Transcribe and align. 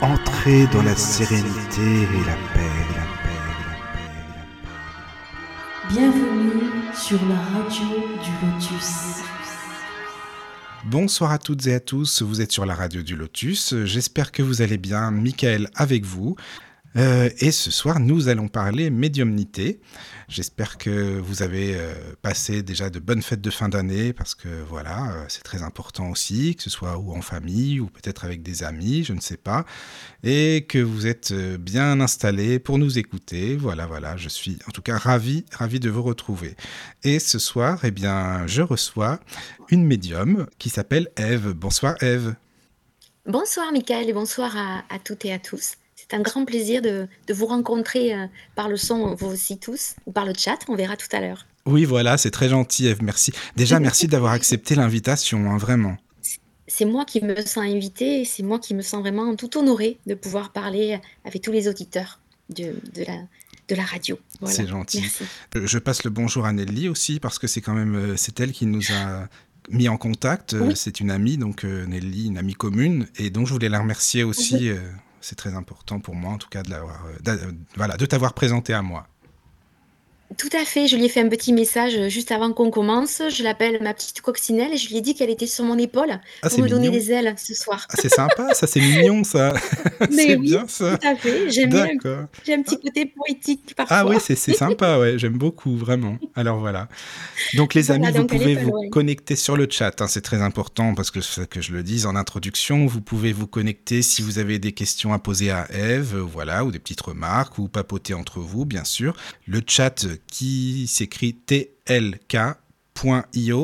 Entrez 0.00 0.68
dans 0.72 0.82
la 0.82 0.94
sérénité 0.94 1.82
et 1.82 2.24
la 2.24 2.36
paix, 2.54 2.70
la 2.94 3.02
paix, 3.24 3.40
la 3.66 3.74
paix, 3.74 4.14
la 4.36 4.44
paix. 4.46 4.70
Bienvenue 5.90 6.70
sur 6.94 7.18
la 7.26 7.34
radio 7.34 8.06
du 8.22 8.30
Lotus. 8.46 9.24
Bonsoir 10.84 11.32
à 11.32 11.38
toutes 11.38 11.66
et 11.66 11.74
à 11.74 11.80
tous, 11.80 12.22
vous 12.22 12.40
êtes 12.40 12.52
sur 12.52 12.64
la 12.64 12.76
radio 12.76 13.02
du 13.02 13.16
Lotus, 13.16 13.74
j'espère 13.86 14.30
que 14.30 14.40
vous 14.40 14.62
allez 14.62 14.78
bien, 14.78 15.10
Michael 15.10 15.68
avec 15.74 16.04
vous. 16.04 16.36
Euh, 16.96 17.28
et 17.38 17.50
ce 17.50 17.70
soir, 17.70 18.00
nous 18.00 18.28
allons 18.28 18.48
parler 18.48 18.90
médiumnité. 18.90 19.80
J'espère 20.26 20.78
que 20.78 21.18
vous 21.18 21.42
avez 21.42 21.74
euh, 21.76 21.94
passé 22.22 22.62
déjà 22.62 22.90
de 22.90 22.98
bonnes 22.98 23.22
fêtes 23.22 23.40
de 23.40 23.50
fin 23.50 23.68
d'année 23.68 24.12
parce 24.12 24.34
que 24.34 24.48
voilà, 24.68 25.12
euh, 25.12 25.24
c'est 25.28 25.42
très 25.42 25.62
important 25.62 26.10
aussi, 26.10 26.56
que 26.56 26.62
ce 26.62 26.70
soit 26.70 26.98
ou 26.98 27.12
en 27.12 27.22
famille 27.22 27.80
ou 27.80 27.86
peut-être 27.86 28.24
avec 28.24 28.42
des 28.42 28.62
amis, 28.62 29.04
je 29.04 29.12
ne 29.12 29.20
sais 29.20 29.36
pas, 29.36 29.64
et 30.22 30.66
que 30.68 30.78
vous 30.78 31.06
êtes 31.06 31.32
bien 31.32 32.00
installés 32.00 32.58
pour 32.58 32.78
nous 32.78 32.98
écouter. 32.98 33.56
Voilà, 33.56 33.86
voilà, 33.86 34.16
je 34.16 34.28
suis 34.28 34.58
en 34.66 34.70
tout 34.70 34.82
cas 34.82 34.96
ravi, 34.96 35.44
ravi 35.52 35.80
de 35.80 35.90
vous 35.90 36.02
retrouver. 36.02 36.56
Et 37.04 37.18
ce 37.18 37.38
soir, 37.38 37.80
eh 37.84 37.90
bien, 37.90 38.46
je 38.46 38.62
reçois 38.62 39.20
une 39.68 39.84
médium 39.84 40.46
qui 40.58 40.70
s'appelle 40.70 41.08
Eve. 41.16 41.52
Bonsoir 41.52 42.02
Eve. 42.02 42.34
Bonsoir 43.26 43.72
Michael 43.72 44.08
et 44.08 44.12
bonsoir 44.14 44.56
à, 44.56 44.84
à 44.88 44.98
toutes 44.98 45.26
et 45.26 45.32
à 45.32 45.38
tous. 45.38 45.74
C'est 46.10 46.16
un 46.16 46.22
grand 46.22 46.44
plaisir 46.46 46.80
de, 46.80 47.06
de 47.26 47.34
vous 47.34 47.46
rencontrer 47.46 48.14
euh, 48.14 48.26
par 48.54 48.68
le 48.68 48.78
son, 48.78 49.14
vous 49.14 49.26
aussi 49.26 49.58
tous, 49.58 49.94
ou 50.06 50.12
par 50.12 50.24
le 50.24 50.32
chat, 50.34 50.58
on 50.68 50.74
verra 50.74 50.96
tout 50.96 51.08
à 51.12 51.20
l'heure. 51.20 51.46
Oui, 51.66 51.84
voilà, 51.84 52.16
c'est 52.16 52.30
très 52.30 52.48
gentil 52.48 52.86
Eve, 52.86 53.02
merci. 53.02 53.30
Déjà, 53.56 53.78
merci 53.78 54.08
d'avoir 54.08 54.32
accepté 54.32 54.74
l'invitation, 54.74 55.50
hein, 55.50 55.58
vraiment. 55.58 55.98
C'est 56.66 56.86
moi 56.86 57.04
qui 57.04 57.22
me 57.22 57.36
sens 57.36 57.58
invitée 57.58 58.22
et 58.22 58.24
c'est 58.24 58.42
moi 58.42 58.58
qui 58.58 58.74
me 58.74 58.80
sens 58.80 59.00
vraiment 59.00 59.36
tout 59.36 59.58
honorée 59.58 59.98
de 60.06 60.14
pouvoir 60.14 60.52
parler 60.52 60.98
avec 61.26 61.42
tous 61.42 61.52
les 61.52 61.68
auditeurs 61.68 62.20
de, 62.48 62.74
de 62.94 63.04
la, 63.06 63.16
de 63.68 63.74
la 63.74 63.84
radio. 63.84 64.18
Voilà. 64.40 64.54
C'est 64.54 64.66
gentil. 64.66 65.00
Merci. 65.00 65.24
Euh, 65.56 65.66
Je 65.66 65.78
passe 65.78 66.04
le 66.04 66.10
bonjour 66.10 66.46
à 66.46 66.52
Nelly 66.54 66.88
aussi 66.88 67.20
parce 67.20 67.38
que 67.38 67.46
c'est 67.46 67.60
quand 67.60 67.74
même 67.74 67.94
euh, 67.94 68.16
c'est 68.16 68.40
elle 68.40 68.52
qui 68.52 68.64
nous 68.64 68.84
a 68.92 69.28
mis 69.70 69.88
en 69.90 69.98
contact. 69.98 70.56
Oui. 70.58 70.72
C'est 70.74 71.00
une 71.00 71.10
amie, 71.10 71.36
donc 71.36 71.64
Nelly, 71.64 72.26
une 72.28 72.38
amie 72.38 72.54
commune, 72.54 73.08
et 73.16 73.28
donc 73.28 73.46
je 73.46 73.52
voulais 73.52 73.68
la 73.68 73.80
remercier 73.80 74.24
aussi. 74.24 74.70
C'est 75.20 75.36
très 75.36 75.54
important 75.54 76.00
pour 76.00 76.14
moi, 76.14 76.32
en 76.32 76.38
tout 76.38 76.48
cas, 76.48 76.62
de 76.62 76.72
euh, 76.72 77.52
euh, 77.80 78.06
t'avoir 78.06 78.34
présenté 78.34 78.72
à 78.74 78.82
moi. 78.82 79.06
Tout 80.36 80.50
à 80.52 80.64
fait, 80.66 80.86
je 80.88 80.96
lui 80.96 81.06
ai 81.06 81.08
fait 81.08 81.20
un 81.20 81.28
petit 81.28 81.54
message 81.54 81.96
euh, 81.96 82.08
juste 82.10 82.32
avant 82.32 82.52
qu'on 82.52 82.70
commence. 82.70 83.22
Je 83.30 83.42
l'appelle 83.42 83.82
ma 83.82 83.94
petite 83.94 84.20
coccinelle 84.20 84.74
et 84.74 84.76
je 84.76 84.88
lui 84.90 84.98
ai 84.98 85.00
dit 85.00 85.14
qu'elle 85.14 85.30
était 85.30 85.46
sur 85.46 85.64
mon 85.64 85.78
épaule 85.78 86.20
Ah, 86.42 86.50
pour 86.50 86.58
me 86.60 86.68
donner 86.68 86.90
des 86.90 87.10
ailes 87.12 87.34
ce 87.38 87.54
soir. 87.54 87.86
Ah, 87.88 87.94
c'est 87.96 88.10
sympa, 88.10 88.52
ça, 88.52 88.66
c'est 88.66 88.80
mignon, 88.82 89.24
ça. 89.24 89.54
C'est 90.10 90.36
oui, 90.36 90.36
bien 90.36 90.68
ça. 90.68 90.98
tout 90.98 91.06
à 91.06 91.16
fait, 91.16 91.48
j'aime 91.50 91.70
bien. 91.70 91.96
J'ai 92.44 92.54
un 92.54 92.62
petit 92.62 92.78
côté 92.78 93.06
poétique 93.06 93.74
Ah 93.88 94.04
parfois. 94.04 94.10
oui, 94.10 94.18
c'est 94.20 94.36
sympa, 94.36 94.98
ouais, 94.98 95.18
j'aime 95.18 95.38
beaucoup, 95.38 95.76
vraiment. 95.76 96.18
Alors 96.34 96.58
voilà. 96.60 96.88
Donc 97.54 97.74
les 97.74 97.82
Voilà, 97.86 98.08
amis, 98.08 98.12
vous 98.12 98.24
donc 98.24 98.28
pouvez 98.28 98.54
vous 98.56 98.72
loin. 98.72 98.88
connecter 98.90 99.36
sur 99.36 99.56
le 99.56 99.66
chat, 99.70 100.00
hein, 100.02 100.08
c'est 100.08 100.20
très 100.20 100.42
important 100.42 100.94
parce 100.94 101.10
que, 101.10 101.20
que 101.46 101.60
je 101.62 101.72
le 101.72 101.82
dise 101.82 102.06
en 102.06 102.16
introduction, 102.16 102.86
vous 102.86 103.00
pouvez 103.00 103.32
vous 103.32 103.46
connecter 103.46 104.02
si 104.02 104.22
vous 104.22 104.38
avez 104.38 104.58
des 104.58 104.72
questions 104.72 105.14
à 105.14 105.18
poser 105.18 105.50
à 105.50 105.66
Eve, 105.72 106.16
euh, 106.16 106.20
voilà, 106.22 106.64
ou 106.66 106.70
des 106.70 106.78
petites 106.78 107.00
remarques, 107.00 107.58
ou 107.58 107.68
papoter 107.68 108.14
entre 108.14 108.40
vous, 108.40 108.66
bien 108.66 108.84
sûr. 108.84 109.16
Le 109.46 109.62
chat 109.66 110.04
euh, 110.04 110.17
qui 110.26 110.86
s'écrit 110.86 111.34
tlk.io 111.34 111.70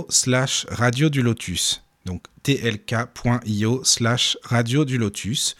slash 0.09 0.67
radio 0.71 1.09
du 1.09 1.23
lotus. 1.23 1.83
Donc 2.05 2.25
tlk.io 2.43 3.85
slash 3.85 4.37
radio 4.43 4.85
du 4.85 4.99
lotus. 4.99 5.57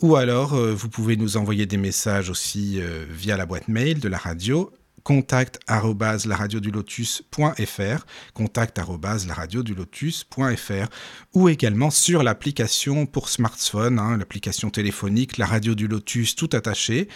Ou 0.00 0.16
alors, 0.16 0.54
euh, 0.54 0.72
vous 0.74 0.88
pouvez 0.88 1.16
nous 1.16 1.36
envoyer 1.36 1.66
des 1.66 1.76
messages 1.76 2.30
aussi 2.30 2.80
euh, 2.80 3.04
via 3.08 3.36
la 3.36 3.46
boîte 3.46 3.68
mail 3.68 4.00
de 4.00 4.08
la 4.08 4.18
radio 4.18 4.72
contact 5.02 5.58
arobase 5.66 6.26
laradiodulotus.fr 6.26 8.04
contact 8.34 8.78
arobase 8.78 9.26
laradiodulotus.fr 9.26 10.86
ou 11.34 11.48
également 11.48 11.90
sur 11.90 12.22
l'application 12.22 13.06
pour 13.06 13.28
smartphone, 13.28 13.98
hein, 13.98 14.16
l'application 14.16 14.70
téléphonique 14.70 15.38
La 15.38 15.46
Radio 15.46 15.74
du 15.74 15.88
Lotus 15.88 16.36
tout 16.36 16.50
attaché. 16.52 17.08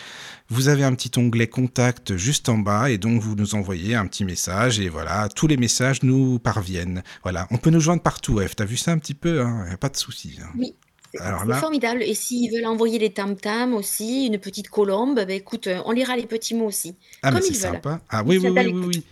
Vous 0.49 0.69
avez 0.69 0.85
un 0.85 0.95
petit 0.95 1.11
onglet 1.19 1.49
contact 1.49 2.17
juste 2.17 2.49
en 2.49 2.59
bas 2.59 2.91
et 2.91 2.99
donc 2.99 3.21
vous 3.21 3.35
nous 3.35 3.55
envoyez 3.55 3.95
un 3.95 4.07
petit 4.07 4.25
message 4.25 4.81
et 4.81 4.89
voilà, 4.89 5.29
tous 5.29 5.47
les 5.47 5.57
messages 5.57 6.03
nous 6.03 6.39
parviennent. 6.39 7.03
Voilà, 7.23 7.47
on 7.51 7.59
peut 7.59 7.71
nous 7.71 7.81
joindre 7.81 8.03
partout, 8.03 8.41
Eve. 8.41 8.55
T'as 8.55 8.65
vu 8.65 8.77
ça 8.77 8.93
un 8.93 8.99
petit 8.99 9.15
peu, 9.15 9.43
hein 9.43 9.67
a 9.71 9.77
pas 9.77 9.89
de 9.89 9.97
souci. 9.97 10.39
hein. 10.43 10.49
Oui, 10.57 10.75
c'est 11.13 11.19
c'est 11.21 11.55
formidable. 11.61 12.03
Et 12.03 12.15
s'ils 12.15 12.51
veulent 12.53 12.67
envoyer 12.67 12.99
des 12.99 13.11
tam-tams 13.13 13.75
aussi, 13.75 14.27
une 14.27 14.39
petite 14.39 14.69
colombe, 14.69 15.17
ben 15.17 15.31
écoute, 15.31 15.67
euh, 15.67 15.81
on 15.85 15.93
lira 15.93 16.17
les 16.17 16.27
petits 16.27 16.55
mots 16.55 16.67
aussi. 16.67 16.95
Ah, 17.23 17.31
mais 17.31 17.39
Comme 17.41 17.43
c'est 17.49 17.55
ils 17.55 17.61
veulent. 17.61 17.73
sympa. 17.75 18.01
Ah 18.11 18.23
oui, 18.25 18.39
oui, 18.39 18.49
oui, 18.51 18.73
oui. 18.87 19.05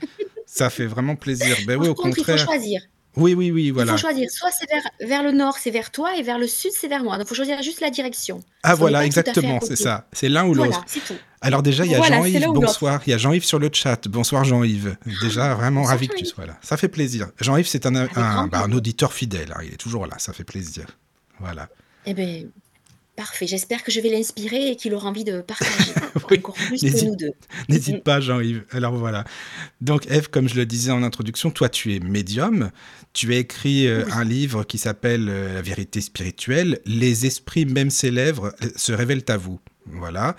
Ça 0.46 0.70
fait 0.70 0.86
vraiment 0.86 1.16
plaisir. 1.16 1.56
Ben 1.66 1.76
Par 1.76 1.82
oui, 1.84 1.88
au 1.88 1.94
contre, 1.94 2.08
il 2.18 2.24
faut 2.24 2.32
contraire. 2.32 2.44
choisir. 2.46 2.80
Oui, 3.16 3.32
oui, 3.34 3.52
oui, 3.52 3.66
Il 3.66 3.72
voilà. 3.72 3.92
faut 3.92 3.98
choisir. 3.98 4.28
Soit 4.28 4.50
c'est 4.50 4.68
vers, 4.68 4.82
vers 5.08 5.22
le 5.22 5.30
nord, 5.30 5.56
c'est 5.56 5.70
vers 5.70 5.92
toi, 5.92 6.16
et 6.16 6.22
vers 6.22 6.36
le 6.38 6.48
sud, 6.48 6.72
c'est 6.74 6.88
vers 6.88 7.04
moi. 7.04 7.16
Donc, 7.16 7.26
il 7.26 7.28
faut 7.28 7.34
choisir 7.36 7.62
juste 7.62 7.80
la 7.80 7.90
direction. 7.90 8.42
Ah 8.64 8.74
voilà, 8.74 9.04
exactement, 9.06 9.60
c'est 9.62 9.76
ça. 9.76 10.08
C'est 10.12 10.28
l'un 10.28 10.44
ou 10.46 10.52
l'autre. 10.54 10.70
Voilà, 10.70 10.84
c'est 10.88 10.98
tout. 11.04 11.14
Alors 11.40 11.62
déjà, 11.62 11.84
il 11.84 11.92
y 11.92 11.94
a 11.94 11.98
Voilà, 11.98 12.22
c'est 12.24 12.40
Jean-Yves, 12.40 12.52
bonsoir. 12.54 13.00
Il 13.06 13.10
y 13.10 13.12
a 13.12 13.18
Jean-Yves 13.18 13.44
sur 13.44 13.60
le 13.60 13.70
chat. 13.72 14.08
Bonsoir 14.08 14.42
Jean-Yves. 14.44 14.96
Déjà, 15.22 15.54
vraiment 15.54 15.82
Bonsoir, 15.82 15.94
ravi 15.96 16.08
que 16.08 16.16
tu 16.16 16.24
sois 16.24 16.46
là. 16.46 16.58
Ça 16.62 16.76
fait 16.76 16.88
plaisir. 16.88 17.28
Jean-Yves, 17.40 17.68
c'est 17.68 17.86
un, 17.86 17.94
un, 17.94 18.46
bah, 18.48 18.62
un 18.64 18.72
auditeur 18.72 19.12
fidèle. 19.12 19.52
hein. 19.54 19.60
Il 19.64 19.74
est 19.74 19.76
toujours 19.76 20.06
là, 20.06 20.14
ça 20.18 20.32
fait 20.32 20.42
plaisir. 20.44 20.86
Voilà. 21.38 21.68
Eh 22.06 22.14
bien, 22.14 22.42
parfait. 23.16 23.46
J'espère 23.46 23.82
que 23.82 23.90
je 23.92 24.00
vais 24.00 24.10
l'inspirer 24.10 24.70
et 24.70 24.76
qu'il 24.76 24.94
aura 24.94 25.08
envie 25.08 25.24
de 25.24 25.40
partager 25.40 25.92
Oui, 26.30 26.38
encore 26.38 26.54
plus 26.54 26.80
que 26.80 27.04
nous 27.04 27.16
deux. 27.16 27.32
N'hésite 27.68 28.02
pas, 28.04 28.20
Jean-Yves. 28.20 28.64
Alors 28.70 28.94
voilà. 28.94 29.24
Donc, 29.80 30.06
Eve, 30.10 30.28
comme 30.30 30.48
je 30.48 30.54
le 30.56 30.66
disais 30.66 30.90
en 30.92 31.02
introduction, 31.02 31.50
toi, 31.50 31.68
tu 31.68 31.94
es 31.94 32.00
médium. 32.00 32.70
Tu 33.12 33.32
as 33.34 33.38
écrit 33.38 33.86
euh, 33.86 34.04
Oui. 34.06 34.12
un 34.14 34.24
livre 34.24 34.64
qui 34.64 34.78
s'appelle 34.78 35.28
euh, 35.28 35.54
La 35.54 35.62
vérité 35.62 36.00
spirituelle. 36.00 36.80
Les 36.86 37.26
esprits, 37.26 37.64
même 37.66 37.90
célèbres, 37.90 38.52
euh, 38.62 38.68
se 38.76 38.92
révèlent 38.92 39.24
à 39.28 39.36
vous. 39.36 39.60
Voilà. 39.86 40.34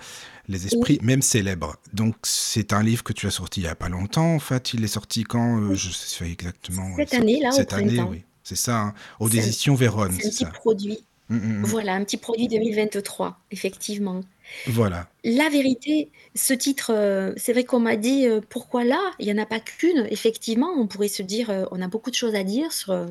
Les 0.48 0.66
esprits, 0.66 0.98
même 1.02 1.22
célèbres. 1.22 1.76
Donc, 1.92 2.14
c'est 2.22 2.72
un 2.72 2.82
livre 2.82 3.02
que 3.02 3.12
tu 3.12 3.26
as 3.26 3.30
sorti 3.30 3.60
il 3.60 3.64
n'y 3.64 3.68
a 3.68 3.74
pas 3.74 3.88
longtemps. 3.88 4.34
En 4.34 4.38
fait, 4.38 4.74
il 4.74 4.84
est 4.84 4.88
sorti 4.88 5.24
quand 5.24 5.60
euh. 5.60 5.74
Je 5.74 5.90
sais 5.90 6.24
pas 6.24 6.30
exactement. 6.30 6.94
Cette 6.96 7.14
année, 7.14 7.40
là, 7.40 7.48
au 7.48 7.52
Cette 7.52 7.72
année, 7.72 7.96
printemps. 7.96 8.10
oui. 8.10 8.22
C'est 8.44 8.56
ça. 8.56 8.78
hein. 8.80 8.94
Aux 9.18 9.28
éditions 9.28 9.74
Véronne, 9.74 10.12
C'est 10.20 10.26
un 10.26 10.30
petit 10.30 10.36
ça. 10.44 10.46
produit. 10.50 10.98
Mm, 11.28 11.36
mm, 11.36 11.60
mm. 11.60 11.64
Voilà, 11.64 11.94
un 11.94 12.04
petit 12.04 12.16
produit 12.16 12.48
2023, 12.48 13.38
effectivement. 13.50 14.20
Voilà. 14.68 15.08
La 15.24 15.48
vérité, 15.48 16.10
ce 16.34 16.54
titre, 16.54 16.92
euh, 16.94 17.32
c'est 17.36 17.52
vrai 17.52 17.64
qu'on 17.64 17.80
m'a 17.80 17.96
dit 17.96 18.26
euh, 18.26 18.40
pourquoi 18.48 18.84
là? 18.84 19.00
Il 19.18 19.26
n'y 19.26 19.32
en 19.32 19.42
a 19.42 19.46
pas 19.46 19.58
qu'une. 19.58 20.06
Effectivement, 20.10 20.70
on 20.76 20.86
pourrait 20.86 21.08
se 21.08 21.22
dire, 21.22 21.50
euh, 21.50 21.64
on 21.72 21.82
a 21.82 21.88
beaucoup 21.88 22.10
de 22.10 22.14
choses 22.14 22.36
à 22.36 22.44
dire 22.44 22.72
sur, 22.72 23.06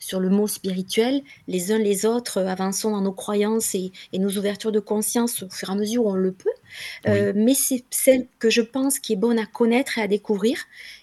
sur 0.00 0.18
le 0.18 0.30
mot 0.30 0.48
spirituel. 0.48 1.22
Les 1.46 1.70
uns 1.70 1.78
les 1.78 2.06
autres 2.06 2.40
avançons 2.40 2.90
dans 2.90 3.02
nos 3.02 3.12
croyances 3.12 3.74
et, 3.76 3.92
et 4.12 4.18
nos 4.18 4.30
ouvertures 4.30 4.72
de 4.72 4.80
conscience 4.80 5.44
au 5.44 5.48
fur 5.48 5.68
et 5.68 5.72
à 5.72 5.76
mesure 5.76 6.06
où 6.06 6.10
on 6.10 6.14
le 6.14 6.32
peut. 6.32 6.50
Mais 7.06 7.54
c'est 7.54 7.84
celle 7.90 8.26
que 8.40 8.50
je 8.50 8.62
pense 8.62 8.98
qui 8.98 9.12
est 9.12 9.16
bonne 9.16 9.38
à 9.38 9.46
connaître 9.46 9.98
et 9.98 10.02
à 10.02 10.08
découvrir. 10.08 10.58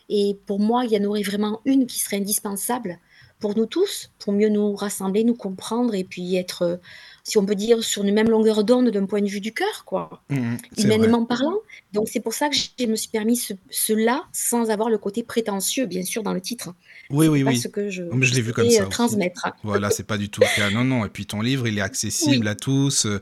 Et 0.09 0.38
pour 0.45 0.59
moi, 0.59 0.83
il 0.85 0.91
y 0.91 0.97
en 0.97 1.03
aurait 1.06 1.22
vraiment 1.22 1.61
une 1.66 1.85
qui 1.85 2.00
serait 2.00 2.17
indispensable 2.17 3.00
pour 3.39 3.55
nous 3.57 3.65
tous, 3.67 4.11
pour 4.19 4.33
mieux 4.33 4.49
nous 4.49 4.75
rassembler, 4.75 5.23
nous 5.23 5.35
comprendre 5.35 5.93
et 5.95 6.03
puis 6.03 6.35
être, 6.35 6.61
euh, 6.63 6.77
si 7.23 7.37
on 7.37 7.45
peut 7.45 7.55
dire, 7.55 7.83
sur 7.83 8.03
une 8.03 8.13
même 8.13 8.29
longueur 8.29 8.63
d'onde 8.63 8.89
d'un 8.89 9.05
point 9.05 9.21
de 9.21 9.27
vue 9.27 9.41
du 9.41 9.53
cœur, 9.53 9.85
quoi 9.85 10.23
Mm, 10.29 10.35
mm, 10.35 10.57
c'est 10.73 10.89
vrai. 10.89 10.97
humainement 10.97 11.25
parlant. 11.25 11.55
Donc 11.93 12.07
c'est 12.09 12.19
pour 12.21 12.33
ça 12.33 12.49
que 12.49 12.55
je 12.55 12.85
me 12.85 12.95
suis 12.95 13.09
permis 13.09 13.37
ce, 13.37 13.53
cela 13.69 14.23
sans 14.33 14.69
avoir 14.69 14.89
le 14.89 14.97
côté 14.97 15.23
prétentieux, 15.23 15.85
bien 15.85 16.03
sûr, 16.03 16.23
dans 16.23 16.33
le 16.33 16.41
titre. 16.41 16.73
Oui, 17.09 17.28
oui, 17.28 17.44
pas 17.44 17.51
oui. 17.51 17.57
ce 17.59 17.68
que 17.69 17.90
je, 17.90 18.03
mais 18.03 18.25
je 18.25 18.34
l'ai 18.35 18.41
vu 18.41 18.51
comme 18.53 18.69
ça 18.69 18.85
transmettre. 18.85 19.47
Voilà, 19.63 19.90
c'est 19.91 20.03
pas 20.03 20.18
du 20.18 20.29
tout 20.29 20.41
le 20.41 20.56
cas. 20.56 20.69
Non, 20.69 20.84
non. 20.84 21.06
Et 21.06 21.09
puis 21.09 21.25
ton 21.25 21.42
livre, 21.42 21.68
il 21.68 21.77
est 21.77 21.81
accessible 21.81 22.48
à 22.48 22.56
tous. 22.56 23.06
euh, 23.06 23.19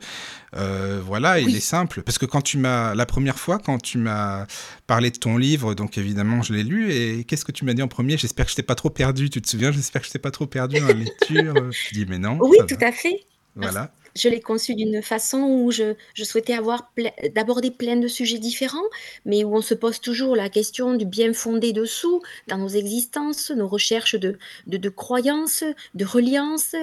euh, 0.56 1.00
voilà, 1.04 1.38
il 1.38 1.46
Oui. 1.46 1.56
est 1.56 1.60
simple. 1.60 2.02
Parce 2.02 2.18
que 2.18 2.26
quand 2.26 2.40
tu 2.42 2.58
m'as, 2.58 2.94
la 2.94 3.06
première 3.06 3.38
fois, 3.38 3.58
quand 3.58 3.78
tu 3.78 3.98
m'as 3.98 4.46
parlé 4.86 5.10
de 5.10 5.18
ton 5.18 5.36
livre, 5.36 5.74
donc 5.74 5.98
évidemment, 5.98 6.42
je 6.42 6.52
l'ai 6.54 6.64
lu. 6.64 6.90
Et 6.92 7.24
qu'est-ce 7.24 7.44
que 7.44 7.52
tu 7.52 7.64
m'as 7.64 7.74
dit 7.74 7.82
en 7.82 7.88
premier? 7.88 8.16
J'espère 8.16 8.46
que 8.46 8.50
je 8.50 8.56
t'ai 8.56 8.62
pas 8.62 8.74
trop 8.74 8.90
perdu. 8.90 9.30
Tu 9.30 9.40
te 9.40 9.48
souviens? 9.48 9.70
J'espère 9.70 10.02
que 10.02 10.08
je 10.08 10.12
t'ai 10.12 10.18
pas 10.18 10.30
trop 10.32 10.46
perdu 10.46 10.80
la 10.80 10.92
lecture. 10.92 11.70
Je 11.70 11.94
dis, 11.94 12.06
mais 12.08 12.18
non. 12.18 12.38
Oui, 12.40 12.58
tout 12.68 12.76
va. 12.80 12.88
à 12.88 12.92
fait. 12.92 13.20
Voilà. 13.54 13.92
Je 14.16 14.28
l'ai 14.28 14.40
conçu 14.40 14.74
d'une 14.74 15.02
façon 15.02 15.38
où 15.42 15.70
je, 15.70 15.94
je 16.14 16.24
souhaitais 16.24 16.54
avoir 16.54 16.90
ple- 16.96 17.12
d'aborder 17.34 17.70
plein 17.70 17.96
de 17.96 18.08
sujets 18.08 18.38
différents, 18.38 18.88
mais 19.24 19.44
où 19.44 19.54
on 19.54 19.60
se 19.62 19.74
pose 19.74 20.00
toujours 20.00 20.34
la 20.36 20.48
question 20.48 20.94
du 20.94 21.04
bien 21.06 21.32
fondé 21.34 21.72
dessous, 21.72 22.22
dans 22.48 22.58
nos 22.58 22.68
existences, 22.68 23.50
nos 23.50 23.68
recherches 23.68 24.16
de, 24.16 24.38
de, 24.66 24.78
de 24.78 24.88
croyances, 24.88 25.64
de 25.94 26.04
reliance, 26.04 26.74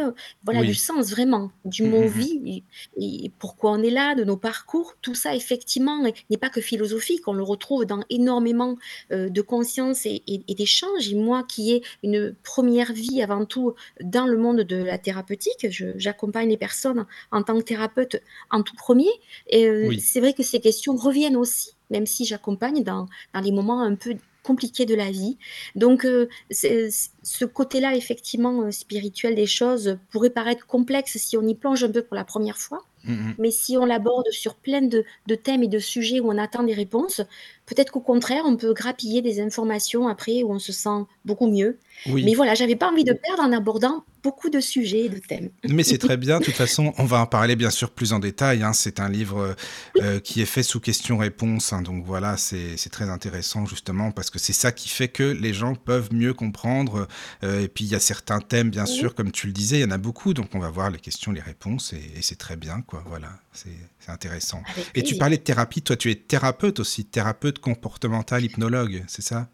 voilà, 0.44 0.62
Oui. 0.62 0.68
du 0.68 0.76
sens 0.76 1.10
vraiment, 1.10 1.52
du 1.66 1.84
Mm, 1.84 1.90
mot 1.90 2.08
mm, 2.08 2.10
mm. 2.20 2.20
vie, 2.20 2.64
et, 2.98 3.26
et 3.26 3.32
pourquoi 3.40 3.72
on 3.72 3.82
est 3.84 3.90
là, 3.90 4.16
de 4.16 4.24
nos 4.24 4.38
parcours, 4.38 4.96
tout 5.02 5.16
ça 5.16 5.36
effectivement 5.36 6.04
n'est 6.30 6.38
pas 6.38 6.50
que 6.50 6.62
philosophique, 6.62 7.28
on 7.28 7.34
le 7.34 7.44
retrouve 7.44 7.86
dans 7.86 8.04
énormément 8.10 8.78
euh, 9.12 9.30
de 9.30 9.42
conscience 9.42 10.06
et, 10.06 10.24
et, 10.28 10.44
et 10.48 10.56
d'échanges. 10.56 11.10
Et 11.10 11.16
moi 11.16 11.44
qui 11.44 11.72
ai 11.74 11.84
une 12.04 12.36
première 12.44 12.94
vie 12.94 13.22
avant 13.22 13.46
tout 13.46 13.74
dans 14.02 14.28
le 14.28 14.38
monde 14.38 14.62
de 14.62 14.76
la 14.76 14.98
thérapeutique, 14.98 15.68
j'accompagne 15.98 16.50
les 16.50 16.58
personnes 16.58 17.06
en 17.32 17.44
tant 17.44 17.58
que 17.58 17.64
thérapeute 17.64 18.18
en 18.52 18.64
tout 18.64 18.76
premier 18.76 19.10
et 19.48 19.70
Oui. 19.82 20.00
c'est 20.00 20.20
vrai 20.20 20.34
que 20.34 20.44
ces 20.44 20.60
questions 20.62 20.96
reviennent 20.96 21.36
aussi, 21.38 21.72
même 21.90 22.06
si 22.06 22.26
j'accompagne 22.26 22.84
dans 22.84 23.08
dans 23.34 23.42
les 23.42 23.52
moments 23.52 23.82
un 23.82 23.96
peu 23.96 24.16
compliqués 24.44 24.86
de 24.86 24.96
la 24.96 25.10
vie. 25.12 25.38
Donc 25.76 26.06
c 26.52 26.90
ce 27.24 27.46
côté-là 27.46 27.96
effectivement, 27.96 28.64
heu, 28.66 28.72
spirituel 28.72 29.36
des 29.36 29.46
choses 29.48 29.98
pourrait 30.12 30.30
paraître 30.32 30.68
complexe 30.68 31.18
si 31.18 31.38
on 31.38 31.48
y 31.48 31.56
plonge 31.56 31.84
un 31.84 31.92
peu 31.92 32.04
pour 32.04 32.16
la 32.16 32.26
1re 32.26 32.58
fois. 32.58 32.82
Mmh 33.04 33.14
mh. 33.30 33.36
Mais 33.40 33.52
si 33.52 33.78
on 33.78 33.86
l'aborde 33.86 34.30
sur 34.32 34.56
plein 34.56 34.82
de 34.82 35.04
de 35.28 35.36
thèmes 35.36 35.64
et 35.64 35.68
de 35.70 35.80
sujets 35.80 36.20
où 36.22 36.30
on 36.32 36.38
attend 36.38 36.64
des 36.64 36.74
réponses, 36.74 37.22
peut-être 37.66 37.92
qu'au 37.92 38.02
contraire, 38.02 38.44
on 38.46 38.56
peut 38.58 38.74
grappiller 38.74 39.22
des 39.22 39.40
informations 39.42 40.08
après 40.08 40.44
où 40.44 40.52
on 40.52 40.60
se 40.60 40.72
sent 40.72 41.06
beaucoup 41.26 41.48
mieux. 41.48 41.80
Mais 42.08 42.34
voilà, 42.34 42.56
j'avais 42.56 42.76
pas 42.76 42.90
envie 42.92 43.04
de 43.06 43.14
perdre 43.14 43.44
en 43.44 43.52
abordant 43.52 44.04
beaucoup 44.24 44.50
de 44.50 44.60
sujets 44.62 45.06
et 45.06 45.10
de 45.10 45.20
thèmes. 45.20 45.50
Mais 45.68 45.84
c'est 45.84 45.98
très 45.98 46.16
bien. 46.18 46.40
De 46.40 46.46
toute 46.46 46.56
façon, 46.56 46.94
on 46.98 47.04
va 47.06 47.20
en 47.20 47.26
parler 47.26 47.56
bien 47.58 47.70
sûr 47.70 47.92
plus 47.92 48.14
en 48.14 48.20
détail, 48.20 48.64
hein. 48.64 48.72
C'est 48.74 49.00
un 49.00 49.10
livre, 49.10 49.56
Oui. 49.96 50.02
heu, 50.02 50.20
qui 50.20 50.42
est 50.42 50.46
fait 50.46 50.64
sous 50.64 50.80
questions-réponses, 50.80 51.74
hein, 51.74 51.82
donc 51.82 52.06
voilà, 52.06 52.38
c'est 52.38 52.76
très 52.92 53.10
intéressant 53.10 53.66
justement 53.66 54.12
parce 54.12 54.30
que 54.30 54.40
c'est 54.40 54.54
ça 54.54 54.72
qui 54.72 54.90
fait 54.90 55.10
que 55.10 55.24
les 55.24 55.54
gens 55.54 55.76
peuvent 55.76 56.14
mieux 56.14 56.34
comprendre, 56.34 57.08
heu 57.44 57.62
et 57.62 57.68
puis 57.68 57.86
il 57.86 57.92
y 57.92 57.96
a 57.96 58.00
certains 58.00 58.40
thèmes 58.40 58.70
bien 58.70 58.86
Oui. 58.86 58.88
sûr, 58.88 59.14
comme 59.16 59.32
tu 59.32 59.48
le 59.48 59.54
disais, 59.54 59.78
il 59.80 59.82
y 59.82 59.86
en 59.86 59.92
a 59.92 59.98
beaucoup, 59.98 60.34
donc 60.34 60.56
on 60.56 60.60
va 60.60 60.70
voir 60.70 60.90
les 60.90 61.00
questions, 61.00 61.32
les 61.32 61.42
réponses 61.42 61.94
et 61.94 61.98
et 62.18 62.22
c'est 62.22 62.38
très 62.38 62.56
bien 62.56 62.82
quoi, 62.82 63.04
voilà, 63.08 63.30
c'est 63.54 63.70
c'est 64.04 64.12
intéressant. 64.12 64.62
Avec 64.68 64.90
Et 64.96 65.04
tu 65.04 65.16
parlais 65.16 65.38
de 65.38 65.44
thérapie, 65.44 65.82
toi 65.82 65.96
tu 65.96 66.12
es 66.12 66.16
thérapeute 66.16 66.80
aussi, 66.80 67.06
thérapeute 67.06 67.60
comportemental 67.60 68.44
hypnologue, 68.44 69.04
c'est 69.08 69.22
ça? 69.22 69.50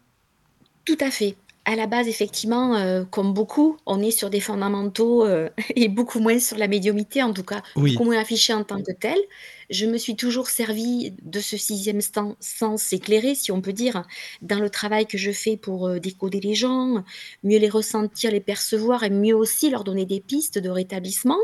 Tout 0.84 0.98
à 1.00 1.10
fait. 1.10 1.36
À 1.66 1.76
la 1.76 1.86
base, 1.86 2.08
effectivement, 2.08 2.76
heu, 2.78 3.04
comme 3.10 3.34
beaucoup, 3.34 3.76
on 3.84 4.00
est 4.00 4.10
sur 4.10 4.30
des 4.30 4.40
fondamentaux, 4.40 5.26
heu 5.26 5.50
et 5.76 5.88
beaucoup 5.88 6.18
moins 6.18 6.40
sur 6.40 6.56
la 6.56 6.68
médiumnité, 6.68 7.22
en 7.22 7.32
tout 7.32 7.44
cas, 7.44 7.62
beaucoup 7.76 8.04
moins 8.04 8.18
affichée 8.18 8.54
en 8.54 8.64
tant 8.64 8.82
que 8.82 8.92
telle. 8.92 9.20
Je 9.68 9.86
me 9.86 9.98
suis 9.98 10.16
toujours 10.16 10.48
servie 10.48 11.14
de 11.22 11.38
ce 11.38 11.56
6e 11.56 12.00
stan 12.00 12.34
sens 12.40 12.92
éclairé, 12.92 13.34
si 13.34 13.52
on 13.52 13.60
peut 13.60 13.74
dire, 13.74 14.04
dans 14.42 14.58
le 14.58 14.70
travail 14.70 15.06
que 15.06 15.18
je 15.18 15.30
fais 15.30 15.56
pour, 15.56 15.86
heu, 15.86 16.00
décoder 16.00 16.40
les 16.40 16.54
gens, 16.54 17.04
mieux 17.44 17.58
les 17.58 17.68
ressentir, 17.68 18.32
les 18.32 18.40
percevoir 18.40 19.04
et 19.04 19.10
mieux 19.10 19.36
aussi 19.36 19.70
leur 19.70 19.84
donner 19.84 20.06
des 20.06 20.20
pistes 20.20 20.58
de 20.58 20.70
rétablissement. 20.70 21.38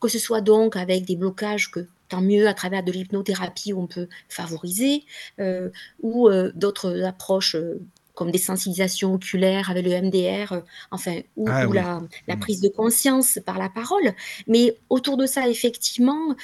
Que 0.00 0.08
ce 0.08 0.18
soit 0.18 0.40
donc 0.40 0.76
avec 0.76 1.04
des 1.04 1.14
blocages 1.16 1.70
que 1.70 1.86
tant 2.08 2.20
mieux 2.22 2.48
à 2.48 2.54
travers 2.54 2.82
de 2.82 2.92
l'hypnothérapie 2.92 3.72
où 3.72 3.80
on 3.82 3.86
peut 3.86 4.08
favoriser, 4.28 5.04
heu, 5.40 5.72
ou 6.02 6.28
heu, 6.30 6.52
d'autres 6.54 7.02
approches, 7.04 7.54
heu, 7.56 7.80
comme 8.14 8.30
des 8.32 8.38
sensibilisations 8.38 9.14
oculaires 9.14 9.70
avec 9.70 9.84
le 9.84 9.92
MDR, 9.92 10.62
enfin 10.90 11.20
ou 11.36 11.56
Ah 11.56 11.66
ou 11.66 11.72
oui. 11.72 11.78
la 11.78 12.00
la 12.26 12.36
Mmh. 12.36 12.40
prise 12.40 12.60
de 12.60 12.68
conscience 12.68 13.38
par 13.46 13.58
la 13.58 13.68
parole. 13.68 14.12
Mais 14.48 14.76
autour 14.90 15.16
de 15.16 15.26
ça, 15.26 15.48
effectivement, 15.48 16.34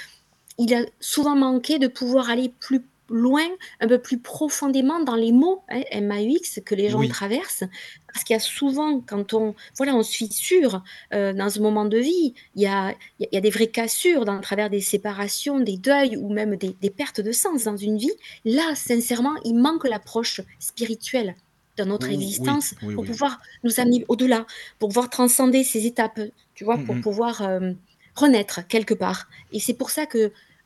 il 0.58 0.74
a 0.74 0.84
souvent 1.00 1.36
manqué 1.36 1.78
de 1.78 1.88
pouvoir 1.88 2.30
aller 2.30 2.52
plus 2.60 2.84
loin, 3.08 3.44
un 3.80 3.88
peu 3.88 4.00
plus 4.00 4.20
profondément 4.20 5.00
dans 5.00 5.16
les 5.16 5.32
mots, 5.32 5.64
hein, 5.68 5.82
M-A-U-X, 5.90 6.60
que 6.64 6.74
les 6.74 6.88
gens 6.90 7.04
Oui. 7.04 7.08
traversent. 7.08 7.64
Parce 8.12 8.24
qu'il 8.24 8.34
y 8.34 8.36
a 8.36 8.40
souvent 8.40 9.00
quand 9.00 9.34
on 9.34 9.54
voilà, 9.76 9.94
on 9.96 10.02
se 10.02 10.14
fissure, 10.14 10.82
heu, 11.12 11.32
dans 11.34 11.58
un 11.58 11.60
moment 11.62 11.84
de 11.84 11.98
vie, 11.98 12.34
il 12.54 12.62
y 12.62 12.66
a 12.66 12.94
il 13.18 13.28
y 13.32 13.36
a 13.36 13.40
des 13.40 13.50
vraies 13.50 13.70
cassures 13.70 14.24
dans 14.24 14.40
travers 14.40 14.70
des 14.70 14.80
séparations, 14.80 15.60
des 15.60 15.76
deuils 15.78 16.16
ou 16.16 16.32
même 16.32 16.56
des 16.56 16.74
des 16.80 16.90
pertes 16.90 17.20
de 17.20 17.32
sens 17.32 17.64
dans 17.64 17.76
une 17.76 17.98
vie. 17.98 18.12
Là, 18.44 18.74
sincèrement, 18.74 19.34
il 19.44 19.54
manque 19.56 19.84
l'approche 19.84 20.40
spirituelle 20.58 21.34
dans 21.76 21.86
notre 21.86 22.10
oui, 22.10 22.12
existence 22.12 22.74
oui, 22.80 22.94
pour 22.94 23.04
pouvoir 23.04 23.40
nous 23.64 23.80
amener 23.80 24.04
au-delà, 24.08 24.46
pour 24.78 24.88
pouvoir 24.90 25.10
transcender 25.10 25.64
ces 25.64 25.86
étapes, 25.86 26.20
tu 26.54 26.64
vois? 26.64 26.84
Pour 26.84 27.00
pouvoir, 27.00 27.42
hem, 27.42 27.78
renaître 28.14 28.64
quelque 28.68 28.94
part 28.94 29.28
et 29.50 29.58
c'est 29.58 29.74
pour 29.74 29.90
ça 29.90 30.06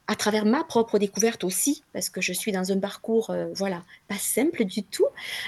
qu'à 0.08 0.16
travers 0.16 0.44
ma 0.46 0.64
propre 0.64 0.98
découverte 0.98 1.44
aussi, 1.44 1.84
parce 1.92 2.08
que 2.10 2.20
je 2.20 2.32
suis 2.32 2.52
dans 2.52 2.72
un 2.72 2.78
parcours, 2.80 3.30
heu, 3.30 3.52
voilà, 3.54 3.82
pas 4.08 4.16
simple 4.18 4.64
du 4.64 4.82
tout, 4.84 5.06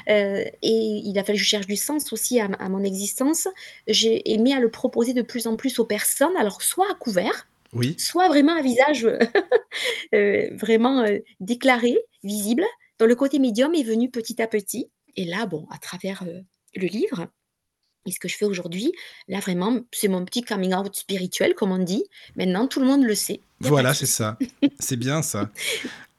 heu 0.08 0.44
et 0.62 1.02
il 1.04 1.18
a 1.18 1.24
fallu 1.24 1.38
que 1.38 1.44
je 1.44 1.48
cherche 1.48 1.66
du 1.66 1.76
sens 1.76 2.12
aussi 2.12 2.40
à 2.40 2.46
à 2.58 2.68
mon 2.68 2.84
existence. 2.84 3.48
J'ai 3.88 4.32
aimé 4.32 4.52
à 4.54 4.60
le 4.60 4.70
proposer 4.70 5.14
de 5.14 5.22
plus 5.22 5.46
en 5.46 5.56
plus 5.56 5.78
aux 5.78 5.86
personnes, 5.86 6.36
alors 6.38 6.62
soit 6.62 6.90
à 6.90 6.94
couvert, 6.94 7.48
Oui. 7.72 7.96
soit 7.98 8.28
vraiment 8.28 8.54
à 8.56 8.62
visage, 8.62 9.06
heu, 10.14 10.50
vraiment, 10.56 11.04
déclaré, 11.40 11.96
visible, 12.24 12.64
dont 12.98 13.06
le 13.06 13.14
côté 13.16 13.38
médium 13.38 13.74
est 13.74 13.82
venu 13.82 14.10
petit 14.10 14.40
à 14.42 14.46
petit 14.46 14.90
et 15.16 15.24
là, 15.24 15.46
bon, 15.46 15.66
à 15.70 15.78
travers, 15.78 16.24
le 16.76 16.86
livre 16.86 17.26
et 18.10 18.12
ce 18.12 18.20
que 18.20 18.28
je 18.28 18.36
fais 18.36 18.44
aujourd'hui, 18.44 18.92
là 19.28 19.38
vraiment, 19.40 19.80
c'est 19.92 20.08
mon 20.08 20.24
petit 20.24 20.42
coming 20.42 20.74
out 20.74 20.94
spirituel 20.94 21.54
comme 21.54 21.70
on 21.70 21.78
dit. 21.78 22.04
Maintenant 22.36 22.66
tout 22.66 22.80
le 22.80 22.86
monde 22.86 23.04
le 23.04 23.14
sait, 23.14 23.40
Voilà, 23.60 23.94
c'est 23.94 24.06
ça. 24.06 24.38
C'est 24.80 24.96
bien 24.96 25.22
ça. 25.22 25.50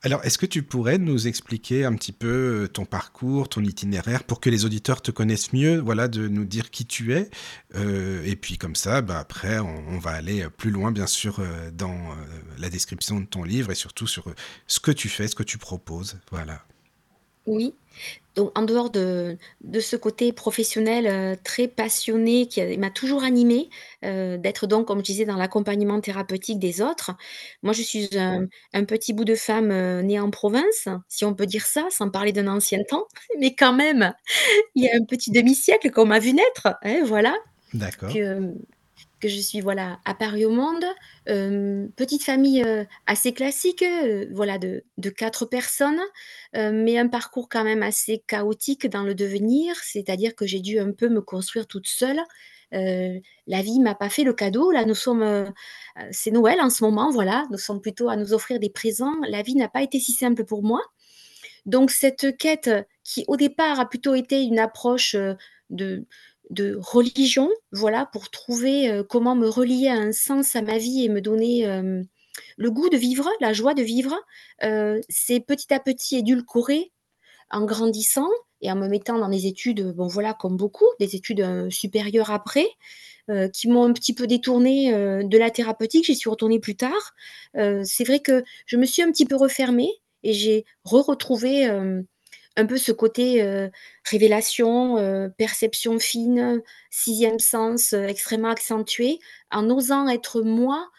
Alors, 0.04 0.24
est-ce 0.24 0.38
que 0.38 0.46
tu 0.46 0.64
pourrais 0.64 0.98
nous 0.98 1.28
expliquer 1.28 1.86
un 1.86 1.94
petit 1.94 2.12
peu, 2.12 2.64
heu, 2.64 2.68
ton 2.68 2.86
parcours, 2.86 3.50
ton 3.50 3.64
itinéraire 3.64 4.24
pour 4.24 4.40
que 4.40 4.50
les 4.50 4.66
auditeurs 4.66 5.02
te 5.02 5.12
connaissent 5.12 5.54
mieux? 5.54 5.80
Voilà, 5.80 6.08
de 6.08 6.28
nous 6.28 6.46
dire 6.46 6.72
qui 6.72 6.86
tu 6.86 7.14
es, 7.14 7.30
heu 7.76 8.22
et 8.26 8.36
puis 8.36 8.58
comme 8.58 8.76
ça, 8.76 9.02
bah, 9.02 9.20
après 9.20 9.60
on 9.60 9.84
on 9.90 10.00
va 10.00 10.12
aller, 10.12 10.44
heu, 10.44 10.50
plus 10.50 10.72
loin 10.72 10.92
bien 10.92 11.08
sûr, 11.08 11.42
dans, 11.74 12.16
la 12.58 12.70
description 12.70 13.20
de 13.20 13.26
ton 13.26 13.44
livre 13.44 13.72
et 13.72 13.76
surtout 13.76 14.08
sur, 14.08 14.26
ce 14.68 14.80
que 14.80 14.92
tu 14.92 15.10
fais, 15.10 15.28
ce 15.28 15.36
que 15.36 15.44
tu 15.44 15.58
proposes, 15.58 16.18
voilà. 16.32 16.64
Oui, 17.46 17.74
donc 18.36 18.58
en 18.58 18.64
dehors 18.64 18.90
de 18.90 19.38
de 19.62 19.80
ce 19.80 19.96
côté 19.96 20.32
professionnel, 20.34 21.08
heu, 21.08 21.38
très 21.44 21.68
passionné 21.68 22.48
qui 22.48 22.62
a 22.62 22.78
m'a 22.78 22.90
toujours 22.90 23.24
animée, 23.24 23.70
heu, 24.06 24.38
d'être 24.38 24.68
donc 24.68 24.88
comme 24.88 25.00
je 25.00 25.04
disais 25.06 25.26
dans 25.26 25.36
l'accompagnement 25.38 26.00
thérapeutique 26.02 26.60
des 26.60 26.82
autres. 26.82 27.12
Moi 27.64 27.74
je 27.74 27.82
suis 27.82 28.10
un 28.18 28.48
un 28.74 28.86
petit 28.86 29.14
bout 29.14 29.26
de 29.26 29.36
femme, 29.36 29.72
heu, 29.72 30.02
née 30.02 30.20
en 30.20 30.30
province, 30.32 30.88
si 31.10 31.26
on 31.26 31.34
peut 31.36 31.46
dire 31.46 31.66
ça, 31.66 31.88
sans 31.92 32.10
parler 32.10 32.32
d'un 32.32 32.48
ancien 32.48 32.80
temps, 32.90 33.06
mais 33.40 33.54
quand 33.56 33.74
même, 33.74 34.14
il 34.76 34.86
y 34.86 34.90
a 34.90 34.96
un 34.96 35.06
petit 35.06 35.32
demi-siècle 35.32 35.92
qu'on 35.92 36.06
m'a 36.06 36.20
vue 36.20 36.34
naître, 36.34 36.70
hein, 36.84 37.02
voilà. 37.06 37.36
D'accord. 37.74 38.14
Que, 38.14 38.54
que 39.22 39.30
je 39.30 39.40
suis 39.40 39.62
voilà, 39.62 40.00
apparue 40.06 40.46
au 40.46 40.52
monde. 40.52 40.84
Hem, 41.28 41.92
petite 41.96 42.24
famille, 42.26 42.64
heu, 42.64 42.86
assez 43.08 43.34
classique, 43.34 43.84
heu, 43.84 44.28
voilà 44.34 44.58
de 44.58 44.84
de 44.98 45.10
4 45.10 45.46
personnes, 45.46 46.02
mais 46.54 46.98
un 46.98 47.08
parcours 47.08 47.48
quand 47.50 47.64
même 47.64 47.84
assez 47.84 48.24
chaotique 48.28 48.88
dans 48.88 49.04
le 49.04 49.16
devenir. 49.16 49.76
C'est-à-dire 49.84 50.36
que 50.36 50.46
j'ai 50.46 50.60
dû 50.60 50.80
un 50.80 50.92
peu 50.92 51.10
me 51.10 51.22
construire 51.22 51.68
toute 51.68 51.88
seule. 51.88 52.20
La 52.72 53.62
vie 53.62 53.80
m'a 53.80 53.96
pas 53.96 54.10
fait 54.10 54.24
le 54.24 54.34
cadeau. 54.34 54.72
Là 54.72 54.86
nous 54.86 54.96
sommes, 54.96 55.52
c'est 56.12 56.32
Noël 56.32 56.60
en 56.62 56.70
ce 56.70 56.84
moment, 56.84 57.12
voilà, 57.12 57.46
nous 57.52 57.58
sommes 57.58 57.82
plutôt 57.82 58.10
à 58.10 58.16
nous 58.18 58.34
offrir 58.34 58.60
des 58.60 58.70
présents. 58.70 59.16
La 59.30 59.42
vie 59.44 59.56
n'a 59.56 59.70
pas 59.70 59.82
été 59.84 60.00
si 60.00 60.12
simple 60.14 60.46
pour 60.46 60.64
moi. 60.64 60.82
Donc 61.66 61.92
cette 61.92 62.38
quête 62.38 62.70
qui 63.04 63.26
au 63.28 63.38
départ 63.38 63.80
a 63.80 63.88
plutôt 63.90 64.16
été 64.16 64.44
une 64.44 64.60
approche, 64.60 65.16
de 65.70 66.06
de 66.52 66.78
religion, 66.82 67.50
voilà, 67.72 68.08
pour 68.14 68.30
trouver, 68.30 68.92
heu, 68.92 69.04
comment 69.04 69.36
me 69.36 69.50
relier 69.50 69.88
à 69.90 69.96
un 69.96 70.12
sens 70.12 70.56
à 70.56 70.62
ma 70.62 70.78
vie 70.78 71.06
et 71.06 71.10
me 71.10 71.22
donner, 71.22 71.62
hem, 71.62 72.06
le 72.58 72.72
goût 72.72 72.90
de 72.90 72.98
vivre, 72.98 73.30
la 73.42 73.54
joie 73.54 73.74
de 73.74 73.84
vivre, 73.84 74.16
heu, 74.64 75.02
c'est 75.10 75.40
petit 75.42 75.74
à 75.74 75.80
petit 75.80 76.18
édulcoré 76.18 76.92
en 77.52 77.66
grandissant 77.66 78.30
et 78.62 78.72
en 78.72 78.76
me 78.76 78.88
mettant 78.88 79.20
dans 79.20 79.30
des 79.30 79.48
études, 79.48 79.94
bon 79.96 80.08
voilà, 80.08 80.34
comme 80.34 80.58
beaucoup, 80.58 80.88
des 81.00 81.16
études, 81.16 81.70
supérieures 81.72 82.32
après, 82.32 82.68
qui 83.54 83.70
m'ont 83.70 83.84
un 83.86 83.94
petit 83.94 84.14
peu 84.14 84.28
détournée, 84.28 84.92
de 84.94 85.38
la 85.38 85.52
thérapeutique. 85.52 86.06
J'y 86.06 86.16
suis 86.16 86.30
retournée 86.30 86.60
plus 86.60 86.76
tard. 86.76 87.14
C'est 87.56 88.04
vrai 88.06 88.20
que 88.20 88.44
je 88.66 88.78
me 88.78 88.86
suis 88.86 89.02
un 89.02 89.12
petit 89.12 89.26
peu 89.26 89.36
refermée 89.36 89.90
et 90.24 90.34
j'ai 90.34 90.66
re-retrouvé, 90.84 91.68
un 92.58 92.66
peu 92.66 92.78
ce 92.78 92.92
côté, 92.92 93.42
heu, 93.44 93.72
révélation, 94.10 94.98
heu, 95.00 95.32
perception 95.38 96.00
fine, 96.00 96.62
6e 96.90 97.40
sens, 97.40 97.94
heu, 97.94 98.04
extrêmement 98.06 98.50
accentué, 98.50 99.20
en 99.52 99.70
osant 99.70 100.08
être 100.10 100.42
moi, 100.42 100.90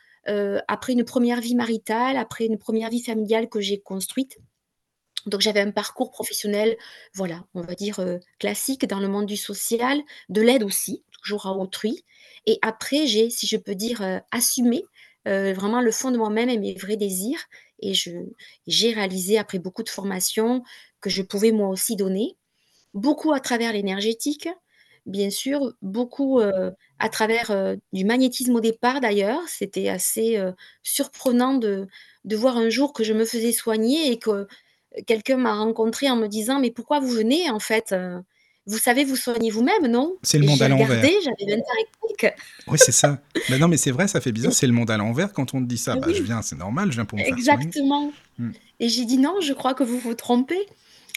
après 0.69 0.93
une 0.93 1.05
1re 1.05 1.41
vie 1.41 1.57
maritale, 1.57 2.17
après 2.17 2.47
une 2.47 2.59
1re 2.59 2.91
vie 2.91 3.03
familiale 3.03 3.49
que 3.49 3.61
j'ai 3.61 3.81
construite. 3.81 4.39
Donc 5.27 5.41
j'avais 5.43 5.61
un 5.61 5.71
parcours 5.73 6.11
professionnel, 6.13 6.77
voilà, 7.15 7.45
on 7.55 7.63
va 7.63 7.75
dire, 7.77 8.01
classique 8.41 8.87
dans 8.87 9.01
le 9.01 9.09
monde 9.09 9.27
du 9.27 9.37
social, 9.39 10.01
de 10.31 10.43
l'aide 10.43 10.63
aussi, 10.65 11.05
toujours 11.23 11.47
à 11.47 11.53
autrui 11.57 12.05
et 12.47 12.59
après 12.63 13.07
j'ai, 13.07 13.31
si 13.31 13.47
je 13.49 13.57
peux 13.59 13.75
dire, 13.77 14.03
assumé, 14.33 14.85
vraiment 15.27 15.81
le 15.83 15.93
fond 15.93 16.11
de 16.13 16.19
moi-même 16.19 16.51
et 16.51 16.59
mes 16.59 16.75
vrais 16.75 16.97
désirs 16.99 17.41
et 17.81 17.95
j'ai 17.95 18.93
réalisé 18.93 19.39
après 19.39 19.59
beaucoup 19.61 19.83
de 19.85 19.91
formations 19.91 20.63
que 21.03 21.11
je 21.11 21.23
pouvais 21.23 21.53
moi 21.53 21.69
aussi 21.69 21.97
donner. 21.97 22.37
Beaucoup 22.95 23.33
à 23.33 23.41
travers 23.41 23.73
l'énergétique, 23.73 24.49
bien 25.07 25.31
sûr, 25.31 25.75
beaucoup, 25.83 26.41
heu, 26.41 26.73
à 26.99 27.09
travers, 27.09 27.51
heu, 27.51 27.79
du 27.93 28.05
magnétisme 28.05 28.55
au 28.57 28.61
départ 28.61 29.01
d'ailleurs. 29.01 29.41
C'était 29.49 29.89
assez, 29.89 30.39
heu, 30.39 30.55
surprenant 30.83 31.55
de 31.55 31.89
de 32.25 32.37
voir 32.37 32.57
un 32.57 32.71
jour 32.71 32.93
que 32.93 33.05
je 33.05 33.13
me 33.15 33.25
faisais 33.25 33.53
soigner 33.53 34.13
et 34.13 34.19
que 34.19 34.47
quelqu'un 35.07 35.37
m'a 35.39 35.55
rencontrée 35.55 36.11
en 36.11 36.17
me 36.17 36.29
disant: 36.29 36.61
«Mais 36.61 36.71
pourquoi 36.71 37.01
vous 37.01 37.09
venez 37.09 37.51
en 37.51 37.59
fait, 37.61 37.93
heu?» 37.93 38.19
vous 38.67 38.79
savez 38.79 39.05
vous 39.05 39.17
soigner 39.17 39.51
vous-même, 39.51 39.87
non?» 39.89 40.17
C'est 40.23 40.39
le 40.39 40.45
et 40.45 40.49
monde 40.49 40.63
à 40.63 40.69
l'envers. 40.69 40.89
j'avais 40.89 41.53
20 41.53 41.59
ans 41.59 42.09
et 42.09 42.17
quelques. 42.21 42.35
Oui, 42.69 42.79
c'est 42.79 42.93
ça. 42.93 43.19
Bah, 43.49 43.59
non, 43.59 43.67
mais 43.69 43.77
c'est 43.77 43.91
vrai, 43.91 44.07
ça 44.07 44.21
fait 44.21 44.31
bizarre, 44.33 44.53
c'est 44.53 44.69
le 44.69 44.73
monde 44.73 44.91
à 44.91 44.97
l'envers 44.97 45.33
quand 45.33 45.53
on 45.55 45.61
te 45.61 45.67
dit 45.67 45.79
ça. 45.79 45.97
Bah, 45.97 46.09
je 46.13 46.23
viens, 46.23 46.43
c'est 46.43 46.57
normal, 46.57 46.91
je 46.91 46.97
viens 46.97 47.05
pour 47.05 47.19
me 47.19 47.25
faire 47.25 47.33
soigner. 47.33 47.67
exactement 47.67 48.13
Mmh. 48.39 48.51
et 48.81 48.89
j'ai 48.89 49.05
dit: 49.05 49.19
«Non, 49.19 49.41
je 49.43 49.53
crois 49.53 49.75
que 49.75 49.83
vous 49.85 49.99
vous 49.99 50.15
trompez», 50.15 50.67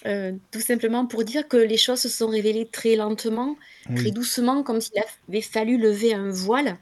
heu, 0.05 0.39
tout 0.51 0.61
simplement 0.61 1.05
pour 1.07 1.23
dire 1.23 1.47
que 1.47 1.57
les 1.57 1.77
choses 1.77 1.99
se 2.01 2.09
sont 2.09 2.27
révélées 2.27 2.69
très 2.69 2.95
lentement, 2.95 3.57
très 3.95 4.11
doucement, 4.11 4.63
comme 4.63 4.81
s'il 4.81 4.99
avait 5.29 5.41
fallu 5.41 5.77
lever 5.77 6.13
un 6.13 6.29
voile 6.29 6.79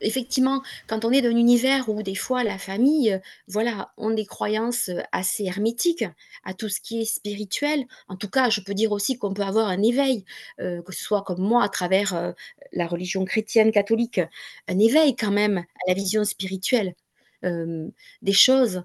Effectivement, 0.00 0.62
quand 0.86 1.04
on 1.04 1.10
est 1.12 1.22
d'un 1.22 1.36
univers 1.36 1.88
où 1.88 2.02
des 2.02 2.14
fois 2.14 2.44
la 2.44 2.58
famille, 2.58 3.18
voilà, 3.48 3.92
ont 3.96 4.10
des 4.10 4.26
croyances, 4.26 4.90
assez 5.12 5.44
hermétiques 5.44 6.04
à 6.44 6.54
tout 6.54 6.68
ce 6.68 6.80
qui 6.80 7.00
est 7.00 7.04
spirituel. 7.04 7.84
En 8.08 8.16
tout 8.16 8.28
cas, 8.28 8.50
je 8.50 8.60
peux 8.60 8.74
dire 8.74 8.92
aussi 8.92 9.16
qu'on 9.18 9.32
peut 9.34 9.42
avoir 9.42 9.68
un 9.68 9.82
éveil, 9.82 10.24
heu, 10.60 10.82
que 10.82 10.92
ce 10.92 11.02
soit 11.02 11.22
comme 11.22 11.40
moi 11.40 11.64
à 11.64 11.68
travers, 11.68 12.14
heu, 12.14 12.34
la 12.72 12.86
religion 12.86 13.24
chrétienne 13.24 13.72
catholique, 13.72 14.20
un 14.68 14.78
éveil 14.78 15.16
quand 15.16 15.30
même 15.30 15.58
à 15.58 15.88
la 15.88 15.94
vision 15.94 16.24
spirituelle, 16.24 16.94
des 18.22 18.32
choses, 18.32 18.82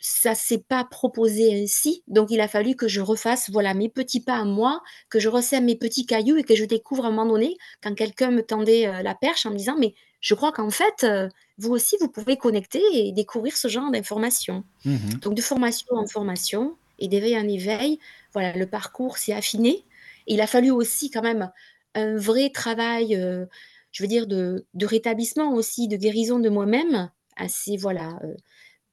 ça 0.00 0.34
s'est 0.34 0.58
pas 0.66 0.84
proposé 0.84 1.62
ainsi, 1.62 2.02
donc 2.08 2.30
il 2.30 2.40
a 2.40 2.48
fallu 2.48 2.76
que 2.76 2.88
je 2.88 3.00
refasse, 3.00 3.50
voilà, 3.50 3.74
mes 3.74 3.88
petits 3.88 4.20
pas 4.20 4.36
à 4.36 4.44
moi, 4.44 4.82
que 5.10 5.18
je 5.20 5.28
resème 5.28 5.64
mes 5.66 5.76
petits 5.76 6.06
cailloux 6.06 6.36
et 6.36 6.44
que 6.44 6.54
je 6.54 6.64
découvre 6.64 7.04
à 7.04 7.08
un 7.08 7.10
moment 7.12 7.32
donné, 7.32 7.56
quand 7.82 7.94
quelqu'un 7.94 8.30
me 8.30 8.42
tendait, 8.42 8.86
heu, 8.86 9.02
la 9.02 9.14
perche 9.14 9.46
en 9.46 9.50
me 9.50 9.56
disant: 9.56 9.76
«Mais 9.78 9.94
je 10.20 10.34
crois 10.34 10.52
qu'en 10.52 10.70
fait, 10.70 11.04
heu, 11.04 11.28
vous 11.58 11.70
aussi 11.72 11.96
vous 12.00 12.08
pouvez 12.08 12.36
connecter 12.36 12.82
et 12.92 13.12
découvrir 13.12 13.56
ce 13.56 13.68
genre 13.68 13.90
d'informations». 13.90 14.64
Mmh 14.84 15.18
Donc 15.22 15.34
de 15.34 15.42
formation 15.42 15.94
en 15.96 16.06
formation 16.06 16.76
et 16.98 17.08
d'éveil 17.08 17.36
en 17.38 17.48
éveil, 17.48 17.98
voilà, 18.32 18.52
le 18.56 18.66
parcours 18.66 19.18
s'est 19.18 19.32
affiné. 19.32 19.84
Il 20.26 20.40
a 20.40 20.46
fallu 20.46 20.70
aussi 20.70 21.10
quand 21.10 21.22
même 21.22 21.50
un 21.94 22.16
vrai 22.16 22.50
travail, 22.50 23.14
heu, 23.16 23.48
je 23.92 24.02
veux 24.02 24.08
dire 24.08 24.26
de 24.26 24.66
de 24.74 24.86
rétablissement 24.86 25.52
aussi, 25.54 25.88
de 25.88 25.96
guérison 25.96 26.38
de 26.38 26.48
moi-même, 26.48 27.10
assez 27.36 27.76
voilà, 27.76 28.18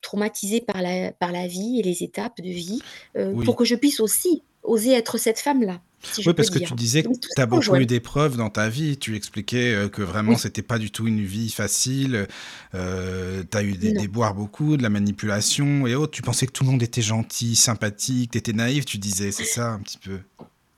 Traumatisée 0.01 0.62
par 0.62 0.81
la 0.81 1.12
par 1.13 1.31
la 1.31 1.48
vie 1.48 1.79
et 1.79 1.84
les 1.84 2.03
étapes 2.03 2.38
de 2.41 2.50
vie, 2.50 2.81
heu, 3.17 3.38
pour 3.43 3.55
que 3.55 3.65
je 3.65 3.75
puisse 3.75 4.00
aussi 4.00 4.43
oser 4.63 4.91
être 4.93 5.17
cette 5.20 5.39
femme-là, 5.39 5.81
si 6.01 6.24
Oui, 6.27 6.34
parce 6.34 6.50
que 6.50 6.60
tu 6.60 6.74
disais 6.74 7.03
que 7.03 7.10
tu 7.36 7.41
as 7.41 7.46
beaucoup 7.46 7.58
rejoint. 7.58 7.79
eu 7.79 7.86
d'épreuves 7.86 8.38
dans 8.38 8.50
ta 8.50 8.70
vie. 8.70 8.98
Tu 8.98 9.15
expliquais, 9.15 9.74
heu, 9.74 9.89
que 9.89 10.01
vraiment 10.01 10.34
Oui, 10.34 10.38
c'était 10.38 10.62
pas 10.62 10.77
du 10.79 10.91
tout 10.91 11.08
une 11.08 11.22
vie 11.24 11.50
facile, 11.50 12.27
heu, 12.75 13.46
tu 13.50 13.58
as 13.58 13.63
eu 13.63 13.74
des 13.74 13.91
non. 13.93 14.01
déboires 14.01 14.34
beaucoup, 14.36 14.77
de 14.77 14.84
la 14.84 14.89
manipulation 14.89 15.88
et 15.88 15.96
autres. 15.96 16.12
Tu 16.12 16.22
pensais 16.22 16.46
que 16.48 16.51
tout 16.51 16.63
le 16.63 16.70
monde 16.72 16.84
était 16.84 17.01
gentil, 17.01 17.55
sympathique, 17.55 18.31
tu 18.31 18.38
étais 18.38 18.53
naïf, 18.53 18.86
tu 18.86 18.98
disais, 18.98 19.31
c'est 19.31 19.46
ça 19.46 19.70
un 19.72 19.79
petit 19.79 19.98
peu? 19.98 20.20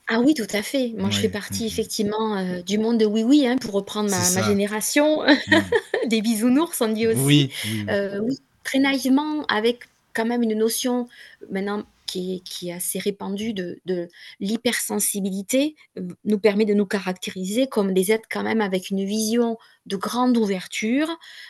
Ah 0.07 0.19
oui, 0.19 0.33
tout 0.33 0.47
à 0.51 0.61
fait. 0.61 0.93
Moi, 0.97 1.09
je 1.09 1.17
fais 1.19 1.29
partie 1.29 1.65
effectivement, 1.65 2.37
heu, 2.37 2.61
du 2.63 2.77
monde 2.77 2.97
de 2.97 3.05
oui, 3.05 3.23
oui, 3.23 3.47
hein, 3.47 3.57
pour 3.57 3.71
reprendre 3.73 4.09
ma 4.09 4.41
génération, 4.41 5.21
Mmh. 5.47 5.73
des 6.07 6.21
bisounours, 6.21 6.81
on 6.81 6.89
dit 6.89 7.07
aussi. 7.07 7.47
Oui, 7.47 7.51
oui, 7.63 7.93
oui. 8.21 8.37
Très 8.63 8.79
naïvement, 8.79 9.43
avec 9.47 9.83
quand 10.13 10.25
même 10.25 10.41
une 10.43 10.53
notion 10.57 11.07
maintenant 11.49 11.83
qui 12.05 12.43
est 12.61 12.71
assez 12.71 12.99
répandue 12.99 13.53
de 13.53 13.79
l'hypersensibilité, 14.39 15.75
heu, 15.97 16.07
nous 16.25 16.37
permet 16.37 16.65
de 16.65 16.75
nous 16.75 16.85
caractériser 16.85 17.65
comme 17.65 17.91
des 17.91 18.11
êtres 18.11 18.27
quand 18.31 18.43
même 18.43 18.61
avec 18.61 18.91
une 18.91 19.03
vision 19.03 19.57
de 19.87 19.95
grande 19.95 20.37
ouverture, 20.37 21.07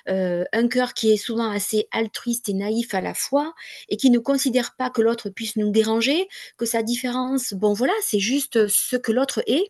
heu, 0.10 0.46
un 0.54 0.68
cœur 0.70 0.94
qui 0.94 1.12
est 1.12 1.18
souvent 1.18 1.50
assez 1.52 1.88
altruiste 1.92 2.48
et 2.48 2.54
naïf 2.54 2.94
à 2.94 3.02
la 3.02 3.14
fois 3.14 3.54
et 3.90 3.98
qui 3.98 4.10
ne 4.10 4.20
considère 4.20 4.74
pas 4.78 4.90
que 4.90 5.02
l'autre 5.02 5.30
puisse 5.30 5.58
nous 5.58 5.70
déranger, 5.70 6.30
que 6.58 6.66
sa 6.66 6.82
différence, 6.82 7.54
bon 7.54 7.74
voilà, 7.74 7.94
c'est 8.02 8.20
juste, 8.20 8.68
ce 8.70 8.96
que 8.96 9.12
l'autre 9.12 9.44
est 9.48 9.70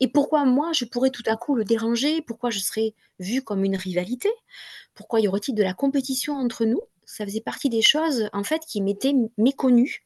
et 0.00 0.08
pourquoi 0.08 0.44
moi 0.44 0.72
je 0.72 0.84
pourrais 0.84 1.10
tout 1.10 1.22
à 1.26 1.36
coup 1.36 1.54
le 1.54 1.64
déranger? 1.64 2.22
Pourquoi 2.22 2.50
je 2.50 2.58
serais 2.60 2.94
vue 3.18 3.42
comme 3.42 3.64
une 3.64 3.76
rivalité? 3.76 4.30
Pourquoi 4.94 5.20
y 5.20 5.28
aurait-il 5.28 5.54
de 5.54 5.62
la 5.62 5.74
compétition 5.74 6.34
entre 6.34 6.64
nous? 6.64 6.80
Ça 7.04 7.24
faisait 7.24 7.40
partie 7.40 7.70
des 7.70 7.82
choses, 7.82 8.28
en 8.32 8.44
fait, 8.44 8.62
qui 8.66 8.82
m'étaient 8.82 9.14
méconnues 9.38 10.02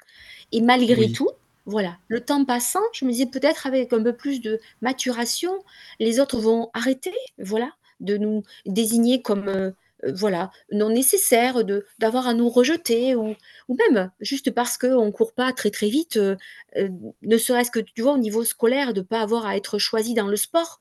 et 0.52 0.60
malgré 0.60 1.08
Oui, 1.08 1.12
tout, 1.12 1.30
voilà, 1.66 1.96
le 2.08 2.20
temps 2.24 2.44
passant, 2.44 2.82
je 2.92 3.04
me 3.04 3.10
disais 3.10 3.26
peut-être 3.26 3.66
avec 3.66 3.92
un 3.92 4.02
peu 4.02 4.12
plus 4.14 4.40
de 4.40 4.60
maturation, 4.82 5.52
les 6.00 6.20
autres 6.20 6.38
vont 6.38 6.70
arrêter, 6.74 7.14
voilà, 7.38 7.72
de 8.00 8.16
nous 8.16 8.42
désigner 8.66 9.22
comme, 9.22 9.72
heu, 10.04 10.12
voilà, 10.14 10.50
non 10.72 10.90
nécessaires, 10.90 11.64
de 11.64 11.84
d'avoir 11.98 12.26
à 12.28 12.34
nous 12.34 12.48
rejeter 12.48 13.14
ou 13.16 13.34
ou 13.68 13.76
même 13.76 14.10
juste 14.20 14.50
parce 14.52 14.78
qu'on 14.78 15.12
court 15.12 15.32
pas 15.34 15.52
très, 15.52 15.70
très 15.70 15.88
vite, 15.88 16.16
heu 16.16 16.36
heu, 16.76 16.90
ne 17.22 17.38
serait-ce 17.38 17.70
que, 17.70 17.80
tu 17.80 18.02
vois, 18.02 18.12
au 18.14 18.18
niveau 18.18 18.44
scolaire, 18.44 18.94
de 18.94 19.00
pas 19.02 19.20
avoir 19.22 19.46
à 19.46 19.56
être 19.56 19.78
choisi 19.78 20.14
dans 20.14 20.28
le 20.28 20.36
sport 20.36 20.80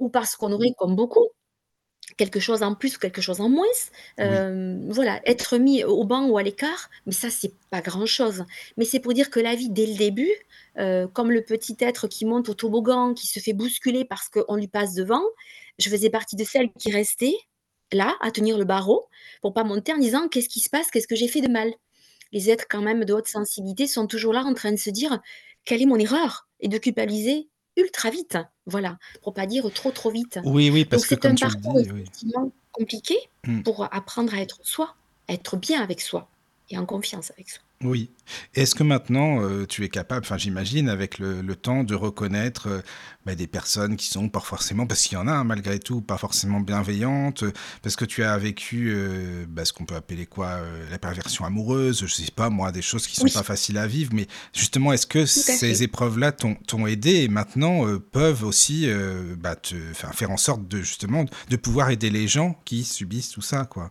ou 0.00 0.08
parce 0.10 0.36
qu'on 0.36 0.52
aurait, 0.52 0.72
comme 0.78 0.96
beaucoup, 0.96 1.28
Quelque 2.16 2.40
chose 2.40 2.62
en 2.62 2.74
plus 2.74 2.96
ou 2.96 3.00
quelque 3.00 3.20
chose 3.20 3.40
en 3.40 3.48
moins, 3.48 3.66
oui. 4.20 4.46
voilà, 4.88 5.20
être 5.28 5.58
mis 5.58 5.84
au 5.84 6.04
banc 6.04 6.28
ou 6.28 6.38
à 6.38 6.42
l'écart, 6.42 6.88
mais 7.04 7.12
ça, 7.12 7.30
c'est 7.30 7.52
pas 7.70 7.80
grand-chose. 7.80 8.44
Mais 8.76 8.84
c'est 8.84 9.00
pour 9.00 9.12
dire 9.12 9.30
que 9.30 9.40
la 9.40 9.54
vie, 9.54 9.70
dès 9.70 9.86
le 9.86 9.94
début, 9.96 10.30
comme 11.12 11.30
le 11.32 11.42
petit 11.42 11.76
être 11.80 12.06
qui 12.08 12.24
monte 12.24 12.48
au 12.48 12.54
toboggan, 12.54 13.14
qui 13.14 13.26
se 13.26 13.40
fait 13.40 13.52
bousculer 13.52 14.04
parce 14.04 14.28
qu'on 14.28 14.56
lui 14.56 14.68
passe 14.68 14.94
devant, 14.94 15.22
je 15.78 15.88
faisais 15.90 16.10
partie 16.10 16.36
de 16.36 16.44
celles 16.44 16.72
qui 16.78 16.90
restaient 16.92 17.36
là, 17.92 18.16
à 18.20 18.30
tenir 18.30 18.58
le 18.58 18.64
barreau, 18.64 19.08
pour 19.42 19.54
pas 19.54 19.64
monter 19.64 19.92
en 19.92 19.98
disant: 19.98 20.28
«Qu'est-ce 20.28 20.48
qui 20.48 20.60
se 20.60 20.70
passe? 20.70 20.90
Qu'est-ce 20.90 21.08
que 21.08 21.16
j'ai 21.16 21.28
fait 21.28 21.40
de 21.40 21.48
mal?» 21.50 21.72
les 22.32 22.50
êtres 22.50 22.66
quand 22.68 22.82
même 22.82 23.04
de 23.04 23.12
haute 23.14 23.28
sensibilité 23.28 23.86
sont 23.86 24.08
toujours 24.08 24.32
là 24.32 24.42
en 24.44 24.52
train 24.52 24.72
de 24.72 24.76
se 24.76 24.90
dire: 24.90 25.20
«Quelle 25.64 25.82
est 25.82 25.86
mon 25.86 25.96
erreur?» 25.96 26.48
et 26.60 26.68
de 26.68 26.78
culpabiliser 26.78 27.48
ultra 27.76 28.10
vite, 28.10 28.38
voilà, 28.64 28.98
pour 29.22 29.34
pas 29.34 29.46
dire 29.46 29.70
trop, 29.72 29.90
trop 29.90 30.10
vite. 30.10 30.38
Oui, 30.44 30.70
oui, 30.70 30.80
Donc 30.84 30.90
parce 30.90 31.06
que 31.06 31.14
c'est 31.14 31.26
un 31.26 31.34
parcours 31.34 31.80
dis, 31.80 31.90
oui. 31.92 32.00
effectivement 32.00 32.50
compliqué 32.72 33.16
Mmh. 33.46 33.62
pour 33.62 33.86
apprendre 33.94 34.34
à 34.34 34.40
être 34.40 34.58
soi, 34.62 34.96
à 35.28 35.34
être 35.34 35.56
bien 35.56 35.80
avec 35.80 36.00
soi 36.00 36.28
et 36.70 36.78
en 36.78 36.86
confiance 36.86 37.30
avec 37.30 37.48
soi. 37.50 37.62
Oui. 37.84 38.10
Est-ce 38.54 38.74
que 38.74 38.82
maintenant, 38.82 39.42
heu, 39.42 39.66
tu 39.66 39.84
es 39.84 39.90
capable, 39.90 40.24
enfin 40.24 40.38
j'imagine 40.38 40.88
avec 40.88 41.18
le 41.18 41.42
le 41.42 41.56
temps 41.56 41.84
de 41.84 41.94
reconnaître, 41.94 42.68
heu, 42.68 42.82
bah, 43.26 43.34
des 43.34 43.46
personnes 43.46 43.96
qui 43.96 44.06
sont 44.08 44.30
pas 44.30 44.40
forcément 44.40 44.86
parce 44.86 45.02
qu'il 45.02 45.18
y 45.18 45.20
en 45.20 45.28
a, 45.28 45.32
hein, 45.32 45.44
malgré 45.44 45.78
tout, 45.78 46.00
pas 46.00 46.16
forcément 46.16 46.60
bienveillantes, 46.60 47.42
heu, 47.42 47.52
parce 47.82 47.94
que 47.94 48.06
tu 48.06 48.24
as 48.24 48.36
vécu, 48.38 48.96
bah, 49.48 49.66
ce 49.66 49.74
qu'on 49.74 49.84
peut 49.84 49.94
appeler 49.94 50.24
quoi? 50.24 50.60
La 50.90 50.98
perversion 50.98 51.44
amoureuse, 51.44 52.00
je 52.06 52.14
sais 52.14 52.30
pas 52.34 52.48
moi, 52.48 52.72
des 52.72 52.80
choses 52.80 53.06
qui 53.06 53.14
sont 53.16 53.24
Oui, 53.24 53.30
pas 53.32 53.42
faciles 53.42 53.76
à 53.76 53.86
vivre, 53.86 54.10
mais 54.14 54.26
justement, 54.54 54.94
est-ce 54.94 55.06
que 55.06 55.26
ces 55.26 55.82
épreuves-là 55.82 56.32
t'ont 56.32 56.86
aidé 56.86 57.24
et 57.24 57.28
maintenant, 57.28 57.84
peuvent 58.10 58.42
aussi, 58.44 58.88
bah, 59.38 59.54
te 59.54 59.74
faire 59.92 60.30
en 60.30 60.38
sorte 60.38 60.66
de 60.66 60.78
justement 60.80 61.26
de 61.50 61.56
pouvoir 61.56 61.90
aider 61.90 62.08
les 62.08 62.26
gens 62.26 62.58
qui 62.64 62.84
subissent 62.84 63.30
tout 63.30 63.42
ça, 63.42 63.66
quoi? 63.66 63.90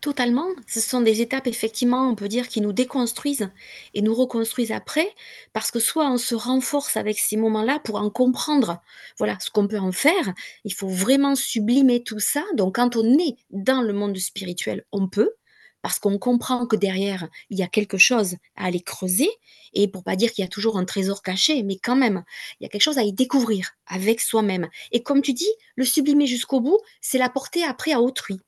Totalement. 0.00 0.46
Ce 0.68 0.80
sont 0.80 1.00
des 1.00 1.20
étapes 1.20 1.46
effectivement, 1.46 2.08
on 2.08 2.14
peut 2.14 2.28
dire, 2.28 2.48
qui 2.48 2.60
nous 2.60 2.72
déconstruisent 2.72 3.50
et 3.94 4.02
nous 4.02 4.14
reconstruisent 4.14 4.70
après, 4.72 5.08
parce 5.52 5.70
que 5.70 5.80
soit 5.80 6.08
on 6.10 6.18
se 6.18 6.34
renforce 6.34 6.96
avec 6.96 7.18
ces 7.18 7.36
moments-là 7.36 7.80
pour 7.80 7.96
en 7.96 8.10
comprendre, 8.10 8.80
voilà, 9.18 9.36
ce 9.40 9.50
qu'on 9.50 9.66
peut 9.66 9.78
en 9.78 9.92
faire. 9.92 10.34
Il 10.64 10.74
faut 10.74 10.88
vraiment 10.88 11.34
sublimer 11.34 12.04
tout 12.04 12.20
ça. 12.20 12.44
Donc 12.54 12.76
quand 12.76 12.94
on 12.96 13.18
est 13.18 13.36
dans 13.50 13.80
le 13.82 13.92
monde 13.92 14.16
spirituel, 14.18 14.84
on 14.92 15.08
peut, 15.08 15.34
parce 15.82 15.98
qu'on 15.98 16.18
comprend 16.18 16.66
que 16.66 16.76
derrière, 16.76 17.28
il 17.50 17.58
y 17.58 17.62
a 17.62 17.68
quelque 17.68 17.98
chose 17.98 18.36
à 18.56 18.66
aller 18.66 18.80
creuser 18.80 19.30
et 19.72 19.88
pour 19.88 20.04
pas 20.04 20.16
dire 20.16 20.32
qu'il 20.32 20.42
y 20.42 20.46
a 20.46 20.48
toujours 20.48 20.78
un 20.78 20.84
trésor 20.84 21.22
caché, 21.22 21.62
mais 21.62 21.78
quand 21.82 21.96
même, 21.96 22.22
il 22.60 22.64
y 22.64 22.66
a 22.66 22.68
quelque 22.68 22.82
chose 22.82 22.98
à 22.98 23.02
y 23.02 23.12
découvrir 23.12 23.70
avec 23.86 24.20
soi-même. 24.20 24.68
Et 24.92 25.02
comme 25.02 25.22
tu 25.22 25.32
dis, 25.32 25.50
le 25.74 25.84
sublimer 25.84 26.26
jusqu'au 26.26 26.60
bout, 26.60 26.78
c'est 27.00 27.18
la 27.18 27.28
porter 27.28 27.64
après 27.64 27.92
à 27.92 28.00
autrui. 28.00 28.38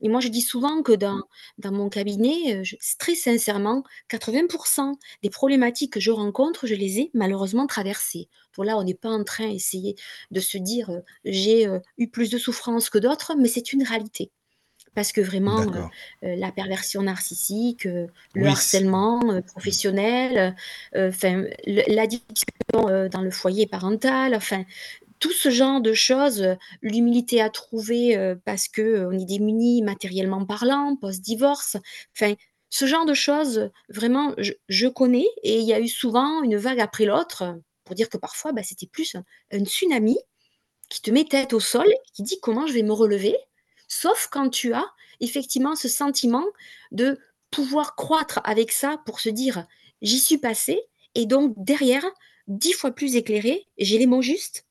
Et 0.00 0.08
moi, 0.08 0.20
je 0.20 0.28
dis 0.28 0.42
souvent 0.42 0.82
que 0.82 0.92
dans 0.92 1.20
dans 1.58 1.72
mon 1.72 1.88
cabinet, 1.88 2.64
je 2.64 2.76
très 2.98 3.14
sincèrement, 3.14 3.84
80% 4.08 4.98
des 5.22 5.30
problématiques 5.30 5.92
que 5.94 6.00
je 6.00 6.10
rencontre, 6.10 6.66
je 6.66 6.74
les 6.74 6.98
ai 7.00 7.10
malheureusement 7.14 7.66
traversées. 7.66 8.28
Voilà, 8.56 8.76
on 8.78 8.84
n'est 8.84 8.94
pas 8.94 9.10
en 9.10 9.24
train 9.24 9.48
d'essayer 9.50 9.96
de 10.30 10.40
se 10.40 10.58
dire, 10.58 10.90
heu: 10.90 11.02
«J'ai, 11.24 11.66
heu, 11.66 11.80
eu 11.98 12.08
plus 12.08 12.30
de 12.30 12.38
souffrance 12.38 12.90
que 12.90 12.98
d'autres», 12.98 13.34
mais 13.38 13.48
c'est 13.48 13.72
une 13.72 13.82
réalité. 13.84 14.30
Parce 14.94 15.12
que 15.12 15.20
vraiment, 15.20 15.64
la 16.22 16.52
perversion 16.52 17.02
narcissique, 17.02 17.84
le 17.84 18.08
Oui, 18.36 18.46
harcèlement, 18.46 19.18
mmh, 19.24 19.42
professionnel, 19.42 20.54
l'addiction, 21.66 22.28
dans 23.10 23.22
le 23.22 23.30
foyer 23.30 23.66
parental, 23.66 24.34
enfin, 24.34 24.64
tout 25.24 25.32
ce 25.32 25.48
genre 25.50 25.80
de 25.80 25.94
choses, 25.94 26.42
heu, 26.42 26.56
l'humilité 26.82 27.40
à 27.40 27.48
trouver, 27.50 28.14
heu, 28.18 28.38
parce 28.44 28.68
que, 28.68 28.82
heu, 28.82 29.08
on 29.10 29.18
est 29.18 29.24
démunis 29.24 29.80
matériellement 29.82 30.44
parlant, 30.44 30.96
post-divorce, 30.96 31.78
ce 32.70 32.86
genre 32.86 33.06
de 33.06 33.14
choses, 33.14 33.70
vraiment 33.88 34.34
je 34.68 34.88
connais 34.88 35.26
et 35.42 35.60
il 35.60 35.64
y 35.64 35.72
a 35.72 35.80
eu 35.80 35.88
souvent 35.88 36.42
une 36.42 36.56
vague 36.56 36.80
après 36.80 37.06
l'autre, 37.06 37.56
pour 37.84 37.94
dire 37.94 38.10
que 38.10 38.18
parfois, 38.18 38.52
bah, 38.52 38.62
c'était 38.62 38.86
plus 38.86 39.14
un 39.14 39.24
un 39.52 39.64
tsunami 39.64 40.18
qui 40.90 41.02
te 41.02 41.10
met 41.12 41.24
tête 41.24 41.52
au 41.54 41.60
sol 41.60 41.86
qui 42.14 42.22
dit: 42.24 42.38
«Comment 42.42 42.66
je 42.66 42.74
vais 42.74 42.82
me 42.84 42.92
relever?» 42.92 43.36
sauf 43.88 44.28
quand 44.32 44.50
tu 44.50 44.74
as 44.74 44.86
effectivement 45.20 45.76
ce 45.76 45.88
sentiment 45.88 46.44
de 46.92 47.18
pouvoir 47.50 47.96
croître 47.96 48.40
avec 48.44 48.72
ça 48.72 48.98
pour 49.06 49.20
se 49.20 49.30
dire: 49.30 49.66
«J'y 50.02 50.20
suis 50.20 50.38
passé 50.38 50.82
et 51.16 51.26
donc 51.26 51.54
derrière, 51.58 52.04
10 52.48 52.72
fois 52.74 52.92
plus 52.92 53.16
éclairée, 53.16 53.66
j'ai 53.78 53.98
les 53.98 54.06
mots 54.06 54.22
justes, 54.22 54.66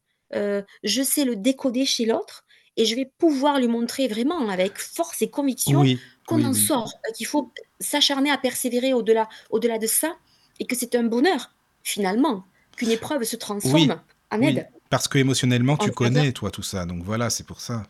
je 0.83 1.03
sais 1.03 1.25
le 1.25 1.35
décoder 1.35 1.85
chez 1.85 2.05
l'autre 2.05 2.45
et 2.77 2.85
je 2.85 2.95
vais 2.95 3.05
pouvoir 3.17 3.59
lui 3.59 3.67
montrer 3.67 4.07
vraiment 4.07 4.49
avec 4.49 4.79
force 4.79 5.21
et 5.21 5.29
conviction 5.29 5.81
Oui, 5.81 6.01
qu'on 6.25 6.43
oui, 6.43 6.45
en 6.45 6.53
oui. 6.53 6.53
sort, 6.53 6.99
heu, 7.07 7.11
qu'il 7.13 7.27
faut 7.27 7.53
s'acharner 7.79 8.31
à 8.31 8.37
persévérer 8.37 8.93
au-delà 8.93 9.29
au-delà 9.49 9.77
de 9.77 9.87
ça 9.87 10.17
et 10.59 10.65
que 10.67 10.75
c'est 10.75 10.95
un 10.95 11.03
bonheur, 11.03 11.55
finalement, 11.83 12.45
qu'une 12.75 12.91
épreuve 12.91 13.23
se 13.23 13.35
transforme 13.35 14.01
en 14.31 14.41
aide, 14.41 14.67
parce 14.89 15.07
qu'émotionnellement, 15.07 15.77
en 15.77 15.89
tu 15.89 15.91
connais, 15.91 16.31
toi, 16.33 16.51
tout 16.51 16.63
ça, 16.63 16.85
donc 16.85 17.03
voilà, 17.03 17.29
c'est 17.29 17.45
pour 17.45 17.61
ça. 17.61 17.83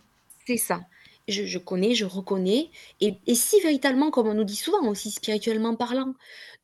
c'est 0.45 0.57
ça. 0.57 0.81
Je 1.27 1.45
je 1.45 1.57
connais, 1.57 1.95
je 1.95 2.05
reconnais 2.05 2.69
et 2.99 3.21
et 3.27 3.35
si 3.35 3.59
véritablement, 3.61 4.11
comme 4.11 4.27
on 4.27 4.33
nous 4.33 4.43
dit 4.43 4.55
souvent 4.57 4.85
aussi 4.89 5.11
spirituellement 5.11 5.75
parlant, 5.75 6.15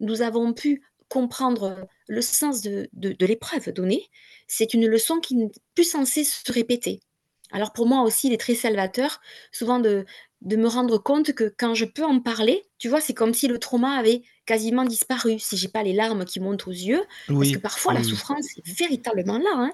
nous 0.02 0.22
avons 0.22 0.54
pu 0.54 0.84
comprendre, 1.10 1.88
le 2.08 2.22
sens 2.22 2.62
de 2.62 2.89
de 2.94 3.12
de 3.13 3.25
l'épreuve 3.25 3.72
donnée, 3.74 4.10
c'est 4.48 4.74
une 4.74 4.88
leçon 4.88 5.20
qui 5.20 5.36
n'est 5.36 5.51
plus 5.75 5.84
censée 5.86 6.24
se 6.24 6.51
répéter. 6.51 7.01
Alors 7.51 7.74
pour 7.74 7.88
moi 7.88 8.01
aussi, 8.04 8.28
il 8.28 8.34
est 8.34 8.38
très 8.38 8.56
salvateur 8.56 9.20
souvent 9.51 9.80
de 9.80 10.06
de 10.42 10.56
me 10.56 10.68
rendre 10.68 10.98
compte 11.00 11.34
que 11.34 11.54
quand 11.58 11.74
je 11.74 11.86
peux 11.86 12.06
en 12.06 12.22
parler, 12.22 12.63
tu 12.78 12.88
vois, 12.89 13.01
c'est 13.01 13.13
comme 13.13 13.34
si 13.34 13.48
le 13.48 13.60
trauma 13.60 13.98
avait 13.98 14.22
quasiment 14.50 14.84
disparu, 14.84 15.38
si 15.38 15.58
j'ai 15.58 15.68
pas 15.68 15.84
les 15.84 15.94
larmes 15.94 16.25
qui 16.25 16.39
montent 16.39 16.65
aux 16.65 16.72
yeux, 16.72 17.03
parce 17.27 17.51
que 17.51 17.60
parfois 17.60 17.94
la 17.94 18.00
oui, 18.00 18.10
souffrance 18.10 18.48
est 18.58 18.68
véritablement 18.68 19.38
là, 19.38 19.51
hein, 19.53 19.72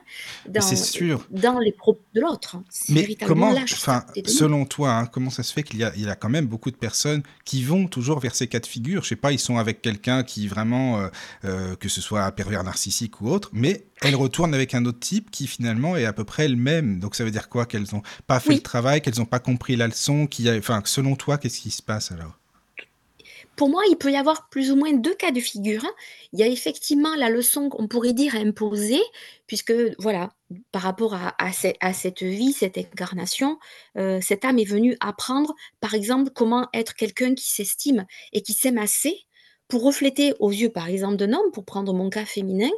dans, 0.50 0.62
sûr. 0.62 1.25
dans 1.32 1.60
les 1.60 1.72
propos 1.72 2.01
de 2.13 2.20
l'autre, 2.20 2.58
hein. 2.58 2.63
Mais 2.89 3.15
comment, 3.15 3.53
là, 3.53 3.63
selon 4.25 4.65
toi, 4.65 4.91
hein, 4.91 5.05
comment 5.05 5.29
ça 5.29 5.44
se 5.44 5.53
fait 5.53 5.63
qu'il 5.63 5.79
y 5.79 6.01
y 6.01 6.10
a 6.10 6.15
quand 6.15 6.27
même 6.27 6.46
beaucoup 6.46 6.72
de 6.72 6.75
personnes 6.75 7.24
qui 7.46 7.63
vont 7.63 7.88
toujours 7.88 8.20
vers 8.20 8.36
ces 8.36 8.48
cas 8.48 8.60
de 8.60 8.65
figure? 8.65 9.01
Je 9.03 9.08
sais 9.08 9.15
pas, 9.15 9.32
ils 9.32 9.39
sont 9.39 9.58
avec 9.58 9.82
quelqu'un 9.82 10.24
qui 10.24 10.50
vraiment, 10.50 11.00
euh, 11.00 11.08
euh, 11.46 11.75
que 11.77 11.88
ce 11.88 12.01
soit 12.01 12.24
un 12.24 12.32
pervers 12.32 12.65
narcissique 12.65 13.22
ou 13.22 13.29
autre, 13.29 13.51
mais 13.53 13.86
elles 14.01 14.17
retournent 14.17 14.53
avec 14.53 14.74
un 14.74 14.84
autre 14.84 15.00
type 15.00 15.32
qui 15.32 15.48
finalement 15.48 15.96
est 15.96 16.03
à 16.03 16.12
peu 16.12 16.25
près 16.25 16.50
le 16.50 16.58
même. 16.58 17.00
Donc 17.00 17.15
ça 17.15 17.24
veut 17.24 17.32
dire 17.32 17.48
quoi? 17.48 17.65
Qu'elles 17.65 17.96
ont 17.96 18.03
pas 18.27 18.41
fait 18.41 18.55
le 18.55 18.62
travail, 18.62 19.01
qu'elles 19.01 19.22
ont 19.22 19.25
pas 19.25 19.39
compris 19.39 19.77
la 19.77 19.88
leçon, 19.88 20.27
qui, 20.27 20.50
a... 20.50 20.58
enfin, 20.58 20.82
selon 20.84 21.15
toi, 21.15 21.38
qu'est-ce 21.38 21.62
qui 21.62 21.72
se 21.72 21.82
passe 21.82 22.12
alors? 22.12 22.38
Pour 23.56 23.70
moi, 23.70 23.82
il 23.90 23.98
peut 23.98 24.12
y 24.12 24.16
avoir 24.18 24.50
plus 24.50 24.72
ou 24.72 24.76
moins 24.76 24.94
2 24.94 25.14
cas 25.16 25.32
de 25.32 25.40
figure. 25.40 25.86
Il 26.34 26.40
y 26.40 26.44
a 26.44 26.48
effectivement 26.48 27.16
la 27.16 27.30
leçon 27.30 27.70
qu'on 27.70 27.88
pourrait 27.88 28.14
dire 28.14 28.36
imposée, 28.36 29.02
puisque 29.48 29.74
voilà, 30.00 30.32
par 30.72 30.82
rapport 30.84 31.14
à 31.14 31.34
à 31.44 31.52
ce 31.54 31.68
à 31.80 31.94
cette 31.94 32.24
vie, 32.24 32.54
cette 32.54 32.78
incarnation, 32.78 33.58
heu, 33.98 34.20
cette 34.22 34.46
âme 34.46 34.60
est 34.60 34.66
venue 34.70 34.98
apprendre, 35.00 35.54
par 35.82 35.94
exemple, 35.94 36.32
comment 36.34 36.68
être 36.74 36.96
quelqu'un 36.96 37.34
qui 37.36 37.50
s'estime 37.50 38.06
et 38.34 38.42
qui 38.42 38.54
s'aime 38.54 38.78
assez 38.78 39.18
pour 39.68 39.84
refléter 39.84 40.34
aux 40.40 40.52
yeux, 40.52 40.70
par 40.70 40.88
exemple, 40.90 41.16
d'un 41.18 41.34
homme, 41.34 41.52
pour 41.52 41.66
prendre 41.66 41.94
mon 41.94 42.10
cas 42.10 42.26
féminin, 42.26 42.70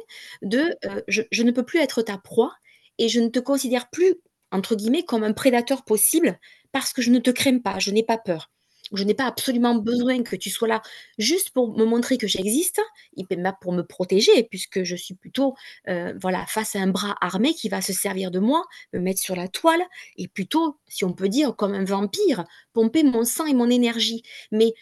de, 0.42 0.74
«Je 1.08 1.22
je 1.30 1.42
ne 1.42 1.50
peux 1.50 1.64
plus 1.64 1.80
être 1.80 2.02
ta 2.02 2.16
proie 2.18 2.54
et 2.98 3.08
je 3.08 3.20
ne 3.20 3.28
te 3.28 3.38
considère 3.40 3.90
plus, 3.90 4.14
entre 4.52 4.74
guillemets, 4.76 5.04
comme 5.04 5.24
un 5.24 5.32
prédateur 5.34 5.84
possible 5.84 6.38
parce 6.72 6.92
que 6.92 7.02
je 7.02 7.10
ne 7.10 7.18
te 7.18 7.30
crains 7.30 7.58
pas, 7.58 7.78
je 7.78 7.90
n'ai 7.90 8.02
pas 8.02 8.18
peur». 8.18 8.50
Je 8.94 9.04
n'ai 9.04 9.14
pas 9.14 9.26
absolument 9.26 9.74
besoin 9.74 10.22
que 10.22 10.36
tu 10.36 10.50
sois 10.50 10.68
là 10.68 10.82
juste 11.18 11.50
pour 11.50 11.76
me 11.76 11.84
montrer 11.84 12.16
que 12.18 12.26
j'existe 12.26 12.80
et 13.16 13.24
pour 13.60 13.72
me 13.72 13.82
protéger 13.82 14.44
puisque 14.44 14.82
je 14.84 14.96
suis 14.96 15.14
plutôt, 15.14 15.54
heu, 15.88 16.16
voilà, 16.20 16.46
face 16.46 16.76
à 16.76 16.80
un 16.80 16.88
bras 16.88 17.16
armé 17.20 17.54
qui 17.54 17.68
va 17.68 17.80
se 17.80 17.92
servir 17.92 18.30
de 18.30 18.38
moi, 18.38 18.64
me 18.92 19.00
mettre 19.00 19.20
sur 19.20 19.36
la 19.36 19.48
toile 19.48 19.82
et 20.16 20.28
plutôt, 20.28 20.78
si 20.86 21.04
on 21.04 21.12
peut 21.12 21.28
dire, 21.28 21.54
comme 21.56 21.74
un 21.74 21.84
vampire, 21.84 22.44
pomper 22.72 23.02
mon 23.02 23.24
sang 23.24 23.46
et 23.46 23.54
mon 23.54 23.70
énergie. 23.70 24.22
Mais 24.52 24.72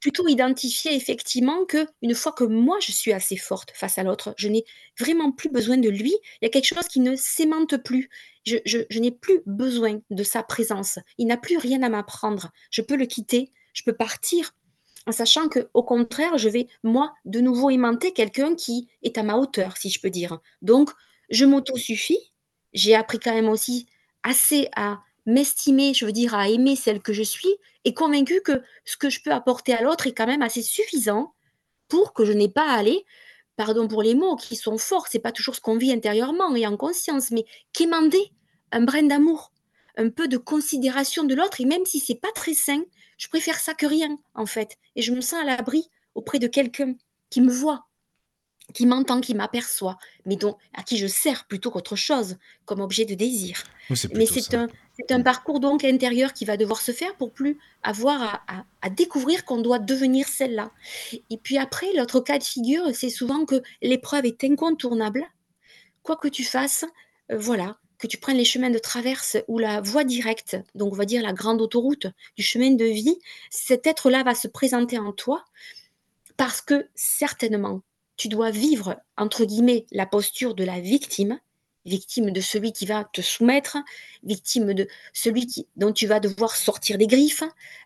Plutôt 0.00 0.28
identifier 0.28 0.94
effectivement 0.94 1.64
qu'une 1.64 2.14
fois 2.14 2.32
que 2.32 2.44
moi 2.44 2.76
je 2.78 2.92
suis 2.92 3.10
assez 3.14 3.38
forte 3.38 3.70
face 3.74 3.96
à 3.96 4.02
l'autre, 4.02 4.34
je 4.36 4.48
n'ai 4.48 4.64
vraiment 5.00 5.32
plus 5.32 5.48
besoin 5.48 5.78
de 5.78 5.88
lui, 5.88 6.10
il 6.12 6.44
y 6.44 6.46
a 6.46 6.50
quelque 6.50 6.66
chose 6.66 6.86
qui 6.88 7.00
ne 7.00 7.16
s'aimante 7.16 7.78
plus. 7.78 8.10
Je 8.64 8.98
n'ai 8.98 9.10
plus 9.10 9.40
besoin 9.46 10.00
de 10.10 10.22
sa 10.22 10.42
présence. 10.42 10.98
Il 11.18 11.26
n'a 11.26 11.36
plus 11.36 11.58
rien 11.58 11.82
à 11.82 11.88
m'apprendre. 11.88 12.50
Je 12.70 12.82
peux 12.82 12.96
le 12.96 13.06
quitter, 13.06 13.52
je 13.72 13.82
peux 13.82 13.92
partir 13.92 14.52
en 15.08 15.12
sachant 15.12 15.48
qu'au 15.48 15.82
contraire, 15.82 16.36
je 16.36 16.50
vais 16.50 16.68
moi 16.82 17.14
de 17.24 17.40
nouveau 17.40 17.70
aimanter 17.70 18.12
quelqu'un 18.12 18.54
qui 18.54 18.88
est 19.02 19.16
à 19.16 19.22
ma 19.22 19.36
hauteur, 19.36 19.78
si 19.78 19.88
je 19.88 20.02
peux 20.02 20.10
dire. 20.10 20.38
Donc 20.60 20.90
je 21.30 21.46
m'autosuffis. 21.46 22.32
J'ai 22.74 22.94
appris 22.94 23.18
quand 23.18 23.32
même 23.32 23.48
aussi 23.48 23.86
assez 24.22 24.68
à 24.76 25.00
m'estimer, 25.24 25.94
je 25.94 26.04
veux 26.04 26.12
dire 26.12 26.34
à 26.34 26.50
aimer 26.50 26.76
celle 26.76 27.00
que 27.00 27.14
je 27.14 27.22
suis 27.22 27.54
et 27.86 27.94
convaincue 27.94 28.42
que 28.42 28.62
ce 28.84 28.98
que 28.98 29.08
je 29.08 29.22
peux 29.22 29.32
apporter 29.32 29.72
à 29.72 29.80
l'autre 29.80 30.06
est 30.06 30.12
quand 30.12 30.26
même 30.26 30.42
assez 30.42 30.60
suffisant 30.60 31.32
pour 31.88 32.12
que 32.12 32.26
je 32.26 32.32
n'ai 32.32 32.50
pas 32.50 32.70
à 32.70 32.78
aller, 32.78 33.06
pardon 33.56 33.88
pour 33.88 34.02
les 34.02 34.14
mots 34.14 34.36
qui 34.36 34.56
sont 34.56 34.76
forts, 34.76 35.06
c'est 35.08 35.18
pas 35.20 35.32
toujours 35.32 35.54
ce 35.54 35.60
qu'on 35.62 35.78
vit 35.78 35.92
intérieurement 35.92 36.54
et 36.54 36.66
en 36.66 36.76
conscience, 36.76 37.30
mais 37.30 37.46
quémander 37.72 38.30
un 38.72 38.82
brin 38.82 39.04
d'amour, 39.04 39.52
un 39.96 40.10
peu 40.10 40.28
de 40.28 40.36
considération 40.36 41.24
de 41.24 41.34
l'autre. 41.34 41.60
Et 41.60 41.64
même 41.64 41.84
si 41.84 42.00
c'est 42.00 42.20
pas 42.20 42.32
très 42.34 42.54
sain, 42.54 42.82
je 43.16 43.28
préfère 43.28 43.58
ça 43.58 43.74
que 43.74 43.86
rien, 43.86 44.18
en 44.34 44.46
fait. 44.46 44.76
Et 44.96 45.02
je 45.02 45.12
me 45.12 45.20
sens 45.20 45.40
à 45.40 45.44
l'abri 45.44 45.90
auprès 46.14 46.38
de 46.38 46.46
quelqu'un 46.46 46.94
qui 47.30 47.40
me 47.40 47.50
voit, 47.50 47.86
qui 48.74 48.86
m'entend, 48.86 49.20
qui 49.20 49.34
m'aperçoit, 49.34 49.98
mais 50.24 50.36
dont 50.36 50.56
à 50.74 50.82
qui 50.82 50.98
je 50.98 51.06
sers 51.06 51.46
plutôt 51.46 51.70
qu'autre 51.70 51.96
chose, 51.96 52.36
comme 52.64 52.80
objet 52.80 53.04
de 53.04 53.14
désir. 53.14 53.62
Oui, 53.90 53.96
Mais 54.14 54.26
c'est 54.26 54.54
un 54.54 54.68
un 55.10 55.22
parcours 55.22 55.60
donc 55.60 55.84
intérieur 55.84 56.32
qui 56.32 56.44
va 56.44 56.56
devoir 56.56 56.80
se 56.80 56.90
faire 56.92 57.14
pour 57.16 57.32
plus 57.32 57.58
avoir 57.82 58.22
à 58.22 58.42
à 58.48 58.64
à 58.82 58.90
découvrir 58.90 59.44
qu'on 59.44 59.60
doit 59.60 59.78
devenir 59.78 60.28
celle-là. 60.28 60.70
Et 61.30 61.38
puis 61.38 61.58
après, 61.58 61.92
l'autre 61.94 62.20
cas 62.20 62.38
de 62.38 62.44
figure, 62.44 62.84
c'est 62.94 63.10
souvent 63.10 63.44
que 63.44 63.62
l'épreuve 63.82 64.26
est 64.26 64.44
incontournable, 64.44 65.24
quoi 66.02 66.16
que 66.16 66.28
tu 66.28 66.44
fasses, 66.44 66.84
heu, 67.30 67.36
voilà, 67.36 67.78
que 67.98 68.06
tu 68.06 68.16
prennes 68.16 68.36
les 68.36 68.44
chemins 68.44 68.70
de 68.70 68.78
traverse 68.78 69.36
ou 69.48 69.58
la 69.58 69.80
voie 69.80 70.04
directe, 70.04 70.56
donc 70.74 70.92
on 70.92 70.96
va 70.96 71.04
dire 71.04 71.22
la 71.22 71.32
grande 71.32 71.60
autoroute 71.60 72.06
du 72.36 72.42
chemin 72.42 72.70
de 72.70 72.84
vie, 72.84 73.18
cet 73.50 73.86
être-là 73.86 74.22
va 74.22 74.34
se 74.34 74.48
présenter 74.48 74.98
en 74.98 75.12
toi 75.12 75.44
parce 76.36 76.60
que 76.60 76.88
certainement, 76.94 77.82
tu 78.16 78.28
dois 78.28 78.50
vivre, 78.50 78.96
entre 79.16 79.44
guillemets, 79.44 79.86
la 79.90 80.06
posture 80.06 80.54
de 80.54 80.64
la 80.64 80.80
victime, 80.80 81.40
victime 81.84 82.30
de 82.30 82.40
celui 82.40 82.72
qui 82.72 82.86
va 82.86 83.04
te 83.04 83.20
soumettre, 83.20 83.78
victime 84.22 84.74
de 84.74 84.86
celui 85.12 85.66
dont 85.76 85.92
tu 85.92 86.06
vas 86.06 86.20
devoir 86.20 86.54
sortir 86.54 86.98
des 86.98 87.06
griffes. 87.06 87.42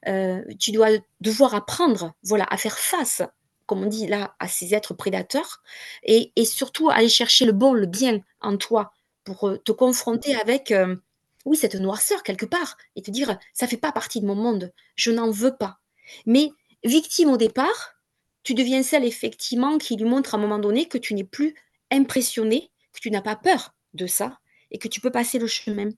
Euh, 0.06 0.42
tu 0.58 0.72
dois 0.72 0.90
devoir 1.20 1.54
apprendre, 1.54 2.12
voilà, 2.24 2.46
à 2.50 2.58
faire 2.58 2.78
face, 2.78 3.22
comme 3.66 3.84
on 3.84 3.86
dit 3.86 4.06
là, 4.06 4.34
à 4.38 4.48
ces 4.48 4.74
êtres 4.74 4.92
prédateurs, 4.92 5.62
et 6.02 6.32
surtout 6.44 6.90
aller 6.90 7.08
chercher 7.08 7.46
le 7.46 7.52
bon, 7.52 7.72
le 7.72 7.86
bien 7.86 8.20
en 8.40 8.58
toi 8.58 8.92
pour 9.24 9.48
euh, 9.48 9.58
te 9.58 9.72
confronter 9.72 10.34
avec, 10.36 10.70
euh, 10.70 10.96
oui, 11.44 11.56
cette 11.56 11.74
noirceur 11.74 12.22
quelque 12.22 12.46
part, 12.46 12.76
et 12.96 13.02
te 13.02 13.10
dire, 13.10 13.38
ça 13.52 13.66
fait 13.66 13.76
pas 13.76 13.92
partie 13.92 14.20
de 14.20 14.26
mon 14.26 14.34
monde, 14.34 14.72
je 14.96 15.10
n'en 15.10 15.30
veux 15.30 15.56
pas. 15.56 15.78
Mais 16.26 16.50
victime 16.84 17.30
au 17.30 17.36
départ, 17.36 17.94
tu 18.42 18.54
deviens 18.54 18.82
celle 18.82 19.04
effectivement 19.04 19.78
qui 19.78 19.96
lui 19.96 20.04
montre 20.04 20.34
à 20.34 20.38
un 20.38 20.40
moment 20.40 20.58
donné 20.58 20.86
que 20.86 20.98
tu 20.98 21.14
n'es 21.14 21.24
plus 21.24 21.54
impressionné, 21.90 22.70
que 22.92 23.00
tu 23.00 23.10
n'as 23.10 23.22
pas 23.22 23.36
peur 23.36 23.74
de 23.94 24.06
ça 24.06 24.38
et 24.70 24.78
que 24.78 24.88
tu 24.88 25.00
peux 25.00 25.10
passer 25.10 25.38
le 25.38 25.46
chemin 25.46 25.90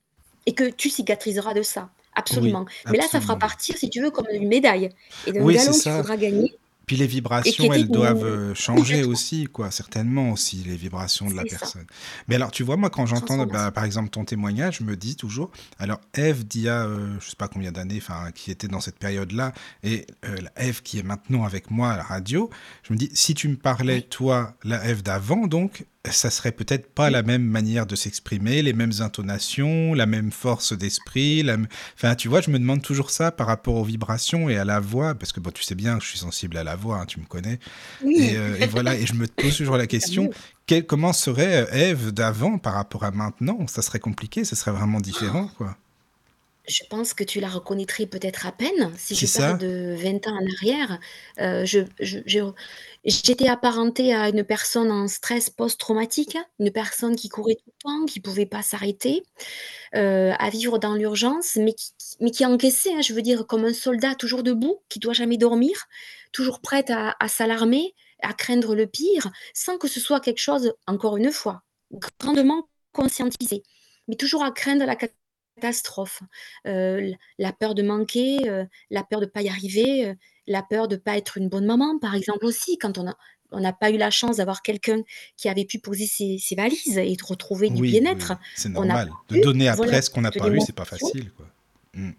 et 0.46 0.54
que 0.54 0.68
tu 0.68 0.90
cicatriseras 0.90 1.54
de 1.54 1.62
ça, 1.62 1.90
Oui, 1.92 2.12
absolument. 2.14 2.66
Mais 2.90 2.98
là, 2.98 3.08
ça 3.08 3.20
fera 3.20 3.38
partir, 3.38 3.78
si 3.78 3.88
tu 3.88 4.02
veux, 4.02 4.10
comme 4.10 4.26
une 4.30 4.48
médaille 4.48 4.90
et 5.26 5.32
d'un 5.32 5.42
Oui, 5.42 5.54
galon 5.54 5.72
qu'il 5.72 5.92
faudra 5.92 6.16
gagner 6.16 6.54
Puis 6.86 6.96
les 6.96 7.06
vibrations, 7.06 7.72
elles 7.72 7.88
doivent 7.88 8.24
euh, 8.24 8.54
changer 8.54 9.04
aussi, 9.04 9.44
quoi, 9.44 9.70
certainement 9.70 10.30
aussi, 10.30 10.56
les 10.58 10.76
vibrations 10.76 11.28
de 11.28 11.34
la 11.34 11.42
ça, 11.42 11.58
personne. 11.58 11.86
Mais 12.28 12.34
alors, 12.34 12.50
tu 12.50 12.62
vois, 12.62 12.76
moi, 12.76 12.90
quand 12.90 13.06
j'entends, 13.06 13.46
bah, 13.46 13.70
par 13.70 13.84
exemple, 13.84 14.10
ton 14.10 14.24
témoignage, 14.24 14.78
je 14.78 14.84
me 14.84 14.96
dis 14.96 15.16
toujours, 15.16 15.50
alors, 15.78 16.00
Ève 16.14 16.44
d'il 16.44 16.62
y 16.62 16.68
a, 16.68 16.84
euh, 16.84 17.16
je 17.20 17.30
sais 17.30 17.36
pas 17.36 17.48
combien 17.48 17.72
d'années, 17.72 17.98
enfin, 17.98 18.30
qui 18.34 18.50
était 18.50 18.68
dans 18.68 18.80
cette 18.80 18.98
période-là, 18.98 19.52
et 19.82 20.06
euh, 20.24 20.36
la 20.40 20.52
Ève 20.56 20.82
qui 20.82 20.98
est 20.98 21.02
maintenant 21.02 21.44
avec 21.44 21.70
moi 21.70 21.92
à 21.92 21.96
la 21.96 22.02
radio, 22.02 22.50
je 22.82 22.92
me 22.92 22.98
dis, 22.98 23.10
si 23.14 23.34
tu 23.34 23.48
me 23.48 23.56
parlais, 23.56 24.02
toi, 24.02 24.54
la 24.64 24.84
Ève 24.84 25.02
d'avant, 25.02 25.46
donc, 25.46 25.86
ça 26.10 26.30
serait 26.30 26.52
peut-être 26.52 26.92
pas 26.92 27.08
la 27.10 27.22
même 27.22 27.44
manière 27.44 27.86
de 27.86 27.96
s'exprimer, 27.96 28.60
les 28.62 28.72
mêmes 28.74 28.92
intonations, 29.00 29.94
la 29.94 30.06
même 30.06 30.32
force 30.32 30.72
d'esprit, 30.76 31.42
la 31.42 31.56
enfin, 31.96 32.14
tu 32.14 32.28
vois, 32.28 32.40
je 32.42 32.50
me 32.50 32.58
demande 32.58 32.82
toujours 32.82 33.10
ça 33.10 33.32
par 33.32 33.46
rapport 33.46 33.74
aux 33.76 33.84
vibrations 33.84 34.48
et 34.50 34.58
à 34.58 34.64
la 34.64 34.80
voix, 34.80 35.14
parce 35.14 35.32
que 35.32 35.40
bon, 35.40 35.50
tu 35.50 35.62
sais 35.62 35.74
bien 35.74 35.96
que 35.98 36.04
je 36.04 36.10
suis 36.10 36.18
sensible 36.18 36.56
à 36.58 36.64
la 36.64 36.76
voix, 36.76 36.98
hein, 37.00 37.06
tu 37.06 37.20
me 37.20 37.24
connais. 37.26 37.58
Et, 38.14 38.36
euh, 38.36 38.56
et 38.58 38.66
voilà, 38.66 38.96
et 38.96 39.06
je 39.06 39.14
me 39.14 39.26
pose 39.26 39.56
toujours 39.56 39.76
la 39.78 39.86
question, 39.88 40.30
quel- 40.66 40.86
comment 40.86 41.12
serait 41.12 41.64
euh, 41.64 41.72
Ève 41.72 42.10
d'avant 42.12 42.58
par 42.58 42.74
rapport 42.74 43.04
à 43.04 43.10
maintenant? 43.10 43.66
Ça 43.66 43.82
serait 43.82 44.00
compliqué, 44.00 44.44
ça 44.44 44.56
serait 44.56 44.72
vraiment 44.72 45.00
différent, 45.00 45.48
quoi. 45.56 45.76
Je 46.66 46.82
pense 46.88 47.12
que 47.12 47.24
tu 47.24 47.40
la 47.40 47.48
reconnaîtrais 47.50 48.06
peut-être 48.06 48.46
à 48.46 48.52
peine 48.52 48.90
si 48.96 49.14
C'est 49.14 49.26
je 49.26 49.26
pars 49.26 49.52
ça 49.52 49.52
de 49.54 49.94
20 49.98 50.26
ans 50.26 50.34
en 50.34 50.46
arrière. 50.56 50.98
Heu, 51.38 51.66
je 51.66 51.80
je 52.00 52.20
je 52.24 52.40
j'étais 53.04 53.48
apparentée 53.48 54.14
à 54.14 54.30
une 54.30 54.44
personne 54.44 54.90
en 54.90 55.06
stress 55.06 55.50
post-traumatique, 55.50 56.38
une 56.58 56.70
personne 56.70 57.16
qui 57.16 57.28
courait 57.28 57.56
tout 57.56 57.66
le 57.66 57.72
temps, 57.82 58.06
qui 58.06 58.18
pouvait 58.20 58.46
pas 58.46 58.62
s'arrêter, 58.62 59.22
heu, 59.96 60.32
à 60.38 60.50
vivre 60.50 60.78
dans 60.78 60.94
l'urgence, 60.94 61.56
mais 61.56 61.74
qui 61.74 61.92
qui 61.98 62.16
mais 62.20 62.30
qui 62.30 62.46
encaissait, 62.46 62.94
hein, 62.94 63.02
je 63.02 63.14
veux 63.14 63.22
dire 63.22 63.46
comme 63.46 63.64
un 63.66 63.74
soldat 63.74 64.14
toujours 64.14 64.42
debout, 64.42 64.80
qui 64.88 65.00
doit 65.00 65.12
jamais 65.14 65.38
dormir, 65.38 65.86
toujours 66.32 66.60
prête 66.60 66.90
à 66.90 67.16
à 67.20 67.28
s'alarmer, 67.28 67.94
à 68.22 68.32
craindre 68.34 68.74
le 68.74 68.86
pire, 68.86 69.30
sans 69.54 69.78
que 69.78 69.88
ce 69.88 70.00
soit 70.00 70.20
quelque 70.20 70.38
chose, 70.40 70.74
encore 70.86 71.16
une 71.18 71.32
fois, 71.32 71.62
grandement 72.20 72.68
conscientisé, 72.92 73.62
mais 74.08 74.16
toujours 74.16 74.44
à 74.44 74.50
craindre 74.52 74.84
la 74.86 74.96
catastrophe, 74.96 75.18
euh, 76.66 77.12
la 77.38 77.52
peur 77.52 77.74
de 77.74 77.82
manquer, 77.82 78.48
euh, 78.48 78.64
la 78.90 79.04
peur 79.04 79.20
de 79.20 79.26
ne 79.26 79.30
pas 79.30 79.42
y 79.42 79.48
arriver, 79.48 80.06
euh, 80.06 80.14
la 80.46 80.62
peur 80.62 80.88
de 80.88 80.96
ne 80.96 81.00
pas 81.00 81.16
être 81.16 81.38
une 81.38 81.48
bonne 81.48 81.66
maman, 81.66 81.98
par 81.98 82.14
exemple 82.14 82.44
aussi, 82.44 82.78
quand 82.78 82.98
on 82.98 83.08
a 83.08 83.16
on 83.50 83.60
n'a 83.60 83.72
pas 83.72 83.90
eu 83.92 83.96
la 83.96 84.10
chance 84.10 84.38
d'avoir 84.38 84.62
quelqu'un 84.62 85.02
qui 85.36 85.48
avait 85.48 85.64
pu 85.64 85.78
poser 85.78 86.06
ses, 86.06 86.40
valises 86.56 86.98
et 86.98 87.14
de 87.14 87.24
retrouver 87.24 87.70
du 87.70 87.82
bien-être. 87.82 88.32
c'est 88.56 88.68
normal. 88.68 89.12
de 89.28 89.40
donner 89.40 89.68
après 89.68 90.02
ce 90.02 90.10
qu'on 90.10 90.22
n'a 90.22 90.32
pas 90.32 90.48
eu, 90.48 90.60
c'est 90.60 90.74
pas 90.74 90.84
facile. 90.84 91.30
Quoi. 91.36 91.46
Mm. 91.94 92.10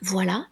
Voilà. 0.00 0.46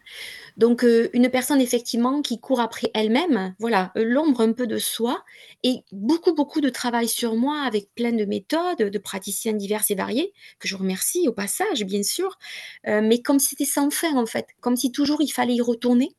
Donc, 0.57 0.85
euh, 0.85 1.11
une 1.13 1.29
personne 1.29 1.61
effectivement 1.61 2.23
qui 2.23 2.41
court 2.41 2.61
après 2.61 2.91
elle-même, 2.95 3.55
voilà, 3.59 3.93
euh, 3.97 4.05
l'ombre 4.05 4.41
un 4.41 4.53
peu 4.53 4.67
de 4.67 4.79
soi 4.79 5.23
et 5.63 5.81
beaucoup, 5.93 6.35
beaucoup 6.35 6.61
de 6.63 6.71
travail 6.71 7.09
sur 7.09 7.37
moi 7.37 7.61
avec 7.63 7.95
plein 7.95 8.13
de 8.13 8.25
méthodes, 8.25 8.79
de 8.79 8.99
praticiens 8.99 9.53
divers 9.53 9.85
et 9.91 9.95
variés, 9.95 10.33
que 10.59 10.67
je 10.67 10.77
remercie 10.77 11.29
au 11.29 11.33
passage, 11.33 11.85
bien 11.85 12.03
sûr, 12.03 12.39
euh, 12.87 13.03
mais 13.03 13.21
comme 13.21 13.39
si 13.39 13.51
c'était 13.51 13.67
sans 13.67 13.91
fin 13.91 14.17
en 14.17 14.27
fait, 14.27 14.49
comme 14.61 14.77
si 14.77 14.93
toujours 14.93 15.21
il 15.21 15.29
fallait 15.29 15.55
y 15.55 15.61
retourner, 15.61 16.11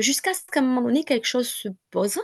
jusqu'à 0.00 0.34
ce 0.34 0.40
qu'à 0.52 0.60
un 0.60 0.64
moment 0.64 0.82
donné, 0.82 1.02
quelque 1.02 1.26
chose 1.26 1.48
se 1.48 1.68
pose 1.90 2.18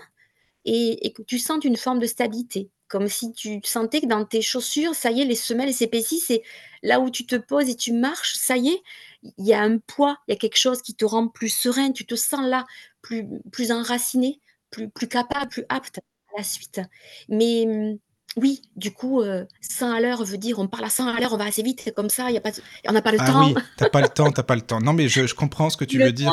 et, 0.66 1.12
que 1.14 1.22
tu 1.22 1.38
sentes 1.38 1.64
une 1.64 1.78
forme 1.78 1.98
de 1.98 2.06
stabilité, 2.06 2.70
comme 2.88 3.08
si 3.08 3.32
tu 3.32 3.60
sentais 3.64 4.00
que 4.00 4.06
dans 4.06 4.24
tes 4.24 4.42
chaussures, 4.42 4.94
ça 4.94 5.10
y 5.10 5.20
est, 5.20 5.24
les 5.24 5.34
semelles 5.34 5.72
s'épaississent, 5.74 6.26
c'est 6.26 6.42
là 6.82 7.00
où 7.00 7.10
tu 7.10 7.26
te 7.26 7.36
poses 7.36 7.68
et 7.68 7.76
tu 7.76 7.92
marches, 7.92 8.34
ça 8.34 8.56
y 8.56 8.68
est, 8.68 8.82
il 9.22 9.46
y 9.46 9.52
a 9.52 9.62
un 9.62 9.78
poids, 9.78 10.18
il 10.26 10.32
y 10.32 10.34
a 10.34 10.38
quelque 10.38 10.58
chose 10.58 10.82
qui 10.82 10.94
te 10.94 11.04
rend 11.04 11.28
plus 11.28 11.50
serein, 11.50 11.92
tu 11.92 12.06
te 12.06 12.14
sens 12.14 12.46
là, 12.46 12.66
plus, 13.02 13.26
plus 13.52 13.72
enraciné, 13.72 14.40
plus, 14.70 14.88
plus 14.88 15.08
capable, 15.08 15.48
plus 15.48 15.64
apte 15.68 15.98
à 15.98 16.38
la 16.38 16.44
suite. 16.44 16.80
Mais 17.28 17.66
hum, 17.66 17.98
oui, 18.36 18.62
du 18.76 18.92
coup, 18.92 19.22
100 19.60 19.90
euh, 19.90 19.94
à 19.94 20.00
l'heure 20.00 20.24
veut 20.24 20.38
dire 20.38 20.58
on 20.58 20.68
parle 20.68 20.84
à 20.84 20.90
100 20.90 21.08
à 21.08 21.20
l'heure, 21.20 21.32
on 21.32 21.36
va 21.36 21.44
assez 21.44 21.62
vite, 21.62 21.92
comme 21.94 22.10
ça, 22.10 22.30
y 22.30 22.36
a 22.36 22.40
pas 22.40 22.52
on 22.86 22.92
n'a 22.92 23.02
pas 23.02 23.12
le 23.12 23.18
ah 23.20 23.26
temps. 23.26 23.46
Oui, 23.48 23.54
t'as 23.76 23.90
pas 23.90 24.00
le 24.00 24.08
temps, 24.08 24.30
t'as 24.30 24.42
pas 24.42 24.54
le 24.54 24.62
temps. 24.62 24.80
Non, 24.80 24.92
mais 24.92 25.08
je, 25.08 25.34
comprends 25.34 25.70
ce 25.70 25.76
que 25.76 25.84
tu 25.84 25.98
veux 25.98 26.12
dire. 26.12 26.32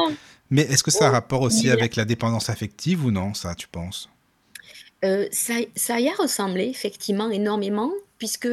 Mais 0.52 0.62
est-ce 0.62 0.84
que 0.84 0.92
ça 0.92 1.08
a 1.08 1.10
rapport 1.10 1.42
aussi 1.42 1.70
avec 1.70 1.96
la 1.96 2.06
dépendance 2.06 2.50
affective 2.50 3.04
ou 3.04 3.12
non, 3.12 3.34
ça, 3.34 3.56
tu 3.56 3.68
penses? 3.68 4.10
Euh, 5.04 5.28
ça 5.32 6.00
y 6.00 6.10
a 6.10 6.14
ressemblé 6.14 6.66
effectivement 6.66 7.30
énormément 7.30 7.92
puisque 8.18 8.48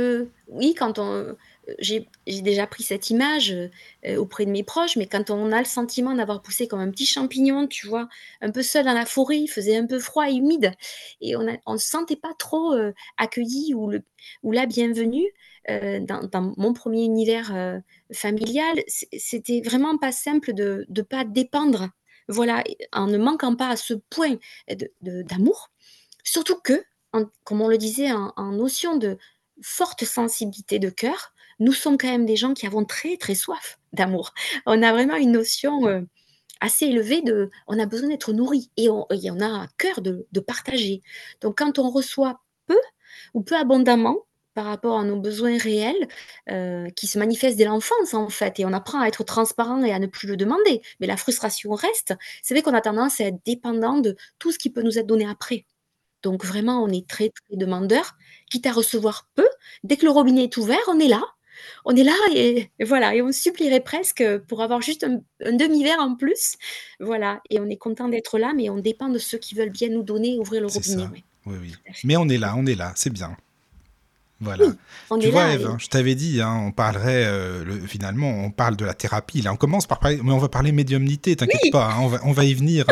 oui, 0.48 0.74
quand 0.74 0.98
on 0.98 1.37
j'ai 1.78 2.09
déjà 2.26 2.66
pris 2.66 2.83
cette 2.83 3.11
image, 3.11 3.52
euh, 3.52 4.16
auprès 4.16 4.44
de 4.44 4.50
mes 4.50 4.64
proches, 4.64 4.96
mais 4.96 5.07
quand 5.07 5.31
on 5.31 5.52
a 5.52 5.61
le 5.61 5.64
sentiment 5.64 6.12
d'avoir 6.14 6.42
poussé 6.42 6.66
comme 6.66 6.81
un 6.81 6.90
petit 6.90 7.07
champignon, 7.07 7.68
tu 7.68 7.87
vois? 7.87 8.09
Un 8.40 8.50
peu 8.50 8.62
seul 8.62 8.85
dans 8.85 8.92
la 8.92 9.07
forêt, 9.07 9.38
il 9.38 9.46
faisait 9.48 9.76
un 9.76 9.87
peu 9.87 10.00
froid 10.00 10.28
et 10.28 10.35
humide 10.35 10.72
et 11.20 11.37
on 11.37 11.42
ne 11.44 11.78
se 11.78 11.88
sentait 11.88 12.16
pas 12.16 12.35
trop, 12.38 12.74
accueilli 13.16 13.74
ou 13.74 13.88
le 13.88 14.02
ou 14.42 14.50
la 14.52 14.66
bienvenue, 14.66 15.24
dans 15.68 16.28
dans 16.31 16.52
mon 16.57 16.72
premier 16.72 17.05
univers, 17.05 17.81
familial. 18.12 18.83
c'était 18.88 19.62
vraiment 19.64 19.96
pas 19.98 20.12
simple 20.12 20.55
de 20.55 20.85
ne 20.88 21.02
pas 21.02 21.24
dépendre, 21.24 21.88
voilà, 22.28 22.64
en 22.92 23.07
ne 23.07 23.18
manquant 23.18 23.55
pas 23.55 23.68
à 23.68 23.76
ce 23.76 23.94
point 23.94 24.37
d'amour 25.00 25.71
Surtout 26.24 26.61
que, 26.61 26.85
comme 27.44 27.61
on 27.61 27.68
le 27.68 27.78
disait, 27.78 28.12
en, 28.12 28.52
notion 28.52 28.96
de 28.96 29.18
forte 29.62 30.04
sensibilité 30.04 30.78
de 30.78 30.90
cœur, 30.90 31.32
nous 31.61 31.72
sommes 31.72 31.98
quand 31.98 32.11
même 32.11 32.26
des 32.26 32.37
gens 32.37 32.54
qui 32.54 32.66
avons 32.66 32.85
très 32.85 33.16
très 33.16 33.35
soif 33.35 33.78
d'amour. 33.92 34.32
On 34.66 34.82
a 34.82 34.92
vraiment 34.92 35.16
une 35.16 35.32
notion 35.32 35.87
euh, 35.87 36.00
assez 36.62 36.87
élevée 36.87 37.22
de, 37.22 37.50
on 37.66 37.78
a 37.78 37.87
besoin 37.87 38.08
d'être 38.08 38.32
nourri 38.32 38.70
et 38.76 38.88
on, 38.88 39.06
a 39.11 39.44
un 39.44 39.68
cœur 39.78 40.00
de, 40.00 40.26
partager. 40.46 41.02
Donc 41.40 41.58
quand 41.58 41.78
on 41.78 41.90
reçoit 41.90 42.40
peu 42.66 42.78
ou 43.35 43.42
peu 43.42 43.56
abondamment 43.56 44.16
par 44.54 44.66
rapport 44.66 45.00
à 45.00 45.04
nos 45.04 45.18
besoins 45.18 45.58
réels 45.58 46.08
euh, 46.50 46.88
qui 46.90 47.06
se 47.06 47.18
manifestent 47.18 47.56
dès 47.56 47.64
l'enfance 47.64 48.14
en 48.14 48.28
fait 48.28 48.61
et 48.61 48.64
on 48.64 48.72
apprend 48.72 49.00
à 49.00 49.08
être 49.08 49.24
transparent 49.24 49.82
et 49.82 49.92
à 49.92 49.98
ne 49.98 50.06
plus 50.06 50.28
le 50.28 50.37
demander 50.37 50.82
mais 51.00 51.06
la 51.06 51.16
frustration 51.16 51.72
reste 51.72 52.14
c'est 52.42 52.52
vrai 52.52 52.62
qu'on 52.62 52.74
a 52.74 52.82
tendance 52.82 53.20
à 53.20 53.24
être 53.24 53.38
dépendant 53.46 53.96
de 53.98 54.14
tout 54.38 54.52
ce 54.52 54.58
qui 54.58 54.68
peut 54.68 54.82
nous 54.82 54.98
être 54.98 55.06
donné 55.06 55.26
après 55.26 55.64
donc 56.22 56.44
vraiment, 56.44 56.82
on 56.82 56.88
est 56.88 57.06
très, 57.06 57.30
très 57.30 57.56
demandeur, 57.56 58.16
quitte 58.50 58.66
à 58.66 58.72
recevoir 58.72 59.28
peu. 59.35 59.48
Dès 59.85 59.96
que 59.96 60.04
le 60.04 60.11
robinet 60.11 60.44
est 60.44 60.56
ouvert, 60.56 60.78
on 60.88 60.98
est 60.98 61.08
là. 61.08 61.22
On 61.85 61.94
est 61.94 62.04
là 62.04 62.16
et, 62.35 62.70
voilà, 62.80 63.14
et 63.14 63.22
on 63.22 63.30
supplierait 63.30 63.80
presque 63.80 64.24
pour 64.48 64.62
avoir 64.62 64.80
juste 64.80 65.04
un, 65.04 65.20
demi-verre 65.52 66.00
en 66.00 66.16
plus. 66.16 66.56
Voilà, 66.98 67.40
et 67.50 67.61
on 67.61 67.68
est 67.68 67.76
content 67.76 68.08
d'être 68.08 68.38
là, 68.38 68.52
mais 68.56 68.70
on 68.70 68.78
dépend 68.78 69.08
de 69.08 69.18
ceux 69.18 69.38
qui 69.38 69.54
veulent 69.54 69.70
bien 69.70 69.88
nous 69.88 70.02
donner, 70.02 70.38
ouvrir 70.38 70.62
le 70.62 70.68
robinet. 70.68 71.06
Oui, 71.46 71.56
oui. 71.61 71.74
Mais 72.04 72.16
on 72.16 72.28
est 72.28 72.38
là, 72.38 72.54
on 72.56 72.66
est 72.66 72.74
là, 72.74 72.92
c'est 72.96 73.12
bien. 73.12 73.37
Voilà. 74.42 74.66
tu 75.20 75.31
vois, 75.31 75.52
Eve, 75.52 75.66
hein, 75.66 75.76
je 75.78 75.87
t'avais 75.87 76.16
dit, 76.16 76.40
hein, 76.40 76.64
on 76.66 76.72
parlerait, 76.72 77.24
euh, 77.26 77.64
le, 77.64 77.78
finalement, 77.87 78.28
on 78.28 78.50
parle 78.50 78.76
de 78.76 78.85
la 78.85 78.92
thérapie. 78.92 79.40
Là, 79.40 79.52
on 79.52 79.57
commence 79.57 79.87
par 79.87 80.00
parler, 80.00 80.20
mais 80.22 80.33
on 80.33 80.38
va 80.38 80.48
parler 80.48 80.72
médiumnité, 80.72 81.37
t'inquiète 81.37 81.70
pas, 81.70 81.92
hein, 81.92 81.98
on, 82.00 82.09
va, 82.09 82.20
on 82.24 82.33
va 82.33 82.44
y 82.44 82.52
venir. 82.55 82.85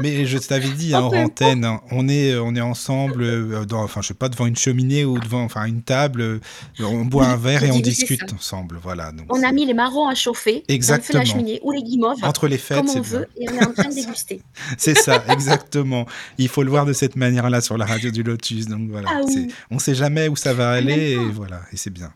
mais 0.00 0.24
je 0.24 0.38
t'avais 0.38 0.68
dit, 0.68 0.94
en 0.94 1.12
antenne, 1.12 1.68
on, 1.90 2.08
est, 2.08 2.36
on 2.36 2.54
est 2.54 2.60
ensemble, 2.60 3.22
euh, 3.22 3.64
dans, 3.64 3.82
enfin, 3.82 4.02
je 4.02 4.08
sais 4.08 4.14
pas, 4.14 4.28
devant 4.28 4.46
une 4.46 4.56
cheminée 4.56 5.04
ou 5.04 5.18
devant 5.18 5.42
enfin, 5.42 5.64
une 5.64 5.82
table, 5.82 6.20
euh, 6.20 6.40
on 6.80 7.04
boit 7.04 7.26
un 7.26 7.36
verre 7.36 7.64
et 7.64 7.72
on 7.72 7.80
discute 7.80 8.32
ensemble. 8.32 8.78
Voilà, 8.80 9.10
donc 9.10 9.26
on 9.30 9.42
a 9.42 9.50
mis 9.50 9.66
les 9.66 9.74
marrons 9.74 10.08
à 10.08 10.14
chauffer 10.14 10.62
exactement. 10.68 11.18
dans 11.18 11.24
la 11.24 11.24
cheminée 11.24 11.60
ou 11.64 11.72
les 11.72 11.82
guimauves, 11.82 12.22
entre 12.22 12.46
les 12.46 12.58
fêtes, 12.58 12.86
comme 12.86 12.98
on 12.98 13.00
veut, 13.00 13.26
et 13.36 13.48
on 13.50 13.54
est 13.54 13.66
en 13.66 13.72
train 13.72 13.88
de 13.88 13.94
déguster. 13.94 14.42
c'est 14.78 14.96
ça, 14.96 15.24
exactement. 15.28 16.06
Il 16.38 16.48
faut 16.48 16.62
le 16.62 16.70
voir 16.70 16.86
de 16.86 16.92
cette 16.92 17.16
manière-là 17.16 17.60
sur 17.60 17.76
la 17.76 17.84
radio 17.84 18.12
du 18.12 18.22
Lotus. 18.22 18.66
Donc 18.66 18.90
voilà, 18.90 19.08
ah, 19.10 19.20
oui. 19.26 19.48
on 19.70 19.78
sait 19.78 19.94
jamais 19.94 20.28
où 20.28 20.36
ça 20.36 20.54
va 20.54 20.70
aller 20.70 20.83
et 20.88 21.16
voilà, 21.30 21.62
et 21.72 21.76
c'est 21.76 21.90
bien. 21.90 22.12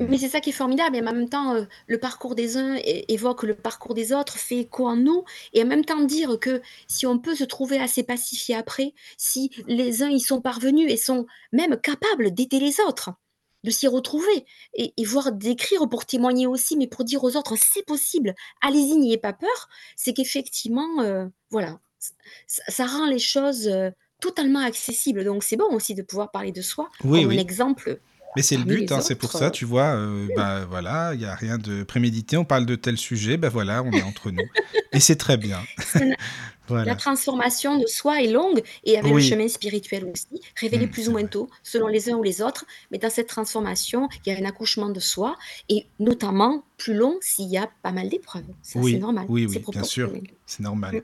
Mais 0.00 0.18
c'est 0.18 0.28
ça 0.28 0.40
qui 0.40 0.50
est 0.50 0.54
formidable. 0.54 0.96
Et 0.96 1.00
en 1.00 1.04
même 1.04 1.28
temps, 1.28 1.54
euh, 1.54 1.64
le 1.86 1.98
parcours 1.98 2.34
des 2.34 2.56
uns 2.56 2.76
évoque 2.84 3.44
le 3.44 3.54
parcours 3.54 3.94
des 3.94 4.12
autres, 4.12 4.38
fait 4.38 4.58
écho 4.58 4.86
en 4.88 4.96
nous. 4.96 5.24
Et 5.52 5.62
en 5.62 5.66
même 5.66 5.84
temps, 5.84 6.02
dire 6.02 6.38
que 6.40 6.60
si 6.88 7.06
on 7.06 7.18
peut 7.18 7.36
se 7.36 7.44
trouver 7.44 7.78
assez 7.78 8.02
pacifié 8.02 8.56
après, 8.56 8.92
si 9.16 9.50
les 9.68 10.02
uns 10.02 10.10
y 10.10 10.20
sont 10.20 10.40
parvenus 10.40 10.90
et 10.90 10.96
sont 10.96 11.26
même 11.52 11.76
capables 11.80 12.32
d'aider 12.32 12.58
les 12.58 12.80
autres, 12.80 13.12
de 13.62 13.70
s'y 13.70 13.86
retrouver 13.86 14.44
et, 14.74 14.92
et 14.96 15.04
voire 15.04 15.32
d'écrire 15.32 15.88
pour 15.88 16.04
témoigner 16.04 16.46
aussi, 16.46 16.76
mais 16.76 16.86
pour 16.86 17.04
dire 17.04 17.24
aux 17.24 17.36
autres 17.36 17.56
c'est 17.56 17.84
possible, 17.84 18.34
allez-y, 18.60 18.96
n'ayez 18.98 19.16
pas 19.16 19.32
peur, 19.32 19.68
c'est 19.96 20.12
qu'effectivement, 20.12 21.00
euh, 21.00 21.26
voilà, 21.50 21.80
ça, 22.46 22.86
rend 22.86 23.06
les 23.06 23.18
choses 23.18 23.68
euh, 23.68 23.90
totalement 24.24 24.60
accessibles. 24.60 25.22
Donc 25.22 25.44
c'est 25.44 25.56
bon 25.56 25.70
aussi 25.72 25.94
de 25.94 26.02
pouvoir 26.02 26.30
parler 26.30 26.50
de 26.50 26.62
soi 26.62 26.88
oui, 27.04 27.22
comme 27.22 27.32
un 27.32 27.36
exemple 27.36 28.00
mais 28.36 28.42
c'est 28.42 28.56
le 28.56 28.64
but, 28.64 28.90
hein, 28.90 29.00
c'est 29.00 29.14
pour 29.14 29.30
ça, 29.30 29.50
tu 29.50 29.64
vois. 29.64 29.94
Euh, 29.94 30.26
bah 30.36 30.64
voilà, 30.68 31.14
il 31.14 31.20
n'y 31.20 31.24
a 31.24 31.36
rien 31.36 31.56
de 31.56 31.84
prémédité. 31.84 32.36
On 32.36 32.44
parle 32.44 32.66
de 32.66 32.74
tel 32.74 32.98
sujet, 32.98 33.36
ben 33.36 33.48
voilà, 33.48 33.82
on 33.84 33.92
est 33.92 34.02
entre 34.02 34.30
nous. 34.32 34.42
Et 34.92 34.98
c'est 34.98 35.16
très 35.16 35.36
bien. 35.36 35.60
La 36.70 36.94
transformation 36.94 37.78
de 37.78 37.86
soi 37.86 38.22
est 38.22 38.32
longue 38.32 38.62
et 38.84 38.96
avec 38.98 39.12
le 39.12 39.20
chemin 39.20 39.48
spirituel 39.48 40.06
aussi, 40.06 40.40
révélé 40.58 40.86
mmh, 40.86 40.90
plus 40.90 41.08
ou 41.08 41.12
moins 41.12 41.26
tôt, 41.26 41.50
selon 41.62 41.88
les 41.88 42.08
uns 42.08 42.14
ou 42.14 42.22
les 42.22 42.40
autres. 42.40 42.64
Mais 42.90 42.96
dans 42.96 43.10
cette 43.10 43.26
transformation, 43.26 44.08
il 44.24 44.32
y 44.32 44.36
a 44.36 44.40
un 44.40 44.46
accouchement 44.46 44.88
de 44.88 44.98
soi 44.98 45.36
et 45.68 45.86
notamment 45.98 46.64
plus 46.78 46.94
long 46.94 47.18
s'il 47.20 47.50
y 47.50 47.58
a 47.58 47.70
pas 47.82 47.92
mal 47.92 48.08
d'épreuves. 48.08 48.46
Ça, 48.62 48.78
oui, 48.78 48.92
c'est 48.92 48.98
normal. 48.98 49.26
Oui, 49.28 49.46
oui, 49.46 49.62
bien 49.70 49.84
sûr, 49.84 50.10
c'est 50.46 50.62
normal. 50.62 51.02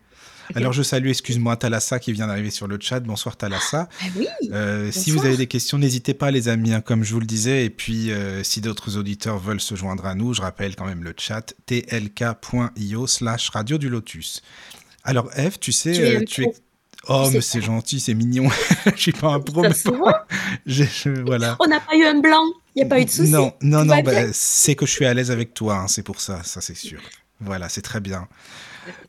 Alors 0.54 0.72
je 0.72 0.82
salue, 0.82 1.08
excuse-moi, 1.08 1.56
Thalassa 1.56 1.98
qui 1.98 2.12
vient 2.12 2.26
d'arriver 2.26 2.50
sur 2.50 2.66
le 2.66 2.78
chat. 2.80 3.00
Bonsoir 3.00 3.36
Thalassa. 3.36 3.88
Ah, 4.00 4.04
oui, 4.16 4.26
euh, 4.52 4.90
si 4.90 5.10
vous 5.10 5.24
avez 5.24 5.36
des 5.36 5.46
questions, 5.46 5.78
n'hésitez 5.78 6.14
pas 6.14 6.30
les 6.30 6.48
amis, 6.48 6.72
hein, 6.72 6.80
comme 6.80 7.04
je 7.04 7.12
vous 7.12 7.20
le 7.20 7.26
disais. 7.26 7.64
Et 7.64 7.70
puis 7.70 8.10
euh, 8.10 8.42
si 8.42 8.60
d'autres 8.60 8.96
auditeurs 8.96 9.38
veulent 9.38 9.60
se 9.60 9.74
joindre 9.74 10.06
à 10.06 10.14
nous, 10.14 10.34
je 10.34 10.42
rappelle 10.42 10.76
quand 10.76 10.86
même 10.86 11.04
le 11.04 11.14
chat 11.16 11.54
tlk.io 11.66 13.06
slash 13.06 13.50
radio 13.50 13.78
du 13.78 13.88
lotus. 13.88 14.42
Alors 15.04 15.30
Eve, 15.36 15.58
tu 15.58 15.72
sais, 15.72 16.24
tu, 16.26 16.42
euh, 16.44 16.48
es... 16.48 16.54
Oh, 17.08 17.28
mais 17.32 17.40
c'est 17.40 17.62
gentil, 17.62 18.00
c'est 18.00 18.14
mignon. 18.14 18.48
je 18.94 19.00
suis 19.00 19.12
pas 19.12 19.28
un 19.28 19.40
pro, 19.40 19.62
mais 19.62 19.70
voilà. 21.24 21.56
On 21.60 21.66
n'a 21.66 21.80
pas 21.80 21.96
eu 21.96 22.04
un 22.04 22.20
blanc, 22.20 22.44
il 22.74 22.80
n'y 22.80 22.82
a 22.82 22.86
pas 22.86 23.00
eu 23.00 23.04
de 23.04 23.10
souci. 23.10 23.30
Non, 23.30 23.52
non, 23.62 23.84
non, 23.84 24.00
bah, 24.02 24.32
c'est 24.32 24.74
que 24.74 24.84
je 24.84 24.90
suis 24.90 25.06
à 25.06 25.14
l'aise 25.14 25.30
avec 25.30 25.54
toi, 25.54 25.76
hein, 25.76 25.88
c'est 25.88 26.02
pour 26.02 26.20
ça, 26.20 26.42
ça 26.44 26.60
c'est 26.60 26.74
sûr. 26.74 27.00
Voilà, 27.40 27.70
c'est 27.70 27.82
très 27.82 28.00
bien. 28.00 28.28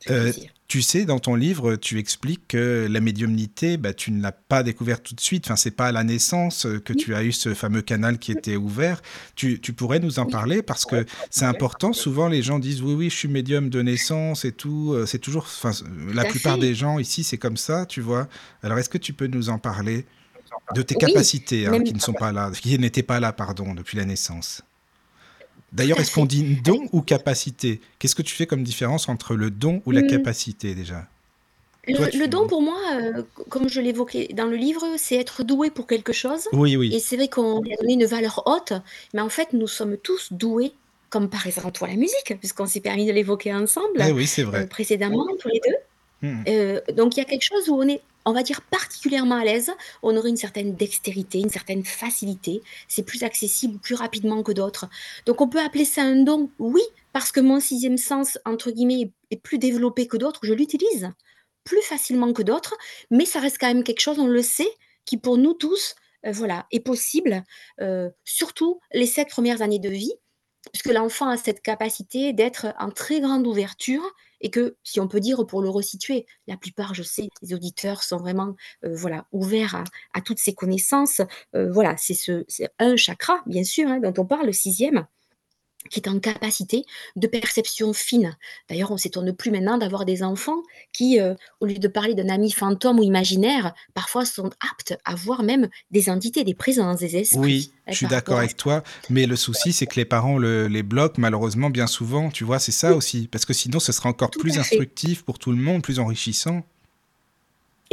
Euh, 0.10 0.32
tu 0.72 0.82
sais, 0.82 1.04
dans 1.04 1.20
ton 1.20 1.36
livre, 1.36 1.76
tu 1.76 2.00
expliques 2.00 2.48
que 2.48 2.88
la 2.90 3.02
médiumnité, 3.02 3.76
bah, 3.76 3.94
tu 3.94 4.10
ne 4.10 4.22
l'as 4.22 4.32
pas 4.32 4.64
découverte 4.64 5.04
tout 5.04 5.14
de 5.14 5.20
suite. 5.20 5.48
Enfin, 5.48 5.58
c'est 5.58 5.76
pas 5.76 5.88
à 5.88 5.92
la 5.92 6.06
naissance 6.06 6.66
que 6.86 6.94
tu 6.94 7.14
as 7.14 7.26
eu 7.26 7.34
ce 7.34 7.54
fameux 7.54 7.82
canal 7.82 8.20
qui 8.20 8.32
était 8.32 8.56
ouvert. 8.56 9.02
Tu, 9.36 9.60
pourrais 9.76 10.00
nous 10.00 10.20
en 10.20 10.28
parler 10.28 10.62
parce 10.62 10.86
que 10.86 11.06
c'est 11.30 11.44
important. 11.44 11.92
Souvent, 11.92 12.30
les 12.30 12.42
gens 12.42 12.58
disent 12.58 12.82
oui, 12.82 12.94
oui, 12.94 13.10
je 13.10 13.18
suis 13.18 13.28
médium 13.28 13.70
de 13.70 13.82
naissance 13.82 14.46
et 14.46 14.54
tout. 14.54 14.94
Euh, 14.94 15.06
c'est 15.06 15.20
toujours, 15.20 15.44
enfin, 15.44 15.72
la 16.14 16.24
plupart 16.24 16.58
des 16.58 16.74
gens 16.74 17.00
ici, 17.00 17.26
c'est 17.26 17.38
comme 17.38 17.58
ça, 17.58 17.86
tu 17.86 18.00
vois. 18.00 18.30
Alors, 18.64 18.80
est-ce 18.80 18.88
que 18.88 18.98
tu 18.98 19.12
peux 19.12 19.28
nous 19.28 19.50
en 19.50 19.60
parler 19.60 20.06
de 20.74 20.82
tes 20.82 20.96
capacités 20.96 21.68
hein, 21.68 21.82
qui 21.82 21.94
ne 21.94 22.00
sont 22.00 22.14
pas 22.14 22.32
là, 22.32 22.50
qui 22.50 22.80
n'étaient 22.80 23.04
pas 23.04 23.20
là, 23.20 23.34
pardon, 23.34 23.74
depuis 23.74 23.98
la 23.98 24.06
naissance? 24.06 24.64
D'ailleurs, 25.72 26.00
est-ce 26.02 26.12
qu'on 26.12 26.26
dit 26.26 26.44
don 26.62 26.88
ou 26.92 27.02
capacité? 27.02 27.80
Qu'est-ce 28.00 28.16
que 28.16 28.22
tu 28.22 28.36
fais 28.36 28.46
comme 28.46 28.64
différence 28.64 29.08
entre 29.08 29.36
le 29.36 29.50
don 29.52 29.82
ou 29.86 29.92
la 29.92 30.02
mmh. 30.02 30.08
capacité 30.08 30.76
déjà? 30.76 31.08
Toi, 31.94 32.10
Le 32.12 32.20
le 32.20 32.28
don 32.28 32.48
pour 32.48 32.62
moi, 32.62 32.78
heu, 33.00 33.28
c 33.38 33.44
comme 33.50 33.68
je 33.68 33.82
l'évoquais 33.82 34.28
dans 34.34 34.46
le 34.46 34.56
livre, 34.56 34.86
c'est 34.98 35.16
être 35.16 35.44
doué 35.44 35.72
pour 35.72 35.88
quelque 35.88 36.14
chose 36.14 36.48
Oui, 36.54 36.76
oui. 36.78 36.92
et 36.92 37.00
c'est 37.00 37.16
vrai 37.18 37.28
qu'on 37.28 37.60
lui 37.62 37.74
a 37.74 37.78
donné 37.82 37.94
une 37.94 38.06
valeur 38.06 38.44
haute, 38.46 38.74
mais 39.14 39.22
en 39.22 39.30
fait, 39.30 39.54
nous 39.54 39.68
sommes 39.68 39.98
tous 39.98 40.32
doués, 40.32 40.78
comme 41.10 41.30
par 41.30 41.48
exemple 41.48 41.72
toi 41.72 41.88
la 41.88 41.96
musique, 41.96 42.38
puisqu'on 42.40 42.68
s'est 42.68 42.82
permis 42.82 43.08
de 43.08 43.12
l'évoquer 43.12 43.50
Eh 43.50 43.54
ensemble, 43.56 44.02
oui, 44.12 44.28
c'est 44.28 44.44
heu, 44.56 44.66
vrai. 44.66 44.68
précédemment 44.68 45.26
tous 45.40 45.48
les 45.50 45.60
2. 45.68 45.76
Mmh 46.22 46.28
mh. 46.30 46.46
Heu, 46.50 46.82
donc 46.96 47.18
il 47.18 47.20
y 47.22 47.24
a 47.24 47.26
quelque 47.26 47.44
chose 47.44 47.70
où 47.70 47.76
on 47.76 47.88
est, 47.88 48.04
on 48.26 48.34
va 48.34 48.44
dire 48.44 48.62
particulièrement 48.62 49.36
à 49.36 49.44
l'aise, 49.44 49.72
on 50.04 50.16
aurait 50.16 50.30
une 50.30 50.38
certaine 50.38 50.76
dextérité, 50.76 51.40
une 51.40 51.50
certaine 51.50 51.84
facilité, 51.84 52.62
c'est 52.88 53.04
plus 53.04 53.24
accessible 53.24 53.80
plus 53.80 53.96
rapidement 53.96 54.44
que 54.44 54.52
d'autres. 54.52 54.88
Donc 55.26 55.42
on 55.42 55.48
peut 55.48 55.60
appeler 55.60 55.86
ça 55.86 56.04
un 56.04 56.24
don, 56.24 56.50
oui, 56.60 56.82
parce 57.14 57.32
que 57.32 57.40
mon 57.40 57.60
«6e 57.60 57.98
sens» 57.98 58.38
entre 58.46 58.72
guillemets 58.72 59.12
est 59.32 59.42
plus 59.42 59.58
développé 59.58 60.08
que 60.08 60.18
d'autres, 60.18 60.42
je 60.44 60.54
l'utilise 60.54 61.10
plus 61.64 61.82
facilement 61.82 62.34
que 62.34 62.42
d'autres, 62.42 62.76
mais 63.12 63.26
ça 63.26 63.40
reste 63.40 63.58
quand 63.60 63.68
même 63.68 63.84
quelque 63.84 64.00
chose, 64.00 64.20
on 64.20 64.28
le 64.28 64.42
sait, 64.42 64.70
qui 65.06 65.18
pour 65.18 65.38
nous 65.38 65.54
tous, 65.54 65.96
heu, 66.26 66.32
voilà, 66.32 66.66
est 66.72 66.80
possible, 66.80 67.44
heu, 67.82 68.12
surtout 68.24 68.80
les 68.94 69.06
7 69.06 69.30
premières 69.30 69.62
années 69.62 69.80
de 69.80 69.90
vie, 69.90 70.14
puisque 70.72 70.94
l'enfant 70.94 71.28
a 71.28 71.38
cette 71.38 71.62
capacité 71.62 72.34
d'être 72.34 72.68
en 72.80 72.90
très 72.92 73.20
grande 73.20 73.46
ouverture 73.48 74.04
et 74.42 74.50
que, 74.52 74.78
si 74.84 75.00
on 75.00 75.08
peut 75.08 75.20
dire 75.22 75.46
pour 75.48 75.62
le 75.62 75.70
resituer, 75.70 76.26
la 76.48 76.58
plupart, 76.58 76.94
je 76.94 77.04
sais, 77.04 77.30
des 77.42 77.54
auditeurs 77.54 78.04
sont 78.04 78.18
vraiment, 78.18 78.56
heu, 78.86 78.94
voilà, 78.96 79.26
ouverts 79.32 79.84
à 80.14 80.22
toutes 80.22 80.40
ces 80.40 80.54
connaissances, 80.56 81.22
heu, 81.56 81.70
voilà, 81.72 81.96
c'est 81.98 82.14
ce 82.16 82.44
c'est 82.48 82.70
un 82.80 82.96
chakra, 82.98 83.42
bien 83.48 83.64
sûr, 83.64 83.88
hein, 83.90 84.00
dont 84.00 84.14
on 84.18 84.26
parle, 84.26 84.48
le 84.48 84.52
6e, 84.54 85.06
qui 85.90 86.00
est 86.00 86.08
en 86.08 86.20
capacité 86.20 86.86
de 87.16 87.28
perception 87.28 87.94
fine. 87.94 88.38
D'ailleurs, 88.70 88.92
on 88.92 88.98
s'étonne 88.98 89.34
plus 89.36 89.52
maintenant 89.52 89.78
d'avoir 89.78 90.06
des 90.06 90.24
enfants 90.24 90.62
qui, 90.94 91.20
heu, 91.20 91.36
au 91.60 91.66
lieu 91.66 91.80
de 91.80 91.88
parler 91.88 92.14
d'un 92.14 92.30
ami 92.30 92.52
fantôme 92.52 93.00
ou 93.00 93.04
imaginaire, 93.04 93.74
parfois 93.94 94.26
sont 94.26 94.50
aptes 94.72 94.98
à 95.06 95.16
voir 95.16 95.44
même 95.44 95.70
des 95.92 96.10
entités, 96.10 96.44
des 96.44 96.54
présences, 96.56 97.00
des 97.00 97.16
Oui, 97.32 97.72
esprits, 97.72 97.74
je 97.90 97.96
hein, 97.96 97.98
suis 97.98 98.08
d'accord 98.08 98.40
avec 98.40 98.56
toi, 98.58 98.84
mais 99.10 99.26
le 99.26 99.36
souci, 99.38 99.72
c'est 99.74 99.88
que 99.88 99.96
les 99.96 100.06
parents 100.06 100.38
le 100.38 100.68
les 100.68 100.84
bloquent 100.84 101.16
malheureusement 101.22 101.70
bien 101.70 101.88
souvent, 101.88 102.30
tu 102.30 102.44
vois? 102.44 102.60
C'est 102.60 102.72
ça 102.74 102.94
Oui. 102.94 102.96
aussi, 102.96 103.28
parce 103.30 103.46
que 103.46 103.54
sinon 103.54 103.80
ce 103.80 103.92
serait 103.94 104.10
encore 104.10 104.32
Tout 104.32 104.38
plus 104.38 104.58
instructif 104.60 105.24
pour 105.24 105.40
tout 105.40 105.52
le 105.52 105.58
monde, 105.58 105.82
plus 105.82 106.00
enrichissant. 106.00 106.66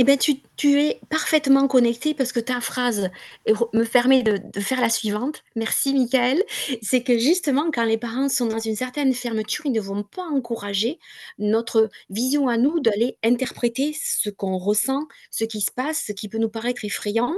Eh 0.00 0.04
beh, 0.04 0.16
tu 0.16 0.80
es 0.80 1.00
parfaitement 1.10 1.66
connecté 1.66 2.14
parce 2.14 2.30
que 2.30 2.38
ta 2.38 2.60
phrase 2.60 3.10
re 3.48 3.68
me 3.74 3.82
permet 3.84 4.22
de 4.22 4.60
faire 4.60 4.80
la 4.80 4.90
suivante, 4.90 5.42
merci 5.56 5.92
Michael. 5.92 6.40
C'est 6.82 7.02
que 7.02 7.18
justement 7.18 7.72
quand 7.72 7.82
les 7.84 7.98
parents 7.98 8.28
sont 8.28 8.46
dans 8.46 8.60
une 8.60 8.76
certaine 8.76 9.12
fermeture, 9.12 9.66
ils 9.66 9.72
ne 9.72 9.80
vont 9.80 10.04
pas 10.04 10.22
encourager 10.22 11.00
notre 11.40 11.88
vision 12.10 12.46
à 12.46 12.56
nous 12.58 12.78
d'aller 12.78 13.18
interpréter 13.24 13.92
ce 14.00 14.30
qu'on 14.30 14.56
ressent, 14.56 15.02
ce 15.32 15.42
qui 15.44 15.60
se 15.60 15.72
passe, 15.72 16.04
ce 16.06 16.12
qui 16.12 16.28
peut 16.28 16.38
nous 16.38 16.48
paraître 16.48 16.84
effrayant. 16.84 17.34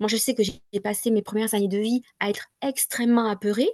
Moi, 0.00 0.08
je 0.08 0.16
sais 0.16 0.34
que 0.34 0.42
j'ai 0.42 0.80
passé 0.80 1.12
mes 1.12 1.22
1res 1.22 1.54
années 1.54 1.68
de 1.68 1.78
vie 1.78 2.02
à 2.18 2.30
être 2.30 2.48
extrêmement 2.62 3.28
apeurée 3.30 3.70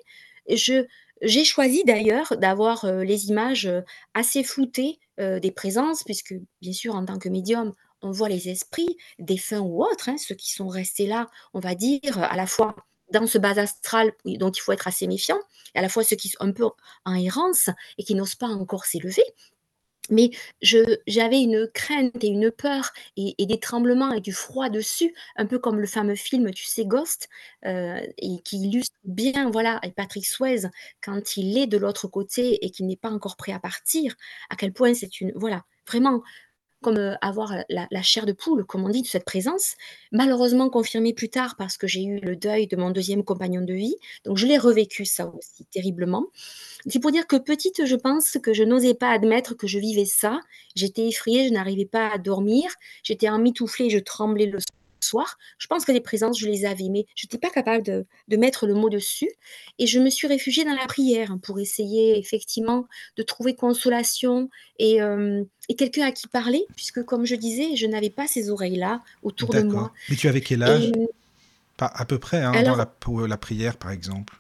je 0.50 0.84
j'ai 1.22 1.44
choisi 1.44 1.82
d'ailleurs 1.84 2.34
d'avoir, 2.38 2.84
heu, 2.84 3.02
les 3.02 3.26
images, 3.28 3.66
heu, 3.66 3.82
assez 4.14 4.44
floutées, 4.44 4.98
des 5.18 5.50
présences 5.50 6.04
puisque, 6.04 6.32
bien 6.62 6.72
sûr, 6.72 6.94
en 6.94 7.04
tant 7.04 7.18
que 7.18 7.28
médium, 7.28 7.74
on 8.02 8.10
voit 8.10 8.28
les 8.28 8.48
esprits, 8.48 8.96
défunts 9.18 9.60
ou 9.60 9.82
autres, 9.82 10.08
hein, 10.08 10.16
ceux 10.18 10.34
qui 10.34 10.52
sont 10.52 10.68
restés 10.68 11.06
là, 11.06 11.28
on 11.54 11.60
va 11.60 11.74
dire, 11.74 12.18
à 12.18 12.36
la 12.36 12.46
fois 12.46 12.76
dans 13.12 13.26
ce 13.26 13.38
bas 13.38 13.58
astral 13.58 14.12
et 14.24 14.36
dont 14.36 14.50
il 14.50 14.60
faut 14.60 14.72
être 14.72 14.86
assez 14.86 15.06
méfiant 15.06 15.38
et 15.74 15.78
à 15.78 15.82
la 15.82 15.88
fois 15.88 16.04
ceux 16.04 16.16
qui 16.16 16.28
sont 16.28 16.40
un 16.40 16.52
peu 16.52 16.64
en 17.04 17.14
errance 17.14 17.70
et 17.96 18.04
qui 18.04 18.14
n'osent 18.14 18.34
pas 18.34 18.48
encore 18.48 18.84
s'élever. 18.84 19.24
Mais 20.10 20.30
j'avais 20.62 21.42
une 21.42 21.68
crainte 21.74 22.24
et 22.24 22.28
une 22.28 22.50
peur 22.50 22.92
et 23.16 23.34
et 23.36 23.46
des 23.46 23.60
tremblements 23.60 24.12
et 24.12 24.20
du 24.22 24.32
froid 24.32 24.70
dessus, 24.70 25.14
un 25.36 25.44
peu 25.44 25.58
comme 25.58 25.80
le 25.80 25.86
fameux 25.86 26.14
film, 26.14 26.50
tu 26.52 26.64
sais, 26.64 26.86
Ghost, 26.86 27.28
heu 27.66 27.96
et 28.16 28.40
qui 28.42 28.58
illustre 28.62 28.96
bien, 29.04 29.50
voilà, 29.50 29.76
avec 29.78 29.94
Patrick 29.94 30.26
Swayze, 30.26 30.70
quand 31.02 31.36
il 31.36 31.58
est 31.58 31.66
de 31.66 31.76
l'autre 31.76 32.08
côté 32.08 32.64
et 32.64 32.70
qu'il 32.70 32.86
n'est 32.86 32.96
pas 32.96 33.10
encore 33.10 33.36
prêt 33.36 33.52
à 33.52 33.60
partir, 33.60 34.14
à 34.48 34.56
quel 34.56 34.72
point 34.72 34.94
c'est 34.94 35.20
une 35.20 35.32
voilà, 35.36 35.64
vraiment 35.86 36.22
comme, 36.82 36.98
heu, 36.98 37.14
avoir 37.20 37.54
la 37.68 38.02
chair 38.02 38.26
de 38.26 38.32
poule, 38.32 38.64
comme 38.64 38.84
on 38.84 38.88
dit, 38.88 39.02
de 39.02 39.06
cette 39.06 39.24
présence. 39.24 39.74
Malheureusement 40.12 40.70
confirmée 40.70 41.12
plus 41.12 41.28
tard 41.28 41.56
parce 41.56 41.76
que 41.76 41.86
j'ai 41.86 42.04
eu 42.04 42.20
le 42.20 42.36
deuil 42.36 42.66
de 42.66 42.76
mon 42.76 42.90
2e 42.90 43.24
compagnon 43.24 43.62
de 43.62 43.74
vie, 43.74 43.96
donc 44.24 44.36
je 44.36 44.46
l'ai 44.46 44.58
revécu 44.58 45.04
ça 45.04 45.26
aussi 45.36 45.64
terriblement. 45.66 46.26
C'est 46.86 47.00
pour 47.00 47.10
dire 47.12 47.26
que 47.26 47.36
petite, 47.36 47.84
je 47.86 47.96
pense 47.96 48.38
que 48.42 48.52
je 48.54 48.62
n'osais 48.64 48.94
pas 48.94 49.10
admettre 49.10 49.54
que 49.54 49.66
je 49.66 49.78
vivais 49.78 50.04
ça. 50.04 50.40
J'étais 50.76 51.08
effrayée, 51.08 51.48
je 51.48 51.52
n'arrivais 51.52 51.86
pas 51.86 52.08
à 52.12 52.18
dormir, 52.18 52.70
j'étais 53.02 53.28
emmitouflée, 53.28 53.90
je 53.90 53.98
tremblais 53.98 54.46
le 54.46 54.58
soir. 54.60 54.77
Je 55.00 55.66
pense 55.66 55.84
que 55.84 55.92
les 55.92 56.00
présences, 56.00 56.38
je 56.38 56.46
les 56.46 56.64
avais, 56.64 56.88
mais 56.90 57.06
j'étais 57.14 57.38
pas 57.38 57.50
capable 57.50 57.82
de 57.82 58.06
de 58.28 58.36
mettre 58.36 58.66
le 58.66 58.74
mot 58.74 58.90
dessus 58.90 59.30
et 59.78 59.86
je 59.86 59.98
me 59.98 60.10
suis 60.10 60.26
réfugiée 60.26 60.64
dans 60.64 60.74
la 60.74 60.86
prière 60.86 61.36
pour 61.42 61.58
essayer 61.58 62.18
effectivement 62.18 62.86
de 63.16 63.22
trouver 63.22 63.54
consolation 63.54 64.50
et 64.78 64.96
hem 64.96 65.46
et 65.68 65.76
quelqu'un 65.76 66.06
à 66.06 66.12
qui 66.12 66.28
parler 66.28 66.66
puisque 66.76 67.02
comme 67.04 67.24
je 67.24 67.34
disais, 67.34 67.76
je 67.76 67.86
n'avais 67.86 68.10
pas 68.10 68.26
ces 68.26 68.50
oreilles-là 68.50 69.02
autour 69.22 69.50
de 69.50 69.62
moi. 69.62 69.92
Mais 70.08 70.16
tu 70.16 70.28
avais 70.28 70.40
quel 70.40 70.62
et 70.62 70.64
âge? 70.64 70.92
Pas 71.76 71.86
à 71.86 72.04
peu 72.04 72.18
près, 72.18 72.42
hein, 72.42 72.60
la 72.62 72.86
pour 72.86 73.26
la 73.26 73.36
prière, 73.36 73.76
par 73.76 73.92
exemple? 73.92 74.36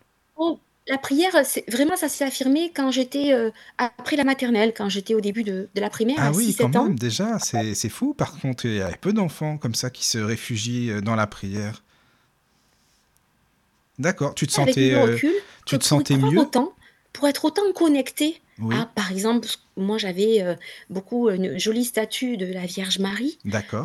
La 0.88 0.96
prière, 0.98 1.32
c'est 1.44 1.68
vraiment 1.70 1.96
ça 1.96 2.08
s'est 2.08 2.24
affirmé 2.24 2.72
quand 2.74 2.90
j'étais, 2.90 3.32
heu, 3.34 3.52
après 3.76 4.16
la 4.16 4.24
maternelle, 4.24 4.72
quand 4.74 4.88
j'étais 4.88 5.14
au 5.14 5.20
début 5.20 5.44
de 5.44 5.68
de 5.74 5.80
la 5.80 5.90
primaire 5.90 6.18
Ah 6.20 6.26
à 6.26 6.32
oui, 6.32 6.54
quand 6.54 6.68
6-7 6.68 6.76
ans. 6.76 6.84
même, 6.84 6.98
déjà, 6.98 7.38
c'est 7.38 7.88
fou 7.88 8.12
par 8.14 8.38
contre, 8.38 8.66
il 8.66 8.74
y 8.76 8.80
a 8.82 8.90
peu 8.92 9.12
d'enfants 9.12 9.56
comme 9.56 9.74
ça 9.74 9.88
qui 9.90 10.04
se 10.04 10.18
réfugient, 10.18 10.90
heu, 10.90 11.00
dans 11.00 11.14
la 11.16 11.26
prière. 11.26 11.82
D'accord, 13.98 14.34
tu 14.34 14.46
te 14.46 14.52
Avec 14.54 14.76
sentais, 14.76 14.90
le 14.90 14.96
heu, 14.96 15.12
recul, 15.14 15.34
que 15.66 15.70
tu 15.70 15.78
te 15.78 15.84
sentais 15.84 16.16
mieux? 16.16 16.36
autant, 16.36 16.72
pour 17.12 17.28
être 17.28 17.44
autant 17.44 17.72
connectée 17.74 18.40
à, 18.70 18.86
par 18.86 19.10
exemple, 19.12 19.48
moi 19.76 19.98
j'avais, 19.98 20.56
beaucoup 20.90 21.28
une 21.30 21.58
jolie 21.58 21.84
statue 21.84 22.36
de 22.36 22.46
la 22.52 22.66
Vierge 22.66 22.98
Marie, 22.98 23.38
D'accord. 23.44 23.84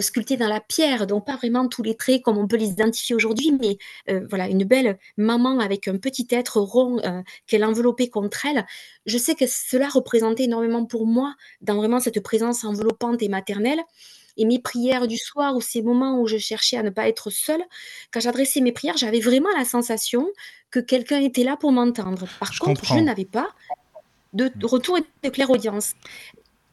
Sculptée 0.00 0.36
dans 0.36 0.48
la 0.48 0.60
pierre, 0.60 1.06
donc 1.06 1.26
pas 1.26 1.36
vraiment 1.36 1.68
tous 1.68 1.82
les 1.82 1.96
traits 1.96 2.22
comme 2.22 2.38
on 2.38 2.46
peut 2.46 2.56
les 2.56 2.70
identifier 2.70 3.14
aujourd'hui, 3.14 3.52
mais 3.60 3.76
heu, 4.10 4.26
voilà, 4.28 4.48
une 4.48 4.64
belle 4.64 4.98
maman 5.16 5.60
avec 5.60 5.88
un 5.88 5.98
petit 5.98 6.26
être 6.30 6.60
rond, 6.60 6.98
heu, 7.04 7.22
qu'elle 7.46 7.64
enveloppait 7.64 8.08
contre 8.08 8.46
elle. 8.46 8.64
Je 9.06 9.18
sais 9.18 9.34
que 9.34 9.46
cela 9.46 9.88
représentait 9.88 10.44
énormément 10.44 10.84
pour 10.84 11.06
moi, 11.06 11.34
dans 11.60 11.76
vraiment 11.76 12.00
cette 12.00 12.20
présence 12.20 12.64
enveloppante 12.64 13.22
et 13.22 13.28
maternelle 13.28 13.80
et 14.36 14.44
mes 14.46 14.58
prières 14.58 15.06
du 15.06 15.18
soir 15.18 15.54
ou 15.56 15.60
ces 15.60 15.82
moments 15.82 16.18
où 16.20 16.26
je 16.26 16.38
cherchais 16.38 16.76
à 16.78 16.82
ne 16.82 16.90
pas 16.90 17.08
être 17.08 17.30
seule, 17.30 17.62
quand 18.10 18.20
j'adressais 18.20 18.60
mes 18.60 18.72
prières, 18.72 18.96
j'avais 18.96 19.20
vraiment 19.20 19.50
la 19.56 19.64
sensation 19.64 20.26
que 20.70 20.80
quelqu'un 20.80 21.20
était 21.20 21.44
là 21.44 21.56
pour 21.56 21.70
m'entendre. 21.70 22.26
Par 22.40 22.52
Je 22.52 22.60
contre, 22.60 22.84
je 22.84 22.98
n'avais 22.98 23.26
pas 23.26 23.50
de 24.32 24.50
retour 24.64 24.98
de 25.22 25.28
clairaudience. 25.28 25.92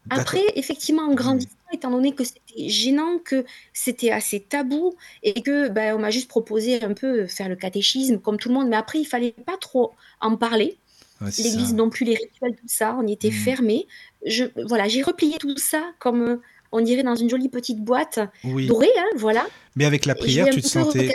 Après, 0.10 0.44
effectivement, 0.56 1.04
en 1.04 1.14
grandissant, 1.14 1.50
étant 1.74 1.92
donné 1.92 2.14
que 2.16 2.24
c'était 2.24 2.70
gênant, 2.70 3.20
que 3.20 3.46
c'était 3.74 4.12
assez 4.12 4.40
tabou 4.42 4.96
et 5.24 5.42
que, 5.42 5.70
bah, 5.70 5.96
on 5.96 6.00
m'a 6.00 6.12
juste 6.12 6.28
proposé 6.30 6.84
un 6.84 6.94
peu 6.94 7.28
faire 7.28 7.50
le 7.50 7.56
catéchisme 7.56 8.20
comme 8.20 8.38
tout 8.38 8.50
le 8.50 8.56
monde, 8.56 8.70
mais 8.70 8.76
après 8.76 9.00
il 9.00 9.06
fallait 9.06 9.32
pas 9.46 9.58
trop 9.58 9.94
en 10.22 10.36
parler. 10.36 10.78
Ouais, 11.22 11.30
L'église 11.38 11.74
non 11.76 11.90
plus, 11.90 12.06
les 12.06 12.16
rituels, 12.16 12.56
tout 12.56 12.68
ça, 12.68 12.96
on 13.00 13.06
y 13.06 13.14
était 13.14 13.30
Mmh. 13.30 13.32
fermés. 13.32 13.88
Je 14.26 14.46
voilà, 14.68 14.88
j'ai 14.88 15.02
replié 15.04 15.38
tout 15.38 15.58
ça 15.58 15.92
comme, 16.00 16.22
heu, 16.24 16.42
on 16.72 16.82
dirait 16.82 17.04
dans 17.04 17.16
une 17.16 17.30
jolie 17.30 17.50
petite 17.50 17.80
boîte 17.84 18.20
Oui. 18.46 18.68
dorée, 18.68 18.90
hein, 18.98 19.06
voilà 19.18 19.46
Mais 19.76 19.86
avec 19.86 20.06
la 20.06 20.16
prière, 20.16 20.50
tu 20.50 20.62
te 20.62 20.68
sentais 20.68 21.10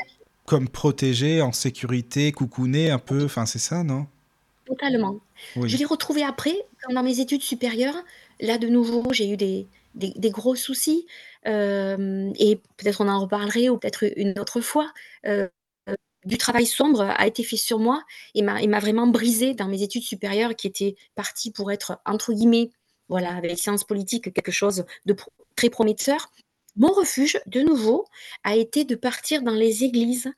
comme 0.47 0.69
protégée, 0.69 1.41
en 1.43 1.53
sécurité, 1.53 2.31
coucounée 2.33 2.91
un 2.91 2.99
peu, 2.99 3.25
enfin, 3.25 3.47
c'est 3.47 3.59
ça, 3.59 3.83
non? 3.83 4.07
Totalement. 4.67 5.17
Je 5.63 5.77
l'ai 5.77 5.85
retrouvé 5.85 6.23
après, 6.23 6.55
pendant 6.87 7.03
mes 7.03 7.21
études 7.21 7.43
supérieures. 7.43 7.97
Là, 8.41 8.59
de 8.59 8.69
nouveau, 8.69 9.13
j'ai 9.13 9.31
eu 9.31 9.37
des 9.37 9.69
des 9.95 10.31
gros 10.31 10.57
soucis, 10.57 11.07
hem 11.45 12.33
et 12.37 12.57
peut-être 12.77 13.01
on 13.01 13.09
en 13.09 13.21
reparlerait 13.21 13.69
ou 13.69 13.79
peut-être 13.79 14.05
une 14.17 14.37
autre 14.41 14.61
fois. 14.61 14.93
Heu, 15.27 15.49
du 16.25 16.39
travail 16.39 16.67
sombre 16.67 17.03
a 17.03 17.27
été 17.27 17.45
fait 17.45 17.57
sur 17.59 17.79
moi 17.79 18.03
et 18.35 18.43
m'a 18.43 18.81
vraiment 18.81 19.07
brisée 19.07 19.55
dans 19.55 19.69
mes 19.69 19.83
études 19.83 20.03
supérieures 20.05 20.57
qui 20.57 20.67
étaient 20.69 20.97
parties 21.17 21.53
pour 21.53 21.73
être, 21.73 22.01
entre 22.07 22.33
guillemets, 22.33 22.71
voilà, 23.09 23.35
avec 23.37 23.59
sciences 23.59 23.85
politiques, 23.85 24.33
quelque 24.35 24.53
chose 24.53 24.85
de 25.07 25.17
très 25.57 25.71
prometteur. 25.71 26.31
Mon 26.77 26.89
refuge, 26.93 27.41
de 27.47 27.61
nouveau, 27.63 28.07
a 28.45 28.57
été 28.57 28.85
de 28.85 28.97
partir 28.97 29.43
dans 29.43 29.53
les 29.55 29.85
églises, 29.85 30.29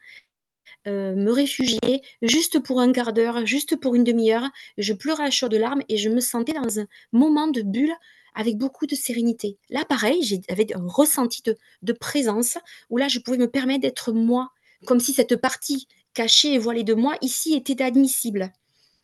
heu, 0.87 1.15
me 1.15 1.31
réfugier 1.33 2.03
juste 2.23 2.59
pour 2.61 2.81
1/4 2.81 3.13
d'heure, 3.13 3.47
juste 3.47 3.77
pour 3.77 3.95
une 3.95 4.05
1/2 4.05 4.33
heure. 4.33 4.49
Je 4.79 4.93
pleurais 4.93 5.25
à 5.27 5.31
chaudes 5.31 5.55
larmes 5.55 5.83
et 5.89 5.97
je 5.97 6.09
me 6.09 6.21
sentais 6.21 6.53
dans 6.55 6.81
un 6.81 6.87
moment 7.13 7.49
de 7.49 7.63
bulle 7.63 7.93
avec 8.35 8.57
beaucoup 8.59 8.87
de 8.87 8.95
sérénité. 8.95 9.59
Là, 9.71 9.85
pareil, 9.89 10.23
j'avais 10.23 10.75
un 10.75 10.87
ressenti 10.89 11.43
de 11.43 11.57
de 11.83 11.93
présence 11.93 12.59
où 12.91 12.99
là, 12.99 13.09
je 13.09 13.19
pouvais 13.21 13.39
me 13.39 13.51
permettre 13.51 13.81
d'être 13.83 14.13
moi, 14.13 14.51
comme 14.87 15.01
si 15.01 15.13
cette 15.13 15.37
partie 15.37 15.89
cachée 16.15 16.55
et 16.55 16.59
voilée 16.59 16.85
de 16.85 16.95
moi, 16.95 17.17
ici, 17.23 17.55
était 17.55 17.83
admissible. 17.83 18.53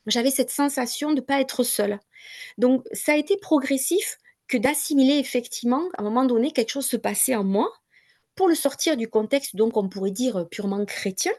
J'avais 0.06 0.30
cette 0.30 0.50
sensation 0.50 1.12
de 1.14 1.20
pas 1.22 1.40
être 1.40 1.64
seule. 1.64 2.00
Donc 2.58 2.84
ça 2.92 3.12
a 3.14 3.16
été 3.16 3.36
progressif 3.38 4.18
que 4.48 4.58
d'assimiler 4.58 5.16
effectivement, 5.18 5.82
à 5.98 6.02
un 6.02 6.04
moment 6.04 6.24
donné, 6.26 6.52
quelque 6.52 6.70
chose 6.72 6.86
se 6.86 6.96
passait 6.98 7.36
en 7.36 7.44
moi, 7.44 7.72
pour 8.36 8.48
le 8.48 8.54
sortir 8.56 8.96
du 8.96 9.08
contexte, 9.08 9.56
donc 9.56 9.76
on 9.76 9.88
pourrait 9.88 10.10
dire 10.12 10.46
purement 10.50 10.84
chrétien, 10.86 11.32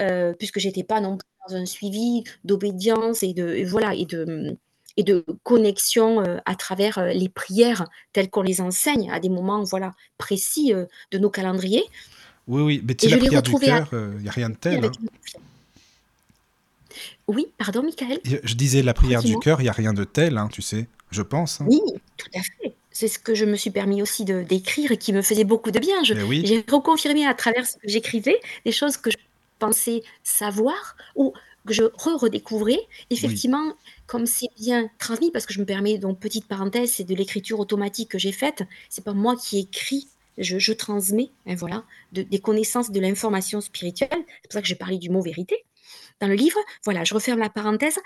euh, 0.00 0.32
puisque 0.38 0.58
j'étais 0.58 0.84
pas 0.84 1.00
non 1.00 1.16
plus 1.16 1.28
dans 1.48 1.56
un 1.56 1.66
suivi 1.66 2.24
d'obédience 2.44 3.22
et 3.22 3.34
de 3.34 3.48
et 3.54 3.64
voilà 3.64 3.94
et 3.94 4.06
de 4.06 4.56
et 4.96 5.02
de 5.04 5.24
connexion 5.42 6.20
euh, 6.20 6.38
à 6.44 6.54
travers 6.54 6.98
euh, 6.98 7.12
les 7.12 7.28
prières 7.28 7.86
telles 8.12 8.30
qu'on 8.30 8.42
les 8.42 8.60
enseigne 8.60 9.10
à 9.10 9.20
des 9.20 9.28
moments 9.30 9.62
voilà 9.64 9.92
précis 10.18 10.74
euh, 10.74 10.86
de 11.10 11.18
nos 11.18 11.30
calendriers. 11.30 11.84
Oui, 12.46 12.62
oui, 12.62 12.82
mais 12.86 12.94
tu 12.94 13.08
la 13.08 13.16
prière 13.16 13.42
du 13.42 13.54
cœur, 13.54 13.88
il 13.92 14.22
n'y 14.22 14.28
a 14.28 14.32
rien 14.32 14.50
de 14.50 14.56
tel. 14.56 14.84
hein. 14.84 14.92
Oui, 17.28 17.46
pardon 17.56 17.82
Michael? 17.82 18.20
Je 18.24 18.54
disais 18.54 18.82
la 18.82 18.94
prière 18.94 19.22
du 19.22 19.38
cœur, 19.38 19.60
il 19.60 19.64
n'y 19.64 19.68
a 19.68 19.72
rien 19.72 19.92
de 19.92 20.04
tel, 20.04 20.36
hein, 20.36 20.48
tu 20.52 20.60
sais, 20.60 20.86
je 21.10 21.22
pense. 21.22 21.60
hein. 21.60 21.66
Oui, 21.68 21.80
tout 22.16 22.28
à 22.34 22.42
fait. 22.42 22.74
C'est 22.90 23.08
ce 23.08 23.18
que 23.18 23.34
je 23.34 23.46
me 23.46 23.56
suis 23.56 23.70
permis 23.70 24.02
aussi 24.02 24.24
de 24.24 24.42
d'écrire 24.42 24.92
et 24.92 24.98
qui 24.98 25.12
me 25.14 25.22
faisait 25.22 25.44
beaucoup 25.44 25.70
de 25.70 25.78
bien. 25.78 26.02
Oui, 26.26 26.42
j'ai 26.44 26.64
reconfirmé 26.70 27.26
à 27.26 27.32
travers 27.32 27.66
ce 27.66 27.74
que 27.78 27.88
j'écrivais, 27.88 28.38
des 28.66 28.72
choses 28.72 28.96
que 28.98 29.10
je 29.10 29.16
pensais 29.62 30.02
savoir 30.24 30.96
ou 31.14 31.32
que 31.66 31.72
je 31.72 31.84
re-redécouvrais. 31.84 32.80
oui, 32.80 32.88
Effectivement, 33.10 33.74
comme 34.06 34.26
c'est 34.26 34.48
bien 34.58 34.90
transmis, 34.98 35.30
parce 35.30 35.46
que 35.46 35.54
je 35.54 35.60
me 35.60 35.64
permets 35.64 35.98
donc 35.98 36.18
petite 36.18 36.46
parenthèse, 36.48 36.92
c'est 36.92 37.04
de 37.04 37.14
l'écriture 37.14 37.60
automatique 37.60 38.10
que 38.10 38.18
j'ai 38.18 38.32
faite. 38.32 38.64
C'est 38.88 39.04
pas 39.04 39.14
moi 39.14 39.36
qui 39.36 39.60
écris, 39.60 40.08
je 40.38 40.58
je 40.58 40.72
transmets, 40.72 41.30
hein, 41.46 41.54
voilà, 41.54 41.84
de 42.12 42.22
des 42.22 42.40
connaissances, 42.40 42.90
de 42.90 43.00
l'information 43.00 43.60
spirituelle. 43.60 44.10
C'est 44.10 44.48
pour 44.48 44.52
ça 44.52 44.62
que 44.62 44.68
j'ai 44.68 44.74
parlé 44.74 44.98
du 44.98 45.10
mot 45.10 45.22
vérité 45.22 45.64
le 46.28 46.34
livre. 46.34 46.58
Voilà, 46.84 47.04
je 47.04 47.14
referme 47.14 47.38
la 47.38 47.50
parenthèse. 47.50 47.98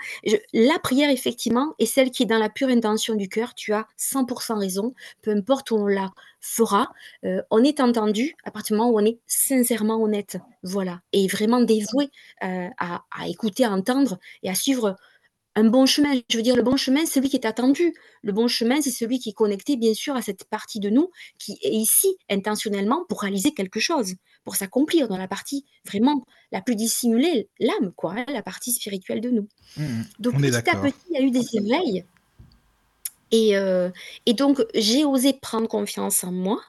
La 0.53 0.79
prière, 0.79 1.09
effectivement, 1.09 1.73
est 1.79 1.85
celle 1.85 2.11
qui 2.11 2.23
est 2.23 2.27
dans 2.27 2.39
la 2.39 2.49
pure 2.49 2.69
intention 2.69 3.15
du 3.15 3.29
cœur. 3.29 3.53
Tu 3.53 3.73
as 3.73 3.87
100% 3.99 4.59
raison. 4.59 4.93
Peu 5.21 5.31
importe 5.31 5.71
où 5.71 5.75
on 5.75 5.87
la 5.87 6.11
fera, 6.39 6.89
euh, 7.25 7.41
on 7.51 7.63
est 7.63 7.79
entendu 7.79 8.35
à 8.43 8.51
partir 8.51 8.75
du 8.75 8.79
moment 8.79 8.91
où 8.91 8.99
on 8.99 9.05
est 9.05 9.19
sincèrement 9.27 10.01
honnête. 10.01 10.37
Voilà. 10.63 11.01
Et 11.13 11.27
vraiment 11.27 11.61
dévoué 11.61 12.09
euh, 12.43 12.67
à, 12.77 13.03
à 13.11 13.27
écouter, 13.27 13.65
à 13.65 13.71
entendre 13.71 14.17
et 14.43 14.49
à 14.49 14.55
suivre 14.55 14.95
un 15.57 15.63
bon 15.63 15.87
chemin. 15.87 16.13
Je 16.29 16.37
veux 16.37 16.43
dire, 16.43 16.55
le 16.55 16.61
bon 16.61 16.77
chemin, 16.77 16.99
c'est 17.05 17.13
celui 17.13 17.29
qui 17.29 17.35
est 17.35 17.45
attendu. 17.47 17.93
Le 18.21 18.31
bon 18.31 18.47
chemin, 18.47 18.79
c'est 18.79 18.91
celui 18.91 19.17
qui 19.17 19.29
est 19.29 19.33
connecté, 19.33 19.75
bien 19.75 19.95
sûr, 19.95 20.15
à 20.15 20.21
cette 20.21 20.43
partie 20.43 20.79
de 20.79 20.91
nous 20.91 21.09
qui 21.39 21.57
est 21.63 21.71
ici 21.71 22.15
intentionnellement 22.29 23.05
pour 23.09 23.21
réaliser 23.21 23.55
quelque 23.55 23.79
chose, 23.79 24.13
pour 24.47 24.55
s'accomplir 24.55 25.09
dans 25.09 25.17
la 25.17 25.27
partie 25.27 25.65
vraiment 25.83 26.25
la 26.53 26.61
plus 26.61 26.77
dissimulée, 26.77 27.49
l'âme, 27.59 27.91
quoi, 27.97 28.13
hein, 28.15 28.23
la 28.29 28.41
partie 28.41 28.71
spirituelle 28.71 29.19
de 29.19 29.29
nous. 29.29 29.49
Mhm. 29.75 30.05
Donc, 30.19 30.35
on 30.37 30.43
est 30.43 30.51
petit 30.51 30.69
à 30.69 30.79
petit, 30.79 30.95
il 31.09 31.15
y 31.15 31.17
a 31.17 31.21
eu 31.21 31.31
des 31.31 31.57
éveils. 31.57 32.05
Et, 33.31 33.57
euh, 33.57 33.89
et 34.25 34.33
donc, 34.33 34.65
j'ai 34.73 35.03
osé 35.03 35.33
prendre 35.33 35.67
confiance 35.67 36.23
en 36.23 36.31
moi. 36.31 36.61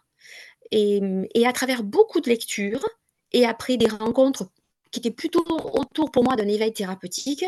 Et, 0.73 1.01
et 1.37 1.47
à 1.47 1.53
travers 1.53 1.85
beaucoup 1.85 2.21
de 2.21 2.29
lectures, 2.29 2.85
et 3.31 3.45
après 3.45 3.77
des 3.77 3.87
rencontres 3.87 4.51
qui 4.91 4.99
étaient 4.99 5.13
plutôt 5.13 5.45
autour 5.49 6.11
pour 6.11 6.25
moi 6.25 6.35
d'un 6.35 6.49
éveil 6.49 6.73
thérapeutique, 6.73 7.45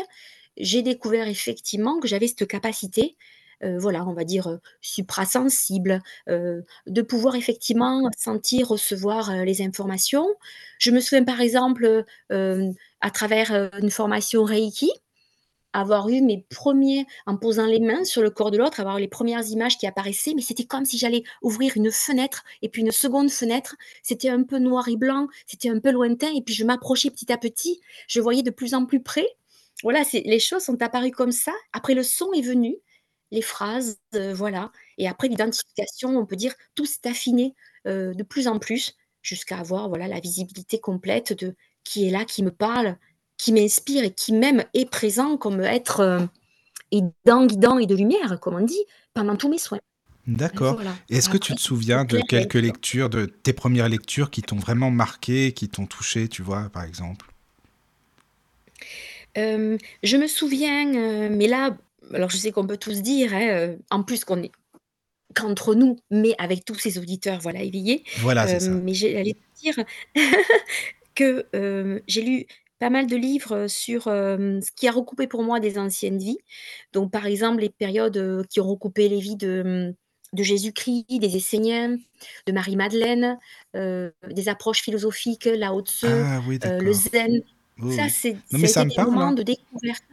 j'ai 0.55 0.81
découvert 0.81 1.27
effectivement 1.27 1.99
que 1.99 2.07
j'avais 2.07 2.29
cette 2.29 2.47
capacité, 2.47 3.17
euh, 3.63 3.77
voilà, 3.79 4.05
on 4.05 4.13
va 4.13 4.23
dire 4.23 4.47
euh, 4.47 4.57
suprasensible, 4.81 6.01
euh, 6.29 6.61
de 6.87 7.01
pouvoir 7.01 7.35
effectivement 7.35 8.09
sentir, 8.17 8.69
recevoir 8.69 9.31
euh, 9.31 9.43
les 9.43 9.61
informations. 9.61 10.27
Je 10.79 10.91
me 10.91 10.99
souviens 10.99 11.23
par 11.23 11.41
exemple, 11.41 12.05
à 12.29 13.11
travers 13.11 13.69
une 13.79 13.91
formation 13.91 14.43
Reiki, 14.43 14.91
avoir 15.73 16.09
eu 16.09 16.21
mes 16.21 16.45
premiers, 16.49 17.05
en 17.25 17.37
posant 17.37 17.65
les 17.65 17.79
mains 17.79 18.03
sur 18.03 18.21
le 18.21 18.29
corps 18.29 18.51
de 18.51 18.57
l'autre, 18.57 18.79
avoir 18.79 18.99
les 18.99 19.07
premières 19.07 19.47
images 19.47 19.77
qui 19.77 19.87
apparaissaient, 19.87 20.33
mais 20.35 20.41
c'était 20.41 20.65
comme 20.65 20.85
si 20.85 20.97
j'allais 20.97 21.23
ouvrir 21.41 21.73
une 21.75 21.91
fenêtre 21.91 22.43
et 22.61 22.69
puis 22.69 22.81
une 22.81 22.91
seconde 22.91 23.29
fenêtre. 23.29 23.75
C'était 24.03 24.29
un 24.29 24.43
peu 24.43 24.57
noir 24.57 24.87
et 24.89 24.97
blanc, 24.97 25.27
c'était 25.45 25.69
un 25.69 25.79
peu 25.79 25.91
lointain, 25.91 26.31
et 26.35 26.41
puis 26.41 26.53
je 26.53 26.65
m'approchais 26.65 27.09
petit 27.09 27.31
à 27.31 27.37
petit, 27.37 27.79
je 28.07 28.19
voyais 28.19 28.43
de 28.43 28.51
plus 28.51 28.73
en 28.73 28.85
plus 28.85 29.01
près. 29.01 29.27
Voilà, 29.83 30.03
les 30.13 30.39
choses 30.39 30.63
sont 30.63 30.81
apparues 30.81 31.11
comme 31.11 31.31
ça. 31.31 31.53
Après, 31.73 31.93
le 31.93 32.03
son 32.03 32.31
est 32.33 32.41
venu, 32.41 32.77
les 33.31 33.41
phrases, 33.41 33.97
euh, 34.15 34.33
voilà. 34.33 34.71
Et 34.97 35.07
après, 35.07 35.27
l'identification, 35.27 36.17
on 36.17 36.25
peut 36.25 36.35
dire, 36.35 36.53
tout 36.75 36.85
s'est 36.85 37.07
affiné 37.07 37.55
euh, 37.87 38.13
de 38.13 38.23
plus 38.23 38.47
en 38.47 38.59
plus 38.59 38.95
jusqu'à 39.21 39.57
avoir 39.57 39.87
voilà, 39.87 40.07
la 40.07 40.19
visibilité 40.19 40.79
complète 40.79 41.33
de 41.33 41.55
qui 41.83 42.07
est 42.07 42.11
là, 42.11 42.25
qui 42.25 42.43
me 42.43 42.51
parle, 42.51 42.97
qui 43.37 43.53
m'inspire 43.53 44.03
et 44.03 44.11
qui 44.11 44.33
même 44.33 44.63
est 44.73 44.89
présent 44.89 45.37
comme 45.37 45.61
être 45.61 45.99
euh, 46.01 46.25
aidant, 46.91 47.45
guidant 47.45 47.79
et 47.79 47.87
de 47.87 47.95
lumière, 47.95 48.39
comme 48.39 48.55
on 48.55 48.65
dit, 48.65 48.85
pendant 49.13 49.35
tous 49.35 49.49
mes 49.49 49.57
soins. 49.57 49.79
D'accord. 50.27 50.75
Voilà. 50.75 50.95
Est-ce 51.09 51.29
que 51.29 51.37
tu 51.37 51.55
te 51.55 51.59
souviens 51.59 52.05
de 52.05 52.19
quelques 52.19 52.53
lectures, 52.53 53.09
de 53.09 53.25
tes 53.25 53.53
premières 53.53 53.89
lectures 53.89 54.29
qui 54.29 54.43
t'ont 54.43 54.57
vraiment 54.57 54.91
marqué, 54.91 55.51
qui 55.51 55.67
t'ont 55.67 55.87
touché, 55.87 56.27
tu 56.27 56.43
vois, 56.43 56.69
par 56.69 56.83
exemple? 56.83 57.25
Euh, 59.37 59.77
je 60.03 60.17
me 60.17 60.27
souviens, 60.27 60.93
euh, 60.93 61.29
mais 61.31 61.47
là, 61.47 61.75
alors 62.13 62.29
je 62.29 62.37
sais 62.37 62.51
qu'on 62.51 62.67
peut 62.67 62.77
tous 62.77 63.01
dire, 63.01 63.33
hein, 63.33 63.47
euh, 63.49 63.75
en 63.89 64.03
plus 64.03 64.23
qu'on 64.25 64.41
est 64.43 64.51
qu'entre 65.33 65.75
nous, 65.75 65.97
mais 66.09 66.35
avec 66.39 66.65
tous 66.65 66.75
ces 66.75 66.97
auditeurs, 66.97 67.39
voilà, 67.41 67.61
éveillés, 67.63 68.03
Voilà, 68.19 68.43
euh, 68.43 68.47
c'est 68.47 68.59
ça. 68.61 68.69
mais 68.71 68.93
j'allais 68.93 69.35
dire 69.61 69.75
que 71.15 71.45
euh, 71.55 71.99
j'ai 72.07 72.21
lu 72.21 72.45
pas 72.79 72.89
mal 72.89 73.07
de 73.07 73.15
livres 73.15 73.67
sur 73.67 74.07
euh, 74.07 74.59
ce 74.61 74.71
qui 74.75 74.87
a 74.87 74.91
recoupé 74.91 75.27
pour 75.27 75.43
moi 75.43 75.59
des 75.59 75.77
anciennes 75.77 76.17
vies. 76.17 76.39
Donc, 76.93 77.11
par 77.11 77.27
exemple, 77.27 77.61
les 77.61 77.69
périodes 77.69 78.17
euh, 78.17 78.43
qui 78.49 78.59
ont 78.59 78.67
recoupé 78.67 79.07
les 79.07 79.19
vies 79.19 79.35
de, 79.35 79.93
de 80.33 80.43
Jésus-Christ, 80.43 81.05
des 81.19 81.37
Esséniens, 81.37 81.95
de 82.47 82.51
Marie-Madeleine, 82.51 83.37
euh, 83.75 84.09
des 84.31 84.49
approches 84.49 84.81
philosophiques, 84.81 85.45
Lao 85.45 85.81
Tse, 85.81 86.05
Ah 86.05 86.41
oui, 86.47 86.57
euh, 86.65 86.79
le 86.79 86.91
zen. 86.91 87.41
Oui, 87.79 87.95
Ça, 87.95 88.09
c'est, 88.09 88.33
Non, 88.33 88.39
ça 88.51 88.57
mais 88.57 88.63
a 88.65 88.67
ça 88.67 88.79
été 88.81 88.85
me 88.85 88.89
des 88.89 88.95
parle, 88.95 89.11
moments 89.11 89.27
hein. 89.27 89.33
de 89.33 89.43
découverte. 89.43 90.03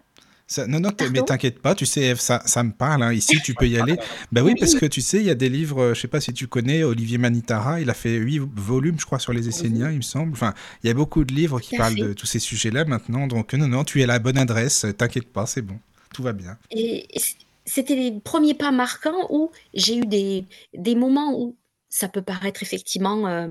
Ça- 0.51 0.67
non, 0.67 0.81
non, 0.81 0.89
mais 1.13 1.21
t'inquiète 1.27 1.61
pas, 1.61 1.75
tu 1.75 1.85
sais, 1.85 2.17
ça, 2.17 2.43
ça 2.47 2.63
me 2.65 2.73
parle. 2.73 3.03
hein. 3.03 3.13
Ici, 3.13 3.39
tu 3.45 3.55
peux 3.55 3.69
y 3.69 3.79
aller. 3.79 3.99
Bah 4.33 4.41
oui, 4.43 4.55
parce 4.59 4.75
que 4.75 4.87
tu 4.87 5.03
sais, 5.03 5.19
il 5.19 5.25
y 5.27 5.31
a 5.31 5.35
des 5.35 5.51
livres, 5.51 5.83
euh, 5.83 5.95
je 5.95 6.01
sais 6.01 6.09
pas 6.09 6.23
si 6.23 6.33
tu 6.33 6.47
connais, 6.49 6.83
Olivier 6.85 7.19
Manitara, 7.19 7.83
il 7.83 7.91
a 7.91 7.95
fait 7.95 8.17
huit 8.17 8.39
volumes, 8.39 8.99
je 8.99 9.05
crois, 9.05 9.19
sur 9.19 9.35
les 9.35 9.47
Esséniens, 9.49 9.89
oui, 9.89 9.93
il 9.95 9.97
me 9.99 10.03
semble. 10.03 10.33
Enfin, 10.33 10.55
il 10.83 10.87
y 10.87 10.91
a 10.91 10.95
beaucoup 10.95 11.25
de 11.25 11.35
livres 11.35 11.61
qui 11.61 11.77
parlent 11.77 11.95
de 11.97 12.13
tous 12.15 12.25
ces 12.27 12.39
sujets-là 12.39 12.87
maintenant. 12.87 13.27
Donc, 13.27 13.53
non, 13.53 13.69
non, 13.69 13.85
tu 13.85 14.01
es 14.01 14.05
à 14.05 14.07
la 14.07 14.19
bonne 14.19 14.39
adresse, 14.39 14.87
t'inquiète 14.97 15.31
pas, 15.31 15.45
c'est 15.45 15.61
bon. 15.63 15.79
Tout 16.15 16.23
va 16.23 16.33
bien. 16.33 16.57
Et 16.71 17.07
c'était 17.67 17.95
les 17.95 18.13
premiers 18.19 18.55
pas 18.55 18.71
marquants 18.71 19.27
où 19.29 19.51
j'ai 19.75 19.99
eu 19.99 20.07
des, 20.07 20.47
des 20.73 20.95
moments 20.95 21.39
où 21.39 21.57
ça 21.91 22.09
peut 22.09 22.23
paraître 22.23 22.63
effectivement 22.63 23.29
euh, 23.29 23.49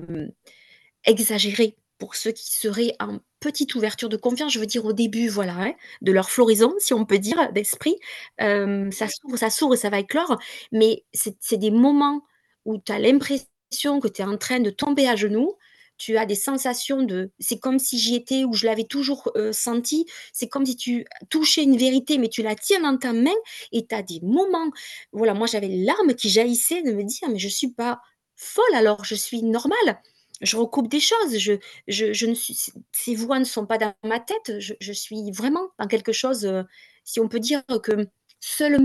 exagéré 1.04 1.76
pour 1.98 2.14
ceux 2.16 2.32
qui 2.32 2.52
seraient 2.54 2.94
en 3.00 3.18
petite 3.40 3.74
ouverture 3.74 4.08
de 4.08 4.16
confiance, 4.16 4.52
je 4.52 4.58
veux 4.58 4.66
dire 4.66 4.84
au 4.84 4.92
début, 4.92 5.28
voilà, 5.28 5.54
hein, 5.54 5.72
de 6.02 6.12
leur 6.12 6.30
floraison, 6.30 6.74
si 6.78 6.94
on 6.94 7.04
peut 7.04 7.18
dire, 7.18 7.52
d'esprit. 7.52 7.96
Euh, 8.40 8.90
ça 8.90 9.08
s'ouvre, 9.08 9.36
ça 9.36 9.50
s'ouvre, 9.50 9.76
ça 9.76 9.90
va 9.90 10.00
éclore, 10.00 10.38
mais 10.72 11.04
c'est 11.12 11.56
des 11.58 11.70
moments 11.70 12.22
où 12.64 12.78
tu 12.78 12.92
as 12.92 12.98
l'impression 12.98 14.00
que 14.00 14.08
tu 14.08 14.22
es 14.22 14.24
en 14.24 14.36
train 14.36 14.60
de 14.60 14.70
tomber 14.70 15.08
à 15.08 15.16
genoux. 15.16 15.54
Tu 15.96 16.16
as 16.16 16.26
des 16.26 16.36
sensations 16.36 17.02
de. 17.02 17.32
C'est 17.40 17.58
comme 17.58 17.80
si 17.80 17.98
j'y 17.98 18.14
étais 18.14 18.44
ou 18.44 18.52
je 18.54 18.66
l'avais 18.66 18.84
toujours 18.84 19.32
euh, 19.36 19.52
senti. 19.52 20.06
C'est 20.32 20.48
comme 20.48 20.64
si 20.64 20.76
tu 20.76 21.04
touchais 21.28 21.64
une 21.64 21.76
vérité, 21.76 22.18
mais 22.18 22.28
tu 22.28 22.42
la 22.42 22.54
tiens 22.54 22.80
dans 22.80 22.96
ta 22.96 23.12
main 23.12 23.34
et 23.72 23.84
tu 23.84 23.94
as 23.96 24.02
des 24.02 24.20
moments. 24.22 24.70
Voilà, 25.12 25.34
moi 25.34 25.48
j'avais 25.48 25.66
les 25.66 25.84
larmes 25.84 26.14
qui 26.14 26.30
jaillissaient 26.30 26.82
de 26.82 26.92
me 26.92 27.02
dire, 27.02 27.28
mais 27.30 27.38
je 27.40 27.48
suis 27.48 27.72
pas 27.72 28.00
folle 28.36 28.74
alors, 28.74 29.04
je 29.04 29.16
suis 29.16 29.42
normale 29.42 30.00
je 30.40 30.56
recoupe 30.56 30.88
des 30.88 31.00
choses. 31.00 31.38
Je, 31.38 31.54
je, 31.86 32.12
je 32.12 32.26
ne 32.26 32.34
suis, 32.34 32.56
ces 32.92 33.14
voix 33.14 33.38
ne 33.38 33.44
sont 33.44 33.66
pas 33.66 33.78
dans 33.78 33.94
ma 34.04 34.20
tête. 34.20 34.58
Je, 34.58 34.74
je 34.80 34.92
suis 34.92 35.30
vraiment 35.32 35.68
dans 35.78 35.86
quelque 35.86 36.12
chose, 36.12 36.44
euh, 36.44 36.62
si 37.04 37.20
on 37.20 37.28
peut 37.28 37.40
dire 37.40 37.62
que 37.82 38.08
seul 38.40 38.78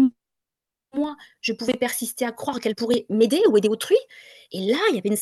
moi, 0.96 1.16
je 1.42 1.54
pouvais 1.54 1.74
persister 1.74 2.26
à 2.26 2.32
croire 2.32 2.60
qu'elle 2.60 2.76
pourrait 2.76 3.06
m'aider 3.10 3.42
ou 3.50 3.58
aider 3.58 3.70
autrui. 3.70 3.98
Et 4.52 4.68
là, 4.68 4.78
il 4.90 4.96
y 4.96 5.00
avait 5.00 5.10
une 5.10 5.18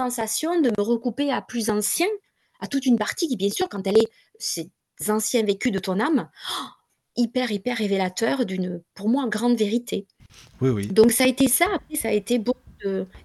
sensation 0.00 0.60
de 0.60 0.70
me 0.70 0.82
recouper 0.82 1.32
à 1.32 1.42
plus 1.42 1.70
ancien, 1.70 2.06
à 2.60 2.68
toute 2.68 2.86
une 2.86 2.98
partie 2.98 3.28
qui, 3.28 3.36
bien 3.36 3.50
sûr, 3.50 3.68
quand 3.68 3.86
elle 3.86 3.98
est 3.98 4.08
ces 4.38 4.70
anciens 5.08 5.42
vécus 5.42 5.72
de 5.72 5.78
ton 5.78 5.98
âme, 5.98 6.30
oh, 6.52 6.66
hyper, 7.16 7.50
hyper 7.50 7.78
révélateur 7.78 8.46
d'une, 8.46 8.82
pour 8.94 9.08
moi, 9.08 9.26
grande 9.28 9.56
vérité. 9.56 10.06
Oui, 10.60 10.70
oui. 10.70 10.86
Donc 10.86 11.12
ça 11.12 11.24
a 11.24 11.26
été 11.26 11.48
ça, 11.48 11.66
après 11.74 11.96
ça 11.96 12.08
a 12.08 12.12
été 12.12 12.38
beaucoup 12.38 12.60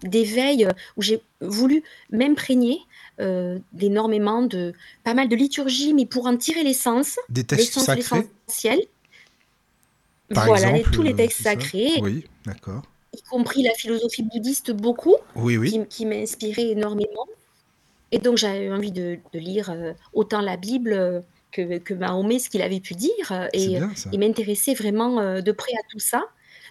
d'éveil, 0.04 0.68
où 0.96 1.02
j'ai 1.02 1.22
voulu 1.42 1.84
m'imprégner, 2.12 2.80
heu, 3.20 3.62
d'énormément 3.74 4.42
de 4.44 4.74
pas 5.04 5.14
mal 5.14 5.30
de 5.30 5.36
liturgie, 5.36 5.94
mais 5.94 6.06
pour 6.06 6.28
en 6.28 6.38
tirer 6.38 6.64
l'essence, 6.64 7.18
Des 7.30 7.44
textes 7.44 7.80
sacrés, 7.80 8.28
par 10.34 10.46
Voilà, 10.48 10.72
les 10.72 10.80
exemple, 10.80 10.96
tous 10.96 11.04
les 11.04 11.14
euh, 11.14 11.16
textes 11.16 11.42
sacrés, 11.44 11.92
Oui, 12.02 12.26
d'accord. 12.46 12.84
y 13.14 13.22
compris 13.24 13.64
la 13.64 13.74
philosophie 13.74 14.24
bouddhiste 14.24 14.72
beaucoup, 14.72 15.16
Oui, 15.36 15.58
oui, 15.58 15.72
qui 15.72 15.86
qui 15.88 16.06
m'a 16.06 16.16
inspirée 16.16 16.72
énormément. 16.72 17.28
Et 18.12 18.20
donc 18.20 18.38
j'avais 18.38 18.72
envie 18.72 18.92
de 18.92 19.20
de 19.34 19.40
lire, 19.40 19.72
heu, 19.72 19.94
autant 20.14 20.42
la 20.42 20.58
Bible, 20.58 20.94
heu, 20.94 21.24
que 21.52 21.78
que 21.80 21.94
Mahomet, 21.94 22.40
ce 22.40 22.50
qu'il 22.50 22.62
avait 22.62 22.80
pu 22.80 22.94
dire, 22.96 23.50
et 23.54 23.80
m'intéresser 24.18 24.74
vraiment, 24.74 25.42
de 25.42 25.52
près 25.52 25.74
à 25.74 25.84
tout 25.90 26.00
ça. 26.00 26.26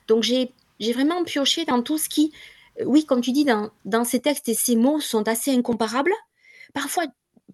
Donc 0.09 0.23
j'ai 0.23 0.53
j'ai 0.81 0.93
vraiment 0.93 1.25
pioché 1.25 1.65
dans 1.65 1.83
tout 1.83 1.99
ce 1.99 2.09
qui 2.09 2.33
oui, 2.85 3.05
comme 3.07 3.21
tu 3.21 3.33
dis, 3.33 3.45
dans 3.45 3.71
dans 3.85 4.05
ces 4.05 4.21
textes 4.21 4.49
et 4.49 4.55
ces 4.55 4.77
mots 4.77 5.01
sont 5.01 5.27
assez 5.29 5.53
incomparables, 5.55 6.13
parfois 6.75 7.05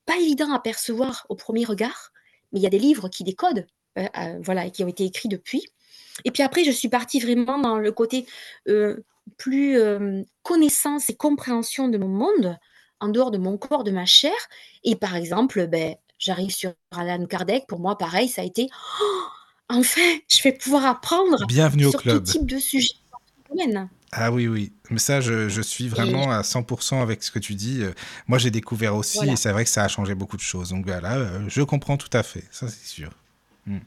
pas 0.07 0.17
évident 0.19 0.53
à 0.53 0.59
percevoir 0.59 1.27
au 1.29 1.37
premier 1.37 1.65
regard, 1.65 2.13
mais 2.53 2.61
il 2.61 2.63
y 2.63 2.67
a 2.67 2.71
des 2.71 2.79
livres 2.79 3.09
qui 3.09 3.25
décodent, 3.25 3.67
heu 3.99 4.03
heu, 4.03 4.41
voilà, 4.43 4.69
qui 4.71 4.83
ont 4.85 4.89
été 4.89 5.05
écrits 5.05 5.29
depuis. 5.29 5.65
Et 6.25 6.31
puis 6.31 6.43
après, 6.43 6.65
je 6.65 6.71
suis 6.71 6.89
partie 6.89 7.21
vraiment 7.21 7.59
dans 7.59 7.79
le 7.79 7.93
côté, 7.93 8.27
heu, 8.69 9.05
plus, 9.39 9.79
connaissance 10.43 11.09
et 11.11 11.15
compréhension 11.17 11.89
de 11.89 11.99
mon 11.99 12.09
monde, 12.09 12.59
en 13.01 13.09
dehors 13.09 13.31
de 13.31 13.39
mon 13.39 13.57
corps, 13.59 13.85
de 13.85 13.91
ma 13.91 14.07
chair 14.07 14.35
et 14.85 14.97
par 14.97 15.15
exemple, 15.17 15.67
beh, 15.67 15.97
j'arrive 16.19 16.51
sur 16.51 16.73
Allan 16.91 17.27
Kardec, 17.27 17.67
pour 17.67 17.81
moi 17.81 17.97
pareil, 17.99 18.29
ça 18.29 18.43
a 18.43 18.45
été: 18.45 18.69
«Oh, 19.01 19.23
«Enfin, 19.69 20.19
je 20.29 20.43
vais 20.43 20.53
pouvoir 20.53 20.87
apprendre 20.87 21.47
Bienvenue 21.47 21.87
au 21.87 21.91
sur 21.91 22.01
tout 22.01 22.09
club. 22.09 22.25
type 22.25 22.47
de 22.47 22.59
sujet 22.59 22.95
tout 23.47 23.57
domaine». 23.57 23.89
Ah 24.15 24.31
oui, 24.31 24.47
oui, 24.47 24.73
mais 24.91 24.99
ça, 24.99 25.23
je 25.23 25.49
je 25.49 25.63
suis 25.63 25.87
Et 25.87 25.89
vraiment 25.89 26.31
à 26.31 26.43
100% 26.43 27.01
avec 27.01 27.23
ce 27.23 27.31
que 27.31 27.39
tu 27.39 27.55
dis, 27.55 27.81
heu, 27.83 27.95
moi, 28.27 28.39
j'ai 28.39 28.51
découvert 28.51 28.95
aussi 28.95 29.31
et 29.31 29.37
c'est 29.37 29.51
vrai 29.53 29.65
que 29.65 29.71
ça 29.71 29.85
a 29.85 29.89
changé 29.89 30.15
beaucoup 30.15 30.37
de 30.37 30.43
choses, 30.43 30.69
donc 30.71 30.85
voilà, 30.87 31.19
heu, 31.19 31.45
je 31.49 31.63
comprends 31.63 31.97
tout 31.97 32.11
à 32.13 32.23
fait, 32.23 32.45
ça, 32.51 32.69
c'est 32.69 32.87
sûr. 32.87 33.11
Mmh. 33.67 33.79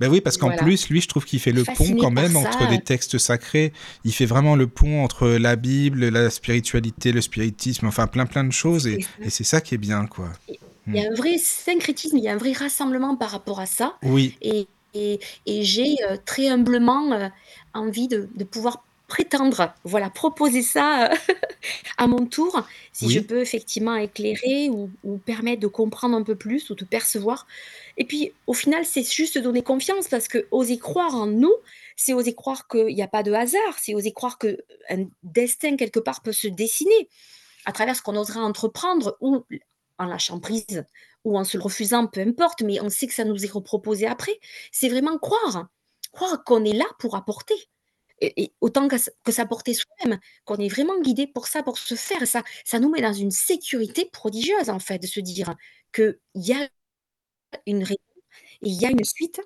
Bah 0.00 0.08
oui, 0.08 0.22
parce 0.22 0.38
qu'en 0.38 0.46
voilà, 0.46 0.62
plus, 0.62 0.88
lui, 0.88 1.00
je 1.02 1.08
trouve 1.08 1.26
qu'il 1.26 1.40
fait 1.40 1.52
le 1.52 1.62
pont 1.62 1.94
quand 1.94 2.10
même 2.10 2.34
entre 2.36 2.66
des 2.66 2.78
textes 2.78 3.18
sacrés. 3.18 3.72
Il 4.04 4.12
fait 4.14 4.24
vraiment 4.24 4.56
le 4.56 4.66
pont 4.66 5.04
entre 5.04 5.28
la 5.28 5.56
Bible, 5.56 6.08
la 6.08 6.30
spiritualité, 6.30 7.12
le 7.12 7.20
spiritisme, 7.20 7.86
enfin 7.86 8.06
plein 8.06 8.24
plein 8.24 8.44
de 8.44 8.52
choses 8.52 8.86
et, 8.86 8.94
c'est 8.94 9.02
ça. 9.02 9.08
et 9.26 9.30
c'est 9.30 9.44
ça 9.44 9.60
qui 9.60 9.74
est 9.74 9.78
bien, 9.78 10.06
quoi. 10.06 10.30
Et 10.48 10.58
il 10.86 10.96
y 10.96 11.04
a 11.04 11.10
un 11.10 11.14
vrai 11.14 11.36
syncrétisme, 11.38 12.16
il 12.16 12.24
y 12.24 12.28
a 12.28 12.32
un 12.32 12.38
vrai 12.38 12.52
rassemblement 12.52 13.14
par 13.16 13.30
rapport 13.30 13.60
à 13.60 13.66
ça 13.66 13.96
Oui, 14.02 14.34
et 14.40 14.68
et 14.94 15.20
et 15.44 15.62
j'ai, 15.64 15.96
heu, 16.10 16.16
très 16.24 16.48
humblement, 16.48 17.30
envie 17.74 18.08
de 18.08 18.30
de 18.34 18.44
pouvoir 18.44 18.82
prétendre, 19.10 19.74
voilà, 19.84 20.08
proposer 20.08 20.62
ça, 20.62 21.10
heu, 21.12 21.16
à 21.98 22.06
mon 22.06 22.24
tour, 22.24 22.64
si 22.92 23.10
je 23.10 23.20
peux 23.20 23.40
effectivement 23.40 23.96
éclairer 23.96 24.70
ou 24.70 24.90
ou 25.04 25.18
permettre 25.18 25.60
de 25.60 25.66
comprendre 25.66 26.16
un 26.16 26.22
peu 26.22 26.36
plus 26.36 26.70
ou 26.70 26.74
de 26.74 26.84
percevoir. 26.84 27.46
Et 27.98 28.04
puis, 28.04 28.32
au 28.46 28.54
final, 28.54 28.86
c'est 28.86 29.02
juste 29.02 29.36
donner 29.36 29.62
confiance 29.62 30.08
parce 30.08 30.28
que 30.28 30.46
oser 30.52 30.78
croire 30.78 31.14
en 31.14 31.26
nous, 31.26 31.54
c'est 31.96 32.14
oser 32.14 32.34
croire 32.34 32.68
qu'il 32.68 32.96
y 32.96 33.02
a 33.02 33.08
pas 33.08 33.22
de 33.22 33.32
hasard, 33.32 33.74
c'est 33.78 33.94
oser 33.94 34.12
croire 34.12 34.38
qu'un 34.38 35.04
destin 35.22 35.76
quelque 35.76 36.00
part 36.00 36.22
peut 36.22 36.32
se 36.32 36.48
dessiner 36.48 37.08
à 37.66 37.72
travers 37.72 37.96
ce 37.96 38.02
qu'on 38.02 38.16
osera 38.16 38.40
entreprendre 38.40 39.18
ou 39.20 39.44
en 39.98 40.04
lâchant 40.06 40.40
prise 40.40 40.84
ou 41.24 41.36
en 41.36 41.44
se 41.44 41.58
le 41.58 41.62
refusant, 41.62 42.06
peu 42.06 42.20
importe, 42.20 42.62
mais 42.62 42.80
on 42.80 42.88
sait 42.88 43.06
que 43.06 43.12
ça 43.14 43.24
nous 43.24 43.44
est 43.44 43.50
reproposé 43.50 44.06
après. 44.06 44.38
C'est 44.72 44.88
vraiment 44.88 45.18
croire, 45.18 45.68
croire 46.12 46.42
qu'on 46.44 46.64
est 46.64 46.72
là 46.72 46.86
pour 46.98 47.16
apporter 47.16 47.68
et 48.20 48.42
et 48.44 48.52
autant 48.60 48.88
que 48.88 48.96
que 49.24 49.32
s'apporter 49.32 49.74
soi-même, 49.74 50.18
qu'on 50.44 50.56
est 50.56 50.68
vraiment 50.68 51.00
guidé 51.00 51.26
pour 51.26 51.46
ça, 51.48 51.62
pour 51.62 51.78
se 51.78 51.94
faire 51.96 52.26
ça 52.26 52.42
ça 52.64 52.78
nous 52.80 52.90
met 52.90 53.02
dans 53.02 53.12
une 53.12 53.30
sécurité 53.30 54.06
prodigieuse, 54.12 54.70
en 54.70 54.78
fait, 54.80 54.98
de 54.98 55.06
se 55.06 55.20
dire 55.20 55.54
qu'il 55.94 56.18
y 56.34 56.52
a 56.54 56.68
une 57.66 57.82
raison 57.84 57.96
et 58.62 58.68
il 58.70 58.80
y 58.82 58.86
a 58.86 58.90
une 58.90 59.04
suite, 59.04 59.40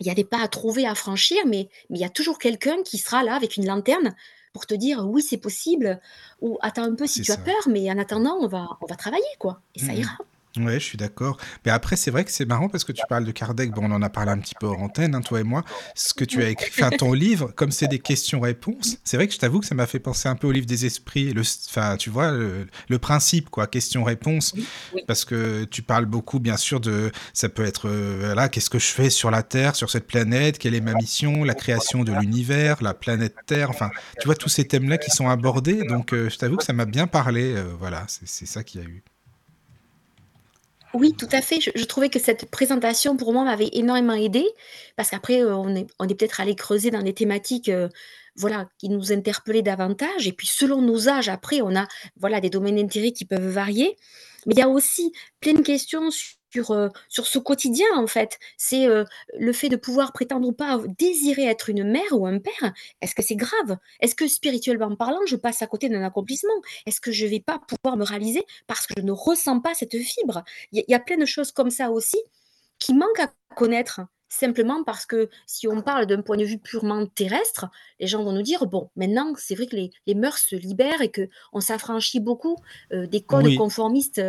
il 0.00 0.06
y 0.08 0.10
a 0.10 0.14
des 0.14 0.24
pas 0.24 0.42
à 0.42 0.48
trouver, 0.48 0.86
à 0.86 0.94
franchir, 0.96 1.38
mais 1.46 1.68
mais 1.90 1.98
il 1.98 2.02
y 2.02 2.04
a 2.06 2.10
toujours 2.10 2.38
quelqu'un 2.40 2.82
qui 2.84 2.98
sera 2.98 3.22
là 3.24 3.36
avec 3.36 3.56
une 3.58 3.66
lanterne 3.66 4.16
pour 4.54 4.66
te 4.66 4.74
dire: 4.74 5.06
«Oui, 5.08 5.22
c'est 5.22 5.38
possible» 5.38 6.00
ou 6.42 6.58
«Attends 6.62 6.84
un 6.84 6.94
peu 6.96 7.06
si 7.08 7.20
tu 7.22 7.32
as 7.32 7.36
ça. 7.36 7.42
peur, 7.44 7.68
mais 7.68 7.90
en 7.92 7.98
attendant, 7.98 8.36
on 8.40 8.48
va 8.48 8.68
on 8.82 8.86
va 8.86 8.96
travailler, 8.96 9.24
quoi 9.40 9.62
et 9.76 9.80
ça 9.80 9.94
Mm, 9.94 9.94
ira». 9.94 10.18
Ouais, 10.56 10.80
je 10.80 10.84
suis 10.84 10.98
d'accord. 10.98 11.36
Mais 11.64 11.70
après, 11.70 11.94
c'est 11.94 12.10
vrai 12.10 12.24
que 12.24 12.32
c'est 12.32 12.44
marrant 12.44 12.68
parce 12.68 12.82
que 12.82 12.90
tu 12.90 13.02
parles 13.08 13.24
de 13.24 13.30
Kardec. 13.30 13.70
Bon, 13.70 13.82
on 13.84 13.92
en 13.92 14.02
a 14.02 14.10
parlé 14.10 14.32
un 14.32 14.38
petit 14.38 14.56
peu 14.58 14.66
hors 14.66 14.80
antenne, 14.82 15.14
hein, 15.14 15.20
toi 15.20 15.38
et 15.38 15.44
moi. 15.44 15.64
Ce 15.94 16.12
que 16.12 16.24
tu 16.24 16.42
as 16.42 16.48
écrit, 16.48 16.70
enfin, 16.76 16.90
ton 16.90 17.12
livre, 17.12 17.52
comme 17.54 17.70
c'est 17.70 17.86
des 17.86 18.00
questions-réponses, 18.00 18.96
c'est 19.04 19.16
vrai 19.16 19.28
que 19.28 19.32
je 19.34 19.38
t'avoue 19.38 19.60
que 19.60 19.66
ça 19.66 19.76
m'a 19.76 19.86
fait 19.86 20.00
penser 20.00 20.28
un 20.28 20.34
peu 20.34 20.48
au 20.48 20.52
livre 20.52 20.66
des 20.66 20.86
esprits. 20.86 21.32
Le, 21.32 21.42
enfin, 21.68 21.96
tu 21.96 22.10
vois, 22.10 22.32
le, 22.32 22.66
le 22.88 22.98
principe, 22.98 23.48
quoi, 23.48 23.68
question-réponse. 23.68 24.54
Oui, 24.56 24.66
oui. 24.94 25.02
Parce 25.06 25.24
que 25.24 25.64
tu 25.64 25.82
parles 25.82 26.06
beaucoup, 26.06 26.40
bien 26.40 26.56
sûr, 26.56 26.80
de. 26.80 27.12
Ça 27.32 27.48
peut 27.48 27.64
être, 27.64 27.88
euh, 27.88 28.16
voilà, 28.24 28.48
qu'est-ce 28.48 28.70
que 28.70 28.80
je 28.80 28.86
fais 28.88 29.08
sur 29.08 29.30
la 29.30 29.44
Terre, 29.44 29.76
sur 29.76 29.88
cette 29.88 30.08
planète, 30.08 30.58
quelle 30.58 30.74
est 30.74 30.80
ma 30.80 30.94
mission, 30.94 31.44
la 31.44 31.54
création 31.54 32.02
de 32.02 32.12
l'univers, 32.12 32.82
la 32.82 32.94
planète 32.94 33.36
Terre. 33.46 33.70
Enfin, 33.70 33.90
tu 34.20 34.26
vois, 34.26 34.34
tous 34.34 34.48
ces 34.48 34.66
thèmes-là 34.66 34.98
qui 34.98 35.12
sont 35.12 35.28
abordés. 35.28 35.84
Donc, 35.84 36.12
euh, 36.12 36.28
je 36.28 36.36
t'avoue 36.38 36.56
que 36.56 36.64
ça 36.64 36.72
m'a 36.72 36.86
bien 36.86 37.06
parlé. 37.06 37.54
euh, 37.54 37.72
voilà, 37.78 38.04
c'est 38.08 38.26
c'est 38.28 38.46
ça 38.46 38.64
qu'il 38.64 38.80
y 38.80 38.84
a 38.84 38.88
eu. 38.88 39.02
Oui, 40.92 41.14
tout 41.16 41.28
à 41.30 41.40
fait. 41.40 41.60
Je 41.60 41.84
trouvais 41.84 42.08
que 42.08 42.18
cette 42.18 42.50
présentation, 42.50 43.16
pour 43.16 43.32
moi, 43.32 43.44
m'avait 43.44 43.70
énormément 43.72 44.14
aidée 44.14 44.46
parce 44.96 45.10
qu'après, 45.10 45.40
heu, 45.42 45.54
on 45.54 45.68
est 45.76 46.14
peut-être 46.16 46.40
allé 46.40 46.56
creuser 46.56 46.90
dans 46.90 47.02
des 47.02 47.14
thématiques, 47.14 47.68
heu, 47.68 47.88
voilà, 48.36 48.68
qui 48.78 48.88
nous 48.88 49.12
interpellaient 49.12 49.62
davantage 49.62 50.26
et 50.26 50.32
puis 50.32 50.48
selon 50.48 50.82
nos 50.82 51.08
âges, 51.08 51.28
après, 51.28 51.60
on 51.62 51.76
a, 51.76 51.86
voilà, 52.16 52.40
des 52.40 52.50
domaines 52.50 52.76
d'intérêt 52.76 53.12
qui 53.12 53.24
peuvent 53.24 53.46
varier. 53.48 53.96
Mais 54.46 54.54
il 54.54 54.58
y 54.58 54.62
a 54.62 54.68
aussi 54.68 55.12
plein 55.40 55.52
de 55.54 55.62
questions 55.62 56.10
sur, 56.10 56.36
heu, 56.58 56.90
sur 57.08 57.26
ce 57.26 57.38
quotidien, 57.38 57.86
en 57.96 58.06
fait. 58.06 58.38
C'est, 58.56 58.86
heu, 58.88 59.04
le 59.38 59.52
fait 59.52 59.68
de 59.68 59.76
pouvoir 59.76 60.12
prétendre 60.12 60.48
ou 60.48 60.52
pas 60.52 60.78
désirer 60.98 61.44
être 61.44 61.70
une 61.70 61.84
mère 61.90 62.12
ou 62.12 62.26
un 62.26 62.38
père. 62.38 62.72
Est-ce 63.00 63.14
que 63.14 63.22
c'est 63.22 63.36
grave? 63.36 63.76
Est-ce 64.00 64.14
que 64.14 64.26
spirituellement 64.28 64.94
parlant, 64.96 65.24
je 65.26 65.36
passe 65.36 65.62
à 65.62 65.66
côté 65.66 65.88
d'un 65.88 66.02
accomplissement? 66.02 66.52
Est-ce 66.86 67.00
que 67.00 67.12
je 67.12 67.26
vais 67.26 67.40
pas 67.40 67.58
pouvoir 67.60 67.96
me 67.96 68.04
réaliser 68.04 68.44
parce 68.66 68.86
que 68.86 68.94
je 68.98 69.02
ne 69.02 69.12
ressens 69.12 69.60
pas 69.60 69.74
cette 69.74 69.96
fibre? 69.98 70.42
Il 70.72 70.78
y 70.78 70.80
a 70.80 70.84
il 70.88 70.92
y 70.92 70.94
a 70.94 71.00
plein 71.00 71.16
de 71.18 71.24
choses 71.26 71.52
comme 71.52 71.70
ça 71.70 71.90
aussi 71.90 72.18
qui 72.78 72.94
manquent 72.94 73.20
à 73.20 73.32
connaître. 73.54 74.00
Simplement 74.32 74.84
parce 74.84 75.06
que 75.06 75.28
si 75.46 75.66
on 75.66 75.82
parle 75.82 76.06
d'un 76.06 76.22
point 76.22 76.36
de 76.36 76.44
vue 76.44 76.58
purement 76.58 77.04
terrestre, 77.06 77.66
les 77.98 78.06
gens 78.06 78.22
vont 78.22 78.32
nous 78.32 78.42
dire: 78.42 78.66
«Bon, 78.66 78.90
maintenant, 78.94 79.34
c'est 79.36 79.56
vrai 79.56 79.66
que 79.66 79.74
les 79.76 79.90
les 80.06 80.14
mœurs 80.14 80.38
se 80.38 80.54
libèrent 80.56 81.02
et 81.02 81.10
qu'on 81.10 81.60
s'affranchit 81.60 82.20
beaucoup, 82.20 82.56
heu, 82.92 83.08
des 83.08 83.22
codes 83.24 83.48
Oui, 83.48 83.54
conformistes, 83.54 84.20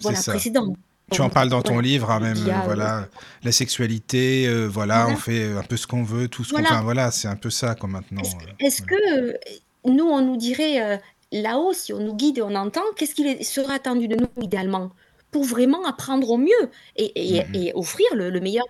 voilà, 0.00 0.22
précédents». 0.22 0.72
Tu 1.10 1.22
en 1.22 1.30
parles 1.30 1.48
dans 1.48 1.62
ton 1.62 1.78
livre, 1.78 2.10
hein, 2.10 2.20
même, 2.20 2.36
euh, 2.46 2.52
a, 2.52 2.64
voilà, 2.64 3.08
la 3.42 3.52
sexualité, 3.52 4.46
euh, 4.46 4.66
voilà, 4.66 5.08
on 5.08 5.16
fait 5.16 5.56
un 5.56 5.62
peu 5.62 5.76
ce 5.76 5.86
qu'on 5.86 6.02
veut, 6.02 6.28
tout 6.28 6.44
ce 6.44 6.50
qu'on... 6.52 6.60
voilà. 6.60 6.74
Enfin, 6.74 6.82
voilà, 6.82 7.10
c'est 7.10 7.28
un 7.28 7.36
peu 7.36 7.50
ça, 7.50 7.72
Est-ce 7.72 7.86
maintenant. 7.86 8.22
que 8.22 8.44
euh, 8.44 8.66
est-ce 8.66 8.82
voilà. 8.86 9.06
que, 9.06 9.20
heu, 9.20 9.38
nous, 9.86 10.04
on 10.04 10.20
nous 10.20 10.36
dirait, 10.36 11.00
là-haut, 11.32 11.72
si 11.72 11.92
on 11.92 12.00
nous 12.00 12.14
guide 12.14 12.38
et 12.38 12.42
on 12.42 12.54
entend, 12.54 12.82
qu'est-ce 12.96 13.14
qu'il 13.14 13.26
est 13.26 13.42
serait 13.42 13.74
attendu 13.74 14.06
de 14.06 14.16
nous 14.16 14.28
idéalement? 14.42 14.90
Pour 15.30 15.44
vraiment 15.44 15.84
apprendre 15.86 16.30
au 16.30 16.38
mieux 16.38 16.70
et 16.96 17.36
et 17.36 17.44
mm. 17.44 17.54
et 17.54 17.72
offrir 17.74 18.06
le 18.14 18.30
le 18.30 18.40
meilleur 18.40 18.64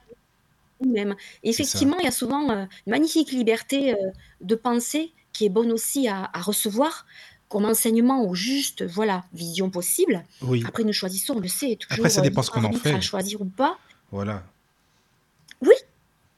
Nous-mêmes? 0.81 1.15
C'est 1.19 1.53
ça. 1.53 1.63
Effectivement, 1.63 1.97
il 2.01 2.05
y 2.05 2.09
a 2.09 2.13
souvent, 2.13 2.51
une 2.51 2.69
magnifique 2.87 3.31
liberté, 3.31 3.95
de 4.41 4.55
pensée 4.57 5.13
qui 5.33 5.47
est 5.47 5.51
bonne 5.51 5.71
aussi 5.71 6.09
à 6.09 6.29
à 6.33 6.41
recevoir 6.41 7.07
comme 7.49 7.65
enseignement 7.65 8.25
ou 8.25 8.35
juste, 8.35 8.85
voilà, 8.85 9.25
vision 9.33 9.71
possible. 9.71 10.25
Oui. 10.43 10.63
Après 10.67 10.85
nous 10.85 10.93
choisissons, 10.93 11.35
on 11.37 11.41
le 11.41 11.49
sait, 11.49 11.79
Après, 11.83 11.97
toujours, 11.97 12.11
ça 12.11 12.21
heu, 12.21 12.25
dépend 12.25 12.43
ce 12.43 12.51
qu'on 12.51 12.61
en 12.61 12.65
arbitre 12.65 12.87
à 12.89 12.93
fait. 12.93 13.01
choisir 13.01 13.41
ou 13.41 13.47
pas. 13.47 13.79
Voilà. 14.13 14.43
Oui, 15.63 15.75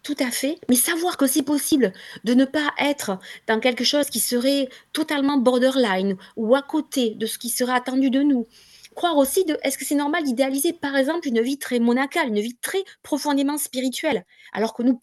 tout 0.03 0.17
à 0.19 0.31
fait, 0.31 0.59
mais 0.69 0.77
savoir 0.77 1.17
que 1.17 1.27
c'est 1.27 1.43
possible 1.43 1.93
de 2.25 2.35
ne 2.35 2.45
pas 2.45 2.71
être 2.79 3.19
dans 3.47 3.61
quelque 3.61 3.85
chose 3.85 4.07
qui 4.07 4.21
serait 4.21 4.69
totalement 4.93 5.37
borderline 5.37 6.17
ou 6.37 6.55
à 6.55 6.63
côté 6.63 7.11
de 7.15 7.27
ce 7.27 7.39
qui 7.39 7.51
serait 7.51 7.75
attendu 7.75 8.11
de 8.11 8.23
nous. 8.23 8.47
Croire 8.95 9.17
aussi 9.17 9.45
de 9.45 9.57
est-ce 9.63 9.79
que 9.79 9.85
c'est 9.85 9.95
normal 9.95 10.25
d'idéaliser, 10.25 10.73
par 10.73 10.97
exemple, 10.97 11.29
une 11.29 11.41
vie 11.43 11.59
très 11.59 11.79
monacale, 11.79 12.29
une 12.29 12.41
vie 12.41 12.57
très 12.61 12.83
profondément 13.03 13.57
spirituelle? 13.57 14.25
Alors 14.53 14.75
que 14.75 14.83
nous, 14.83 14.99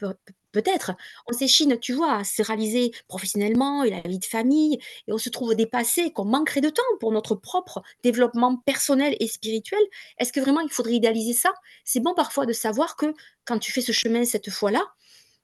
peut-être, 0.57 0.93
on 1.27 1.33
s'échine, 1.33 1.77
tu 1.79 1.93
vois, 1.93 2.15
à 2.15 2.23
se 2.23 2.41
réaliser 2.41 2.91
professionnellement 3.07 3.83
et 3.83 3.91
la 3.91 4.01
vie 4.01 4.17
de 4.17 4.25
famille 4.25 4.79
et 5.07 5.13
on 5.13 5.19
se 5.19 5.29
trouve 5.29 5.53
dépassé, 5.53 6.11
qu'on 6.11 6.25
manquerait 6.25 6.61
de 6.61 6.69
temps 6.69 6.81
pour 6.99 7.11
notre 7.11 7.35
propre 7.35 7.83
développement 8.03 8.57
personnel 8.57 9.15
et 9.19 9.27
spirituel. 9.27 9.79
Est-ce 10.17 10.33
que 10.33 10.39
vraiment 10.39 10.61
il 10.61 10.69
faudrait 10.69 10.93
idéaliser 10.93 11.33
ça? 11.33 11.53
C'est 11.85 11.99
bon 11.99 12.15
parfois 12.15 12.47
de 12.47 12.53
savoir 12.53 12.95
que 12.95 13.13
quand 13.45 13.59
tu 13.59 13.71
fais 13.71 13.81
ce 13.81 13.91
chemin 13.91 14.25
cette 14.25 14.49
fois-là, 14.49 14.83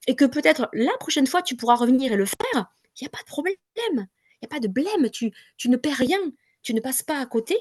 et 0.06 0.16
que 0.16 0.24
peut-être 0.24 0.68
la 0.72 0.92
prochaine 0.98 1.26
fois, 1.26 1.42
tu 1.42 1.56
pourras 1.56 1.76
revenir 1.76 2.12
et 2.12 2.16
le 2.16 2.26
faire, 2.26 2.66
il 3.00 3.04
y 3.04 3.06
a 3.06 3.10
pas 3.10 3.20
de 3.20 3.26
problème. 3.26 3.56
Il 3.86 4.42
y 4.42 4.46
a 4.46 4.48
pas 4.48 4.60
de 4.60 4.68
blême, 4.68 5.10
tu 5.10 5.32
tu 5.56 5.70
ne 5.70 5.76
perds 5.76 5.96
rien, 5.96 6.18
tu 6.62 6.74
ne 6.74 6.80
passes 6.80 7.02
pas 7.02 7.18
à 7.18 7.26
côté 7.26 7.56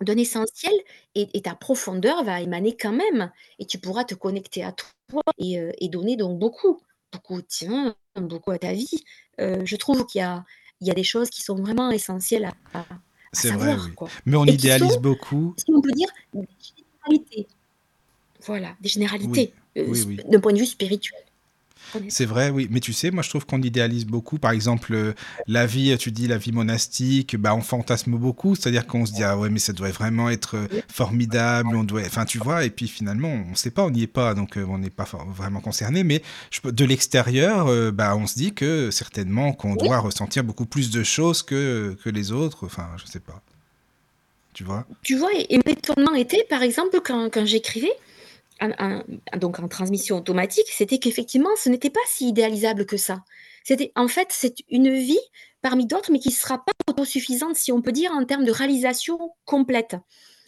d'un 0.00 0.16
essentiel 0.16 0.72
et 1.14 1.28
et 1.34 1.42
ta 1.42 1.54
profondeur 1.54 2.24
va 2.24 2.40
émaner 2.40 2.76
quand 2.76 2.92
même 2.92 3.30
et 3.58 3.66
tu 3.66 3.78
pourras 3.78 4.04
te 4.04 4.14
connecter 4.14 4.62
à 4.64 4.72
toi 4.72 5.22
et 5.38 5.58
et 5.78 5.88
donner 5.88 6.16
donc 6.16 6.38
beaucoup, 6.38 6.80
beaucoup 7.12 7.36
au 7.36 7.42
tien, 7.42 7.94
beaucoup 8.16 8.50
à 8.52 8.58
ta 8.58 8.72
vie. 8.72 9.04
Heu, 9.40 9.62
je 9.64 9.76
trouve 9.76 10.06
qu'il 10.06 10.20
y 10.20 10.22
a 10.22 10.44
il 10.80 10.86
y 10.86 10.90
a 10.90 10.94
des 10.94 11.04
choses 11.04 11.30
qui 11.30 11.42
sont 11.42 11.56
vraiment 11.56 11.90
essentielles 11.90 12.44
à 12.46 12.54
à 12.74 12.80
à 12.80 12.86
C'est 13.32 13.48
vrai, 13.50 13.72
savoir, 13.72 13.86
oui. 13.86 13.94
quoi 13.94 14.08
Mais 14.26 14.36
on 14.36 14.46
et 14.46 14.56
qui 14.56 14.70
sont, 14.70 14.74
idéalise 14.74 14.96
beaucoup. 14.98 15.54
si 15.58 15.64
on 15.74 15.80
peut 15.82 15.92
dire, 15.92 16.08
des 16.34 16.46
généralités. 17.04 17.48
Voilà, 18.46 18.76
des 18.80 18.88
généralités, 18.88 19.52
Oui, 19.76 20.02
oui. 20.06 20.16
d'un 20.28 20.40
point 20.40 20.52
de 20.52 20.58
vue 20.58 20.66
spirituel. 20.66 21.20
C'est 22.08 22.26
vrai, 22.26 22.50
oui. 22.50 22.68
Mais 22.70 22.80
tu 22.80 22.92
sais, 22.92 23.10
moi, 23.10 23.22
je 23.22 23.30
trouve 23.30 23.46
qu'on 23.46 23.62
idéalise 23.62 24.04
beaucoup. 24.04 24.38
Par 24.38 24.50
exemple, 24.50 24.92
euh, 24.94 25.14
la 25.46 25.66
vie, 25.66 25.96
tu 25.98 26.10
dis 26.12 26.26
la 26.26 26.38
vie 26.38 26.52
monastique, 26.52 27.36
bah, 27.36 27.54
on 27.54 27.60
fantasme 27.60 28.16
beaucoup. 28.16 28.54
C'est-à-dire 28.54 28.86
qu'on 28.86 29.06
se 29.06 29.12
dit, 29.12 29.22
ah 29.22 29.38
ouais, 29.38 29.48
mais 29.50 29.58
ça 29.58 29.72
doit 29.72 29.90
vraiment 29.90 30.28
être 30.28 30.56
euh, 30.56 30.66
formidable. 30.88 31.74
On 31.74 31.84
doit... 31.84 32.02
Enfin, 32.02 32.24
tu 32.24 32.38
vois, 32.38 32.64
et 32.64 32.70
puis 32.70 32.88
finalement, 32.88 33.28
on 33.28 33.50
ne 33.50 33.56
sait 33.56 33.70
pas, 33.70 33.84
on 33.84 33.90
n'y 33.90 34.02
est 34.02 34.06
pas, 34.06 34.34
donc 34.34 34.56
euh, 34.56 34.66
on 34.68 34.78
n'est 34.78 34.90
pas 34.90 35.08
vraiment 35.28 35.60
concerné. 35.60 36.04
Mais 36.04 36.22
de 36.64 36.84
l'extérieur, 36.84 37.92
bah, 37.92 38.16
on 38.16 38.26
se 38.26 38.34
dit 38.34 38.52
que 38.52 38.90
certainement 38.90 39.52
qu'on 39.52 39.74
doit 39.74 39.98
ressentir 39.98 40.44
beaucoup 40.44 40.66
plus 40.66 40.90
de 40.90 41.02
choses 41.02 41.42
que, 41.42 41.96
que 42.04 42.10
les 42.10 42.32
autres. 42.32 42.66
Enfin, 42.66 42.88
je 42.98 43.04
ne 43.04 43.08
sais 43.08 43.20
pas. 43.20 43.42
Tu 44.54 44.64
vois? 44.64 44.86
Tu 45.02 45.16
vois, 45.16 45.30
et, 45.34 45.54
et 45.54 45.70
étonnement 45.70 46.14
était, 46.14 46.44
par 46.50 46.62
exemple, 46.62 47.00
quand, 47.04 47.32
quand 47.32 47.46
j'écrivais, 47.46 47.92
donc 49.36 49.58
en 49.58 49.68
transmission 49.68 50.16
automatique, 50.16 50.66
c'était 50.70 50.98
qu'effectivement, 50.98 51.50
ce 51.56 51.68
n'était 51.68 51.90
pas 51.90 52.00
si 52.06 52.28
idéalisable 52.28 52.86
que 52.86 52.96
ça. 52.96 53.24
C'était 53.64 53.92
en 53.96 54.08
fait, 54.08 54.28
c'est 54.30 54.56
une 54.68 54.92
vie 54.94 55.20
parmi 55.62 55.86
d'autres, 55.86 56.10
mais 56.12 56.18
qui 56.18 56.28
ne 56.28 56.34
sera 56.34 56.64
pas 56.64 56.72
autosuffisante, 56.88 57.56
si 57.56 57.72
on 57.72 57.82
peut 57.82 57.92
dire, 57.92 58.12
en 58.12 58.24
termes 58.24 58.44
de 58.44 58.52
réalisation 58.52 59.18
complète. 59.44 59.96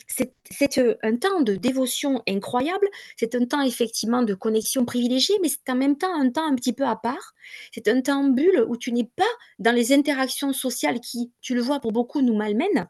C'est 0.07 0.79
euh, 0.79 0.97
un 1.03 1.17
temps 1.17 1.41
de 1.41 1.55
dévotion 1.55 2.23
incroyable, 2.29 2.89
c'est 3.17 3.35
un 3.37 3.47
temps 3.47 3.63
effectivement 3.63 4.23
de 4.23 4.35
connexion 4.35 4.85
privilégiée, 4.85 5.37
mais 5.41 5.49
c'est 5.49 5.71
en 5.71 5.77
même 5.77 5.97
temps 5.97 6.13
un 6.13 6.31
temps 6.31 6.47
un 6.47 6.57
petit 6.57 6.73
peu 6.73 6.85
à 6.85 6.97
part. 6.97 7.35
C'est 7.73 7.87
un 7.87 8.01
temps 8.01 8.25
bulle 8.25 8.65
où 8.69 8.77
tu 8.77 8.93
n'es 8.93 9.05
pas 9.05 9.31
dans 9.61 9.73
les 9.73 9.93
interactions 9.93 10.53
sociales 10.53 11.01
qui, 11.01 11.31
tu 11.41 11.55
le 11.55 11.61
vois 11.61 11.79
pour 11.79 11.93
beaucoup, 11.93 12.23
nous 12.23 12.35
malmènent, 12.35 12.89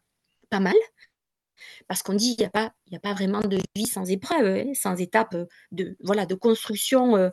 pas 0.48 0.60
mal 0.60 0.76
parce 1.88 2.02
qu'on 2.02 2.14
dit 2.14 2.36
qu'il 2.36 2.44
n'y 2.44 2.46
a, 2.46 2.50
pas, 2.50 2.72
a 2.92 2.98
pas 2.98 3.14
vraiment 3.14 3.40
de 3.40 3.58
vie 3.74 3.86
sans 3.86 4.10
épreuve, 4.10 4.46
hein, 4.46 4.72
sans 4.74 4.96
étape 4.96 5.36
de, 5.72 5.96
voilà, 6.00 6.26
de 6.26 6.34
construction, 6.34 7.16
euh, 7.16 7.30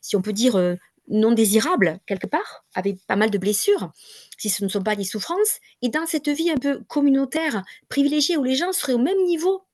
si 0.00 0.16
on 0.16 0.22
peut 0.22 0.32
dire, 0.32 0.56
euh, 0.56 0.74
non 1.08 1.32
désirable, 1.32 2.00
quelque 2.06 2.26
part, 2.26 2.64
avec 2.74 2.98
pas 3.06 3.16
mal 3.16 3.30
de 3.30 3.38
blessures, 3.38 3.92
si 4.36 4.50
ce 4.50 4.62
ne 4.64 4.68
sont 4.68 4.82
pas 4.82 4.96
des 4.96 5.04
souffrances. 5.04 5.58
Et 5.82 5.88
dans 5.88 6.06
cette 6.06 6.28
vie 6.28 6.50
un 6.50 6.58
peu 6.58 6.82
communautaire, 6.88 7.62
privilégiée, 7.88 8.36
où 8.36 8.44
les 8.44 8.56
gens 8.56 8.72
seraient 8.72 8.94
au 8.94 8.98
même 8.98 9.22
niveau, 9.24 9.64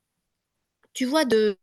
tu 0.92 1.04
vois, 1.04 1.24
de 1.24 1.58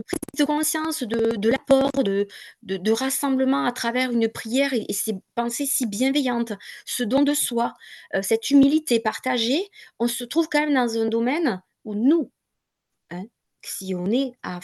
prise 0.00 0.18
de 0.38 0.44
conscience, 0.44 1.02
de, 1.02 1.48
l'apport, 1.48 1.90
de, 2.04 2.26
de, 2.62 2.92
rassemblement 2.92 3.64
à 3.64 3.72
travers 3.72 4.10
une 4.10 4.28
prière 4.28 4.72
et, 4.72 4.92
ces 4.92 5.14
pensées 5.34 5.66
si 5.66 5.86
bienveillantes, 5.86 6.52
ce 6.84 7.02
don 7.02 7.22
de 7.22 7.34
soi, 7.34 7.74
euh, 8.14 8.22
cette 8.22 8.50
humilité 8.50 9.00
partagée, 9.00 9.68
on 9.98 10.08
se 10.08 10.24
trouve 10.24 10.48
quand 10.48 10.60
même 10.60 10.74
dans 10.74 10.98
un 10.98 11.06
domaine 11.06 11.62
où 11.84 11.94
nous, 11.94 12.30
hein, 13.10 13.24
si 13.62 13.94
on 13.94 14.10
est 14.10 14.32
à, 14.42 14.60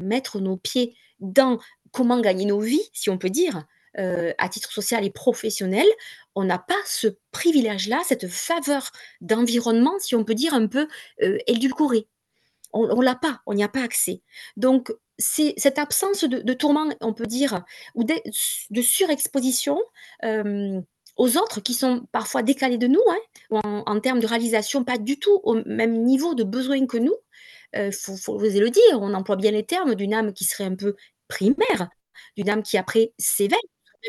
mettre 0.00 0.40
nos 0.40 0.56
pieds 0.56 0.94
dans 1.20 1.58
comment 1.92 2.20
gagner 2.20 2.44
nos 2.44 2.60
vies, 2.60 2.88
si 2.92 3.10
on 3.10 3.18
peut 3.18 3.30
dire, 3.30 3.64
euh, 3.98 4.32
à 4.38 4.48
titre 4.48 4.70
social 4.70 5.04
et 5.04 5.10
professionnel, 5.10 5.86
on 6.34 6.44
n'a 6.44 6.58
pas 6.58 6.80
ce 6.86 7.08
privilège-là, 7.32 8.00
cette 8.04 8.28
faveur 8.28 8.90
d'environnement, 9.20 9.98
si 9.98 10.14
on 10.14 10.24
peut 10.24 10.34
dire, 10.34 10.54
un 10.54 10.66
peu 10.66 10.86
euh, 11.22 11.38
édulcoré 11.46 12.06
on 12.72 12.96
ne 12.96 13.04
l'a 13.04 13.14
pas, 13.14 13.40
on 13.46 13.54
n'y 13.54 13.64
a 13.64 13.68
pas 13.68 13.82
accès. 13.82 14.22
Donc, 14.56 14.92
c'est 15.18 15.54
cette 15.56 15.78
absence 15.78 16.24
de, 16.24 16.52
tourment, 16.52 16.88
on 17.00 17.12
peut 17.12 17.26
dire, 17.26 17.64
ou 17.94 18.04
de, 18.04 18.80
surexposition 18.80 19.80
euh, 20.24 20.80
aux 21.16 21.36
autres 21.36 21.60
qui 21.60 21.74
sont 21.74 22.06
parfois 22.12 22.42
décalés 22.42 22.78
de 22.78 22.86
nous, 22.86 23.02
hein, 23.10 23.82
en, 23.86 24.00
termes 24.00 24.20
de 24.20 24.26
réalisation, 24.26 24.84
pas 24.84 24.98
du 24.98 25.18
tout 25.18 25.40
au 25.42 25.60
même 25.66 26.04
niveau 26.04 26.34
de 26.34 26.44
besoin 26.44 26.86
que 26.86 26.98
nous. 26.98 27.16
Il 27.74 27.80
euh, 27.80 27.90
faut, 27.90 28.16
faut 28.16 28.34
oser 28.34 28.60
le 28.60 28.70
dire, 28.70 29.00
on 29.00 29.12
emploie 29.12 29.36
bien 29.36 29.50
les 29.50 29.66
termes 29.66 29.94
d'une 29.94 30.14
âme 30.14 30.32
qui 30.32 30.44
serait 30.44 30.64
un 30.64 30.76
peu 30.76 30.94
primaire, 31.26 31.88
d'une 32.36 32.48
âme 32.48 32.62
qui 32.62 32.78
après 32.78 33.12
s'éveille 33.18 33.58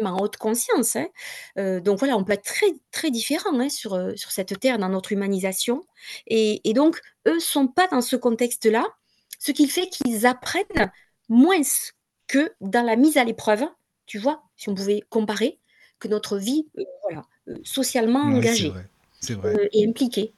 en 0.03 0.17
haute 0.19 0.37
conscience. 0.37 0.95
Hein. 0.95 1.07
Euh, 1.57 1.79
donc 1.79 1.99
voilà, 1.99 2.17
on 2.17 2.23
peut 2.23 2.33
être 2.33 2.43
très, 2.43 2.67
très 2.91 3.11
différent 3.11 3.59
hein, 3.59 3.69
sur, 3.69 3.91
sur 4.15 4.31
cette 4.31 4.59
terre, 4.59 4.77
dans 4.77 4.89
notre 4.89 5.11
humanisation. 5.11 5.83
Et, 6.27 6.61
donc, 6.73 6.99
eux 7.27 7.39
sont 7.39 7.67
pas 7.67 7.87
dans 7.87 8.01
ce 8.01 8.15
contexte-là, 8.15 8.85
ce 9.39 9.51
qui 9.51 9.67
fait 9.67 9.87
qu'ils 9.87 10.25
apprennent 10.25 10.91
moins 11.27 11.61
que 12.27 12.51
dans 12.61 12.83
la 12.83 12.95
mise 12.95 13.17
à 13.17 13.23
l'épreuve, 13.23 13.63
tu 14.05 14.17
vois, 14.17 14.43
si 14.55 14.69
on 14.69 14.75
pouvait 14.75 15.03
comparer, 15.09 15.59
que 15.99 16.07
notre 16.07 16.37
vie 16.37 16.67
euh, 16.77 16.83
voilà, 17.03 17.23
socialement 17.63 18.21
engagée 18.21 18.71
et 19.73 19.87
impliquée. 19.87 20.33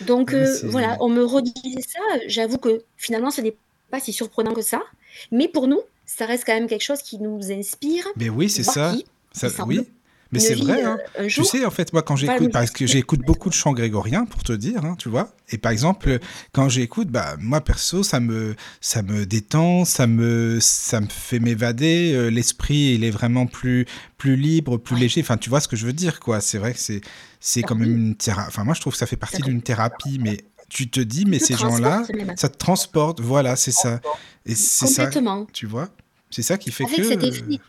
Donc 0.00 0.34
voilà, 0.64 0.96
on 1.00 1.08
me 1.08 1.24
redisait 1.24 1.82
ça. 1.82 2.00
J'avoue 2.26 2.58
que 2.58 2.84
finalement, 2.96 3.30
ce 3.30 3.42
n'est 3.42 3.56
pas 3.90 4.00
si 4.00 4.12
surprenant 4.12 4.54
que 4.54 4.62
ça. 4.62 4.82
Mais 5.30 5.46
pour 5.46 5.68
nous, 5.68 5.82
ça 6.06 6.26
reste 6.26 6.44
quand 6.46 6.54
même 6.54 6.68
quelque 6.68 6.84
chose 6.84 7.02
qui 7.02 7.18
nous 7.18 7.52
inspire. 7.52 8.06
Mais 8.16 8.28
oui, 8.28 8.48
c'est 8.50 8.62
ça. 8.62 8.94
ça 9.32 9.48
oui. 9.66 9.86
Mais 10.34 10.40
c'est 10.40 10.54
vrai, 10.54 10.82
hein. 10.82 10.98
Euh, 11.20 11.28
tu 11.28 11.44
sais, 11.44 11.64
en 11.64 11.70
fait, 11.70 11.92
moi, 11.92 12.02
quand 12.02 12.16
j'écoute, 12.16 12.50
parce 12.52 12.70
que 12.70 12.86
j'écoute 12.86 13.20
beaucoup 13.20 13.48
de 13.48 13.54
chants 13.54 13.72
grégoriens, 13.72 14.24
pour 14.24 14.42
te 14.42 14.52
dire, 14.52 14.84
hein, 14.84 14.96
tu 14.98 15.08
vois. 15.08 15.32
Et 15.50 15.58
par 15.58 15.70
exemple, 15.70 16.18
quand 16.52 16.68
j'écoute, 16.68 17.08
bah, 17.08 17.36
moi, 17.38 17.60
perso, 17.60 18.02
ça 18.02 18.18
me, 18.18 18.56
ça 18.80 19.02
me 19.02 19.26
détend, 19.26 19.84
ça 19.84 20.08
me, 20.08 20.58
ça 20.60 21.00
me 21.00 21.06
fait 21.08 21.38
m'évader. 21.38 22.12
Euh, 22.14 22.30
l'esprit, 22.30 22.94
il 22.94 23.04
est 23.04 23.10
vraiment 23.10 23.46
plus, 23.46 23.86
plus 24.18 24.34
libre, 24.34 24.76
plus 24.76 24.96
léger. 24.96 25.20
Enfin, 25.20 25.36
tu 25.36 25.50
vois 25.50 25.60
ce 25.60 25.68
que 25.68 25.76
je 25.76 25.86
veux 25.86 25.92
dire, 25.92 26.18
quoi. 26.18 26.40
C'est 26.40 26.58
vrai 26.58 26.72
que 26.72 26.80
c'est, 26.80 27.00
c'est 27.38 27.62
quand 27.62 27.76
même 27.76 27.94
une 27.94 28.16
thérapie. 28.16 28.48
Enfin, 28.48 28.64
moi, 28.64 28.74
je 28.74 28.80
trouve 28.80 28.94
que 28.94 28.98
ça 28.98 29.06
fait 29.06 29.16
partie 29.16 29.42
d'une 29.42 29.62
thérapie, 29.62 30.18
mais 30.20 30.38
tu 30.68 30.90
te 30.90 31.00
dis, 31.00 31.24
mais 31.26 31.38
ces 31.38 31.54
gens-là, 31.54 32.02
ça 32.36 32.48
te 32.48 32.56
transporte. 32.56 33.20
Voilà, 33.20 33.56
c'est 33.56 33.72
ça. 33.72 34.00
Et 34.46 34.54
c'est 34.54 34.86
ça. 34.86 35.10
Tu 35.52 35.66
vois 35.66 35.88
C'est 36.30 36.42
ça 36.42 36.58
qui 36.58 36.70
fait 36.70 36.84
Avec 36.84 36.96
que. 36.96 37.04
Cet 37.04 37.22
effet 37.22 37.60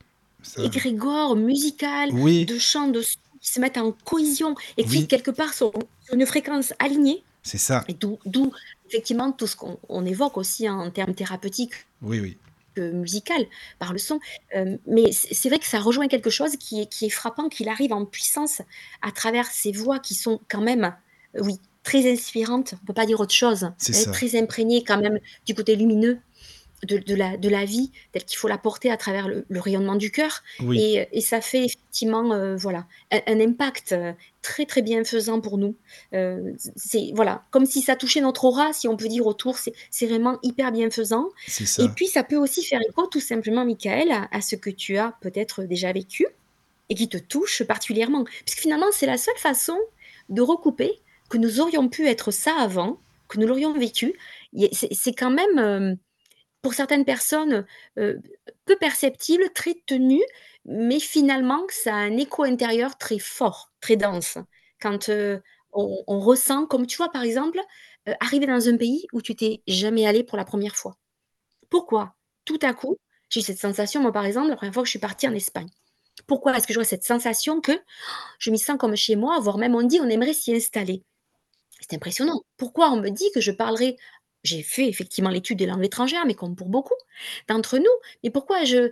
égrégore 0.57 1.35
musical, 1.35 2.11
de 2.11 2.59
chants, 2.59 2.87
de 2.87 3.01
qui 3.01 3.51
se 3.51 3.59
mettent 3.59 3.77
en 3.77 3.91
cohésion 3.91 4.55
et 4.77 4.83
qui, 4.83 5.07
quelque 5.07 5.31
part, 5.31 5.53
sont 5.53 5.71
sur 6.03 6.15
une 6.15 6.25
fréquence 6.25 6.73
alignée. 6.79 7.23
C'est 7.43 7.59
ça. 7.59 7.85
D'où, 8.25 8.51
effectivement, 8.87 9.31
tout 9.31 9.45
ce 9.45 9.55
qu'on 9.55 10.05
évoque 10.05 10.37
aussi 10.37 10.67
en 10.67 10.89
termes 10.89 11.13
thérapeutiques. 11.13 11.73
Oui, 12.01 12.19
oui. 12.19 12.37
musical 12.77 13.45
par 13.77 13.93
le 13.93 13.99
son. 13.99 14.19
Euh, 14.55 14.77
mais 14.87 15.11
c'est 15.11 15.49
vrai 15.49 15.59
que 15.59 15.67
ça 15.67 15.79
rejoint 15.79 16.07
quelque 16.07 16.31
chose 16.31 16.57
qui 16.57 16.81
est, 16.81 16.85
qui 16.87 17.05
est 17.05 17.09
frappant, 17.09 17.47
qu'il 17.47 17.69
arrive 17.69 17.93
en 17.93 18.05
puissance 18.05 18.61
à 19.03 19.11
travers 19.11 19.45
ces 19.45 19.71
voix 19.71 19.99
qui 19.99 20.15
sont 20.15 20.41
quand 20.49 20.61
même, 20.61 20.93
oui, 21.39 21.59
très 21.85 22.11
inspirante, 22.11 22.73
on 22.81 22.85
peut 22.85 22.93
pas 22.93 23.05
dire 23.05 23.21
autre 23.21 23.33
chose. 23.33 23.69
Elle 23.87 23.95
est 23.95 24.11
très 24.11 24.35
imprégnée 24.37 24.83
quand 24.83 24.99
même 24.99 25.19
du 25.45 25.55
côté 25.55 25.77
lumineux 25.77 26.19
de, 26.83 27.15
la, 27.15 27.37
de 27.37 27.49
la 27.49 27.65
vie, 27.65 27.91
tel 28.11 28.23
qu'il 28.25 28.37
faut 28.37 28.47
la 28.47 28.57
porter 28.57 28.91
à 28.91 28.97
travers 28.97 29.27
le, 29.27 29.45
rayonnement 29.59 29.95
du 29.95 30.11
cœur. 30.11 30.43
Et, 30.73 31.07
et, 31.11 31.21
ça 31.21 31.41
fait 31.41 31.65
effectivement 31.65 32.33
euh, 32.33 32.55
voilà, 32.55 32.85
un, 33.11 33.39
impact 33.39 33.93
euh, 33.93 34.13
très 34.41 34.65
très 34.65 34.81
bienfaisant 34.81 35.41
pour 35.41 35.57
nous. 35.57 35.75
Euh, 36.13 36.51
c'est 36.75 37.11
voilà, 37.13 37.45
comme 37.51 37.65
si 37.65 37.81
ça 37.81 37.95
touchait 37.95 38.21
notre 38.21 38.45
aura, 38.45 38.73
si 38.73 38.87
on 38.87 38.97
peut 38.97 39.07
dire 39.07 39.25
autour, 39.25 39.57
c'est 39.57 40.05
vraiment 40.05 40.37
hyper 40.43 40.71
bienfaisant. 40.71 41.29
Et 41.79 41.87
puis 41.95 42.07
ça 42.07 42.23
peut 42.23 42.37
aussi 42.37 42.63
faire 42.63 42.81
écho 42.87 43.07
tout 43.07 43.21
simplement, 43.21 43.65
Michael, 43.65 44.11
à, 44.11 44.27
à 44.31 44.41
ce 44.41 44.55
que 44.55 44.69
tu 44.69 44.97
as 44.97 45.13
peut-être 45.21 45.63
déjà 45.63 45.91
vécu 45.93 46.27
et 46.89 46.95
qui 46.95 47.09
te 47.09 47.17
touche 47.17 47.63
particulièrement. 47.63 48.25
Puisque 48.45 48.59
finalement, 48.59 48.87
c'est 48.91 49.07
la 49.07 49.17
seule 49.17 49.37
façon 49.37 49.77
de 50.29 50.41
recouper 50.41 50.99
que 51.35 51.39
nous 51.41 51.59
aurions 51.59 51.89
pu 51.89 52.07
être 52.07 52.31
ça 52.31 52.55
avant, 52.55 53.01
que 53.27 53.37
nous 53.37 53.45
l'aurions 53.45 53.73
vécu, 53.73 54.17
c'est 54.71 55.13
quand 55.13 55.31
même, 55.31 55.59
euh, 55.59 55.93
pour 56.61 56.73
certaines 56.73 57.03
personnes, 57.03 57.65
euh, 57.99 58.17
peu 58.63 58.77
perceptible, 58.77 59.49
très 59.53 59.73
tenu, 59.85 60.21
mais 60.63 61.01
finalement, 61.01 61.65
ça 61.67 61.93
a 61.93 61.97
un 61.97 62.15
écho 62.15 62.43
intérieur 62.43 62.97
très 62.97 63.19
fort, 63.19 63.73
très 63.81 63.97
dense. 63.97 64.37
Quand 64.79 65.09
euh, 65.09 65.39
on, 65.73 66.21
ressent, 66.21 66.67
comme 66.67 66.87
tu 66.87 66.95
vois, 66.95 67.11
par 67.11 67.23
exemple, 67.23 67.59
arriver 68.21 68.45
dans 68.45 68.69
un 68.69 68.77
pays 68.77 69.05
où 69.11 69.21
tu 69.21 69.35
t'es 69.35 69.61
jamais 69.67 70.07
allé 70.07 70.23
pour 70.23 70.37
la 70.37 70.45
première 70.45 70.77
fois. 70.77 70.95
Pourquoi? 71.69 72.15
Tout 72.45 72.59
à 72.61 72.73
coup, 72.73 72.95
j'ai 73.27 73.41
cette 73.41 73.59
sensation, 73.59 74.01
moi, 74.01 74.13
par 74.13 74.25
exemple, 74.25 74.47
la 74.47 74.55
première 74.55 74.73
fois 74.73 74.83
que 74.83 74.87
je 74.87 74.91
suis 74.91 74.99
partie 74.99 75.27
en 75.27 75.33
Espagne. 75.33 75.67
Pourquoi 76.27 76.55
est-ce 76.55 76.65
que 76.65 76.71
j'aurais 76.71 76.85
cette 76.85 77.03
sensation 77.03 77.59
que 77.59 77.73
je 78.39 78.51
m'y 78.51 78.57
sens 78.57 78.77
comme 78.77 78.95
chez 78.95 79.17
moi, 79.17 79.37
voire 79.41 79.57
même 79.57 79.75
on 79.75 79.83
dit 79.83 79.99
on 79.99 80.07
aimerait 80.07 80.33
s'y 80.33 80.55
installer? 80.55 81.03
C'est 81.87 81.95
impressionnant. 81.95 82.41
Pourquoi 82.57 82.91
on 82.91 82.99
me 82.99 83.09
dit 83.09 83.29
que 83.33 83.41
je 83.41 83.51
parlerai? 83.51 83.97
J'ai 84.43 84.61
fait 84.61 84.87
effectivement 84.87 85.29
l'étude 85.29 85.57
des 85.57 85.65
langues 85.65 85.83
étrangères, 85.83 86.25
mais 86.25 86.35
comme 86.35 86.55
pour 86.55 86.69
beaucoup 86.69 86.93
d'entre 87.47 87.77
nous. 87.79 87.85
Mais 88.23 88.29
pourquoi 88.29 88.63
je, 88.63 88.91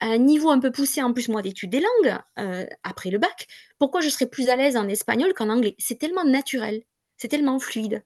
à 0.00 0.06
un 0.06 0.18
niveau 0.18 0.50
un 0.50 0.60
peu 0.60 0.70
poussé 0.72 1.02
en 1.02 1.12
plus 1.12 1.28
moi 1.28 1.42
d'études 1.42 1.70
des 1.70 1.80
langues, 1.80 2.18
euh, 2.38 2.66
après 2.82 3.10
le 3.10 3.18
bac, 3.18 3.46
pourquoi 3.78 4.00
je 4.00 4.08
serais 4.08 4.26
plus 4.26 4.48
à 4.48 4.56
l'aise 4.56 4.76
en 4.76 4.88
espagnol 4.88 5.34
qu'en 5.34 5.50
anglais? 5.50 5.74
C'est 5.78 5.98
tellement 5.98 6.24
naturel, 6.24 6.82
c'est 7.18 7.28
tellement 7.28 7.58
fluide, 7.58 8.02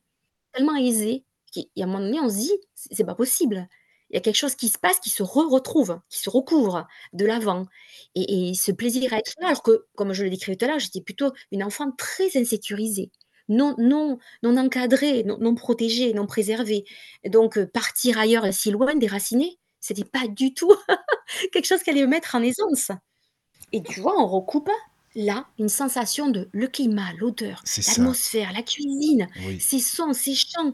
tellement 0.53 0.77
aisé, 0.77 1.25
qu'à 1.53 1.63
un 1.79 1.87
moment 1.87 2.01
donné 2.01 2.21
on 2.21 2.29
se 2.29 2.37
dit, 2.37 2.53
c'est 2.75 3.05
pas 3.05 3.15
possible. 3.15 3.69
Il 4.11 4.15
y 4.15 4.19
a 4.19 4.21
quelque 4.21 4.37
chose 4.37 4.55
qui 4.55 4.69
se 4.69 4.79
passe, 4.79 4.99
qui 5.01 5.11
se 5.11 5.23
retrouve, 5.23 6.01
qui 6.09 6.19
se 6.21 6.31
recouvre 6.31 6.87
de 7.13 7.27
l'avant. 7.27 7.67
Et, 8.15 8.51
et, 8.51 8.55
ce 8.55 8.73
plaisir 8.73 9.13
à 9.13 9.19
être 9.19 9.35
là, 9.39 9.49
alors 9.49 9.63
que, 9.63 9.87
comme 9.97 10.15
je 10.15 10.25
le 10.25 10.31
décrivais 10.31 10.57
tout 10.57 10.65
à 10.65 10.69
l'heure, 10.69 10.79
j'étais 10.79 11.03
plutôt 11.03 11.33
une 11.53 11.63
enfant 11.63 11.93
très 11.93 12.37
insécurisée 12.39 13.11
non, 13.49 13.75
non, 13.79 14.19
non 14.43 14.57
encadré, 14.57 15.25
non, 15.25 15.39
non 15.41 15.55
protégé, 15.55 16.13
non 16.15 16.27
préservé. 16.27 16.85
Donc, 17.27 17.59
euh, 17.59 17.67
partir 17.67 18.19
ailleurs, 18.19 18.53
si 18.53 18.71
loin, 18.71 18.95
déraciné, 18.95 19.59
C'était 19.81 20.05
pas 20.05 20.27
du 20.29 20.55
tout 20.55 20.73
quelque 21.53 21.67
chose 21.67 21.83
qui 21.83 21.91
allait 21.91 22.03
me 22.03 22.09
mettre 22.09 22.35
en 22.35 22.43
aisance 22.43 22.91
et 23.73 23.83
tu 23.83 24.01
vois, 24.01 24.21
on 24.21 24.27
recoupe 24.27 24.71
là 25.15 25.47
une 25.59 25.69
sensation 25.69 26.31
de 26.31 26.49
le 26.53 26.69
climat, 26.69 27.13
l'odeur, 27.19 27.63
l'atmosphère, 27.87 28.53
la 28.53 28.63
cuisine, 28.63 29.27
Oui. 29.47 29.61
ces 29.61 29.81
sons, 29.81 30.13
ces 30.13 30.35
chants. 30.35 30.73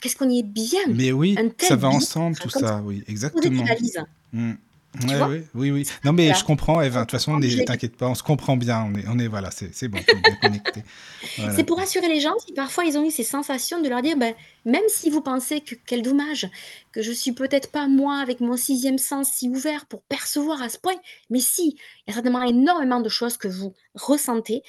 Qu'est-ce 0.00 0.16
qu'on 0.16 0.30
y 0.30 0.38
est 0.40 0.42
bien! 0.42 0.80
Mais 0.88 1.12
oui, 1.12 1.36
ça 1.58 1.76
va 1.76 1.88
ensemble 1.88 2.36
bien-être 2.36 2.42
tout 2.42 2.50
ça, 2.50 2.60
ça, 2.60 2.82
oui, 2.84 3.02
exactement. 3.08 3.64
valises, 3.64 4.02
Mmh. 4.32 4.54
Ouais, 5.02 5.20
ouais, 5.22 5.44
oui, 5.54 5.70
oui. 5.70 5.86
Non, 6.04 6.12
mais 6.12 6.26
Voilà, 6.26 6.38
je 6.38 6.44
comprends, 6.44 6.80
Eva. 6.80 7.00
De 7.00 7.04
toute 7.04 7.12
façon, 7.12 7.40
t'inquiète 7.66 7.96
pas, 7.96 8.08
on 8.08 8.14
se 8.14 8.22
comprend 8.22 8.56
bien. 8.56 8.88
On 8.88 8.94
est, 8.94 9.04
on 9.08 9.18
est, 9.18 9.26
voilà, 9.26 9.50
c'est 9.50 9.88
bon, 9.88 9.98
on 9.98 10.16
est 10.16 10.20
bien 10.20 10.36
connectés. 10.36 10.82
Voilà. 11.38 11.54
C'est 11.56 11.64
pour 11.64 11.78
rassurer 11.78 12.06
les 12.08 12.20
gens 12.20 12.34
si 12.46 12.52
parfois 12.52 12.84
ils 12.84 12.98
ont 12.98 13.04
eu 13.04 13.10
ces 13.10 13.24
sensations 13.24 13.80
de 13.80 13.88
leur 13.88 14.02
dire: 14.02 14.16
«Beh, 14.16 14.36
même 14.66 14.84
si 14.88 15.10
vous 15.10 15.22
pensez 15.22 15.62
que 15.62 15.74
quel 15.74 16.02
dommage, 16.02 16.48
que 16.92 17.02
je 17.02 17.10
suis 17.10 17.32
peut-être 17.32 17.70
pas 17.72 17.88
moi 17.88 18.18
avec 18.18 18.40
mon 18.40 18.56
sixième 18.56 18.98
sens 18.98 19.30
si 19.32 19.48
ouvert 19.48 19.86
pour 19.86 20.02
percevoir 20.02 20.62
à 20.62 20.68
ce 20.68 20.78
point, 20.78 20.94
mais 21.30 21.40
si, 21.40 21.76
il 22.06 22.08
y 22.08 22.10
a 22.10 22.14
certainement 22.14 22.42
énormément 22.42 23.00
de 23.00 23.08
choses 23.08 23.36
que 23.36 23.48
vous 23.48 23.72
ressentez 23.94 24.62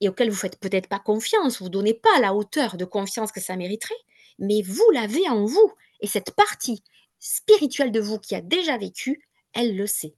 et 0.00 0.08
auxquelles 0.08 0.30
vous 0.30 0.36
faites 0.36 0.58
peut-être 0.58 0.88
pas 0.88 0.98
confiance, 0.98 1.62
vous 1.62 1.68
donnez 1.68 1.94
pas 1.94 2.20
la 2.20 2.34
hauteur 2.34 2.76
de 2.76 2.84
confiance 2.84 3.32
que 3.32 3.40
ça 3.40 3.56
mériterait, 3.56 3.94
mais 4.38 4.62
vous 4.62 4.90
l'avez 4.92 5.28
en 5.28 5.44
vous 5.44 5.72
et 6.00 6.06
cette 6.06 6.32
partie 6.32 6.82
spirituelle 7.18 7.92
de 7.92 8.00
vous 8.00 8.18
qui 8.18 8.34
a 8.34 8.40
déjà 8.40 8.78
vécu, 8.78 9.22
elle 9.54 9.76
le 9.76 9.86
sait 9.86 10.14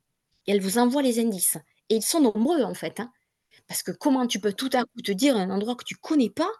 elle 0.46 0.60
vous 0.60 0.78
envoie 0.78 1.02
les 1.02 1.20
indices 1.20 1.56
et 1.90 1.96
ils 1.96 2.02
sont 2.02 2.20
nombreux 2.20 2.62
en 2.64 2.74
fait, 2.74 3.00
hein. 3.00 3.12
Parce 3.68 3.82
que 3.84 3.92
comment 3.92 4.26
tu 4.26 4.40
peux 4.40 4.52
tout 4.54 4.70
à 4.74 4.84
coup 4.84 5.02
te 5.04 5.12
dire 5.12 5.36
un 5.36 5.50
endroit 5.50 5.76
que 5.76 5.84
tu 5.84 5.96
connais 5.96 6.30
pas: 6.30 6.50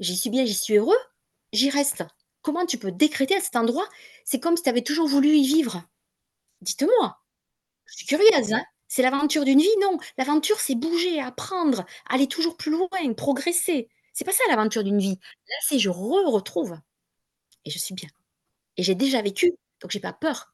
«J'y 0.00 0.16
suis 0.16 0.30
bien, 0.30 0.44
j'y 0.46 0.54
suis 0.54 0.76
heureux, 0.76 0.96
j'y 1.52 1.70
reste». 1.70 2.04
Comment 2.42 2.66
tu 2.66 2.78
peux 2.78 2.92
décréter 2.92 3.36
à 3.36 3.40
cet 3.40 3.56
endroit? 3.56 3.88
C'est 4.24 4.40
comme 4.40 4.56
si 4.56 4.64
tu 4.64 4.70
avais 4.70 4.82
toujours 4.82 5.08
voulu 5.08 5.30
y 5.36 5.46
vivre? 5.46 5.84
Dites-moi, 6.62 7.18
je 7.86 7.96
suis 7.96 8.06
curieuse, 8.06 8.52
hein. 8.54 8.64
C'est 8.88 9.02
l'aventure 9.02 9.44
d'une 9.44 9.60
vie? 9.60 9.68
Non, 9.82 9.98
l'aventure, 10.18 10.60
c'est 10.60 10.74
bouger, 10.76 11.20
apprendre, 11.20 11.86
aller 12.10 12.28
toujours 12.28 12.56
plus 12.58 12.72
loin, 12.72 12.88
progresser. 13.16 13.88
C'est 14.14 14.24
pas 14.26 14.32
ça 14.32 14.44
l'aventure 14.50 14.84
d'une 14.84 15.00
vie. 15.00 15.18
Là, 15.48 15.56
c'est 15.68 15.78
je 15.80 15.90
re-retrouve 15.90 16.78
et 17.64 17.70
je 17.70 17.78
suis 17.78 17.94
bien 17.94 18.08
et 18.78 18.82
j'ai 18.84 18.94
déjà 18.96 19.22
vécu, 19.22 19.52
donc 19.82 19.90
j'ai 19.92 20.00
pas 20.00 20.12
peur. 20.14 20.52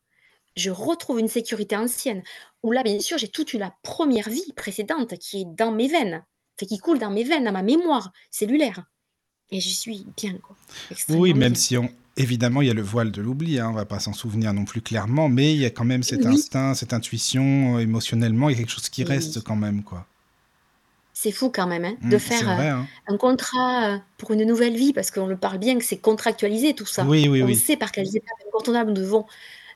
Je 0.57 0.71
retrouve 0.71 1.21
une 1.21 1.29
sécurité 1.29 1.77
ancienne, 1.77 2.23
où 2.63 2.73
là, 2.73 2.83
bien 2.83 2.99
sûr, 3.01 3.19
j'ai 3.19 3.29
toute 3.29 3.53
eu 3.53 3.59
la 3.59 3.75
première 3.83 4.29
vie 4.31 4.53
précédente 4.55 5.17
qui 5.19 5.43
est 5.43 5.45
dans 5.45 5.71
mes 5.73 5.89
veines, 5.89 6.25
enfin 6.59 6.67
qui 6.67 6.79
coule 6.79 6.99
dans 6.99 7.11
mes 7.11 7.25
veines, 7.25 7.45
dans 7.45 7.53
ma 7.53 7.63
mémoire 7.63 8.13
cellulaire 8.31 8.85
et 9.51 9.61
j'y 9.61 9.75
suis 9.75 10.07
bien, 10.17 10.39
quoi, 10.39 10.59
Oui, 11.09 11.35
même 11.35 11.55
bien. 11.55 11.57
si 11.57 11.77
on, 11.77 11.89
évidemment, 12.17 12.63
il 12.63 12.69
y 12.69 12.71
a 12.71 12.75
le 12.75 12.83
voile 12.83 13.11
de 13.11 13.21
l'oubli, 13.21 13.59
hein, 13.59 13.69
on 13.71 13.73
va 13.73 13.85
pas 13.85 13.99
s'en 14.01 14.13
souvenir 14.13 14.53
non 14.55 14.65
plus 14.65 14.81
clairement, 14.83 15.29
mais 15.29 15.53
il 15.55 15.59
y 15.61 15.65
a 15.65 15.71
quand 15.71 15.85
même 15.85 16.03
cet 16.05 16.27
Oui, 16.27 16.27
instinct, 16.27 16.75
cette 16.75 16.93
intuition, 16.93 17.77
euh, 17.77 17.81
émotionnellement, 17.81 18.49
il 18.49 18.53
y 18.53 18.55
a 18.57 18.59
quelque 18.59 18.71
chose 18.73 18.89
qui 18.89 19.03
reste 19.05 19.41
oui. 19.41 19.43
quand 19.43 19.57
même, 19.57 19.83
quoi. 19.83 20.07
C'est 21.13 21.33
fou 21.33 21.51
quand 21.51 21.67
même, 21.67 21.85
hein, 21.85 21.97
de 22.11 22.19
Mmh, 22.19 22.31
c'est 22.31 22.45
faire, 22.45 22.47
vrai, 22.47 22.69
hein. 22.71 22.91
un 23.07 23.17
contrat, 23.17 23.97
heu, 23.97 24.01
pour 24.19 24.33
une 24.33 24.45
nouvelle 24.45 24.77
vie, 24.77 24.93
parce 24.93 25.11
qu'on 25.11 25.27
le 25.27 25.39
parle 25.39 25.59
bien 25.59 25.79
que 25.79 25.85
c'est 25.85 25.99
contractualisé 26.01 26.75
tout 26.75 26.85
ça. 26.87 27.09
Oui, 27.09 27.29
oui, 27.29 27.41
On 27.41 27.47
oui, 27.47 27.55
sait 27.55 27.77
par 27.79 27.91
quelles 27.91 28.15
étapes 28.17 28.37
incontournables 28.49 28.91
nous 28.93 29.01
devons 29.01 29.25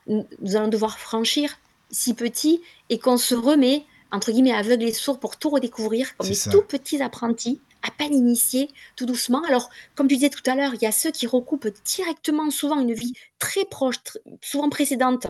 nous 0.07 0.55
allons 0.55 0.67
devoir 0.67 0.99
franchir, 0.99 1.57
si 1.89 2.13
petit 2.13 2.61
et 2.89 2.99
qu'on 2.99 3.17
se 3.17 3.35
remet, 3.35 3.85
entre 4.11 4.31
guillemets, 4.31 4.53
«aveugles 4.53 4.83
et 4.83 4.93
sourds» 4.93 5.19
pour 5.19 5.37
tout 5.37 5.49
redécouvrir 5.49 6.15
comme 6.17 6.27
des 6.27 6.49
tout 6.51 6.63
petits 6.63 7.01
apprentis, 7.01 7.61
à 7.83 7.91
peine 7.91 8.13
initiés, 8.13 8.69
tout 8.95 9.05
doucement. 9.05 9.43
Alors, 9.47 9.69
comme 9.95 10.07
tu 10.07 10.15
disais 10.15 10.29
tout 10.29 10.43
à 10.49 10.55
l'heure, 10.55 10.73
il 10.75 10.81
y 10.81 10.85
a 10.85 10.91
ceux 10.91 11.11
qui 11.11 11.27
recoupent 11.27 11.69
directement, 11.85 12.49
souvent 12.49 12.79
une 12.79 12.93
vie 12.93 13.13
très 13.39 13.65
proche, 13.65 13.97
souvent 14.41 14.69
précédente. 14.69 15.27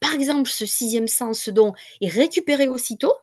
Par 0.00 0.14
exemple, 0.14 0.50
ce 0.50 0.66
sixième 0.66 1.08
sens, 1.08 1.40
ce 1.40 1.50
don 1.50 1.74
est 2.00 2.08
récupéré 2.08 2.68
aussitôt, 2.68 3.14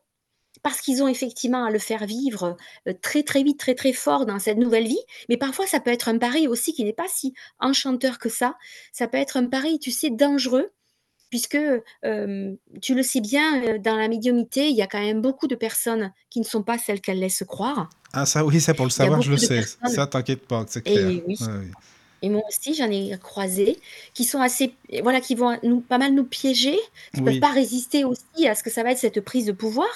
parce 0.61 0.81
qu'ils 0.81 1.01
ont 1.01 1.07
effectivement 1.07 1.63
à 1.63 1.71
le 1.71 1.79
faire 1.79 2.05
vivre, 2.05 2.57
heu, 2.87 2.93
très, 3.01 3.23
très 3.23 3.43
vite, 3.43 3.59
très, 3.59 3.75
très 3.75 3.93
fort 3.93 4.25
dans 4.25 4.39
cette 4.39 4.57
nouvelle 4.57 4.87
vie. 4.87 4.99
Mais 5.29 5.37
parfois, 5.37 5.65
ça 5.67 5.79
peut 5.79 5.91
être 5.91 6.09
un 6.09 6.17
pari 6.17 6.47
aussi 6.47 6.73
qui 6.73 6.83
n'est 6.83 6.93
pas 6.93 7.07
si 7.07 7.33
enchanteur 7.59 8.19
que 8.19 8.29
ça. 8.29 8.57
Ça 8.91 9.07
peut 9.07 9.17
être 9.17 9.37
un 9.37 9.45
pari, 9.45 9.79
tu 9.79 9.91
sais, 9.91 10.09
dangereux 10.09 10.71
puisque, 11.29 11.57
tu 12.03 12.95
le 12.95 13.03
sais 13.03 13.21
bien, 13.21 13.77
dans 13.79 13.95
la 13.95 14.07
médiumnité, 14.07 14.67
il 14.69 14.75
y 14.75 14.81
a 14.81 14.87
quand 14.87 15.01
même 15.01 15.21
beaucoup 15.21 15.47
de 15.47 15.55
personnes 15.55 16.11
qui 16.29 16.39
ne 16.39 16.45
sont 16.45 16.63
pas 16.63 16.77
celles 16.77 17.01
qu'elles 17.01 17.19
laissent 17.19 17.43
croire. 17.47 17.89
Ah 18.13 18.25
ça, 18.25 18.43
oui, 18.45 18.59
ça 18.59 18.73
pour 18.73 18.85
le 18.85 18.91
savoir, 18.91 19.21
je 19.21 19.31
le 19.31 19.37
sais. 19.37 19.61
personnes 19.61 19.89
Ça, 19.93 20.07
t'inquiète 20.07 20.47
pas, 20.47 20.65
c'est 20.67 20.81
clair. 20.81 21.09
et 21.09 21.23
oui 21.25 21.37
moi 22.29 22.41
aussi 22.49 22.73
j'en 22.73 22.91
ai 22.91 23.17
croisé 23.17 23.79
qui 24.13 24.25
sont 24.25 24.41
assez 24.41 24.73
voilà, 25.03 25.21
qui 25.21 25.35
vont 25.35 25.57
nous 25.63 25.79
pas 25.79 25.97
mal 25.97 26.13
nous 26.13 26.25
piéger, 26.25 26.77
qui 27.13 27.21
peuvent 27.21 27.35
Oui, 27.35 27.39
pas 27.39 27.51
résister 27.51 28.03
aussi 28.03 28.45
à 28.45 28.55
ce 28.55 28.63
que 28.63 28.69
ça 28.69 28.83
va 28.83 28.91
être 28.91 28.97
cette 28.97 29.21
prise 29.21 29.45
de 29.45 29.53
pouvoir. 29.53 29.87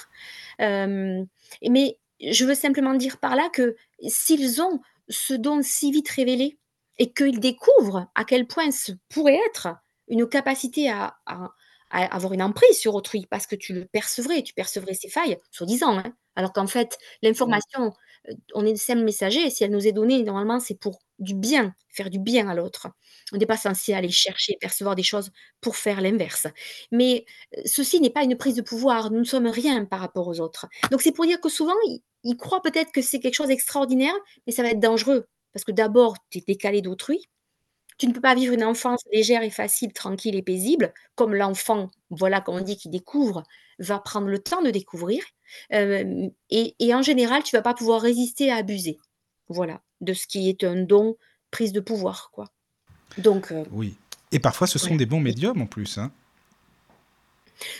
Mais 0.59 1.97
je 2.21 2.45
veux 2.45 2.55
simplement 2.55 2.93
dire 2.93 3.17
par 3.17 3.35
là 3.35 3.49
que 3.51 3.75
s'ils 4.07 4.61
ont 4.61 4.79
ce 5.09 5.33
don 5.33 5.61
si 5.61 5.91
vite 5.91 6.07
révélé 6.09 6.57
et 6.97 7.11
qu'ils 7.11 7.41
découvrent 7.41 8.07
à 8.15 8.23
quel 8.23 8.47
point 8.47 8.71
ce 8.71 8.93
pourrait 9.09 9.39
être 9.49 9.67
une 10.13 10.27
capacité 10.29 10.89
à 10.89 11.15
avoir 11.91 12.33
une 12.33 12.41
emprise 12.41 12.79
sur 12.79 12.95
autrui 12.95 13.27
parce 13.29 13.45
que 13.45 13.55
tu 13.55 13.73
le 13.73 13.85
percevrais, 13.85 14.41
tu 14.41 14.53
percevrais 14.53 14.95
ses 14.95 15.09
failles, 15.09 15.37
soi-disant, 15.51 15.97
hein. 15.99 16.13
Alors 16.35 16.51
qu'en 16.51 16.65
fait, 16.65 16.97
l'information, 17.21 17.93
heu, 18.27 18.33
on 18.55 18.65
est 18.65 18.75
simple 18.75 19.03
messager 19.03 19.51
si 19.51 19.63
elle 19.63 19.69
nous 19.69 19.85
est 19.87 19.91
donnée, 19.91 20.23
normalement, 20.23 20.59
c'est 20.59 20.73
pour 20.79 20.97
du 21.19 21.35
bien, 21.35 21.75
faire 21.89 22.09
du 22.09 22.17
bien 22.17 22.47
à 22.49 22.55
l'autre. 22.55 22.87
On 23.31 23.37
n'est 23.37 23.45
pas 23.45 23.57
censé 23.57 23.93
aller 23.93 24.09
chercher, 24.09 24.57
percevoir 24.59 24.95
des 24.95 25.03
choses 25.03 25.29
pour 25.61 25.75
faire 25.75 26.01
l'inverse. 26.01 26.47
Mais 26.91 27.25
Ceci 27.65 27.99
n'est 28.01 28.09
pas 28.09 28.23
une 28.23 28.35
prise 28.37 28.55
de 28.55 28.61
pouvoir, 28.63 29.11
nous 29.11 29.19
ne 29.19 29.23
sommes 29.23 29.47
rien 29.47 29.85
par 29.85 29.99
rapport 29.99 30.27
aux 30.27 30.39
autres. 30.39 30.67
Donc 30.91 31.01
c'est 31.03 31.11
pour 31.11 31.25
dire 31.25 31.39
que 31.41 31.49
souvent, 31.49 31.75
ils 31.87 32.01
ils 32.25 32.37
croient 32.37 32.61
peut-être 32.61 32.93
que 32.93 33.01
c'est 33.01 33.19
quelque 33.19 33.33
chose 33.35 33.47
d'extraordinaire, 33.49 34.13
mais 34.47 34.53
ça 34.53 34.63
va 34.63 34.69
être 34.69 34.79
dangereux. 34.79 35.25
Parce 35.53 35.65
que 35.65 35.73
d'abord, 35.73 36.15
tu 36.29 36.37
es 36.39 36.43
décalé 36.47 36.81
d'autrui, 36.81 37.19
tu 37.97 38.07
ne 38.07 38.13
peux 38.13 38.21
pas 38.21 38.35
vivre 38.35 38.53
une 38.53 38.63
enfance 38.63 39.01
légère 39.11 39.43
et 39.43 39.49
facile, 39.49 39.93
tranquille 39.93 40.35
et 40.35 40.41
paisible, 40.41 40.93
comme 41.15 41.33
l'enfant, 41.35 41.89
voilà, 42.09 42.41
comme 42.41 42.55
on 42.55 42.61
dit, 42.61 42.77
qui 42.77 42.89
découvre, 42.89 43.43
va 43.79 43.99
prendre 43.99 44.27
le 44.27 44.39
temps 44.39 44.61
de 44.61 44.71
découvrir. 44.71 45.23
Hem 45.69 46.31
et 46.49 46.75
et 46.79 46.93
en 46.95 47.01
général, 47.01 47.43
tu 47.43 47.55
vas 47.55 47.61
pas 47.61 47.73
pouvoir 47.73 48.01
résister 48.01 48.51
à 48.51 48.57
abuser. 48.57 48.99
Voilà, 49.49 49.81
de 50.01 50.13
ce 50.13 50.25
qui 50.27 50.49
est 50.49 50.63
un 50.63 50.77
don, 50.77 51.15
prise 51.51 51.73
de 51.73 51.79
pouvoir, 51.79 52.29
quoi. 52.31 52.45
Donc 53.17 53.51
heu, 53.51 53.63
oui. 53.71 53.95
Et 54.31 54.39
parfois, 54.39 54.65
ce 54.65 54.79
sont 54.79 54.95
des 54.95 55.05
bons 55.05 55.19
médiums 55.19 55.61
en 55.61 55.67
plus, 55.67 55.97
hein. 55.97 56.11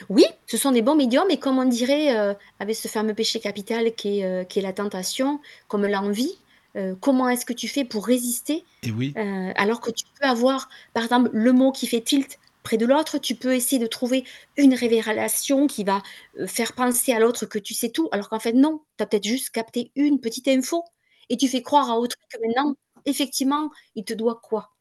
Oui, 0.09 0.25
ce 0.47 0.55
sont 0.55 0.71
des 0.71 0.81
bons 0.81 0.95
médiums 0.95 1.29
et 1.31 1.37
comme 1.37 1.57
on 1.57 1.65
dirait, 1.65 2.15
heu, 2.15 2.35
avec 2.59 2.75
ce 2.75 2.87
fameux 2.87 3.13
péché 3.13 3.39
capital 3.39 3.93
qui 3.95 4.19
est, 4.19 4.25
heu, 4.25 4.45
qui 4.45 4.59
est 4.59 4.61
la 4.61 4.73
tentation, 4.73 5.41
comme 5.67 5.85
l'envie, 5.87 6.37
heu, 6.77 6.95
comment 6.99 7.29
est-ce 7.29 7.45
que 7.45 7.53
tu 7.53 7.67
fais 7.67 7.85
pour 7.85 8.05
résister, 8.05 8.65
Et 8.83 8.91
oui, 8.91 9.17
heu, 9.17 9.51
alors 9.55 9.81
que 9.81 9.91
tu 9.91 10.05
peux 10.19 10.27
avoir, 10.27 10.69
par 10.93 11.03
exemple, 11.03 11.29
le 11.33 11.51
mot 11.53 11.71
qui 11.71 11.87
fait 11.87 12.01
tilt 12.01 12.39
près 12.63 12.77
de 12.77 12.85
l'autre, 12.85 13.17
tu 13.17 13.35
peux 13.35 13.53
essayer 13.55 13.79
de 13.79 13.87
trouver 13.87 14.23
une 14.57 14.73
révélation 14.73 15.67
qui 15.67 15.83
va, 15.83 16.01
heu, 16.39 16.47
faire 16.47 16.73
penser 16.73 17.11
à 17.13 17.19
l'autre 17.19 17.45
que 17.45 17.59
tu 17.59 17.73
sais 17.73 17.89
tout, 17.89 18.09
alors 18.11 18.29
qu'en 18.29 18.39
fait 18.39 18.53
non, 18.53 18.81
tu 18.97 19.03
as 19.03 19.07
peut-être 19.07 19.25
juste 19.27 19.49
capté 19.51 19.91
une 19.95 20.19
petite 20.21 20.47
info 20.47 20.83
et 21.29 21.37
tu 21.37 21.47
fais 21.47 21.61
croire 21.61 21.89
à 21.91 21.99
autrui 21.99 22.21
que 22.29 22.37
maintenant, 22.45 22.75
effectivement, 23.05 23.69
il 23.95 24.05
te 24.05 24.13
doit 24.13 24.39
quoi? 24.43 24.71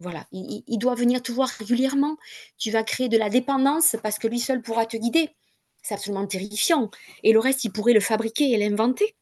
Voilà, 0.00 0.26
il 0.32 0.44
il 0.50 0.64
il 0.66 0.78
doit 0.78 0.94
venir 0.94 1.22
te 1.22 1.30
voir 1.32 1.48
régulièrement. 1.48 2.16
Tu 2.58 2.70
vas 2.70 2.82
créer 2.82 3.08
de 3.08 3.18
la 3.18 3.30
dépendance 3.30 3.96
parce 4.02 4.18
que 4.18 4.26
lui 4.28 4.40
seul 4.40 4.60
pourra 4.62 4.86
te 4.86 4.96
guider. 4.96 5.30
C'est 5.82 5.94
absolument 5.94 6.26
terrifiant 6.26 6.90
et 7.22 7.32
le 7.32 7.38
reste, 7.40 7.64
il 7.64 7.72
pourrait 7.72 7.92
le 7.92 8.00
fabriquer 8.00 8.50
et 8.52 8.56
l'inventer 8.58 9.16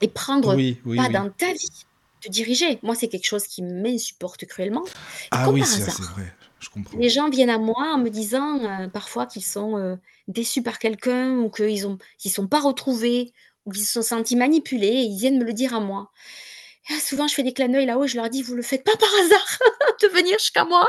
et 0.00 0.08
prendre 0.08 0.54
oui, 0.56 0.80
oui, 0.84 0.96
pas 0.96 1.06
oui. 1.06 1.12
dans 1.12 1.30
ta 1.30 1.52
vie, 1.52 1.86
te 2.20 2.28
diriger. 2.28 2.78
Moi, 2.82 2.94
c'est 2.94 3.08
quelque 3.08 3.26
chose 3.26 3.46
qui 3.46 3.62
m'insupporte 3.62 4.44
cruellement 4.46 4.84
et 4.84 5.28
Ah 5.30 5.44
comme 5.44 5.54
oui, 5.54 5.64
c'est 5.64 5.82
vrai, 5.82 6.32
je 6.60 6.68
comprends. 6.70 6.98
les 6.98 7.08
gens 7.08 7.28
viennent 7.28 7.50
à 7.50 7.58
moi 7.58 7.92
en 7.94 7.98
me 7.98 8.08
disant, 8.10 8.58
heu, 8.64 8.90
parfois 8.90 9.26
qu'ils 9.26 9.44
sont, 9.44 9.78
heu, 9.78 9.98
déçus 10.28 10.62
par 10.62 10.78
quelqu'un 10.78 11.38
ou 11.38 11.50
qu'ils 11.50 11.86
ont 11.86 11.98
qu'ils 12.18 12.32
sont 12.32 12.48
pas 12.48 12.60
retrouvés 12.60 13.32
ou 13.66 13.72
qu'ils 13.72 13.84
se 13.84 13.92
sont 13.94 14.02
sentis 14.02 14.36
manipulés 14.36 14.86
et 14.88 15.02
ils 15.02 15.18
viennent 15.18 15.38
me 15.38 15.44
le 15.44 15.52
dire 15.52 15.74
à 15.74 15.80
moi. 15.80 16.10
Et 16.90 17.00
souvent, 17.00 17.28
je 17.28 17.34
fais 17.34 17.42
des 17.42 17.52
clins 17.54 17.68
d'œil 17.68 17.86
là-haut 17.86 18.04
et 18.04 18.08
je 18.08 18.16
leur 18.16 18.28
dis: 18.28 18.42
«Vous 18.42 18.54
le 18.54 18.62
faites 18.62 18.84
pas 18.84 18.96
par 18.96 19.08
hasard 19.22 19.58
de 20.02 20.08
venir 20.08 20.38
jusqu'à 20.38 20.64
moi?» 20.64 20.88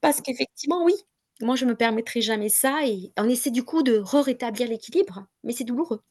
Parce 0.00 0.20
qu'effectivement, 0.20 0.84
oui, 0.84 0.94
moi 1.40 1.56
je 1.56 1.64
me 1.64 1.74
permettrai 1.74 2.20
jamais 2.20 2.48
ça 2.48 2.86
et 2.86 3.12
on 3.16 3.28
essaie 3.28 3.50
du 3.50 3.64
coup 3.64 3.82
de 3.82 3.98
re-rétablir 3.98 4.68
l'équilibre, 4.68 5.26
mais 5.44 5.52
c'est 5.52 5.64
douloureux. 5.64 6.02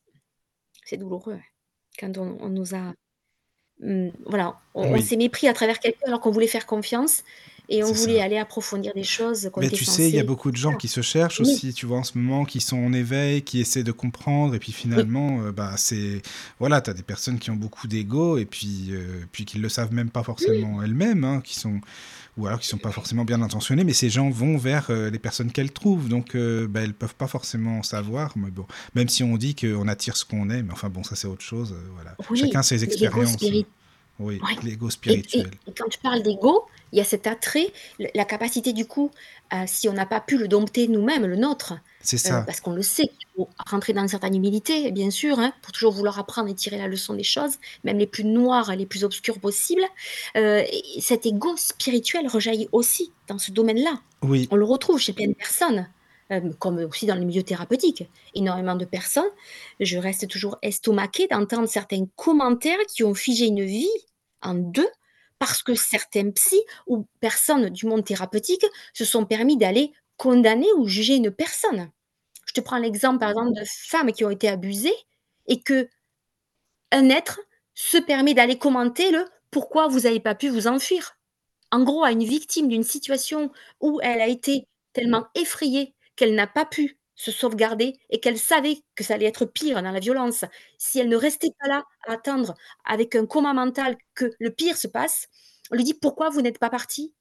C'est 0.85 0.97
douloureux, 0.97 1.33
ouais. 1.33 1.43
Quand 1.99 2.17
on 2.17 2.37
on 2.41 2.49
nous 2.49 2.75
a 2.75 2.93
mmh, 3.81 4.09
voilà, 4.25 4.59
on 4.75 4.83
on 4.95 4.99
Oui, 4.99 5.01
s'est 5.01 5.17
mépris 5.17 5.47
à 5.47 5.53
travers 5.53 5.79
quelqu'un 5.79 6.07
alors 6.07 6.21
qu'on 6.21 6.31
voulait 6.31 6.47
faire 6.47 6.65
confiance 6.65 7.23
et 7.69 7.83
on 7.83 7.91
voulait 7.93 8.19
ça. 8.19 8.23
aller 8.23 8.37
approfondir 8.37 8.93
des 8.93 9.03
choses 9.03 9.51
Mais 9.57 9.69
tu 9.71 9.85
sais, 9.85 10.07
il 10.09 10.15
y 10.15 10.19
a 10.19 10.23
beaucoup 10.23 10.51
de 10.51 10.57
gens 10.57 10.75
qui 10.75 10.87
se 10.87 11.01
cherchent 11.01 11.39
oui, 11.39 11.41
aussi, 11.41 11.73
tu 11.73 11.85
vois, 11.85 11.97
en 11.97 12.03
ce 12.03 12.17
moment, 12.17 12.45
qui 12.45 12.61
sont 12.61 12.77
en 12.77 12.93
éveil, 12.93 13.41
qui 13.43 13.59
essaient 13.59 13.83
de 13.83 13.91
comprendre, 13.91 14.53
et 14.55 14.59
puis 14.59 14.71
oui, 14.95 15.07
finalement, 15.11 15.41
euh, 15.43 15.51
bah, 15.51 15.73
c'est, 15.77 16.21
voilà, 16.59 16.79
t'as 16.81 16.93
des 16.93 17.03
personnes 17.03 17.39
qui 17.39 17.49
ont 17.51 17.55
beaucoup 17.55 17.87
d'ego, 17.87 18.37
et 18.37 18.45
puis, 18.45 18.89
euh, 18.91 19.25
puis 19.31 19.45
qui 19.45 19.57
le 19.57 19.67
savent 19.69 19.93
même 19.93 20.11
pas 20.11 20.23
oui, 20.39 20.61
forcément 20.61 20.81
elles-mêmes, 20.83 21.23
hein, 21.23 21.41
qui 21.43 21.55
sont, 21.59 21.81
ou 22.37 22.45
alors 22.47 22.59
qui 22.59 22.67
sont 22.67 22.77
pas 22.77 22.91
forcément 22.91 23.25
bien 23.25 23.41
intentionnés, 23.41 23.83
mais 23.83 23.93
ces 23.93 24.09
gens 24.09 24.29
vont 24.29 24.57
vers 24.57 24.87
euh, 24.89 25.09
les 25.09 25.19
personnes 25.19 25.51
qu'elles 25.51 25.71
trouvent, 25.71 26.07
donc 26.07 26.35
euh, 26.35 26.67
bah, 26.67 26.81
elles 26.83 26.93
peuvent 26.93 27.15
pas 27.15 27.27
forcément 27.27 27.83
savoir. 27.83 28.33
Mais 28.35 28.51
bon, 28.51 28.65
même 28.95 29.09
si 29.09 29.23
on 29.23 29.37
dit 29.37 29.55
qu'on 29.55 29.87
attire 29.87 30.15
ce 30.15 30.25
qu'on 30.25 30.49
est, 30.49 30.61
mais 30.63 30.71
enfin 30.71 30.89
bon, 30.89 31.03
ça 31.03 31.15
c'est 31.15 31.27
autre 31.27 31.41
chose. 31.43 31.73
euh, 31.73 31.89
voilà. 31.95 32.15
Oui, 32.29 32.39
Chacun 32.39 32.61
ses 32.61 32.83
expériences. 32.83 33.37
Oui, 34.19 34.39
Ouais. 34.41 34.55
l'ego 34.63 34.85
Et, 34.85 34.89
et- 34.89 34.91
spirituel. 34.91 35.51
et 35.67 35.71
quand 35.73 35.87
tu 35.89 35.99
parles 35.99 36.23
d'ego, 36.23 36.65
il 36.91 36.97
y 36.97 37.01
a 37.01 37.03
cet 37.03 37.27
attrait, 37.27 37.71
la 38.15 38.25
capacité 38.25 38.73
du 38.73 38.85
coup, 38.87 39.11
euh, 39.53 39.63
si 39.67 39.87
on 39.89 39.93
n'a 39.93 40.05
pas 40.05 40.19
pu 40.21 40.37
le 40.37 40.47
dompter 40.47 40.87
nous-mêmes, 40.87 41.25
le 41.25 41.35
nôtre, 41.35 41.73
C'est 42.01 42.15
euh, 42.25 42.29
ça. 42.29 42.41
parce 42.41 42.59
qu'on 42.61 42.71
le 42.73 42.81
sait, 42.81 43.03
il 43.03 43.25
faut 43.35 43.49
rentrer 43.69 43.93
dans 43.93 44.01
une 44.01 44.07
certaine 44.07 44.35
humilité, 44.35 44.91
bien 44.91 45.11
sûr, 45.11 45.37
hein, 45.39 45.53
pour 45.61 45.71
toujours 45.71 45.91
vouloir 45.93 46.17
apprendre 46.17 46.49
et 46.49 46.55
tirer 46.55 46.77
la 46.77 46.87
leçon 46.87 47.13
des 47.13 47.23
choses, 47.23 47.57
même 47.83 47.99
les 47.99 48.07
plus 48.07 48.23
noires 48.23 48.71
et 48.71 48.75
les 48.77 48.85
plus 48.87 49.03
obscures 49.03 49.39
possibles. 49.39 49.83
Euh, 50.35 50.63
et 50.71 51.01
cet 51.01 51.25
ego 51.25 51.55
spirituel 51.57 52.27
rejaillit 52.27 52.69
aussi 52.71 53.11
dans 53.27 53.37
ce 53.37 53.51
domaine-là. 53.51 53.99
Oui, 54.23 54.47
On 54.49 54.55
le 54.55 54.65
retrouve 54.65 54.99
chez 54.99 55.13
plein 55.13 55.27
de 55.27 55.33
personnes, 55.33 55.87
euh, 56.31 56.41
comme 56.57 56.77
aussi 56.79 57.05
dans 57.05 57.15
le 57.15 57.23
milieu 57.25 57.43
thérapeutique. 57.43 58.09
Énormément 58.33 58.75
de 58.75 58.85
personnes. 58.85 59.29
Je 59.79 59.97
reste 59.99 60.27
toujours 60.27 60.57
estomaquée 60.63 61.27
d'entendre 61.27 61.67
certains 61.69 62.05
commentaires 62.15 62.79
qui 62.87 63.03
ont 63.03 63.13
figé 63.13 63.45
une 63.45 63.63
vie 63.63 63.87
en 64.41 64.55
deux 64.55 64.89
parce 65.39 65.61
que 65.61 65.75
certains 65.75 66.31
psys 66.31 66.63
ou 66.87 67.05
personnes 67.19 67.69
du 67.69 67.85
monde 67.85 68.05
thérapeutique 68.05 68.65
se 68.93 69.05
sont 69.05 69.25
permis 69.25 69.57
d'aller 69.57 69.93
condamner 70.17 70.67
ou 70.77 70.87
juger 70.87 71.15
une 71.15 71.31
personne. 71.31 71.91
Je 72.47 72.53
te 72.53 72.61
prends 72.61 72.77
l'exemple, 72.77 73.19
par 73.19 73.29
exemple, 73.29 73.53
de 73.53 73.63
femmes 73.65 74.11
qui 74.11 74.25
ont 74.25 74.29
été 74.29 74.47
abusées 74.47 74.95
et 75.47 75.61
que 75.61 75.87
un 76.91 77.09
être 77.09 77.39
se 77.75 77.97
permet 77.97 78.33
d'aller 78.33 78.57
commenter 78.57 79.11
le 79.11 79.25
pourquoi 79.51 79.87
vous 79.87 80.01
n'avez 80.01 80.19
pas 80.19 80.35
pu 80.35 80.49
vous 80.49 80.67
enfuir? 80.67 81.17
En 81.71 81.83
gros, 81.83 82.03
à 82.03 82.11
une 82.11 82.23
victime 82.23 82.67
d'une 82.67 82.83
situation 82.83 83.51
où 83.81 83.99
elle 84.01 84.21
a 84.21 84.27
été 84.27 84.67
tellement 84.93 85.27
effrayée 85.35 85.93
qu'elle 86.15 86.33
n'a 86.33 86.47
pas 86.47 86.65
pu 86.65 86.97
se 87.17 87.31
sauvegarder 87.31 87.93
et 88.09 88.21
qu'elle 88.21 88.37
savait 88.39 88.77
que 88.95 89.03
ça 89.03 89.15
allait 89.15 89.25
être 89.25 89.45
pire 89.45 89.81
dans 89.83 89.91
la 89.91 89.99
violence. 89.99 90.45
Si 90.77 90.99
elle 90.99 91.09
ne 91.09 91.17
restait 91.17 91.51
pas 91.59 91.67
là 91.67 91.83
à 92.07 92.13
attendre 92.13 92.53
avec 92.85 93.15
un 93.15 93.25
coma 93.25 93.53
mental 93.53 93.97
que 94.15 94.31
le 94.39 94.51
pire 94.51 94.77
se 94.77 94.87
passe, 94.87 95.27
on 95.71 95.75
lui 95.75 95.83
dit 95.83 95.95
pourquoi 95.95 96.29
vous 96.29 96.41
n'êtes 96.41 96.59
pas 96.59 96.69
parti? 96.69 97.13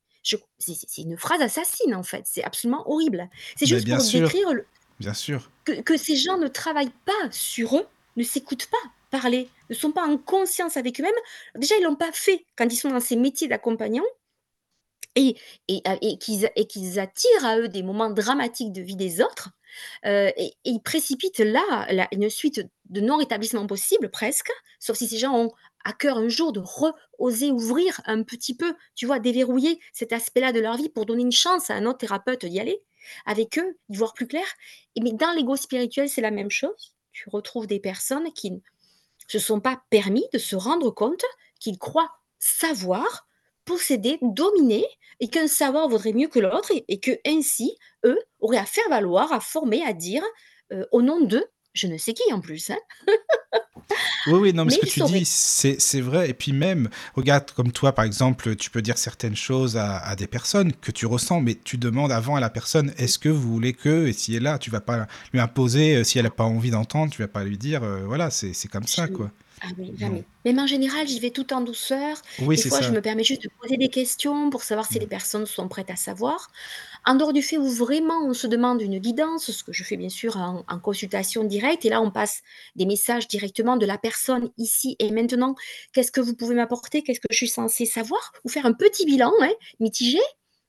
C'est 0.59 1.03
une 1.03 1.17
phrase 1.17 1.41
assassine 1.41 1.95
en 1.95 2.03
fait, 2.03 2.23
c'est 2.27 2.45
absolument 2.45 2.89
horrible. 2.91 3.29
C'est 3.57 3.67
juste 3.67 3.85
bien 3.85 3.97
pour 3.97 4.05
sûr, 4.05 4.21
décrire 4.29 4.53
le- 4.53 4.67
bien 5.01 5.15
sûr. 5.15 5.51
que, 5.65 5.81
que 5.81 5.97
ces 5.97 6.17
gens 6.17 6.37
ne 6.39 6.49
travaillent 6.49 6.93
pas 7.05 7.31
sur 7.31 7.77
eux, 7.77 7.87
ne 8.17 8.23
s'écoutent 8.23 8.67
pas 8.67 8.77
parler, 9.11 9.49
ne 9.71 9.75
sont 9.75 9.93
pas 9.93 10.05
en 10.07 10.19
conscience 10.19 10.77
avec 10.77 11.01
eux-mêmes. 11.01 11.13
Déjà, 11.55 11.77
ils 11.79 11.85
l'ont 11.85 11.97
pas 11.97 12.13
fait 12.13 12.45
quand 12.57 12.67
ils 12.71 12.77
sont 12.77 12.91
dans 12.91 13.01
ces 13.01 13.17
métiers 13.17 13.49
d'accompagnant 13.49 14.05
et, 15.15 15.37
et, 15.69 15.83
et 16.03 16.19
qu'ils 16.19 16.51
et 16.57 16.67
qu'ils 16.67 16.99
attirent 16.99 17.45
à 17.45 17.59
eux 17.59 17.69
des 17.69 17.83
moments 17.83 18.11
dramatiques 18.11 18.73
de 18.73 18.83
vie 18.83 18.97
des 18.97 19.21
autres. 19.23 19.51
Euh, 20.05 20.31
et, 20.37 20.53
ils 20.65 20.81
précipitent 20.81 21.41
là 21.41 21.87
une 22.13 22.31
suite 22.31 22.67
de 22.89 23.01
non-rétablissement 23.01 23.67
possible, 23.67 24.11
presque, 24.11 24.51
sauf 24.79 24.97
si 24.97 25.09
ces 25.09 25.19
gens 25.19 25.35
ont 25.37 25.53
à 25.85 25.93
cœur 25.93 26.19
un 26.19 26.29
jour 26.29 26.53
de 26.53 26.61
re-oser 26.61 27.53
ouvrir 27.53 28.01
un 28.07 28.23
petit 28.23 28.57
peu, 28.57 28.75
tu 28.95 29.07
vois, 29.07 29.21
déverrouiller 29.21 29.81
cet 29.93 30.13
aspect-là 30.13 30.53
de 30.53 30.61
leur 30.61 30.77
vie 30.77 30.89
pour 30.89 31.07
donner 31.07 31.23
une 31.23 31.33
chance 31.33 31.71
à 31.71 31.75
un 31.75 31.87
autre 31.87 31.99
thérapeute 31.99 32.45
d'y 32.45 32.59
aller 32.59 32.83
avec 33.25 33.59
eux, 33.59 33.79
d'y 33.89 33.97
voir 33.97 34.13
plus 34.13 34.27
clair. 34.27 34.47
Et, 34.97 35.01
mais 35.01 35.13
dans 35.13 35.31
l'ego 35.33 35.57
spirituel, 35.57 36.09
c'est 36.09 36.21
la 36.21 36.33
même 36.33 36.51
chose. 36.51 36.95
Tu 37.13 37.29
retrouves 37.31 37.67
des 37.67 37.79
personnes 37.79 38.33
qui 38.33 38.51
ne 38.51 38.59
se 39.29 39.39
sont 39.39 39.61
pas 39.61 39.81
permis 39.91 40.27
de 40.33 40.39
se 40.39 40.57
rendre 40.57 40.91
compte 40.91 41.25
qu'ils 41.61 41.79
croient 41.79 42.11
savoir, 42.39 43.27
posséder, 43.67 44.19
dominer, 44.23 44.87
et 45.21 45.29
qu'un 45.29 45.49
savoir 45.49 45.89
vaudrait 45.89 46.15
mieux 46.15 46.29
que 46.29 46.39
l'autre, 46.39 46.71
et, 46.73 46.85
et 46.89 46.99
que 46.99 47.13
ainsi, 47.27 47.77
eux 48.05 48.19
auraient 48.41 48.57
à 48.57 48.65
faire 48.65 48.89
valoir, 48.89 49.33
à 49.33 49.41
former, 49.41 49.85
à 49.85 49.93
dire, 49.93 50.23
euh, 50.73 50.85
au 50.93 51.03
nom 51.03 51.21
d'eux, 51.21 51.45
je 51.75 51.87
ne 51.87 51.99
sais 51.99 52.15
qui 52.15 52.33
en 52.33 52.41
plus, 52.41 52.71
hein, 52.71 52.79
Oui, 54.27 54.35
oui, 54.35 54.53
non, 54.53 54.65
mais 54.65 54.73
ce 54.73 54.81
que 54.81 54.87
tu 54.87 55.03
dis, 55.05 55.25
c'est 55.25 56.01
vrai. 56.01 56.31
Et 56.31 56.35
puis 56.35 56.53
même, 56.53 56.89
regarde, 57.15 57.51
comme 57.53 57.71
toi, 57.71 57.93
par 57.93 58.05
exemple, 58.05 58.57
tu 58.57 58.71
peux 58.71 58.83
dire 58.83 58.99
certaines 58.99 59.37
choses 59.37 59.77
à, 59.77 59.99
à 59.99 60.17
des 60.17 60.27
personnes 60.27 60.73
que 60.73 60.91
tu 60.91 61.07
ressens, 61.07 61.41
mais 61.41 61.55
tu 61.55 61.79
demandes 61.79 62.11
avant 62.11 62.35
à 62.35 62.41
la 62.41 62.51
personne, 62.51 62.93
est-ce 62.99 63.19
que 63.19 63.29
vous 63.29 63.53
voulez 63.53 63.73
que, 63.73 64.07
et 64.07 64.13
si 64.13 64.33
elle 64.33 64.39
est 64.39 64.45
là, 64.45 64.59
tu 64.59 64.71
vas 64.71 64.81
pas 64.81 65.07
lui 65.33 65.41
imposer, 65.41 65.97
euh, 65.97 66.05
si 66.05 66.19
elle 66.19 66.25
n'a 66.25 66.31
pas 66.31 66.45
envie 66.45 66.71
d'entendre, 66.71 67.13
tu 67.13 67.23
vas 67.23 67.29
pas 67.29 67.45
lui 67.45 67.59
dire, 67.59 67.85
euh, 67.85 68.03
voilà, 68.05 68.31
c'est 68.31 68.69
comme 68.69 68.87
ça, 68.87 69.07
quoi. 69.09 69.31
Ah 69.63 69.69
oui, 69.79 69.91
Non. 69.93 69.97
jamais. 69.99 70.25
Même 70.45 70.59
en 70.59 70.67
général, 70.67 71.09
j'y 71.09 71.19
vais 71.19 71.31
tout 71.31 71.53
en 71.55 71.63
douceur. 71.63 72.19
Oui, 72.41 72.57
Des 72.57 72.63
fois, 72.69 72.83
je 72.83 72.91
me 72.93 73.01
permets 73.01 73.25
juste 73.25 73.43
de 73.43 73.49
poser 73.59 73.77
des 73.79 73.89
questions 73.89 74.51
pour 74.51 74.63
savoir 74.63 74.87
si 74.87 74.99
les 74.99 75.07
Mm. 75.07 75.09
personnes 75.09 75.47
sont 75.47 75.67
prêtes 75.69 75.91
à 75.91 75.97
savoir. 75.97 76.49
En 77.07 77.15
dehors 77.15 77.33
du 77.33 77.43
fait 77.43 77.57
où 77.59 77.67
vraiment 77.69 78.21
on 78.27 78.35
se 78.35 78.47
demande 78.47 78.83
une 78.83 78.99
guidance, 78.99 79.51
ce 79.51 79.65
que 79.65 79.73
je 79.73 79.83
fais 79.85 79.97
bien 79.97 80.11
sûr 80.11 80.37
en, 80.37 80.65
en 80.69 80.79
consultation 80.81 81.45
directe, 81.45 81.85
et 81.87 81.89
là 81.89 82.03
on 82.03 82.11
passe 82.11 82.43
des 82.77 82.87
messages 82.87 83.29
directement 83.29 83.77
de 83.77 83.87
la 83.87 83.99
personne 83.99 84.51
ici 84.59 84.97
et 84.99 85.11
maintenant. 85.11 85.55
Qu'est-ce 85.93 86.13
que 86.13 86.21
vous 86.21 86.35
pouvez 86.35 86.55
m'apporter? 86.55 87.03
Qu'est-ce 87.03 87.21
que 87.21 87.29
je 87.31 87.37
suis 87.37 87.49
censée 87.49 87.87
savoir? 87.87 88.33
Ou 88.45 88.49
faire 88.51 88.67
un 88.67 88.73
petit 88.75 89.07
bilan 89.07 89.33
hein, 89.41 89.53
mitigé, 89.81 90.21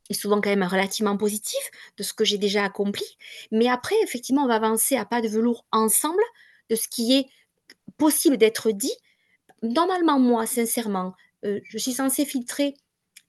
et 0.10 0.14
souvent 0.14 0.40
quand 0.40 0.50
même 0.50 0.64
relativement 0.64 1.18
positif, 1.18 1.60
de 1.98 2.04
ce 2.04 2.14
que 2.14 2.24
j'ai 2.24 2.38
déjà 2.38 2.64
accompli. 2.64 3.04
Mais 3.52 3.68
après, 3.68 3.96
effectivement, 4.04 4.44
on 4.44 4.48
va 4.48 4.56
avancer 4.56 4.96
à 4.96 5.06
pas 5.06 5.22
de 5.22 5.28
velours 5.28 5.66
ensemble 5.74 6.24
de 6.70 6.76
ce 6.76 6.88
qui 6.88 7.14
est 7.14 7.26
possible 7.98 8.38
d'être 8.38 8.72
dit. 8.72 8.94
Normalement, 9.64 10.20
moi, 10.20 10.46
sincèrement, 10.46 11.14
euh, 11.46 11.60
je 11.64 11.78
suis 11.78 11.94
censée 11.94 12.26
filtrer 12.26 12.76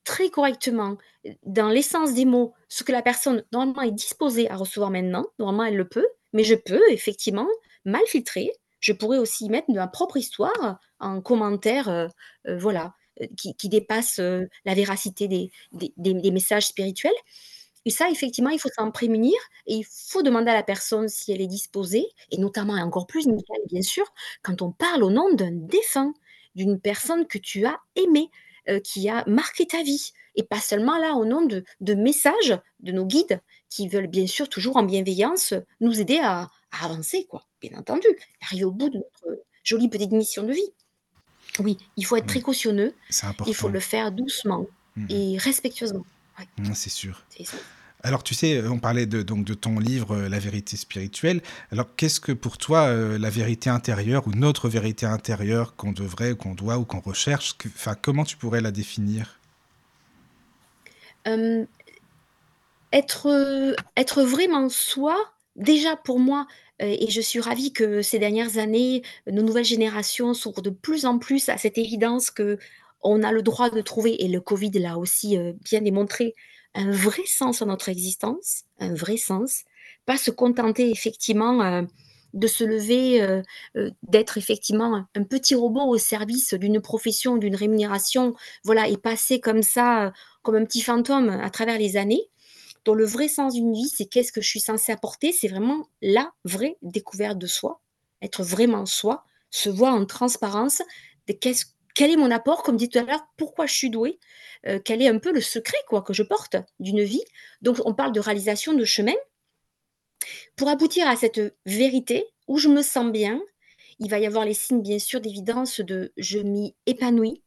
très 0.05 0.31
correctement 0.31 0.97
euh, 1.27 1.33
dans 1.45 1.69
l'essence 1.69 2.15
des 2.15 2.25
mots 2.25 2.55
ce 2.69 2.85
que 2.85 2.93
la 2.93 3.03
personne 3.03 3.45
normalement 3.53 3.83
est 3.83 3.93
disposée 3.93 4.51
à 4.51 4.57
recevoir 4.57 4.91
maintenant. 4.91 5.27
Normalement, 5.39 5.65
elle 5.65 5.77
le 5.77 5.89
peut, 5.89 6.07
mais 6.33 6.45
je 6.45 6.55
peux 6.55 6.83
effectivement 6.91 7.49
mal 7.85 8.03
filtrer. 8.07 8.51
Je 8.81 8.93
pourrais 8.93 9.19
aussi 9.19 9.49
mettre 9.49 9.71
de 9.71 9.77
ma 9.77 9.89
propre 9.89 10.17
histoire 10.17 10.79
en 11.01 11.21
commentaire, 11.21 11.89
euh, 11.89 12.09
voilà, 12.59 12.95
qui, 13.37 13.57
qui 13.57 13.69
dépasse 13.69 14.19
la 14.21 14.75
véracité 14.75 15.27
des- 15.27 15.51
des- 15.73 15.93
des 15.97 16.31
messages 16.31 16.67
spirituels. 16.69 17.11
Et 17.89 17.91
ça, 17.91 18.11
effectivement, 18.11 18.51
il 18.51 18.59
faut 18.61 18.69
s'en 18.69 18.91
prémunir 18.91 19.33
et 19.67 19.77
il 19.77 19.85
faut 19.85 20.21
demander 20.23 20.51
à 20.51 20.55
la 20.55 20.63
personne 20.63 21.09
si 21.09 21.33
elle 21.33 21.41
est 21.41 21.47
disposée, 21.47 22.07
et 22.31 22.37
notamment 22.37 22.77
et 22.77 22.83
encore 22.83 23.07
plus, 23.07 23.27
bien 23.71 23.81
sûr, 23.81 24.05
quand 24.43 24.61
on 24.61 24.73
parle 24.73 25.03
au 25.03 25.11
nom 25.11 25.33
d'un 25.33 25.53
défunt, 25.53 26.13
d'une 26.55 26.79
personne 26.79 27.27
que 27.27 27.39
tu 27.39 27.65
as 27.65 27.79
aimée, 27.97 28.31
euh, 28.69 28.79
qui 28.79 29.09
a 29.09 29.25
marqué 29.27 29.65
ta 29.67 29.83
vie, 29.83 30.13
et 30.35 30.43
pas 30.43 30.61
seulement 30.61 30.99
là 30.99 31.15
au 31.15 31.25
nom 31.25 31.41
de, 31.47 31.65
de 31.81 31.95
messages 31.95 32.59
de 32.81 32.93
nos 32.93 33.07
guides 33.07 33.41
qui 33.71 33.89
veulent 33.89 34.07
bien 34.07 34.27
sûr 34.27 34.51
toujours 34.51 34.77
en 34.77 34.83
bienveillance 34.83 35.55
nous 35.81 35.99
aider 35.99 36.19
à, 36.19 36.51
à 36.73 36.85
avancer, 36.85 37.25
quoi, 37.25 37.47
bien 37.63 37.71
entendu, 37.79 38.07
arriver 38.43 38.65
au 38.67 38.71
bout 38.71 38.91
de 38.91 38.99
notre 38.99 39.41
jolie 39.65 39.89
petite 39.89 40.13
mission 40.13 40.43
de 40.43 40.53
vie. 40.53 40.75
Oui, 41.59 41.79
il 41.97 42.05
faut 42.05 42.17
être 42.17 42.25
Mm. 42.25 42.37
précautionneux, 42.37 42.95
il 43.47 43.55
faut 43.55 43.69
le 43.71 43.81
faire 43.81 44.13
doucement 44.13 44.67
Mm, 44.95 45.07
et 45.09 45.39
respectueusement. 45.39 46.05
Ouais, 46.39 46.47
mm, 46.59 46.75
C'est 46.75 46.91
sûr. 46.91 47.25
c'est. 47.31 47.47
Alors, 48.05 48.23
tu 48.23 48.33
sais, 48.33 48.63
on 48.69 48.79
parlait 48.79 49.07
de, 49.07 49.23
donc, 49.23 49.45
de 49.45 49.55
ton 49.55 49.81
livre, 49.81 50.13
euh, 50.13 50.29
La 50.29 50.39
vérité 50.39 50.77
spirituelle. 50.77 51.41
Alors, 51.73 51.97
qu'est-ce 51.97 52.21
que 52.21 52.31
pour 52.31 52.57
toi, 52.57 52.87
euh, 52.87 53.19
la 53.19 53.29
vérité 53.29 53.71
intérieure 53.71 54.29
ou 54.29 54.31
notre 54.31 54.69
vérité 54.69 55.05
intérieure 55.05 55.75
qu'on 55.75 55.91
devrait, 55.91 56.37
qu'on 56.37 56.55
doit 56.55 56.79
ou 56.79 56.85
qu'on 56.85 57.01
recherche, 57.01 57.57
enfin, 57.67 57.97
comment 58.01 58.25
tu 58.25 58.37
pourrais 58.37 58.61
la 58.61 58.71
définir? 58.71 59.41
Euh, 61.27 61.65
être, 62.93 63.75
être 63.97 64.23
vraiment 64.23 64.69
soi, 64.69 65.17
déjà 65.57 65.97
pour 65.97 66.21
moi, 66.21 66.47
et 66.81 67.11
je 67.11 67.21
suis 67.21 67.41
ravie 67.41 67.73
que 67.73 68.03
ces 68.03 68.21
dernières 68.21 68.57
années, 68.57 69.03
nos 69.27 69.43
nouvelles 69.43 69.65
générations 69.65 70.33
s'ouvrent 70.33 70.63
de 70.63 70.71
plus 70.71 71.05
en 71.05 71.19
plus 71.19 71.49
à 71.49 71.59
cette 71.59 71.77
évidence 71.77 72.31
que 72.31 72.59
on 73.03 73.25
a 73.25 73.33
le 73.33 73.43
droit 73.43 73.69
de 73.69 73.81
trouver, 73.81 74.25
et 74.25 74.29
le 74.29 74.41
Covid 74.41 74.71
l'a 74.71 74.97
aussi 74.97 75.37
bien 75.65 75.83
démontré, 75.83 76.35
un 76.75 76.91
vrai 76.91 77.23
sens 77.27 77.63
à 77.63 77.67
notre 77.67 77.89
existence, 77.89 78.65
un 78.79 78.95
vrai 78.95 79.17
sens, 79.17 79.65
pas 80.07 80.17
se 80.17 80.31
contenter 80.31 80.91
effectivement 80.91 81.63
euh, 81.63 81.83
de 82.35 82.47
se 82.47 82.65
lever, 82.65 83.23
euh, 83.23 83.43
euh, 83.77 83.91
d'être 84.03 84.39
effectivement 84.39 85.07
un, 85.15 85.25
petit 85.25 85.55
robot 85.55 85.83
au 85.83 85.99
service 85.99 86.55
d'une 86.55 86.81
profession, 86.81 87.37
d'une 87.37 87.57
rémunération, 87.57 88.35
voilà, 88.65 88.89
et 88.89 88.97
passer 88.97 89.41
comme 89.41 89.63
ça, 89.63 90.13
comme 90.43 90.57
un 90.57 90.65
petit 90.65 90.83
fantôme 90.83 91.31
à 91.31 91.51
travers 91.51 91.79
les 91.79 91.97
années. 91.97 92.29
Dont 92.85 92.95
le 92.95 93.05
vrai 93.05 93.29
sens 93.29 93.55
d'une 93.55 93.75
vie, 93.75 93.89
c'est 93.89 94.07
qu'est-ce 94.07 94.33
que 94.33 94.41
je 94.41 94.49
suis 94.49 94.61
censée 94.61 94.93
apporter, 94.93 95.33
c'est 95.33 95.49
vraiment 95.49 95.89
la 96.01 96.33
vraie 96.45 96.79
découverte 96.81 97.37
de 97.37 97.47
soi, 97.47 97.83
être 98.23 98.43
vraiment 98.43 98.87
soi, 98.87 99.25
se 99.51 99.69
voir 99.69 99.95
en 99.95 100.07
transparence, 100.07 100.81
de 101.27 101.33
qu'est-ce, 101.33 101.67
quel 101.99 102.13
est 102.13 102.17
mon 102.17 102.31
apport, 102.31 102.63
comme 102.63 102.77
dit 102.77 102.89
tout 102.89 103.01
à 103.01 103.03
l'heure, 103.03 103.27
pourquoi 103.37 103.67
je 103.67 103.75
suis 103.75 103.91
douée, 103.91 104.21
euh, 104.69 104.79
quel 104.85 105.03
est 105.03 105.09
un 105.09 105.19
peu 105.19 105.33
le 105.33 105.41
secret 105.41 105.79
quoi 105.89 106.01
que 106.01 106.13
je 106.13 106.23
porte 106.23 106.55
d'une 106.79 107.03
vie. 107.03 107.25
Donc 107.61 107.79
on 107.85 107.93
parle 107.93 108.13
de 108.13 108.21
réalisation 108.21 108.73
de 108.73 108.85
chemin. 108.85 109.17
Pour 110.55 110.69
aboutir 110.69 111.09
à 111.09 111.17
cette 111.17 111.41
vérité 111.67 112.25
où 112.47 112.57
je 112.57 112.69
me 112.69 112.83
sens 112.83 113.11
bien, 113.11 113.43
il 113.99 114.09
va 114.09 114.21
y 114.21 114.27
avoir 114.27 114.45
les 114.45 114.55
signes 114.55 114.81
bien 114.81 115.01
sûr 115.01 115.21
d'évidence 115.21 115.81
de 115.81 116.13
je 116.17 116.39
m'y 116.39 116.77
épanouis, 116.87 117.43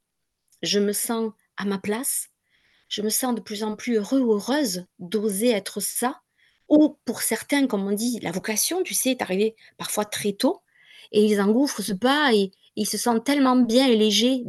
je 0.63 0.79
me 0.79 0.91
sens 0.91 1.31
à 1.55 1.63
ma 1.63 1.77
place, 1.77 2.27
je 2.89 3.01
me 3.01 3.09
sens 3.09 3.33
de 3.33 3.39
plus 3.39 3.63
en 3.63 3.77
plus 3.77 3.95
heureux 3.95 4.19
heureuse 4.19 4.85
d'oser 4.99 5.51
être 5.51 5.79
ça. 5.79 6.19
Ou 6.67 6.97
pour 7.05 7.21
certains, 7.21 7.67
comme 7.67 7.87
on 7.87 7.93
dit, 7.93 8.19
la 8.21 8.33
vocation, 8.33 8.83
tu 8.83 8.95
sais, 8.95 9.11
est 9.11 9.21
arrivée 9.21 9.55
parfois 9.77 10.03
très 10.03 10.33
tôt 10.33 10.61
et 11.13 11.23
ils 11.23 11.39
engouffrent 11.39 11.81
ce 11.81 11.93
pas 11.93 12.33
et, 12.33 12.51
ils 12.75 12.85
se 12.85 12.97
sentent 12.97 13.25
tellement 13.25 13.55
bien 13.55 13.87
et 13.87 13.95
légers 13.95 14.43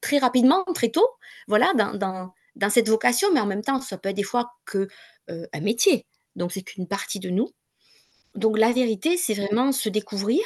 très 0.00 0.18
rapidement, 0.18 0.64
très 0.74 0.88
tôt, 0.88 1.08
voilà, 1.46 1.72
dans, 1.74 2.32
dans, 2.56 2.70
cette 2.70 2.88
vocation, 2.88 3.28
mais 3.32 3.40
en 3.40 3.46
même 3.46 3.62
temps, 3.62 3.80
ça 3.80 3.98
peut 3.98 4.08
être 4.08 4.16
des 4.16 4.22
fois 4.22 4.52
que 4.64 4.88
euh, 5.30 5.46
un 5.52 5.60
métier. 5.60 6.06
Donc, 6.36 6.52
c'est 6.52 6.62
qu'une 6.62 6.86
partie 6.86 7.20
de 7.20 7.30
nous. 7.30 7.50
Donc, 8.34 8.58
la 8.58 8.72
vérité, 8.72 9.16
c'est 9.16 9.34
vraiment 9.34 9.72
se 9.72 9.88
découvrir. 9.88 10.42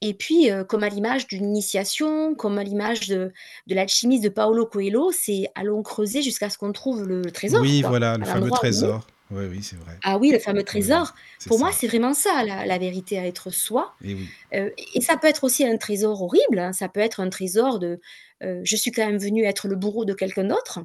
Et 0.00 0.14
puis, 0.14 0.50
euh, 0.50 0.64
comme 0.64 0.82
à 0.82 0.88
l'image 0.88 1.26
d'une 1.26 1.44
initiation, 1.44 2.34
comme 2.34 2.58
à 2.58 2.64
l'image 2.64 3.08
de, 3.08 3.32
de 3.66 3.74
l'alchimiste 3.74 4.24
de 4.24 4.28
Paolo 4.28 4.66
Coelho, 4.66 5.10
c'est 5.12 5.48
allons 5.54 5.82
creuser 5.82 6.22
jusqu'à 6.22 6.50
ce 6.50 6.58
qu'on 6.58 6.72
trouve 6.72 7.04
le, 7.04 7.22
trésor. 7.30 7.60
Oui, 7.60 7.82
voilà, 7.82 8.16
le 8.16 8.24
fameux 8.24 8.50
trésor. 8.50 9.06
Oui, 9.30 9.44
oui, 9.50 9.62
c'est 9.62 9.76
vrai. 9.76 9.98
Ah 10.02 10.16
oui, 10.18 10.30
le 10.30 10.38
fameux 10.38 10.62
trésor. 10.62 11.14
Pour 11.46 11.58
moi, 11.58 11.70
c'est 11.72 11.86
vraiment 11.86 12.14
ça, 12.14 12.44
la, 12.44 12.78
vérité 12.78 13.18
à 13.18 13.26
être 13.26 13.50
soi. 13.50 13.94
Et, 14.02 14.14
oui. 14.14 14.28
Euh, 14.54 14.70
et 14.94 15.00
ça 15.00 15.16
peut 15.16 15.26
être 15.26 15.44
aussi 15.44 15.66
un 15.66 15.76
trésor 15.76 16.22
horrible. 16.22 16.58
Hein. 16.58 16.72
Ça 16.72 16.88
peut 16.88 17.00
être 17.00 17.20
un 17.20 17.28
trésor 17.28 17.78
de 17.78 18.00
euh, 18.42 18.60
je 18.64 18.76
suis 18.76 18.90
quand 18.90 19.04
même 19.04 19.18
venu 19.18 19.44
être 19.44 19.68
le 19.68 19.76
bourreau 19.76 20.04
de 20.04 20.14
quelqu'un 20.14 20.44
d'autre. 20.44 20.80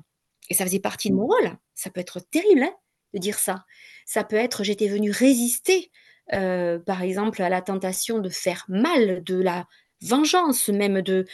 Et 0.50 0.54
ça 0.54 0.66
faisait 0.66 0.80
partie 0.80 1.10
de 1.10 1.16
mon 1.16 1.26
rôle. 1.26 1.58
Ça 1.74 1.89
peut 1.89 2.02
être 2.02 2.20
terrible 2.20 2.64
hein, 2.64 2.74
de 3.14 3.20
dire 3.20 3.39
ça. 3.39 3.64
Ça 4.06 4.26
peut 4.26 4.36
être 4.36 4.64
j'étais 4.64 4.89
venu 4.89 5.12
résister, 5.12 5.89
euh, 6.34 6.80
par 6.80 7.02
exemple, 7.02 7.41
à 7.41 7.50
la 7.50 7.62
tentation 7.62 8.20
de 8.20 8.30
faire 8.30 8.66
mal, 8.68 9.24
de 9.24 9.41
la 9.41 9.68
vengeance, 10.02 10.68
même 10.68 11.02
de 11.02 11.26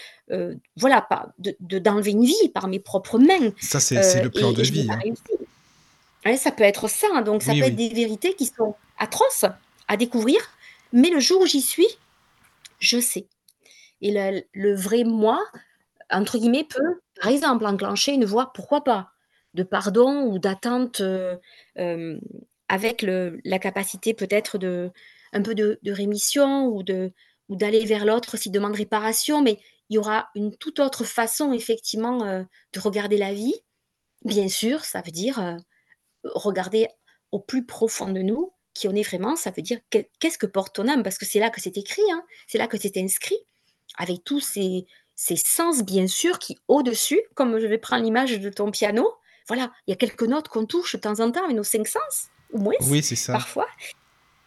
voilà, 0.77 1.01
pas 1.01 1.33
de 1.39 1.79
d'enlever 1.79 2.11
une 2.11 2.25
vie 2.25 2.49
par 2.53 2.67
mes 2.67 2.79
propres 2.79 3.17
mains. 3.17 3.51
Ça, 3.59 3.79
c'est 3.79 4.21
le 4.21 4.29
plan 4.29 4.51
de 4.51 4.61
vie. 4.61 4.87
Hein 4.91 4.99
ça 6.37 6.51
peut 6.51 6.63
être 6.63 6.87
ça, 6.87 7.07
hein, 7.13 7.21
donc 7.21 7.43
ça 7.43 7.53
peut 7.53 7.63
être 7.63 7.75
des 7.75 7.89
vérités 7.89 8.35
qui 8.35 8.45
sont 8.45 8.75
atroces 8.97 9.45
à 9.87 9.97
découvrir, 9.97 10.39
mais 10.91 11.09
le 11.09 11.19
jour 11.19 11.41
où 11.41 11.45
j'y 11.45 11.61
suis, 11.61 11.87
je 12.79 12.99
sais. 12.99 13.27
Et 14.01 14.11
le, 14.53 14.75
vrai 14.75 15.03
moi, 15.03 15.43
entre 16.09 16.37
guillemets, 16.37 16.63
peut, 16.63 17.01
par 17.21 17.31
exemple, 17.31 17.65
enclencher 17.65 18.13
une 18.13 18.25
voie, 18.25 18.51
pourquoi 18.53 18.83
pas, 18.83 19.11
de 19.53 19.63
pardon 19.63 20.23
ou 20.23 20.39
d'attente 20.39 21.01
euh, 21.01 21.35
euh, 21.77 22.19
avec 22.67 23.01
la 23.01 23.59
capacité 23.59 24.13
peut-être 24.13 24.57
de 24.57 24.91
un 25.33 25.41
peu 25.41 25.55
de, 25.55 25.79
rémission 25.87 26.67
ou 26.67 26.83
de 26.83 27.11
ou 27.49 27.55
d'aller 27.55 27.83
vers 27.83 28.05
l'autre 28.05 28.37
s'il 28.37 28.51
demande 28.51 28.75
réparation, 28.75 29.41
mais 29.41 29.59
il 29.89 29.95
y 29.95 29.97
aura 29.97 30.29
une 30.35 30.55
toute 30.55 30.79
autre 30.79 31.03
façon 31.03 31.51
effectivement 31.51 32.23
euh, 32.25 32.43
de 32.73 32.79
regarder 32.79 33.17
la 33.17 33.33
vie. 33.33 33.55
Bien 34.23 34.49
sûr, 34.49 34.85
ça 34.85 35.01
veut 35.01 35.11
dire 35.11 35.57
regarder 36.23 36.87
au 37.31 37.39
plus 37.39 37.65
profond 37.65 38.09
de 38.09 38.21
nous 38.21 38.51
qui 38.73 38.87
on 38.87 38.95
est 38.95 39.03
vraiment, 39.03 39.35
ça 39.35 39.51
veut 39.51 39.61
dire 39.61 39.79
qu'est-ce 39.89 40.37
que 40.37 40.45
porte 40.45 40.75
ton 40.75 40.87
âme? 40.87 41.03
Parce 41.03 41.17
que 41.17 41.25
c'est 41.25 41.39
là 41.39 41.49
que 41.49 41.59
c'est 41.59 41.77
écrit, 41.77 42.09
hein, 42.11 42.23
c'est 42.47 42.57
là 42.57 42.67
que 42.67 42.77
c'est 42.77 42.97
inscrit, 42.97 43.37
avec 43.97 44.23
tous 44.23 44.39
ces, 44.39 44.85
ces 45.15 45.35
sens, 45.35 45.83
bien 45.83 46.07
sûr, 46.07 46.39
qui 46.39 46.57
au-dessus, 46.67 47.19
comme 47.35 47.59
je 47.59 47.67
vais 47.67 47.77
prendre 47.77 48.03
l'image 48.03 48.39
de 48.39 48.49
ton 48.49 48.71
piano, 48.71 49.11
voilà, 49.47 49.71
il 49.85 49.91
y 49.91 49.93
a 49.93 49.97
quelques 49.97 50.23
notes 50.23 50.47
qu'on 50.47 50.65
touche 50.65 50.95
de 50.95 51.01
temps 51.01 51.19
en 51.19 51.31
temps 51.31 51.43
avec 51.43 51.55
nos 51.55 51.63
cinq 51.63 51.87
sens, 51.87 52.29
ou 52.53 52.59
moins, 52.59 52.75
oui, 52.87 53.03
c'est 53.03 53.15
ça. 53.15 53.33
parfois, 53.33 53.67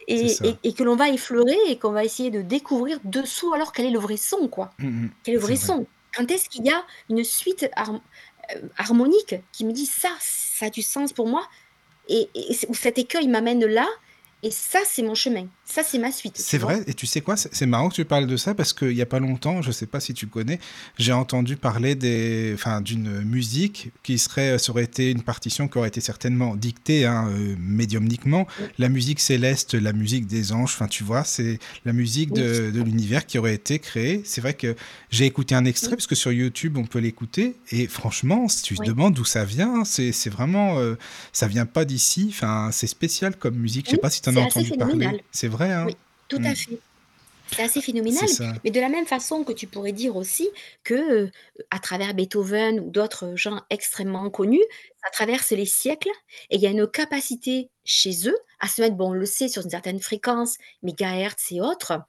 et, 0.09 0.37
et, 0.63 0.73
que 0.73 0.83
l'on 0.83 0.97
va 0.97 1.09
effleurer 1.11 1.59
et 1.69 1.79
qu'on 1.79 1.93
va 1.93 2.05
essayer 2.05 2.31
de 2.31 2.43
découvrir 2.43 2.99
dessous, 3.05 3.53
alors 3.53 3.73
quel 3.73 3.87
est 3.87 3.91
le 3.91 3.99
vrai 3.99 4.17
son, 4.17 4.49
quoi. 4.49 4.73
Mmh, 4.79 4.87
mmh. 4.87 5.11
Quel 5.23 5.35
est 5.35 5.37
le 5.37 5.43
vrai 5.43 5.57
son? 5.57 5.87
Quand 6.15 6.31
est-ce 6.31 6.49
qu'il 6.49 6.65
y 6.65 6.71
a 6.71 6.85
une 7.09 7.25
suite 7.25 7.69
euh, 7.79 8.69
harmonique 8.77 9.37
qui 9.53 9.65
me 9.65 9.73
dit 9.73 9.87
ça, 9.87 10.11
ça 10.21 10.67
a 10.67 10.71
du 10.71 10.83
sens 10.83 11.13
pour 11.13 11.29
moi? 11.29 11.49
Et, 12.13 12.29
et 12.35 12.55
cet 12.75 12.99
écueil 12.99 13.29
m'amène 13.29 13.65
là, 13.65 13.89
et 14.45 14.51
ça, 14.51 14.81
c'est 14.85 15.03
mon 15.03 15.15
chemin. 15.15 15.47
Ça, 15.65 15.83
c'est 15.85 15.99
ma 15.99 16.11
suite. 16.11 16.35
C'est 16.37 16.59
vrai. 16.59 16.83
Et 16.89 16.95
tu 16.95 17.07
sais 17.07 17.21
quoi 17.21 17.37
C'est 17.37 17.65
marrant 17.65 17.89
que 17.89 17.95
tu 17.95 18.05
parles 18.05 18.27
de 18.27 18.37
ça 18.37 18.55
parce 18.55 18.73
qu'il 18.73 18.95
n'y 18.95 19.01
a 19.01 19.07
pas 19.07 19.21
longtemps, 19.21 19.63
je 19.63 19.69
ne 19.69 19.73
sais 19.73 19.87
pas 19.87 20.01
si 20.01 20.15
tu 20.15 20.27
connais, 20.27 20.59
j'ai 20.99 21.13
entendu 21.13 21.57
parler 21.57 21.95
des, 21.95 22.57
d'une 22.83 23.23
musique 23.23 23.91
qui 24.03 24.19
serait, 24.19 24.59
ça 24.59 24.73
aurait 24.73 24.83
été 24.83 25.13
une 25.13 25.23
partition 25.23 25.69
qui 25.69 25.79
aurait 25.79 25.89
été 25.89 26.01
certainement 26.01 26.57
dictée 26.57 27.07
hein, 27.07 27.29
euh, 27.31 27.55
médiumniquement. 27.59 28.49
La 28.79 28.89
musique 28.89 29.21
céleste, 29.21 29.75
la 29.75 29.93
musique 29.93 30.27
des 30.27 30.53
anges, 30.53 30.73
enfin, 30.75 30.89
tu 30.89 31.05
vois, 31.05 31.23
c'est 31.23 31.61
la 31.85 31.93
musique 31.93 32.33
de, 32.33 32.71
de 32.71 32.83
l'univers 32.83 33.27
qui 33.27 33.39
aurait 33.39 33.55
été 33.55 33.79
créée. 33.79 34.23
C'est 34.25 34.41
vrai 34.41 34.55
que 34.55 34.75
j'ai 35.11 35.27
écouté 35.27 35.55
un 35.55 35.65
extrait 35.65 35.93
parce 35.93 36.09
que 36.09 36.17
sur 36.17 36.33
YouTube, 36.33 36.77
on 36.77 36.85
peut 36.85 36.99
l'écouter. 36.99 37.55
Et 37.71 37.87
franchement, 37.87 38.49
si 38.49 38.63
tu 38.63 38.77
te 38.77 38.85
demandes 38.85 39.15
d'où 39.15 39.25
ça 39.25 39.45
vient, 39.45 39.85
c'est 39.85 40.31
vraiment, 40.31 40.81
euh, 40.81 40.97
ça 41.33 41.47
vient 41.47 41.67
pas 41.67 41.85
d'ici. 41.85 42.27
Enfin, 42.31 42.71
c'est 42.73 42.89
spécial 42.89 43.37
comme 43.37 43.55
musique. 43.55 43.87
Je 43.87 43.93
sais 43.93 43.97
pas 43.99 44.11
si 44.11 44.21
tu 44.21 44.32
en 44.39 44.43
as 44.43 44.47
entendu 44.47 44.73
parler. 44.73 45.25
C'est 45.31 45.49
vrai. 45.49 45.73
Hein. 45.73 45.87
Oui, 45.87 45.97
tout 46.29 46.37
à 46.45 46.51
mm. 46.51 46.57
fait. 46.57 46.79
C'est 47.55 47.63
assez 47.63 47.83
phénoménal. 47.83 48.27
Mais 48.65 48.71
de 48.71 48.81
la 48.81 48.89
même 48.89 49.07
façon 49.07 49.45
que 49.45 49.53
tu 49.53 49.67
pourrais 49.67 49.93
dire 49.93 50.17
aussi 50.17 50.49
que 50.85 50.95
euh, 50.95 51.31
à 51.71 51.79
travers 51.79 52.15
Beethoven 52.15 52.81
ou 52.81 52.91
d'autres 52.91 53.37
gens 53.37 53.61
extrêmement 53.69 54.31
connus, 54.31 54.65
ça 55.05 55.11
traverse 55.11 55.51
les 55.51 55.67
siècles 55.67 56.11
et 56.51 56.57
il 56.57 56.63
y 56.63 56.67
a 56.67 56.71
une 56.71 56.87
capacité 56.87 57.69
chez 57.85 58.29
eux 58.29 58.39
à 58.61 58.69
se 58.69 58.81
mettre, 58.81 58.97
bon, 58.97 59.11
on 59.11 59.15
le 59.15 59.27
sait, 59.27 59.49
sur 59.49 59.63
une 59.63 59.71
certaine 59.71 60.01
fréquence, 60.01 60.57
mégahertz 60.83 61.53
et 61.53 61.61
autres, 61.61 62.01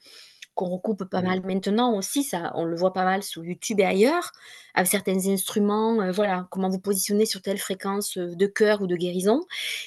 qu'on 0.56 0.70
recoupe 0.70 1.06
pas 1.06 1.22
mal 1.22 1.42
maintenant 1.46 1.96
aussi, 1.96 2.24
ça, 2.24 2.52
on 2.56 2.66
le 2.66 2.76
voit 2.76 2.94
pas 2.94 3.06
mal 3.06 3.24
sur 3.24 3.44
YouTube 3.44 3.80
et 3.80 3.86
ailleurs, 3.86 4.32
avec 4.74 4.90
certains 4.90 5.28
instruments, 5.28 6.02
euh, 6.02 6.12
voilà, 6.12 6.48
comment 6.52 6.70
vous 6.70 6.80
positionner 6.80 7.26
sur 7.26 7.42
telle 7.42 7.58
fréquence 7.58 8.18
euh, 8.18 8.36
de 8.36 8.46
cœur 8.46 8.82
ou 8.82 8.88
de 8.88 8.96
guérison. 8.96 9.42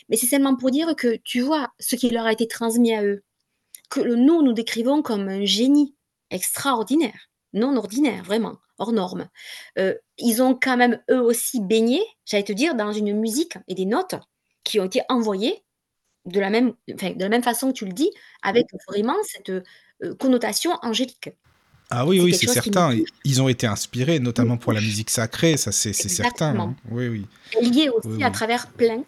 Mais 0.09 0.17
c'est 0.17 0.27
seulement 0.27 0.57
pour 0.57 0.71
dire 0.71 0.97
que 0.97 1.17
tu 1.25 1.41
vois 1.41 1.69
ce 1.79 1.97
qui 1.97 2.11
leur 2.11 2.27
a 2.27 2.33
été 2.33 2.49
transmis 2.49 2.95
à 2.95 3.05
eux 3.05 3.23
que 3.91 4.01
nous, 4.01 4.43
nous 4.43 4.53
décrivons 4.53 5.03
comme 5.03 5.29
un 5.29 5.45
génie 5.45 5.95
extraordinaire, 6.31 7.31
non 7.53 7.77
ordinaire, 7.77 8.25
vraiment, 8.25 8.57
hors 8.79 8.93
norme. 8.93 9.29
Euh, 9.79 9.95
ils 10.19 10.43
ont 10.43 10.59
quand 10.61 10.77
même, 10.77 11.01
eux 11.11 11.21
aussi, 11.21 11.61
baigné, 11.61 12.01
j'allais 12.25 12.45
te 12.45 12.53
dire, 12.53 12.75
dans 12.75 12.93
une 12.93 13.19
musique 13.19 13.55
et 13.69 13.75
des 13.75 13.87
notes 13.87 14.17
qui 14.65 14.81
ont 14.81 14.85
été 14.85 15.03
envoyées 15.09 15.63
de 16.25 16.41
la 16.41 16.51
même, 16.51 16.75
de 16.89 17.21
la 17.21 17.29
même 17.29 17.43
façon 17.43 17.69
que 17.69 17.79
tu 17.79 17.87
le 17.87 17.93
dis, 17.93 18.11
avec 18.43 18.67
vraiment 18.89 19.17
cette 19.23 19.53
connotation 20.19 20.73
angélique. 20.83 21.31
Ah 21.91 22.05
oui, 22.05 22.21
oui, 22.21 22.35
c'est 22.35 22.49
certain. 22.49 22.97
Ils 23.25 23.43
ont 23.43 23.49
été 23.49 23.67
inspirés, 23.67 24.19
notamment 24.19 24.57
pour 24.57 24.73
la 24.73 24.81
musique 24.81 25.11
sacrée, 25.11 25.57
ça 25.57 25.71
c'est 25.73 25.93
certain. 25.93 26.59
Hein. 26.59 26.75
Oui, 26.91 27.09
oui. 27.09 27.27
Liés 27.61 27.91
aussi 27.91 28.25
à 28.25 28.31
travers 28.31 28.67
plein 28.69 29.03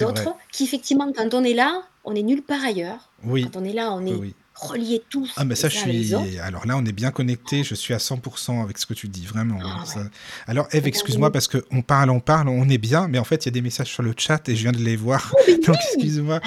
d'autres 0.00 0.34
qui, 0.50 0.64
effectivement, 0.64 1.12
quand 1.14 1.34
on 1.34 1.44
est 1.44 1.54
là, 1.54 1.82
on 2.04 2.14
est 2.14 2.22
nulle 2.22 2.42
part 2.42 2.64
ailleurs. 2.64 3.10
Oui. 3.24 3.44
Quand 3.44 3.60
on 3.60 3.64
est 3.64 3.72
là, 3.72 3.92
on 3.92 4.06
est 4.06 4.34
reliés 4.54 5.02
tous. 5.10 5.32
Ah, 5.36 5.44
mais 5.44 5.54
ça, 5.54 5.68
je 5.68 5.78
suis. 5.78 6.14
Alors 6.40 6.66
là, 6.66 6.76
on 6.76 6.84
est 6.84 6.92
bien 6.92 7.10
connecté. 7.10 7.64
Je 7.64 7.74
suis 7.74 7.92
à 7.92 7.98
100% 7.98 8.62
avec 8.62 8.78
ce 8.78 8.86
que 8.86 8.94
tu 8.94 9.08
dis, 9.08 9.26
vraiment. 9.26 9.58
Ah, 9.64 9.84
Alors, 10.46 10.68
Eve, 10.72 10.86
excuse-moi 10.86 11.32
parce 11.32 11.48
qu'on 11.48 11.82
parle, 11.82 12.10
on 12.10 12.20
parle, 12.20 12.48
on 12.48 12.68
est 12.68 12.78
bien, 12.78 13.08
mais 13.08 13.18
en 13.18 13.24
fait, 13.24 13.44
il 13.44 13.48
y 13.48 13.48
a 13.48 13.52
des 13.52 13.62
messages 13.62 13.88
sur 13.88 14.02
le 14.02 14.14
chat 14.16 14.48
et 14.48 14.54
je 14.54 14.62
viens 14.62 14.72
de 14.72 14.78
les 14.78 14.96
voir. 14.96 15.34
Oh, 15.36 15.50
Donc, 15.66 15.76
excuse-moi. 15.94 16.40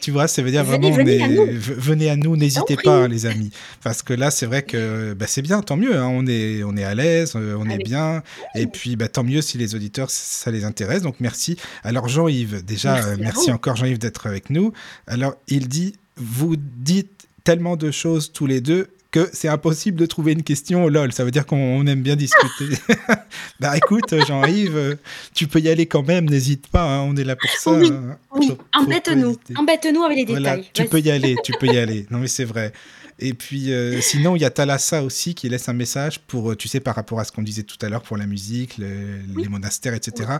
tu 0.00 0.10
vois, 0.10 0.26
ça 0.26 0.42
veut 0.42 0.50
dire 0.50 0.64
vraiment, 0.64 0.90
venez, 0.90 1.22
à 1.22 1.28
nous, 1.28 1.46
venez 1.50 2.10
à 2.10 2.16
nous 2.16 2.36
n'hésitez 2.36 2.76
pas, 2.76 3.06
les 3.08 3.26
amis. 3.26 3.50
Parce 3.82 4.02
que 4.02 4.14
là, 4.14 4.30
c'est 4.30 4.46
vrai 4.46 4.62
que 4.62 5.14
bah, 5.14 5.26
c'est 5.28 5.42
bien, 5.42 5.62
tant 5.62 5.76
mieux. 5.76 5.96
Hein. 5.96 6.08
on, 6.08 6.26
est, 6.26 6.62
on 6.64 6.76
est 6.76 6.84
à 6.84 6.94
l'aise, 6.94 7.34
euh, 7.36 7.56
on 7.58 7.68
est 7.68 7.78
bien. 7.78 8.22
Et 8.54 8.66
puis, 8.66 8.96
bah, 8.96 9.08
tant 9.08 9.22
mieux 9.22 9.42
si 9.42 9.58
les 9.58 9.74
auditeurs, 9.74 10.10
ça 10.10 10.50
les 10.50 10.64
intéresse. 10.64 11.02
Donc, 11.02 11.16
merci. 11.20 11.56
Alors, 11.84 12.08
Jean-Yves, 12.08 12.64
déjà, 12.64 12.94
merci, 12.94 13.20
merci 13.20 13.52
encore, 13.52 13.76
Jean-Yves, 13.76 13.98
d'être 13.98 14.26
avec 14.26 14.50
nous. 14.50 14.72
Alors, 15.06 15.34
il 15.46 15.68
dit 15.68 15.94
vous 16.16 16.56
dites 16.56 17.23
tellement 17.44 17.76
de 17.76 17.90
choses 17.90 18.32
tous 18.32 18.46
les 18.46 18.60
deux 18.60 18.88
que 19.10 19.30
c'est 19.32 19.46
impossible 19.46 19.96
de 19.96 20.06
trouver 20.06 20.32
une 20.32 20.42
question 20.42 20.88
lol. 20.88 21.12
Ça 21.12 21.24
veut 21.24 21.30
dire 21.30 21.46
qu'on 21.46 21.86
aime 21.86 22.02
bien 22.02 22.16
discuter. 22.16 22.76
bah 23.60 23.76
écoute, 23.76 24.12
Jean-Yves, 24.26 24.96
tu 25.32 25.46
peux 25.46 25.60
y 25.60 25.68
aller 25.68 25.86
quand 25.86 26.02
même, 26.02 26.28
n'hésite 26.28 26.66
pas, 26.66 26.82
hein, 26.82 27.02
on 27.02 27.14
est 27.16 27.22
là 27.22 27.36
pour 27.36 27.50
ça. 27.50 27.70
Oui, 27.72 27.92
hein. 27.92 28.56
embête-nous, 28.72 29.36
embête-nous 29.54 30.02
avec 30.02 30.16
les 30.16 30.24
détails. 30.24 30.68
tu 30.72 30.86
peux 30.86 30.98
y 30.98 31.12
aller, 31.12 31.36
tu 31.44 31.52
peux 31.52 31.66
y 31.66 31.78
aller. 31.78 32.06
Non 32.10 32.18
mais 32.18 32.26
c'est 32.26 32.44
vrai. 32.44 32.72
Et 33.18 33.34
puis, 33.34 33.72
euh, 33.72 34.00
sinon, 34.00 34.36
il 34.36 34.42
y 34.42 34.44
a 34.44 34.50
Thalassa 34.50 35.02
aussi 35.02 35.34
qui 35.34 35.48
laisse 35.48 35.68
un 35.68 35.72
message 35.72 36.20
pour, 36.20 36.50
euh, 36.50 36.56
tu 36.56 36.68
sais, 36.68 36.80
par 36.80 36.94
rapport 36.96 37.20
à 37.20 37.24
ce 37.24 37.32
qu'on 37.32 37.42
disait 37.42 37.62
tout 37.62 37.76
à 37.80 37.88
l'heure 37.88 38.02
pour 38.02 38.16
la 38.16 38.26
musique, 38.26 38.78
les 38.78 39.48
monastères, 39.48 39.94
etc. 39.94 40.38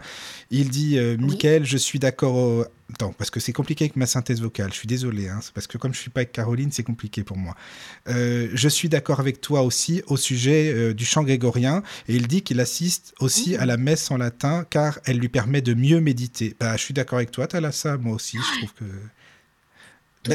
Il 0.51 0.71
dit 0.71 0.99
euh, 0.99 1.17
Michael, 1.17 1.65
je 1.65 1.77
suis 1.77 1.99
d'accord. 1.99 2.67
Attends, 2.93 3.15
parce 3.17 3.31
que 3.31 3.41
c'est 3.41 3.53
compliqué 3.53 3.85
avec 3.85 3.97
ma 3.97 4.07
synthèse 4.07 4.41
vocale. 4.41 4.71
Je 4.71 4.77
suis 4.77 4.87
désolé. 4.87 5.29
Hein, 5.29 5.41
parce 5.55 5.67
que 5.67 5.79
comme 5.79 5.95
je 5.95 6.01
suis 6.01 6.11
pas 6.11 6.21
avec 6.21 6.33
Caroline, 6.33 6.71
c'est 6.71 6.83
compliqué 6.83 7.25
pour 7.25 7.37
moi. 7.37 7.55
je 8.07 8.69
suis 8.69 8.89
d'accord 8.89 9.21
avec 9.21 9.41
toi 9.41 9.63
aussi 9.63 10.03
au 10.07 10.17
sujet 10.17 10.93
du 10.95 11.05
chant 11.05 11.23
grégorien. 11.23 11.83
Et 12.09 12.17
il 12.17 12.27
dit 12.27 12.43
qu'il 12.43 12.61
assiste 12.61 13.15
aussi 13.21 13.57
à 13.57 13.67
la 13.67 13.77
messe 13.77 14.11
en 14.11 14.19
latin 14.19 14.67
car 14.69 14.99
elle 15.05 15.19
lui 15.19 15.29
permet 15.29 15.63
de 15.63 15.75
mieux 15.75 16.01
méditer. 16.01 16.55
Bah, 16.61 16.77
je 16.77 16.83
suis 16.83 16.95
d'accord 16.95 17.19
avec 17.19 17.31
toi, 17.31 17.47
Thalassa. 17.47 17.97
Moi 17.97 18.15
aussi, 18.15 18.37
je 18.37 18.59
trouve 18.59 18.75
que 18.75 18.85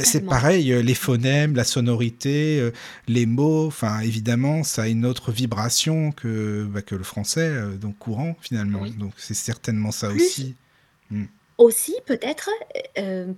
C'est 0.03 0.21
pareil, 0.25 0.71
heu, 0.71 0.79
les 0.81 0.93
phonèmes, 0.93 1.55
la 1.55 1.63
sonorité, 1.63 2.59
heu, 2.59 2.73
les 3.07 3.25
mots, 3.25 3.67
enfin 3.67 3.99
évidemment, 4.01 4.63
ça 4.63 4.83
a 4.83 4.87
une 4.87 5.05
autre 5.05 5.31
vibration 5.31 6.11
que, 6.11 6.65
bah, 6.69 6.81
que 6.81 6.95
le 6.95 7.03
français, 7.03 7.49
heu, 7.49 7.77
donc 7.77 7.97
courant 7.97 8.35
finalement. 8.41 8.81
Oui. 8.81 8.91
Donc 8.91 9.13
c'est 9.17 9.33
certainement 9.33 9.91
ça 9.91 10.09
Plus 10.09 10.21
aussi. 10.21 10.55
Mmh. 11.11 11.25
aussi 11.57 11.95
peut-être, 12.05 12.49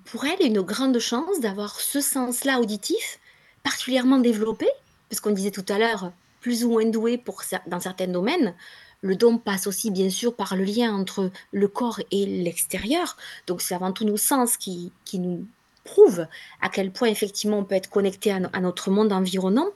pour 0.05 0.25
elle, 0.25 0.45
une 0.45 0.61
grande 0.61 0.99
chance 0.99 1.39
d'avoir 1.39 1.79
ce 1.79 2.01
sens-là 2.01 2.59
auditif 2.59 3.19
particulièrement 3.63 4.19
développé, 4.19 4.65
puisqu'on 5.07 5.31
disait 5.31 5.51
tout 5.51 5.65
à 5.69 5.77
l'heure, 5.77 6.11
plus 6.41 6.63
ou 6.65 6.71
moins 6.71 6.85
douée 6.85 7.17
pour 7.17 7.43
dans 7.67 7.79
certains 7.79 8.07
domaines. 8.07 8.53
Le 9.03 9.15
don 9.15 9.37
passe 9.37 9.67
aussi 9.67 9.89
bien 9.89 10.09
sûr 10.09 10.35
par 10.35 10.55
le 10.55 10.63
lien 10.63 10.93
entre 10.93 11.31
le 11.51 11.67
corps 11.67 12.01
et 12.11 12.25
l'extérieur, 12.25 13.17
donc 13.47 13.61
c'est 13.61 13.73
avant 13.73 13.91
tout 13.93 14.05
nos 14.05 14.17
sens 14.17 14.57
qui 14.57 14.91
qui 15.05 15.17
nous 15.19 15.47
prouvent 15.83 16.27
à 16.61 16.69
quel 16.69 16.91
point 16.93 17.07
effectivement 17.09 17.59
on 17.59 17.65
peut 17.65 17.75
être 17.75 17.89
connecté 17.89 18.31
à 18.31 18.39
no 18.39 18.49
à 18.53 18.61
notre 18.61 18.91
monde 18.91 19.13
environnant. 19.13 19.69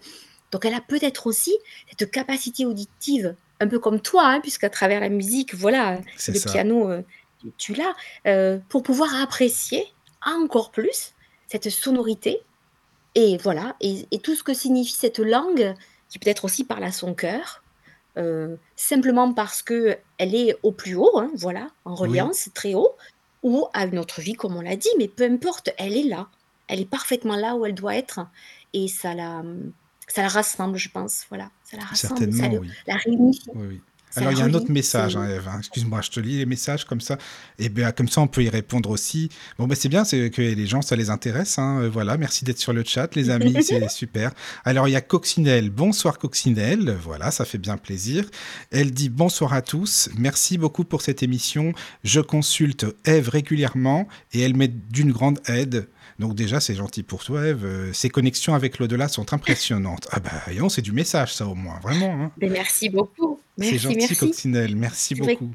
Donc 0.51 0.66
elle 0.66 0.74
a 0.76 0.82
peut-être 0.82 1.28
aussi 1.28 1.58
cette 1.89 2.12
capacité 2.12 2.66
auditive, 2.66 3.36
un 3.60 3.68
peu 3.68 3.80
comme 3.80 4.01
toi, 4.01 4.26
hein, 4.28 4.41
puisqu'à 4.41 4.70
travers 4.70 4.99
la 5.01 5.10
musique, 5.10 5.56
voilà, 5.56 6.01
le 6.32 6.39
ça. 6.39 6.41
piano, 6.41 6.89
heu, 6.91 7.06
tu 7.58 7.74
l'as, 7.76 7.95
heu, 8.28 8.62
pour 8.70 8.84
pouvoir 8.84 9.16
apprécier 9.22 9.86
encore 10.26 10.72
plus 10.72 11.14
cette 11.47 11.70
sonorité 11.70 12.47
et 13.16 13.38
voilà 13.38 13.76
et 13.82 14.08
et 14.12 14.20
tout 14.22 14.36
ce 14.36 14.43
que 14.43 14.53
signifie 14.53 14.93
cette 14.95 15.20
langue 15.20 15.76
qui 16.10 16.20
peut-être 16.20 16.45
aussi 16.45 16.66
parle 16.66 16.84
à 16.86 16.91
son 16.91 17.16
cœur, 17.16 17.66
heu, 18.18 18.60
simplement 18.78 19.34
parce 19.34 19.64
qu'elle 19.64 19.99
est 20.20 20.58
au 20.64 20.74
plus 20.74 20.95
haut, 20.95 21.18
hein, 21.20 21.32
voilà, 21.36 21.70
en 21.86 21.95
Oui. 22.03 22.36
reliance, 22.36 22.49
très 22.56 22.74
haut 22.76 22.97
ou 23.46 23.68
à 23.74 23.86
une 23.86 24.00
autre 24.00 24.22
vie 24.22 24.34
comme 24.34 24.58
on 24.58 24.62
l'a 24.62 24.76
dit, 24.76 24.89
mais 24.98 25.08
peu 25.08 25.24
importe, 25.24 25.70
elle 25.78 25.96
est 25.96 26.04
là. 26.04 26.28
Elle 26.68 26.82
est 26.82 26.89
parfaitement 26.89 27.36
là 27.36 27.56
où 27.56 27.64
elle 27.66 27.76
doit 27.76 27.96
être 27.96 28.22
et 28.74 28.88
ça 28.88 29.14
la, 29.14 29.43
ça 30.08 30.24
la 30.24 30.30
rassemble, 30.30 30.78
je 30.78 30.89
pense, 30.89 31.26
voilà. 31.30 31.52
Ça 31.64 31.78
la 31.78 31.84
rassemble, 31.84 32.20
ça 32.20 32.26
Certainement, 32.26 32.50
le 32.56 32.60
oui. 32.62 32.72
la 32.88 32.96
réunifie, 32.96 33.52
Oui, 33.54 33.68
oui. 33.68 33.82
Alors 34.16 34.32
il 34.32 34.39
y 34.39 34.41
a 34.41 34.45
un 34.45 34.53
autre 34.53 34.72
message, 34.72 35.16
hein, 35.16 35.28
Ève, 35.28 35.47
hein, 35.47 35.57
excuse-moi, 35.59 36.01
je 36.01 36.09
te 36.09 36.20
lis 36.20 36.38
les 36.38 36.45
messages 36.45 36.86
comme 36.86 37.01
ça 37.01 37.18
et 37.59 37.70
bien 37.70 37.91
comme 37.91 38.07
ça 38.07 38.22
on 38.22 38.28
peut 38.28 38.43
y 38.43 38.49
répondre 38.49 38.89
aussi. 38.89 39.30
Bon, 39.57 39.68
bah, 39.68 39.76
c'est 39.76 39.89
bien, 39.89 40.03
c'est 40.05 40.30
que 40.30 40.41
les 40.41 40.68
gens 40.68 40.82
ça 40.82 40.95
les 40.95 41.09
intéresse, 41.09 41.59
hein, 41.59 41.82
heu, 41.82 41.88
voilà, 41.88 42.18
merci 42.18 42.45
d'être 42.45 42.59
sur 42.59 42.74
le 42.74 42.84
chat 42.84 43.13
les 43.16 43.30
amis, 43.30 43.55
c'est 43.63 43.89
super. 43.89 44.32
Alors 44.63 44.88
il 44.88 44.91
y 44.91 44.95
a 44.95 45.01
Coccinelle, 45.01 45.70
bonsoir 45.70 46.18
Coccinelle, 46.18 46.97
voilà, 47.01 47.32
ça 47.32 47.45
fait 47.45 47.57
bien 47.57 47.78
plaisir. 47.78 48.26
Elle 48.72 48.91
dit: 48.91 49.09
«Bonsoir 49.09 49.53
à 49.53 49.61
tous, 49.61 50.09
merci 50.18 50.57
beaucoup 50.57 50.84
pour 50.84 51.01
cette 51.01 51.24
émission. 51.24 51.74
Je 52.03 52.22
consulte 52.22 52.86
Ève 53.05 53.30
régulièrement 53.30 54.07
et 54.34 54.41
elle 54.41 54.55
m'est 54.55 54.74
d'une 54.91 55.11
grande 55.11 55.39
aide». 55.47 55.88
Donc 56.20 56.34
déjà, 56.34 56.59
c'est 56.59 56.76
gentil 56.76 57.03
pour 57.03 57.24
toi 57.24 57.45
Ève, 57.45 57.66
heu, 57.66 57.93
«Ses 57.93 58.09
connexions 58.09 58.53
avec 58.53 58.80
l'au-delà 58.80 59.07
sont 59.07 59.34
impressionnantes». 59.34 60.07
Ah 60.11 60.20
bah, 60.20 60.32
donc, 60.57 60.72
c'est 60.72 60.82
du 60.82 60.93
message 60.93 61.34
ça 61.34 61.45
au 61.45 61.55
moins, 61.55 61.80
vraiment, 61.80 62.13
hein. 62.13 62.32
Beh, 62.38 62.49
merci 62.49 62.89
beaucoup. 62.89 63.39
C'est 63.59 63.78
gentil 63.78 63.97
merci. 63.97 64.16
Coccinelle, 64.16 64.76
merci 64.76 65.16
beaucoup. 65.16 65.51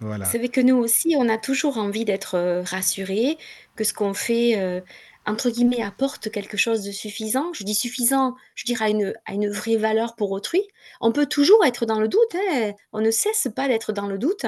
Voilà. 0.00 0.24
c'est 0.24 0.38
vrai 0.38 0.48
que 0.48 0.60
nous 0.60 0.74
aussi, 0.74 1.14
on 1.16 1.28
a 1.28 1.38
toujours 1.38 1.78
envie 1.78 2.04
d'être, 2.04 2.36
heu, 2.36 2.62
rassurés, 2.66 3.38
que 3.76 3.84
ce 3.84 3.92
qu'on 3.94 4.14
fait, 4.14 4.60
heu, 4.60 4.82
entre 5.26 5.48
guillemets 5.48 5.80
«apporte 5.82 6.28
quelque 6.32 6.56
chose 6.56 6.82
de 6.82 6.90
suffisant». 6.90 7.52
Je 7.52 7.62
dis 7.62 7.76
suffisant, 7.76 8.34
je 8.56 8.64
dirais 8.64 8.86
à 8.86 8.88
une 8.88 9.14
à 9.26 9.34
une 9.34 9.48
vraie 9.48 9.76
valeur 9.76 10.16
pour 10.16 10.32
autrui. 10.32 10.62
On 11.00 11.12
peut 11.12 11.26
toujours 11.26 11.64
être 11.64 11.86
dans 11.86 12.00
le 12.00 12.08
doute, 12.08 12.34
hein, 12.34 12.72
on 12.92 13.00
ne 13.00 13.12
cesse 13.12 13.46
pas 13.54 13.68
d'être 13.68 13.92
dans 13.92 14.08
le 14.08 14.18
doute. 14.18 14.44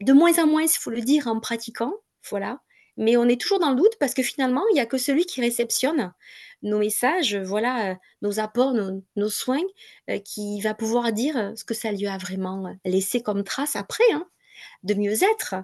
De 0.00 0.12
moins 0.12 0.36
en 0.42 0.48
moins, 0.48 0.62
il 0.62 0.68
faut 0.68 0.90
le 0.90 1.00
dire, 1.00 1.28
en 1.28 1.38
pratiquant, 1.38 1.94
voilà, 2.28 2.58
mais 3.00 3.16
on 3.16 3.24
est 3.28 3.40
toujours 3.40 3.58
dans 3.58 3.70
le 3.70 3.76
doute 3.76 3.96
parce 3.98 4.14
que 4.14 4.22
finalement, 4.22 4.62
il 4.72 4.76
y 4.76 4.80
a 4.80 4.86
que 4.86 4.98
celui 4.98 5.24
qui 5.24 5.40
réceptionne 5.40 6.12
nos 6.62 6.78
messages, 6.78 7.36
voilà, 7.36 7.92
heu, 7.92 7.96
nos 8.22 8.38
apports, 8.38 8.74
nos 8.74 9.02
nos 9.16 9.30
soins, 9.30 9.62
heu, 10.10 10.18
qui 10.18 10.60
va 10.60 10.74
pouvoir 10.74 11.12
dire, 11.12 11.36
heu, 11.36 11.56
ce 11.56 11.64
que 11.64 11.74
ça 11.74 11.90
lui 11.90 12.06
a 12.06 12.18
vraiment, 12.18 12.76
laissé 12.84 13.22
comme 13.22 13.42
trace 13.42 13.74
après, 13.74 14.04
hein, 14.12 14.26
de 14.84 14.94
mieux-être. 14.94 15.56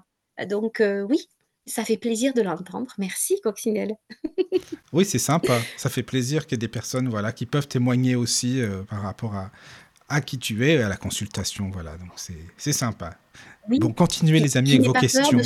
Donc 0.49 0.83
oui, 1.09 1.29
ça 1.67 1.85
fait 1.85 1.97
plaisir 1.97 2.35
de 2.35 2.43
l'entendre. 2.43 2.93
Merci 2.99 3.41
Coccinelle. 3.43 3.95
Oui, 4.93 5.05
c'est 5.05 5.19
sympa. 5.19 5.61
Ça 5.77 5.91
fait 5.91 6.03
plaisir 6.03 6.47
qu'il 6.47 6.53
y 6.53 6.55
ait 6.55 6.59
des 6.59 6.69
personnes, 6.69 7.09
voilà, 7.09 7.33
qui 7.33 7.45
peuvent 7.45 7.69
témoigner 7.69 8.15
aussi, 8.15 8.63
par 8.89 9.03
rapport 9.03 9.35
à 9.35 9.51
à 10.09 10.21
qui 10.21 10.39
tu 10.39 10.67
es, 10.67 10.81
à 10.83 10.89
la 10.89 10.97
consultation, 10.97 11.71
voilà, 11.71 11.97
donc 11.97 12.11
c'est 12.57 12.73
sympa. 12.73 13.19
Oui, 13.69 13.79
Bon, 13.81 13.93
continuez 13.93 14.41
les 14.41 14.57
amis 14.57 14.71
avec 14.71 14.83
vos 14.83 14.93
questions. 14.93 15.41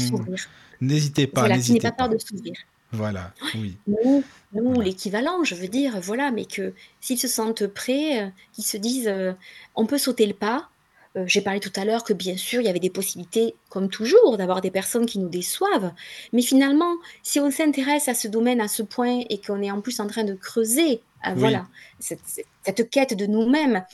N'hésitez 0.81 1.27
pas, 1.27 1.49
Voilà, 1.49 1.59
qui 1.59 1.81
pas 1.81 1.91
peur 1.93 2.09
de 2.09 2.19
s'ouvrir. 2.19 2.55
Voilà, 2.93 3.37
oui, 3.53 3.83
Ou 3.87 4.31
ou 4.53 4.81
voilà. 4.81 4.81
l'équivalent, 4.81 5.45
je 5.45 5.55
veux 5.55 5.69
dire, 5.69 6.01
voilà, 6.01 6.33
mais 6.33 6.45
que 6.45 6.75
s'ils 7.01 7.19
se 7.21 7.29
sentent 7.29 7.67
prêts, 7.69 8.27
heu, 8.29 8.33
qu'ils 8.53 8.65
se 8.65 8.77
disent, 8.77 9.07
heu: 9.09 9.37
«On 9.77 9.87
peut 9.87 9.99
sauter 9.99 10.27
le 10.27 10.35
pas». 10.35 10.71
Heu, 11.17 11.25
j'ai 11.27 11.41
parlé 11.41 11.61
tout 11.61 11.73
à 11.77 11.85
l'heure 11.85 12.03
que 12.05 12.13
bien 12.13 12.37
sûr, 12.37 12.61
il 12.61 12.67
y 12.67 12.69
avait 12.69 12.81
des 12.81 12.91
possibilités, 12.91 13.59
comme 13.69 13.89
toujours, 13.91 14.37
d'avoir 14.39 14.61
des 14.61 14.71
personnes 14.73 15.07
qui 15.07 15.19
nous 15.21 15.29
déçoivent. 15.29 15.93
Mais 16.33 16.43
finalement, 16.43 16.95
si 17.23 17.39
on 17.41 17.51
s'intéresse 17.51 18.09
à 18.09 18.15
ce 18.15 18.27
domaine 18.29 18.61
à 18.61 18.69
ce 18.69 18.83
point 18.83 19.23
et 19.31 19.41
qu'on 19.41 19.63
est 19.63 19.71
en 19.71 19.81
plus 19.83 20.01
en 20.01 20.07
train 20.09 20.25
de 20.25 20.35
creuser, 20.35 21.05
Oui, 21.35 21.35
voilà, 21.37 21.69
cette 22.01 22.91
quête 22.91 23.15
de 23.17 23.27
nous-mêmes, 23.27 23.85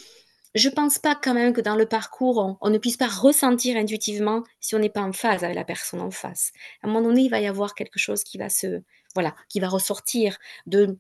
je 0.57 0.68
pense 0.68 0.98
pas 0.98 1.14
quand 1.16 1.34
même 1.34 1.52
que 1.52 1.61
dans 1.61 1.76
le 1.76 1.86
parcours, 1.86 2.38
on 2.38 2.59
on 2.61 2.70
ne 2.70 2.78
puisse 2.78 2.96
pas 2.96 3.09
ressentir 3.09 3.76
intuitivement 3.76 4.42
si 4.61 4.74
on 4.74 4.78
n'est 4.80 4.90
pas 4.90 5.02
en 5.02 5.12
phase 5.12 5.44
avec 5.44 5.57
la 5.57 5.64
personne 5.64 6.00
en 6.00 6.11
face. 6.11 6.52
À 6.82 6.86
un 6.88 6.90
moment 6.90 7.07
donné, 7.09 7.22
il 7.22 7.30
va 7.30 7.40
y 7.40 7.46
avoir 7.46 7.74
quelque 7.74 7.98
chose 7.98 8.24
qui 8.24 8.38
va 8.38 8.48
se 8.50 8.82
voilà, 9.14 9.34
qui 9.48 9.61
va 9.61 9.68
ressortir 9.68 10.38
de 10.66 10.98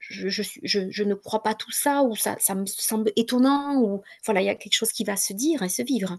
je 0.00 0.28
je 0.28 0.42
suis 0.42 0.60
je 0.64 0.90
je 0.90 1.04
ne 1.04 1.14
crois 1.14 1.42
pas 1.42 1.54
tout 1.54 1.70
ça 1.72 2.02
ou 2.04 2.16
ça 2.16 2.36
ça 2.40 2.54
me 2.56 2.66
semble 2.66 3.12
étonnant 3.16 3.76
ou 3.82 4.02
voilà, 4.26 4.42
il 4.42 4.46
y 4.46 4.50
a 4.50 4.54
quelque 4.56 4.74
chose 4.74 4.92
qui 4.92 5.04
va 5.04 5.16
se 5.16 5.32
dire 5.34 5.62
et 5.62 5.68
se 5.70 5.82
vivre. 5.82 6.18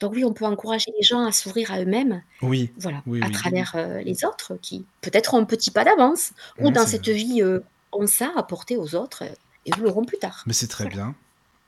Donc 0.00 0.12
oui, 0.14 0.24
on 0.24 0.32
peut 0.34 0.44
encourager 0.46 0.92
les 0.98 1.02
gens 1.04 1.24
à 1.26 1.32
s'ouvrir 1.32 1.72
à 1.72 1.80
eux-mêmes, 1.82 2.22
oui, 2.42 2.72
voilà, 2.76 3.04
oui, 3.06 3.20
à 3.20 3.30
oui. 3.30 3.30
travers, 3.30 3.74
heu, 3.76 3.98
les 4.00 4.24
autres 4.24 4.56
qui 4.62 4.88
peut-être 5.02 5.34
ont 5.34 5.38
un 5.38 5.44
petit 5.44 5.70
pas 5.72 5.84
d'avance 5.84 6.32
ou 6.58 6.70
dans 6.70 6.86
cette 6.86 7.08
vie, 7.08 7.42
heu, 7.42 7.64
ont 7.92 8.06
ça 8.06 8.32
à 8.36 8.40
apporter 8.40 8.76
aux 8.76 8.94
autres, 8.94 9.24
et 9.66 9.72
nous 9.74 9.82
l'aurons 9.84 10.04
plus 10.04 10.18
tard. 10.18 10.46
mais 10.46 10.52
c'est 10.52 10.66
très 10.68 10.86
Voilà. 10.86 10.96
bien 10.96 11.16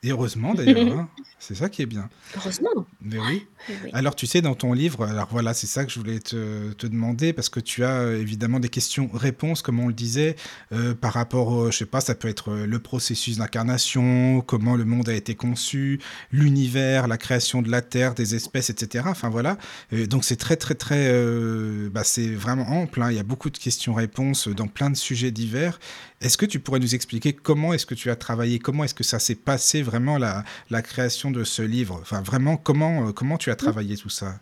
et 0.03 0.11
heureusement 0.11 0.55
d'ailleurs, 0.55 0.93
hein. 0.99 1.09
C'est 1.43 1.55
ça 1.55 1.71
qui 1.71 1.81
est 1.81 1.87
bien. 1.87 2.11
Heureusement, 2.37 2.69
Mais 3.01 3.17
oui. 3.17 3.47
oui, 3.67 3.75
oui. 3.85 3.91
Alors, 3.95 4.15
tu 4.15 4.27
sais, 4.27 4.43
dans 4.43 4.55
ton 4.55 4.75
livre, 4.75 5.07
alors 5.07 5.29
voilà, 5.31 5.55
c'est 5.55 5.67
ça 5.67 5.87
que 5.87 5.91
je 5.91 5.99
voulais 5.99 6.19
te, 6.21 6.73
te 6.75 6.87
demander, 6.87 7.33
parce 7.33 7.49
que 7.49 7.61
tu 7.61 7.83
as 7.83 8.01
euh, 8.01 8.21
évidemment 8.21 8.61
des 8.61 8.69
questions-réponses, 8.69 9.63
comme 9.63 9.81
on 9.81 9.87
le 9.89 9.95
disait, 9.95 10.37
euh, 10.73 10.95
par 10.95 11.15
rapport, 11.15 11.73
je 11.73 11.79
sais 11.79 11.87
pas, 11.87 12.03
ça 12.03 12.15
peut 12.15 12.29
être 12.29 12.51
euh, 12.51 12.67
le 12.67 12.79
processus 12.79 13.39
d'incarnation, 13.39 14.43
comment 14.43 14.77
le 14.77 14.85
monde 14.85 15.09
a 15.09 15.15
été 15.15 15.35
conçu, 15.35 15.99
l'univers, 16.31 17.09
la 17.09 17.17
création 17.17 17.63
de 17.63 17.71
la 17.71 17.81
Terre, 17.81 18.15
des 18.15 18.35
espèces, 18.35 18.69
etc. 18.69 19.05
Enfin 19.09 19.31
voilà. 19.31 19.57
Donc 19.93 20.25
c'est 20.25 20.37
très, 20.37 20.57
très, 20.57 20.75
très, 20.75 21.09
euh, 21.11 21.89
bah, 21.91 22.05
c'est 22.05 22.29
vraiment 22.35 22.69
ample. 22.69 23.01
hein. 23.01 23.11
Il 23.11 23.17
y 23.17 23.21
a 23.21 23.23
beaucoup 23.25 23.49
de 23.49 23.57
questions-réponses 23.57 24.49
dans 24.49 24.67
plein 24.69 24.91
de 24.91 24.97
sujets 24.97 25.31
divers. 25.31 25.81
Est-ce 26.21 26.37
que 26.37 26.45
tu 26.45 26.61
pourrais 26.61 26.81
nous 26.81 26.95
expliquer 26.95 27.33
comment 27.33 27.73
est-ce 27.73 27.87
que 27.87 27.95
tu 27.95 28.11
as 28.11 28.17
travaillé, 28.17 28.59
comment 28.59 28.85
est-ce 28.85 28.93
que 28.95 29.05
ça 29.05 29.19
s'est 29.19 29.35
passé 29.37 29.83
vraiment 29.91 30.19
la, 30.19 30.45
la 30.71 30.83
création 30.83 31.31
de 31.31 31.45
ce 31.45 31.63
livre 31.63 31.99
Enfin, 32.01 32.23
vraiment, 32.23 32.57
comment, 32.57 33.09
euh, 33.09 33.13
comment 33.13 33.39
tu 33.39 33.51
as 33.51 33.55
Mmh. 33.55 33.57
travaillé 33.57 33.97
tout 33.97 34.09
ça? 34.09 34.41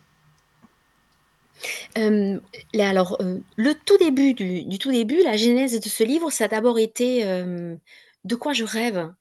Là 2.73 2.89
alors, 2.89 3.17
heu, 3.21 3.43
le 3.57 3.73
tout 3.73 3.97
début 3.97 4.33
du 4.33 4.63
du 4.63 4.77
tout 4.79 4.91
début, 4.91 5.21
la 5.23 5.37
genèse 5.37 5.79
de 5.79 5.89
ce 5.89 6.03
livre, 6.03 6.31
ça 6.31 6.45
a 6.45 6.47
d'abord 6.47 6.79
été, 6.79 7.23
de 7.23 8.35
quoi 8.35 8.53
je 8.53 8.63
rêve? 8.63 9.11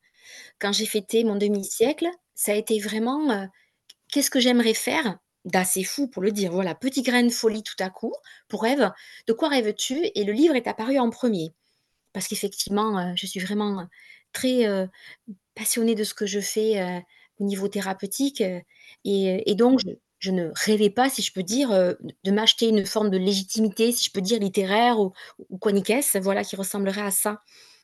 Quand 0.61 0.73
j'ai 0.73 0.87
fêté 0.87 1.25
mon 1.25 1.37
demi-siècle, 1.37 2.09
ça 2.35 2.53
a 2.53 2.55
été 2.55 2.79
vraiment, 2.79 3.49
qu'est-ce 4.13 4.31
que 4.31 4.41
j'aimerais 4.41 4.75
faire? 4.75 5.19
D'assez 5.45 5.85
fou 5.85 6.09
pour 6.09 6.23
le 6.23 6.33
dire, 6.33 6.53
voilà, 6.53 6.75
petit 6.75 7.03
grain 7.03 7.23
de 7.23 7.31
folie 7.31 7.63
tout 7.63 7.77
à 7.81 7.91
coup 7.91 8.15
pour 8.49 8.67
Ève. 8.67 8.93
De 9.27 9.33
quoi 9.33 9.49
rêves-tu? 9.49 10.11
Et 10.15 10.25
le 10.25 10.33
livre 10.33 10.55
est 10.57 10.67
apparu 10.67 10.99
en 10.99 11.11
premier 11.11 11.53
parce 12.13 12.29
qu'effectivement, 12.29 13.15
je 13.17 13.27
suis 13.27 13.41
vraiment, 13.41 13.87
très, 14.33 14.67
passionnée 15.59 15.95
de 15.95 16.05
ce 16.05 16.15
que 16.15 16.27
je 16.27 16.41
fais, 16.41 17.03
au 17.41 17.45
niveau 17.45 17.69
thérapeutique, 17.69 18.41
et 18.41 18.65
et 19.05 19.55
donc 19.55 19.81
je 19.85 19.91
je 20.21 20.33
ne 20.33 20.51
rêvais 20.53 20.91
pas, 20.91 21.09
si 21.09 21.23
je 21.23 21.33
peux 21.33 21.45
dire, 21.45 21.71
de 21.71 22.31
m'acheter 22.33 22.69
une 22.69 22.85
forme 22.85 23.09
de 23.09 23.19
légitimité, 23.19 23.93
si 23.93 24.05
je 24.05 24.11
peux 24.11 24.21
dire, 24.21 24.41
littéraire 24.41 24.99
ou 24.99 25.13
ou 25.49 25.59
quoi 25.59 25.71
ni 25.71 25.83
qu'est-ce, 25.83 26.19
voilà, 26.19 26.43
qui 26.43 26.57
ressemblerait 26.57 27.03
à 27.03 27.13
ça. 27.13 27.41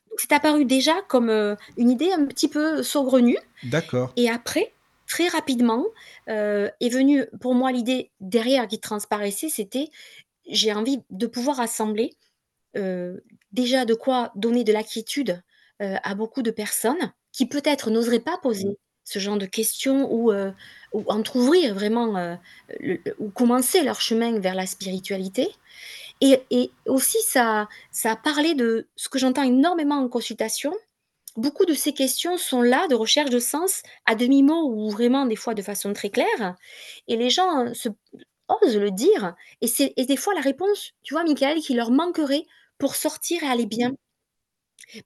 Donc 0.09 0.19
c'est 0.19 0.33
apparu 0.33 0.65
déjà 0.65 0.93
comme, 1.07 1.29
une 1.77 1.89
idée 1.89 2.11
un 2.11 2.25
petit 2.25 2.49
peu 2.49 2.83
saugrenue 2.83 3.37
D'accord. 3.63 4.11
et 4.17 4.29
après, 4.29 4.73
très 5.07 5.27
rapidement, 5.29 5.85
est 6.27 6.89
venue 6.89 7.25
pour 7.39 7.55
moi 7.55 7.71
l'idée 7.71 8.11
derrière 8.19 8.67
qui 8.67 8.79
transparaissait, 8.79 9.49
c'était 9.49 9.89
j'ai 10.47 10.73
envie 10.73 11.01
de 11.09 11.27
pouvoir 11.27 11.59
assembler 11.59 12.11
déjà 13.53 13.85
de 13.85 13.93
quoi 13.93 14.31
donner 14.35 14.63
de 14.63 14.73
la 14.73 14.83
quiétude, 14.83 15.41
à 15.79 16.15
beaucoup 16.15 16.41
de 16.41 16.51
personnes 16.51 17.13
qui 17.35 17.45
peut-être 17.47 17.91
n'oseraient 17.91 18.19
pas 18.19 18.37
poser 18.39 18.77
ce 19.03 19.19
genre 19.19 19.37
de 19.37 19.45
questions 19.45 20.11
ou, 20.11 20.31
ou 20.93 21.03
entrouvrir 21.07 21.75
vraiment, 21.75 22.37
le 22.79 22.95
le 23.03 23.15
ou 23.19 23.29
commencer 23.31 23.83
leur 23.83 24.01
chemin 24.01 24.39
vers 24.39 24.55
la 24.55 24.65
spiritualité 24.65 25.49
Et 26.21 26.41
et 26.51 26.71
aussi 26.87 27.19
ça 27.23 27.67
ça 27.91 28.11
a 28.13 28.15
parlé 28.15 28.55
de 28.55 28.87
ce 28.95 29.09
que 29.09 29.19
j'entends 29.19 29.43
énormément 29.43 29.97
en 29.99 30.09
consultation. 30.09 30.73
Beaucoup 31.37 31.65
de 31.65 31.73
ces 31.75 31.93
questions 31.93 32.37
sont 32.37 32.61
là, 32.63 32.87
de 32.89 32.95
recherche 32.95 33.29
de 33.31 33.39
sens, 33.39 33.83
à 34.05 34.15
demi-mot 34.15 34.69
ou 34.73 34.89
vraiment 34.89 35.25
des 35.27 35.35
fois 35.37 35.53
de 35.55 35.61
façon 35.63 35.93
très 35.93 36.09
claire 36.11 36.55
et 37.07 37.17
les 37.17 37.29
gens, 37.31 37.73
se 37.75 37.89
osent 38.49 38.77
le 38.77 38.91
dire 38.91 39.35
et 39.61 39.67
c'est 39.67 39.93
et 39.97 40.05
des 40.05 40.17
fois 40.17 40.33
la 40.35 40.41
réponse, 40.41 40.93
tu 41.03 41.13
vois, 41.15 41.23
Michael, 41.25 41.59
qui 41.61 41.73
leur 41.75 41.91
manquerait 41.91 42.45
pour 42.79 42.95
sortir 42.95 43.43
et 43.43 43.47
aller 43.47 43.65
bien. 43.67 43.93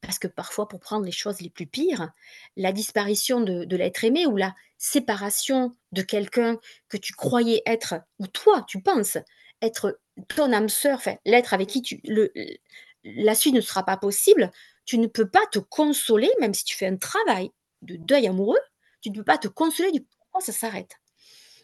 Parce 0.01 0.19
que 0.19 0.27
parfois, 0.27 0.67
pour 0.67 0.79
prendre 0.79 1.05
les 1.05 1.11
choses 1.11 1.41
les 1.41 1.49
plus 1.49 1.67
pires, 1.67 2.11
la 2.57 2.71
disparition 2.71 3.39
de 3.41 3.75
l'être 3.75 4.03
aimé 4.03 4.25
ou 4.25 4.35
la 4.35 4.53
séparation 4.77 5.75
de 5.91 6.01
quelqu'un 6.01 6.57
que 6.87 6.97
tu 6.97 7.13
croyais 7.13 7.61
être 7.65 7.95
ou 8.19 8.27
toi, 8.27 8.65
tu 8.67 8.81
penses 8.81 9.17
être 9.61 9.99
ton 10.27 10.51
âme 10.53 10.69
sœur, 10.69 11.01
l'être 11.25 11.53
avec 11.53 11.69
qui 11.69 12.01
la 13.03 13.35
suite 13.35 13.55
ne 13.55 13.61
sera 13.61 13.83
pas 13.83 13.97
possible, 13.97 14.51
tu 14.85 14.97
ne 14.97 15.07
peux 15.07 15.29
pas 15.29 15.45
te 15.51 15.59
consoler, 15.59 16.29
même 16.39 16.53
si 16.53 16.63
tu 16.65 16.75
fais 16.75 16.87
un 16.87 16.97
travail 16.97 17.51
de 17.81 17.95
deuil 17.95 18.27
amoureux, 18.27 18.59
tu 19.01 19.09
ne 19.09 19.15
peux 19.15 19.23
pas 19.23 19.37
te 19.37 19.47
consoler 19.47 19.91
du 19.91 20.01
pourquoi 20.01 20.41
ça 20.41 20.51
s'arrête. 20.51 20.97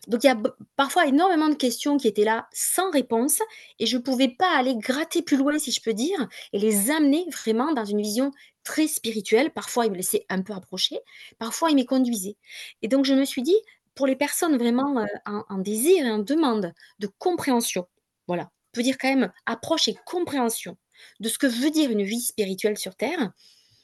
Donc 0.08 0.24
il 0.24 0.28
y 0.28 0.30
a 0.30 0.38
parfois 0.76 1.08
énormément 1.08 1.50
de 1.50 1.56
questions 1.56 1.98
qui 1.98 2.08
étaient 2.08 2.24
là 2.26 2.48
sans 2.54 2.92
réponse 2.92 3.40
et 3.80 3.86
je 3.86 3.98
pouvais 3.98 4.30
pas 4.30 4.56
aller 4.58 4.76
gratter 4.76 5.22
plus 5.22 5.38
loin, 5.38 5.58
si 5.60 5.72
je 5.72 5.82
peux 5.82 5.94
dire 5.94 6.28
et 6.54 6.60
les 6.60 6.92
amener 6.92 7.26
vraiment 7.32 7.74
dans 7.74 7.86
une 7.86 8.02
vision 8.02 8.32
très 8.64 8.88
spirituelle. 8.88 9.52
Parfois, 9.52 9.86
ils 9.86 9.92
me 9.92 9.98
laissaient 9.98 10.26
un 10.30 10.42
peu 10.42 10.54
approcher, 10.54 11.00
parfois 11.40 11.70
ils 11.72 11.76
m'y 11.76 11.86
conduisaient 11.86 12.38
et 12.82 12.88
donc 12.88 13.06
je 13.06 13.14
me 13.14 13.26
suis 13.26 13.42
dit: 13.44 13.56
«Pour 13.96 14.08
les 14.08 14.16
personnes 14.16 14.58
vraiment, 14.58 15.00
heu, 15.02 15.08
en 15.26 15.44
en 15.50 15.58
désir 15.60 16.06
et 16.06 16.12
en 16.12 16.20
demande 16.20 16.74
de 17.00 17.08
compréhension», 17.20 17.88
voilà, 18.28 18.44
on 18.44 18.72
peut 18.74 18.84
dire 18.84 18.98
quand 19.00 19.10
même 19.10 19.32
approche 19.46 19.88
et 19.88 19.96
compréhension 20.06 20.78
de 21.20 21.30
ce 21.30 21.38
que 21.38 21.48
veut 21.48 21.72
dire 21.72 21.92
une 21.92 22.04
vie 22.04 22.22
spirituelle 22.22 22.78
sur 22.78 22.96
terre. 22.96 23.32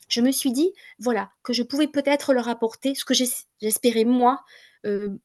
Je 0.09 0.21
me 0.21 0.31
suis 0.31 0.51
dit, 0.51 0.73
voilà, 0.99 1.31
que 1.43 1.53
je 1.53 1.63
pouvais 1.63 1.87
peut-être 1.87 2.33
leur 2.33 2.49
apporter 2.49 2.95
ce 2.95 3.05
que 3.05 3.13
j'es 3.13 3.27
j'espérais 3.61 4.03
moi, 4.05 4.43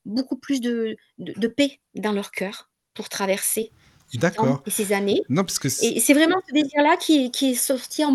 beaucoup 0.04 0.36
plus 0.36 0.60
de 0.60 0.96
de 1.18 1.32
de 1.36 1.48
paix 1.48 1.80
dans 1.94 2.12
leur 2.12 2.30
cœur 2.30 2.70
pour 2.94 3.08
traverser 3.08 3.72
D'accord. 4.14 4.62
et 4.66 4.70
ces 4.70 4.92
années 4.92 5.22
Non, 5.28 5.42
parce 5.42 5.58
que 5.58 5.68
et 5.68 6.00
c'est 6.00 6.14
vraiment 6.14 6.40
ce 6.48 6.52
désir-là 6.52 6.96
qui 6.96 7.26
est 7.26 7.30
qui 7.30 7.50
est 7.50 7.54
sorti 7.54 8.04
en 8.04 8.14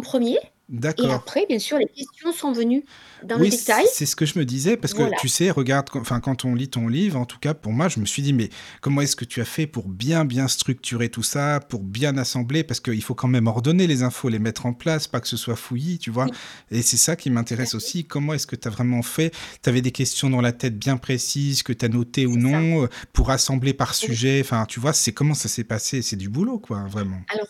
1er 0.72 0.78
et 0.78 0.80
D'accord. 0.80 1.12
après 1.12 1.46
bien 1.48 1.60
sûr 1.60 1.78
les 1.78 1.88
questions 1.88 2.32
sont 2.32 2.52
venues 2.54 2.84
dans 3.24 3.38
le 3.38 3.48
détail. 3.50 3.86
c'est 3.94 4.06
ce 4.08 4.16
que 4.16 4.26
je 4.26 4.40
me 4.40 4.46
disais 4.46 4.78
parce 4.78 4.94
que 4.94 5.00
Voilà. 5.04 5.16
tu 5.18 5.28
sais, 5.28 5.52
regarde, 5.52 5.90
quand 5.92 6.00
enfin, 6.00 6.20
quand 6.20 6.44
on 6.44 6.56
lit 6.56 6.70
ton 6.70 6.88
livre, 6.88 7.20
en 7.20 7.26
tout 7.26 7.38
cas 7.38 7.54
pour 7.54 7.72
moi, 7.72 7.88
je 7.88 8.00
me 8.00 8.06
suis 8.06 8.24
dit: 8.24 8.34
«Mais 8.34 8.50
comment 8.82 9.02
est-ce 9.02 9.16
que 9.16 9.26
tu 9.26 9.42
as 9.42 9.46
fait 9.46 9.68
pour 9.68 9.88
bien, 9.88 10.26
bien 10.26 10.48
structurer 10.48 11.10
tout 11.10 11.22
ça, 11.22 11.60
pour 11.60 11.82
bien 11.84 12.18
assembler?» 12.18 12.64
parce 12.64 12.80
qu'il 12.80 13.04
faut 13.04 13.14
quand 13.14 13.28
même 13.28 13.46
ordonner 13.48 13.86
les 13.86 14.02
infos, 14.02 14.30
les 14.30 14.40
mettre 14.40 14.66
en 14.66 14.74
place, 14.74 15.08
pas 15.08 15.20
que 15.20 15.28
ce 15.28 15.38
soit 15.38 15.56
fouillis, 15.56 16.00
tu 16.00 16.10
vois? 16.10 16.26
Oui. 16.72 16.78
Et 16.80 16.82
c'est 16.82 16.98
ça 16.98 17.16
qui 17.16 17.30
m'intéresse 17.30 17.76
aussi. 17.76 18.06
Comment 18.06 18.34
est-ce 18.34 18.48
que 18.48 18.56
tu 18.56 18.68
as 18.68 18.72
vraiment 18.72 19.04
fait? 19.04 19.32
Tu 19.62 19.70
avais 19.70 19.82
des 19.82 19.92
questions 19.92 20.30
dans 20.32 20.42
la 20.42 20.52
tête 20.52 20.80
bien 20.80 20.98
précises 20.98 21.62
que 21.62 21.74
tu 21.74 21.86
as 21.86 21.90
notées 21.90 22.26
ou 22.26 22.34
ça. 22.34 22.40
non, 22.40 22.88
pour 23.14 23.30
assembler 23.30 23.74
par 23.76 23.90
Oui. 23.92 24.08
sujet, 24.08 24.42
enfin, 24.44 24.66
tu 24.68 24.80
vois? 24.80 24.94
C'est 24.94 25.12
comment 25.12 25.36
ça 25.36 25.48
s'est 25.48 25.64
passé? 25.64 26.02
C'est 26.02 26.16
du 26.16 26.30
boulot, 26.30 26.58
quoi, 26.58 26.86
vraiment. 26.88 27.22
Alors, 27.32 27.48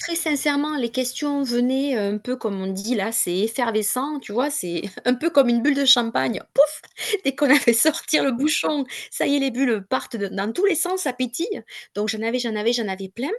très 0.00 0.16
sincèrement, 0.16 0.76
les 0.76 0.90
questions 0.90 1.42
venaient 1.44 1.96
un 1.96 2.18
peu 2.18 2.36
comme 2.36 2.60
on 2.62 2.68
dit 2.72 2.94
là, 2.96 3.12
c'est 3.12 3.38
effervescent, 3.38 4.18
tu 4.20 4.32
vois? 4.32 4.50
C'est 4.50 4.82
un 5.06 5.14
peu 5.14 5.30
comme 5.30 5.48
une 5.50 5.62
bulle 5.62 5.76
de 5.76 5.84
champagne, 5.84 6.40
pouf! 6.54 6.82
Dès 7.24 7.34
qu'on 7.36 7.50
a 7.50 7.56
fait 7.60 7.74
sortir 7.74 8.24
le 8.24 8.32
bouchon, 8.32 8.84
ça 9.10 9.26
y 9.26 9.36
est, 9.36 9.40
les 9.40 9.50
bulles 9.52 9.84
partent 9.88 10.16
dans 10.16 10.52
tous 10.52 10.66
les 10.66 10.74
sens, 10.76 11.02
ça 11.02 11.12
pétille. 11.12 11.62
Donc 11.94 12.08
j'en 12.08 12.22
avais, 12.22 12.38
j'en 12.40 12.56
avais, 12.56 12.72
j'en 12.72 12.88
avais 12.88 13.08
plein. 13.10 13.30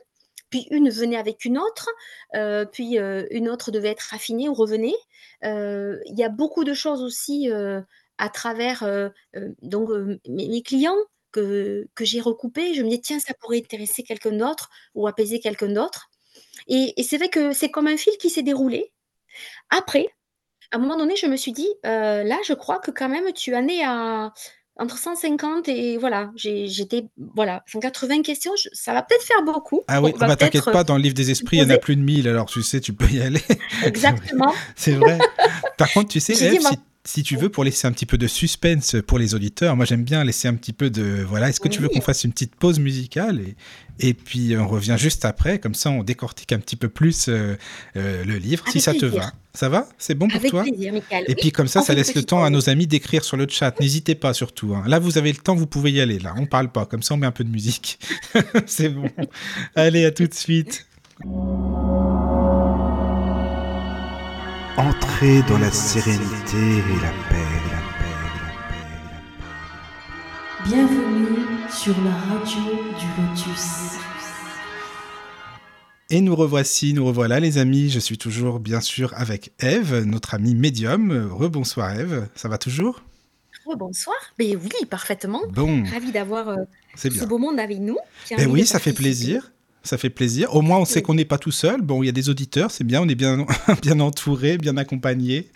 Puis 0.51 0.67
une 0.71 0.89
venait 0.91 1.17
avec 1.17 1.45
une 1.45 1.57
autre, 1.59 1.89
heu, 2.35 2.67
puis, 2.73 2.99
heu, 2.99 3.27
une 3.31 3.49
autre 3.49 3.71
devait 3.71 3.89
être 3.89 4.13
affinée 4.13 4.49
ou 4.49 4.53
revenait. 4.55 4.95
Heu, 5.45 6.01
il 6.07 6.19
y 6.19 6.23
a 6.25 6.29
beaucoup 6.29 6.63
de 6.65 6.73
choses 6.75 7.01
aussi, 7.03 7.49
à 8.19 8.29
travers, 8.29 8.83
donc, 9.63 9.89
mes 10.29 10.61
clients 10.63 10.97
que 11.33 11.87
que 11.95 12.05
j'ai 12.05 12.21
recoupés. 12.21 12.73
Je 12.75 12.83
me 12.83 12.89
dis: 12.89 13.01
«Tiens, 13.01 13.19
ça 13.19 13.33
pourrait 13.41 13.59
intéresser 13.59 14.03
quelqu'un 14.03 14.33
d'autre 14.33 14.69
ou 14.95 15.07
apaiser 15.07 15.39
quelqu'un 15.41 15.69
d'autre» 15.69 16.10
et 16.67 16.93
et 16.97 17.03
c'est 17.03 17.17
vrai 17.17 17.29
que 17.29 17.53
c'est 17.53 17.69
comme 17.69 17.87
un 17.87 17.97
fil 17.97 18.13
qui 18.19 18.29
s'est 18.29 18.43
déroulé. 18.43 18.91
Après, 19.69 20.07
à 20.71 20.77
un 20.77 20.79
moment 20.79 20.97
donné, 20.97 21.15
je 21.15 21.27
me 21.27 21.35
suis 21.35 21.51
dit: 21.51 21.67
«Heu, 21.85 22.23
là, 22.23 22.37
je 22.45 22.53
crois 22.53 22.79
que 22.79 22.91
quand 22.91 23.09
même 23.09 23.31
tu 23.33 23.55
en 23.55 23.67
es 23.67 23.83
à 23.83 24.33
entre 24.77 24.97
150» 24.97 25.69
et 25.69 25.97
voilà, 25.97 26.31
j'étais 26.35 27.05
voilà, 27.35 27.61
180 27.67 28.21
questions, 28.23 28.53
je 28.55 28.69
ça 28.73 28.93
va 28.93 29.03
peut-être 29.03 29.23
faire 29.23 29.43
beaucoup. 29.43 29.81
Ah 29.87 30.01
oui, 30.01 30.13
ah 30.19 30.27
bah, 30.27 30.35
t'inquiète 30.35 30.65
pas, 30.65 30.83
dans 30.83 30.95
le 30.95 31.03
livre 31.03 31.13
des 31.15 31.29
esprits, 31.29 31.57
il 31.57 31.63
y 31.63 31.65
en 31.65 31.69
a 31.69 31.77
plus 31.77 31.95
de 31.95 32.01
1000 32.01 32.27
alors 32.27 32.45
tu 32.45 32.63
sais, 32.63 32.79
tu 32.79 32.93
peux 32.93 33.09
y 33.09 33.21
aller. 33.21 33.41
Exactement. 33.85 34.53
C'est 34.75 34.93
vrai. 34.93 35.19
Par 35.77 35.91
contre, 35.91 36.09
tu 36.09 36.19
sais, 36.19 36.33
si 36.33 36.59
si 37.03 37.23
tu 37.23 37.35
veux, 37.35 37.49
pour 37.49 37.63
laisser 37.63 37.87
un 37.87 37.91
petit 37.91 38.05
peu 38.05 38.17
de 38.17 38.27
suspense 38.27 38.95
pour 39.07 39.17
les 39.17 39.33
auditeurs, 39.33 39.75
moi 39.75 39.85
j'aime 39.85 40.03
bien 40.03 40.23
laisser 40.23 40.47
un 40.47 40.53
petit 40.53 40.73
peu 40.73 40.89
de 40.89 41.23
voilà, 41.27 41.49
est-ce 41.49 41.59
que 41.59 41.67
tu 41.67 41.81
veux 41.81 41.89
qu'on 41.89 42.01
fasse 42.01 42.23
une 42.23 42.31
petite 42.31 42.55
pause 42.55 42.79
musicale 42.79 43.39
et 43.41 43.55
et 44.03 44.13
puis 44.15 44.55
on 44.57 44.67
revient 44.67 44.95
juste 44.97 45.25
après, 45.25 45.59
comme 45.59 45.75
ça 45.75 45.89
on 45.91 46.03
décortique 46.03 46.53
un 46.53 46.59
petit 46.59 46.75
peu 46.75 46.89
plus, 46.89 47.27
heu 47.27 47.57
heu, 47.95 48.23
le 48.23 48.37
livre, 48.37 48.63
si 48.67 48.81
ça 48.81 48.93
te 48.93 49.05
va? 49.05 49.31
Ça 49.53 49.67
va? 49.69 49.87
C'est 49.97 50.15
bon 50.15 50.27
pour 50.27 50.37
Avec 50.37 50.49
toi? 50.49 50.63
plaisir, 50.63 50.93
Michael. 50.93 51.25
Et 51.27 51.31
Oui, 51.31 51.35
puis 51.39 51.51
comme 51.51 51.67
ça, 51.67 51.81
on 51.81 51.83
ça 51.83 51.93
laisse 51.93 52.15
le 52.15 52.23
temps 52.23 52.43
à 52.43 52.49
nos 52.49 52.69
amis 52.69 52.87
d'écrire 52.87 53.23
sur 53.23 53.35
le 53.37 53.47
chat. 53.49 53.79
N'hésitez 53.79 54.15
pas 54.15 54.33
surtout, 54.33 54.73
hein. 54.75 54.83
Là, 54.87 54.97
vous 54.97 55.17
avez 55.17 55.31
le 55.31 55.37
temps, 55.39 55.55
vous 55.55 55.67
pouvez 55.67 55.91
y 55.91 56.01
aller 56.01 56.19
là, 56.19 56.33
on 56.37 56.45
parle 56.45 56.71
pas, 56.71 56.85
comme 56.85 57.03
ça 57.03 57.13
on 57.13 57.17
met 57.17 57.27
un 57.27 57.31
peu 57.31 57.43
de 57.43 57.49
musique. 57.49 57.99
C'est 58.65 58.89
bon. 58.89 59.07
Allez, 59.75 60.05
à 60.05 60.11
tout 60.11 60.25
de 60.27 60.33
suite. 60.33 60.85
Entrez 64.77 65.41
dans 65.47 65.57
la 65.57 65.71
sérénité 65.71 66.57
et 66.57 67.01
la 67.01 67.11
paix, 67.29 67.45
la 67.69 67.77
paix, 67.97 68.11
la 68.21 68.69
paix, 68.69 68.85
la 69.11 69.21
paix. 69.39 69.45
Bienvenue 70.65 71.37
sur 71.69 71.95
la 72.03 72.11
radio 72.11 72.61
du 72.97 73.05
Lotus. 73.21 73.97
Et 76.09 76.21
nous 76.21 76.35
revoici, 76.35 76.93
nous 76.93 77.05
revoilà 77.05 77.39
les 77.39 77.57
amis. 77.57 77.89
Je 77.89 77.99
suis 77.99 78.17
toujours 78.17 78.59
bien 78.59 78.81
sûr 78.81 79.13
avec 79.15 79.51
Ève, 79.59 80.03
notre 80.05 80.33
amie 80.35 80.55
médium. 80.55 81.29
Rebonsoir 81.31 81.91
Ève, 81.99 82.27
ça 82.35 82.47
va 82.49 82.57
toujours? 82.57 83.03
Rebonsoir. 83.65 84.15
Beh 84.39 84.55
oui, 84.55 84.71
parfaitement. 84.89 85.41
Bon, 85.51 85.83
Ravie 85.83 86.11
d'avoir, 86.11 86.55
c'est 86.95 87.09
ce 87.09 87.19
bien. 87.19 87.27
beau 87.27 87.37
monde 87.37 87.59
avec 87.59 87.79
nous, 87.79 87.97
envie 88.31 88.45
oui, 88.45 88.65
ça 88.65 88.79
fait 88.79 88.93
plaisir. 88.93 89.51
Ça 89.83 89.97
fait 89.97 90.09
plaisir. 90.09 90.55
Au 90.55 90.61
moins, 90.61 90.77
on 90.77 90.85
sait 90.85 91.01
qu'on 91.01 91.15
n'est 91.15 91.25
pas 91.25 91.37
tout 91.39 91.51
seul. 91.51 91.81
Bon, 91.81 92.03
il 92.03 92.05
y 92.05 92.09
a 92.09 92.11
des 92.13 92.29
auditeurs, 92.29 92.69
c'est 92.71 92.83
bien, 92.83 93.01
on 93.01 93.07
est 93.07 93.15
bien, 93.15 93.45
bien 93.81 93.99
entouré, 93.99 94.57
bien 94.57 94.77
accompagné. 94.77 95.49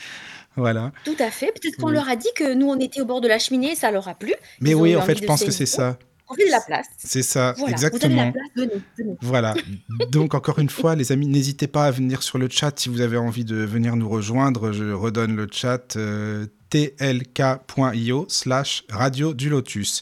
Voilà. 0.56 0.92
Tout 1.04 1.16
à 1.20 1.30
fait. 1.32 1.48
Peut-être 1.52 1.76
qu'on 1.78 1.88
Oui. 1.90 1.94
leur 1.94 2.08
a 2.10 2.16
dit 2.16 2.30
que 2.36 2.54
nous, 2.54 2.68
on 2.68 2.80
était 2.80 3.02
au 3.02 3.06
bord 3.06 3.22
de 3.22 3.28
la 3.28 3.40
cheminée, 3.40 3.76
ça 3.76 3.92
leur 3.92 4.08
a 4.08 4.16
plu. 4.16 4.34
Mais 4.62 4.72
Ils 4.72 4.76
oui, 4.76 4.96
en 4.96 5.02
fait, 5.02 5.18
je 5.18 5.26
pense 5.26 5.44
que 5.44 5.52
c'est 5.52 5.66
ça. 5.66 5.98
On 6.28 6.34
fait 6.34 6.48
de 6.48 6.52
la 6.52 6.62
place. 6.62 6.88
C'est 6.98 7.22
ça, 7.22 7.54
Voilà, 7.58 7.58
vous 7.58 7.62
avez 7.62 7.72
la 7.72 7.76
exactement. 7.98 8.32
place, 8.32 8.46
venez, 8.56 8.82
venez. 8.98 9.16
Voilà. 9.22 9.54
Donc, 10.10 10.34
encore 10.34 10.58
une 10.58 10.70
fois, 10.72 10.96
les 10.96 11.12
amis, 11.12 11.28
n'hésitez 11.28 11.68
pas 11.68 11.86
à 11.86 11.92
venir 11.92 12.24
sur 12.24 12.40
le 12.40 12.50
chat 12.50 12.80
si 12.80 12.90
vous 12.90 13.02
avez 13.02 13.18
envie 13.18 13.46
de 13.46 13.58
venir 13.58 13.96
nous 13.96 14.10
rejoindre. 14.10 14.72
Je 14.72 14.92
redonne 14.92 15.36
le 15.36 15.48
chat 15.52 15.96
euh, 15.98 16.48
tlk.io 16.72 18.26
slash 18.28 18.86
radio 18.90 19.36
du 19.36 19.50
lotus. 19.50 20.02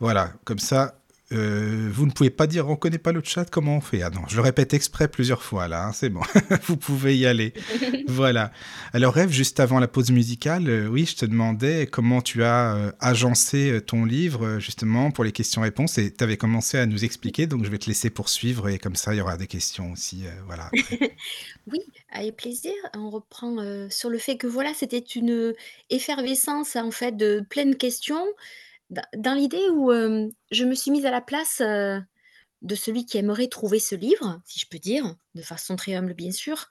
Voilà, 0.00 0.32
comme 0.44 0.58
ça, 0.58 0.98
euh, 1.32 1.88
vous 1.90 2.04
ne 2.04 2.10
pouvez 2.10 2.30
pas 2.30 2.46
dire 2.46 2.68
on 2.68 2.76
connaît 2.76 2.98
pas 2.98 3.12
le 3.12 3.22
chat, 3.24 3.48
comment 3.48 3.78
on 3.78 3.80
fait? 3.80 4.02
Ah 4.02 4.10
non, 4.10 4.20
je 4.28 4.36
le 4.36 4.42
répète 4.42 4.74
exprès 4.74 5.08
plusieurs 5.08 5.42
fois 5.42 5.68
là, 5.68 5.86
hein, 5.86 5.92
c'est 5.92 6.10
bon, 6.10 6.20
vous 6.66 6.76
pouvez 6.76 7.16
y 7.16 7.26
aller. 7.26 7.54
Voilà. 8.06 8.52
Alors 8.92 9.14
Rêve, 9.14 9.30
juste 9.30 9.58
avant 9.58 9.80
la 9.80 9.88
pause 9.88 10.10
musicale, 10.10 10.68
euh, 10.68 10.86
oui, 10.86 11.06
je 11.06 11.16
te 11.16 11.26
demandais 11.26 11.86
comment 11.86 12.20
tu 12.20 12.44
as 12.44 12.74
euh, 12.74 12.92
agencé 13.00 13.80
ton 13.86 14.04
livre 14.04 14.58
justement 14.58 15.10
pour 15.10 15.24
les 15.24 15.32
questions-réponses 15.32 15.98
et 15.98 16.12
tu 16.12 16.22
avais 16.22 16.36
commencé 16.36 16.78
à 16.78 16.86
nous 16.86 17.04
expliquer, 17.04 17.46
donc 17.46 17.64
je 17.64 17.70
vais 17.70 17.78
te 17.78 17.86
laisser 17.86 18.10
poursuivre 18.10 18.68
et 18.68 18.78
comme 18.78 18.94
ça 18.94 19.14
il 19.14 19.18
y 19.18 19.20
aura 19.20 19.36
des 19.36 19.46
questions 19.46 19.92
aussi. 19.92 20.24
voilà. 20.46 20.70
Oui, 21.66 21.78
avec 22.12 22.36
plaisir. 22.36 22.74
On 22.94 23.08
reprend, 23.08 23.56
sur 23.88 24.10
le 24.10 24.18
fait 24.18 24.36
que 24.36 24.46
voilà, 24.46 24.74
c'était 24.74 24.98
une, 24.98 25.54
effervescence 25.90 26.76
en 26.76 26.90
fait 26.90 27.16
de 27.16 27.44
plein 27.48 27.66
de 27.66 27.74
questions, 27.74 28.24
dans 29.16 29.34
l'idée 29.34 29.68
où, 29.72 29.92
hem, 29.92 30.30
je 30.50 30.64
me 30.64 30.74
suis 30.74 30.90
mise 30.90 31.06
à 31.06 31.10
la 31.10 31.20
place, 31.20 31.60
heu, 31.62 32.00
de 32.62 32.74
celui 32.76 33.06
qui 33.06 33.18
aimerait 33.18 33.48
trouver 33.48 33.80
ce 33.80 33.94
livre, 33.96 34.40
si 34.46 34.60
je 34.60 34.66
peux 34.70 34.78
dire, 34.78 35.16
de 35.34 35.42
façon 35.42 35.76
très 35.76 35.94
humble 35.96 36.14
bien 36.14 36.32
sûr 36.32 36.66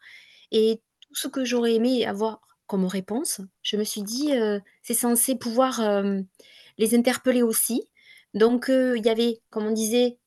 et 0.51 0.81
tout 1.01 1.15
ce 1.15 1.27
que 1.29 1.45
j'aurais 1.45 1.75
aimé 1.75 2.05
avoir 2.05 2.41
comme 2.67 2.85
réponse, 2.85 3.41
je 3.63 3.77
me 3.77 3.83
suis 3.85 4.03
dit, 4.03 4.33
heu: 4.35 4.61
«C'est 4.83 4.93
censé 4.95 5.35
pouvoir, 5.37 5.81
les 6.77 6.95
interpeller 6.95 7.43
aussi». 7.43 7.89
Donc 8.33 8.67
il 8.69 9.05
y 9.05 9.09
avait, 9.09 9.41
comme 9.51 9.65
on 9.67 9.71
disait, 9.71 10.17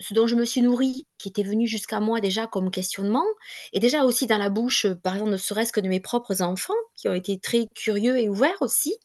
ce 0.00 0.14
dont 0.14 0.26
je 0.28 0.36
me 0.36 0.44
suis 0.44 0.62
nourrie, 0.62 1.06
qui 1.18 1.28
était 1.28 1.42
venu 1.42 1.66
jusqu'à 1.66 2.00
moi 2.00 2.20
déjà 2.20 2.46
comme 2.46 2.70
questionnement 2.70 3.24
et 3.72 3.80
déjà 3.80 4.04
aussi 4.04 4.26
dans 4.26 4.38
la 4.38 4.50
bouche, 4.50 4.86
par 5.02 5.14
exemple, 5.14 5.32
ne 5.32 5.36
serait-ce 5.38 5.72
que 5.72 5.80
de 5.80 5.88
mes 5.88 6.00
propres 6.00 6.42
enfants, 6.42 6.74
qui 6.96 7.08
ont 7.08 7.14
été 7.14 7.38
très 7.40 7.66
curieux 7.74 8.18
et 8.18 8.28
ouverts 8.28 8.62
aussi. 8.62 8.96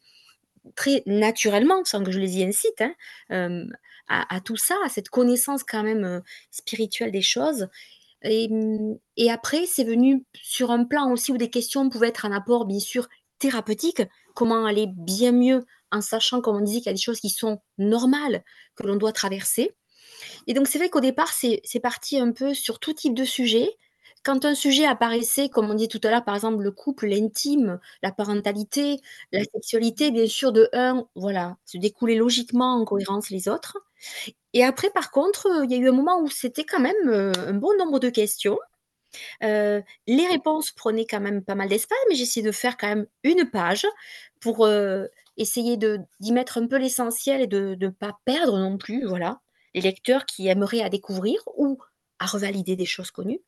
Très 0.75 1.03
naturellement, 1.07 1.83
sans 1.85 2.03
que 2.03 2.11
je 2.11 2.19
les 2.19 2.39
y 2.39 2.43
incite, 2.43 2.81
hein, 2.81 2.93
hem, 3.29 3.75
à 4.09 4.41
tout 4.41 4.57
ça, 4.57 4.75
à 4.85 4.89
cette 4.89 5.09
connaissance 5.09 5.63
quand 5.63 5.83
même, 5.83 6.05
heu, 6.05 6.21
spirituelle 6.51 7.11
des 7.11 7.21
choses 7.23 7.67
et 8.23 8.49
mmh 8.49 8.97
et 9.17 9.31
après 9.31 9.65
c'est 9.67 9.83
venu 9.85 10.25
sur 10.35 10.71
un 10.71 10.85
plan 10.85 11.11
aussi 11.11 11.31
où 11.33 11.37
des 11.37 11.49
questions 11.51 11.89
pouvaient 11.89 12.09
être 12.09 12.25
un 12.25 12.33
apport 12.33 12.65
bien 12.65 12.79
sûr 12.81 13.07
thérapeutique. 13.39 14.01
Comment 14.35 14.65
aller 14.65 14.87
bien 14.89 15.31
mieux 15.33 15.65
en 15.91 16.01
sachant, 16.01 16.41
comme 16.41 16.57
on 16.57 16.61
disait, 16.61 16.79
qu'il 16.81 16.87
y 16.87 16.89
a 16.91 16.93
des 16.93 16.99
choses 17.01 17.19
qui 17.21 17.29
sont 17.31 17.61
normales, 17.79 18.43
que 18.75 18.83
l'on 18.83 18.97
doit 18.97 19.13
traverser 19.13 19.75
et 20.47 20.53
donc 20.53 20.67
c'est 20.67 20.77
vrai 20.79 20.89
qu'au 20.89 21.01
départ 21.01 21.31
c'est 21.33 21.61
parti 21.83 22.19
un 22.19 22.31
peu 22.33 22.53
sur 22.53 22.79
tout 22.79 22.93
type 22.93 23.13
de 23.15 23.25
sujet. 23.25 23.69
Quand 24.25 24.45
un 24.45 24.55
sujet 24.55 24.85
apparaissait, 24.85 25.49
comme 25.49 25.69
on 25.69 25.73
dit 25.73 25.89
tout 25.89 25.99
à 26.03 26.09
l'heure, 26.09 26.23
par 26.23 26.35
exemple 26.35 26.63
le 26.63 26.71
couple, 26.71 27.07
l'intime, 27.07 27.79
la 28.01 28.11
parentalité, 28.13 29.01
la 29.33 29.43
sexualité, 29.43 30.11
bien 30.11 30.27
sûr 30.27 30.53
de 30.53 30.69
un, 30.71 31.05
voilà, 31.15 31.57
se 31.65 31.77
découlaient 31.77 32.15
logiquement 32.15 32.75
en 32.75 32.85
cohérence 32.85 33.29
les 33.29 33.49
autres. 33.49 33.77
Et 34.53 34.63
après 34.65 34.91
par 34.91 35.11
contre, 35.11 35.47
il 35.65 35.71
y 35.71 35.75
a 35.75 35.77
eu 35.77 35.89
un 35.89 35.93
moment 35.93 36.21
où 36.21 36.29
c'était 36.29 36.65
quand 36.65 36.79
même, 36.81 36.95
heu, 37.09 37.33
un 37.37 37.53
bon 37.55 37.77
nombre 37.77 37.99
de 37.99 38.09
questions. 38.09 38.59
Heu, 39.43 39.83
les 40.07 40.27
réponses 40.27 40.71
prenaient 40.71 41.07
quand 41.07 41.21
même 41.21 41.43
pas 41.43 41.55
mal 41.55 41.69
d'espace, 41.69 41.97
mais 42.09 42.15
j'essayais 42.15 42.45
de 42.45 42.51
faire 42.53 42.77
quand 42.77 42.87
même 42.89 43.07
une 43.23 43.49
page 43.51 43.87
pour, 44.41 44.65
heu, 44.67 45.09
essayer 45.37 45.77
d'y 45.77 46.31
mettre 46.33 46.57
un 46.59 46.67
peu 46.67 46.77
l'essentiel 46.77 47.41
et 47.41 47.47
de 47.47 47.75
de 47.75 47.89
pas 47.89 48.19
perdre 48.25 48.59
non 48.59 48.77
plus, 48.77 49.05
voilà, 49.07 49.41
les 49.75 49.81
lecteurs 49.81 50.25
qui 50.27 50.47
aimeraient 50.49 50.81
à 50.83 50.89
découvrir 50.89 51.39
ou 51.57 51.79
à 52.19 52.25
revalider 52.27 52.75
des 52.77 52.85
choses 52.87 53.11
connues 53.11 53.41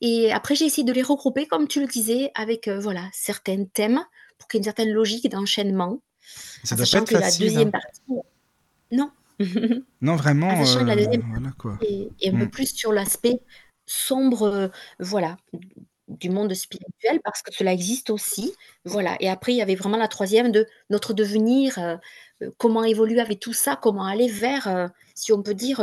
et 0.00 0.32
après 0.32 0.54
j'ai 0.54 0.66
essayé 0.66 0.84
de 0.84 0.92
les 0.92 1.02
regrouper 1.02 1.46
comme 1.46 1.68
tu 1.68 1.80
le 1.80 1.86
disais 1.86 2.30
avec, 2.34 2.68
heu, 2.68 2.78
voilà, 2.78 3.08
certains 3.12 3.64
thèmes 3.64 4.00
pour 4.38 4.48
qu'il 4.48 4.58
y 4.58 4.60
ait 4.60 4.62
une 4.62 4.64
certaine 4.64 4.90
logique 4.92 5.28
d'enchaînement, 5.30 6.00
Ça 6.64 6.76
doit 6.76 6.86
pas 6.86 6.98
être 6.98 7.08
que 7.08 7.14
la 7.14 7.20
facile, 7.22 7.48
hein? 7.48 7.52
2e 7.64 7.70
partie 7.72 8.00
non. 8.92 9.10
Non 10.02 10.12
En 10.12 10.16
vraiment, 10.16 10.54
que 10.54 10.84
la 10.84 10.96
2e 10.96 11.22
voilà 11.30 11.50
quoi. 11.58 11.78
est 11.82 12.28
un 12.28 12.36
peu 12.38 12.44
Mmh. 12.46 12.50
plus 12.50 12.74
sur 12.74 12.92
l'aspect 12.92 13.40
sombre, 13.86 14.46
heu, 14.48 14.70
voilà, 14.98 15.36
du 16.08 16.30
monde 16.30 16.52
spirituel 16.54 17.20
parce 17.24 17.42
que 17.42 17.52
cela 17.54 17.72
existe 17.72 18.10
aussi, 18.10 18.54
voilà 18.84 19.16
et 19.20 19.28
après 19.30 19.52
il 19.52 19.56
y 19.58 19.62
avait 19.62 19.76
vraiment 19.76 19.96
la 19.98 20.08
3e 20.08 20.50
de 20.52 20.66
notre 20.90 21.14
devenir, 21.14 21.78
comment 22.58 22.84
évoluer 22.84 23.20
avec 23.20 23.40
tout 23.40 23.52
ça, 23.52 23.76
comment 23.76 24.04
aller 24.06 24.28
vers, 24.28 24.90
si 25.14 25.32
on 25.32 25.42
peut 25.42 25.54
dire, 25.54 25.80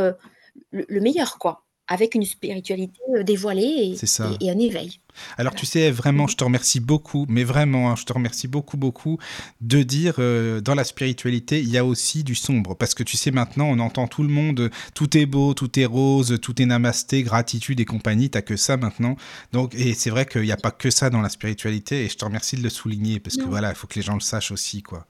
le 0.71 0.85
le 0.89 1.01
meilleur 1.01 1.37
quoi, 1.39 1.66
avec 1.87 2.15
une 2.15 2.25
spiritualité, 2.25 2.99
heu, 3.15 3.23
dévoilée 3.23 3.93
C'est 3.95 4.03
et 4.03 4.07
ça. 4.07 4.31
et 4.41 4.45
et 4.45 4.51
un 4.51 4.59
éveil. 4.59 4.99
Alors 5.37 5.53
Voilà. 5.53 5.59
tu 5.59 5.65
sais, 5.65 5.89
vraiment, 5.89 6.27
je 6.27 6.35
te 6.35 6.43
remercie 6.43 6.79
beaucoup, 6.79 7.25
mais 7.27 7.43
vraiment, 7.43 7.89
hein, 7.89 7.95
je 7.95 8.03
te 8.03 8.13
remercie 8.13 8.47
beaucoup, 8.47 8.77
beaucoup 8.77 9.17
de 9.61 9.81
dire, 9.81 10.15
heu, 10.19 10.61
dans 10.61 10.75
la 10.75 10.83
spiritualité, 10.83 11.59
il 11.59 11.69
y 11.69 11.77
a 11.77 11.83
aussi 11.83 12.23
du 12.23 12.35
sombre. 12.35 12.75
Parce 12.75 12.93
que 12.93 13.01
tu 13.01 13.17
sais 13.17 13.31
maintenant, 13.31 13.65
on 13.67 13.79
entend 13.79 14.07
tout 14.07 14.21
le 14.21 14.29
monde, 14.29 14.69
tout 14.93 15.17
est 15.17 15.25
beau, 15.25 15.55
tout 15.55 15.79
est 15.79 15.85
rose, 15.85 16.37
tout 16.41 16.61
est 16.61 16.65
namasté, 16.67 17.23
gratitude 17.23 17.79
et 17.79 17.85
compagnie, 17.85 18.29
tu 18.29 18.37
as 18.37 18.43
que 18.43 18.55
ça 18.57 18.77
maintenant. 18.77 19.15
Donc 19.53 19.73
et 19.73 19.93
c'est 19.95 20.11
vrai 20.11 20.25
qu'il 20.27 20.45
y 20.45 20.51
a 20.51 20.57
pas 20.57 20.71
que 20.71 20.91
ça 20.91 21.09
dans 21.09 21.21
la 21.21 21.29
spiritualité 21.29 22.05
et 22.05 22.09
je 22.09 22.15
te 22.17 22.23
remercie 22.25 22.55
de 22.55 22.61
le 22.61 22.69
souligner 22.69 23.19
parce 23.19 23.37
que 23.37 23.43
voilà, 23.45 23.69
il 23.69 23.75
faut 23.75 23.87
que 23.87 23.95
les 23.95 24.03
gens 24.03 24.13
le 24.13 24.19
sachent 24.19 24.51
aussi 24.51 24.83
quoi. 24.83 25.07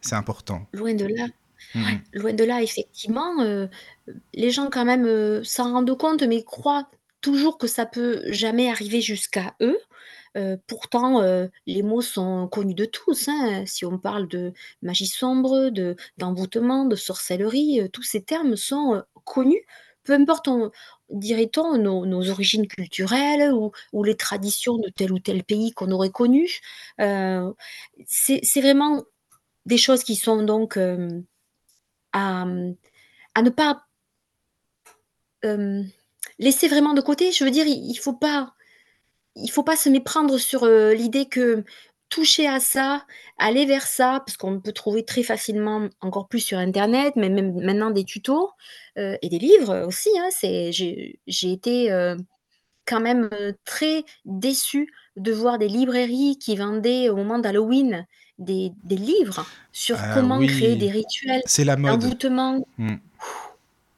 C'est 0.00 0.14
important. 0.14 0.66
Loin 0.72 0.94
de 0.94 1.04
là. 1.04 1.26
Mmh 1.74 1.82
mh. 1.92 2.06
loin 2.14 2.32
de 2.34 2.44
là 2.44 2.62
effectivement, 2.62 3.42
heu, 3.44 3.68
les 4.34 4.50
gens 4.52 4.70
quand 4.70 4.84
même, 4.86 5.06
heu, 5.06 5.44
s'en 5.44 5.72
rendent 5.72 5.98
compte 5.98 6.22
mais 6.24 6.44
croient 6.44 6.88
toujours 7.22 7.58
que 7.58 7.66
ça 7.68 7.86
peut 7.86 8.22
jamais 8.32 8.70
arriver 8.70 9.00
jusqu'à 9.02 9.54
eux. 9.62 9.78
Heu, 10.38 10.58
pourtant, 10.68 11.22
les 11.66 11.82
mots 11.84 12.02
sont 12.02 12.48
connus 12.48 12.74
de 12.74 12.86
tous, 12.86 13.28
hein, 13.28 13.64
si 13.66 13.84
on 13.86 13.98
parle 13.98 14.28
de 14.28 14.52
magie 14.82 15.06
sombre, 15.08 15.70
de 15.70 15.96
d'envoûtement, 16.18 16.86
de 16.86 16.96
sorcellerie, 16.96 17.90
tous 17.92 18.02
ces 18.04 18.22
termes 18.24 18.56
sont, 18.56 19.02
connus. 19.26 19.62
Peu 20.04 20.14
importe 20.14 20.48
on 20.48 20.70
dirait-on 21.10 21.78
nos 21.78 22.06
nos 22.06 22.30
origines 22.30 22.68
culturelles 22.68 23.52
ou 23.54 23.72
ou 23.94 24.04
les 24.04 24.16
traditions 24.16 24.78
de 24.78 24.88
tel 24.90 25.12
ou 25.12 25.18
tel 25.20 25.44
pays 25.44 25.72
qu'on 25.72 25.90
aurait 25.92 26.10
connu. 26.10 26.48
C'est 28.06 28.60
vraiment 28.62 29.04
des 29.66 29.78
choses 29.78 30.04
qui 30.04 30.16
sont 30.16 30.42
donc, 30.44 30.78
à, 32.16 32.46
ne 33.42 33.50
pas 33.50 33.86
hem, 35.42 35.88
laisser 36.38 36.68
vraiment 36.68 36.94
de 36.94 37.00
côté. 37.00 37.32
Je 37.32 37.44
veux 37.44 37.50
dire, 37.50 37.66
il 37.66 37.90
il 37.90 37.96
faut 37.98 38.12
pas 38.14 38.52
faut 39.50 39.64
pas 39.64 39.76
se 39.76 39.88
méprendre 39.90 40.38
sur, 40.38 40.64
heu, 40.66 40.92
l'idée 40.94 41.26
que 41.26 41.64
toucher 42.10 42.46
à 42.48 42.60
ça, 42.60 43.06
aller 43.38 43.66
vers 43.66 43.86
ça, 43.86 44.22
parce 44.26 44.36
qu'on 44.38 44.60
peut 44.60 44.72
trouver 44.72 45.04
très 45.04 45.22
facilement 45.24 45.88
encore 46.00 46.28
plus 46.28 46.40
sur 46.40 46.58
internet, 46.58 47.14
mais 47.16 47.30
même 47.30 47.54
maintenant 47.62 47.90
des 47.90 48.04
tutos, 48.04 48.50
heu 48.98 49.16
et 49.22 49.28
des 49.30 49.38
livres 49.40 49.86
aussi, 49.86 50.10
hein. 50.18 50.28
C'est 50.32 50.72
j'ai 50.72 51.20
j'ai 51.28 51.52
été, 51.52 51.90
quand 52.86 53.00
même, 53.00 53.30
très 53.66 54.04
déçue 54.26 54.92
de 55.16 55.32
voir 55.32 55.58
des 55.58 55.68
librairies 55.68 56.38
qui 56.40 56.56
vendaient 56.56 57.08
au 57.10 57.16
moment 57.16 57.38
d'Halloween 57.40 58.06
des 58.38 58.72
des 58.84 58.96
livres 58.96 59.46
sur 59.72 59.96
Ah 59.98 60.14
comment 60.14 60.44
créer 60.46 60.76
des 60.76 60.90
rituels 60.90 61.42
c'est 61.46 61.64
la 61.64 61.76
mode. 61.76 62.00
d'envoûtement 62.00 62.66
Mmh. 62.78 62.96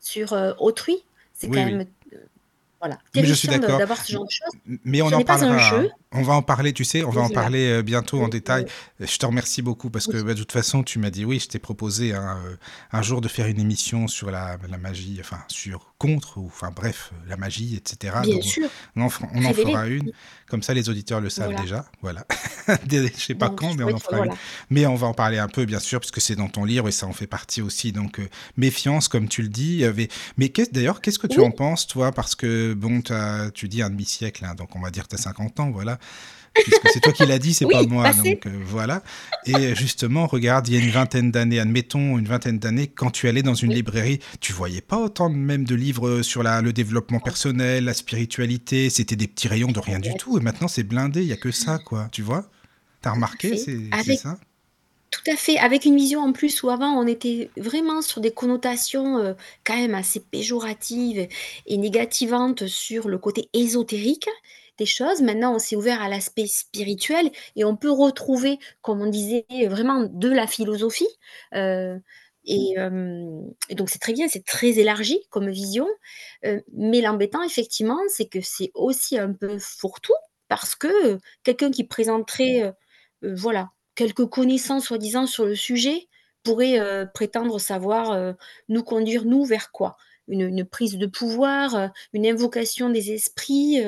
sur, 0.00 0.32
heu, 0.32 0.54
autrui. 0.58 1.02
C'est 1.34 1.48
quand 1.48 1.64
Oui, 1.64 1.72
même, 1.72 1.86
heu, 2.12 2.18
voilà, 2.80 2.98
Mais 3.14 3.24
je 3.24 3.34
suis 3.34 3.48
d'accord. 3.48 3.78
d'avoir 3.78 4.04
ce 4.04 4.12
genre 4.12 4.24
de 4.24 4.30
choses. 4.30 4.60
mais 4.84 5.02
on 5.02 5.08
Ce 5.10 5.14
en 5.14 5.18
n'est 5.18 5.24
pas 5.24 5.44
un 5.44 5.58
parlera, 5.58 5.80
jeu 5.80 5.90
hein. 5.90 5.92
On 6.14 6.22
va 6.22 6.32
en 6.32 6.40
parler, 6.40 6.72
tu 6.72 6.84
sais, 6.84 7.04
on 7.04 7.10
va 7.10 7.20
en 7.20 7.28
parler, 7.28 7.68
heu, 7.70 7.82
bientôt 7.82 8.22
en 8.22 8.28
détail. 8.28 8.64
Je 8.98 9.18
te 9.18 9.26
remercie 9.26 9.60
beaucoup 9.60 9.90
parce 9.90 10.06
que, 10.06 10.16
bah, 10.22 10.32
de 10.32 10.38
toute 10.38 10.52
façon, 10.52 10.82
tu 10.82 10.98
m'as 10.98 11.10
dit 11.10 11.26
oui, 11.26 11.38
je 11.38 11.48
t'ai 11.48 11.58
proposé 11.58 12.14
un, 12.14 12.38
un 12.92 13.02
jour 13.02 13.20
de 13.20 13.28
faire 13.28 13.46
une 13.46 13.60
émission 13.60 14.08
sur 14.08 14.30
la 14.30 14.56
la 14.70 14.78
magie, 14.78 15.18
enfin 15.20 15.44
sur 15.48 15.94
contre 15.98 16.38
ou 16.38 16.46
enfin 16.46 16.70
bref, 16.74 17.12
la 17.26 17.36
magie 17.36 17.76
et 17.76 17.82
cetera. 17.86 18.22
Bien 18.22 18.36
Donc 18.36 18.42
sûr, 18.42 18.70
on 18.96 19.02
en 19.02 19.10
fera 19.10 19.28
on 19.34 19.44
en 19.44 19.48
révéler. 19.48 19.72
fera 19.72 19.86
une, 19.86 20.10
comme 20.48 20.62
ça 20.62 20.72
les 20.72 20.88
auditeurs 20.88 21.20
le 21.20 21.28
savent 21.28 21.52
Voilà. 21.52 21.60
déjà, 21.62 21.84
voilà. 22.00 22.24
Je 22.90 23.08
sais 23.22 23.34
pas 23.34 23.48
Donc 23.48 23.58
quand, 23.58 23.74
mais 23.74 23.84
on 23.84 23.92
en 23.92 23.98
fera 23.98 24.20
une. 24.20 24.32
Mais 24.70 24.86
on 24.86 24.94
va 24.94 25.08
en 25.08 25.14
parler 25.14 25.38
un 25.38 25.48
peu 25.48 25.66
bien 25.66 25.80
sûr 25.80 26.00
puisque 26.00 26.20
c'est 26.22 26.36
dans 26.36 26.48
ton 26.48 26.64
livre 26.64 26.88
et 26.88 26.92
ça 26.92 27.06
en 27.06 27.12
fait 27.12 27.26
partie 27.26 27.60
aussi 27.60 27.92
donc 27.92 28.18
heu, 28.20 28.28
méfiance 28.56 29.08
comme 29.08 29.28
tu 29.28 29.42
le 29.42 29.48
dis. 29.48 29.84
Mais 30.36 30.48
d'ailleurs, 30.72 31.00
qu'est-ce 31.00 31.18
que 31.18 31.26
tu 31.26 31.40
en 31.40 31.50
penses 31.50 31.86
toi? 31.86 32.12
Parce 32.12 32.34
que 32.34 32.74
bon, 32.74 33.02
tu 33.02 33.12
as 33.12 33.50
tu 33.52 33.68
dis 33.68 33.82
un 33.82 33.90
demi-siècle, 33.90 34.44
hein, 34.44 34.54
donc 34.54 34.74
on 34.76 34.80
va 34.80 34.90
dire 34.90 35.04
que 35.04 35.10
tu 35.10 35.14
as 35.16 35.18
50 35.18 35.60
ans, 35.60 35.70
voilà. 35.70 35.97
Puisque 36.62 36.88
c'est 36.88 37.00
toi 37.00 37.12
qui 37.12 37.24
l'as 37.26 37.38
dit, 37.38 37.54
c'est 37.54 37.66
pas 37.68 37.84
moi, 37.84 38.12
passé. 38.12 38.28
donc 38.28 38.46
heu, 38.46 38.60
voilà 38.64 39.02
et 39.44 39.74
justement, 39.74 40.26
regarde, 40.26 40.68
il 40.68 40.74
y 40.74 40.76
a 40.76 40.80
une 40.80 40.90
vingtaine 40.90 41.30
d'années, 41.30 41.60
admettons 41.60 42.18
une 42.18 42.26
vingtaine 42.26 42.58
d'années, 42.58 42.88
quand 42.88 43.10
tu 43.10 43.28
allais 43.28 43.42
dans 43.42 43.54
une 43.54 43.70
Oui. 43.70 43.74
librairie, 43.74 44.18
tu 44.40 44.52
voyais 44.52 44.80
pas 44.82 44.98
autant 44.98 45.30
de 45.30 45.36
même 45.36 45.64
de 45.64 45.74
livres, 45.74 46.22
sur 46.22 46.42
la 46.42 46.60
le 46.60 46.72
développement 46.72 47.20
personnel, 47.20 47.84
la 47.84 47.94
spiritualité, 47.94 48.90
c'était 48.90 49.16
des 49.16 49.28
petits 49.28 49.48
rayons 49.48 49.72
de 49.72 49.80
rien 49.80 50.00
du 50.00 50.16
tout 50.16 50.36
et 50.38 50.40
maintenant 50.42 50.68
c'est 50.68 50.82
blindé, 50.82 51.22
il 51.22 51.28
y 51.28 51.32
a 51.32 51.36
que 51.36 51.52
ça 51.52 51.78
quoi, 51.78 52.08
tu 52.12 52.22
vois? 52.22 52.50
Tu 53.02 53.08
as 53.08 53.12
Tout 53.12 53.20
à 53.24 53.38
remarqué, 53.38 53.56
c'est 53.56 53.78
avec 53.90 54.16
ça? 54.16 54.38
tout 55.10 55.30
à 55.30 55.36
fait, 55.36 55.58
avec 55.58 55.84
une 55.86 55.96
vision 55.96 56.20
en 56.20 56.32
plus 56.32 56.62
où 56.62 56.70
avant 56.70 56.92
on 57.00 57.06
était 57.06 57.50
vraiment 57.56 58.02
sur 58.02 58.20
des 58.20 58.32
connotations, 58.32 59.18
heu, 59.18 59.36
quand 59.64 59.76
même 59.76 59.94
assez 59.94 60.20
péjoratives 60.20 61.28
et 61.66 61.76
négativantes 61.78 62.66
sur 62.66 63.08
le 63.08 63.18
côté 63.18 63.48
ésotérique 63.54 64.28
des 64.78 64.86
choses. 64.86 65.22
Maintenant, 65.22 65.54
on 65.54 65.58
s'est 65.58 65.76
ouvert 65.76 66.02
à 66.02 66.08
l'aspect 66.08 66.46
spirituel 66.46 67.30
et 67.56 67.64
on 67.64 67.76
peut 67.76 67.90
retrouver, 67.90 68.58
comme 68.82 69.00
on 69.02 69.10
disait, 69.10 69.46
vraiment 69.68 70.04
de 70.10 70.28
la 70.30 70.46
philosophie, 70.46 71.08
et 72.44 72.74
hem 72.76 73.42
et 73.68 73.74
donc 73.74 73.90
c'est 73.90 73.98
très 73.98 74.12
bien, 74.14 74.28
c'est 74.28 74.44
très 74.44 74.78
élargi 74.78 75.20
comme 75.30 75.50
vision, 75.50 75.86
heu, 76.46 76.62
mais 76.72 77.00
l'embêtant 77.02 77.42
effectivement, 77.42 77.98
c'est 78.08 78.26
que 78.28 78.40
c'est 78.42 78.70
aussi 78.74 79.18
un 79.18 79.32
peu 79.34 79.58
fourre-tout 79.58 80.14
parce 80.48 80.74
que, 80.74 81.18
quelqu'un 81.44 81.70
qui 81.70 81.84
présenterait, 81.84 82.72
voilà, 83.22 83.70
quelques 83.96 84.26
connaissances 84.26 84.86
soi-disant 84.86 85.26
sur 85.26 85.44
le 85.46 85.54
sujet 85.56 86.08
pourrait, 86.44 86.80
prétendre 87.14 87.60
savoir, 87.60 88.34
nous 88.70 88.82
conduire 88.84 89.24
nous 89.26 89.44
vers 89.44 89.70
quoi? 89.72 89.96
Une 90.28 90.64
prise 90.64 90.96
de 90.98 91.06
pouvoir, 91.06 91.90
une 92.14 92.26
invocation 92.26 92.88
des 92.90 93.12
esprits, 93.12 93.82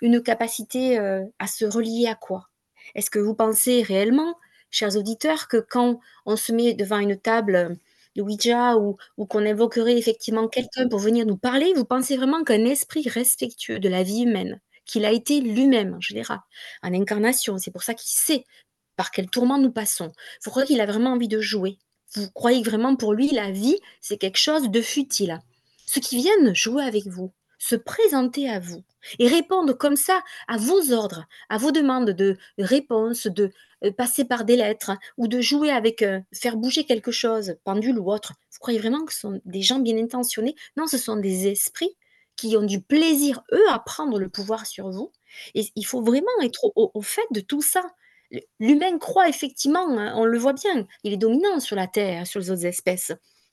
une 0.00 0.22
capacité, 0.22 0.98
heu, 0.98 1.24
à 1.38 1.46
se 1.46 1.64
relier 1.64 2.06
à 2.08 2.14
quoi? 2.14 2.48
Est-ce 2.94 3.10
que 3.10 3.18
vous 3.18 3.34
pensez 3.34 3.82
réellement, 3.82 4.36
chers 4.70 4.96
auditeurs, 4.96 5.48
que 5.48 5.58
quand 5.58 6.00
on 6.26 6.36
se 6.36 6.52
met 6.52 6.74
devant 6.74 6.98
une 6.98 7.16
table, 7.18 7.76
de 8.16 8.22
Ouija 8.22 8.76
ou 8.76 8.96
ou 9.16 9.26
qu'on 9.26 9.46
invoquerait 9.46 9.96
effectivement 9.98 10.48
quelqu'un 10.48 10.88
pour 10.88 10.98
venir 10.98 11.26
nous 11.26 11.36
parler, 11.36 11.72
vous 11.74 11.84
pensez 11.84 12.16
vraiment 12.16 12.42
qu'un 12.44 12.64
esprit 12.64 13.08
respectueux 13.08 13.78
de 13.78 13.88
la 13.88 14.02
vie 14.02 14.22
humaine, 14.22 14.60
qu'il 14.84 15.04
a 15.04 15.12
été 15.12 15.40
lui-même 15.40 15.94
en 15.94 16.00
général, 16.00 16.40
en 16.82 16.92
incarnation, 16.94 17.58
c'est 17.58 17.70
pour 17.70 17.82
ça 17.84 17.94
qu'il 17.94 18.10
sait 18.10 18.44
par 18.96 19.10
quel 19.12 19.28
tourment 19.30 19.58
nous 19.58 19.72
passons, 19.72 20.12
vous 20.44 20.50
croyez 20.50 20.66
qu'il 20.68 20.80
a 20.80 20.86
vraiment 20.86 21.12
envie 21.12 21.28
de 21.28 21.40
jouer? 21.40 21.78
Vous 22.14 22.30
croyez 22.32 22.62
que 22.62 22.68
vraiment 22.70 22.96
pour 22.96 23.14
lui 23.14 23.28
la 23.30 23.50
vie, 23.50 23.78
c'est 24.00 24.18
quelque 24.18 24.38
chose 24.38 24.70
de 24.70 24.80
futile? 24.82 25.40
Ceux 25.86 26.00
qui 26.00 26.16
viennent 26.16 26.54
jouer 26.54 26.82
avec 26.84 27.06
vous, 27.06 27.32
se 27.60 27.76
présenter 27.76 28.48
à 28.48 28.58
vous 28.58 28.82
et 29.18 29.28
répondre 29.28 29.74
comme 29.74 29.96
ça 29.96 30.22
à 30.48 30.56
vos 30.56 30.92
ordres, 30.92 31.26
à 31.48 31.58
vos 31.58 31.70
demandes 31.70 32.10
de 32.10 32.36
réponse, 32.58 33.26
de 33.26 33.52
euh, 33.84 33.92
passer 33.92 34.24
par 34.24 34.44
des 34.44 34.56
lettres 34.56 34.92
ou 35.16 35.28
de 35.28 35.40
jouer 35.40 35.70
avec, 35.70 36.02
euh, 36.02 36.20
faire 36.32 36.56
bouger 36.56 36.84
quelque 36.84 37.12
chose, 37.12 37.54
pendule 37.64 37.98
ou 37.98 38.10
autre. 38.10 38.32
Vous 38.50 38.58
croyez 38.58 38.78
vraiment 38.78 39.04
que 39.04 39.12
ce 39.12 39.20
sont 39.20 39.40
des 39.44 39.62
gens 39.62 39.78
bien 39.78 39.96
intentionnés? 39.98 40.56
Non, 40.76 40.86
ce 40.86 40.98
sont 40.98 41.16
des 41.16 41.46
esprits 41.48 41.96
qui 42.36 42.56
ont 42.56 42.62
du 42.62 42.80
plaisir, 42.80 43.42
eux, 43.52 43.68
à 43.70 43.78
prendre 43.78 44.18
le 44.18 44.30
pouvoir 44.30 44.66
sur 44.66 44.90
vous. 44.90 45.12
Et 45.54 45.66
il 45.76 45.84
faut 45.84 46.02
vraiment 46.02 46.26
être 46.42 46.72
au, 46.74 47.02
fait 47.02 47.26
de 47.30 47.40
tout 47.40 47.60
ça. 47.60 47.82
L'humain 48.58 48.98
croit 48.98 49.28
effectivement, 49.28 49.86
hein, 49.98 50.14
on 50.16 50.24
le 50.24 50.38
voit 50.38 50.54
bien, 50.54 50.86
il 51.04 51.12
est 51.12 51.18
dominant 51.18 51.60
sur 51.60 51.76
la 51.76 51.86
Terre, 51.86 52.26
sur 52.26 52.40
les 52.40 52.50
autres 52.50 52.64
espèces. 52.64 53.12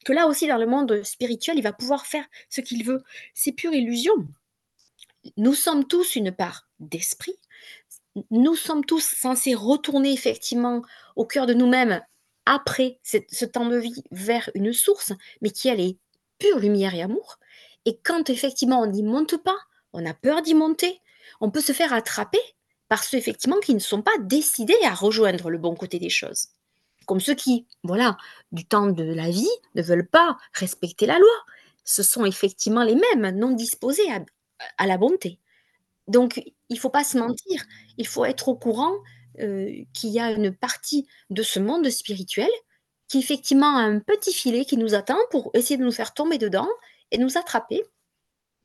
Là 0.10 0.28
aussi, 0.28 0.48
dans 0.48 0.58
le 0.58 0.66
monde 0.66 1.04
spirituel, 1.04 1.58
il 1.58 1.64
va 1.64 1.74
pouvoir 1.74 2.06
faire 2.06 2.26
ce 2.50 2.62
qu'il 2.62 2.84
veut. 2.84 3.04
C'est 3.34 3.52
pure 3.52 3.74
illusion. 3.74 4.14
Nous 5.36 5.54
sommes 5.54 5.86
tous 5.86 6.16
une 6.16 6.32
part 6.32 6.68
d'esprit. 6.80 7.38
Nous 8.32 8.56
sommes 8.56 8.86
tous 8.86 9.04
censés 9.04 9.54
retourner 9.54 10.14
effectivement 10.14 10.82
au 11.16 11.26
cœur 11.26 11.46
de 11.46 11.54
nous-mêmes 11.54 12.02
après 12.46 13.00
ce 13.04 13.46
temps 13.46 13.68
de 13.68 13.78
vie 13.78 14.04
vers 14.12 14.50
une 14.56 14.74
source, 14.74 15.12
mais 15.42 15.50
qui 15.50 15.68
elle 15.68 15.82
est 15.82 15.98
pure 16.40 16.60
lumière 16.60 16.96
et 16.96 17.02
amour. 17.02 17.38
Et 17.86 18.00
quand 18.04 18.30
effectivement 18.30 18.82
on 18.82 18.88
n'y 18.88 19.04
monte 19.04 19.38
pas, 19.38 19.58
on 19.94 20.06
a 20.06 20.14
peur 20.14 20.42
d'y 20.42 20.54
monter, 20.54 21.02
on 21.42 21.52
peut 21.52 21.62
se 21.62 21.74
faire 21.74 21.94
attraper 21.94 22.40
par 22.88 23.04
ceux 23.04 23.18
effectivement 23.18 23.60
qui 23.60 23.74
ne 23.74 23.80
sont 23.80 24.02
pas 24.02 24.18
décidés 24.20 24.78
à 24.84 24.94
rejoindre 24.94 25.50
le 25.50 25.58
bon 25.58 25.76
côté 25.76 26.00
des 26.00 26.10
choses. 26.10 26.48
Comme 27.08 27.22
ceux 27.22 27.34
qui, 27.34 27.66
voilà, 27.84 28.18
du 28.52 28.66
temps 28.66 28.88
de 28.88 29.04
la 29.04 29.32
vie, 29.32 29.50
ne 29.76 29.82
veulent 29.82 30.08
pas 30.08 30.38
respecter 30.54 31.08
la 31.08 31.18
loi. 31.18 31.34
Ce 31.86 32.04
sont 32.04 32.26
effectivement 32.26 32.84
les 32.84 32.96
mêmes, 32.96 33.36
non 33.40 33.52
disposés 33.52 34.08
à, 34.78 34.86
la 34.86 34.98
bonté. 34.98 35.40
Donc, 36.08 36.44
il 36.70 36.76
ne 36.76 36.80
faut 36.80 36.90
pas 36.90 37.06
se 37.06 37.18
mentir, 37.18 37.64
il 37.98 38.06
faut 38.06 38.26
être 38.26 38.50
au 38.50 38.56
courant 38.56 38.94
euh, 39.40 39.72
qu'il 39.94 40.10
y 40.10 40.20
a 40.20 40.32
une 40.32 40.54
partie 40.54 41.08
de 41.30 41.44
ce 41.44 41.60
monde 41.60 41.90
spirituel 41.90 42.50
qui 43.08 43.20
effectivement 43.20 43.78
a 43.78 43.82
un 43.82 44.00
petit 44.00 44.34
filet 44.34 44.66
qui 44.66 44.76
nous 44.76 44.94
attend 44.94 45.18
pour 45.32 45.50
essayer 45.54 45.78
de 45.78 45.84
nous 45.84 45.92
faire 45.92 46.14
tomber 46.14 46.38
dedans 46.38 46.68
et 47.12 47.18
nous 47.18 47.38
attraper 47.38 47.84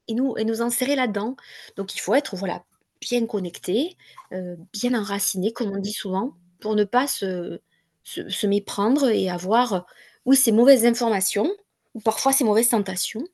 et 0.08 0.14
nous, 0.14 0.36
et 0.36 0.44
nous 0.44 0.54
là-dedans. 0.56 1.36
Donc 1.76 1.94
il 1.94 2.00
faut 2.00 2.14
être 2.14 2.34
voilà, 2.34 2.64
bien 3.00 3.24
connecté, 3.26 3.96
euh, 4.32 4.56
bien 4.72 4.98
enraciné, 4.98 5.52
comme 5.52 5.70
on 5.70 5.78
dit 5.78 5.92
souvent, 5.92 6.34
pour 6.60 6.74
ne 6.74 6.82
pas 6.84 7.06
se, 7.06 7.60
se, 8.02 8.46
méprendre 8.46 9.08
et 9.08 9.30
avoir, 9.30 9.86
oui, 10.24 10.36
ces 10.36 10.52
mauvaises 10.52 10.84
informations, 10.84 11.50
ou 11.94 12.00
parfois 12.00 12.32
ces 12.32 12.44
mauvaises 12.44 12.68
tentations, 12.70 13.24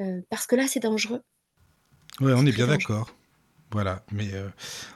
euh, 0.00 0.20
parce 0.30 0.46
que 0.46 0.56
là, 0.56 0.66
c'est 0.68 0.80
dangereux. 0.80 1.22
Oui, 2.20 2.32
on 2.34 2.46
est 2.46 2.52
bien 2.52 2.66
d'accord. 2.66 3.10
Voilà, 3.72 4.02
mais 4.10 4.30
euh, 4.32 4.48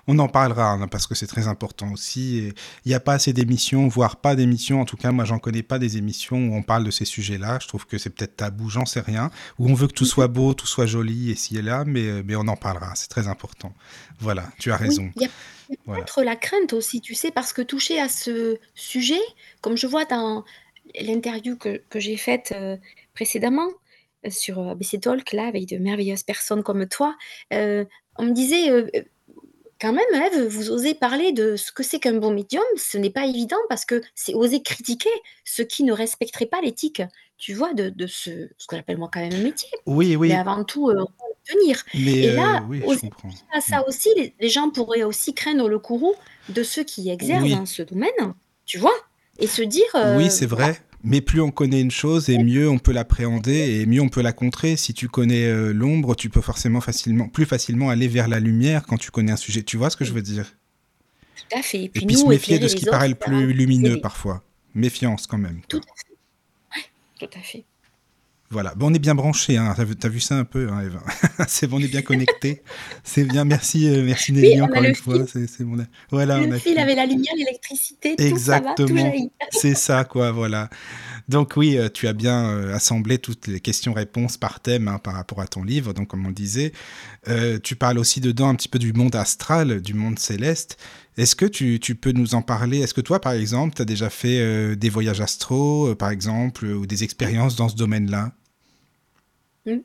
on 0.08 0.18
en 0.18 0.26
parlera 0.26 0.72
hein, 0.72 0.88
parce 0.88 1.06
que 1.06 1.14
c'est 1.14 1.28
très 1.28 1.46
important 1.46 1.92
aussi. 1.92 2.52
Il 2.84 2.88
n'y 2.88 2.94
a 2.94 2.98
pas 2.98 3.12
assez 3.12 3.32
d'émissions, 3.32 3.86
voire 3.86 4.16
pas 4.16 4.34
d'émissions. 4.34 4.80
En 4.80 4.84
tout 4.84 4.96
cas, 4.96 5.12
moi, 5.12 5.24
j'en 5.24 5.38
connais 5.38 5.62
pas 5.62 5.78
des 5.78 5.96
émissions 5.96 6.36
où 6.36 6.54
on 6.56 6.62
parle 6.62 6.82
de 6.82 6.90
ces 6.90 7.04
sujets-là. 7.04 7.60
Je 7.62 7.68
trouve 7.68 7.86
que 7.86 7.98
c'est 7.98 8.10
peut-être 8.10 8.36
tabou, 8.36 8.70
j'en 8.70 8.84
sais 8.84 9.00
rien. 9.00 9.30
Où 9.60 9.70
on 9.70 9.74
veut 9.74 9.86
que 9.86 9.92
tout 9.92 10.04
soit 10.04 10.26
beau, 10.26 10.54
tout 10.54 10.66
soit 10.66 10.86
joli 10.86 11.30
et 11.30 11.36
ci 11.36 11.56
et 11.56 11.62
là, 11.62 11.84
mais, 11.86 12.08
euh, 12.08 12.22
mais 12.26 12.34
on 12.34 12.48
en 12.48 12.56
parlera. 12.56 12.92
C'est 12.96 13.08
très 13.08 13.28
important. 13.28 13.72
Voilà, 14.18 14.48
tu 14.58 14.72
as 14.72 14.76
raison. 14.76 15.08
Il 15.14 15.22
y 15.22 15.26
a 15.26 15.30
peut-être 15.84 16.22
la 16.22 16.36
crainte 16.36 16.72
aussi, 16.72 17.00
tu 17.00 17.14
sais, 17.14 17.30
parce 17.30 17.52
que 17.52 17.62
toucher 17.62 18.00
à 18.00 18.08
ce 18.08 18.58
sujet, 18.74 19.20
comme 19.60 19.76
je 19.76 19.86
vois 19.86 20.04
dans 20.04 20.44
l'interview 21.00 21.56
que, 21.56 21.82
que 21.88 22.00
j'ai 22.00 22.16
faite 22.16 22.52
euh, 22.54 22.76
précédemment, 23.14 23.68
sur 24.30 24.58
ABC 24.70 25.00
Talk, 25.00 25.32
là, 25.32 25.46
avec 25.46 25.68
de 25.68 25.76
merveilleuses 25.76 26.22
personnes 26.22 26.62
comme 26.62 26.86
toi, 26.86 27.14
on 28.18 28.24
me 28.24 28.32
disait, 28.32 28.70
euh, 28.70 28.86
euh, 28.94 29.02
quand 29.80 29.92
même, 29.92 30.04
Eve, 30.14 30.46
vous 30.46 30.70
osez 30.70 30.94
parler 30.94 31.32
de 31.32 31.56
ce 31.56 31.72
que 31.72 31.82
c'est 31.82 31.98
qu'un 31.98 32.14
bon 32.14 32.32
médium, 32.32 32.64
ce 32.76 32.96
n'est 32.96 33.10
pas 33.10 33.26
évident 33.26 33.58
parce 33.68 33.84
que 33.84 34.00
c'est 34.14 34.34
oser 34.34 34.62
critiquer 34.62 35.10
ceux 35.44 35.64
qui 35.64 35.82
ne 35.82 35.92
respecteraient 35.92 36.46
pas 36.46 36.60
l'éthique, 36.60 37.02
tu 37.36 37.54
vois, 37.54 37.74
de, 37.74 37.92
ce, 38.06 38.48
ce 38.56 38.66
que 38.66 38.76
j'appelle 38.76 38.98
moi 38.98 39.10
quand 39.12 39.20
même 39.20 39.34
un 39.34 39.42
métier. 39.42 39.68
Oui, 39.86 40.16
oui. 40.16 40.28
Mais 40.28 40.36
avant 40.36 40.64
tout, 40.64 40.88
euh, 40.88 41.04
tenir. 41.46 41.84
Et 41.94 42.32
là, 42.32 42.64
oui, 42.68 42.82
à 43.52 43.60
ça 43.60 43.80
mm. 43.80 43.84
aussi, 43.86 44.08
les, 44.38 44.48
gens 44.48 44.70
pourraient 44.70 45.02
aussi 45.02 45.34
craindre 45.34 45.68
le 45.68 45.78
courroux 45.78 46.14
de 46.48 46.62
ceux 46.62 46.84
qui 46.84 47.10
exercent 47.10 47.48
dans 47.48 47.66
ce 47.66 47.82
domaine, 47.82 48.34
tu 48.64 48.78
vois, 48.78 48.94
et 49.38 49.46
se 49.46 49.62
dire. 49.62 49.84
oui, 50.16 50.30
c'est 50.30 50.46
vrai. 50.46 50.78
Mais 51.06 51.20
plus 51.20 51.42
on 51.42 51.50
connaît 51.50 51.82
une 51.82 51.90
chose, 51.90 52.30
et 52.30 52.38
mieux 52.38 52.66
on 52.66 52.78
peut 52.78 52.92
l'appréhender, 52.92 53.78
et 53.78 53.84
mieux 53.84 54.00
on 54.00 54.08
peut 54.08 54.22
la 54.22 54.32
contrer. 54.32 54.76
Si 54.76 54.94
tu 54.94 55.06
connais 55.06 55.44
euh, 55.44 55.70
l'ombre, 55.70 56.14
tu 56.14 56.30
peux 56.30 56.40
forcément 56.40 56.80
facilement, 56.80 57.28
plus 57.28 57.44
facilement 57.44 57.90
aller 57.90 58.08
vers 58.08 58.26
la 58.26 58.40
lumière 58.40 58.86
quand 58.86 58.96
tu 58.96 59.10
connais 59.10 59.32
un 59.32 59.36
sujet. 59.36 59.62
Tu 59.62 59.76
vois 59.76 59.90
ce 59.90 59.98
que 59.98 60.06
je 60.06 60.14
veux 60.14 60.22
dire? 60.22 60.54
Tout 61.36 61.58
à 61.58 61.62
fait. 61.62 61.84
Et 61.84 61.88
puis, 61.90 62.16
se 62.16 62.26
méfier 62.26 62.58
de 62.58 62.68
ce 62.68 62.74
qui 62.74 62.86
paraît 62.86 63.10
le 63.10 63.16
plus 63.16 63.52
lumineux 63.52 64.00
parfois. 64.00 64.42
Méfiance 64.74 65.26
quand 65.26 65.36
même. 65.36 65.60
Tout 65.68 65.76
à 65.76 66.80
fait. 66.80 66.88
tout 67.18 67.38
à 67.38 67.42
fait. 67.42 67.64
Voilà, 68.54 68.72
bon, 68.76 68.88
on 68.88 68.94
est 68.94 69.00
bien 69.00 69.16
branché, 69.16 69.56
hein. 69.56 69.74
t'as, 69.98 70.08
vu, 70.08 70.20
ça 70.20 70.36
un 70.36 70.44
peu, 70.44 70.68
hein, 70.70 70.80
Eva? 70.80 71.02
C'est 71.48 71.66
bon, 71.66 71.78
on 71.78 71.80
est 71.80 71.88
bien 71.88 72.02
connecté. 72.02 72.62
c'est 73.02 73.24
bien, 73.24 73.44
merci, 73.44 73.88
euh, 73.88 74.04
merci 74.04 74.32
Nelly 74.32 74.60
encore 74.60 74.84
une 74.84 74.94
fois. 74.94 75.26
C'est, 75.26 75.48
Voilà, 76.12 76.38
le 76.38 76.56
fil 76.60 76.78
avait 76.78 76.94
la 76.94 77.04
lumière, 77.04 77.34
l'électricité, 77.36 78.14
Exactement. 78.16 79.12
c'est 79.50 79.74
ça, 79.74 80.04
quoi, 80.04 80.30
voilà. 80.30 80.70
Donc 81.28 81.54
oui, 81.56 81.76
euh, 81.76 81.88
tu 81.92 82.06
as 82.06 82.12
bien 82.12 82.46
euh, 82.46 82.76
assemblé 82.76 83.18
toutes 83.18 83.48
les 83.48 83.58
questions-réponses 83.58 84.36
par 84.36 84.60
thème 84.60 84.86
hein, 84.86 85.00
par 85.00 85.14
rapport 85.14 85.40
à 85.40 85.48
ton 85.48 85.64
livre. 85.64 85.92
Donc 85.92 86.06
comme 86.06 86.24
on 86.24 86.30
disait, 86.30 86.70
tu 87.64 87.74
parles 87.74 87.98
aussi 87.98 88.20
dedans 88.20 88.50
un 88.50 88.54
petit 88.54 88.68
peu 88.68 88.78
du 88.78 88.92
monde 88.92 89.16
astral, 89.16 89.82
du 89.82 89.94
monde 89.94 90.20
céleste. 90.20 90.78
Est-ce 91.16 91.34
que 91.34 91.46
tu, 91.46 91.80
tu, 91.80 91.96
peux 91.96 92.12
nous 92.12 92.36
en 92.36 92.42
parler? 92.42 92.82
Est-ce 92.82 92.94
que 92.94 93.00
toi, 93.00 93.20
par 93.20 93.32
exemple, 93.32 93.74
tu 93.74 93.82
as 93.82 93.84
déjà 93.84 94.10
fait 94.10 94.76
des 94.76 94.90
voyages 94.90 95.20
astro, 95.20 95.92
par 95.96 96.10
exemple, 96.10 96.66
ou 96.66 96.86
des 96.86 97.02
expériences 97.02 97.56
dans 97.56 97.68
ce 97.68 97.74
domaine-là? 97.74 98.32
Mmh. 99.66 99.78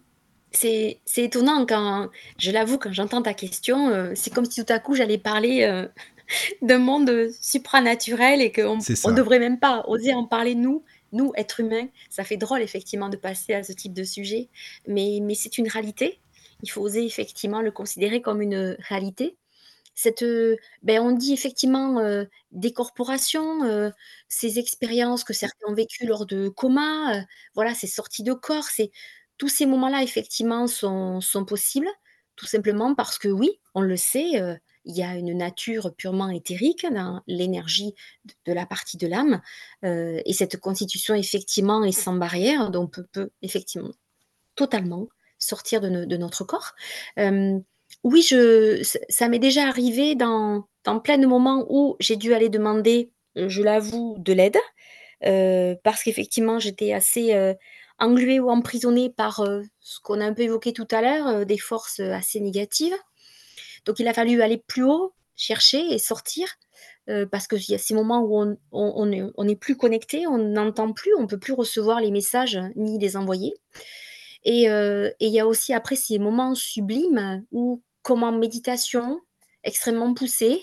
C'est 0.52 1.00
étonnant 1.18 1.66
quand 1.66 2.10
je 2.38 2.52
l'avoue, 2.52 2.78
quand 2.78 2.92
j'entends 2.92 3.22
ta 3.22 3.34
question, 3.34 3.90
euh, 3.90 4.14
c'est 4.16 4.34
comme 4.34 4.46
si 4.46 4.64
tout 4.64 4.74
à 4.74 4.80
coup 4.80 4.96
j'allais 4.96 5.20
parler, 5.20 5.64
euh, 5.64 5.88
d'un 6.62 6.80
monde, 6.80 7.30
supranaturel 7.40 8.42
et 8.42 8.52
qu'on 8.52 8.78
ne 8.78 9.16
devrait 9.16 9.40
même 9.40 9.60
pas 9.60 9.84
oser 9.88 10.14
en 10.14 10.26
parler 10.26 10.56
nous, 10.56 10.84
nous, 11.12 11.32
êtres 11.36 11.60
humains. 11.60 11.88
Ça 12.10 12.24
fait 12.24 12.38
drôle 12.38 12.62
effectivement 12.62 13.10
de 13.10 13.18
passer 13.18 13.54
à 13.54 13.64
ce 13.64 13.74
type 13.74 13.94
de 13.94 14.04
sujet, 14.04 14.50
mais 14.88 15.20
mais 15.22 15.36
c'est 15.36 15.58
une 15.58 15.68
réalité. 15.68 16.20
Il 16.64 16.70
faut 16.70 16.82
oser 16.82 17.06
effectivement 17.06 17.62
le 17.62 17.72
considérer 17.72 18.22
comme 18.22 18.42
une 18.42 18.76
réalité. 18.80 19.38
Cette, 19.96 20.24
ben, 20.84 21.02
on 21.02 21.12
dit 21.12 21.34
effectivement, 21.34 22.02
des 22.52 22.72
corporations, 22.72 23.92
ces 24.30 24.60
expériences 24.60 25.24
que 25.26 25.34
certains 25.34 25.68
ont 25.68 25.74
vécues 25.74 26.06
lors 26.06 26.26
de 26.26 26.48
coma, 26.48 27.26
voilà, 27.54 27.74
ces 27.74 27.88
sorties 27.88 28.24
de 28.24 28.34
corps, 28.34 28.66
c'est 28.66 28.92
tous 29.40 29.48
ces 29.48 29.66
moments-là, 29.66 30.04
effectivement, 30.04 30.68
sont, 30.68 31.46
possibles, 31.48 31.88
tout 32.36 32.46
simplement 32.46 32.94
parce 32.94 33.18
que 33.18 33.30
oui, 33.30 33.60
on 33.74 33.82
le 33.82 33.96
sait, 33.96 34.40
euh, 34.40 34.56
il 34.86 34.96
y 34.96 35.02
a 35.02 35.16
une 35.16 35.36
nature 35.36 35.96
purement 35.96 36.30
éthérique 36.30 36.86
dans 36.92 37.22
l'énergie 37.26 37.96
de, 38.46 38.54
la 38.54 38.66
partie 38.66 38.98
de 38.98 39.08
l'âme, 39.08 39.42
euh, 39.86 40.22
et 40.26 40.34
cette 40.34 40.58
constitution, 40.60 41.16
effectivement, 41.16 41.84
est 41.84 41.94
sans 41.94 42.16
barrière, 42.16 42.70
donc 42.70 42.96
on 42.98 43.04
peut, 43.12 43.32
effectivement 43.42 43.92
totalement 44.56 45.08
sortir 45.38 45.80
de, 45.80 46.18
notre 46.18 46.44
corps. 46.44 46.74
Euh, 47.18 47.58
oui, 48.04 48.22
ça 48.24 49.30
m'est 49.30 49.40
déjà 49.40 49.68
arrivé 49.68 50.16
dans, 50.16 50.68
dans 50.84 51.00
plein 51.00 51.18
de 51.18 51.26
moments 51.26 51.66
où 51.70 51.96
j'ai 52.02 52.18
dû 52.18 52.34
aller 52.34 52.50
demander, 52.50 53.10
je 53.38 53.62
l'avoue, 53.64 54.18
de 54.20 54.34
l'aide, 54.34 54.58
parce 55.84 56.04
qu'effectivement, 56.04 56.60
j'étais 56.60 56.92
assez 56.92 57.56
englué 58.00 58.40
ou 58.40 58.50
emprisonné 58.50 59.10
par 59.10 59.42
euh, 59.42 59.62
ce 59.80 60.00
qu'on 60.00 60.22
a 60.22 60.26
un 60.26 60.34
peu 60.34 60.44
évoqué 60.44 60.74
tout 60.74 60.88
à 60.92 61.02
l'heure, 61.02 61.28
euh, 61.28 61.46
des 61.46 61.58
forces 61.58 62.00
euh, 62.00 62.14
assez 62.14 62.40
négatives. 62.40 62.96
Donc 63.86 64.00
il 64.00 64.08
a 64.08 64.14
fallu 64.14 64.42
aller 64.42 64.58
plus 64.58 64.84
haut, 64.84 65.14
chercher 65.36 65.80
et 65.94 66.00
sortir, 66.00 66.48
parce 67.32 67.48
qu'il 67.48 67.72
y 67.72 67.74
a 67.74 67.80
ces 67.80 67.96
moments 67.96 68.22
où 68.22 68.56
on 68.72 69.46
n'est 69.46 69.56
plus 69.56 69.76
connecté, 69.76 70.28
on 70.28 70.38
n'entend 70.38 70.94
plus, 70.94 71.16
on 71.16 71.22
ne 71.22 71.28
peut 71.28 71.40
plus 71.40 71.54
recevoir 71.54 72.02
les 72.02 72.12
messages 72.12 72.60
ni 72.76 73.00
les 73.00 73.18
envoyer. 73.18 73.56
Et, 74.44 74.66
il 74.66 75.30
y 75.30 75.40
a 75.40 75.48
aussi 75.48 75.74
après 75.74 75.96
ces 75.96 76.20
moments 76.20 76.54
sublimes 76.54 77.44
où, 77.52 77.82
comme 78.04 78.22
en 78.24 78.34
méditation 78.34 79.22
extrêmement 79.64 80.14
poussée, 80.14 80.62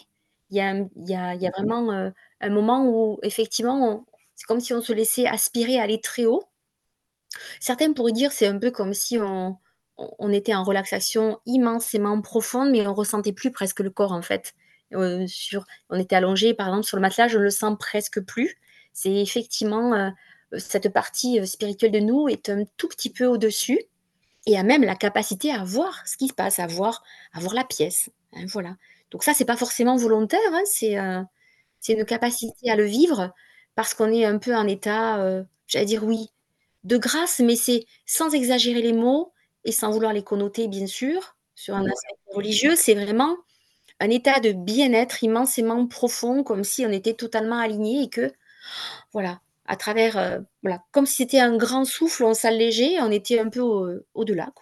il 0.50 0.58
y 0.58 0.60
a, 0.60 0.84
y, 0.94 1.46
a, 1.46 1.50
vraiment 1.50 2.12
un 2.40 2.50
moment 2.50 2.86
où 2.86 3.18
effectivement, 3.22 4.04
c'est 4.36 4.46
comme 4.46 4.60
si 4.60 4.72
on 4.72 4.82
se 4.82 4.92
laissait 4.92 5.26
aspirer, 5.26 5.80
aller 5.80 6.00
très 6.00 6.26
haut. 6.26 6.44
Certains 7.60 7.92
pourraient 7.92 8.12
dire 8.12 8.32
c'est 8.32 8.46
un 8.46 8.58
peu 8.58 8.70
comme 8.70 8.94
si 8.94 9.18
on, 9.18 9.56
on 9.96 10.32
était 10.32 10.54
en 10.54 10.64
relaxation 10.64 11.40
immensément 11.46 12.20
profonde, 12.20 12.70
mais 12.70 12.86
on 12.86 12.94
ressentait 12.94 13.32
plus 13.32 13.50
presque 13.50 13.80
le 13.80 13.90
corps 13.90 14.12
en 14.12 14.22
fait. 14.22 14.54
Euh, 14.94 15.26
sur, 15.26 15.64
on 15.90 15.98
était 15.98 16.16
allongé 16.16 16.54
par 16.54 16.68
exemple 16.68 16.86
sur 16.86 16.96
le 16.96 17.02
matelas, 17.02 17.28
je 17.28 17.38
ne 17.38 17.42
le 17.42 17.50
sens 17.50 17.76
presque 17.78 18.20
plus. 18.20 18.56
C'est 18.92 19.14
effectivement 19.14 19.94
euh, 19.94 20.10
cette 20.58 20.88
partie 20.92 21.40
euh, 21.40 21.46
spirituelle 21.46 21.92
de 21.92 22.00
nous 22.00 22.28
est 22.28 22.48
un 22.48 22.64
tout 22.76 22.88
petit 22.88 23.10
peu 23.10 23.26
au-dessus. 23.26 23.80
et 24.46 24.58
a 24.58 24.62
même 24.62 24.84
la 24.84 24.96
capacité 24.96 25.52
à 25.52 25.64
voir 25.64 26.06
ce 26.06 26.16
qui 26.16 26.28
se 26.28 26.34
passe, 26.34 26.58
à 26.60 26.66
voir, 26.66 27.02
à 27.32 27.40
voir 27.40 27.54
la 27.54 27.64
pièce. 27.64 28.10
Hein, 28.34 28.46
voilà. 28.48 28.76
Donc 29.10 29.24
ça, 29.24 29.34
c'est 29.34 29.44
pas 29.44 29.56
forcément 29.56 29.96
volontaire, 29.96 30.40
hein, 30.52 30.62
c'est 30.66 30.98
euh, 30.98 31.22
une 31.88 32.04
capacité 32.04 32.70
à 32.70 32.76
le 32.76 32.84
vivre 32.84 33.32
parce 33.74 33.94
qu'on 33.94 34.12
est 34.12 34.24
un 34.24 34.38
peu 34.38 34.54
en 34.54 34.66
état, 34.66 35.18
euh, 35.22 35.44
j'allais 35.66 35.86
dire 35.86 36.04
oui, 36.04 36.30
de 36.86 36.96
grâce, 36.96 37.40
mais 37.40 37.56
c'est 37.56 37.84
sans 38.06 38.32
exagérer 38.32 38.80
les 38.80 38.92
mots 38.92 39.32
et 39.64 39.72
sans 39.72 39.90
vouloir 39.90 40.12
les 40.12 40.22
connoter, 40.22 40.68
bien 40.68 40.86
sûr, 40.86 41.36
sur 41.56 41.74
un 41.74 41.84
aspect 41.84 42.14
religieux, 42.32 42.76
c'est 42.76 42.94
vraiment 42.94 43.36
un 43.98 44.10
état 44.10 44.40
de 44.40 44.52
bien-être 44.52 45.24
immensément 45.24 45.86
profond, 45.86 46.44
comme 46.44 46.62
si 46.62 46.86
on 46.86 46.90
était 46.90 47.14
totalement 47.14 47.58
aligné 47.58 48.04
et 48.04 48.08
que, 48.08 48.32
voilà, 49.12 49.40
à 49.64 49.76
travers, 49.76 50.16
euh, 50.16 50.38
voilà, 50.62 50.82
comme 50.92 51.06
si 51.06 51.16
c'était 51.16 51.40
un 51.40 51.56
grand 51.56 51.84
souffle, 51.84 52.24
on 52.24 52.34
s'allégeait, 52.34 53.00
on 53.00 53.10
était 53.10 53.40
un 53.40 53.48
peu 53.48 54.04
au-delà. 54.14 54.52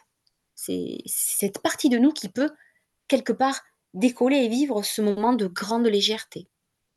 c'est 0.55 0.98
cette 1.06 1.59
partie 1.59 1.90
de 1.90 1.98
nous 1.98 2.12
qui 2.12 2.30
peut, 2.30 2.51
quelque 3.06 3.32
part, 3.32 3.60
décoller 3.92 4.38
et 4.38 4.48
vivre 4.48 4.82
ce 4.82 5.02
moment 5.02 5.34
de 5.34 5.46
grande 5.46 5.86
légèreté. 5.86 6.48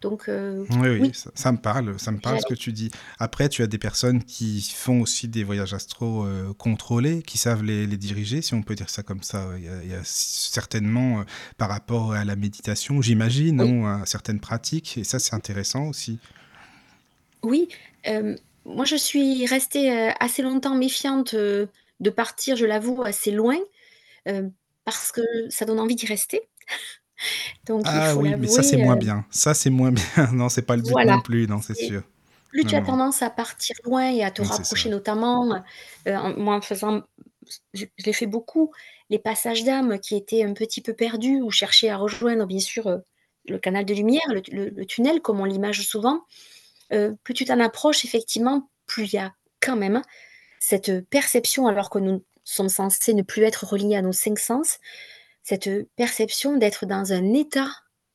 Donc, 0.01 0.29
euh, 0.29 0.63
oui, 0.79 0.99
oui, 0.99 1.11
Ça, 1.33 1.51
me 1.51 1.57
parle, 1.57 1.99
ça 1.99 2.11
me 2.11 2.19
parle 2.19 2.39
ce 2.39 2.45
que 2.45 2.53
tu 2.53 2.71
dis. 2.71 2.91
Après, 3.17 3.49
tu 3.49 3.63
as 3.63 3.67
des 3.67 3.79
personnes 3.79 4.23
qui 4.23 4.61
font 4.61 5.01
aussi 5.01 5.27
des 5.27 5.43
voyages 5.43 5.73
astro 5.73 6.23
euh, 6.23 6.53
contrôlés, 6.53 7.23
qui 7.23 7.39
savent 7.39 7.63
les, 7.63 7.87
diriger, 7.87 8.43
si 8.43 8.53
on 8.53 8.61
peut 8.61 8.75
dire 8.75 8.91
ça 8.91 9.01
comme 9.01 9.23
ça. 9.23 9.49
Il 9.57 9.89
y 9.89 9.95
a, 9.95 10.01
certainement, 10.03 11.23
par 11.57 11.69
rapport 11.69 12.13
à 12.13 12.25
la 12.25 12.35
méditation, 12.35 13.01
j'imagine, 13.01 13.59
à 13.85 14.05
certaines 14.05 14.39
pratiques, 14.39 14.99
et 14.99 15.03
ça, 15.03 15.17
c'est 15.17 15.33
intéressant 15.33 15.87
aussi. 15.87 16.19
Oui, 17.41 17.67
moi, 18.65 18.85
je 18.85 18.95
suis 18.95 19.47
restée, 19.47 19.89
assez 20.19 20.43
longtemps 20.43 20.75
méfiante, 20.75 21.33
de 21.33 22.09
partir, 22.11 22.55
je 22.55 22.65
l'avoue, 22.67 23.01
assez 23.01 23.31
loin, 23.31 23.57
parce 24.85 25.11
que 25.11 25.21
ça 25.49 25.65
donne 25.65 25.79
envie 25.79 25.95
d'y 25.95 26.05
rester. 26.05 26.41
Donc 27.65 27.83
Ah 27.85 28.15
oui, 28.15 28.35
mais 28.37 28.47
ça, 28.47 28.63
c'est 28.63 28.77
moins 28.77 28.95
bien. 28.95 29.25
Ça, 29.31 29.53
c'est 29.53 29.69
moins 29.69 29.91
bien. 29.91 30.03
Non, 30.33 30.49
c'est 30.49 30.61
pas 30.61 30.75
le 30.75 30.81
but 30.81 30.93
non 31.05 31.21
plus, 31.21 31.47
non, 31.47 31.61
c'est 31.61 31.75
sûr. 31.75 32.03
plus 32.49 32.65
tu 32.65 32.75
as 32.75 32.81
tendance 32.81 33.21
à 33.21 33.29
partir 33.29 33.75
loin 33.83 34.09
et 34.11 34.23
à 34.23 34.31
te 34.31 34.41
rapprocher 34.41 34.89
notamment, 34.89 35.45
moi, 36.05 36.55
en 36.55 36.61
faisant 36.61 37.03
je 37.73 37.85
l'ai 38.05 38.11
fait 38.11 38.25
beaucoup, 38.25 38.73
les 39.09 39.19
passages 39.19 39.63
d'âme 39.63 39.99
qui 39.99 40.17
étaient 40.17 40.43
un 40.43 40.53
petit 40.53 40.81
peu 40.81 40.93
perdus 40.93 41.41
ou 41.41 41.49
cherchaient 41.49 41.87
à 41.87 41.95
rejoindre, 41.95 42.45
bien 42.45 42.59
sûr, 42.59 42.99
le 43.47 43.57
canal 43.57 43.85
de 43.85 43.93
lumière, 43.93 44.27
le 44.27 44.83
tunnel, 44.85 45.21
comme 45.21 45.39
on 45.39 45.45
l'image 45.45 45.81
souvent. 45.87 46.25
Euh, 46.93 47.13
plus 47.23 47.33
tu 47.33 47.45
t'en 47.45 47.59
approches, 47.59 48.05
effectivement, 48.05 48.69
plus 48.85 49.05
il 49.05 49.15
y 49.15 49.19
a 49.19 49.33
quand 49.59 49.75
même 49.75 50.01
cette 50.59 51.07
perception, 51.09 51.67
alors 51.67 51.89
que 51.89 51.99
nous 51.99 52.23
sommes 52.43 52.69
censés 52.69 53.13
ne 53.13 53.23
plus 53.23 53.43
être 53.43 53.65
reliés 53.65 53.95
à 53.95 54.01
nos 54.01 54.13
cinq 54.13 54.39
sens, 54.39 54.79
cette 55.47 55.69
perception 55.95 56.57
d'être 56.57 56.85
dans 56.85 57.13
un 57.13 57.33
état, 57.33 57.69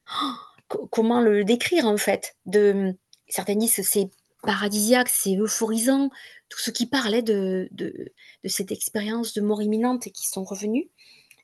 comment 0.90 1.22
le 1.22 1.44
décrire 1.44 1.86
en 1.86 1.96
fait? 1.96 2.36
De, 2.44 2.94
Certains 3.26 3.54
disent 3.54 3.76
que 3.76 3.82
c'est 3.82 4.10
paradisiaque, 4.42 5.08
c'est 5.08 5.36
euphorisant, 5.36 6.10
tout 6.50 6.58
ce 6.58 6.70
qui 6.70 6.84
parlait 6.84 7.22
de, 7.22 7.70
de, 7.70 8.12
cette 8.44 8.70
expérience 8.70 9.32
de 9.32 9.40
mort 9.40 9.62
imminente 9.62 10.06
et 10.06 10.10
qui 10.10 10.28
sont 10.28 10.44
revenus, 10.44 10.88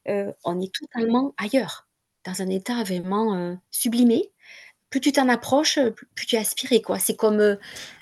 euh, 0.08 0.30
on 0.44 0.60
est 0.60 0.74
totalement 0.74 1.32
ailleurs, 1.38 1.88
dans 2.24 2.42
un 2.42 2.50
état 2.50 2.82
vraiment 2.84 3.34
euh, 3.34 3.54
sublimé, 3.70 4.30
plus 4.90 5.00
tu 5.00 5.12
t'en 5.12 5.28
approches, 5.28 5.78
plus 6.14 6.26
tu 6.26 6.36
aspires 6.36 6.80
quoi. 6.82 6.98
C'est 6.98 7.14
comme, 7.16 7.56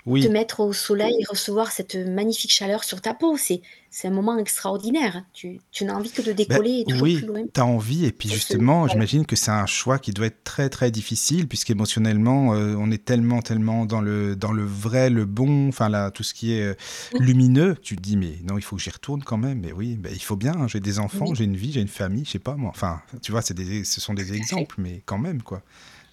te 0.07 0.29
mettre 0.29 0.61
au 0.61 0.73
soleil 0.73 1.17
et 1.21 1.25
recevoir 1.29 1.73
cette 1.73 1.97
magnifique 1.97 2.53
chaleur 2.53 2.85
sur 2.85 3.01
ta 3.01 3.13
peau. 3.13 3.37
C'est 3.37 3.61
c'est 3.91 4.09
un 4.09 4.13
moment 4.13 4.37
extraordinaire. 4.39 5.25
Tu 5.33 5.59
tu 5.73 5.85
n'as 5.85 5.95
envie 5.95 6.11
que 6.11 6.21
de 6.23 6.29
bah, 6.29 6.35
décoller 6.35 6.85
oui, 7.01 7.19
plus 7.19 7.27
loin. 7.27 7.43
tu 7.53 7.61
as 7.61 7.65
envie 7.65 8.05
et 8.05 8.13
puis 8.13 8.29
justement, 8.29 8.87
j'imagine 8.87 9.27
que 9.27 9.37
c'est 9.37 9.51
un 9.51 9.67
choix 9.67 9.99
qui 9.99 10.13
doit 10.13 10.27
être 10.27 10.45
très, 10.45 10.69
très 10.69 10.91
difficile 10.91 11.49
puisqu'émotionnellement, 11.49 12.55
euh, 12.55 12.77
on 12.79 12.91
est 12.91 13.05
tellement, 13.05 13.43
tellement 13.43 13.87
dans 13.87 14.01
le 14.01 14.37
dans 14.37 14.53
le 14.53 14.65
vrai, 14.65 15.11
le 15.11 15.25
bon, 15.25 15.69
enfin 15.69 15.89
là, 15.89 16.11
tout 16.11 16.23
ce 16.23 16.35
qui 16.35 16.53
est, 16.53 16.79
lumineux. 17.19 17.77
Tu 17.83 17.97
te 17.97 18.03
dis: 18.03 18.17
«Mais 18.17 18.39
non, 18.45 18.59
il 18.59 18.63
faut 18.63 18.77
que 18.77 18.83
j'y 18.83 18.91
retourne 18.91 19.23
quand 19.25 19.39
même». 19.39 19.61
Mais 19.61 19.73
oui, 19.73 19.97
bah, 19.97 20.11
il 20.13 20.23
faut 20.23 20.37
bien, 20.37 20.53
hein, 20.53 20.69
j'ai 20.69 20.81
des 20.81 20.99
enfants, 20.99 21.35
j'ai 21.35 21.45
une 21.45 21.57
vie, 21.57 21.73
j'ai 21.73 21.81
une 21.81 21.89
famille, 21.89 22.25
je 22.25 22.33
sais 22.33 22.39
pas 22.39 22.55
moi. 22.55 22.71
Enfin, 22.71 23.01
tu 23.23 23.33
vois, 23.33 23.43
c'est 23.43 23.55
des 23.55 23.83
ce 23.85 24.01
sont 24.01 24.15
des 24.15 24.35
exemples, 24.35 24.77
mais 24.79 25.03
quand 25.07 25.19
même, 25.19 25.43
quoi. 25.43 25.63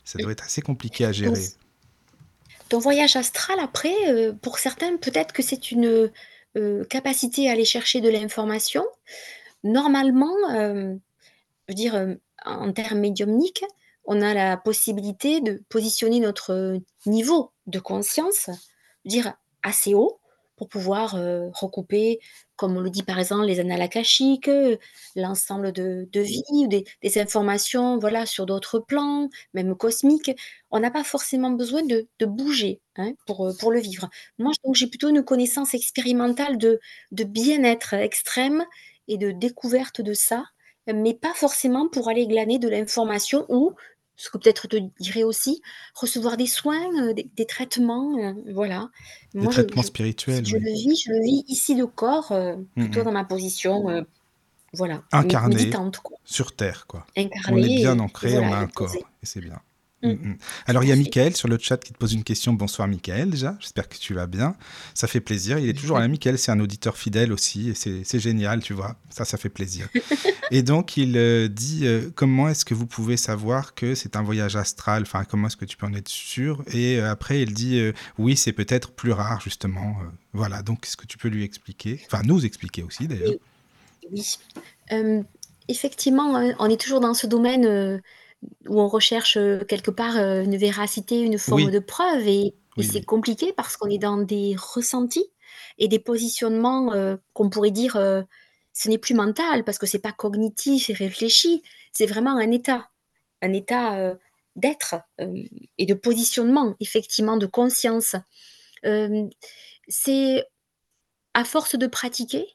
Ça 0.04 0.20
doit 0.20 0.32
être 0.32 0.44
assez 0.44 0.62
compliqué 0.62 1.06
à 1.06 1.12
gérer. 1.12 1.42
Ton 2.70 2.80
voyage 2.80 3.16
astral, 3.16 3.60
après, 3.60 3.96
euh, 4.08 4.34
pour 4.34 4.60
certains, 4.60 4.98
peut-être 4.98 5.34
que 5.34 5.44
c'est 5.44 5.72
une 5.72 6.12
euh, 6.58 6.84
capacité 6.86 7.50
à 7.50 7.54
aller 7.54 7.66
chercher 7.66 8.02
de 8.02 8.10
l'information. 8.10 8.84
Normalement, 9.64 10.36
euh, 10.52 10.96
je 11.68 11.74
veux 11.74 11.76
dire, 11.76 12.18
en 12.46 12.74
termes 12.74 13.00
médiumniques, 13.00 13.64
on 14.06 14.22
a 14.22 14.34
la 14.34 14.58
possibilité 14.58 15.40
de 15.40 15.62
positionner 15.70 16.20
notre 16.20 16.80
niveau 17.06 17.52
de 17.68 17.80
conscience, 17.80 18.50
dire 19.06 19.34
assez 19.62 19.94
haut, 19.94 20.20
pour 20.56 20.70
pouvoir 20.70 21.18
recouper 21.54 22.20
comme 22.56 22.78
on 22.78 22.82
le 22.82 22.90
dit 22.90 23.04
par 23.04 23.20
exemple, 23.20 23.46
les 23.46 23.60
annales 23.60 23.82
akashiques, 23.82 24.50
l'ensemble 25.16 25.72
de, 25.72 26.08
vie, 26.14 26.68
des, 26.68 26.86
des, 27.02 27.20
informations 27.20 27.98
voilà, 27.98 28.26
sur 28.26 28.46
d'autres 28.46 28.80
plans, 28.80 29.30
même 29.54 29.76
cosmiques. 29.76 30.32
On 30.72 30.80
n'a 30.80 30.92
pas 30.92 31.04
forcément 31.04 31.52
besoin 31.52 31.84
de, 31.84 32.08
bouger 32.26 32.80
hein, 32.96 33.14
pour, 33.26 33.52
pour 33.60 33.72
le 33.72 33.80
vivre. 33.80 34.10
Moi, 34.38 34.52
j'ai 34.74 34.88
plutôt 34.88 35.10
une 35.10 35.24
connaissance 35.24 35.74
expérimentale 35.74 36.58
de, 36.58 36.80
de 37.12 37.24
bien-être 37.24 37.96
extrême 37.96 38.66
et 39.08 39.18
de 39.18 39.32
découverte 39.32 40.02
de 40.02 40.14
ça, 40.14 40.46
mais 40.88 41.14
pas 41.14 41.34
forcément 41.34 41.90
pour 41.90 42.08
aller 42.10 42.28
glaner 42.28 42.60
de 42.60 42.70
l'information 42.70 43.46
ou 43.50 43.74
ce 44.16 44.30
que 44.30 44.38
peut-être 44.38 44.68
te 44.68 44.78
dirais 45.00 45.24
aussi, 45.24 45.62
recevoir 45.96 46.38
des 46.38 46.46
soins, 46.48 46.88
euh, 47.02 47.14
des, 47.14 47.46
traitements, 47.46 48.18
euh, 48.18 48.34
voilà. 48.54 48.90
Des 49.34 49.48
traitements 49.48 49.82
spirituels. 49.82 50.46
Je, 50.46 50.58
le 50.58 50.72
vis, 50.72 51.04
je 51.06 51.12
le 51.12 51.22
vis 51.24 51.44
ici 51.48 51.76
de 51.76 51.86
corps, 51.86 52.32
euh, 52.32 52.56
plutôt 52.76 53.04
dans 53.04 53.12
ma 53.12 53.26
position, 53.26 54.06
voilà, 54.74 55.04
incarnée 55.12 55.72
sur 56.26 56.56
Terre, 56.56 56.86
quoi. 56.88 57.06
on 57.50 57.58
est 57.58 57.76
bien 57.76 58.00
ancré, 58.00 58.38
on 58.40 58.52
a 58.52 58.58
un 58.58 58.68
corps, 58.68 58.96
et 58.96 59.26
c'est 59.26 59.42
bien. 59.42 59.60
Mm, 60.04 60.10
mm. 60.10 60.28
Mm. 60.30 60.38
Alors, 60.68 60.84
il 60.84 60.90
y 60.90 60.92
a 60.92 60.96
Michael 60.96 61.36
sur 61.36 61.48
le 61.48 61.58
chat 61.58 61.78
qui 61.78 61.94
te 61.94 61.98
pose 61.98 62.14
une 62.14 62.24
question. 62.24 62.54
Bonsoir, 62.54 62.88
Michael, 62.88 63.30
déjà. 63.30 63.56
J'espère 63.60 63.88
que 63.88 63.98
tu 63.98 64.14
vas 64.14 64.28
bien. 64.28 64.56
Ça 64.94 65.08
fait 65.08 65.22
plaisir. 65.22 65.60
Il 65.60 65.70
est 65.70 65.74
toujours 65.74 65.98
là. 65.98 66.08
Michael, 66.08 66.38
c'est 66.38 66.52
un 66.52 66.60
auditeur 66.60 66.98
fidèle 66.98 67.32
aussi. 67.32 67.70
Et 67.70 68.04
c'est 68.04 68.20
génial, 68.20 68.62
tu 68.62 68.74
vois. 68.74 68.96
Ça, 69.10 69.26
ça 69.26 69.38
fait 69.38 69.50
plaisir. 69.50 69.88
et 70.52 70.62
donc, 70.62 70.98
il 70.98 71.18
euh, 71.18 71.48
dit 71.48 71.88
euh, 71.88 72.10
comment 72.16 72.50
est-ce 72.50 72.66
que 72.66 72.74
vous 72.74 72.86
pouvez 72.86 73.18
savoir 73.18 73.74
que 73.74 73.96
c'est 73.96 74.16
un 74.16 74.24
voyage 74.24 74.56
astral? 74.56 75.04
Enfin, 75.04 75.24
comment 75.24 75.48
est-ce 75.48 75.58
que 75.58 75.66
tu 75.66 75.78
peux 75.78 75.86
en 75.86 75.94
être 75.94 76.10
sûr? 76.10 76.64
Et 76.74 77.00
euh, 77.00 77.10
après, 77.10 77.42
il 77.42 77.54
dit 77.54 77.82
oui, 78.18 78.36
c'est 78.36 78.54
peut-être 78.54 78.92
plus 78.92 79.12
rare, 79.12 79.42
justement. 79.42 79.98
voilà. 80.34 80.62
Donc, 80.62 80.86
est-ce 80.86 80.98
que 80.98 81.08
tu 81.08 81.18
peux 81.18 81.30
lui 81.30 81.44
expliquer? 81.44 82.02
Enfin, 82.06 82.22
nous 82.24 82.46
expliquer 82.46 82.84
aussi, 82.84 83.08
d'ailleurs. 83.08 83.34
Oui. 84.12 84.38
effectivement, 85.70 86.54
on 86.60 86.70
est 86.70 86.80
toujours 86.80 87.00
dans 87.00 87.14
ce 87.14 87.26
domaine 87.26 88.02
où 88.68 88.80
on 88.80 88.88
recherche 88.88 89.38
quelque 89.68 89.92
part 89.92 90.18
une 90.18 90.58
véracité, 90.58 91.20
une 91.22 91.38
forme 91.38 91.72
de 91.72 91.80
preuve. 91.80 92.28
Et, 92.28 92.56
c'est 92.82 93.06
compliqué 93.06 93.54
parce 93.54 93.78
qu'on 93.78 93.90
est 93.90 94.00
dans 94.00 94.18
des 94.18 94.56
ressentis 94.58 95.28
et 95.78 95.88
des 95.88 96.00
positionnements 96.00 96.92
qu'on 97.34 97.50
pourrait 97.50 97.70
dire 97.70 97.94
ce 98.74 98.90
n'est 98.90 98.98
plus 98.98 99.14
mental 99.14 99.64
parce 99.64 99.78
que 99.78 99.86
c'est 99.86 100.00
pas 100.00 100.12
cognitif 100.12 100.90
et 100.90 100.94
réfléchi, 100.94 101.62
c'est 101.92 102.08
vraiment 102.08 102.36
un 102.36 102.50
état, 102.50 102.90
un 103.44 103.54
état 103.54 104.16
d'être 104.56 104.96
et 105.78 105.86
de 105.86 105.94
positionnement, 105.94 106.76
effectivement, 106.80 107.38
de 107.38 107.46
conscience. 107.46 108.16
c'est 109.88 110.44
à 111.34 111.44
force 111.44 111.76
de 111.76 111.88
pratiquer 111.88 112.48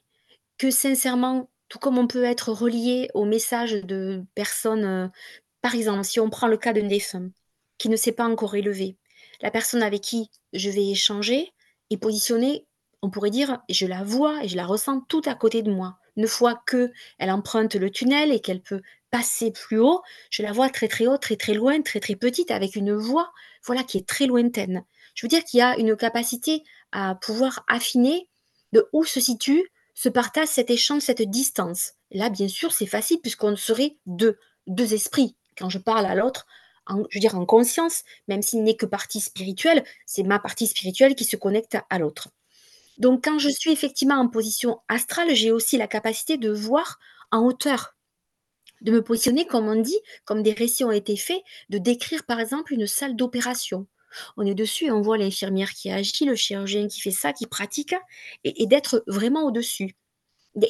que 0.57 0.71
sincèrement, 0.71 1.49
tout 1.69 1.79
comme 1.79 1.97
on 1.97 2.07
peut 2.07 2.23
être 2.23 2.51
relié 2.51 3.09
au 3.13 3.25
message 3.25 3.71
de 3.71 4.23
personnes 4.35 5.11
par 5.61 5.75
exemple, 5.75 6.03
si 6.03 6.19
on 6.19 6.29
prend 6.29 6.47
le 6.47 6.57
cas 6.57 6.73
d'un 6.73 6.87
défunt 6.87 7.29
qui 7.77 7.89
ne 7.89 7.95
s'est 7.95 8.11
pas 8.11 8.25
encore 8.25 8.55
élevé, 8.55 8.97
la 9.41 9.51
personne 9.51 9.83
avec 9.83 10.01
qui 10.01 10.29
je 10.53 10.69
vais 10.69 10.87
échanger 10.87 11.51
est 11.89 11.97
positionnée, 11.97 12.65
on 13.01 13.09
pourrait 13.09 13.29
dire, 13.29 13.59
je 13.69 13.85
la 13.85 14.03
vois 14.03 14.43
et 14.43 14.47
je 14.47 14.57
la 14.57 14.65
ressens 14.65 15.01
tout 15.07 15.21
à 15.25 15.35
côté 15.35 15.61
de 15.61 15.71
moi. 15.71 15.97
Une 16.17 16.27
fois 16.27 16.61
que 16.65 16.91
elle 17.17 17.31
emprunte 17.31 17.75
le 17.75 17.89
tunnel 17.89 18.31
et 18.33 18.41
qu'elle 18.41 18.61
peut 18.61 18.81
passer 19.09 19.51
plus 19.51 19.79
haut, 19.79 20.01
je 20.29 20.43
la 20.43 20.51
vois 20.51 20.69
très 20.69 20.87
très 20.87 21.07
haut, 21.07 21.17
très 21.17 21.37
très 21.37 21.53
loin, 21.53 21.81
très 21.81 21.99
très 21.99 22.15
petite, 22.15 22.51
avec 22.51 22.75
une 22.75 22.93
voix, 22.93 23.31
voilà, 23.65 23.83
qui 23.83 23.97
est 23.97 24.07
très 24.07 24.27
lointaine. 24.27 24.83
Je 25.15 25.25
veux 25.25 25.29
dire 25.29 25.43
qu'il 25.43 25.59
y 25.59 25.61
a 25.61 25.77
une 25.77 25.95
capacité 25.95 26.63
à 26.91 27.15
pouvoir 27.15 27.63
affiner 27.67 28.29
de 28.73 28.87
où 28.93 29.05
se 29.05 29.19
situe 29.19 29.69
ce 29.93 30.09
partage, 30.09 30.47
cet 30.49 30.69
échange, 30.69 31.01
cette 31.01 31.21
distance. 31.21 31.93
Là, 32.11 32.29
bien 32.29 32.47
sûr, 32.47 32.71
c'est 32.71 32.85
facile 32.85 33.19
puisqu'on 33.21 33.55
serait 33.55 33.97
deux, 34.05 34.37
deux 34.67 34.93
esprits 34.93 35.35
quand 35.59 35.69
je 35.69 35.77
parle 35.77 36.05
à 36.05 36.15
l'autre, 36.15 36.47
je 36.87 37.17
veux 37.17 37.19
dire 37.19 37.35
en 37.35 37.45
conscience, 37.45 38.03
même 38.27 38.41
s'il 38.41 38.63
n'est 38.63 38.75
que 38.75 38.85
partie 38.85 39.19
spirituelle, 39.19 39.83
c'est 40.05 40.23
ma 40.23 40.39
partie 40.39 40.67
spirituelle 40.67 41.15
qui 41.15 41.25
se 41.25 41.35
connecte 41.35 41.77
à, 41.89 41.99
l'autre. 41.99 42.29
Donc 42.97 43.23
quand 43.23 43.39
je 43.39 43.49
suis 43.49 43.71
effectivement 43.71 44.15
en 44.15 44.27
position 44.27 44.79
astrale, 44.87 45.33
j'ai 45.35 45.51
aussi 45.51 45.77
la 45.77 45.87
capacité 45.87 46.37
de 46.37 46.49
voir 46.49 46.99
en 47.31 47.45
hauteur, 47.45 47.95
de 48.81 48.91
me 48.91 49.03
positionner 49.03 49.45
comme 49.45 49.67
on 49.67 49.81
dit, 49.81 49.99
comme 50.25 50.41
des 50.41 50.53
récits 50.53 50.83
ont 50.83 50.91
été 50.91 51.15
faits, 51.15 51.41
de 51.69 51.77
décrire 51.77 52.25
par 52.25 52.39
exemple 52.39 52.73
une 52.73 52.87
salle 52.87 53.15
d'opération. 53.15 53.85
On 54.37 54.45
est 54.45 54.55
dessus 54.55 54.85
et 54.85 54.91
on 54.91 55.01
voit 55.01 55.19
l'infirmière 55.19 55.71
qui 55.71 55.91
agit, 55.91 56.25
le 56.25 56.35
chirurgien 56.35 56.87
qui 56.87 56.99
fait 56.99 57.11
ça, 57.11 57.31
qui 57.31 57.45
pratique 57.45 57.93
et 58.43 58.65
d'être 58.65 59.03
vraiment 59.05 59.43
au-dessus. 59.43 59.95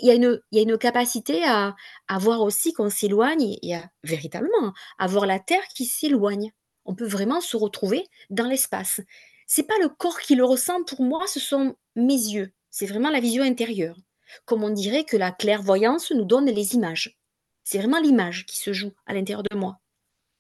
Il 0.02 0.42
y 0.52 0.60
a 0.60 0.62
une 0.62 0.78
capacité 0.78 1.44
à 1.46 1.76
à 2.08 2.18
voir 2.18 2.42
aussi 2.42 2.74
qu'on 2.74 2.90
s'éloigne 2.90 3.58
et 3.62 3.76
à 3.76 3.90
véritablement, 4.04 4.74
à 4.98 5.08
voir 5.08 5.26
la 5.26 5.40
terre 5.40 5.68
qui 5.76 5.86
s'éloigne. 5.86 6.52
On 6.86 6.96
peut 6.96 7.08
vraiment 7.08 7.42
se 7.42 7.56
retrouver 7.56 8.06
dans 8.30 8.48
l'espace. 8.48 9.02
C'est 9.48 9.68
pas 9.68 9.78
le 9.82 9.90
corps 9.90 10.20
qui 10.20 10.36
le 10.36 10.44
ressent 10.44 10.84
pour 10.84 11.02
moi, 11.02 11.26
ce 11.28 11.40
sont 11.40 11.76
mes 11.96 12.14
yeux. 12.14 12.52
C'est 12.72 12.86
vraiment 12.86 13.10
la 13.10 13.20
vision 13.20 13.44
intérieure. 13.44 13.98
Comme 14.46 14.64
on 14.64 14.70
dirait 14.70 15.06
que 15.06 15.18
la 15.18 15.32
clairvoyance 15.32 16.12
nous 16.12 16.26
donne 16.26 16.46
les 16.46 16.76
images. 16.76 17.18
C'est 17.64 17.80
vraiment 17.80 18.00
l'image 18.00 18.46
qui 18.46 18.58
se 18.58 18.74
joue 18.74 18.92
à 19.06 19.14
l'intérieur 19.14 19.44
de 19.44 19.56
moi. 19.56 19.80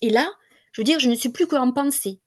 Et 0.01 0.09
là, 0.09 0.31
je 0.71 0.81
veux 0.81 0.85
dire, 0.85 0.99
je 0.99 1.09
ne 1.09 1.15
suis 1.15 1.29
plus 1.29 1.47
qu'en 1.47 1.71
pensée. 1.71 2.19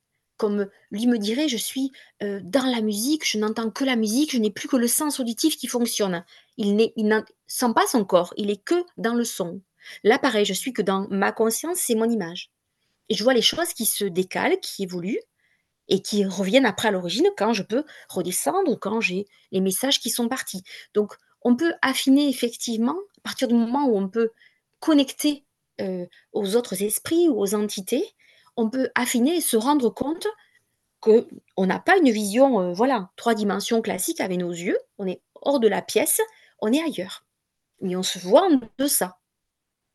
Comme 0.42 0.68
lui 0.90 1.06
me 1.06 1.18
dirait, 1.18 1.48
je 1.48 1.56
suis, 1.56 1.92
heu, 2.22 2.40
dans 2.42 2.64
la 2.66 2.80
musique, 2.80 3.26
je 3.28 3.38
n'entends 3.38 3.70
que 3.70 3.84
la 3.84 3.96
musique, 3.96 4.32
je 4.32 4.38
n'ai 4.38 4.50
plus 4.50 4.68
que 4.68 4.76
le 4.76 4.88
sens 4.88 5.20
auditif 5.20 5.56
qui 5.56 5.68
fonctionne. 5.68 6.24
Il 6.56 6.92
il 6.96 7.06
n'en 7.08 7.22
sent 7.46 7.72
pas 7.74 7.86
son 7.86 8.04
corps, 8.04 8.34
il 8.36 8.50
est 8.50 8.62
que 8.62 8.84
dans 8.96 9.14
le 9.14 9.24
son. 9.24 9.60
Là, 10.04 10.18
pareil, 10.18 10.44
je 10.44 10.52
suis 10.54 10.72
que 10.72 10.82
dans 10.82 11.06
ma 11.10 11.32
conscience, 11.32 11.78
c'est 11.78 11.94
mon 11.94 12.10
image. 12.10 12.50
Et 13.10 13.14
je 13.14 13.24
vois 13.24 13.34
les 13.34 13.42
choses 13.42 13.72
qui 13.74 13.86
se 13.86 14.04
décalent, 14.04 14.58
qui 14.60 14.84
évoluent 14.84 15.20
et 15.88 16.00
qui 16.00 16.24
reviennent 16.24 16.66
après 16.66 16.88
à 16.88 16.90
l'origine 16.90 17.28
quand 17.36 17.52
je 17.52 17.62
peux 17.62 17.84
redescendre 18.08 18.70
ou 18.70 18.76
quand 18.76 19.00
j'ai 19.00 19.26
les 19.50 19.60
messages 19.60 20.00
qui 20.00 20.10
sont 20.10 20.28
partis. 20.28 20.62
Donc 20.94 21.14
on 21.42 21.56
peut 21.56 21.74
affiner 21.82 22.28
effectivement, 22.28 22.96
à 23.18 23.20
partir 23.22 23.48
du 23.48 23.54
moment 23.54 23.86
où 23.86 23.96
on 23.98 24.08
peut 24.08 24.30
connecter, 24.80 25.44
heu, 25.80 26.06
aux 26.32 26.56
autres 26.56 26.82
esprits 26.82 27.28
ou 27.28 27.40
aux 27.40 27.54
entités, 27.54 28.04
on 28.56 28.68
peut 28.68 28.90
affiner 28.94 29.36
et 29.36 29.40
se 29.40 29.56
rendre 29.56 29.90
compte 29.90 30.26
qu'on 31.00 31.26
n'a 31.66 31.80
pas 31.80 31.96
une 31.96 32.10
vision, 32.10 32.60
heu, 32.60 32.72
voilà, 32.72 33.10
3 33.16 33.34
dimensions 33.34 33.82
classiques 33.82 34.20
avec 34.20 34.38
nos 34.38 34.50
yeux, 34.50 34.78
on 34.98 35.06
est 35.06 35.20
hors 35.40 35.58
de 35.58 35.68
la 35.68 35.82
pièce, 35.82 36.20
on 36.60 36.72
est 36.72 36.82
ailleurs. 36.82 37.24
Mais 37.80 37.96
on 37.96 38.04
se 38.04 38.18
voit 38.20 38.46
en 38.46 38.60
deçà. 38.78 39.18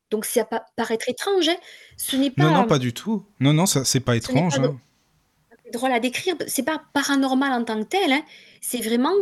Donc 0.09 0.25
ça 0.25 0.45
pa 0.45 0.65
paraître 0.75 1.09
étrange, 1.09 1.49
hein, 1.49 1.55
ce 1.97 2.15
n'est 2.15 2.31
Non, 2.37 2.51
non, 2.51 2.61
pas 2.63 2.67
pas 2.67 2.79
du 2.79 2.93
tout. 2.93 3.25
Non, 3.39 3.53
non, 3.53 3.65
ça 3.65 3.85
c'est 3.85 3.99
pas 3.99 4.13
ce 4.13 4.17
n'est 4.17 4.21
pas 4.21 4.33
étrange, 4.33 4.59
hein. 4.59 4.77
c'est 5.63 5.71
drôle 5.71 5.91
à 5.91 5.99
décrire, 5.99 6.35
c'est 6.47 6.63
pas 6.63 6.81
paranormal 6.93 7.51
en 7.51 7.63
tant 7.63 7.81
que 7.81 7.87
tel, 7.87 8.11
hein, 8.11 8.23
c'est 8.61 8.81
vraiment 8.81 9.13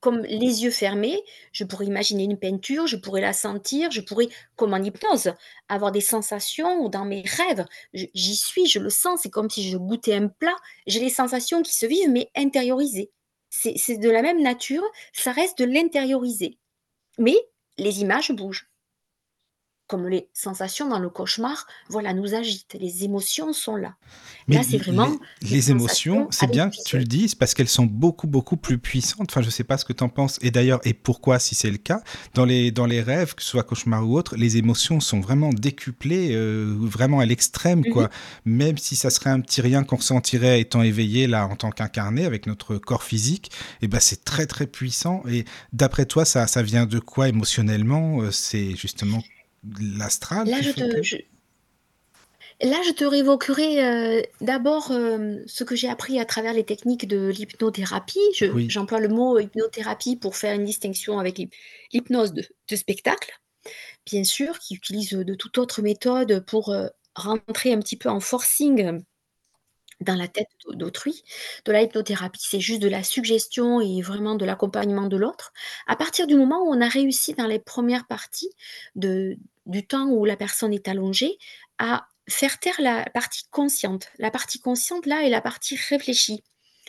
comme 0.00 0.22
les 0.22 0.64
yeux 0.64 0.70
fermés, 0.70 1.22
je 1.52 1.64
pourrais 1.64 1.86
imaginer 1.86 2.24
une 2.24 2.38
peinture, 2.38 2.86
je 2.86 2.96
pourrais 2.96 3.20
la 3.20 3.32
sentir, 3.32 3.90
je 3.90 4.00
pourrais, 4.00 4.28
comme 4.56 4.72
en 4.72 4.82
hypnose, 4.82 5.32
avoir 5.68 5.92
des 5.92 6.00
sensations 6.00 6.88
dans 6.88 7.04
mes 7.04 7.22
rêves, 7.22 7.66
j'y 7.92 8.36
suis, 8.36 8.66
je 8.66 8.78
le 8.78 8.90
sens, 8.90 9.20
c'est 9.22 9.30
comme 9.30 9.50
si 9.50 9.68
je 9.68 9.76
goûtais 9.76 10.14
un 10.14 10.28
plat, 10.28 10.56
j'ai 10.86 11.00
les 11.00 11.10
sensations 11.10 11.62
qui 11.62 11.74
se 11.74 11.86
vivent 11.86 12.10
mais 12.10 12.30
intériorisées. 12.36 13.12
C'est 13.50 13.98
de 13.98 14.10
la 14.10 14.22
même 14.22 14.42
nature, 14.42 14.84
ça 15.12 15.32
reste 15.32 15.58
de 15.58 15.64
l'intérioriser. 15.64 16.58
Mais 17.18 17.36
les 17.78 18.00
images 18.00 18.30
bougent. 18.30 18.69
Comme 19.90 20.06
les 20.08 20.28
sensations 20.32 20.88
dans 20.88 21.00
le 21.00 21.10
cauchemar, 21.10 21.66
voilà, 21.88 22.14
nous 22.14 22.34
agitent, 22.34 22.76
les 22.80 23.04
émotions 23.04 23.52
sont 23.52 23.74
là. 23.76 23.96
Mais 24.48 24.56
Là, 24.56 24.62
c'est 24.62 24.76
les 24.76 24.78
vraiment 24.78 25.18
les 25.42 25.70
émotions, 25.70 26.28
c'est 26.30 26.46
bien 26.46 26.70
que 26.70 26.76
tu 26.84 26.98
le 26.98 27.04
dises 27.04 27.34
parce 27.34 27.54
qu'elles 27.54 27.68
sont 27.68 27.86
beaucoup, 27.86 28.26
beaucoup 28.26 28.56
plus 28.56 28.78
puissantes. 28.78 29.30
Enfin, 29.30 29.42
je 29.42 29.50
sais 29.50 29.64
pas 29.64 29.78
ce 29.78 29.84
que 29.84 29.92
tu 29.92 30.04
en 30.04 30.08
penses 30.08 30.38
et 30.42 30.50
d'ailleurs 30.50 30.80
et 30.84 30.94
pourquoi 30.94 31.38
si 31.38 31.54
c'est 31.54 31.70
le 31.70 31.78
cas. 31.78 32.02
Dans 32.34 32.44
les 32.44 32.70
dans 32.70 32.86
les 32.86 33.00
rêves, 33.02 33.34
que 33.34 33.42
ce 33.42 33.48
soit 33.50 33.62
cauchemar 33.64 34.06
ou 34.08 34.16
autre, 34.16 34.36
les 34.36 34.56
émotions 34.58 35.00
sont 35.00 35.20
vraiment 35.20 35.50
décuplées, 35.52 36.34
heu, 36.34 36.76
vraiment 36.80 37.20
à 37.20 37.26
l'extrême, 37.26 37.84
Mmh 37.84 37.90
quoi. 37.92 38.04
mh. 38.04 38.10
Même 38.44 38.78
si 38.78 38.96
ça 38.96 39.10
serait 39.10 39.30
un 39.30 39.40
petit 39.40 39.60
rien 39.60 39.84
qu'on 39.84 39.96
ressentirait 39.96 40.60
étant 40.60 40.82
éveillé, 40.82 41.26
là, 41.26 41.46
en 41.46 41.56
tant 41.56 41.70
qu'incarné 41.70 42.24
avec 42.26 42.46
notre 42.46 42.76
corps 42.78 43.02
physique 43.04 43.50
et 43.82 43.88
bah, 43.88 44.00
c'est 44.00 44.24
très, 44.24 44.46
très 44.46 44.66
puissant 44.66 45.22
et 45.28 45.44
d'après 45.72 46.06
toi, 46.06 46.24
ça 46.24 46.46
ça 46.46 46.62
vient 46.62 46.86
de 46.86 46.98
quoi 46.98 47.28
émotionnellement? 47.28 48.22
Heu, 48.22 48.30
c'est 48.32 48.76
justement 48.76 49.22
l'astral 49.78 50.46
Là, 50.46 50.60
je 50.62 50.70
te 50.70 50.84
que? 50.84 51.02
je 51.02 51.16
là, 52.62 52.76
je 52.86 52.92
te 52.92 53.04
révoquerai, 53.04 53.82
heu, 54.20 54.22
d'abord, 54.42 54.90
hem, 54.92 55.42
ce 55.46 55.64
que 55.64 55.74
j'ai 55.76 55.88
appris 55.88 56.18
à 56.20 56.24
travers 56.26 56.52
les 56.52 56.64
techniques 56.64 57.06
de 57.08 57.28
l'hypnothérapie. 57.28 58.18
Je 58.36 58.46
Oui. 58.52 58.68
j'emploie 58.68 59.00
le 59.00 59.08
mot 59.08 59.38
hypnothérapie 59.38 60.16
pour 60.16 60.36
faire 60.36 60.54
une 60.54 60.64
distinction 60.64 61.18
avec 61.18 61.38
l'hyp 61.38 61.52
l'hypnose 61.92 62.32
de 62.34 62.42
de 62.68 62.76
spectacle, 62.76 63.32
bien 64.06 64.24
sûr, 64.24 64.58
qui 64.60 64.74
utilise, 64.76 65.10
de 65.12 65.34
toute 65.34 65.58
autre 65.58 65.82
méthode 65.82 66.44
pour, 66.46 66.72
heu, 66.72 66.90
rentrer 67.16 67.72
un 67.74 67.80
petit 67.80 67.96
peu 67.96 68.10
en 68.10 68.20
forcing 68.20 69.02
dans 70.00 70.14
la 70.14 70.28
tête 70.28 70.48
d'au 70.64 70.74
d'autrui. 70.74 71.22
De 71.64 71.72
la 71.72 71.82
hypnothérapie, 71.82 72.40
c'est 72.42 72.60
juste 72.60 72.82
de 72.82 72.88
la 72.88 73.02
suggestion 73.02 73.80
et 73.80 74.02
vraiment 74.02 74.34
de 74.34 74.44
l'accompagnement 74.44 75.06
de 75.06 75.16
l'autre. 75.16 75.52
À 75.86 75.96
partir 75.96 76.26
du 76.26 76.36
moment 76.36 76.62
où 76.62 76.72
on 76.74 76.80
a 76.80 76.88
réussi 76.88 77.34
dans 77.34 77.46
les 77.46 77.58
1res 77.58 78.06
parties 78.06 78.50
de 78.96 79.36
du 79.66 79.86
temps 79.86 80.08
où 80.08 80.24
la 80.24 80.36
personne 80.36 80.72
est 80.72 80.88
allongée, 80.88 81.38
à 81.78 82.06
faire 82.28 82.58
taire 82.58 82.80
la 82.80 83.04
partie 83.10 83.44
consciente. 83.50 84.08
La 84.18 84.30
partie 84.30 84.60
consciente, 84.60 85.06
là, 85.06 85.22
est 85.24 85.30
la 85.30 85.40
partie 85.40 85.76
réfléchie, 85.76 86.42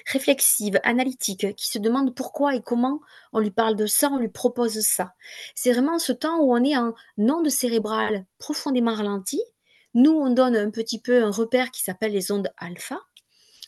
réflexive, 0.08 0.80
analytique, 0.84 1.56
qui 1.56 1.68
se 1.68 1.80
demande 1.80 2.16
pourquoi 2.16 2.56
et 2.56 2.62
comment 2.62 3.00
on 3.34 3.40
lui 3.40 3.52
parle 3.52 3.76
de 3.76 3.86
ça, 3.86 4.10
on 4.12 4.18
lui 4.18 4.30
propose 4.30 4.80
ça. 4.82 5.14
C'est 5.56 5.72
vraiment 5.74 6.00
ce 6.00 6.12
temps 6.14 6.40
où 6.40 6.54
on 6.54 6.64
est 6.64 6.78
en 6.78 6.94
ondes 7.18 7.50
cérébrales 7.50 8.26
profondément 8.40 8.96
ralenties. 8.96 9.44
Nous, 9.94 10.12
on 10.12 10.30
donne 10.30 10.56
un 10.56 10.70
petit 10.70 11.00
peu 11.00 11.24
un 11.24 11.32
repère 11.32 11.72
qui 11.72 11.84
s'appelle 11.84 12.14
les 12.14 12.32
ondes 12.32 12.50
alpha. 12.58 13.00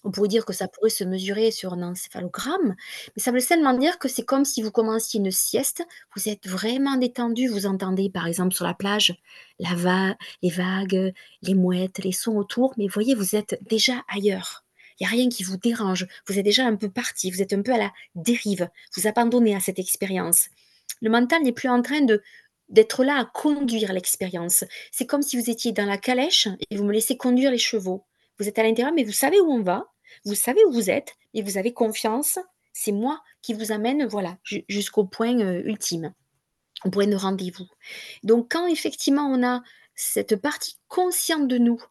On 0.05 0.11
pourrait 0.11 0.27
dire 0.27 0.45
que 0.45 0.53
ça 0.53 0.67
pourrait 0.67 0.89
se 0.89 1.05
mesurer 1.05 1.51
sur 1.51 1.73
un 1.73 1.81
encéphalogramme, 1.81 2.75
mais 3.15 3.21
ça 3.21 3.31
veut 3.31 3.39
seulement 3.39 3.73
dire 3.73 3.99
que 3.99 4.09
c'est 4.09 4.25
comme 4.25 4.43
si 4.43 4.61
vous 4.61 4.71
commenciez 4.71 5.19
une 5.19 5.31
sieste, 5.31 5.83
vous 6.15 6.27
êtes 6.27 6.45
vraiment 6.45 6.97
détendu, 6.97 7.47
vous 7.47 7.65
entendez, 7.65 8.09
par 8.09 8.27
exemple, 8.27 8.53
sur 8.53 8.65
la 8.65 8.73
plage, 8.73 9.15
la 9.59 9.73
va 9.75 10.17
les 10.41 10.49
vagues, 10.49 11.13
les 11.41 11.55
mouettes, 11.55 11.99
les 11.99 12.11
sons 12.11 12.35
autour, 12.35 12.73
mais 12.77 12.87
voyez, 12.87 13.15
vous 13.15 13.35
êtes 13.35 13.57
déjà 13.69 14.03
ailleurs. 14.09 14.65
Il 14.99 15.03
y 15.03 15.05
a 15.07 15.09
rien 15.09 15.29
qui 15.29 15.43
vous 15.43 15.57
dérange, 15.57 16.05
vous 16.27 16.37
êtes 16.37 16.45
déjà 16.45 16.65
un 16.65 16.75
peu 16.75 16.89
parti, 16.89 17.31
vous 17.31 17.41
êtes 17.41 17.53
un 17.53 17.61
peu 17.61 17.73
à 17.73 17.77
la 17.77 17.91
dérive, 18.15 18.69
vous 18.95 19.07
abandonnez 19.07 19.55
à 19.55 19.61
cette 19.61 19.79
expérience. 19.79 20.49
Le 21.01 21.09
mental 21.09 21.43
n'est 21.43 21.53
plus 21.53 21.69
en 21.69 21.81
train 21.81 22.01
de 22.01 22.21
d'être 22.73 23.03
là 23.03 23.17
à 23.19 23.25
conduire 23.25 23.93
l'expérience. 23.93 24.65
C'est 24.91 25.05
comme 25.05 25.21
si 25.21 25.39
vous 25.39 25.49
étiez 25.49 25.71
dans 25.71 25.85
la 25.85 25.97
calèche 25.97 26.49
et 26.69 26.75
vous 26.75 26.83
me 26.83 26.91
laissez 26.91 27.15
conduire 27.15 27.51
les 27.51 27.57
chevaux. 27.57 28.03
Vous 28.39 28.47
êtes 28.47 28.59
à 28.59 28.63
l'intérieur, 28.63 28.93
mais 28.93 29.03
vous 29.03 29.11
savez 29.11 29.39
où 29.39 29.51
on 29.51 29.61
va, 29.61 29.85
vous 30.25 30.35
savez 30.35 30.65
où 30.65 30.71
vous 30.73 30.89
êtes 30.89 31.13
et 31.33 31.43
vous 31.43 31.57
avez 31.57 31.71
confiance, 31.71 32.39
c'est 32.73 32.91
moi 32.91 33.21
qui 33.41 33.53
vous 33.53 33.71
amène, 33.71 34.07
voilà, 34.07 34.37
ju 34.43 34.65
jusqu'au 34.67 35.05
point, 35.05 35.39
heu, 35.39 35.67
ultime, 35.67 36.13
au 36.83 36.89
point 36.89 37.07
de 37.07 37.15
rendez-vous. 37.15 37.67
Donc 38.23 38.51
quand 38.51 38.67
effectivement 38.67 39.27
on 39.27 39.45
a 39.45 39.61
cette 39.95 40.35
partie 40.35 40.77
consciente 40.87 41.47
de 41.47 41.59
nous 41.59 41.81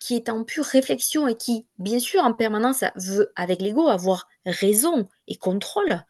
qui 0.00 0.16
est 0.16 0.28
en 0.28 0.42
pure 0.42 0.64
réflexion 0.64 1.28
et 1.28 1.36
qui, 1.36 1.66
bien 1.78 2.00
sûr, 2.00 2.24
en 2.24 2.34
permanence 2.34 2.84
veut, 2.96 3.32
avec 3.36 3.62
l'ego, 3.62 3.88
avoir 3.88 4.28
raison 4.44 5.08
et 5.28 5.36
contrôle, 5.36 6.04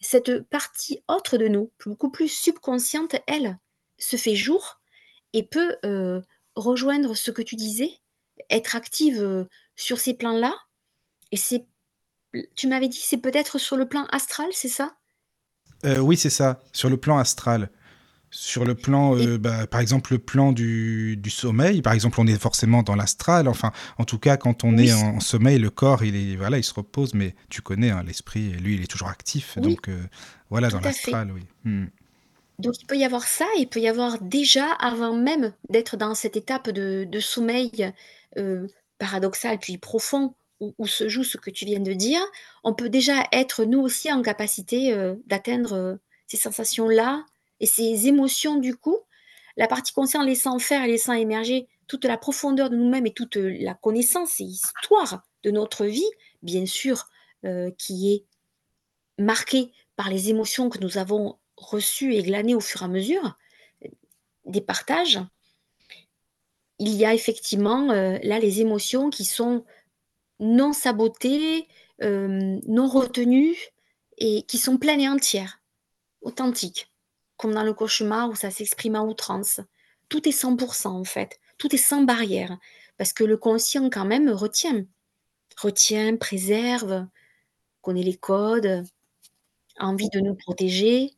cette 0.00 0.42
partie 0.48 1.02
autre 1.08 1.38
de 1.38 1.48
nous, 1.48 1.70
beaucoup 1.86 2.10
plus 2.10 2.28
subconsciente, 2.28 3.16
elle, 3.26 3.58
se 3.98 4.16
fait 4.16 4.36
jour 4.36 4.80
et 5.32 5.42
peut, 5.44 5.76
heu, 5.84 6.22
rejoindre 6.56 7.14
ce 7.16 7.30
que 7.30 7.42
tu 7.42 7.56
disais, 7.56 7.90
être 8.50 8.76
active, 8.76 9.20
heu, 9.22 9.48
sur 9.76 10.00
ces 10.00 10.14
plans-là 10.14 10.54
et 11.32 11.36
c'est 11.36 11.66
tu 12.56 12.68
m'avais 12.68 12.88
dit, 12.88 13.00
c'est 13.00 13.18
peut-être 13.18 13.58
sur 13.58 13.76
le 13.76 13.88
plan 13.88 14.06
astral, 14.12 14.48
c'est 14.52 14.68
ça? 14.68 14.96
Heu, 15.84 16.00
oui, 16.00 16.16
c'est 16.16 16.30
ça, 16.30 16.60
sur 16.72 16.90
le 16.90 16.96
plan 16.96 17.18
astral. 17.18 17.70
Sur 18.30 18.64
le 18.66 18.74
plan, 18.74 19.16
Et 19.18 19.38
bah, 19.38 19.66
par 19.66 19.80
exemple, 19.80 20.12
le 20.12 20.18
plan 20.18 20.52
du 20.52 21.16
du 21.16 21.30
sommeil, 21.30 21.82
par 21.82 21.94
exemple, 21.94 22.20
on 22.20 22.26
est 22.26 22.38
forcément 22.40 22.82
dans 22.82 22.94
l'astral, 22.96 23.48
enfin, 23.48 23.72
en 23.98 24.04
tout 24.04 24.18
cas, 24.18 24.36
quand 24.36 24.64
on 24.64 24.76
est 24.78 24.92
en 24.92 25.20
sommeil, 25.20 25.58
le 25.58 25.70
corps, 25.70 26.04
il 26.04 26.14
est 26.16 26.36
voilà, 26.36 26.58
il 26.58 26.64
se 26.64 26.74
repose, 26.74 27.14
mais 27.14 27.34
tu 27.48 27.62
connais, 27.62 27.90
hein, 27.90 28.02
l'esprit, 28.06 28.50
lui, 28.52 28.74
il 28.74 28.82
est 28.82 28.86
toujours 28.86 29.08
actif, 29.08 29.56
Oui. 29.56 29.74
donc 29.74 29.90
voilà, 30.50 30.68
Tout 30.68 30.76
dans 30.76 30.82
l'astral, 30.82 31.32
oui. 31.32 31.42
Mmh. 31.64 31.86
Donc 32.58 32.74
il 32.80 32.86
peut 32.86 32.96
y 32.96 33.04
avoir 33.04 33.22
ça, 33.28 33.46
il 33.56 33.68
peut 33.68 33.78
y 33.80 33.86
avoir 33.88 34.20
déjà, 34.20 34.72
avant 34.80 35.14
même 35.14 35.54
d'être 35.70 35.96
dans 35.96 36.14
cette 36.16 36.36
étape 36.36 36.70
de 36.70 37.20
sommeil, 37.20 37.92
heu, 38.36 38.66
paradoxal 38.98 39.58
puis 39.58 39.78
profond, 39.78 40.34
où 40.60 40.86
se 40.88 41.08
joue 41.08 41.22
ce 41.22 41.36
que 41.36 41.50
tu 41.50 41.64
viens 41.66 41.78
de 41.78 41.92
dire, 41.92 42.20
on 42.64 42.74
peut 42.74 42.88
déjà 42.88 43.24
être, 43.30 43.62
nous 43.64 43.78
aussi, 43.80 44.12
en 44.12 44.22
capacité, 44.22 44.92
heu, 44.92 45.22
d'atteindre, 45.26 45.74
heu, 45.76 45.98
ces 46.26 46.36
sensations-là 46.36 47.24
et 47.60 47.66
ces 47.66 48.08
émotions, 48.08 48.56
du 48.56 48.74
coup. 48.76 48.98
La 49.56 49.68
partie 49.68 49.92
consciente 49.92 50.26
laissant 50.26 50.58
faire 50.58 50.82
et 50.84 50.88
laissant 50.88 51.12
émerger 51.12 51.68
toute 51.86 52.04
la 52.04 52.18
profondeur 52.18 52.70
de 52.70 52.76
nous-mêmes 52.76 53.06
et 53.06 53.12
toute, 53.14 53.36
la 53.36 53.74
connaissance 53.74 54.40
et 54.40 54.44
histoire 54.44 55.22
de 55.44 55.50
notre 55.52 55.84
vie, 55.86 56.04
bien 56.42 56.66
sûr, 56.66 57.06
qui 57.78 58.12
est 58.12 58.24
marquée 59.22 59.72
par 59.96 60.10
les 60.10 60.30
émotions 60.30 60.70
que 60.70 60.78
nous 60.78 60.98
avons 60.98 61.38
reçues 61.60 62.14
et 62.14 62.22
glanées 62.22 62.54
au 62.54 62.60
fur 62.60 62.82
et 62.82 62.86
à 62.86 62.88
mesure 62.88 63.38
des 64.46 64.60
partages, 64.60 65.20
il 66.78 66.94
y 66.94 67.04
a 67.04 67.14
effectivement, 67.14 67.90
heu, 67.92 68.18
là 68.22 68.38
les 68.38 68.60
émotions 68.60 69.10
qui 69.10 69.24
sont 69.24 69.64
non 70.40 70.72
sabotées, 70.72 71.68
hem, 72.00 72.60
non 72.68 72.88
retenues 72.88 73.56
et 74.18 74.42
qui 74.44 74.58
sont 74.58 74.78
pleines 74.78 75.00
et 75.02 75.08
entières, 75.10 75.60
authentiques, 76.22 76.92
comme 77.38 77.54
dans 77.54 77.64
le 77.64 77.74
cauchemar 77.74 78.30
où 78.30 78.36
ça 78.36 78.50
s'exprime 78.52 78.96
à 78.96 79.02
outrance. 79.04 79.60
Tout 80.10 80.28
est 80.28 80.32
100% 80.32 80.88
en 81.00 81.04
fait, 81.04 81.40
tout 81.58 81.74
est 81.74 81.78
sans 81.78 82.02
barrière 82.04 82.58
parce 82.98 83.12
que 83.14 83.24
le 83.24 83.38
conscient 83.38 83.90
quand 83.90 84.06
même 84.06 84.30
retient, 84.30 84.84
retient, 85.58 86.16
préserve, 86.16 87.06
connaît 87.82 88.04
les 88.04 88.16
codes, 88.16 88.84
a 89.78 89.86
envie 89.88 90.10
de 90.10 90.20
nous 90.20 90.36
protéger 90.36 91.17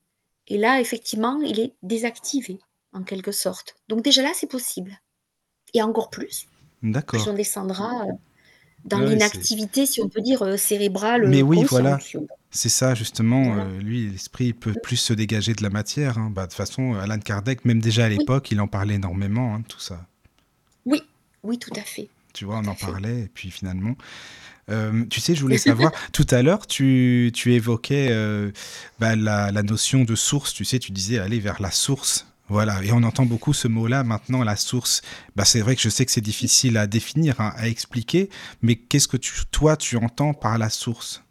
et 0.51 0.59
là 0.59 0.81
effectivement, 0.81 1.41
il 1.43 1.61
est 1.61 1.75
désactivé 1.83 2.61
en 2.95 3.05
quelque 3.05 3.33
sorte. 3.33 3.77
Donc 3.89 4.03
déjà 4.05 4.23
là, 4.23 4.33
c'est 4.35 4.49
possible 4.51 4.99
et 5.75 5.83
encore 5.83 6.11
plus, 6.11 6.49
plus 7.09 7.27
D'accord. 7.27 7.29
on 7.29 7.35
descendra, 7.35 8.07
heu, 8.07 8.13
dans 8.85 9.01
Ouais, 9.01 9.03
l'inactivité, 9.03 9.87
si 9.87 10.03
on 10.03 10.09
peut 10.11 10.23
dire, 10.23 10.43
heu, 10.45 10.57
cérébrale, 10.59 11.25
Mais 11.25 11.43
oui, 11.43 11.63
voilà, 11.65 11.99
c'est 12.51 12.69
ça 12.69 12.95
justement, 12.95 13.55
voilà. 13.55 13.71
heu, 13.77 13.79
lui, 13.79 14.11
l'esprit, 14.11 14.47
il 14.47 14.55
peut 14.55 14.75
plus 14.75 14.97
se 14.97 15.13
dégager 15.13 15.55
de 15.55 15.63
la 15.63 15.71
matière, 15.71 16.19
hein. 16.19 16.31
Bah, 16.31 16.43
de 16.43 16.49
toute 16.49 16.57
façon, 16.57 16.95
Alan 16.95 17.19
Kardec, 17.19 17.65
même 17.65 17.81
déjà 17.81 18.05
à 18.07 18.09
Oui, 18.17 18.25
l'époque, 18.25 18.51
il 18.51 18.61
en 18.61 18.69
parlait 18.69 18.95
énormément, 18.97 19.55
hein, 19.55 19.63
tout 19.69 19.81
ça. 19.81 20.07
oui, 20.85 21.11
oui, 21.43 21.59
tout 21.59 21.73
à 21.75 21.83
fait, 21.83 22.11
Tu 22.33 22.45
vois, 22.45 22.59
tout 22.63 22.63
on 22.63 22.69
en 22.69 22.75
fait. 22.77 23.01
parlait 23.01 23.23
et 23.23 23.29
puis 23.29 23.51
finalement 23.51 23.97
hem, 24.69 25.09
tu 25.09 25.21
sais, 25.21 25.35
je 25.35 25.41
voulais 25.43 25.59
savoir, 25.59 25.93
tout 26.13 26.27
à 26.31 26.43
l'heure, 26.43 26.67
tu 26.67 27.31
tu 27.35 27.55
évoquais, 27.55 28.09
heu, 28.11 28.53
bah, 28.99 29.17
la 29.17 29.51
la 29.53 29.63
notion 29.63 30.05
de 30.05 30.15
source, 30.15 30.53
tu 30.55 30.65
sais, 30.65 30.79
tu 30.79 30.93
disais: 30.93 31.19
«Aller 31.19 31.41
vers 31.41 31.61
la 31.61 31.71
source». 31.71 32.27
Voilà 32.49 32.83
et 32.83 32.91
on 32.91 33.05
entend 33.05 33.27
beaucoup 33.27 33.53
ce 33.53 33.69
mot-là 33.69 34.03
maintenant, 34.03 34.43
la 34.43 34.57
source. 34.57 35.03
Bah, 35.37 35.45
c'est 35.45 35.61
vrai 35.61 35.77
que 35.77 35.83
je 35.83 35.89
sais 35.89 36.05
que 36.05 36.11
c'est 36.11 36.21
difficile 36.21 36.77
à 36.79 36.89
définir, 36.89 37.41
hein, 37.41 37.53
à 37.57 37.69
expliquer, 37.69 38.29
mais 38.61 38.75
qu'est-ce 38.75 39.07
que 39.07 39.17
tu 39.17 39.33
toi, 39.53 39.77
tu 39.77 39.97
entends 39.97 40.35
par 40.35 40.59
la 40.59 40.69
source? 40.69 41.23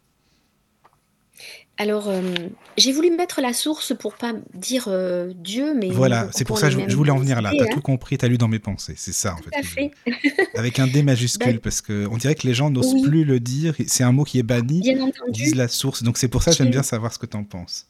Alors, 1.80 2.10
hem, 2.12 2.34
j'ai 2.76 2.92
voulu 2.92 3.10
mettre 3.10 3.40
la 3.40 3.54
source 3.54 3.94
pour 3.98 4.14
pas 4.14 4.34
dire, 4.52 4.88
heu, 4.88 5.32
Dieu, 5.34 5.72
mais 5.72 5.88
Voilà, 5.88 6.28
c'est 6.30 6.44
pour 6.44 6.58
ça 6.58 6.68
les 6.68 6.86
je 6.86 6.94
voulais 6.94 7.10
en 7.10 7.16
venir 7.16 7.40
là. 7.40 7.52
Tu 7.52 7.60
as 7.60 7.62
hein. 7.62 7.68
tout 7.72 7.80
compris, 7.80 8.18
tu 8.18 8.24
as 8.26 8.28
lu 8.28 8.36
dans 8.36 8.48
mes 8.48 8.58
pensées. 8.58 8.92
C'est 8.98 9.14
ça, 9.14 9.32
en 9.34 9.38
Tout 9.38 9.48
fait, 9.48 9.62
que 9.62 9.66
fait. 9.66 9.90
Avec 10.56 10.78
un 10.78 10.86
D 10.86 11.02
majuscule 11.02 11.58
parce 11.58 11.80
qu'on 11.80 12.18
dirait 12.18 12.34
que 12.34 12.46
les 12.46 12.52
gens 12.52 12.68
n'osent 12.68 12.92
oui, 12.92 13.00
plus 13.00 13.24
le 13.24 13.40
dire 13.40 13.74
c'est 13.86 14.04
un 14.04 14.12
mot 14.12 14.24
qui 14.24 14.38
est 14.38 14.42
banni. 14.42 14.82
bien 14.82 14.92
Ils 14.92 15.32
disent 15.32 15.52
entendu, 15.52 15.54
la 15.54 15.68
source. 15.68 16.02
Donc 16.02 16.18
c'est 16.18 16.28
pour 16.28 16.42
ça 16.42 16.50
que 16.50 16.58
j'aime 16.58 16.68
bien 16.70 16.82
savoir 16.82 17.14
ce 17.14 17.18
que 17.18 17.24
tu 17.24 17.38
en 17.38 17.44
penses. 17.44 17.86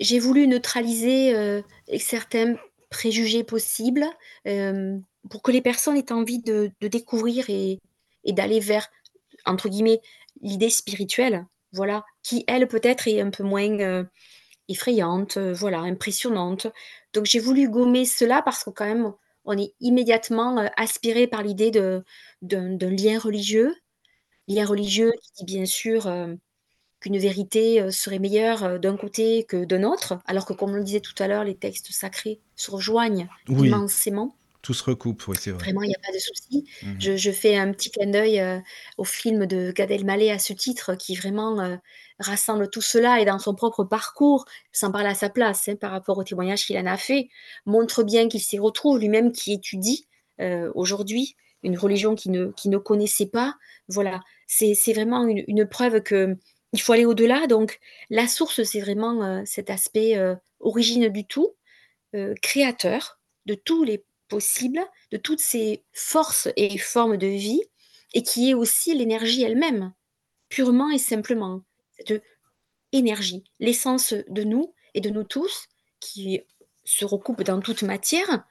j'ai 0.00 0.18
voulu 0.18 0.48
neutraliser, 0.48 1.32
heu, 1.32 1.62
certains 2.00 2.56
préjugés 2.90 3.44
possibles, 3.44 4.04
pour 5.30 5.42
que 5.42 5.52
les 5.52 5.60
personnes 5.60 5.96
aient 5.96 6.10
envie 6.10 6.40
de 6.40 6.72
de 6.80 6.88
découvrir 6.88 7.48
et 7.50 7.78
et 8.24 8.32
d'aller 8.32 8.58
vers, 8.58 8.88
entre 9.46 9.68
guillemets, 9.68 10.00
«l'idée 10.42 10.70
spirituelle», 10.70 11.46
voilà, 11.72 12.04
qui 12.22 12.44
elle 12.48 12.68
peut-être 12.68 13.08
est 13.08 13.20
un 13.20 13.30
peu 13.30 13.44
moins, 13.44 13.78
heu, 13.80 14.08
effrayante, 14.68 15.36
heu, 15.38 15.52
voilà, 15.52 15.80
impressionnante. 15.80 16.68
Donc 17.14 17.26
j'ai 17.26 17.40
voulu 17.40 17.68
gommer 17.70 18.04
cela 18.06 18.42
parce 18.42 18.64
que 18.64 18.70
quand 18.70 18.86
même, 18.86 19.12
on 19.46 19.58
est 19.58 19.74
immédiatement, 19.80 20.60
heu, 20.62 20.68
aspiré 20.78 21.26
par 21.28 21.42
l'idée 21.42 21.70
d'un 22.42 22.90
lien 22.90 23.18
religieux. 23.20 23.74
Lien 24.48 24.66
religieux 24.66 25.12
qui 25.22 25.44
dit 25.44 25.54
bien 25.54 25.66
sûr, 25.66 26.10
qu'une 27.00 27.18
vérité, 27.18 27.90
serait 27.92 28.18
meilleure, 28.20 28.80
d'un 28.80 28.96
côté 28.98 29.44
que 29.44 29.64
d'un 29.64 29.84
autre, 29.84 30.18
alors 30.26 30.46
que 30.46 30.52
comme 30.54 30.70
on 30.72 30.74
le 30.76 30.84
disait 30.84 31.00
tout 31.00 31.14
à 31.22 31.28
l'heure, 31.28 31.44
les 31.44 31.56
textes 31.58 31.92
sacrés 31.92 32.40
se 32.56 32.70
rejoignent 32.72 33.28
Oui, 33.48 33.84
immensément. 33.84 34.36
Tout 34.62 34.74
se 34.74 34.84
recoupe, 34.84 35.26
oui, 35.28 35.36
c'est 35.38 35.50
vrai. 35.52 35.66
Vraiment, 35.66 35.82
il 35.82 35.90
y 35.90 35.94
a 35.94 35.98
pas 36.06 36.12
de 36.12 36.18
souci. 36.18 36.64
Mmh 36.82 37.00
Je 37.00 37.16
je 37.16 37.30
fais 37.32 37.56
un 37.56 37.72
petit 37.72 37.90
clin 37.90 38.06
d'œil, 38.10 38.40
heu, 38.40 38.62
au 38.98 39.04
film 39.04 39.46
de 39.46 39.72
Gad 39.72 39.90
Elmaleh 39.90 40.30
à 40.30 40.38
ce 40.38 40.52
titre, 40.54 40.94
qui 40.94 41.14
vraiment, 41.16 41.60
heu, 41.60 41.78
rassemble 42.18 42.70
tout 42.70 42.80
cela 42.80 43.20
et 43.20 43.24
dans 43.26 43.38
son 43.38 43.54
propre 43.54 43.84
parcours, 43.84 44.46
sans 44.72 44.90
parler 44.92 45.08
à 45.10 45.14
sa 45.14 45.28
place, 45.28 45.68
hein, 45.68 45.76
par 45.76 45.90
rapport 45.90 46.16
au 46.18 46.24
témoignage 46.24 46.64
qu'il 46.66 46.78
en 46.78 46.86
a 46.86 46.96
fait, 46.96 47.28
montre 47.66 48.04
bien 48.04 48.28
qu'il 48.28 48.40
s'y 48.40 48.58
retrouve, 48.58 48.98
lui-même 48.98 49.32
qui 49.32 49.52
étudie, 49.52 50.06
heu, 50.40 50.70
aujourd'hui 50.74 51.36
une 51.62 51.76
religion 51.76 52.14
qu'il 52.14 52.30
ne 52.32 52.46
qu'il 52.52 52.70
ne 52.70 52.78
connaissait 52.78 53.26
pas. 53.26 53.54
Voilà, 53.88 54.20
c'est 54.46 54.74
vraiment 54.94 55.26
une 55.26 55.44
une 55.46 55.66
preuve 55.68 56.02
qu'il 56.02 56.80
faut 56.80 56.92
aller 56.94 57.04
au-delà 57.04 57.46
donc 57.48 57.78
la 58.08 58.26
source, 58.28 58.62
c'est 58.62 58.80
vraiment, 58.80 59.44
cet 59.44 59.68
aspect, 59.70 60.16
origine 60.60 61.08
du 61.10 61.26
tout, 61.26 61.56
créateur 62.42 63.20
de 63.46 63.54
tous 63.54 63.84
les 63.84 64.04
possibles, 64.30 64.80
de 65.10 65.18
toutes 65.18 65.40
ces 65.40 65.84
forces 65.92 66.48
et 66.56 66.78
formes 66.78 67.18
de 67.18 67.26
vie 67.26 67.62
et 68.14 68.22
qui 68.22 68.50
est 68.50 68.54
aussi 68.54 68.94
l'énergie 68.94 69.42
elle-même, 69.42 69.92
purement 70.48 70.90
et 70.90 70.98
simplement. 70.98 71.62
Cette 71.98 72.22
énergie, 72.92 73.44
l'essence 73.58 74.14
de 74.28 74.42
nous 74.42 74.74
et 74.94 75.00
de 75.00 75.10
nous 75.10 75.24
tous 75.24 75.66
qui 76.00 76.40
se 76.84 77.04
recoupe 77.04 77.42
dans 77.42 77.60
toute 77.60 77.82
matière 77.82 78.44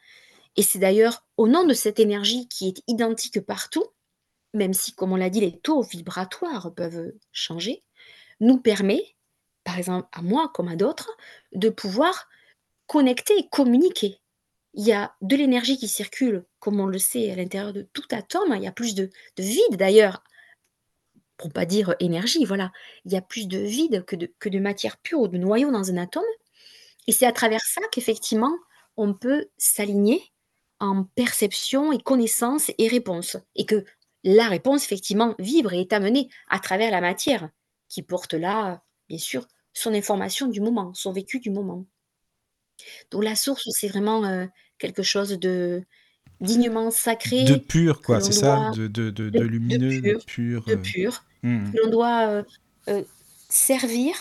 et 0.59 0.61
c'est 0.61 0.79
d'ailleurs 0.79 1.25
au 1.37 1.47
nom 1.47 1.63
de 1.63 1.73
cette 1.73 1.99
énergie 1.99 2.47
qui 2.47 2.67
est 2.67 2.83
identique 2.87 3.39
partout, 3.39 3.85
même 4.53 4.73
si, 4.73 4.93
comme 4.93 5.13
on 5.13 5.15
l'a 5.15 5.29
dit, 5.29 5.39
les 5.39 5.57
taux 5.57 5.81
vibratoires 5.81 6.73
peuvent 6.75 7.13
changer, 7.31 7.83
nous 8.39 8.57
permet, 8.59 9.15
par 9.63 9.77
exemple 9.77 10.09
à 10.11 10.21
moi 10.21 10.51
comme 10.53 10.67
à 10.67 10.75
d'autres, 10.75 11.11
de 11.53 11.69
pouvoir 11.69 12.27
connecter 12.87 13.37
et 13.37 13.47
communiquer. 13.47 14.19
Il 14.73 14.85
y 14.85 14.93
a 14.93 15.15
de 15.21 15.35
l'énergie 15.35 15.77
qui 15.77 15.87
circule, 15.87 16.45
comme 16.59 16.79
on 16.79 16.85
le 16.85 16.99
sait, 16.99 17.31
à 17.31 17.35
l'intérieur 17.35 17.73
de 17.73 17.83
tout 17.93 18.07
atome. 18.11 18.53
Il 18.55 18.63
y 18.63 18.67
a 18.67 18.71
plus 18.71 18.95
de 18.95 19.09
de 19.37 19.43
vide 19.43 19.77
d'ailleurs, 19.77 20.23
pour 21.37 21.51
pas 21.51 21.65
dire 21.65 21.95
énergie, 21.99 22.45
voilà. 22.45 22.71
Il 23.05 23.13
y 23.13 23.17
a 23.17 23.21
plus 23.21 23.47
de 23.47 23.59
vide 23.59 24.05
que 24.05 24.15
de 24.15 24.33
que 24.39 24.49
de 24.49 24.59
matière 24.59 24.97
pure 24.97 25.21
ou 25.21 25.27
de 25.27 25.37
noyau 25.37 25.71
dans 25.71 25.91
un 25.91 25.97
atome 25.97 26.23
et 27.09 27.11
c'est 27.11 27.25
à 27.25 27.31
travers 27.31 27.61
ça 27.61 27.81
qu'effectivement, 27.91 28.55
on 28.95 29.15
peut 29.15 29.47
s'aligner 29.57 30.21
en 30.79 31.03
perception 31.03 31.91
et 31.91 31.97
connaissance 31.99 32.71
et 32.77 32.87
réponse 32.87 33.35
et 33.55 33.65
que 33.65 33.83
la 34.23 34.47
réponse 34.47 34.83
effectivement 34.85 35.33
vibre 35.39 35.73
et 35.73 35.81
est 35.81 35.93
amenée 35.93 36.29
à 36.49 36.59
travers 36.59 36.91
la 36.91 37.01
matière 37.01 37.49
qui 37.87 38.03
porte 38.03 38.35
là, 38.35 38.83
bien 39.07 39.17
sûr, 39.17 39.47
son 39.73 39.95
information 39.95 40.47
du 40.47 40.61
moment, 40.61 40.93
son 40.93 41.11
vécu 41.11 41.39
du 41.39 41.49
moment. 41.49 41.87
Donc 43.11 43.23
la 43.23 43.35
source, 43.35 43.63
c'est 43.71 43.87
vraiment, 43.89 44.25
heu, 44.25 44.49
quelque 44.77 45.03
chose 45.03 45.31
de 45.39 45.83
dignement 46.41 46.85
De 46.87 46.91
sacré 46.91 47.57
pur, 47.57 48.01
que 48.01 48.05
quoi, 48.05 48.19
c'est 48.21 48.33
ça? 48.33 48.59
De 48.75 48.87
de 48.87 48.87
de 48.87 49.09
de 49.11 49.29
de 49.29 49.39
de 49.39 49.43
lumineux, 49.43 50.01
de 50.01 50.13
pur 50.13 50.25
pur, 50.25 50.67
de 50.67 50.73
heu 50.73 50.81
pur, 50.81 51.25
mmh 51.43 51.71
que 51.73 51.77
l'on 51.83 51.89
doit, 51.91 52.43
heu, 52.89 53.05
servir, 53.49 54.13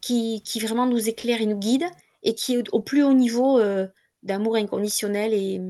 qui 0.00 0.42
qui 0.44 0.60
vraiment 0.60 0.86
nous 0.86 1.08
éclaire 1.08 1.40
et 1.42 1.46
nous 1.46 1.58
guide 1.58 1.84
et 2.22 2.34
qui 2.34 2.54
est 2.54 2.68
au 2.72 2.80
plus 2.82 3.02
haut 3.04 3.12
niveau, 3.14 3.60
d'amour 4.22 4.56
inconditionnel 4.56 5.34
et 5.34 5.60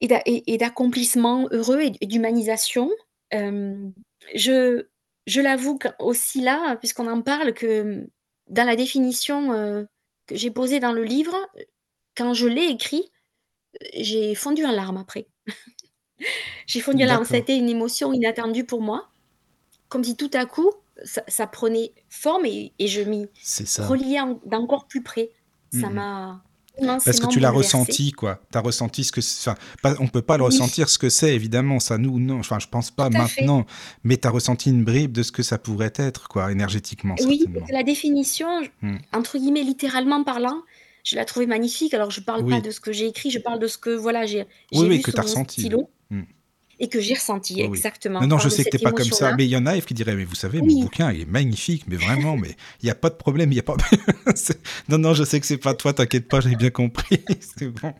et 0.00 0.06
d'a 0.08 0.22
et 0.26 0.52
et 0.54 0.58
d'accomplissement 0.58 1.48
heureux 1.50 1.80
et 1.80 1.90
d'humanisation. 2.06 2.90
Je 3.32 4.86
je 5.26 5.40
l'avoue 5.42 5.78
aussi 5.98 6.40
là, 6.40 6.76
puisqu'on 6.76 7.06
en 7.08 7.20
parle, 7.22 7.52
que, 7.52 8.06
dans 8.48 8.64
la 8.66 8.76
définition, 8.76 9.86
que 10.28 10.36
j'ai 10.36 10.52
posée 10.52 10.80
dans 10.80 10.92
le 10.92 11.04
livre, 11.04 11.34
quand 12.16 12.34
je 12.34 12.46
l'ai 12.46 12.66
écrit, 12.66 13.10
j'ai 13.94 14.34
fondu 14.34 14.64
en 14.66 14.72
larmes 14.72 14.98
après. 14.98 15.28
J'ai 16.66 16.80
fondu 16.80 17.04
en 17.04 17.06
larmes, 17.06 17.24
été 17.32 17.56
une 17.56 17.68
émotion 17.68 18.12
inattendue 18.12 18.64
pour 18.64 18.82
moi, 18.82 19.08
comme 19.88 20.04
si 20.04 20.16
tout 20.16 20.30
à 20.34 20.46
coup, 20.46 20.72
ça 21.04 21.22
ça 21.28 21.46
prenait 21.46 21.92
forme 22.08 22.46
et 22.46 22.72
et 22.78 22.88
je 22.88 23.02
m'y 23.02 23.28
reliais 23.78 24.20
en 24.20 24.40
d'encore 24.44 24.88
plus 24.88 25.02
près. 25.02 25.30
Ça 25.72 25.90
mh. 25.90 25.94
M'a 26.84 26.98
Parce 27.04 27.20
que 27.20 27.26
tu 27.26 27.40
l'as 27.40 27.50
ressenti, 27.50 28.12
quoi. 28.12 28.40
Tu 28.52 28.58
as 28.58 28.60
ressenti 28.60 29.04
ce 29.04 29.12
que 29.12 29.20
enfin, 29.20 29.54
pas 29.82 29.94
on 30.00 30.08
peut 30.08 30.22
pas 30.22 30.36
le 30.36 30.44
Oui, 30.44 30.50
ressentir 30.50 30.88
ce 30.88 30.98
que 30.98 31.08
c'est 31.08 31.34
évidemment, 31.34 31.80
ça 31.80 31.98
nous 31.98 32.18
non, 32.18 32.38
enfin, 32.40 32.58
je 32.58 32.66
pense 32.66 32.90
pas 32.90 33.10
fait. 33.10 33.18
maintenant, 33.18 33.66
mais 34.04 34.16
tu 34.16 34.26
as 34.26 34.30
ressenti 34.30 34.70
une 34.70 34.84
bribe 34.84 35.12
de 35.12 35.22
ce 35.22 35.32
que 35.32 35.42
ça 35.42 35.58
pourrait 35.58 35.92
être, 35.96 36.28
quoi, 36.28 36.52
énergétiquement, 36.52 37.14
Oui 37.24 37.44
la 37.70 37.82
définition, 37.82 38.62
j 38.62 38.70
Mmh. 38.82 38.96
entre 39.12 39.38
guillemets 39.38 39.62
«littéralement 39.62 40.22
parlant», 40.24 40.62
je 41.04 41.16
la 41.16 41.24
trouvais 41.24 41.46
magnifique. 41.46 41.94
Alors 41.94 42.10
je 42.10 42.20
parle 42.20 42.46
pas 42.46 42.60
de 42.60 42.70
ce 42.70 42.80
que 42.80 42.92
j'ai 42.92 43.06
écrit, 43.06 43.30
je 43.30 43.38
parle 43.38 43.58
de 43.58 43.66
ce 43.66 43.78
que 43.78 43.90
voilà, 43.90 44.26
j'ai 44.26 44.46
Oui, 44.72 44.86
oui, 44.88 44.96
vu 44.96 45.02
que 45.02 45.10
tu 45.10 45.18
as 45.18 45.22
ressenti, 45.22 45.60
stylo. 45.62 45.88
Mmh. 46.10 46.22
Et 46.80 46.88
que 46.88 47.00
j'ai 47.00 47.14
ressenti 47.14 47.54
Oui, 47.56 47.64
exactement. 47.64 48.20
Non, 48.20 48.26
On 48.26 48.28
non, 48.28 48.38
je 48.38 48.48
sais 48.48 48.64
que 48.64 48.70
t'es 48.70 48.78
pas 48.78 48.92
comme 48.92 49.10
ça, 49.10 49.34
mais 49.36 49.44
il 49.44 49.50
y 49.50 49.56
en 49.56 49.66
a 49.66 49.76
Eve, 49.76 49.84
qui 49.84 49.94
diraient, 49.94 50.14
mais 50.14 50.24
vous 50.24 50.34
savez, 50.34 50.60
mon 50.60 50.82
bouquin, 50.82 51.12
il 51.12 51.22
est 51.22 51.30
magnifique, 51.30 51.84
mais 51.88 51.96
vraiment, 51.96 52.36
mais 52.36 52.56
il 52.82 52.86
n'y 52.86 52.90
a 52.90 52.94
pas 52.94 53.10
de 53.10 53.16
problème, 53.16 53.52
il 53.52 53.56
y 53.56 53.60
a 53.60 53.62
pas... 53.62 53.76
Non, 54.88 54.98
non, 54.98 55.14
je 55.14 55.24
sais 55.24 55.40
que 55.40 55.46
c'est 55.46 55.58
pas 55.58 55.74
toi, 55.74 55.92
t'inquiète 55.92 56.28
pas, 56.28 56.40
j'ai 56.40 56.54
bien 56.54 56.70
compris, 56.70 57.20
c'est 57.58 57.68
bon. 57.68 57.92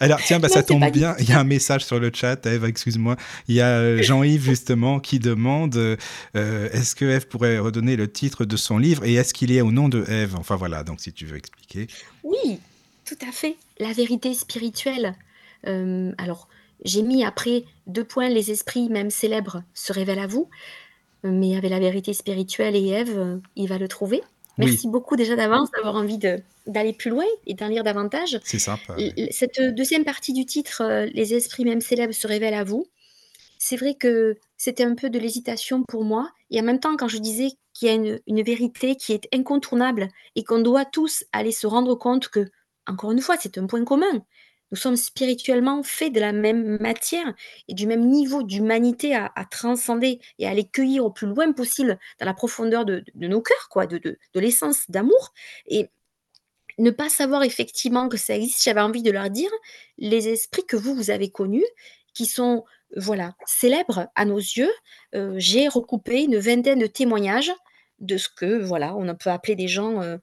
Alors, 0.00 0.20
tiens, 0.20 0.40
bah, 0.40 0.48
Non, 0.48 0.54
ça 0.54 0.62
tombe 0.62 0.90
bien, 0.90 1.14
il 1.18 1.28
y 1.28 1.32
a 1.32 1.40
un 1.40 1.44
message 1.44 1.84
sur 1.84 2.00
le 2.00 2.10
chat, 2.12 2.44
Eve, 2.46 2.64
excuse-moi, 2.64 3.16
il 3.48 3.54
y 3.54 3.60
a 3.60 3.78
euh, 3.78 4.02
Jean-Yves, 4.02 4.44
justement, 4.44 4.98
qui 5.00 5.18
demande, 5.18 5.76
euh, 5.76 5.96
est-ce 6.34 6.94
que 6.94 7.04
Eve 7.04 7.28
pourrait 7.28 7.58
redonner 7.58 7.96
le 7.96 8.10
titre 8.10 8.44
de 8.44 8.56
son 8.56 8.78
livre, 8.78 9.04
et 9.04 9.14
est-ce 9.14 9.32
qu'il 9.32 9.52
est 9.52 9.60
au 9.60 9.70
nom 9.70 9.88
de 9.88 10.04
Eve? 10.10 10.34
Enfin, 10.36 10.56
voilà, 10.56 10.82
donc 10.82 11.00
si 11.00 11.12
tu 11.12 11.26
veux 11.26 11.36
expliquer. 11.36 11.86
Oui, 12.24 12.58
tout 13.04 13.18
à 13.26 13.32
fait. 13.32 13.56
La 13.78 13.92
vérité 13.92 14.34
spirituelle. 14.34 15.14
Euh, 15.66 16.12
alors, 16.18 16.48
j'ai 16.84 17.02
mis 17.02 17.24
après 17.24 17.64
deux 17.86 18.04
points, 18.04 18.28
les 18.28 18.50
esprits, 18.50 18.88
même 18.88 19.10
célèbres, 19.10 19.62
se 19.74 19.92
révèlent 19.92 20.18
à 20.18 20.26
vous. 20.26 20.48
Mais 21.24 21.56
avec 21.56 21.70
la 21.70 21.78
vérité 21.78 22.12
spirituelle 22.12 22.74
et 22.74 22.88
Ève, 22.88 23.40
il 23.54 23.68
va 23.68 23.78
le 23.78 23.86
trouver. 23.86 24.22
Oui, 24.58 24.66
Merci 24.66 24.88
beaucoup 24.88 25.16
déjà 25.16 25.36
d'avance 25.36 25.70
d'avoir 25.70 25.94
envie 25.94 26.18
d'aller 26.18 26.92
plus 26.92 27.10
loin 27.10 27.24
et 27.46 27.54
d'en 27.54 27.68
lire 27.68 27.84
davantage. 27.84 28.38
c'est 28.44 28.58
sympa. 28.58 28.96
Cette 29.30 29.60
deuxième 29.74 30.04
partie 30.04 30.32
du 30.32 30.44
titre, 30.44 30.82
euh, 30.82 31.06
Les 31.14 31.34
esprits 31.34 31.64
même 31.64 31.80
célèbres 31.80 32.12
se 32.12 32.26
révèlent 32.26 32.54
à 32.54 32.64
vous, 32.64 32.86
c'est 33.58 33.76
vrai 33.76 33.94
que 33.94 34.36
c'était 34.56 34.82
un 34.82 34.96
peu 34.96 35.08
de 35.08 35.20
l'hésitation 35.20 35.84
pour 35.84 36.04
moi. 36.04 36.28
Et 36.50 36.60
en 36.60 36.64
même 36.64 36.80
temps, 36.80 36.96
quand 36.96 37.06
je 37.06 37.18
disais 37.18 37.50
qu'il 37.72 37.88
y 37.88 37.90
a 37.92 37.94
une, 37.94 38.18
une 38.26 38.42
vérité 38.42 38.96
qui 38.96 39.12
est 39.12 39.28
incontournable 39.32 40.08
et 40.34 40.42
qu'on 40.42 40.60
doit 40.60 40.84
tous 40.84 41.24
aller 41.32 41.52
se 41.52 41.68
rendre 41.68 41.94
compte 41.94 42.28
que, 42.28 42.50
encore 42.88 43.12
une 43.12 43.20
fois, 43.20 43.36
c'est 43.40 43.56
un 43.58 43.66
point 43.66 43.84
commun. 43.84 44.24
Nous 44.72 44.78
sommes 44.78 44.96
spirituellement 44.96 45.82
faits 45.82 46.12
de 46.12 46.20
la 46.20 46.32
même 46.32 46.78
matière 46.80 47.34
et 47.68 47.74
du 47.74 47.86
même 47.86 48.08
niveau 48.08 48.42
d'humanité 48.42 49.14
à, 49.14 49.30
transcender 49.50 50.20
et 50.38 50.46
à 50.46 50.50
aller 50.50 50.66
cueillir 50.66 51.04
au 51.04 51.10
plus 51.10 51.28
loin 51.28 51.52
possible 51.52 51.98
dans 52.18 52.26
la 52.26 52.34
profondeur 52.34 52.84
de, 52.84 53.04
nos 53.14 53.40
cœurs, 53.40 53.68
quoi, 53.70 53.86
de 53.86 54.18
l'essence 54.34 54.90
d'amour. 54.90 55.32
Et 55.66 55.88
ne 56.78 56.90
pas 56.90 57.08
savoir 57.08 57.42
effectivement 57.42 58.08
que 58.08 58.16
ça 58.16 58.34
existe, 58.34 58.62
j'avais 58.62 58.80
envie 58.80 59.02
de 59.02 59.10
leur 59.10 59.30
dire, 59.30 59.50
les 59.98 60.28
esprits 60.28 60.64
que 60.66 60.76
vous, 60.76 60.94
vous 60.94 61.10
avez 61.10 61.30
connus, 61.30 61.66
qui 62.14 62.26
sont, 62.26 62.64
voilà, 62.96 63.34
célèbres 63.46 64.08
à 64.14 64.24
nos 64.24 64.38
yeux, 64.38 64.70
euh, 65.14 65.34
j'ai 65.36 65.68
recoupé 65.68 66.22
une 66.22 66.38
vingtaine 66.38 66.78
de 66.78 66.86
témoignages 66.86 67.52
de 68.00 68.16
ce 68.16 68.28
que, 68.28 68.62
voilà, 68.62 68.94
on 68.96 69.14
peut 69.14 69.30
appeler 69.30 69.54
des 69.54 69.68
gens 69.68 70.02
euh, 70.02 70.16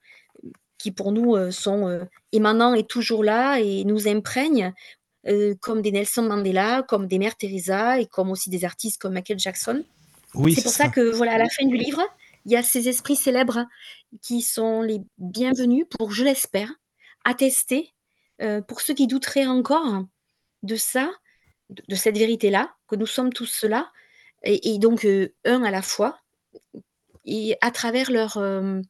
qui 0.80 0.92
pour 0.92 1.12
nous 1.12 1.36
euh, 1.36 1.52
sont 1.52 1.88
euh, 1.88 2.06
émanants 2.32 2.74
et 2.74 2.84
toujours 2.84 3.24
là 3.24 3.60
et 3.60 3.84
nous 3.84 4.08
imprègnent, 4.08 4.74
euh, 5.28 5.54
comme 5.62 5.82
des 5.84 5.92
Nelson 5.92 6.24
Mandela, 6.24 6.82
comme 6.88 7.06
des 7.06 7.20
Mères 7.20 7.36
Teresa 7.38 8.00
et 8.00 8.08
comme 8.08 8.32
aussi 8.32 8.50
des 8.50 8.66
artistes 8.66 9.00
comme 9.00 9.14
Michael 9.14 9.38
Jackson. 9.38 9.84
Oui, 10.34 10.56
C'est 10.56 10.62
c'est 10.62 10.64
pour 10.64 10.72
ça 10.72 10.86
ça. 10.86 10.90
que, 10.90 11.12
voilà, 11.12 11.34
à 11.34 11.38
la 11.38 11.50
fin 11.50 11.66
du 11.68 11.78
livre, 11.78 12.02
il 12.46 12.54
y 12.54 12.56
a 12.56 12.64
ces 12.64 12.88
esprits 12.88 13.16
célèbres 13.18 13.66
qui 14.22 14.42
sont 14.42 14.82
les 14.82 15.02
bienvenus 15.18 15.86
pour, 15.90 16.12
je 16.12 16.24
l'espère, 16.24 16.72
attester, 17.26 17.94
euh, 18.42 18.62
pour 18.62 18.82
ceux 18.82 18.94
qui 18.94 19.08
douteraient 19.08 19.46
encore 19.48 20.04
de 20.64 20.76
ça, 20.76 21.12
de, 21.70 21.84
de 21.88 21.96
cette 21.96 22.18
vérité-là, 22.18 22.74
que 22.88 22.96
nous 22.96 23.06
sommes 23.06 23.34
tous 23.34 23.46
cela, 23.48 23.92
et, 24.44 24.74
et 24.74 24.80
donc 24.80 25.06
euh, 25.06 25.34
un 25.46 25.64
à 25.64 25.72
la 25.72 25.82
fois, 25.82 26.20
et 27.26 27.58
à 27.62 27.72
travers 27.72 28.10
leur, 28.12 28.38
euh, 28.38 28.82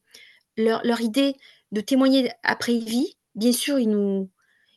leur, 0.56 0.80
leur 0.84 1.00
idée 1.00 1.34
de 1.72 1.80
témoigner 1.80 2.30
après 2.42 2.78
vie, 2.78 3.16
bien 3.34 3.52
sûr, 3.52 3.78
ils 3.78 3.90
nous, 3.90 4.28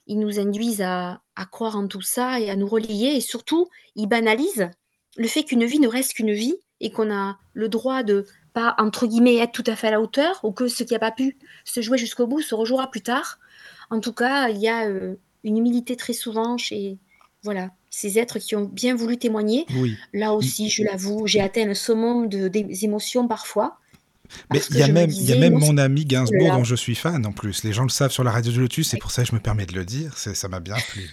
ils 0.08 0.20
nous 0.20 0.40
induisent 0.40 0.82
à, 0.82 1.22
à 1.36 1.46
croire 1.46 1.76
en 1.76 1.88
tout 1.88 2.02
ça 2.02 2.40
et 2.40 2.50
à 2.50 2.56
nous 2.56 2.68
relier, 2.68 3.14
et 3.16 3.22
surtout, 3.22 3.70
ils 3.96 4.08
banalisent 4.08 4.70
le 5.18 5.28
fait 5.28 5.44
qu'une 5.44 5.66
vie 5.66 5.80
ne 5.80 5.88
reste 5.88 6.14
qu'une 6.14 6.34
vie 6.34 6.56
et 6.80 6.92
qu'on 6.92 7.12
a 7.12 7.38
le 7.54 7.70
droit 7.70 8.04
de 8.04 8.26
pas, 8.54 8.76
entre 8.78 9.08
guillemets, 9.08 9.38
être 9.38 9.52
tout 9.52 9.64
à 9.68 9.76
fait 9.76 9.88
à 9.88 9.92
la 9.92 10.02
hauteur, 10.02 10.40
ou 10.44 10.52
que 10.52 10.68
ce 10.68 10.84
qui 10.84 10.94
n'a 10.94 11.00
pas 11.00 11.12
pu 11.12 11.38
se 11.66 11.82
jouer 11.82 11.98
jusqu'au 11.98 12.28
bout 12.28 12.42
se 12.42 12.54
rejouera 12.54 12.90
plus 12.92 13.02
tard. 13.02 13.40
En 13.90 14.00
tout 14.00 14.14
cas, 14.14 14.50
il 14.50 14.58
y 14.58 14.68
a 14.68 14.88
euh, 14.88 15.16
une 15.44 15.58
humilité 15.58 15.96
très 15.96 16.14
souvent 16.14 16.58
chez 16.58 16.98
voilà, 17.44 17.72
ces 17.90 18.20
êtres 18.20 18.40
qui 18.40 18.56
ont 18.56 18.64
bien 18.64 18.96
voulu 18.96 19.18
témoigner. 19.18 19.66
Oui. 19.76 19.98
Là 20.14 20.34
aussi, 20.34 20.70
je 20.70 20.84
l'avoue, 20.84 21.28
j'ai 21.28 21.42
atteint 21.42 21.66
le 21.66 21.74
summum 21.74 22.30
de, 22.30 22.48
des 22.48 22.86
émotions 22.86 23.28
parfois. 23.28 23.78
Mais 24.52 24.60
il 24.70 24.78
y 24.78 24.84
a 24.84 24.88
même, 24.88 25.10
y 25.10 25.32
a 25.32 25.38
même 25.38 25.54
mon 25.54 25.78
ami 25.78 26.06
Gainsbourg 26.06 26.48
là. 26.48 26.56
dont 26.56 26.64
je 26.64 26.76
suis 26.76 26.96
fan 26.96 27.26
en 27.26 27.32
plus. 27.32 27.64
Les 27.64 27.74
gens 27.74 27.84
le 27.84 27.90
savent 27.90 28.12
sur 28.12 28.24
la 28.24 28.32
radio 28.32 28.52
du 28.52 28.60
Lotus, 28.60 28.90
c'est 28.90 28.98
pour 28.98 29.12
ça 29.12 29.24
que 29.24 29.30
je 29.30 29.36
me 29.36 29.40
permets 29.40 29.66
de 29.66 29.74
le 29.74 29.86
dire. 29.86 30.18
Ça 30.18 30.48
m'a 30.48 30.60
bien 30.60 30.76
plu. 30.90 31.10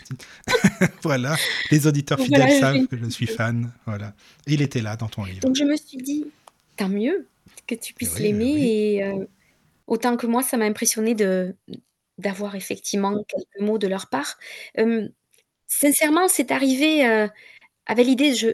voilà, 1.03 1.37
les 1.70 1.87
auditeurs 1.87 2.19
fidèles 2.20 2.43
voilà, 2.43 2.61
savent 2.61 2.87
que 2.87 2.97
je 2.97 3.09
suis 3.11 3.27
fan. 3.27 3.73
Voilà, 3.87 4.15
Et 4.47 4.55
il 4.55 4.62
était 4.62 4.81
là 4.81 4.97
dans 4.97 5.09
ton 5.09 5.24
livre. 5.24 5.41
Donc 5.41 5.57
je 5.57 5.65
me 5.65 5.77
suis 5.77 5.99
dit, 5.99 6.27
tant 6.77 6.89
mieux 6.89 7.27
que 7.66 7.74
tu 7.74 7.95
puisses 7.95 8.15
Oui, 8.16 8.23
l'aimer. 8.23 8.55
oui. 8.55 8.65
Et 8.66 9.05
euh, 9.05 9.24
autant 9.87 10.16
que 10.16 10.27
moi, 10.27 10.43
ça 10.43 10.57
m'a 10.57 10.65
impressionné 10.65 11.15
de 11.15 11.55
d'avoir 12.19 12.55
effectivement 12.55 13.24
quelques 13.27 13.61
mots 13.61 13.78
de 13.78 13.87
leur 13.87 14.09
part. 14.09 14.37
Euh, 14.78 15.09
sincèrement, 15.66 16.28
c'est 16.28 16.51
arrivé 16.51 17.07
euh, 17.07 17.27
avec 17.87 18.07
l'idée, 18.07 18.35
je, 18.35 18.49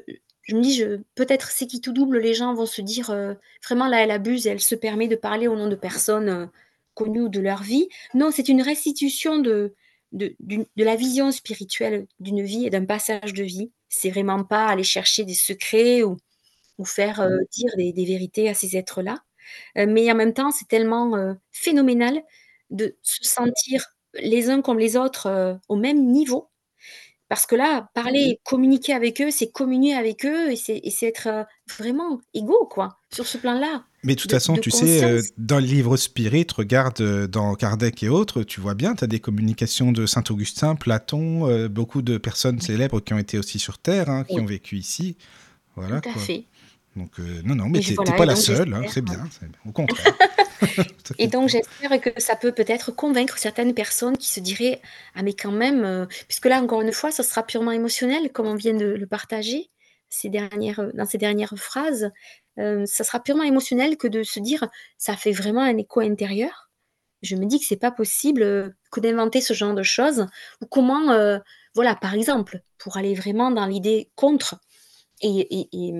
je 0.46 0.54
me 0.54 0.62
dis, 0.62 0.82
peut-être 1.16 1.50
c'est 1.50 1.66
qui 1.66 1.80
tout 1.80 1.92
double, 1.92 2.18
les 2.18 2.34
gens 2.34 2.54
vont 2.54 2.66
se 2.66 2.80
dire, 2.80 3.10
euh, 3.10 3.34
vraiment 3.64 3.88
là, 3.88 4.02
elle 4.02 4.12
abuse, 4.12 4.46
elle 4.46 4.60
se 4.60 4.76
permet 4.76 5.08
de 5.08 5.16
parler 5.16 5.48
au 5.48 5.56
nom 5.56 5.68
de 5.68 5.74
personnes 5.74 6.28
euh, 6.28 6.46
connues 6.94 7.22
ou 7.22 7.28
de 7.28 7.40
leur 7.40 7.62
vie. 7.62 7.88
Non, 8.14 8.30
c'est 8.30 8.48
une 8.48 8.62
restitution 8.62 9.38
de, 9.38 9.74
la 10.12 10.96
vision 10.96 11.32
spirituelle 11.32 12.06
d'une 12.20 12.42
vie 12.42 12.64
et 12.64 12.70
d'un 12.70 12.84
passage 12.84 13.34
de 13.34 13.42
vie. 13.42 13.72
C'est 13.88 14.10
vraiment 14.10 14.44
pas 14.44 14.66
aller 14.66 14.84
chercher 14.84 15.24
des 15.24 15.34
secrets 15.34 16.04
ou, 16.04 16.16
faire 16.84 17.20
euh, 17.20 17.38
dire 17.50 17.70
des, 17.76 17.92
vérités 17.92 18.48
à 18.48 18.54
ces 18.54 18.76
êtres-là. 18.76 19.18
Mais 19.74 20.10
en 20.10 20.14
même 20.14 20.32
temps, 20.32 20.50
c'est 20.50 20.68
tellement 20.68 21.34
phénoménal 21.52 22.20
de 22.70 22.96
se 23.02 23.22
sentir 23.22 23.86
les 24.14 24.50
uns 24.50 24.60
comme 24.60 24.78
les 24.78 24.96
autres 24.96 25.58
au 25.68 25.76
même 25.76 26.04
niveau. 26.06 26.48
Parce 27.28 27.46
que 27.46 27.56
là, 27.56 27.88
parler, 27.94 28.40
communiquer 28.44 28.92
avec 28.92 29.20
eux, 29.20 29.30
c'est 29.30 29.50
communier 29.50 29.94
avec 29.94 30.24
eux 30.24 30.50
et 30.52 30.56
c'est 30.56 30.80
être 31.02 31.26
euh, 31.26 31.44
vraiment 31.78 32.20
égaux, 32.34 32.66
quoi, 32.70 33.00
sur 33.12 33.26
ce 33.26 33.36
plan-là, 33.38 33.84
Mais 34.04 34.14
de 34.14 34.20
toute 34.20 34.30
façon, 34.30 34.54
de 34.54 34.60
tu 34.60 34.70
sais, 34.70 35.02
euh, 35.04 35.20
dans 35.36 35.58
le 35.58 35.64
livre 35.66 35.96
Spirit, 35.96 36.46
regarde 36.54 37.00
euh, 37.00 37.26
dans 37.26 37.54
Kardec 37.56 38.02
et 38.04 38.08
autres, 38.08 38.44
tu 38.44 38.60
vois 38.60 38.74
bien, 38.74 38.94
tu 38.94 39.02
as 39.04 39.08
des 39.08 39.18
communications 39.20 39.90
de 39.90 40.06
Saint-Augustin, 40.06 40.76
Platon, 40.76 41.48
euh, 41.48 41.68
beaucoup 41.68 42.02
de 42.02 42.16
personnes 42.18 42.60
célèbres 42.60 43.00
qui 43.00 43.14
ont 43.14 43.18
été 43.18 43.38
aussi 43.38 43.58
sur 43.58 43.78
Terre, 43.78 44.08
hein, 44.08 44.24
qui 44.24 44.34
Oui, 44.36 44.40
ont 44.40 44.46
vécu 44.46 44.76
ici. 44.76 45.16
Voilà 45.74 46.00
tout 46.00 46.08
à 46.08 46.12
quoi. 46.12 46.22
fait. 46.22 46.46
Donc, 46.96 47.20
euh, 47.20 47.42
non, 47.44 47.54
non, 47.54 47.68
mais 47.68 47.80
t'es 47.80 47.94
voilà, 47.94 48.12
pas 48.12 48.24
la 48.24 48.36
seule, 48.36 48.72
hein, 48.72 48.82
j'espère. 48.82 48.90
c'est 48.92 49.02
bien. 49.02 49.24
Au 49.66 49.72
contraire. 49.72 50.14
Et 51.18 51.26
donc 51.28 51.50
j'espère 51.50 52.00
que 52.00 52.10
ça 52.20 52.34
peut 52.34 52.52
peut-être 52.52 52.90
convaincre 52.90 53.36
certaines 53.38 53.74
personnes 53.74 54.16
qui 54.16 54.28
se 54.32 54.40
diraient 54.40 54.80
ah 55.14 55.22
mais 55.22 55.34
quand 55.34 55.52
même 55.52 55.84
euh, 55.84 56.06
puisque 56.28 56.46
là 56.46 56.62
encore 56.62 56.80
une 56.80 56.92
fois 56.92 57.10
ça 57.12 57.22
sera 57.22 57.42
purement 57.44 57.72
émotionnel 57.72 58.32
comme 58.32 58.46
on 58.46 58.54
vient 58.54 58.72
de 58.72 58.86
le 58.86 59.06
partager 59.06 59.70
ces 60.08 60.30
dernières 60.30 60.90
dans 60.94 61.04
ces 61.04 61.18
dernières 61.18 61.52
phrases 61.58 62.10
euh, 62.58 62.86
ça 62.86 63.04
sera 63.04 63.20
purement 63.22 63.42
émotionnel 63.42 63.98
que 63.98 64.08
de 64.08 64.22
se 64.22 64.40
dire 64.40 64.66
ça 64.96 65.14
fait 65.14 65.32
vraiment 65.32 65.60
un 65.62 65.76
écho 65.76 66.00
intérieur 66.00 66.70
je 67.20 67.36
me 67.36 67.44
dis 67.44 67.60
que 67.60 67.66
c'est 67.66 67.76
pas 67.76 67.90
possible 67.92 68.74
que 68.90 69.00
d'inventer 69.00 69.42
ce 69.42 69.52
genre 69.52 69.74
de 69.74 69.82
choses 69.82 70.26
ou 70.62 70.66
comment 70.66 71.38
voilà 71.74 71.94
par 71.96 72.14
exemple 72.14 72.62
pour 72.78 72.96
aller 72.96 73.14
vraiment 73.14 73.50
dans 73.50 73.66
l'idée 73.66 74.10
contre 74.14 74.58
et, 75.20 75.40
et- 75.60 75.68
et, 75.72 75.92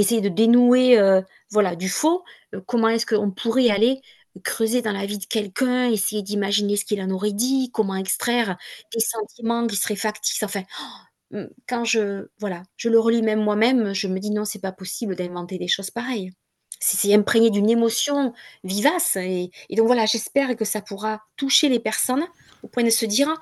essayer 0.00 0.20
de 0.20 0.28
dénouer 0.28 0.98
euh, 0.98 1.20
voilà 1.50 1.76
du 1.76 1.88
faux 1.88 2.24
euh, 2.54 2.60
comment 2.66 2.88
est-ce 2.88 3.06
qu'on 3.06 3.30
pourrait 3.30 3.70
aller 3.70 4.00
creuser 4.44 4.82
dans 4.82 4.92
la 4.92 5.06
vie 5.06 5.18
de 5.18 5.24
quelqu'un, 5.24 5.90
essayer 5.90 6.22
d'imaginer 6.22 6.76
ce 6.76 6.84
qu'il 6.84 7.00
en 7.02 7.10
aurait 7.10 7.32
dit, 7.32 7.70
comment 7.72 7.96
extraire 7.96 8.56
des 8.94 9.00
sentiments 9.00 9.66
qui 9.66 9.76
seraient 9.76 9.96
factices. 9.96 10.42
Enfin, 10.42 10.62
oh, 10.80 11.36
mm, 11.36 11.46
quand 11.68 11.84
je 11.84 12.28
voilà, 12.38 12.62
je 12.76 12.88
le 12.88 12.98
relis 12.98 13.22
même 13.22 13.42
moi-même, 13.42 13.94
je 13.94 14.06
me 14.08 14.18
dis 14.20 14.30
non, 14.30 14.44
c'est 14.44 14.60
pas 14.60 14.72
possible 14.72 15.16
d'inventer 15.16 15.58
des 15.58 15.68
choses 15.68 15.90
pareilles. 15.90 16.32
C'est 16.80 17.12
imprégné 17.12 17.50
d'une 17.50 17.68
émotion 17.68 18.32
vivace 18.62 19.16
et, 19.16 19.50
et 19.68 19.74
donc 19.74 19.86
voilà, 19.86 20.06
j'espère 20.06 20.54
que 20.54 20.64
ça 20.64 20.80
pourra 20.80 21.22
toucher 21.36 21.68
les 21.68 21.80
personnes 21.80 22.24
au 22.62 22.68
point 22.68 22.84
de 22.84 22.90
se 22.90 23.04
dire 23.04 23.34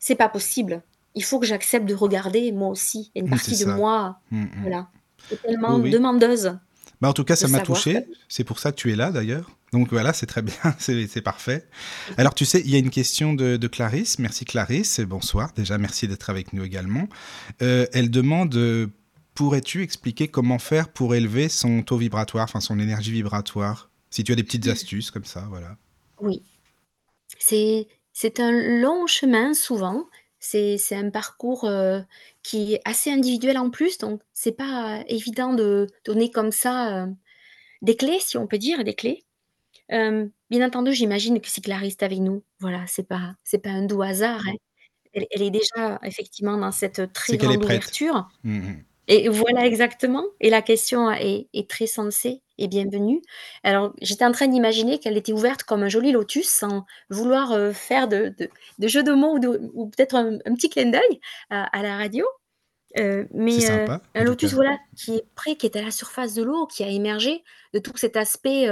c'est 0.00 0.16
pas 0.16 0.28
possible. 0.28 0.82
Il 1.14 1.22
faut 1.22 1.38
que 1.38 1.46
j'accepte 1.46 1.86
de 1.86 1.94
regarder 1.94 2.50
moi 2.50 2.68
aussi. 2.68 3.12
Il 3.14 3.18
y 3.18 3.22
a 3.22 3.24
une 3.24 3.30
partie 3.30 3.58
de 3.58 3.66
moi, 3.66 4.18
Mm, 4.32 4.42
mm. 4.42 4.50
voilà, 4.62 4.88
tellement 5.36 5.76
Oui, 5.76 5.82
oui. 5.84 5.90
demandeuse 5.90 6.56
Bah, 7.00 7.08
en 7.08 7.12
tout 7.12 7.24
cas, 7.24 7.36
ça 7.36 7.48
m'a 7.48 7.60
touché. 7.60 8.04
C'est 8.28 8.44
pour 8.44 8.58
ça 8.58 8.72
que 8.72 8.76
tu 8.76 8.92
es 8.92 8.96
là, 8.96 9.10
d'ailleurs. 9.10 9.50
Donc 9.72 9.90
voilà, 9.90 10.12
c'est 10.12 10.26
très 10.26 10.42
bien, 10.42 10.54
c'est 10.78 11.22
parfait. 11.22 11.68
Alors 12.16 12.34
tu 12.34 12.44
sais, 12.44 12.60
il 12.64 12.70
y 12.70 12.74
a 12.74 12.78
une 12.78 12.90
question 12.90 13.34
de, 13.34 13.56
de 13.56 13.68
Clarisse. 13.68 14.18
Merci 14.18 14.44
Clarisse, 14.44 15.00
bonsoir. 15.00 15.52
Déjà, 15.54 15.78
merci 15.78 16.08
d'être 16.08 16.28
avec 16.28 16.52
nous 16.52 16.64
également. 16.64 17.08
Euh, 17.62 17.86
elle 17.92 18.10
demande, 18.10 18.54
euh, 18.56 18.88
pourrais-tu 19.34 19.82
expliquer 19.82 20.28
comment 20.28 20.58
faire 20.58 20.88
pour 20.88 21.14
élever 21.14 21.48
son 21.48 21.82
taux 21.82 21.98
vibratoire, 21.98 22.44
enfin 22.44 22.60
son 22.60 22.80
énergie 22.80 23.12
vibratoire? 23.12 23.90
Si 24.10 24.24
tu 24.24 24.32
as 24.32 24.34
des 24.34 24.42
petites 24.42 24.66
astuces 24.66 25.12
comme 25.12 25.24
ça, 25.24 25.46
voilà. 25.48 25.76
Oui. 26.20 26.42
C'est 27.38 27.86
c'est 28.12 28.40
un 28.40 28.50
long 28.50 29.06
chemin 29.06 29.54
souvent. 29.54 30.06
C'est 30.42 30.78
c'est 30.78 30.96
un 30.96 31.10
parcours, 31.10 31.66
heu, 31.68 32.02
qui 32.42 32.72
est 32.74 32.80
assez 32.86 33.10
individuel 33.12 33.58
en 33.58 33.68
plus, 33.68 33.98
donc 33.98 34.22
c'est 34.32 34.52
pas 34.56 35.04
évident 35.06 35.52
de 35.52 35.86
donner 36.06 36.30
comme 36.30 36.50
ça, 36.50 37.04
heu, 37.06 37.14
des 37.82 37.96
clés, 37.96 38.20
si 38.20 38.38
on 38.38 38.46
peut 38.48 38.58
dire, 38.58 38.84
des 38.84 38.94
clés. 38.94 39.24
Hem, 39.90 40.30
bien 40.50 40.66
entendu, 40.66 40.92
j'imagine 40.94 41.40
que 41.40 41.48
si 41.50 41.62
Clarisse 41.62 41.94
est 42.00 42.04
avec 42.04 42.20
nous, 42.20 42.44
voilà, 42.60 42.84
c'est 42.88 43.08
pas 43.08 43.36
c'est 43.44 43.58
pas 43.62 43.70
un 43.70 43.86
doux 43.86 44.02
hasard, 44.02 44.42
hein. 44.48 44.56
Elle 45.14 45.26
elle 45.32 45.42
est 45.42 45.50
déjà 45.52 46.00
effectivement 46.04 46.58
dans 46.58 46.72
cette 46.72 47.12
très 47.14 47.32
C'est 47.32 47.38
qu'elle 47.38 47.52
est 47.52 47.56
grande 47.56 47.62
prête. 47.62 47.84
ouverture 47.84 48.28
Mmh 48.44 48.58
mh. 48.58 48.84
et 49.08 49.28
voilà 49.28 49.66
exactement 49.66 50.24
et 50.40 50.50
la 50.50 50.62
question 50.62 51.10
est 51.12 51.48
est 51.54 51.68
très 51.70 51.86
sensée 51.88 52.42
et 52.60 52.68
bienvenue. 52.68 53.22
Alors, 53.64 53.92
j'étais 54.02 54.24
en 54.24 54.32
train 54.32 54.46
d'imaginer 54.48 54.98
qu'elle 55.00 55.16
était 55.16 55.32
ouverte 55.32 55.64
comme 55.64 55.82
un 55.82 55.88
joli 55.88 56.12
lotus 56.12 56.48
sans 56.48 56.84
vouloir, 57.10 57.52
heu, 57.54 57.72
faire 57.72 58.06
de 58.08 58.32
de 58.38 58.48
de 58.78 58.88
jeu 58.88 59.02
de 59.02 59.12
mots 59.12 59.34
ou 59.36 59.38
de 59.40 59.70
ou 59.74 59.88
peut-être 59.88 60.14
un 60.16 60.34
un 60.46 60.54
petit 60.54 60.70
clin 60.70 60.86
d'œil 60.90 61.20
à 61.50 61.64
à 61.76 61.82
la 61.82 61.96
radio, 61.96 62.26
C'est 63.46 63.60
mais 63.60 63.62
sympa, 63.62 64.02
un 64.14 64.24
lotus, 64.24 64.54
voilà, 64.54 64.76
qui 64.96 65.16
est 65.16 65.24
prêt, 65.34 65.56
qui 65.56 65.66
est 65.66 65.76
à 65.76 65.82
la 65.82 65.90
surface 65.90 66.34
de 66.34 66.42
l'eau, 66.42 66.66
qui 66.66 66.84
a 66.84 66.88
émergé 66.88 67.42
de 67.72 67.78
tout 67.78 67.96
cet 67.96 68.16
aspect, 68.16 68.66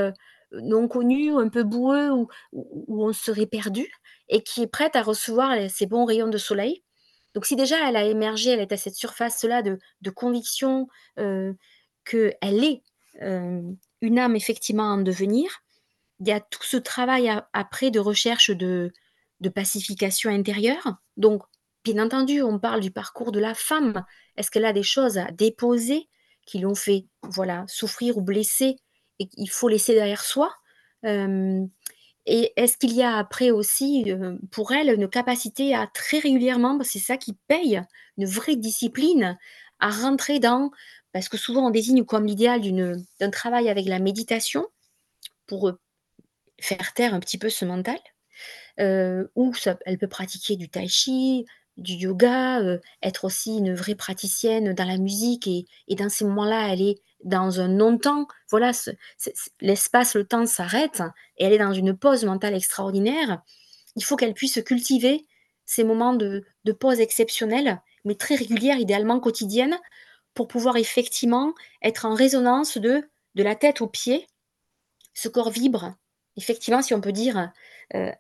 non 0.53 0.89
connu, 0.89 1.33
un 1.37 1.49
peu 1.49 1.63
boueux, 1.65 2.11
où 2.13 2.29
où 2.53 2.85
où 2.89 3.05
on 3.07 3.13
serait 3.13 3.47
perdu 3.47 3.87
et 4.29 4.43
qui 4.43 4.63
est 4.63 4.67
prête 4.67 4.97
à 4.97 5.03
recevoir 5.03 5.57
ces 5.71 5.87
bons 5.87 6.05
rayons 6.05 6.29
de 6.29 6.39
soleil. 6.39 6.85
Donc 7.35 7.47
si 7.47 7.57
déjà 7.57 7.89
elle 7.89 7.97
a 7.97 8.05
émergé, 8.05 8.51
elle 8.51 8.61
est 8.61 8.73
à 8.73 8.77
cette 8.77 8.95
surface-là 8.97 9.63
de 9.63 9.79
de 10.03 10.11
conviction, 10.11 10.89
heu, 11.19 11.57
qu'elle 12.05 12.65
est, 12.65 12.83
une 13.21 14.19
âme 14.19 14.37
effectivement 14.37 14.85
en 14.85 14.99
devenir, 14.99 15.51
il 16.21 16.29
y 16.29 16.33
a 16.33 16.41
tout 16.41 16.63
ce 16.63 16.77
travail 16.77 17.31
après 17.53 17.91
de 17.91 18.01
recherche 18.01 18.51
de 18.51 18.93
pacification 19.55 20.31
intérieure. 20.31 20.97
Donc, 21.17 21.43
bien 21.85 22.03
entendu, 22.05 22.43
on 22.43 22.59
parle 22.59 22.81
du 22.81 22.91
parcours 22.91 23.33
de 23.33 23.41
la 23.41 23.55
femme. 23.55 24.05
Est-ce 24.37 24.51
qu'elle 24.51 24.65
a 24.65 24.73
des 24.73 24.83
choses 24.83 25.19
à 25.19 25.31
déposer 25.31 26.09
qui 26.47 26.59
l'ont 26.59 26.75
fait, 26.75 27.07
voilà, 27.23 27.65
souffrir 27.69 28.19
ou 28.19 28.23
blesser 28.23 28.77
et 29.19 29.29
qu'il 29.29 29.51
faut 29.51 29.69
laisser 29.69 29.95
derrière 29.95 30.23
soi? 30.25 30.53
Hem 31.03 31.69
et 32.31 32.53
est-ce 32.57 32.77
qu'il 32.77 32.93
y 32.93 33.03
a 33.03 33.17
après 33.17 33.51
aussi, 33.51 34.05
heu, 34.09 34.39
pour 34.51 34.73
elle, 34.73 34.91
une 34.93 35.09
capacité 35.09 35.75
à 35.75 35.87
très 35.87 36.19
régulièrement, 36.19 36.79
c'est 36.83 36.99
ça 36.99 37.17
qui 37.17 37.33
paye, 37.49 37.81
une 38.19 38.27
vraie 38.27 38.57
discipline 38.57 39.39
à 39.81 39.89
rentrer 39.91 40.39
dans 40.39 40.71
parce 41.13 41.29
que 41.29 41.37
souvent 41.37 41.67
on 41.69 41.71
désigne 41.71 42.05
comme 42.05 42.27
l'idéal 42.27 42.61
d'un 43.21 43.31
travail 43.31 43.69
avec 43.69 43.87
la 43.87 43.99
méditation 43.99 44.67
pour, 45.47 45.69
heu, 45.69 45.81
faire 46.61 46.95
taire 46.95 47.15
un 47.15 47.21
petit 47.21 47.39
peu 47.39 47.51
ce 47.51 47.65
mental, 47.65 47.99
heu, 48.81 49.31
ou 49.37 49.53
elle 49.87 49.99
peut 49.99 50.09
pratiquer 50.09 50.57
du 50.57 50.69
tai 50.69 50.89
chi, 50.89 51.47
du 51.77 51.95
yoga, 51.95 52.61
heu, 52.63 52.81
être 53.03 53.25
aussi 53.25 53.59
une 53.59 53.75
vraie 53.75 53.95
praticienne 53.95 54.75
dans 54.75 54.87
la 54.89 54.99
musique 54.99 55.49
et 55.49 55.95
dans 55.97 56.09
ces 56.09 56.25
moments-là, 56.25 56.73
elle 56.73 56.83
est 56.83 57.01
dans 57.25 57.61
un 57.61 57.69
non-temps. 57.69 58.27
Voilà, 58.51 58.73
l'espace, 59.61 60.15
le 60.15 60.25
temps 60.27 60.47
s'arrête 60.47 61.03
et 61.39 61.45
elle 61.45 61.53
est 61.53 61.59
dans 61.59 61.73
une 61.73 61.97
pause 61.97 62.25
mentale 62.25 62.55
extraordinaire. 62.55 63.43
Il 63.97 64.05
faut 64.05 64.17
qu'elle 64.17 64.35
puisse 64.35 64.61
cultiver 64.65 65.27
ces 65.67 65.85
moments 65.85 66.15
de 66.15 66.45
de 66.65 66.73
pause 66.73 67.01
exceptionnels, 67.01 67.81
mais 68.05 68.15
très 68.17 68.37
régulières, 68.37 68.79
idéalement 68.79 69.21
quotidiennes, 69.21 69.79
pour 70.39 70.47
pouvoir 70.47 70.77
effectivement 70.77 71.53
être 71.83 72.05
en 72.05 72.15
résonance 72.15 72.79
de 72.79 73.03
la 73.35 73.57
tête 73.57 73.81
aux 73.81 73.89
pieds. 73.89 74.25
Ce 75.13 75.29
corps 75.29 75.51
vibre, 75.51 75.97
effectivement, 76.37 76.81
si 76.81 76.95
on 76.95 77.01
peut 77.01 77.11
dire, 77.11 77.51
heu, 77.97 78.13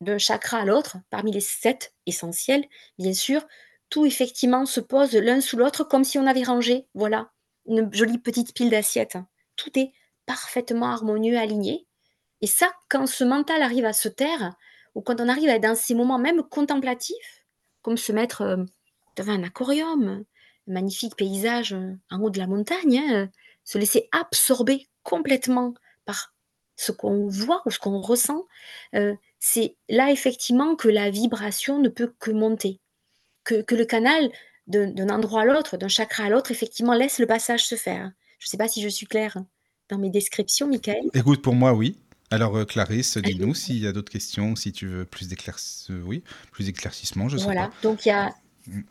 d'un 0.00 0.16
chakra 0.16 0.58
à 0.58 0.64
l'autre, 0.64 0.98
parmi 1.10 1.32
les 1.32 1.40
7 1.40 1.92
essentiels, 2.06 2.64
bien 3.00 3.14
sûr, 3.14 3.44
tout 3.90 4.06
effectivement 4.06 4.64
se 4.64 4.78
pose 4.78 5.12
l'un 5.16 5.40
sous 5.40 5.56
l'autre 5.56 5.82
comme 5.82 6.04
si 6.04 6.20
on 6.20 6.26
avait 6.28 6.44
rangé, 6.44 6.86
voilà, 6.94 7.32
une 7.66 7.92
jolie 7.92 8.18
petite 8.18 8.54
pile 8.54 8.70
d'assiettes. 8.70 9.18
Tout 9.56 9.76
est 9.76 9.92
parfaitement 10.24 10.86
harmonieux, 10.86 11.36
aligné 11.36 11.88
et 12.42 12.46
ça, 12.46 12.70
quand 12.88 13.08
ce 13.08 13.24
mental 13.24 13.60
arrive 13.60 13.86
à 13.86 13.92
se 13.92 14.08
taire 14.08 14.54
ou 14.94 15.02
quand 15.02 15.20
on 15.20 15.28
arrive 15.28 15.48
à 15.48 15.54
être 15.54 15.64
dans 15.64 15.74
ces 15.74 15.96
moments 15.96 16.20
même 16.20 16.44
contemplatifs, 16.44 17.44
comme 17.82 17.96
se 17.96 18.12
mettre, 18.12 18.42
hem, 18.42 18.66
devant 19.16 19.32
un 19.32 19.42
aquarium, 19.42 20.24
magnifique 20.66 21.16
paysage, 21.16 21.72
heu, 21.72 21.98
en 22.10 22.20
haut 22.20 22.30
de 22.30 22.38
la 22.38 22.46
montagne, 22.46 22.98
hein, 22.98 23.24
heu, 23.24 23.28
se 23.64 23.78
laisser 23.78 24.08
absorber 24.12 24.86
complètement 25.02 25.74
par 26.04 26.34
ce 26.76 26.92
qu'on 26.92 27.28
voit 27.28 27.62
ou 27.66 27.70
ce 27.70 27.78
qu'on 27.78 28.00
ressent, 28.00 28.46
heu, 28.94 29.16
c'est 29.38 29.76
là 29.88 30.10
effectivement 30.10 30.76
que 30.76 30.88
la 30.88 31.10
vibration 31.10 31.78
ne 31.80 31.88
peut 31.88 32.14
que 32.18 32.30
monter. 32.30 32.80
Que 33.44 33.62
que 33.62 33.74
le 33.74 33.84
canal 33.84 34.30
d'un 34.66 35.08
endroit 35.10 35.42
à 35.42 35.44
l'autre, 35.44 35.76
d'un 35.76 35.88
chakra 35.88 36.24
à 36.24 36.28
l'autre, 36.28 36.50
effectivement 36.50 36.94
laisse 36.94 37.20
le 37.20 37.26
passage 37.26 37.64
se 37.64 37.76
faire. 37.76 38.10
Je 38.40 38.48
sais 38.48 38.56
pas 38.56 38.66
si 38.66 38.82
je 38.82 38.88
suis 38.88 39.06
claire 39.06 39.36
dans 39.88 39.98
mes 39.98 40.10
descriptions, 40.10 40.66
Michael? 40.66 41.08
Écoute, 41.14 41.40
pour 41.42 41.54
moi, 41.54 41.72
oui. 41.72 41.96
Alors, 42.32 42.66
Clarisse, 42.66 43.18
dis-nous 43.18 43.54
s'il 43.54 43.78
y 43.78 43.86
a 43.86 43.92
d'autres 43.92 44.10
questions, 44.10 44.56
si 44.56 44.72
tu 44.72 44.88
veux 44.88 45.04
plus 45.04 45.28
d'éclairci 45.28 45.92
heu, 45.92 46.02
oui, 46.04 46.24
plus 46.50 46.64
d'éclaircissement, 46.64 47.28
je 47.28 47.38
sais 47.38 47.44
pas. 47.44 47.52
Voilà, 47.52 47.70
donc 47.82 48.04
il 48.04 48.08
y 48.08 48.12
a. 48.12 48.34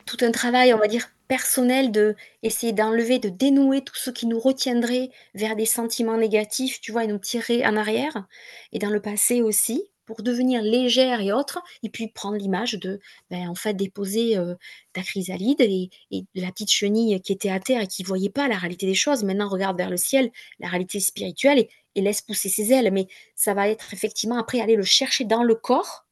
tout 0.06 0.18
un 0.22 0.32
travail, 0.32 0.74
on 0.74 0.78
va 0.78 0.88
dire, 0.88 1.08
personnel 1.28 1.92
d'essayer 1.92 2.74
d'enlever, 2.74 3.20
de 3.20 3.30
dénouer 3.30 3.82
tout 3.84 3.96
ce 3.96 4.12
qui 4.12 4.28
nous 4.28 4.40
retiendrait 4.40 5.10
vers 5.34 5.56
des 5.56 5.66
sentiments 5.66 6.18
négatifs, 6.18 6.80
tu 6.82 6.92
vois? 6.92 7.04
Et 7.06 7.08
nous 7.08 7.18
tirer 7.18 7.66
en 7.66 7.76
arrière 7.78 8.28
et 8.72 8.80
dans 8.80 8.90
le 8.90 9.02
passé 9.02 9.42
aussi, 9.42 9.84
pour 10.06 10.22
devenir 10.22 10.62
légère 10.62 11.20
et 11.20 11.34
autre 11.34 11.62
et 11.82 11.90
puis 11.90 12.08
prendre 12.08 12.38
l'image 12.38 12.74
de, 12.74 13.00
ben, 13.32 13.50
en 13.50 13.56
fait, 13.56 13.74
déposer, 13.74 14.38
heu, 14.38 14.56
ta 14.94 15.02
chrysalide 15.02 15.62
et 15.62 15.90
de 16.12 16.42
la 16.42 16.52
petite 16.52 16.70
chenille 16.72 17.20
qui 17.22 17.34
était 17.34 17.50
à 17.50 17.60
terre 17.60 17.82
et 17.82 17.88
qui 17.88 18.04
voyait 18.04 18.30
pas 18.30 18.48
la 18.48 18.58
réalité 18.58 18.86
des 18.86 18.94
choses. 18.94 19.24
Maintenant 19.24 19.50
regarde 19.50 19.78
vers 19.78 19.90
le 19.90 19.98
ciel, 19.98 20.32
la 20.60 20.68
réalité 20.68 21.00
spirituelle 21.00 21.60
et 21.60 21.70
et 21.96 22.02
laisse 22.02 22.22
pousser 22.22 22.50
ses 22.50 22.72
ailes. 22.74 22.92
Mais 22.92 23.08
ça 23.36 23.54
va 23.54 23.70
être 23.70 23.94
effectivement 23.94 24.38
après 24.38 24.60
aller 24.60 24.76
le 24.76 24.84
chercher 24.84 25.24
dans 25.24 25.44
le 25.44 25.56
corps 25.56 26.06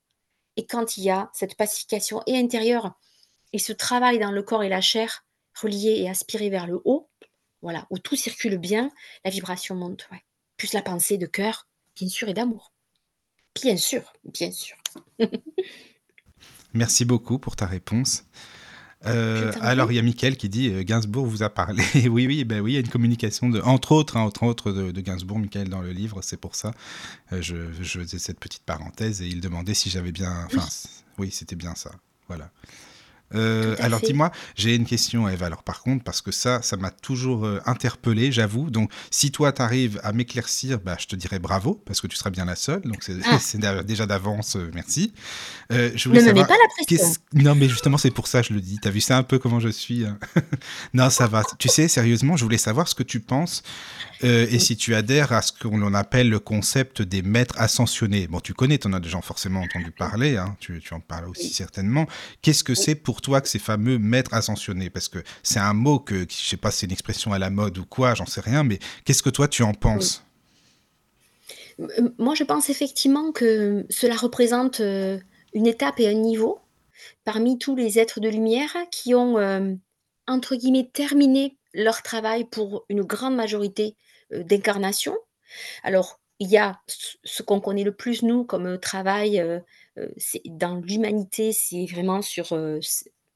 et 0.55 0.65
quand 0.65 0.97
il 0.97 1.03
y 1.03 1.09
a 1.09 1.29
cette 1.33 1.55
pacification 1.55 2.21
et 2.27 2.37
intérieure 2.37 2.93
et 3.53 3.59
ce 3.59 3.71
travail 3.73 4.19
dans 4.19 4.31
le 4.31 4.43
corps 4.43 4.63
et 4.63 4.69
la 4.69 4.81
chair, 4.81 5.25
relié 5.61 5.95
et 5.99 6.09
aspiré 6.09 6.49
vers 6.49 6.67
le 6.67 6.81
haut, 6.85 7.09
voilà, 7.61 7.87
où 7.89 7.99
tout 7.99 8.15
circule 8.15 8.57
bien, 8.57 8.91
la 9.23 9.31
vibration 9.31 9.75
monte, 9.75 10.07
ouais. 10.11 10.23
Plus 10.57 10.73
la 10.73 10.81
pensée 10.81 11.17
de 11.17 11.25
cœur, 11.25 11.67
bien 11.95 12.09
sûr 12.09 12.27
et 12.29 12.33
d'amour. 12.33 12.73
Bien 13.55 13.77
sûr, 13.77 14.13
bien 14.23 14.51
sûr. 14.51 14.75
Merci 16.73 17.05
beaucoup 17.05 17.37
pour 17.39 17.55
ta 17.55 17.65
réponse. 17.67 18.25
T'en 19.03 19.11
alors 19.59 19.91
il 19.91 19.95
y 19.95 19.99
a 19.99 20.01
Mickaël 20.01 20.37
qui 20.37 20.47
dit, 20.47 20.69
heu: 20.69 20.81
«Gainsbourg 20.83 21.25
vous 21.25 21.43
a 21.43 21.49
parlé». 21.49 21.83
Oui, 22.09 22.25
oui, 22.25 22.45
bah, 22.45 22.59
oui, 22.61 22.71
il 22.71 22.73
y 22.75 22.77
a 22.77 22.79
une 22.79 22.87
communication 22.87 23.49
de 23.49 23.59
entre 23.61 23.91
autres, 23.91 24.15
hein, 24.15 24.21
entre 24.21 24.43
autres 24.43 24.71
de 24.71 24.91
de 24.91 25.01
Gainsbourg, 25.01 25.39
Mickaël, 25.39 25.67
dans 25.67 25.81
le 25.81 25.91
livre, 25.91 26.21
c'est 26.21 26.37
pour 26.37 26.55
ça. 26.55 26.71
Heu, 27.33 27.41
je 27.41 27.73
je 27.73 27.99
faisais 27.99 28.17
cette 28.17 28.39
petite 28.39 28.63
parenthèse 28.63 29.21
et 29.21 29.27
il 29.27 29.41
demandait 29.41 29.73
si 29.73 29.89
j'avais 29.89 30.13
bien 30.13 30.47
Oui. 30.51 30.57
enfin, 30.57 30.69
c 30.69 30.87
oui, 31.17 31.31
c'était 31.31 31.55
bien 31.57 31.75
ça, 31.75 31.91
voilà. 32.29 32.49
À 33.33 33.85
alors 33.85 33.99
dis-moi, 34.01 34.31
j'ai 34.55 34.75
une 34.75 34.85
question 34.85 35.27
Ève, 35.27 35.43
alors 35.43 35.63
par 35.63 35.81
contre, 35.81 36.03
parce 36.03 36.21
que 36.21 36.31
ça, 36.31 36.61
ça 36.61 36.77
m'a 36.77 36.91
toujours, 36.91 37.45
heu, 37.45 37.61
interpellé, 37.65 38.31
j'avoue. 38.31 38.69
Donc 38.69 38.91
si 39.11 39.31
toi 39.31 39.51
tu 39.51 39.61
arrives 39.61 39.99
à 40.03 40.11
m'éclaircir, 40.13 40.79
bah, 40.79 40.95
je 40.99 41.07
te 41.07 41.15
dirais 41.15 41.39
bravo, 41.39 41.81
parce 41.85 42.01
que 42.01 42.07
tu 42.07 42.15
seras 42.15 42.29
bien 42.29 42.45
la 42.45 42.55
seule, 42.55 42.81
donc 42.81 43.03
c'est 43.03 43.13
Ah! 43.25 43.83
déjà 43.83 44.05
d'avance, 44.05 44.55
heu, 44.55 44.69
merci. 44.73 45.13
Je 45.69 46.09
Ne 46.09 46.21
me 46.21 46.33
mets 46.33 46.45
pas 46.45 46.53
la 46.53 46.85
pression. 46.85 47.13
non, 47.33 47.55
mais 47.55 47.67
justement, 47.69 47.97
c'est 47.97 48.11
pour 48.11 48.27
ça 48.27 48.41
je 48.41 48.53
le 48.53 48.61
dis. 48.61 48.77
Tu 48.81 48.87
as 48.87 48.91
vu, 48.91 49.01
c'est 49.01 49.13
un 49.13 49.23
peu 49.23 49.39
comment 49.39 49.59
je 49.59 49.69
suis, 49.69 50.05
hein. 50.05 50.17
Non, 50.93 51.09
ça 51.09 51.27
va. 51.27 51.43
Tu 51.57 51.69
sais, 51.69 51.87
sérieusement, 51.87 52.37
je 52.37 52.43
voulais 52.43 52.57
savoir 52.57 52.87
ce 52.87 52.95
que 52.95 53.03
tu 53.03 53.19
penses, 53.19 53.63
heu, 54.23 54.53
et 54.53 54.59
si 54.59 54.77
tu 54.77 54.95
adhères 54.95 55.31
à 55.31 55.41
ce 55.41 55.51
qu'on 55.51 55.93
appelle 55.93 56.29
le 56.29 56.39
concept 56.39 57.01
des 57.01 57.21
maîtres 57.21 57.55
ascensionnés. 57.59 58.27
Bon, 58.27 58.39
tu 58.39 58.53
connais, 58.53 58.77
tu 58.77 58.87
en 58.87 58.93
as 58.93 58.99
déjà 58.99 59.21
forcément 59.21 59.61
entendu 59.61 59.91
parler, 59.91 60.37
hein, 60.37 60.55
tu 60.59 60.81
en 60.91 60.99
parles 60.99 61.27
aussi 61.29 61.53
certainement. 61.53 62.07
Qu'est-ce 62.41 62.63
que 62.63 62.75
c'est 62.75 62.95
pour 62.95 63.21
toi 63.21 63.41
que 63.41 63.47
ces 63.47 63.59
fameux 63.59 63.97
maîtres 63.97 64.33
ascensionnés? 64.33 64.89
Parce 64.89 65.09
que 65.09 65.19
c'est 65.43 65.59
un 65.59 65.73
mot 65.73 65.99
que 65.99 66.25
je 66.29 66.35
sais 66.35 66.57
pas 66.57 66.71
c'est 66.71 66.85
une 66.85 66.91
expression 66.91 67.33
à 67.33 67.39
la 67.39 67.49
mode 67.49 67.77
ou 67.77 67.85
quoi, 67.85 68.15
j'en 68.15 68.25
sais 68.25 68.41
rien, 68.41 68.63
mais 68.63 68.79
qu'est-ce 69.05 69.23
que 69.23 69.29
toi 69.29 69.47
tu 69.47 69.63
en 69.63 69.73
penses? 69.73 70.23
Moi, 72.19 72.35
je 72.35 72.43
pense 72.43 72.69
effectivement 72.69 73.31
que 73.31 73.85
cela 73.89 74.15
représente, 74.15 74.79
heu, 74.79 75.19
une 75.53 75.67
étape 75.67 75.99
et 75.99 76.07
un 76.07 76.13
niveau 76.13 76.59
parmi 77.25 77.57
tous 77.57 77.75
les 77.75 77.99
êtres 77.99 78.19
de 78.19 78.29
lumière 78.29 78.75
qui 78.91 79.15
ont, 79.15 79.39
hem, 79.39 79.79
entre 80.27 80.55
guillemets 80.55 80.89
«terminé 80.93 81.57
leur 81.73 82.03
travail» 82.03 82.45
pour 82.45 82.85
une 82.89 83.01
grande 83.01 83.35
majorité, 83.35 83.95
heu, 84.33 84.43
d'incarnations. 84.43 85.17
Alors, 85.83 86.19
il 86.39 86.49
y 86.49 86.57
a 86.57 86.81
ce 86.87 87.43
qu'on 87.43 87.61
connaît 87.61 87.83
le 87.83 87.95
plus 87.95 88.23
nous 88.23 88.43
comme, 88.43 88.67
heu, 88.67 88.77
travail, 88.79 89.43
c'est 90.17 90.41
dans 90.45 90.75
l'humanité, 90.77 91.53
c'est 91.53 91.85
vraiment 91.85 92.21
sur, 92.21 92.47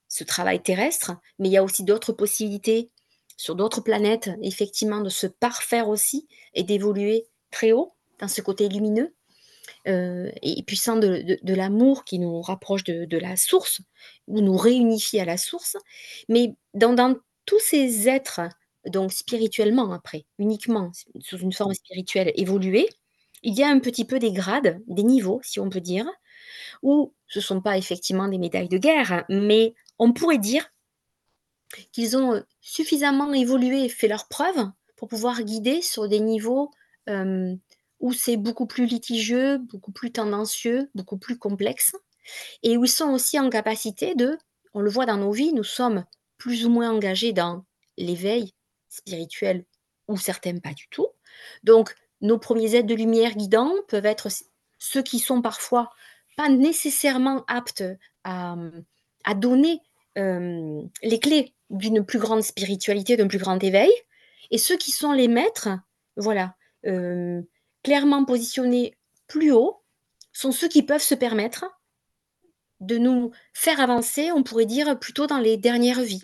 ce 0.07 0.23
travail 0.23 0.61
terrestre, 0.61 1.13
mais 1.39 1.49
il 1.49 1.51
y 1.51 1.57
a 1.57 1.63
aussi 1.63 1.83
d'autres 1.83 2.13
possibilités 2.13 2.91
sur 3.37 3.55
d'autres 3.55 3.81
planètes, 3.81 4.31
effectivement, 4.41 5.01
de 5.01 5.09
se 5.09 5.27
parfaire 5.27 5.89
aussi 5.89 6.27
et 6.53 6.63
d'évoluer 6.63 7.27
très 7.51 7.71
haut 7.71 7.93
dans 8.19 8.27
ce 8.27 8.41
côté 8.41 8.67
lumineux. 8.69 9.13
et 9.85 10.63
puissant 10.65 10.97
de 10.97 11.53
l'amour 11.53 12.03
qui 12.03 12.19
nous 12.19 12.41
rapproche 12.41 12.83
de 12.83 13.17
la 13.17 13.37
source 13.37 13.81
ou 14.27 14.41
nous 14.41 14.57
réunifie 14.57 15.19
à 15.19 15.25
la 15.25 15.37
source. 15.37 15.77
Mais 16.29 16.55
dans 16.73 17.15
tous 17.45 17.59
ces 17.59 18.09
êtres, 18.09 18.41
donc 18.85 19.11
spirituellement 19.11 19.91
après, 19.93 20.25
uniquement 20.39 20.91
sous 21.21 21.37
une 21.37 21.53
forme 21.53 21.73
spirituelle 21.73 22.31
évoluée, 22.35 22.87
il 23.43 23.53
y 23.55 23.63
a 23.63 23.69
un 23.69 23.79
petit 23.79 24.05
peu 24.05 24.19
des 24.19 24.31
grades, 24.31 24.81
des 24.87 25.03
niveaux, 25.03 25.39
si 25.43 25.59
on 25.59 25.69
peut 25.69 25.81
dire, 25.81 26.07
où 26.83 27.13
ce 27.27 27.41
sont 27.41 27.61
pas 27.61 27.77
effectivement 27.77 28.27
des 28.27 28.37
médailles 28.39 28.69
de 28.69 28.77
guerre, 28.79 29.25
mais 29.29 29.75
on 29.99 30.13
pourrait 30.13 30.39
dire 30.39 30.69
qu'ils 31.91 32.15
ont, 32.17 32.33
heu, 32.35 32.45
suffisamment 32.61 33.33
évolué 33.33 33.85
et 33.85 33.89
fait 33.89 34.07
leurs 34.07 34.27
preuves 34.27 34.69
pour 34.95 35.07
pouvoir 35.07 35.41
guider 35.43 35.81
sur 35.81 36.07
des 36.07 36.19
niveaux, 36.19 36.71
où 37.99 38.13
c'est 38.13 38.37
beaucoup 38.37 38.65
plus 38.67 38.85
litigieux, 38.85 39.57
beaucoup 39.59 39.91
plus 39.91 40.11
tendancieux, 40.11 40.89
beaucoup 40.95 41.17
plus 41.17 41.37
complexe 41.37 41.95
et 42.63 42.77
où 42.77 42.85
ils 42.85 42.89
sont 42.89 43.11
aussi 43.11 43.39
en 43.39 43.49
capacité 43.49 44.15
de 44.15 44.37
on 44.73 44.81
le 44.81 44.89
voit 44.91 45.05
dans 45.07 45.17
nos 45.17 45.31
vies, 45.31 45.53
nous 45.53 45.63
sommes 45.65 46.05
plus 46.37 46.65
ou 46.65 46.71
moins 46.71 46.91
engagés 46.91 47.33
dans 47.33 47.65
l'éveil 47.97 48.53
spirituel 48.97 49.65
ou 50.07 50.17
certains 50.17 50.59
pas 50.59 50.73
du 50.73 50.87
tout. 50.89 51.07
Donc 51.63 51.95
nos 52.21 52.37
premiers 52.37 52.75
êtres 52.75 52.87
de 52.87 52.95
lumière 52.95 53.35
guidants 53.35 53.73
peuvent 53.87 54.05
être 54.05 54.27
ceux 54.79 55.03
qui 55.03 55.19
sont 55.19 55.41
parfois 55.41 55.89
pas 56.35 56.49
nécessairement 56.49 57.43
aptes 57.47 57.83
à, 58.23 58.55
donner, 59.35 59.81
les 60.15 61.19
clés 61.19 61.53
d'une 61.69 62.05
plus 62.05 62.19
grande 62.19 62.43
spiritualité, 62.43 63.17
d'un 63.17 63.27
plus 63.27 63.39
grand 63.39 63.61
éveil 63.63 63.91
et 64.51 64.57
ceux 64.57 64.77
qui 64.77 64.91
sont 64.91 65.11
les 65.11 65.27
maîtres, 65.27 65.69
voilà, 66.15 66.55
clairement 67.83 68.25
positionnés 68.25 68.95
plus 69.27 69.51
haut, 69.51 69.83
sont 70.31 70.51
ceux 70.51 70.67
qui 70.67 70.83
peuvent 70.83 71.01
se 71.01 71.15
permettre 71.15 71.65
de 72.79 72.97
nous 72.97 73.31
faire 73.53 73.79
avancer, 73.79 74.31
on 74.31 74.43
pourrait 74.43 74.65
dire, 74.65 74.99
plutôt 74.99 75.25
dans 75.25 75.39
les 75.39 75.57
dernières 75.57 76.01
vies. 76.01 76.23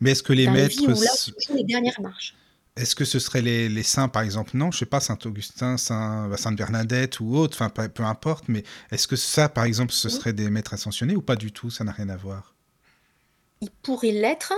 Mais 0.00 0.12
est-ce 0.12 0.22
que 0.22 0.32
les 0.32 0.48
maîtres 0.48 0.86
là, 0.86 1.54
les 1.54 1.64
dernières 1.64 2.00
marches. 2.00 2.34
est-ce 2.76 2.94
que 2.96 3.04
ce 3.04 3.18
seraient 3.18 3.42
les 3.42 3.68
les 3.68 3.82
saints, 3.84 4.08
par 4.08 4.22
exemple? 4.22 4.56
Non, 4.56 4.70
je 4.72 4.78
sais 4.78 4.86
pas, 4.86 5.00
saint 5.00 5.18
Augustin, 5.24 5.76
saint 5.76 6.28
bah, 6.28 6.36
sainte 6.36 6.56
Bernadette 6.56 7.20
ou 7.20 7.36
autre, 7.36 7.56
enfin, 7.56 7.68
peu 7.70 7.88
peu 7.88 8.04
importe, 8.04 8.48
mais 8.48 8.64
est-ce 8.90 9.06
que 9.08 9.16
ça, 9.16 9.48
par 9.48 9.64
exemple, 9.64 9.92
ce 9.92 10.08
Oui. 10.08 10.10
seraient 10.10 10.32
des 10.32 10.50
maîtres 10.50 10.74
ascensionnés 10.74 11.16
ou 11.16 11.22
pas 11.22 11.36
du 11.36 11.52
tout, 11.52 11.70
ça 11.70 11.84
n'a 11.84 11.92
rien 11.92 12.08
à 12.08 12.16
voir? 12.16 12.54
Ils 13.62 13.70
pourraient 13.70 14.12
l'être. 14.12 14.52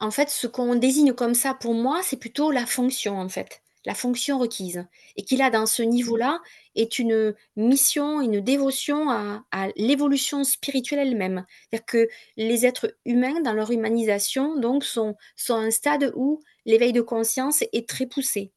En 0.00 0.10
fait, 0.10 0.30
ce 0.30 0.46
qu'on 0.46 0.74
désigne 0.74 1.12
comme 1.14 1.34
ça 1.34 1.54
pour 1.54 1.74
moi, 1.74 2.00
c'est 2.02 2.16
plutôt 2.16 2.50
la 2.50 2.66
fonction, 2.66 3.18
en 3.18 3.28
fait, 3.28 3.61
la 3.84 3.94
fonction 3.94 4.38
requise 4.38 4.84
et 5.16 5.24
qui 5.24 5.36
là, 5.36 5.50
dans 5.50 5.66
ce 5.66 5.82
niveau-là, 5.82 6.40
est 6.74 6.98
une 6.98 7.34
mission, 7.56 8.20
une 8.20 8.40
dévotion 8.40 9.10
à 9.10 9.44
à 9.50 9.68
l'évolution 9.76 10.44
spirituelle 10.44 11.00
elle-même. 11.08 11.44
C'est-à-dire 11.70 11.86
que 11.86 12.08
les 12.36 12.66
êtres 12.66 12.94
humains, 13.04 13.40
dans 13.42 13.52
leur 13.54 13.70
humanisation, 13.70 14.58
donc 14.58 14.84
sont 14.84 15.16
sont 15.36 15.54
à 15.56 15.58
un 15.58 15.70
stade 15.70 16.12
où 16.16 16.40
l'éveil 16.66 16.92
de 16.92 17.00
conscience 17.02 17.62
est 17.72 17.88
très 17.88 18.06
poussé, 18.06 18.52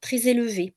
très 0.00 0.26
élevé 0.28 0.74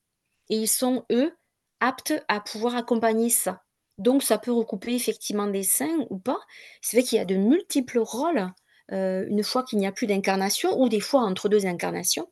et 0.50 0.56
ils 0.56 0.68
sont, 0.68 1.04
eux, 1.12 1.32
aptes 1.80 2.14
à 2.28 2.40
pouvoir 2.40 2.76
accompagner 2.76 3.30
ça. 3.30 3.62
Donc 3.98 4.22
ça 4.22 4.38
peut 4.38 4.52
recouper 4.52 4.94
effectivement 4.94 5.46
des 5.48 5.62
saints 5.64 6.06
ou 6.10 6.18
pas. 6.18 6.38
C'est 6.82 6.96
vrai 6.98 7.04
qu'il 7.06 7.18
y 7.18 7.20
a 7.20 7.24
de 7.24 7.36
multiples 7.36 7.98
rôles, 7.98 8.52
heu, 8.92 9.26
une 9.28 9.42
fois 9.44 9.64
qu'il 9.64 9.78
n'y 9.78 9.86
a 9.86 9.92
plus 9.92 10.06
d'incarnation 10.06 10.78
ou 10.80 10.88
des 10.88 11.00
fois 11.00 11.22
entre 11.22 11.48
2 11.48 11.66
incarnations. 11.66 12.28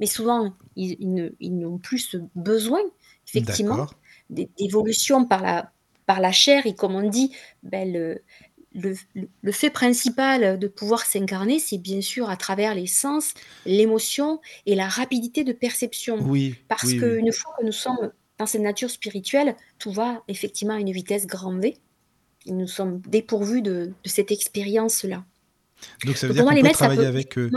Mais 0.00 0.06
souvent, 0.06 0.54
ils 0.76 1.58
n'ont 1.58 1.78
plus 1.78 1.98
ce 1.98 2.18
besoin, 2.34 2.80
effectivement, 3.28 3.86
d'évolution 4.30 5.24
par 5.24 5.42
la 5.42 5.72
par 6.06 6.20
la 6.20 6.30
chair 6.30 6.66
et 6.66 6.74
comme 6.74 6.94
on 6.94 7.08
dit, 7.08 7.32
beh, 7.64 8.20
le 8.74 9.52
fait 9.52 9.70
principal 9.70 10.58
de 10.58 10.68
pouvoir 10.68 11.04
s'incarner, 11.04 11.58
c'est 11.58 11.78
bien 11.78 12.00
sûr 12.00 12.30
à 12.30 12.36
travers 12.36 12.74
les 12.74 12.86
sens, 12.86 13.34
l'émotion 13.64 14.40
et 14.66 14.74
la 14.74 14.86
rapidité 14.88 15.42
de 15.44 15.52
perception. 15.52 16.18
Oui, 16.20 16.54
Parce 16.68 16.84
oui, 16.84 17.00
oui. 17.00 17.00
qu'une 17.00 17.32
fois 17.32 17.54
que 17.58 17.64
nous 17.64 17.72
sommes 17.72 18.12
dans 18.38 18.46
cette 18.46 18.60
nature 18.62 18.90
spirituelle, 18.90 19.56
tout 19.78 19.90
va 19.90 20.22
effectivement 20.28 20.74
à 20.74 20.78
une 20.78 20.92
vitesse 20.92 21.26
grand 21.26 21.58
V 21.58 21.76
et 22.44 22.52
nous 22.52 22.68
sommes 22.68 23.00
dépourvus 23.00 23.62
de 23.62 23.92
de 24.04 24.08
cette 24.08 24.30
expérience-là. 24.30 25.24
Donc 26.04 26.16
ça 26.16 26.28
veut 26.28 26.34
Donc 26.34 26.44
dire 26.44 26.44
qu'on 26.44 26.54
peut 26.56 26.62
maîtres, 26.62 26.78
travailler 26.78 27.00
peut 27.02 27.06
avec 27.06 27.38
eux? 27.38 27.50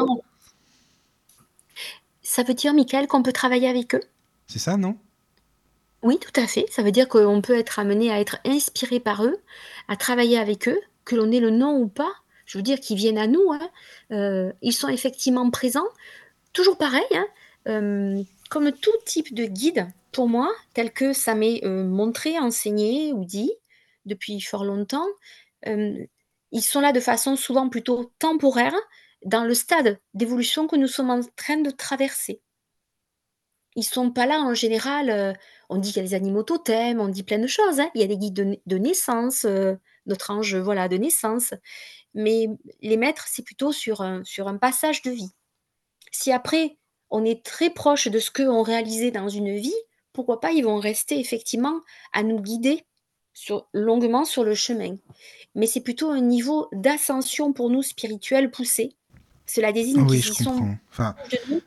Ça 2.30 2.44
veut 2.44 2.54
dire, 2.54 2.76
Mickaël, 2.76 3.08
qu'on 3.08 3.24
peut 3.24 3.34
travailler 3.34 3.68
avec 3.68 3.96
eux? 3.96 4.04
C'est 4.46 4.60
ça, 4.60 4.78
non? 4.78 4.96
Oui, 6.04 6.20
tout 6.20 6.40
à 6.40 6.46
fait. 6.46 6.68
Ça 6.70 6.84
veut 6.84 6.92
dire 6.92 7.08
qu'on 7.10 7.42
peut 7.42 7.58
être 7.58 7.80
amené 7.80 8.12
à 8.12 8.20
être 8.20 8.38
inspiré 8.46 9.00
par 9.00 9.26
eux, 9.26 9.40
à 9.88 9.98
travailler 9.98 10.38
avec 10.38 10.68
eux, 10.68 10.80
que 11.06 11.16
l'on 11.16 11.32
ait 11.32 11.40
le 11.40 11.50
nom 11.50 11.80
ou 11.80 11.88
pas. 11.88 12.12
Je 12.46 12.60
veux 12.60 12.62
dire 12.62 12.80
qu'ils 12.80 12.98
viennent 12.98 13.18
à 13.18 13.26
nous, 13.26 13.52
hein, 13.52 13.72
heu, 14.12 14.54
ils 14.62 14.74
sont 14.74 14.90
effectivement 14.90 15.50
présents. 15.50 15.90
Toujours 16.54 16.78
pareil, 16.78 17.02
hein, 17.16 17.26
hem, 17.66 18.24
comme 18.52 18.72
tout 18.74 18.96
type 19.06 19.34
de 19.34 19.46
guide, 19.46 19.88
pour 20.12 20.30
moi, 20.30 20.52
tel 20.76 20.94
que 20.94 21.14
ça 21.14 21.34
m'est, 21.34 21.62
heu, 21.66 21.84
montré, 21.84 22.38
enseigné 22.38 23.12
ou 23.12 23.26
dit 23.26 23.52
depuis 24.06 24.40
fort 24.40 24.66
longtemps, 24.66 25.08
ils 25.66 26.62
sont 26.62 26.80
là 26.80 26.92
de 26.92 27.00
façon 27.00 27.36
souvent 27.36 27.70
plutôt 27.70 28.12
temporaire, 28.20 28.76
dans 29.26 29.44
le 29.46 29.54
stade 29.54 30.00
d'évolution 30.14 30.68
que 30.68 30.76
nous 30.76 30.88
sommes 30.88 31.10
en 31.12 31.22
train 31.38 31.58
de 31.58 31.72
traverser. 31.72 32.42
Ils 33.76 33.84
sont 33.84 34.12
pas 34.12 34.26
là 34.26 34.40
en 34.42 34.54
général, 34.54 35.10
heu, 35.10 35.34
on 35.70 35.78
dit 35.78 35.90
qu'il 35.94 36.02
y 36.02 36.06
a 36.06 36.08
des 36.10 36.16
animaux 36.16 36.44
totems, 36.44 37.00
on 37.00 37.08
dit 37.08 37.24
plein 37.24 37.38
de 37.40 37.48
choses, 37.48 37.80
hein. 37.80 37.90
Il 37.96 38.02
y 38.02 38.04
a 38.04 38.08
des 38.08 38.18
guides 38.18 38.34
de 38.34 38.44
nai 38.44 38.62
de 38.66 38.78
naissance, 38.78 39.46
heu, 39.46 39.78
notre 40.08 40.32
ange, 40.32 40.56
voilà, 40.56 40.88
de 40.88 40.98
naissance. 40.98 41.54
Mais 42.16 42.48
les 42.82 42.98
maîtres, 42.98 43.28
c'est 43.30 43.44
plutôt 43.46 43.72
sur 43.74 44.02
un 44.02 44.24
passage 44.62 45.02
de 45.04 45.12
vie. 45.12 45.32
Si 46.12 46.32
après, 46.32 46.78
on 47.12 47.26
est 47.26 47.46
très 47.46 47.70
proche 47.72 48.08
de 48.10 48.20
ce 48.20 48.32
qu'ont 48.32 48.64
réalisé 48.64 49.12
dans 49.12 49.30
une 49.30 49.56
vie, 49.58 49.76
pourquoi 50.14 50.40
pas, 50.42 50.52
ils 50.54 50.64
vont 50.66 50.80
rester 50.80 51.20
effectivement 51.20 51.82
à 52.14 52.24
nous 52.24 52.42
guider 52.42 52.86
longuement 53.74 54.26
sur 54.26 54.44
le 54.44 54.56
chemin. 54.56 54.96
Mais 55.56 55.68
c'est 55.68 55.82
plutôt 55.82 56.12
un 56.12 56.22
niveau 56.22 56.70
d'ascension 56.74 57.54
pour 57.54 57.70
nous 57.72 57.84
spirituelle 57.84 58.52
poussée. 58.52 58.96
Cela 59.50 59.72
désigne 59.72 60.02
Oui, 60.02 60.22
qu'ils 60.22 60.46
sont. 60.46 60.78
Enfin 60.92 61.16
de 61.32 61.38
nous. 61.56 61.62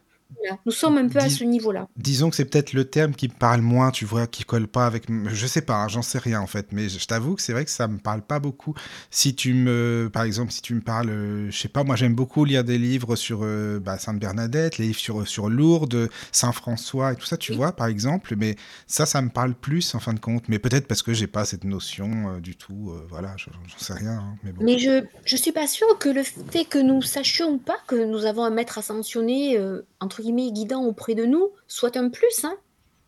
Nous 0.66 0.73
sommes 0.73 0.97
un 0.98 1.09
peu 1.09 1.19
à 1.19 1.28
ce 1.28 1.44
niveau-là. 1.44 1.86
disons 1.97 2.31
que 2.31 2.36
c'est 2.36 2.44
peut-être 2.47 2.73
le 2.73 2.85
terme 2.89 3.14
qui 3.14 3.28
me 3.28 3.35
parle 3.35 3.60
moins, 3.60 3.90
tu 3.90 4.05
vois? 4.06 4.27
Qui 4.27 4.44
colle 4.44 4.66
pas 4.66 4.86
avec 4.86 5.05
je 5.28 5.47
sais 5.47 5.62
pas, 5.62 5.77
hein, 5.77 5.89
j'en 5.89 6.02
sais 6.02 6.19
rien, 6.19 6.40
en 6.40 6.47
fait, 6.47 6.69
mais 6.73 6.89
je 6.89 7.05
t'avoue 7.06 7.35
que 7.35 7.43
c'est 7.43 7.52
vrai 7.52 7.64
que 7.64 7.70
ça 7.70 7.86
me 7.89 7.98
parle 7.98 8.23
pas 8.23 8.39
beaucoup. 8.40 8.74
Si 9.10 9.35
tu 9.35 9.52
me 9.55 10.09
par 10.12 10.23
exemple, 10.24 10.52
si 10.52 10.62
tu 10.62 10.74
me 10.74 10.81
parles, 10.81 11.10
heu, 11.10 11.51
je 11.51 11.56
sais 11.59 11.69
pas, 11.69 11.85
moi 11.85 11.97
j'aime 11.97 12.14
beaucoup 12.14 12.44
lire 12.44 12.64
des 12.64 12.78
livres 12.78 13.14
sur, 13.16 13.44
heu, 13.44 13.78
bah, 13.78 13.98
sainte 13.98 14.19
Bernadette, 14.19 14.78
les 14.78 14.86
livres 14.86 14.98
sur, 14.98 15.28
sur 15.28 15.48
Lourdes, 15.51 16.09
saint 16.32 16.52
François 16.52 17.12
et 17.12 17.16
tout 17.16 17.27
ça, 17.27 17.36
tu 17.36 17.52
Oui. 17.52 17.59
vois? 17.59 17.73
Par 17.73 17.86
exemple, 17.89 18.35
mais 18.36 18.56
ça, 18.86 19.05
ça 19.06 19.20
me 19.23 19.28
parle 19.28 19.55
plus 19.55 19.94
en 19.94 20.01
fin 20.01 20.14
de 20.14 20.20
compte, 20.20 20.48
mais 20.48 20.59
peut-être 20.59 20.86
parce 20.89 21.02
que 21.02 21.12
j'ai 21.12 21.27
pas 21.27 21.44
cette 21.44 21.64
notion, 21.64 22.36
heu, 22.36 22.40
du 22.40 22.56
tout, 22.56 22.93
voilà, 23.10 23.35
je 23.36 23.51
j'en 23.66 23.78
sais 23.78 23.93
rien, 23.94 24.12
hein, 24.12 24.39
mais 24.43 24.52
bon. 24.52 24.64
Mais 24.64 24.78
je 24.78 25.05
je 25.24 25.36
suis 25.36 25.52
pas 25.52 25.66
sûre 25.66 25.98
que 25.98 26.09
le 26.09 26.23
fait 26.23 26.64
que 26.64 26.78
nous 26.78 27.02
sachions 27.02 27.59
pas 27.59 27.77
que 27.86 27.97
nous 27.97 28.24
avons 28.24 28.44
un 28.44 28.51
maître 28.51 28.78
ascensionné, 28.78 29.59
entre 30.01 30.23
guillemets 30.23 30.31
«guidant» 30.34 30.84
auprès 30.84 31.14
de 31.14 31.24
nous, 31.24 31.50
soit 31.66 31.96
un 31.96 32.09
plus, 32.09 32.44
hein. 32.44 32.56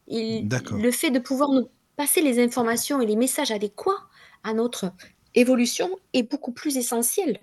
Il 0.06 0.48
le 0.48 0.90
fait 0.90 1.10
de 1.10 1.18
pouvoir 1.18 1.50
nous 1.50 1.68
passer 1.96 2.20
les 2.20 2.42
informations 2.42 3.00
et 3.00 3.06
les 3.06 3.16
messages 3.16 3.50
adéquats 3.50 4.06
à 4.42 4.52
notre 4.52 4.92
évolution 5.34 5.88
est 6.12 6.30
beaucoup 6.30 6.52
plus 6.52 6.76
essentiel. 6.76 7.40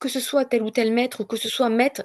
Que 0.00 0.08
ce 0.08 0.18
soit 0.18 0.44
tel 0.46 0.62
ou 0.62 0.70
tel 0.70 0.92
maître 0.92 1.20
ou 1.20 1.24
que 1.24 1.36
ce 1.36 1.48
soit 1.48 1.68
maître 1.68 2.02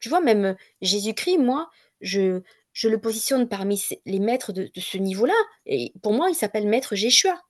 tu 0.00 0.08
vois 0.08 0.20
même, 0.20 0.56
Jésus-Christ, 0.82 1.38
moi, 1.38 1.70
je 2.00 2.40
je 2.72 2.88
le 2.88 2.98
positionne 2.98 3.48
parmi 3.48 3.80
les 4.04 4.18
maîtres 4.18 4.52
de 4.52 4.64
de 4.74 4.80
ce 4.80 4.98
niveau-là 4.98 5.34
et 5.64 5.92
pour 6.02 6.12
moi, 6.12 6.28
il 6.28 6.34
s'appelle 6.34 6.66
maître 6.66 6.96
Jéshua. 6.96 7.40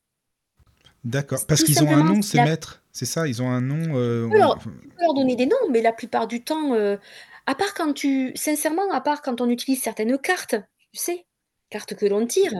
D'accord, 1.04 1.46
parce 1.46 1.62
qu'ils 1.62 1.82
ont 1.82 1.90
un 1.90 2.04
nom 2.04 2.22
c'est 2.22 2.32
ces 2.32 2.36
la 2.38 2.44
maîtres? 2.44 2.82
C'est 2.92 3.06
ça? 3.06 3.26
Ils 3.26 3.42
ont 3.42 3.48
un 3.48 3.60
nom, 3.60 3.78
Tu 3.78 3.90
peux 3.90 4.28
on 4.42 4.56
peux 4.56 4.70
leur 5.00 5.14
donner 5.14 5.36
des 5.36 5.46
noms, 5.46 5.68
mais 5.70 5.82
la 5.82 5.92
plupart 5.92 6.26
du 6.26 6.42
temps, 6.42 6.74
heu, 6.74 6.98
à 7.46 7.54
part 7.54 7.74
quand 7.74 7.92
tu 7.94 8.32
sincèrement, 8.36 8.90
à 8.92 9.00
part 9.00 9.22
quand 9.22 9.40
on 9.40 9.48
utilise 9.50 9.82
certaines 9.82 10.18
cartes, 10.18 10.56
tu 10.92 11.00
sais? 11.00 11.26
Cartes 11.70 11.94
que 11.94 12.06
l'on 12.06 12.26
tire, 12.26 12.52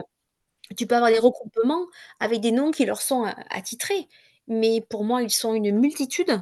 tu 0.77 0.87
peux 0.87 0.95
avoir 0.95 1.11
des 1.11 1.19
regroupements 1.19 1.85
avec 2.19 2.41
des 2.41 2.51
noms 2.51 2.71
qui 2.71 2.85
leur 2.85 3.01
sont, 3.01 3.25
attitrés. 3.49 4.07
Mais 4.47 4.81
pour 4.89 5.03
moi, 5.05 5.23
ils 5.23 5.31
sont 5.31 5.53
une 5.55 5.79
multitude 5.79 6.41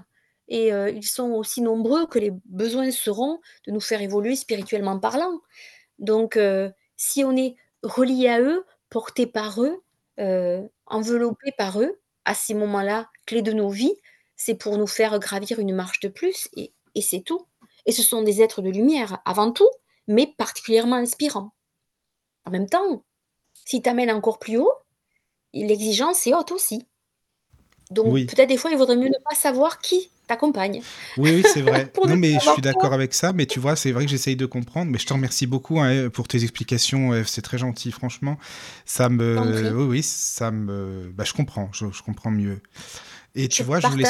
et 0.49 0.73
heu, 0.73 0.91
ils 0.95 1.05
sont 1.07 1.31
aussi 1.33 1.61
nombreux 1.61 2.07
que 2.07 2.19
les 2.19 2.31
besoins 2.45 2.91
seront 2.91 3.39
de 3.67 3.71
nous 3.73 3.81
faire 3.81 4.01
évoluer 4.01 4.35
spirituellement 4.35 4.99
parlant. 4.99 5.41
Donc 5.99 6.37
heu, 6.37 6.71
si 6.97 7.23
on 7.25 7.35
est 7.37 7.55
relié 7.83 8.29
à 8.29 8.41
eux, 8.41 8.65
porté 8.89 9.27
par 9.27 9.61
eux, 9.63 9.81
heu, 10.19 10.69
enveloppé 10.87 11.51
par 11.57 11.81
eux, 11.81 11.99
à 12.25 12.33
ces 12.35 12.53
moments-là 12.55 13.09
clés 13.27 13.41
de 13.43 13.53
nos 13.53 13.69
vies, 13.69 13.95
c'est 14.37 14.55
pour 14.55 14.77
nous 14.77 14.87
faire 14.87 15.19
gravir 15.19 15.59
une 15.59 15.75
marche 15.75 15.99
de 16.01 16.09
plus 16.09 16.49
et 16.55 16.73
c'est 17.01 17.21
tout. 17.23 17.45
Et 17.85 17.91
ce 17.91 18.03
sont 18.03 18.21
des 18.23 18.41
êtres 18.41 18.61
de 18.61 18.69
lumière 18.69 19.19
avant 19.25 19.51
tout, 19.51 19.69
mais 20.07 20.33
particulièrement 20.37 20.95
inspirants. 20.97 21.53
En 22.45 22.51
même 22.51 22.69
temps, 22.69 23.03
s'ils 23.65 23.81
t'amènent 23.81 24.11
encore 24.11 24.39
plus 24.39 24.57
haut, 24.57 24.73
l'exigence 25.53 26.25
est 26.27 26.33
haute 26.33 26.51
aussi. 26.51 26.85
Donc 27.91 28.13
Oui. 28.13 28.25
peut-être 28.25 28.49
des 28.49 28.57
fois, 28.57 28.71
il 28.71 28.77
vaudrait 28.77 28.95
mieux 28.95 29.09
ne 29.09 29.23
pas 29.29 29.35
savoir 29.35 29.79
qui 29.79 30.09
t'accompagne 30.27 30.81
Oui, 31.17 31.31
oui, 31.35 31.43
c'est 31.45 31.61
vrai. 31.61 31.91
Non, 32.07 32.15
mais 32.15 32.33
je 32.33 32.39
suis 32.39 32.61
d'accord 32.61 32.93
avec 32.93 33.13
ça, 33.13 33.33
mais 33.33 33.45
tu 33.45 33.59
vois, 33.59 33.75
c'est 33.75 33.91
vrai 33.91 34.05
que 34.05 34.11
j'essaye 34.11 34.35
de 34.35 34.45
comprendre, 34.45 34.91
mais 34.91 34.97
je 34.97 35.05
te 35.05 35.13
remercie 35.13 35.47
beaucoup, 35.47 35.79
hein, 35.79 36.09
pour 36.09 36.27
tes 36.27 36.43
explications, 36.43 37.13
heu, 37.13 37.23
c'est 37.25 37.41
très 37.41 37.57
gentil, 37.57 37.91
franchement. 37.91 38.37
Ça 38.85 39.09
me 39.09 39.73
oui, 39.75 39.85
oui, 39.85 40.03
ça 40.03 40.51
me 40.51 41.11
bah, 41.13 41.23
je 41.23 41.33
comprends, 41.33 41.69
je 41.73 41.85
je 41.91 42.01
comprends 42.01 42.31
mieux 42.31 42.59
et 43.35 43.43
Je 43.43 43.47
tu 43.47 43.63
vois, 43.63 43.79
je 43.79 43.87
voulais 43.87 44.05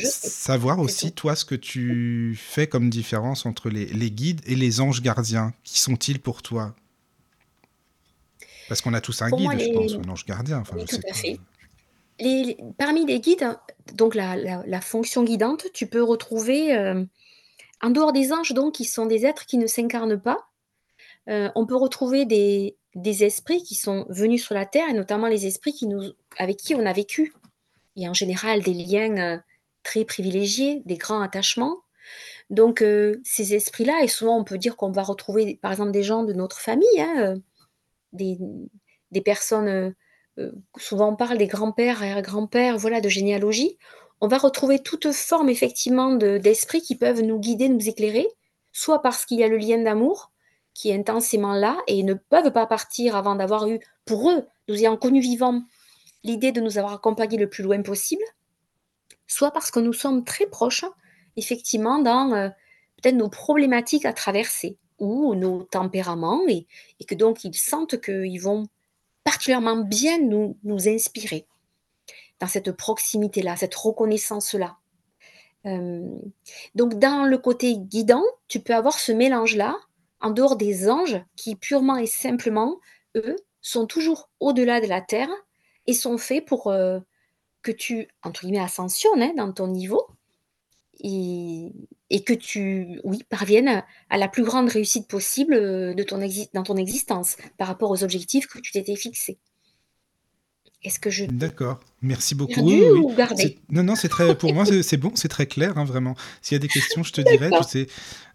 savoir 0.00 0.78
aussi, 0.78 1.12
toi, 1.12 1.36
ce 1.36 1.44
que 1.44 1.54
tu 1.54 2.34
fais 2.38 2.66
comme 2.66 2.88
différence 2.88 3.44
entre 3.44 3.68
les 3.68 3.86
les 3.86 4.10
guides 4.10 4.40
et 4.46 4.54
les 4.54 4.80
anges 4.80 5.02
gardiens. 5.02 5.52
Qui 5.64 5.80
sont-ils 5.80 6.20
pour 6.20 6.42
toi? 6.42 6.74
Parce 8.68 8.80
qu'on 8.80 8.94
a 8.94 9.00
tous 9.00 9.20
un 9.22 9.30
Pour 9.30 9.40
moi, 9.40 9.54
guide, 9.54 9.68
je 9.68 9.72
pense, 9.72 9.94
ou 9.94 10.00
un 10.00 10.10
ange 10.10 10.24
gardien, 10.24 10.58
enfin, 10.58 10.76
oui, 10.76 10.84
je 10.90 10.96
tout 10.96 11.02
sais 11.02 11.10
à 11.10 11.14
fait. 11.14 11.38
Les 12.20 12.44
les 12.44 12.58
parmi 12.78 13.06
les 13.06 13.20
guides, 13.20 13.58
donc 13.94 14.14
la 14.14 14.36
la 14.36 14.62
la 14.66 14.80
fonction 14.80 15.24
guidante, 15.24 15.66
tu 15.74 15.86
peux 15.86 16.02
retrouver, 16.02 16.68
hem, 16.68 17.06
en 17.82 17.90
dehors 17.90 18.12
des 18.12 18.32
anges 18.32 18.52
donc 18.52 18.74
qui 18.74 18.84
sont 18.84 19.06
des 19.06 19.26
êtres 19.26 19.46
qui 19.46 19.58
ne 19.58 19.66
s'incarnent 19.66 20.20
pas, 20.20 20.48
heu, 21.30 21.50
on 21.54 21.66
peut 21.66 21.76
retrouver 21.76 22.24
des 22.24 22.76
des 22.94 23.24
esprits 23.24 23.62
qui 23.62 23.74
sont 23.74 24.06
venus 24.08 24.44
sur 24.44 24.54
la 24.54 24.66
terre 24.66 24.88
et 24.90 24.94
notamment 24.94 25.28
les 25.28 25.46
esprits 25.46 25.72
qui 25.72 25.86
nous 25.86 26.02
avec 26.38 26.56
qui 26.56 26.74
on 26.74 26.84
a 26.86 26.92
vécu 26.92 27.32
et 27.98 28.08
en 28.08 28.14
général 28.14 28.62
des 28.62 28.74
liens, 28.74 29.36
heu, 29.36 29.40
très 29.84 30.04
privilégiés, 30.06 30.82
des 30.86 30.96
grands 30.98 31.20
attachements. 31.22 31.78
Donc 32.50 32.82
heu, 32.82 33.20
ces 33.24 33.54
esprits-là 33.54 34.00
et 34.04 34.08
souvent 34.08 34.38
on 34.38 34.44
peut 34.44 34.58
dire 34.58 34.76
qu'on 34.76 34.92
va 34.92 35.02
retrouver 35.04 35.56
par 35.62 35.72
exemple 35.72 35.92
des 35.92 36.02
gens 36.04 36.24
de 36.24 36.32
notre 36.34 36.60
famille, 36.60 36.88
hein, 37.00 37.36
heu, 37.36 37.42
des 39.12 39.20
personnes, 39.22 39.94
souvent 40.78 41.12
on 41.12 41.16
parle 41.16 41.38
des 41.38 41.46
grands-pères, 41.46 41.98
arrière-grands-pères, 42.02 42.78
voilà, 42.78 43.00
de 43.00 43.08
généalogie. 43.08 43.78
On 44.20 44.28
va 44.28 44.38
retrouver 44.38 44.80
toute 44.80 45.12
forme 45.12 45.48
effectivement 45.48 46.14
de 46.14 46.38
d'esprits 46.38 46.82
qui 46.82 46.96
peuvent 46.96 47.22
nous 47.22 47.38
guider, 47.38 47.68
nous 47.68 47.88
éclairer, 47.88 48.26
soit 48.72 49.02
parce 49.02 49.24
qu'il 49.26 49.38
y 49.38 49.44
a 49.44 49.48
le 49.48 49.58
lien 49.58 49.78
d'amour 49.82 50.32
qui 50.74 50.90
est 50.90 50.94
intensément 50.98 51.54
là 51.54 51.76
et 51.88 52.02
ne 52.02 52.14
peuvent 52.14 52.52
pas 52.52 52.66
partir 52.66 53.16
avant 53.16 53.34
d'avoir 53.36 53.68
eu, 53.68 53.80
pour 54.04 54.30
eux, 54.30 54.44
nous 54.68 54.76
ayant 54.76 54.96
connus 54.96 55.20
vivants, 55.20 55.62
l'idée 56.24 56.52
de 56.52 56.60
nous 56.60 56.78
avoir 56.78 56.94
accompagnés 56.94 57.38
le 57.38 57.48
plus 57.48 57.62
loin 57.62 57.80
possible, 57.82 58.24
soit 59.26 59.50
parce 59.50 59.70
que 59.70 59.80
nous 59.80 59.92
sommes 59.92 60.24
très 60.24 60.46
proches, 60.46 60.84
effectivement, 61.36 61.98
dans, 61.98 62.34
heu, 62.34 62.50
peut-être 62.96 63.16
nos 63.16 63.28
problématiques 63.28 64.04
à 64.04 64.12
traverser 64.12 64.78
ou 64.98 65.34
nos 65.34 65.62
tempéraments 65.62 66.42
et 66.48 66.66
que 67.06 67.14
donc 67.14 67.44
ils 67.44 67.54
sentent 67.54 68.00
qu'ils 68.00 68.40
vont 68.40 68.66
particulièrement 69.22 69.76
bien 69.76 70.18
nous 70.18 70.88
inspirer 70.88 71.46
dans 72.40 72.46
cette 72.46 72.72
proximité-là, 72.72 73.56
cette 73.56 73.74
reconnaissance-là. 73.74 74.76
Hem, 75.64 76.20
donc 76.74 76.98
dans 76.98 77.24
le 77.24 77.38
côté 77.38 77.76
guidant, 77.78 78.24
tu 78.48 78.60
peux 78.60 78.74
avoir 78.74 78.98
ce 78.98 79.12
mélange-là, 79.12 79.76
en 80.20 80.30
dehors 80.30 80.56
des 80.56 80.90
anges 80.90 81.22
qui 81.36 81.54
purement 81.56 81.96
et 81.96 82.06
simplement, 82.06 82.78
eux, 83.16 83.36
sont 83.60 83.86
toujours 83.86 84.30
au-delà 84.40 84.80
de 84.80 84.86
la 84.86 85.00
terre 85.00 85.30
et 85.88 85.94
sont 85.94 86.18
faits 86.18 86.46
pour, 86.46 86.70
heu, 86.72 87.02
que 87.62 87.72
tu, 87.72 88.08
entre 88.22 88.42
guillemets, 88.42 88.60
«ascensionnes», 88.60 89.22
hein, 89.22 89.34
dans 89.36 89.52
ton 89.52 89.68
niveau 89.68 90.06
et 92.10 92.24
que 92.24 92.32
tu, 92.32 93.00
parviennes 93.28 93.84
à 94.10 94.18
la 94.18 94.28
plus 94.28 94.42
grande 94.44 94.68
réussite 94.68 95.08
possible, 95.08 95.94
exis 96.20 96.48
dans 96.54 96.62
ton 96.62 96.76
existence, 96.76 97.36
par 97.56 97.68
rapport 97.68 97.90
aux 97.90 98.04
objectifs 98.04 98.46
que 98.46 98.58
tu 98.58 98.72
t'étais 98.72 98.96
fixés. 98.96 99.38
Est-ce 100.84 101.00
que 101.00 101.10
je 101.10 101.24
D'accord, 101.24 101.80
merci 102.02 102.36
beaucoup. 102.36 102.60
Oui, 102.60 102.84
oui, 102.92 103.00
ou 103.00 103.12
non, 103.70 103.82
non, 103.82 103.96
c'est 103.96 104.08
très 104.08 104.38
pour 104.38 104.54
moi, 104.54 104.64
c'est 104.64 104.96
bon, 104.96 105.10
c'est 105.16 105.28
très 105.28 105.46
clair, 105.46 105.76
hein, 105.76 105.84
vraiment. 105.84 106.14
S'il 106.40 106.54
y 106.54 106.56
a 106.56 106.60
des 106.60 106.68
questions, 106.68 107.02
je 107.02 107.12
te 107.12 107.20
dirai, 107.20 107.50
tu 107.50 107.64
sais, 107.64 107.86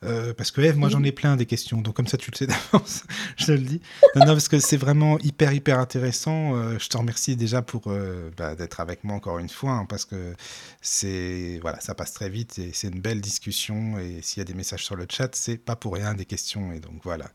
heu, 0.03 0.34
parce 0.34 0.52
que, 0.52 0.60
Ève, 0.60 0.78
moi, 0.78 0.90
j'en 0.90 1.02
ai 1.03 1.14
plein 1.14 1.38
des 1.38 1.45
questions, 1.45 1.82
donc 1.82 1.95
comme 1.95 2.07
ça, 2.07 2.18
tu 2.18 2.32
le 2.32 2.36
sais 2.36 2.45
d'avance, 2.48 3.03
je 3.38 3.45
te 3.45 3.52
le 3.53 3.60
dis. 3.60 3.82
Non, 4.15 4.26
non, 4.26 4.34
parce 4.34 4.49
que 4.49 4.60
c'est 4.60 4.76
vraiment 4.76 5.18
hyper, 5.20 5.53
hyper 5.53 5.80
intéressant, 5.80 6.57
heu, 6.57 6.78
je 6.80 6.90
te 6.90 6.98
remercie 6.98 7.38
déjà 7.38 7.61
pour, 7.61 7.90
heu, 7.90 8.30
bah, 8.36 8.56
d'être 8.56 8.82
avec 8.82 9.06
moi 9.06 9.15
encore 9.15 9.40
une 9.40 9.49
fois, 9.49 9.72
hein, 9.72 9.86
parce 9.86 10.03
que 10.03 10.36
c'est 10.82 11.60
voilà, 11.61 11.80
ça 11.80 11.95
passe 11.95 12.11
très 12.11 12.28
vite 12.28 12.60
et 12.60 12.72
c'est 12.74 12.90
une 12.90 12.99
belle 12.99 13.22
discussion 13.22 13.98
et 13.99 14.22
s'il 14.22 14.40
y 14.40 14.41
a 14.41 14.45
des 14.45 14.53
messages 14.53 14.84
sur 14.84 14.98
le 14.98 15.06
chat, 15.10 15.34
c'est 15.34 15.57
pas 15.57 15.78
pour 15.78 15.94
rien 15.94 16.14
des 16.14 16.26
questions 16.26 16.74
et 16.74 16.82
donc 16.82 16.99
voilà. 17.03 17.32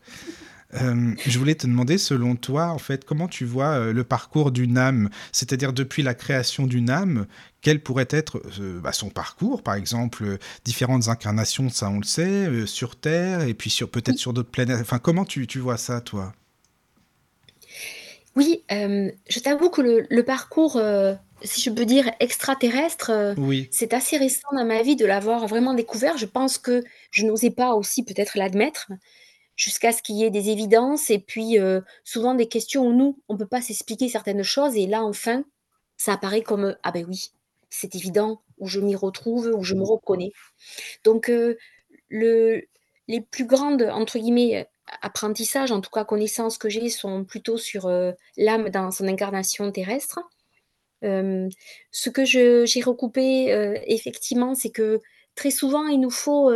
Hem, 0.71 1.15
je 1.25 1.39
voulais 1.39 1.55
te 1.55 1.65
demander, 1.65 1.97
selon 1.97 2.35
toi, 2.35 2.67
en 2.67 2.77
fait, 2.77 3.03
comment 3.03 3.27
tu 3.27 3.43
vois, 3.43 3.79
heu, 3.79 3.91
le 3.91 4.03
parcours 4.03 4.51
d'une 4.51 4.77
âme? 4.77 5.09
C'est-à-dire 5.31 5.73
depuis 5.73 6.03
la 6.03 6.13
création 6.13 6.67
d'une 6.67 6.91
âme, 6.91 7.25
quel 7.61 7.81
pourrait 7.81 8.07
être, 8.11 8.39
heu, 8.59 8.79
bah, 8.79 8.91
son 8.93 9.09
parcours? 9.09 9.63
Par 9.63 9.73
exemple, 9.73 10.37
différentes 10.65 11.07
incarnations, 11.07 11.69
ça, 11.69 11.89
on 11.89 11.97
le 11.97 12.03
sait, 12.05 12.67
sur 12.67 12.95
Terre 12.99 13.41
et 13.41 13.55
puis 13.55 13.71
sur 13.71 13.89
peut-être 13.89 14.17
Oui. 14.17 14.19
sur 14.19 14.31
d'autres 14.33 14.51
planètes. 14.51 14.79
Enfin, 14.81 14.99
comment 14.99 15.25
tu 15.25 15.47
tu 15.47 15.57
vois 15.59 15.77
ça, 15.77 16.01
toi? 16.01 16.33
Oui, 18.35 18.63
je 18.69 19.39
t'avoue 19.39 19.69
que 19.69 19.81
le 19.81 20.05
le 20.09 20.23
parcours, 20.23 20.79
si 21.43 21.61
je 21.61 21.69
peux 21.69 21.85
dire 21.85 22.09
extraterrestre, 22.19 23.35
Oui. 23.35 23.69
c'est 23.69 23.93
assez 23.93 24.17
récent 24.17 24.47
dans 24.53 24.65
ma 24.65 24.81
vie 24.83 24.95
de 24.95 25.05
l'avoir 25.05 25.47
vraiment 25.47 25.73
découvert. 25.73 26.17
Je 26.17 26.25
pense 26.25 26.57
que 26.57 26.83
je 27.11 27.25
n'osais 27.25 27.49
pas 27.51 27.73
aussi 27.73 28.03
peut-être 28.03 28.37
l'admettre, 28.37 28.87
jusqu'à 29.59 29.91
ce 29.93 30.01
qu'il 30.01 30.15
y 30.17 30.23
ait 30.25 30.31
des 30.31 30.49
évidences 30.51 31.11
et 31.11 31.19
puis, 31.19 31.59
heu, 31.59 31.83
souvent 32.05 32.33
des 32.35 32.47
questions 32.47 32.87
où 32.87 32.93
nous, 32.93 33.19
on 33.29 33.37
peut 33.37 33.47
pas 33.47 33.61
s'expliquer 33.61 34.09
certaines 34.09 34.43
choses 34.43 34.77
et 34.77 34.87
là, 34.87 35.03
enfin, 35.03 35.45
ça 35.97 36.13
apparaît 36.13 36.43
comme, 36.43 36.65
heu: 36.67 36.77
«Ah 36.83 36.91
beh 36.93 37.05
oui, 37.05 37.31
c'est 37.69 37.95
évident», 37.95 38.41
où 38.59 38.67
je 38.67 38.79
m'y 38.81 38.95
retrouve, 38.95 39.51
où 39.55 39.63
je 39.63 39.75
me 39.75 39.83
reconnais. 39.83 40.31
Donc, 41.05 41.31
le 42.09 42.63
les 43.09 43.21
plus 43.21 43.45
grandes, 43.45 43.83
entre 43.83 44.19
guillemets, 44.19 44.67
«apprentissages», 45.03 45.71
en 45.73 45.81
tout 45.81 45.91
cas 45.91 46.05
connaissances 46.05 46.57
que 46.59 46.69
j'ai 46.69 46.89
sont 46.89 47.25
plutôt 47.25 47.57
sur, 47.59 47.89
l'âme 48.37 48.69
dans 48.71 48.91
son 48.91 49.07
incarnation 49.07 49.71
terrestre. 49.71 50.19
Ce 51.03 52.09
que 52.11 52.25
j'ai 52.25 52.81
recoupé, 52.83 53.49
effectivement, 53.87 54.55
c'est 54.55 54.71
que 54.71 55.01
très 55.35 55.51
souvent 55.51 55.87
il 55.87 55.99
nous 56.01 56.11
faut, 56.11 56.51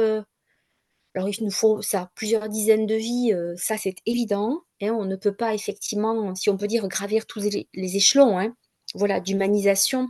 alors 1.15 1.30
il 1.30 1.44
nous 1.44 1.52
faut 1.52 1.81
ça, 1.81 2.11
plusieurs 2.15 2.49
dizaines 2.49 2.85
de 2.88 2.95
vies, 2.95 3.34
heu, 3.34 3.56
ça 3.57 3.77
c'est 3.77 3.95
évident, 4.06 4.64
hein. 4.81 4.91
On 4.94 5.06
ne 5.06 5.15
peut 5.15 5.35
pas 5.35 5.53
effectivement, 5.56 6.35
si 6.35 6.49
on 6.49 6.57
peut 6.57 6.68
dire, 6.68 6.88
gravir 6.88 7.26
tous 7.27 7.41
les 7.73 7.95
échelons, 7.98 8.38
hein, 8.40 8.56
voilà, 8.95 9.19
d'humanisation 9.22 10.10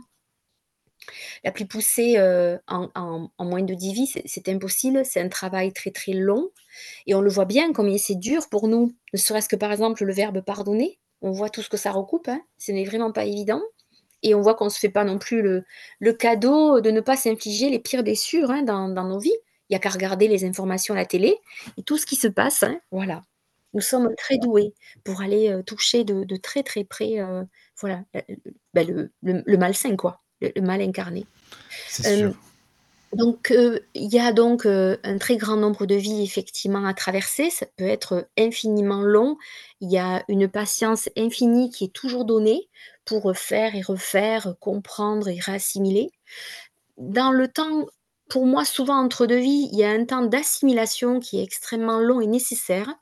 la 1.44 1.52
plus 1.52 1.66
poussée, 1.66 2.16
heu, 2.18 2.58
en 2.68 2.88
moins 3.40 3.62
de 3.62 3.74
10 3.74 3.92
vies, 3.92 4.12
c'est 4.24 4.48
impossible. 4.48 5.04
C'est 5.04 5.20
un 5.20 5.28
travail 5.28 5.72
très, 5.72 5.90
très 5.90 6.12
long 6.12 6.50
et 7.06 7.14
on 7.14 7.20
le 7.22 7.30
voit 7.30 7.46
bien 7.46 7.72
combien 7.72 7.98
c'est 7.98 8.16
dur 8.16 8.48
pour 8.50 8.68
nous, 8.68 8.94
ne 9.14 9.18
serait-ce 9.18 9.48
que 9.48 9.56
par 9.56 9.72
exemple 9.72 10.04
le 10.04 10.14
verbe 10.14 10.42
pardonner. 10.42 11.00
On 11.22 11.32
voit 11.32 11.50
tout 11.50 11.62
ce 11.62 11.70
que 11.70 11.76
ça 11.78 11.92
recoupe, 11.92 12.28
hein, 12.28 12.42
ce 12.58 12.72
n'est 12.72 12.84
vraiment 12.84 13.12
pas 13.12 13.24
évident 13.26 13.62
et 14.22 14.34
on 14.34 14.42
voit 14.42 14.54
qu'on 14.54 14.70
se 14.70 14.78
fait 14.80 14.90
pas 14.90 15.04
non 15.04 15.18
plus 15.18 15.42
le 16.00 16.12
cadeau 16.14 16.80
de 16.80 16.90
ne 16.92 17.00
pas 17.02 17.16
s'infliger 17.16 17.70
les 17.70 17.80
pires 17.80 18.04
blessures, 18.04 18.48
dans 18.64 18.88
nos 18.88 19.18
vies. 19.20 19.32
Il 19.68 19.74
y 19.74 19.76
a 19.76 19.78
qu'à 19.78 19.90
regarder 19.90 20.28
les 20.28 20.44
informations 20.44 20.94
à 20.94 20.98
la 20.98 21.06
télé 21.06 21.36
et 21.76 21.82
tout 21.82 21.96
ce 21.96 22.06
qui 22.06 22.16
se 22.16 22.28
passe, 22.28 22.62
hein, 22.62 22.78
voilà. 22.90 23.22
Nous 23.72 23.80
sommes 23.80 24.14
très 24.16 24.38
doués 24.38 24.72
pour 25.02 25.20
aller, 25.20 25.50
heu, 25.50 25.62
toucher 25.64 26.04
de 26.04 26.24
de 26.24 26.36
très, 26.36 26.62
très 26.62 26.84
près, 26.84 27.18
heu, 27.20 27.44
voilà, 27.80 28.04
le 28.14 28.22
bah, 28.72 28.84
le 28.84 29.10
le 29.22 29.42
le 29.44 29.56
malsain 29.58 29.96
quoi, 29.96 30.22
le 30.40 30.52
le 30.54 30.62
mal 30.62 30.80
incarné. 30.80 31.26
C'est 31.88 32.18
sûr. 32.18 32.34
donc 33.12 33.52
il 33.94 34.14
y 34.14 34.18
a 34.20 34.32
donc 34.32 34.66
un 34.66 35.18
très 35.18 35.36
grand 35.36 35.56
nombre 35.56 35.86
de 35.86 35.94
vies 35.96 36.22
effectivement 36.22 36.86
à 36.86 36.94
traverser. 36.94 37.50
Ça 37.50 37.66
peut 37.76 37.86
être 37.86 38.28
infiniment 38.38 39.02
long. 39.02 39.38
Il 39.80 39.90
y 39.90 39.98
a 39.98 40.24
une 40.28 40.48
patience 40.48 41.08
infinie 41.16 41.70
qui 41.70 41.84
est 41.84 41.92
toujours 41.92 42.24
donnée 42.24 42.68
pour, 43.04 43.36
faire 43.36 43.74
et 43.74 43.82
refaire, 43.82 44.54
comprendre 44.60 45.28
et 45.28 45.38
réassimiler. 45.40 46.10
Dans 46.96 47.32
le 47.32 47.48
temps, 47.48 47.86
pour 48.28 48.46
moi, 48.46 48.64
souvent 48.64 48.96
entre 48.96 49.26
2 49.26 49.36
vies, 49.36 49.68
il 49.72 49.78
y 49.78 49.84
a 49.84 49.90
un 49.90 50.04
temps 50.04 50.24
d'assimilation 50.24 51.20
qui 51.20 51.38
est 51.38 51.42
extrêmement 51.42 51.98
long 51.98 52.20
et 52.20 52.26
nécessaire, 52.26 52.94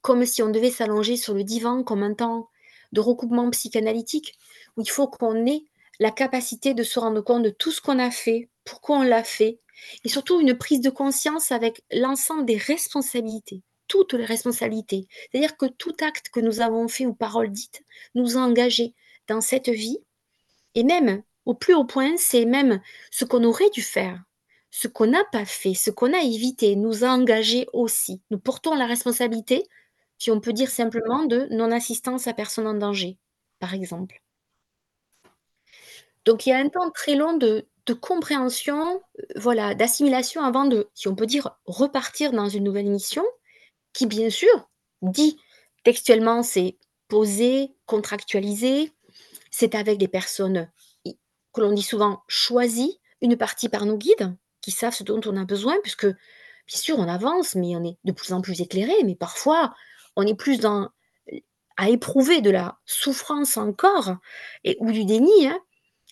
comme 0.00 0.24
si 0.24 0.42
on 0.42 0.50
devait 0.50 0.70
s'allonger 0.70 1.16
sur 1.16 1.34
le 1.34 1.44
divan, 1.44 1.82
comme 1.82 2.02
un 2.02 2.14
temps 2.14 2.48
de 2.92 3.00
recoupement 3.00 3.50
psychanalytique, 3.50 4.38
où 4.76 4.82
il 4.82 4.90
faut 4.90 5.08
qu'on 5.08 5.46
ait 5.46 5.64
la 5.98 6.10
capacité 6.10 6.74
de 6.74 6.82
se 6.82 6.98
rendre 6.98 7.20
compte 7.20 7.42
de 7.42 7.50
tout 7.50 7.70
ce 7.70 7.80
qu'on 7.80 7.98
a 7.98 8.10
fait, 8.10 8.48
pourquoi 8.64 8.98
on 8.98 9.02
l'a 9.02 9.24
fait 9.24 9.60
et 10.04 10.08
surtout 10.08 10.40
une 10.40 10.56
prise 10.56 10.80
de 10.80 10.90
conscience 10.90 11.50
avec 11.52 11.82
l'ensemble 11.92 12.44
des 12.44 12.56
responsabilités, 12.56 13.62
toutes 13.88 14.12
les 14.12 14.24
responsabilités. 14.24 15.06
C'est-à-dire 15.30 15.56
que 15.56 15.66
tout 15.66 15.94
acte 16.00 16.28
que 16.28 16.40
nous 16.40 16.60
avons 16.60 16.88
fait 16.88 17.06
ou 17.06 17.14
parole 17.14 17.50
dite 17.50 17.82
nous 18.14 18.36
a 18.36 18.40
engagés 18.40 18.94
dans 19.28 19.40
cette 19.40 19.68
vie 19.68 19.98
et 20.74 20.84
même, 20.84 21.22
au 21.44 21.54
plus 21.54 21.74
haut 21.74 21.84
point, 21.84 22.16
c'est 22.16 22.44
même 22.44 22.80
ce 23.10 23.24
qu'on 23.24 23.44
aurait 23.44 23.70
dû 23.70 23.82
faire, 23.82 24.22
ce 24.74 24.88
qu'on 24.88 25.06
n'a 25.06 25.22
pas 25.30 25.44
fait, 25.44 25.74
ce 25.74 25.90
qu'on 25.90 26.14
a 26.14 26.22
évité, 26.22 26.76
nous 26.76 27.04
a 27.04 27.08
engagés 27.08 27.66
aussi. 27.74 28.22
Nous 28.30 28.38
portons 28.38 28.74
la 28.74 28.86
responsabilité, 28.86 29.68
si 30.18 30.30
on 30.30 30.40
peut 30.40 30.54
dire 30.54 30.70
simplement, 30.70 31.26
de 31.26 31.46
non-assistance 31.50 32.26
à 32.26 32.32
personne 32.32 32.66
en 32.66 32.74
danger, 32.74 33.18
par 33.60 33.74
exemple. 33.74 34.22
Donc 36.24 36.46
il 36.46 36.48
y 36.48 36.52
a 36.52 36.58
un 36.58 36.70
temps 36.70 36.90
très 36.90 37.14
long 37.14 37.36
de 37.36 37.66
compréhension, 38.00 39.02
heu, 39.18 39.26
voilà, 39.36 39.74
d'assimilation 39.74 40.42
avant 40.42 40.64
de, 40.64 40.88
si 40.94 41.06
on 41.06 41.14
peut 41.14 41.26
dire, 41.26 41.50
repartir 41.66 42.32
dans 42.32 42.48
une 42.48 42.64
nouvelle 42.64 42.88
mission 42.88 43.24
qui, 43.92 44.06
bien 44.06 44.30
sûr, 44.30 44.70
dit 45.02 45.36
textuellement, 45.84 46.42
c'est 46.42 46.78
posé, 47.08 47.74
contractualisé, 47.84 48.90
c'est 49.50 49.74
avec 49.74 49.98
des 49.98 50.08
personnes 50.08 50.70
que 51.04 51.60
l'on 51.60 51.72
dit 51.72 51.82
souvent 51.82 52.22
choisies, 52.26 52.98
une 53.20 53.36
partie 53.36 53.68
par 53.68 53.84
nos 53.84 53.98
guides, 53.98 54.34
qui 54.62 54.72
savent 54.72 54.94
ce 54.94 55.04
dont 55.04 55.20
on 55.26 55.36
a 55.38 55.44
besoin 55.46 55.76
puisque, 55.82 56.06
bien 56.06 56.16
sûr, 56.68 56.98
on 56.98 57.08
avance, 57.08 57.56
mais 57.56 57.76
on 57.76 57.84
est 57.84 57.98
de 58.04 58.12
plus 58.12 58.32
en 58.34 58.42
plus 58.42 58.60
éclairé, 58.62 58.94
mais 59.04 59.16
parfois, 59.16 59.74
on 60.16 60.26
est 60.26 60.36
plus 60.36 60.60
à 61.76 61.88
éprouver 61.90 62.40
de 62.42 62.50
la 62.50 62.78
souffrance 62.86 63.56
encore 63.56 64.16
et 64.64 64.76
ou 64.80 64.92
du 64.92 65.04
déni, 65.04 65.46
hein, 65.46 65.58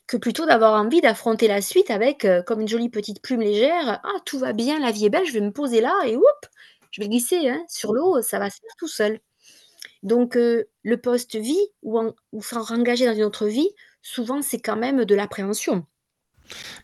que 0.08 0.16
plutôt 0.18 0.46
d'avoir 0.46 0.80
envie 0.82 1.00
d'affronter 1.02 1.48
la 1.48 1.62
suite 1.62 1.90
avec, 1.90 2.24
heu, 2.26 2.42
comme 2.46 2.60
une 2.62 2.68
jolie 2.68 2.90
petite 2.90 3.22
plume 3.22 3.42
légère: 3.42 4.00
«Ah 4.04 4.20
tout 4.26 4.38
va 4.40 4.52
bien, 4.54 4.80
la 4.80 4.92
vie 4.92 5.06
est 5.06 5.10
belle, 5.10 5.26
je 5.26 5.32
vais 5.34 5.40
me 5.42 5.52
poser 5.52 5.80
là 5.82 5.94
et 6.06 6.16
houp, 6.16 6.24
je 6.92 7.02
vais 7.02 7.08
glisser, 7.08 7.48
hein, 7.48 7.64
sur 7.68 7.92
l'eau, 7.94 8.22
ça 8.22 8.38
va 8.40 8.50
se 8.50 8.60
faire 8.60 8.76
tout 8.78 8.88
seul». 8.88 9.20
Donc 10.02 10.36
heu, 10.36 10.66
le 10.84 10.98
post-vie 10.98 11.58
ou 11.82 11.98
en 11.98 12.14
ou 12.32 12.42
dans 12.52 12.64
une 13.14 13.24
autre 13.24 13.46
vie, 13.48 13.70
souvent, 14.02 14.42
c'est 14.42 14.60
quand 14.60 14.76
même 14.76 15.04
de 15.06 15.14
l'appréhension. 15.14 15.86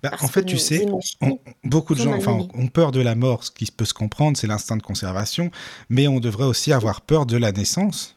Bah, 0.02 0.12
en 0.20 0.28
fait, 0.28 0.44
tu 0.44 0.58
sais, 0.58 0.86
on 1.20 1.38
beaucoup 1.64 1.94
de 1.94 2.00
gens, 2.00 2.14
enfin, 2.14 2.46
ont 2.54 2.68
peur 2.68 2.92
de 2.92 3.00
la 3.00 3.14
mort, 3.14 3.44
ce 3.44 3.50
qui 3.50 3.66
peut 3.66 3.84
se 3.84 3.94
comprendre, 3.94 4.36
c'est 4.36 4.46
l'instinct 4.46 4.76
de 4.76 4.82
conservation, 4.82 5.50
mais 5.88 6.08
on 6.08 6.20
devrait 6.20 6.44
aussi 6.44 6.72
avoir 6.72 7.00
peur 7.00 7.26
de 7.26 7.36
la 7.36 7.52
naissance 7.52 8.16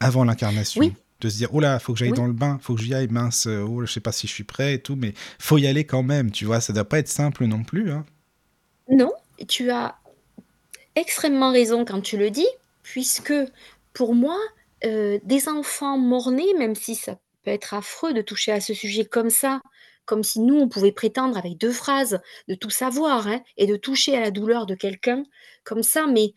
avant 0.00 0.24
l'incarnation. 0.24 0.80
Oui. 0.80 0.92
De 1.20 1.30
se 1.30 1.38
dire: 1.38 1.54
«Ouh 1.54 1.60
là, 1.60 1.78
faut 1.78 1.94
que 1.94 1.98
j'aille 1.98 2.10
Oui. 2.10 2.16
dans 2.16 2.26
le 2.26 2.34
bain, 2.34 2.58
faut 2.60 2.74
que 2.74 2.82
j'y 2.82 2.92
aille, 2.92 3.08
mince, 3.08 3.46
heu, 3.46 3.62
oh, 3.62 3.86
je 3.86 3.90
sais 3.92 4.00
pas 4.00 4.12
si 4.12 4.26
je 4.26 4.32
suis 4.32 4.44
prêt 4.44 4.74
et 4.74 4.78
tout», 4.80 4.96
mais 4.96 5.14
faut 5.38 5.56
y 5.56 5.66
aller 5.66 5.84
quand 5.84 6.02
même, 6.02 6.30
tu 6.30 6.44
vois? 6.44 6.60
Ça 6.60 6.74
doit 6.74 6.84
pas 6.84 6.98
être 6.98 7.08
simple 7.08 7.46
non 7.46 7.64
plus, 7.64 7.90
hein? 7.90 8.04
Non, 8.90 9.12
tu 9.48 9.70
as 9.70 9.96
extrêmement 10.94 11.50
raison 11.52 11.84
quand 11.86 12.02
tu 12.02 12.18
le 12.18 12.30
dis, 12.30 12.46
puisque 12.82 13.32
pour 13.94 14.14
moi, 14.14 14.38
heu, 14.84 15.18
des 15.24 15.48
enfants 15.48 15.96
mort-nés, 15.98 16.52
même 16.58 16.74
si 16.74 16.94
ça 16.94 17.14
peut 17.42 17.50
être 17.50 17.72
affreux 17.74 18.12
de 18.12 18.20
toucher 18.20 18.52
à 18.52 18.60
ce 18.60 18.74
sujet 18.74 19.04
comme 19.06 19.30
ça, 19.30 19.62
comme 20.06 20.24
si 20.24 20.40
nous, 20.40 20.56
on 20.58 20.68
pouvait 20.68 20.92
prétendre 20.92 21.36
avec 21.38 21.58
2 21.58 21.72
phrases 21.72 22.20
de 22.48 22.54
tout 22.56 22.70
savoir, 22.70 23.28
hein, 23.28 23.42
et 23.58 23.66
de 23.66 23.76
toucher 23.76 24.16
à 24.16 24.20
la 24.20 24.30
douleur 24.32 24.66
de 24.66 24.74
quelqu'un 24.76 25.24
comme 25.64 25.82
ça, 25.84 26.06
mais 26.08 26.34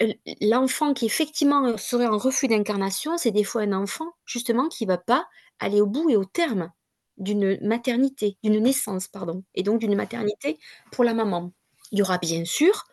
l 0.00 0.16
l'enfant 0.42 0.94
qui 0.94 1.06
effectivement, 1.06 1.66
heu, 1.68 1.76
serait 1.78 2.06
en 2.08 2.18
refus 2.18 2.48
d'incarnation, 2.48 3.18
c'est 3.18 3.30
des 3.32 3.44
fois 3.44 3.62
un 3.62 3.72
enfant 3.74 4.06
justement 4.26 4.68
qui 4.68 4.86
va 4.86 4.98
pas 4.98 5.26
aller 5.60 5.80
au 5.82 5.86
bout 5.86 6.10
et 6.10 6.16
au 6.16 6.24
terme 6.26 6.72
d'une 7.18 7.58
maternité, 7.66 8.38
d'une 8.44 8.60
naissance, 8.62 9.08
pardon, 9.08 9.44
et 9.56 9.62
donc 9.64 9.80
d'une 9.80 9.96
maternité 9.96 10.58
pour 10.92 11.04
la 11.04 11.14
maman. 11.14 11.52
Il 11.92 11.98
y 12.00 12.02
aura 12.02 12.18
bien 12.18 12.44
sûr 12.46 12.84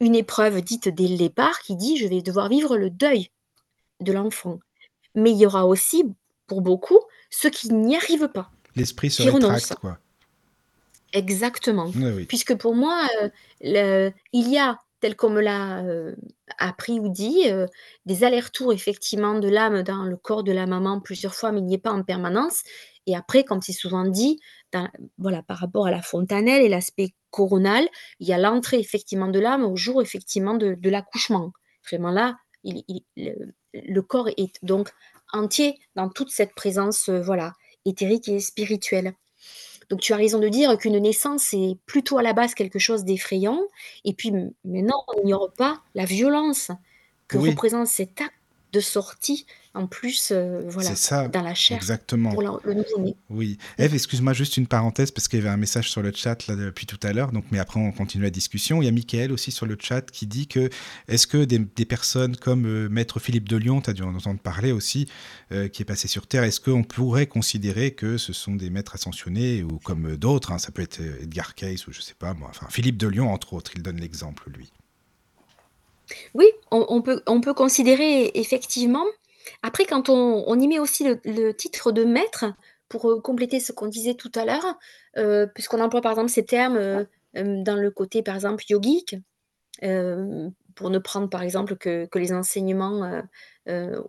une 0.00 0.14
épreuve 0.16 0.62
dite 0.62 0.88
dès 0.90 1.08
le 1.08 1.16
départ 1.18 1.60
qui 1.60 1.76
dit: 1.76 1.96
«Je 1.98 2.08
vais 2.08 2.22
devoir 2.22 2.48
vivre 2.50 2.76
le 2.78 2.90
deuil 2.90 3.30
de 4.00 4.12
l'enfant». 4.12 4.60
Mais 5.16 5.32
il 5.32 5.38
y 5.38 5.46
aura 5.46 5.66
aussi, 5.66 6.04
pour 6.48 6.62
beaucoup, 6.62 7.00
ceux 7.30 7.50
qui 7.50 7.72
n'y 7.74 7.96
arrivent 7.96 8.28
pas, 8.30 8.50
L'esprit 8.76 9.10
se 9.10 9.22
rétracte, 9.22 9.74
quoi. 9.76 9.98
Exactement, 11.12 11.92
Oui, 11.94 12.10
oui. 12.16 12.24
puisque 12.26 12.56
pour 12.56 12.74
moi, 12.74 13.06
le 13.60 14.10
il 14.32 14.48
y 14.50 14.58
a, 14.58 14.78
tel 14.98 15.14
qu'on 15.14 15.30
me 15.30 15.40
l'a, 15.40 15.84
heu, 15.84 16.16
appris 16.58 16.98
ou 16.98 17.08
dit, 17.08 17.48
heu, 17.48 17.66
des 18.04 18.24
allers-retours 18.24 18.72
effectivement 18.72 19.38
de 19.38 19.48
l'âme 19.48 19.82
dans 19.82 20.02
le 20.04 20.16
corps 20.16 20.42
de 20.42 20.50
la 20.50 20.66
maman 20.66 21.00
plusieurs 21.00 21.34
fois, 21.34 21.52
mais 21.52 21.60
il 21.60 21.66
n'y 21.66 21.74
est 21.74 21.78
pas 21.78 21.92
en 21.92 22.02
permanence 22.02 22.64
et 23.06 23.14
après, 23.14 23.44
comme 23.44 23.60
c'est 23.62 23.72
souvent 23.72 24.04
dit, 24.06 24.40
dans 24.72 24.88
voilà, 25.18 25.42
par 25.42 25.58
rapport 25.58 25.86
à 25.86 25.90
la 25.90 26.02
fontanelle 26.02 26.62
et 26.62 26.68
l'aspect 26.68 27.14
coronal, 27.30 27.86
il 28.18 28.26
y 28.26 28.32
a 28.32 28.38
l'entrée 28.38 28.78
effectivement 28.78 29.28
de 29.28 29.38
l'âme 29.38 29.64
au 29.64 29.76
jour 29.76 30.02
effectivement 30.02 30.54
de 30.54 30.74
de 30.74 30.90
l'accouchement. 30.90 31.52
Vraiment 31.88 32.10
là, 32.10 32.36
il 32.64 32.82
il 32.88 33.02
le 33.16 33.52
le 33.74 34.02
corps 34.02 34.28
est 34.36 34.54
donc 34.62 34.90
entier 35.32 35.78
dans 35.96 36.08
toute 36.08 36.30
cette 36.30 36.54
présence, 36.54 37.08
voilà, 37.08 37.52
éthérique 37.84 38.28
et 38.28 38.40
spirituelle. 38.40 39.14
Donc 39.90 40.00
tu 40.00 40.12
as 40.12 40.16
raison 40.16 40.38
de 40.38 40.48
dire 40.48 40.76
qu'une 40.78 40.98
naissance, 40.98 41.42
c'est 41.50 41.76
plutôt 41.86 42.18
à 42.18 42.22
la 42.22 42.32
base 42.32 42.54
quelque 42.54 42.78
chose 42.78 43.04
d'effrayant 43.04 43.60
et 44.04 44.14
puis 44.14 44.32
maintenant, 44.64 45.04
on 45.08 45.20
n'ignore 45.20 45.52
pas 45.52 45.82
la 45.94 46.04
violence 46.04 46.70
que 47.28 47.38
Oui. 47.38 47.50
représente 47.50 47.86
cet 47.88 48.20
acte 48.20 48.34
de 48.74 48.80
sortie 48.80 49.46
en 49.76 49.88
plus, 49.88 50.14
C'est 50.14 50.60
voilà, 50.68 50.94
ça, 50.94 51.26
dans 51.26 51.42
la 51.42 51.54
chair 51.54 51.76
exactement. 51.76 52.30
pour 52.30 52.42
l'en 52.42 52.60
le 52.64 52.74
nouveau-né. 52.74 53.16
Oui. 53.28 53.58
Ève, 53.76 53.92
excuse-moi, 53.92 54.32
juste 54.32 54.56
une 54.56 54.68
parenthèse 54.68 55.10
parce 55.10 55.26
qu'il 55.26 55.40
y 55.40 55.42
avait 55.42 55.50
un 55.50 55.56
message 55.56 55.90
sur 55.90 56.00
le 56.00 56.12
chat 56.14 56.46
là 56.46 56.54
depuis 56.54 56.86
tout 56.86 56.98
à 57.02 57.12
l'heure, 57.12 57.32
donc 57.32 57.44
mais 57.50 57.58
après 57.58 57.80
on 57.80 57.90
continue 57.90 58.22
la 58.22 58.30
discussion. 58.30 58.80
Il 58.82 58.84
y 58.84 58.88
a 58.88 58.92
Michael 58.92 59.32
aussi 59.32 59.50
sur 59.50 59.66
le 59.66 59.76
chat 59.80 60.08
qui 60.12 60.28
dit 60.28 60.46
que, 60.46 60.70
est-ce 61.08 61.26
que 61.26 61.44
des 61.44 61.58
des 61.58 61.84
personnes 61.86 62.36
comme, 62.36 62.66
heu, 62.66 62.88
maître 62.88 63.18
Philippe 63.18 63.48
de 63.48 63.56
Lyon, 63.56 63.80
tu 63.80 63.90
as 63.90 63.94
dû 63.94 64.02
en 64.02 64.14
entendre 64.14 64.38
parler 64.38 64.70
aussi, 64.70 65.08
heu, 65.50 65.66
qui 65.66 65.82
est 65.82 65.86
passé 65.86 66.06
sur 66.06 66.28
terre, 66.28 66.44
est-ce 66.44 66.60
qu'on 66.60 66.84
pourrait 66.84 67.26
considérer 67.26 67.90
que 67.92 68.16
ce 68.16 68.32
sont 68.32 68.54
des 68.54 68.70
maîtres 68.70 68.94
ascensionnés 68.94 69.64
ou 69.64 69.80
comme, 69.80 70.06
heu, 70.06 70.16
d'autres, 70.16 70.52
hein, 70.52 70.58
ça 70.58 70.70
peut 70.70 70.82
être, 70.82 71.00
Edgar 71.20 71.56
Cayce 71.56 71.88
ou 71.88 71.92
je 71.92 72.00
sais 72.00 72.14
pas 72.16 72.32
moi, 72.34 72.48
enfin 72.50 72.68
Philippe 72.70 72.96
de 72.96 73.08
Lyon 73.08 73.32
entre 73.32 73.54
autres, 73.54 73.72
il 73.74 73.82
donne 73.82 73.98
l'exemple 74.00 74.50
lui. 74.56 74.70
Oui, 76.34 76.46
on 76.72 77.00
peut 77.02 77.22
on 77.26 77.40
peut 77.40 77.54
considérer 77.54 78.30
effectivement. 78.34 79.04
Après 79.62 79.84
quand 79.84 80.08
on 80.08 80.44
on 80.46 80.58
y 80.58 80.66
met 80.68 80.78
aussi 80.80 81.04
le 81.24 81.52
titre 81.52 81.92
de 81.92 82.04
maître 82.04 82.46
pour, 82.88 83.08
heu, 83.10 83.20
compléter 83.20 83.60
ce 83.60 83.72
qu'on 83.72 83.86
disait 83.86 84.14
tout 84.14 84.30
à 84.34 84.44
l'heure, 84.44 84.76
heu, 85.16 85.48
puisqu'on 85.54 85.80
emploie 85.80 86.00
par 86.00 86.12
exemple 86.12 86.30
ces 86.30 86.44
termes, 86.44 86.76
heu, 86.76 87.06
hem, 87.34 87.62
dans 87.62 87.76
le 87.76 87.90
côté 87.90 88.22
par 88.22 88.34
exemple 88.34 88.64
yogique, 88.68 89.16
pour 90.76 90.90
ne 90.90 90.98
prendre 91.00 91.28
par 91.30 91.42
exemple 91.42 91.76
que 91.76 92.06
que 92.06 92.18
les 92.20 92.32
enseignements, 92.34 93.22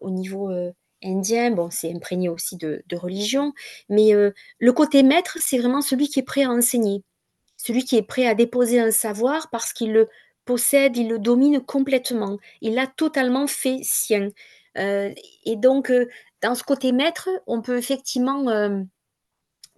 au 0.02 0.10
niveau, 0.12 0.52
indien, 1.04 1.52
bon 1.52 1.70
c'est 1.72 1.94
imprégné 1.94 2.30
aussi 2.30 2.58
de 2.58 2.84
de 2.88 2.96
religion, 2.98 3.54
mais 3.90 4.14
le 4.60 4.74
côté 4.74 5.04
maître, 5.04 5.38
c'est 5.42 5.60
vraiment 5.60 5.82
celui 5.82 6.10
qui 6.10 6.20
est 6.20 6.24
prêt 6.24 6.44
à 6.46 6.52
enseigner. 6.52 7.04
Celui 7.58 7.86
qui 7.86 7.98
est 7.98 8.04
prêt 8.04 8.28
à 8.28 8.36
déposer 8.36 8.80
un 8.82 8.92
savoir 8.92 9.50
parce 9.52 9.74
qu'il 9.74 9.94
le 9.94 10.10
possède, 10.46 10.98
il 10.98 11.10
le 11.10 11.20
domine 11.20 11.62
complètement. 11.62 12.38
Il 12.62 12.76
l'a 12.76 12.88
totalement 12.88 13.48
fait 13.48 13.80
sien. 13.84 14.30
Heu, 14.78 15.14
et 15.46 15.56
donc 15.56 15.90
heu, 15.92 16.10
dans 16.42 16.56
ce 16.56 16.64
côté 16.64 16.92
maître, 16.92 17.30
on 17.48 17.62
peut 17.62 17.78
effectivement, 17.78 18.50
hem, 18.52 18.88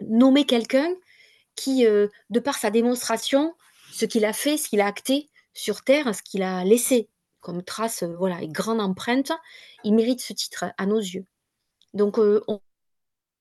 nommer 0.00 0.44
quelqu'un 0.44 0.88
qui, 1.56 1.84
de 1.84 2.40
par 2.40 2.56
sa 2.56 2.70
démonstration, 2.70 3.54
ce 3.92 4.04
qu'il 4.06 4.24
a 4.24 4.32
fait, 4.32 4.56
ce 4.56 4.68
qu'il 4.68 4.80
a 4.80 4.86
acté 4.86 5.28
sur 5.54 5.82
terre, 5.82 6.14
ce 6.14 6.22
qu'il 6.22 6.42
a 6.42 6.64
laissé 6.64 7.08
comme 7.40 7.62
trace, 7.64 8.04
voilà 8.04 8.42
et 8.42 8.48
grande 8.48 8.80
empreinte, 8.80 9.32
il 9.84 9.94
mérite 9.94 10.20
ce 10.20 10.32
titre 10.32 10.66
à 10.76 10.86
nos 10.86 10.98
yeux. 11.00 11.26
Donc 11.94 12.18
on 12.18 12.60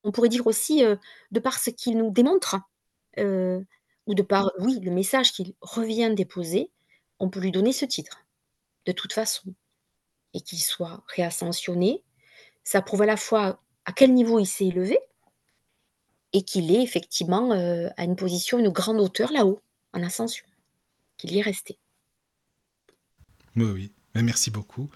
on 0.04 0.12
pourrait 0.12 0.30
dire 0.30 0.48
aussi, 0.48 0.84
de 1.32 1.40
par 1.40 1.60
ce 1.60 1.70
qu'il 1.70 1.98
nous 1.98 2.12
démontre, 2.12 2.56
ou 3.18 4.14
de 4.16 4.22
par, 4.24 4.52
oui, 4.60 4.80
le 4.82 4.92
message 4.92 5.34
qu'il 5.34 5.54
revient 5.62 6.12
déposer, 6.16 6.72
on 7.20 7.30
peut 7.30 7.40
lui 7.40 7.52
donner 7.52 7.74
ce 7.74 7.86
titre, 7.86 8.26
de 8.86 8.92
toute 8.92 9.14
façon 9.14 9.54
et 10.34 10.42
qu'il 10.42 10.60
soit 10.60 11.04
réascensionné, 11.08 12.04
ça 12.64 12.82
prouve 12.82 13.02
à 13.02 13.06
la 13.06 13.18
fois 13.18 13.62
à 13.86 13.94
quel 13.94 14.14
niveau 14.14 14.40
il 14.40 14.46
s'est 14.46 14.68
élevé 14.68 15.00
et 16.34 16.44
qu'il 16.44 16.72
est 16.76 16.84
effectivement, 16.84 17.54
heu, 17.54 17.90
à 17.98 18.04
une 18.04 18.16
position, 18.16 18.60
une 18.60 18.70
grande 18.70 19.00
hauteur 19.00 19.32
là-haut, 19.32 19.62
en 19.94 20.04
ascension, 20.04 20.46
qu'il 21.18 21.32
y 21.32 21.40
est 21.40 21.42
resté. 21.42 21.80
Oui, 23.56 23.66
oui, 23.66 23.92
bah, 24.14 24.22
merci 24.22 24.52
beaucoup. 24.52 24.90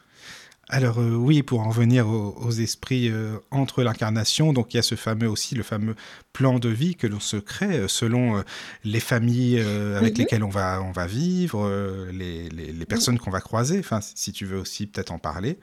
Alors, 0.74 1.02
heu, 1.02 1.18
oui, 1.18 1.44
pour 1.44 1.60
en 1.60 1.68
revenir 1.68 2.08
aux 2.08 2.34
aux 2.42 2.52
esprits, 2.52 3.10
heu, 3.10 3.42
entre 3.52 3.84
l'incarnation, 3.84 4.54
donc 4.54 4.74
il 4.74 4.78
y 4.78 4.80
a 4.80 4.84
ce 4.84 4.96
fameux 4.96 5.28
aussi, 5.30 5.54
le 5.54 5.64
fameux 5.64 5.96
plan 6.32 6.60
de 6.60 6.70
vie 6.70 6.96
que 6.96 7.08
l'on 7.08 7.20
se 7.20 7.36
crée, 7.36 7.78
heu, 7.82 7.88
selon, 7.90 8.42
les 8.86 9.02
familles, 9.02 9.60
avec 9.60 10.18
mh. 10.18 10.18
lesquelles 10.18 10.46
on 10.46 10.50
va 10.50 10.82
on 10.82 10.94
va 10.94 11.08
vivre, 11.08 11.70
les 12.14 12.48
les 12.50 12.86
Oui. 12.88 13.12
personnes 13.12 13.20
qu'on 13.20 13.32
va 13.32 13.42
croiser, 13.42 13.80
enfin, 13.80 14.00
si 14.02 14.32
tu 14.32 14.46
veux 14.46 14.58
aussi 14.60 14.88
peut-être 14.88 15.12
en 15.12 15.20
parler? 15.20 15.60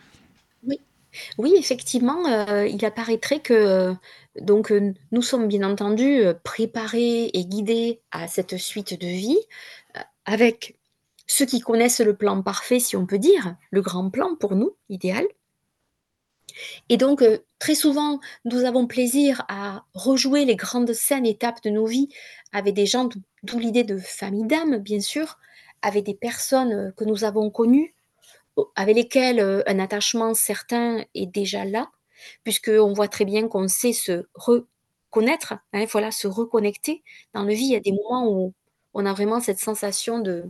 Oui. 0.62 0.80
Oui, 1.38 1.54
effectivement, 1.58 2.26
il 2.64 2.84
apparaîtrait 2.84 3.40
que, 3.40 3.94
donc 4.40 4.72
nous 5.12 5.22
sommes 5.22 5.48
bien 5.48 5.62
entendu, 5.68 6.22
préparés 6.44 7.26
et 7.34 7.46
guidés 7.46 8.02
à 8.12 8.28
cette 8.28 8.56
suite 8.58 9.00
de 9.00 9.06
vie, 9.06 9.38
avec 10.26 10.77
ceux 11.28 11.46
qui 11.46 11.60
connaissent 11.60 12.00
le 12.00 12.16
plan 12.16 12.42
parfait, 12.42 12.80
si 12.80 12.96
on 12.96 13.06
peut 13.06 13.18
dire, 13.20 13.56
le 13.72 13.82
grand 13.82 14.10
plan 14.10 14.36
pour 14.36 14.56
nous, 14.56 14.76
idéal. 14.90 15.26
Et 16.88 16.96
donc 16.96 17.22
heu, 17.22 17.44
très 17.58 17.74
souvent, 17.74 18.20
nous 18.44 18.64
avons 18.64 18.86
plaisir 18.86 19.44
à 19.48 19.84
rejouer 19.94 20.44
les 20.44 20.56
grandes 20.56 20.92
scènes, 20.92 21.26
étapes 21.26 21.62
de 21.64 21.70
nos 21.70 21.86
vies 21.86 22.08
avec 22.52 22.74
des 22.74 22.86
gens, 22.86 23.04
d'o 23.04 23.18
d'où 23.42 23.58
l'idée 23.58 23.84
de 23.84 23.98
famille 23.98 24.46
d'âme, 24.46 24.78
bien 24.78 25.00
sûr, 25.00 25.38
avec 25.82 26.04
des 26.04 26.14
personnes, 26.14 26.72
heu, 26.72 26.92
que 26.96 27.04
nous 27.04 27.24
avons 27.24 27.50
connues, 27.50 27.94
avec 28.76 28.96
lesquelles, 28.96 29.40
heu, 29.40 29.64
un 29.68 29.78
attachement 29.80 30.34
certain 30.34 31.04
est 31.14 31.26
déjà 31.26 31.64
là, 31.66 31.90
puisqu'on 32.44 32.92
voit 32.94 33.08
très 33.08 33.24
bien 33.26 33.48
qu'on 33.48 33.68
sait 33.68 33.92
se 33.94 34.26
connaître, 35.10 35.54
hein, 35.74 35.86
voilà, 35.92 36.10
se 36.12 36.28
reconnecter. 36.28 37.02
Dans 37.34 37.44
le 37.44 37.54
vie, 37.54 37.66
il 37.66 37.72
y 37.72 37.76
a 37.76 37.80
des 37.80 37.92
moments 37.92 38.28
où 38.30 38.54
on 38.94 39.06
a 39.06 39.12
vraiment 39.14 39.40
cette 39.40 39.60
sensation 39.60 40.20
de, 40.20 40.44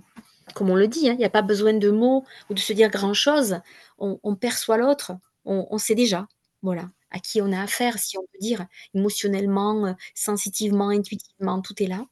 comme 0.54 0.70
on 0.70 0.76
le 0.76 0.88
dit, 0.88 1.08
hein, 1.08 1.12
il 1.14 1.18
n'y 1.18 1.24
a 1.24 1.30
pas 1.30 1.42
besoin 1.42 1.74
de 1.74 1.90
mots 1.90 2.24
ou 2.50 2.54
de 2.54 2.60
se 2.60 2.72
dire 2.72 2.90
grand-chose. 2.90 3.60
On, 3.98 4.36
perçoit 4.36 4.76
l'autre, 4.76 5.12
on, 5.44 5.78
sait 5.78 5.94
déjà, 5.94 6.28
voilà, 6.62 6.88
à 7.10 7.18
qui 7.18 7.42
on 7.42 7.52
a 7.52 7.62
affaire, 7.62 7.98
si 7.98 8.16
on 8.18 8.22
peut 8.22 8.38
dire, 8.40 8.66
émotionnellement, 8.94 9.86
euh, 9.86 9.92
sensitivement, 10.14 10.90
intuitivement, 10.90 11.60
tout 11.62 11.82
est 11.82 11.86
là. 11.86 12.04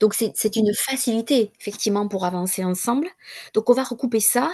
Donc 0.00 0.14
c'est 0.14 0.56
une 0.56 0.72
facilité, 0.74 1.52
effectivement, 1.60 2.08
pour 2.08 2.24
avancer 2.24 2.64
ensemble. 2.64 3.08
Donc 3.52 3.68
on 3.68 3.74
va 3.74 3.82
recouper 3.84 4.20
ça 4.20 4.50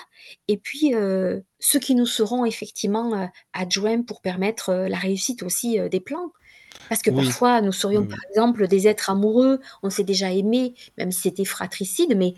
et 0.49 0.57
puis, 0.57 0.95
euh, 0.95 1.41
ceux 1.61 1.79
qui 1.79 1.95
nous 1.95 2.07
seront 2.07 2.45
effectivement, 2.45 3.15
euh, 3.15 3.27
adjoints 3.53 4.03
pour 4.03 4.21
permettre, 4.21 4.73
la 4.73 4.99
réussite 4.99 5.43
aussi, 5.43 5.79
des 5.89 6.01
plans. 6.01 6.33
Parce 6.89 7.03
que 7.03 7.11
parfois, 7.11 7.61
nous 7.61 7.73
serions, 7.73 8.07
par 8.07 8.19
exemple, 8.31 8.69
des 8.69 8.89
êtres 8.89 9.11
amoureux, 9.11 9.61
on 9.83 9.91
s'est 9.91 10.05
déjà 10.05 10.31
aimé, 10.31 10.75
même 10.99 11.13
si 11.13 11.23
c'était 11.23 11.45
fratricide, 11.45 12.17
mais 12.17 12.35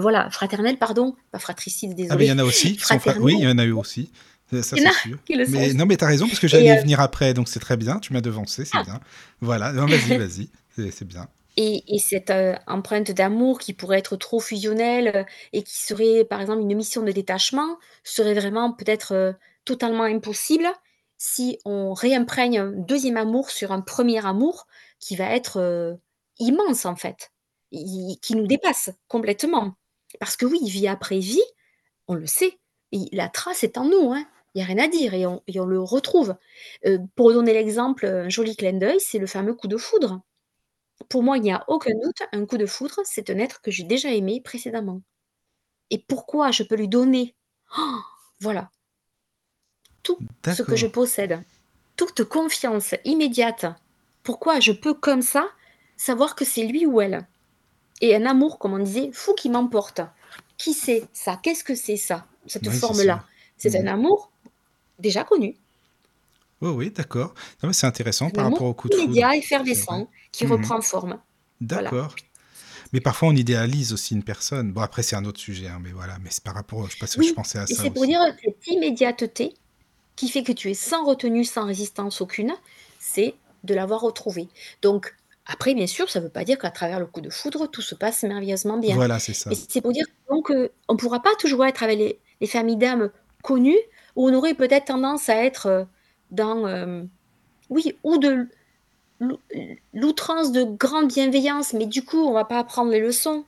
voilà, 0.00 0.30
fraternel, 0.30 0.78
pardon, 0.78 1.14
pas 1.32 1.38
fratricide, 1.38 1.94
Ah 2.10 2.16
mais 2.16 2.26
il 2.26 2.28
y 2.28 2.32
en 2.32 2.38
a 2.38 2.44
aussi 2.44 2.78
oui, 3.20 3.36
il 3.38 3.44
y 3.44 3.48
en 3.48 3.58
a 3.58 3.64
eu 3.64 3.72
aussi. 3.72 4.10
Ça, 4.52 4.62
c'est 4.62 4.92
sûr. 4.92 5.18
Mais 5.48 5.72
non, 5.74 5.86
mais 5.86 5.96
tu 5.96 6.04
as 6.04 6.08
raison 6.08 6.26
parce 6.26 6.40
que 6.40 6.48
j'allais 6.48 6.80
venir 6.80 7.00
après, 7.00 7.34
donc 7.34 7.48
c'est 7.48 7.60
très 7.60 7.76
bien, 7.76 7.98
tu 8.00 8.12
m'as 8.12 8.20
devancé, 8.20 8.64
c'est 8.64 8.78
ah. 8.78 8.82
bien. 8.82 9.00
Voilà, 9.40 9.72
vas-y, 9.72 10.16
vas-y, 10.16 10.48
c'est 10.90 11.06
bien. 11.06 11.28
Et, 11.56 11.98
cette 11.98 12.30
euh, 12.30 12.54
empreinte 12.66 13.10
d'amour 13.10 13.58
qui 13.58 13.74
pourrait 13.74 13.98
être 13.98 14.16
trop 14.16 14.40
fusionnelle 14.40 15.12
euh, 15.14 15.24
et 15.52 15.62
qui 15.62 15.76
serait, 15.76 16.24
par 16.24 16.40
exemple, 16.40 16.62
une 16.62 16.74
mission 16.74 17.02
de 17.02 17.12
détachement, 17.12 17.78
serait 18.02 18.32
vraiment 18.34 18.72
peut-être 18.72 19.12
euh, 19.12 19.32
totalement 19.66 20.04
impossible 20.04 20.66
si 21.22 21.58
on 21.66 21.92
réimprègne 21.92 22.58
un 22.58 22.72
deuxième 22.72 23.18
amour 23.18 23.50
sur 23.50 23.72
un 23.72 23.82
premier 23.82 24.24
amour 24.24 24.66
qui 24.98 25.16
va 25.16 25.26
être 25.34 25.98
immense 26.38 26.86
en 26.86 26.96
fait, 26.96 27.30
qui 27.70 28.34
nous 28.34 28.46
dépasse 28.46 28.90
complètement. 29.06 29.74
Parce 30.18 30.36
que 30.36 30.46
oui, 30.46 30.58
vie 30.64 30.88
après 30.88 31.18
vie, 31.18 31.42
on 32.08 32.14
le 32.14 32.26
sait, 32.26 32.58
la 33.12 33.28
trace 33.28 33.62
est 33.64 33.76
en 33.76 33.84
nous, 33.84 34.14
hein. 34.14 34.24
il 34.54 34.58
n'y 34.58 34.62
a 34.62 34.66
rien 34.66 34.78
à 34.78 34.88
dire 34.88 35.12
et 35.12 35.26
on, 35.26 35.42
et 35.46 35.60
on 35.60 35.66
le 35.66 35.78
retrouve. 35.80 36.36
pour 37.16 37.34
donner 37.34 37.52
l'exemple, 37.52 38.06
un 38.06 38.30
joli 38.30 38.56
clin 38.56 38.72
d'œil, 38.72 38.98
c'est 38.98 39.18
le 39.18 39.26
fameux 39.26 39.54
coup 39.54 39.68
de 39.68 39.76
foudre. 39.76 40.22
Pour 41.10 41.22
moi, 41.22 41.36
il 41.36 41.42
n'y 41.42 41.52
a 41.52 41.64
aucun 41.68 41.92
doute, 42.02 42.22
un 42.32 42.46
coup 42.46 42.56
de 42.56 42.66
foudre, 42.66 43.00
c'est 43.04 43.28
un 43.28 43.38
être 43.38 43.60
que 43.60 43.70
j'ai 43.70 43.84
déjà 43.84 44.10
aimé 44.10 44.40
précédemment. 44.42 45.02
Et 45.90 45.98
pourquoi 45.98 46.50
je 46.50 46.62
peux 46.62 46.76
lui 46.76 46.88
donner? 46.88 47.36
Oh, 47.78 48.00
voilà, 48.40 48.70
tout 50.02 50.18
ce 50.46 50.62
que 50.62 50.76
je 50.76 50.86
possède, 50.86 51.42
toute 51.96 52.24
confiance 52.24 52.94
immédiate. 53.04 53.66
Pourquoi 54.22 54.60
je 54.60 54.72
peux 54.72 54.94
comme 54.94 55.22
ça 55.22 55.48
savoir 55.96 56.34
que 56.34 56.44
c'est 56.44 56.64
lui 56.64 56.86
ou 56.86 57.00
elle? 57.00 57.26
Et 58.00 58.16
un 58.16 58.24
amour, 58.26 58.58
comme 58.58 58.72
on 58.74 58.78
disait, 58.78 59.10
fou 59.12 59.34
qui 59.34 59.50
m'emporte. 59.50 60.00
Qui 60.56 60.72
c'est 60.72 61.06
ça? 61.12 61.38
Qu'est-ce 61.42 61.64
que 61.64 61.74
c'est 61.74 61.96
ça? 61.96 62.26
Cette 62.46 62.70
forme-là. 62.70 63.24
C'est 63.56 63.76
un 63.76 63.82
mmh. 63.82 63.88
amour 63.88 64.30
déjà 64.98 65.24
connu. 65.24 65.56
Oui, 66.62 66.70
oui, 66.70 66.90
d'accord. 66.90 67.34
C'est 67.72 67.86
intéressant 67.86 68.30
par 68.30 68.44
rapport 68.44 68.66
au 68.66 68.74
coup 68.74 68.88
de 68.88 68.94
foudre. 68.94 69.04
immédiat, 69.06 69.36
effervescent, 69.36 70.08
qui 70.32 70.46
mmh 70.46 70.52
reprend 70.52 70.80
forme. 70.80 71.18
D'accord. 71.60 72.14
Mais 72.92 73.00
parfois, 73.00 73.28
on 73.28 73.36
idéalise 73.36 73.92
aussi 73.92 74.14
une 74.14 74.24
personne. 74.24 74.72
Bon, 74.72 74.80
après, 74.80 75.02
c'est 75.02 75.16
un 75.16 75.24
autre 75.24 75.38
sujet, 75.38 75.68
hein, 75.68 75.78
mais 75.80 75.92
voilà. 75.92 76.18
Mais 76.22 76.30
c'est 76.30 76.42
par 76.42 76.54
rapport, 76.54 76.86
je 76.86 76.92
sais 76.92 76.98
pas 76.98 77.06
que 77.06 77.22
je 77.22 77.32
pensais 77.32 77.58
à 77.58 77.64
et 77.64 77.74
c'est 77.74 77.90
pour 77.90 78.06
dire 78.06 78.20
cette 78.42 78.66
immédiateté 78.66 79.54
qui 80.20 80.28
fait 80.28 80.42
que 80.42 80.52
tu 80.52 80.70
es 80.70 80.74
sans 80.74 81.06
retenue, 81.06 81.46
sans 81.46 81.64
résistance 81.64 82.20
aucune, 82.20 82.52
c'est 82.98 83.34
de 83.64 83.72
l'avoir 83.72 84.02
retrouvé. 84.02 84.48
Donc, 84.82 85.14
après, 85.46 85.72
bien 85.72 85.86
sûr, 85.86 86.10
ça 86.10 86.20
ne 86.20 86.26
veut 86.26 86.30
pas 86.30 86.44
dire 86.44 86.58
qu'à 86.58 86.70
travers 86.70 87.00
le 87.00 87.06
coup 87.06 87.22
de 87.22 87.30
foudre, 87.30 87.66
tout 87.66 87.80
se 87.80 87.94
passe 87.94 88.22
merveilleusement 88.22 88.76
bien. 88.76 88.96
Voilà, 88.96 89.18
c'est 89.18 89.32
ça. 89.32 89.48
Mais 89.48 89.56
c'est 89.56 89.80
pour 89.80 89.92
dire 89.92 90.04
donc, 90.28 90.50
euh, 90.50 90.68
on 90.88 90.92
ne 90.92 90.98
pourra 90.98 91.22
pas 91.22 91.34
toujours 91.38 91.64
être 91.64 91.82
avec 91.82 91.98
les, 91.98 92.20
les 92.42 92.46
familles 92.46 92.76
d'âmes 92.76 93.10
connues, 93.42 93.78
où 94.14 94.28
on 94.28 94.34
aurait 94.34 94.52
peut-être 94.52 94.88
tendance 94.88 95.30
à 95.30 95.36
être 95.42 95.66
euh, 95.66 95.84
dans, 96.30 96.66
euh, 96.66 97.02
oui, 97.70 97.96
ou 98.04 98.18
de 98.18 98.46
l'outrance 99.94 100.52
de 100.52 100.64
grande 100.64 101.08
bienveillance, 101.08 101.72
mais 101.72 101.86
du 101.86 102.04
coup, 102.04 102.18
on 102.18 102.32
va 102.32 102.44
pas 102.44 102.58
apprendre 102.58 102.90
les 102.90 103.00
leçons 103.00 103.46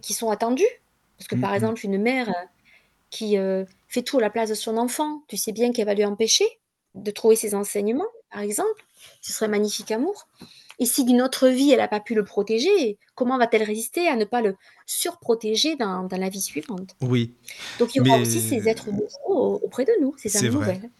qui 0.00 0.14
sont 0.14 0.30
attendues. 0.30 0.62
Parce 1.18 1.26
que, 1.26 1.34
par 1.34 1.54
exemple, 1.54 1.84
une 1.84 2.00
mère 2.00 2.28
euh, 2.28 2.42
qui 3.10 3.36
fait 3.92 4.02
tout 4.02 4.18
à 4.18 4.22
la 4.22 4.30
place 4.30 4.48
de 4.48 4.54
son 4.54 4.78
enfant, 4.78 5.22
tu 5.28 5.36
sais 5.36 5.52
bien 5.52 5.70
qu'elle 5.72 5.86
va 5.86 5.94
lui 5.94 6.04
empêcher 6.04 6.46
de 6.94 7.10
trouver 7.10 7.36
ses 7.36 7.54
enseignements, 7.54 8.08
par 8.30 8.40
exemple. 8.40 8.84
Ce 9.20 9.32
serait 9.32 9.48
magnifique 9.48 9.90
amour. 9.90 10.28
Et 10.78 10.86
si 10.86 11.04
d'une 11.04 11.20
autre 11.20 11.48
vie, 11.48 11.70
elle 11.70 11.78
n'a 11.78 11.88
pas 11.88 12.00
pu 12.00 12.14
le 12.14 12.24
protéger, 12.24 12.98
comment 13.14 13.36
va-t-elle 13.36 13.62
résister 13.62 14.08
à 14.08 14.16
ne 14.16 14.24
pas 14.24 14.40
le 14.40 14.56
surprotéger 14.86 15.76
dans, 15.76 16.04
dans 16.04 16.16
la 16.16 16.28
vie 16.28 16.40
suivante? 16.40 16.96
Oui. 17.02 17.34
Donc 17.78 17.94
il 17.94 17.98
y 17.98 18.08
aura 18.08 18.18
aussi 18.18 18.40
ces 18.40 18.68
êtres 18.68 18.90
nouveaux 18.90 19.60
auprès 19.62 19.84
de 19.84 19.92
nous, 20.00 20.14
ces 20.16 20.34
âmes 20.36 20.52
nouvelles. 20.52 20.90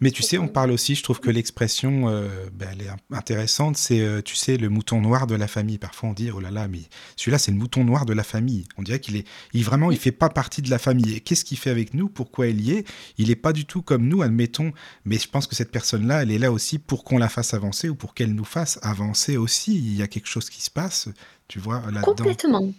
Mais 0.00 0.10
tu 0.10 0.22
sais, 0.22 0.38
on 0.38 0.48
parle 0.48 0.70
aussi, 0.70 0.94
je 0.94 1.02
trouve 1.02 1.20
que 1.20 1.30
l'expression, 1.30 2.08
euh, 2.08 2.28
ben, 2.52 2.68
elle 2.72 2.82
est 2.82 3.16
intéressante, 3.16 3.76
c'est, 3.76 4.00
euh, 4.00 4.22
tu 4.22 4.36
sais, 4.36 4.56
le 4.56 4.68
mouton 4.68 5.00
noir 5.00 5.26
de 5.26 5.34
la 5.34 5.48
famille. 5.48 5.78
Parfois 5.78 6.10
on 6.10 6.12
dit, 6.12 6.30
oh 6.30 6.40
là 6.40 6.50
là, 6.50 6.68
mais 6.68 6.80
celui-là, 7.16 7.38
c'est 7.38 7.50
le 7.50 7.58
mouton 7.58 7.84
noir 7.84 8.06
de 8.06 8.12
la 8.12 8.24
famille. 8.24 8.66
On 8.76 8.82
dirait 8.82 9.00
qu'il 9.00 9.16
est, 9.16 9.26
il, 9.52 9.64
vraiment, 9.64 9.90
il 9.90 9.98
fait 9.98 10.12
pas 10.12 10.28
partie 10.28 10.62
de 10.62 10.70
la 10.70 10.78
famille. 10.78 11.14
Et 11.14 11.20
qu'est-ce 11.20 11.44
qu'il 11.44 11.58
fait 11.58 11.70
avec 11.70 11.94
nous? 11.94 12.08
Pourquoi 12.08 12.48
il 12.48 12.60
y 12.60 12.72
est? 12.72 12.86
Il 13.18 13.30
est 13.30 13.36
pas 13.36 13.52
du 13.52 13.64
tout 13.64 13.82
comme 13.82 14.06
nous, 14.06 14.22
admettons. 14.22 14.72
Mais 15.04 15.18
je 15.18 15.28
pense 15.28 15.46
que 15.46 15.54
cette 15.54 15.70
personne-là, 15.70 16.22
elle 16.22 16.30
est 16.30 16.38
là 16.38 16.52
aussi 16.52 16.78
pour 16.78 17.04
qu'on 17.04 17.18
la 17.18 17.28
fasse 17.28 17.54
avancer 17.54 17.88
ou 17.88 17.94
pour 17.94 18.14
qu'elle 18.14 18.34
nous 18.34 18.44
fasse 18.44 18.78
avancer 18.82 19.36
aussi. 19.36 19.76
Il 19.76 19.96
y 19.96 20.02
a 20.02 20.08
quelque 20.08 20.28
chose 20.28 20.50
qui 20.50 20.62
se 20.62 20.70
passe, 20.70 21.08
tu 21.48 21.58
vois, 21.58 21.82
là-dedans. 21.90 22.14
Complètement. 22.14 22.72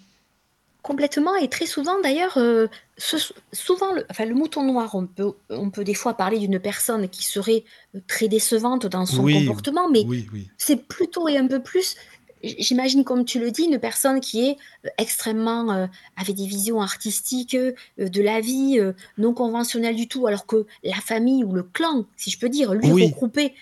Complètement 0.82 1.36
et 1.36 1.50
très 1.50 1.66
souvent 1.66 2.00
d'ailleurs, 2.02 2.38
euh, 2.38 2.68
souvent 3.52 3.94
le 3.94 4.06
enfin 4.10 4.26
le 4.26 4.34
mouton 4.34 4.64
noir, 4.64 4.96
on 4.96 5.06
peut 5.08 5.34
on 5.50 5.70
peut 5.70 5.84
des 5.84 5.94
fois 5.94 6.14
parler 6.14 6.40
d'une 6.40 6.58
personne 6.58 7.10
qui 7.10 7.26
serait, 7.26 7.66
euh, 7.96 8.00
très 8.08 8.30
décevante 8.30 8.86
dans 8.86 9.06
son 9.06 9.24
comportement, 9.24 9.90
mais 9.90 10.06
c'est 10.58 10.88
plutôt 10.88 11.28
et 11.28 11.38
un 11.38 11.48
peu 11.48 11.62
plus, 11.62 11.98
j'imagine 12.44 13.04
comme 13.04 13.26
tu 13.26 13.42
le 13.42 13.52
dis, 13.52 13.64
une 13.64 13.78
personne 13.78 14.22
qui 14.22 14.48
est, 14.48 14.58
euh, 14.86 14.90
extrêmement, 14.98 15.90
avec 16.16 16.38
des 16.38 16.48
visions 16.48 16.82
artistiques, 16.82 17.58
de 17.98 18.22
la 18.22 18.40
vie, 18.40 18.80
non 19.18 19.34
conventionnelles 19.34 19.98
du 19.98 20.08
tout, 20.08 20.28
alors 20.28 20.46
que 20.46 20.66
la 20.86 20.96
famille 20.96 21.44
ou 21.44 21.52
le 21.52 21.64
clan, 21.64 22.06
si 22.16 22.32
je 22.32 22.40
peux 22.40 22.50
dire, 22.50 22.74
lui 22.74 22.90
regroupé 23.06 23.54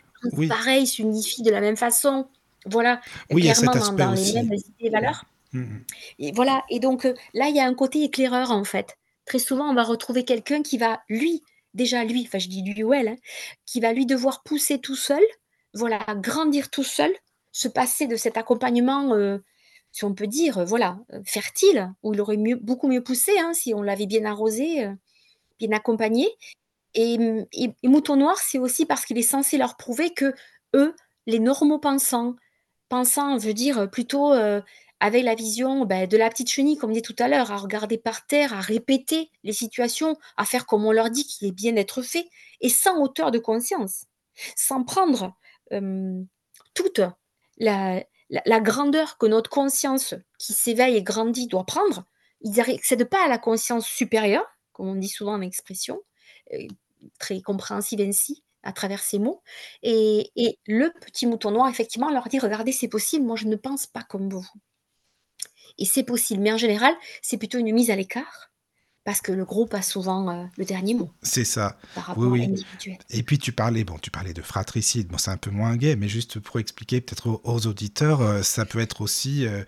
pareil, 0.47 0.85
s'unifie 0.85 1.41
de 1.41 1.49
la 1.49 1.61
même 1.61 1.77
façon. 1.77 2.27
Voilà, 2.67 3.01
Oui, 3.31 3.41
clairement 3.41 3.71
dans 3.71 3.93
dans 3.93 4.11
les 4.11 4.33
mêmes 4.33 4.53
idées 4.53 4.63
et 4.81 4.89
valeurs. 4.89 5.25
Mmh 5.57 5.77
et 6.19 6.31
voilà, 6.31 6.63
et 6.69 6.79
donc 6.79 7.05
euh, 7.05 7.13
là, 7.33 7.47
il 7.49 7.55
y 7.55 7.59
a 7.59 7.65
un 7.65 7.73
côté 7.73 8.03
éclaireur 8.03 8.51
en 8.51 8.63
fait. 8.63 8.97
Très 9.25 9.39
souvent, 9.39 9.69
on 9.69 9.73
va 9.73 9.83
retrouver 9.83 10.23
quelqu'un 10.25 10.63
qui 10.63 10.77
va, 10.77 11.01
lui, 11.09 11.43
déjà 11.73 12.03
lui, 12.03 12.23
enfin 12.25 12.39
je 12.39 12.47
dis 12.47 12.63
lui 12.63 12.83
ou 12.83 12.93
elle, 12.93 13.09
hein, 13.09 13.15
qui 13.65 13.79
va 13.79 13.93
lui 13.93 14.05
devoir 14.05 14.43
pousser 14.43 14.79
tout 14.79 14.95
seul, 14.95 15.21
voilà, 15.73 15.99
grandir 16.15 16.69
tout 16.69 16.83
seul, 16.83 17.11
se 17.51 17.67
passer 17.67 18.07
de 18.07 18.15
cet 18.15 18.37
accompagnement, 18.37 19.13
euh, 19.13 19.37
si 19.91 20.05
on 20.05 20.13
peut 20.13 20.27
dire, 20.27 20.63
voilà, 20.65 20.99
euh, 21.13 21.21
fertile, 21.25 21.93
où 22.03 22.13
il 22.13 22.21
aurait 22.21 22.37
mieux, 22.37 22.55
beaucoup 22.55 22.87
mieux 22.87 23.03
poussé 23.03 23.37
hein, 23.39 23.53
si 23.53 23.73
on 23.73 23.81
l'avait 23.81 24.07
bien 24.07 24.25
arrosé, 24.25 24.87
bien 25.59 25.71
accompagné. 25.71 26.27
Et, 26.93 27.17
et, 27.53 27.73
Mouton 27.83 28.15
Noir, 28.15 28.37
c'est 28.39 28.59
aussi 28.59 28.85
parce 28.85 29.05
qu'il 29.05 29.17
est 29.17 29.21
censé 29.21 29.57
leur 29.57 29.77
prouver 29.77 30.11
que 30.11 30.33
eux, 30.73 30.95
les 31.27 31.39
normaux 31.39 31.79
pensants, 31.79 32.35
pensants 32.89 33.37
veut 33.37 33.53
dire 33.53 33.89
plutôt 33.89 34.33
avec 34.99 35.23
la 35.23 35.35
vision 35.35 35.85
ben, 35.85 36.07
de 36.07 36.17
la 36.17 36.29
petite 36.29 36.49
chenille, 36.49 36.77
comme 36.77 36.91
dit 36.91 37.01
tout 37.01 37.15
à 37.19 37.27
l'heure, 37.27 37.51
à 37.51 37.57
regarder 37.57 37.97
par 37.97 38.25
terre, 38.25 38.53
à 38.53 38.61
répéter 38.61 39.29
les 39.43 39.53
situations, 39.53 40.17
à 40.37 40.45
faire 40.45 40.65
comme 40.65 40.85
on 40.85 40.91
leur 40.91 41.09
dit 41.09 41.25
qu'il 41.25 41.47
est 41.47 41.51
bien 41.51 41.73
d'être 41.73 42.01
fait, 42.01 42.27
et 42.61 42.69
sans 42.69 42.99
hauteur 43.01 43.31
de 43.31 43.39
conscience, 43.39 44.05
sans 44.55 44.83
prendre 44.83 45.35
toute 46.73 47.01
la, 47.57 48.03
grandeur 48.61 49.17
que 49.17 49.25
notre 49.25 49.49
conscience 49.49 50.15
qui 50.37 50.53
s'éveille 50.53 50.97
et 50.97 51.03
grandit 51.03 51.47
doit 51.47 51.65
prendre. 51.65 52.05
Ils 52.41 52.51
n'accèdent 52.51 53.09
pas 53.09 53.25
à 53.25 53.27
la 53.27 53.37
conscience 53.37 53.87
supérieure, 53.87 54.45
comme 54.73 54.87
on 54.87 54.95
dit 54.95 55.09
souvent 55.09 55.33
en 55.33 55.41
expression, 55.41 56.01
euh, 56.53 56.67
très 57.19 57.41
compréhensive 57.41 57.99
ainsi, 58.01 58.43
à 58.63 58.73
travers 58.73 59.01
ces 59.01 59.19
mots. 59.19 59.41
Et, 59.81 60.31
le 60.67 60.89
petit 60.99 61.25
mouton 61.25 61.51
noir, 61.51 61.67
effectivement, 61.69 62.11
leur 62.11 62.27
dit, 62.27 62.39
regardez, 62.39 62.71
c'est 62.71 62.87
possible, 62.87 63.25
moi 63.25 63.35
je 63.35 63.47
ne 63.47 63.55
pense 63.55 63.87
pas 63.87 64.03
comme 64.03 64.29
vous 64.29 64.45
et 65.77 65.85
c'est 65.85 66.03
possible. 66.03 66.41
Mais 66.41 66.51
en 66.51 66.57
général, 66.57 66.93
c'est 67.21 67.37
plutôt 67.37 67.57
une 67.57 67.73
mise 67.73 67.89
à 67.89 67.95
l'écart 67.95 68.47
parce 69.07 69.21
que 69.21 69.31
le 69.31 69.45
groupe 69.45 69.73
a 69.73 69.81
souvent 69.81 70.29
euh, 70.29 70.43
le 70.57 70.65
dernier 70.65 70.93
mot. 70.93 71.09
C'est 71.21 71.45
ça. 71.45 71.77
oui, 72.17 72.27
oui. 72.27 72.65
Et 73.09 73.23
puis 73.23 73.37
tu 73.37 73.53
parlais, 73.53 73.85
bon, 73.85 73.97
tu 74.01 74.11
parlais 74.11 74.33
de 74.33 74.41
fratricide. 74.41 75.07
Bon, 75.07 75.17
c'est 75.17 75.31
un 75.31 75.37
peu 75.37 75.49
moins 75.49 75.77
gay, 75.77 75.95
mais 75.95 76.09
juste 76.09 76.41
pour 76.41 76.59
expliquer 76.59 76.99
peut-être 76.99 77.39
aux, 77.41 77.67
auditeurs, 77.67 78.19
euh, 78.19 78.41
ça 78.41 78.65
peut 78.65 78.79
être 78.79 78.99
aussi 78.99 79.47
euh, 79.47 79.63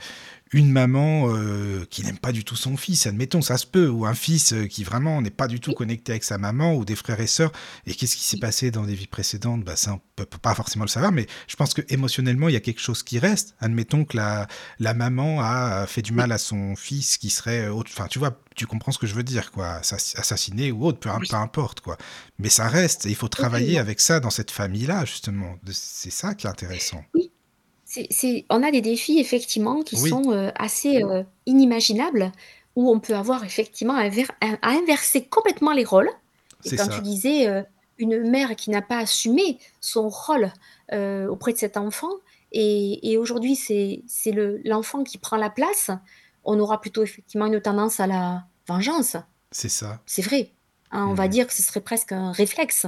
une 0.52 0.72
maman 0.72 1.30
euh, 1.30 1.86
qui 1.90 2.04
n'aime 2.04 2.18
pas 2.18 2.32
du 2.32 2.44
tout 2.44 2.56
son 2.56 2.76
fils, 2.76 3.06
admettons, 3.06 3.42
ça 3.42 3.58
se 3.58 3.68
peut, 3.68 3.88
ou 3.88 4.06
un 4.06 4.14
fils 4.14 4.54
euh, 4.54 4.66
qui 4.66 4.84
vraiment 4.84 5.22
n'est 5.22 5.30
pas 5.30 5.48
du 5.48 5.60
tout 5.60 5.74
connecté 5.74 6.12
avec 6.14 6.24
sa 6.24 6.38
maman, 6.38 6.76
ou 6.76 6.86
des 6.86 6.96
frères 6.96 7.20
et 7.20 7.28
sœurs. 7.28 7.52
Et 7.86 7.94
qu'est-ce 7.94 8.16
qui 8.16 8.24
s'est 8.24 8.40
passé 8.40 8.72
dans 8.72 8.84
des 8.84 8.96
vies 8.96 9.08
précédentes? 9.08 9.64
Bah, 9.64 9.76
Ça, 9.76 9.94
on 9.94 10.02
peut 10.16 10.26
pas 10.26 10.56
forcément 10.56 10.86
le 10.86 10.90
savoir, 10.90 11.12
mais 11.12 11.28
je 11.48 11.56
pense 11.56 11.74
que 11.74 11.82
émotionnellement, 11.90 12.50
il 12.50 12.54
y 12.54 12.58
a 12.58 12.62
quelque 12.62 12.82
chose 12.82 13.04
qui 13.04 13.20
reste. 13.20 13.56
Admettons 13.60 14.06
que 14.06 14.18
la, 14.18 14.48
la 14.80 14.94
maman 14.94 15.42
a 15.42 15.86
fait 15.88 16.02
du 16.02 16.14
mal 16.14 16.32
à 16.32 16.38
son 16.38 16.76
fils 16.76 17.18
qui 17.18 17.30
serait... 17.30 17.70
Enfin, 17.70 18.08
tu 18.08 18.20
vois, 18.20 18.40
tu 18.56 18.66
comprends 18.66 18.92
ce 18.92 19.00
que 19.00 19.08
je 19.08 19.14
veux 19.14 19.24
dire, 19.24 19.52
quoi. 19.52 19.82
Assassiné 20.16 20.72
ou 20.72 20.86
autre, 20.86 21.00
peu, 21.00 21.10
peu 21.30 21.36
importe, 21.36 21.82
quoi. 21.82 21.98
Mais 22.40 22.50
ça 22.50 22.68
reste, 22.68 23.06
et 23.06 23.10
il 23.10 23.16
faut 23.16 23.28
travailler 23.28 23.78
avec 23.78 24.00
ça 24.00 24.20
dans 24.20 24.30
cette 24.32 24.52
famille-là, 24.52 25.06
justement. 25.06 25.58
C'est 25.72 26.12
ça 26.12 26.34
qui 26.34 26.48
est 26.48 26.50
intéressant. 26.50 27.04
Oui 27.14 27.32
on 28.50 28.64
a 28.64 28.72
des 28.72 28.82
défis 28.82 29.20
effectivement 29.20 29.82
qui 29.82 29.98
sont 29.98 30.32
euh, 30.32 30.52
assez 30.56 31.04
euh, 31.04 31.24
inimaginables, 31.46 32.32
où 32.76 32.92
on 32.92 33.00
peut 33.00 33.16
avoir 33.16 33.44
effectivement 33.44 33.96
à, 33.96 34.10
inverser 34.62 35.26
complètement 35.26 35.74
les 35.74 35.86
rôles. 35.86 36.10
Et 36.66 36.76
quand 36.76 36.88
tu 36.88 37.02
disais 37.02 37.48
euh, 37.48 37.64
une 37.98 38.30
mère 38.30 38.56
qui 38.56 38.70
n'a 38.70 38.82
pas 38.82 39.00
assumé 39.00 39.60
son 39.82 40.10
rôle 40.10 40.52
auprès 40.92 41.54
de 41.54 41.58
cet 41.58 41.78
enfant, 41.78 42.12
et, 42.52 43.18
aujourd'hui 43.18 43.56
c'est 43.56 44.04
l'enfant 44.66 45.04
qui 45.04 45.18
prend 45.18 45.38
la 45.38 45.50
place, 45.50 45.92
on 46.44 46.60
aura 46.60 46.80
plutôt 46.82 47.04
effectivement 47.04 47.48
une 47.48 47.62
tendance 47.62 48.00
à 48.00 48.08
la 48.08 48.44
vengeance. 48.68 49.18
C'est 49.52 49.70
ça. 49.70 50.00
C'est 50.06 50.22
vrai. 50.22 50.52
Hein, 50.92 51.08
on 51.08 51.14
va 51.14 51.28
mmh. 51.28 51.30
dire 51.30 51.48
que 51.48 51.54
ce 51.54 51.62
serait 51.62 51.82
presque 51.82 52.12
un 52.12 52.32
réflexe. 52.32 52.88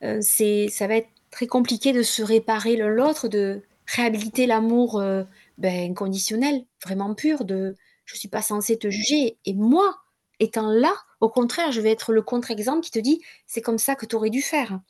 ça 0.00 0.86
va 0.86 0.96
être 0.96 1.08
très 1.30 1.46
compliqué 1.46 1.92
de 1.92 2.02
se 2.02 2.22
réparer 2.22 2.76
l'un 2.76 2.88
l'autre, 2.88 3.28
de 3.28 3.62
réhabiliter 3.88 4.46
l'amour 4.46 5.00
euh, 5.00 5.24
ben, 5.56 5.90
inconditionnel, 5.90 6.64
vraiment 6.84 7.14
pur, 7.14 7.44
de 7.44 7.74
je 8.04 8.16
suis 8.16 8.28
pas 8.28 8.42
censée 8.42 8.78
te 8.78 8.90
juger. 8.90 9.38
Et 9.44 9.54
moi, 9.54 9.98
étant 10.40 10.70
là, 10.70 10.92
au 11.20 11.28
contraire, 11.28 11.72
je 11.72 11.80
vais 11.80 11.90
être 11.90 12.12
le 12.12 12.22
contre-exemple 12.22 12.82
qui 12.82 12.90
te 12.90 12.98
dit 12.98 13.22
c'est 13.46 13.62
comme 13.62 13.78
ça 13.78 13.96
que 13.96 14.06
tu 14.06 14.14
aurais 14.14 14.30
dû 14.30 14.42
faire. 14.42 14.80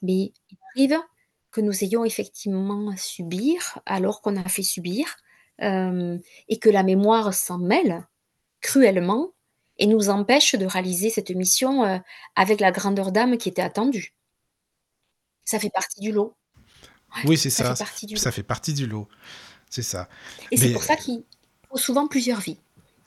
Mais 0.00 0.32
il 0.50 0.58
arrive 0.74 1.00
que 1.50 1.60
nous 1.60 1.84
ayons 1.84 2.04
effectivement 2.04 2.90
à 2.90 2.96
subir 2.96 3.78
alors 3.84 4.22
qu'on 4.22 4.36
a 4.36 4.48
fait 4.48 4.62
subir 4.62 5.16
euh, 5.60 6.18
et 6.48 6.58
que 6.58 6.70
la 6.70 6.82
mémoire 6.82 7.34
s'en 7.34 7.58
mêle 7.58 8.06
cruellement 8.60 9.32
et 9.78 9.86
nous 9.86 10.08
empêche 10.08 10.54
de 10.54 10.66
réaliser 10.66 11.10
cette 11.10 11.30
mission 11.30 11.84
euh, 11.84 11.98
avec 12.36 12.60
la 12.60 12.70
grandeur 12.70 13.12
d'âme 13.12 13.36
qui 13.38 13.48
était 13.48 13.62
attendue. 13.62 14.14
Ça 15.44 15.58
fait 15.58 15.70
partie 15.70 16.00
du 16.00 16.12
lot 16.12 16.36
oui, 17.24 17.36
c'est 17.36 17.50
ça. 17.50 17.74
Ça 17.76 17.84
fait, 17.84 18.16
ça 18.16 18.32
fait 18.32 18.42
partie 18.42 18.74
du 18.74 18.86
lot. 18.86 19.08
C'est 19.70 19.82
ça. 19.82 20.08
Et 20.50 20.56
c'est 20.56 20.72
pour 20.72 20.82
ça 20.82 20.96
qu'il 20.96 21.22
faut 21.70 21.78
souvent 21.78 22.06
plusieurs 22.06 22.40
vies 22.40 22.58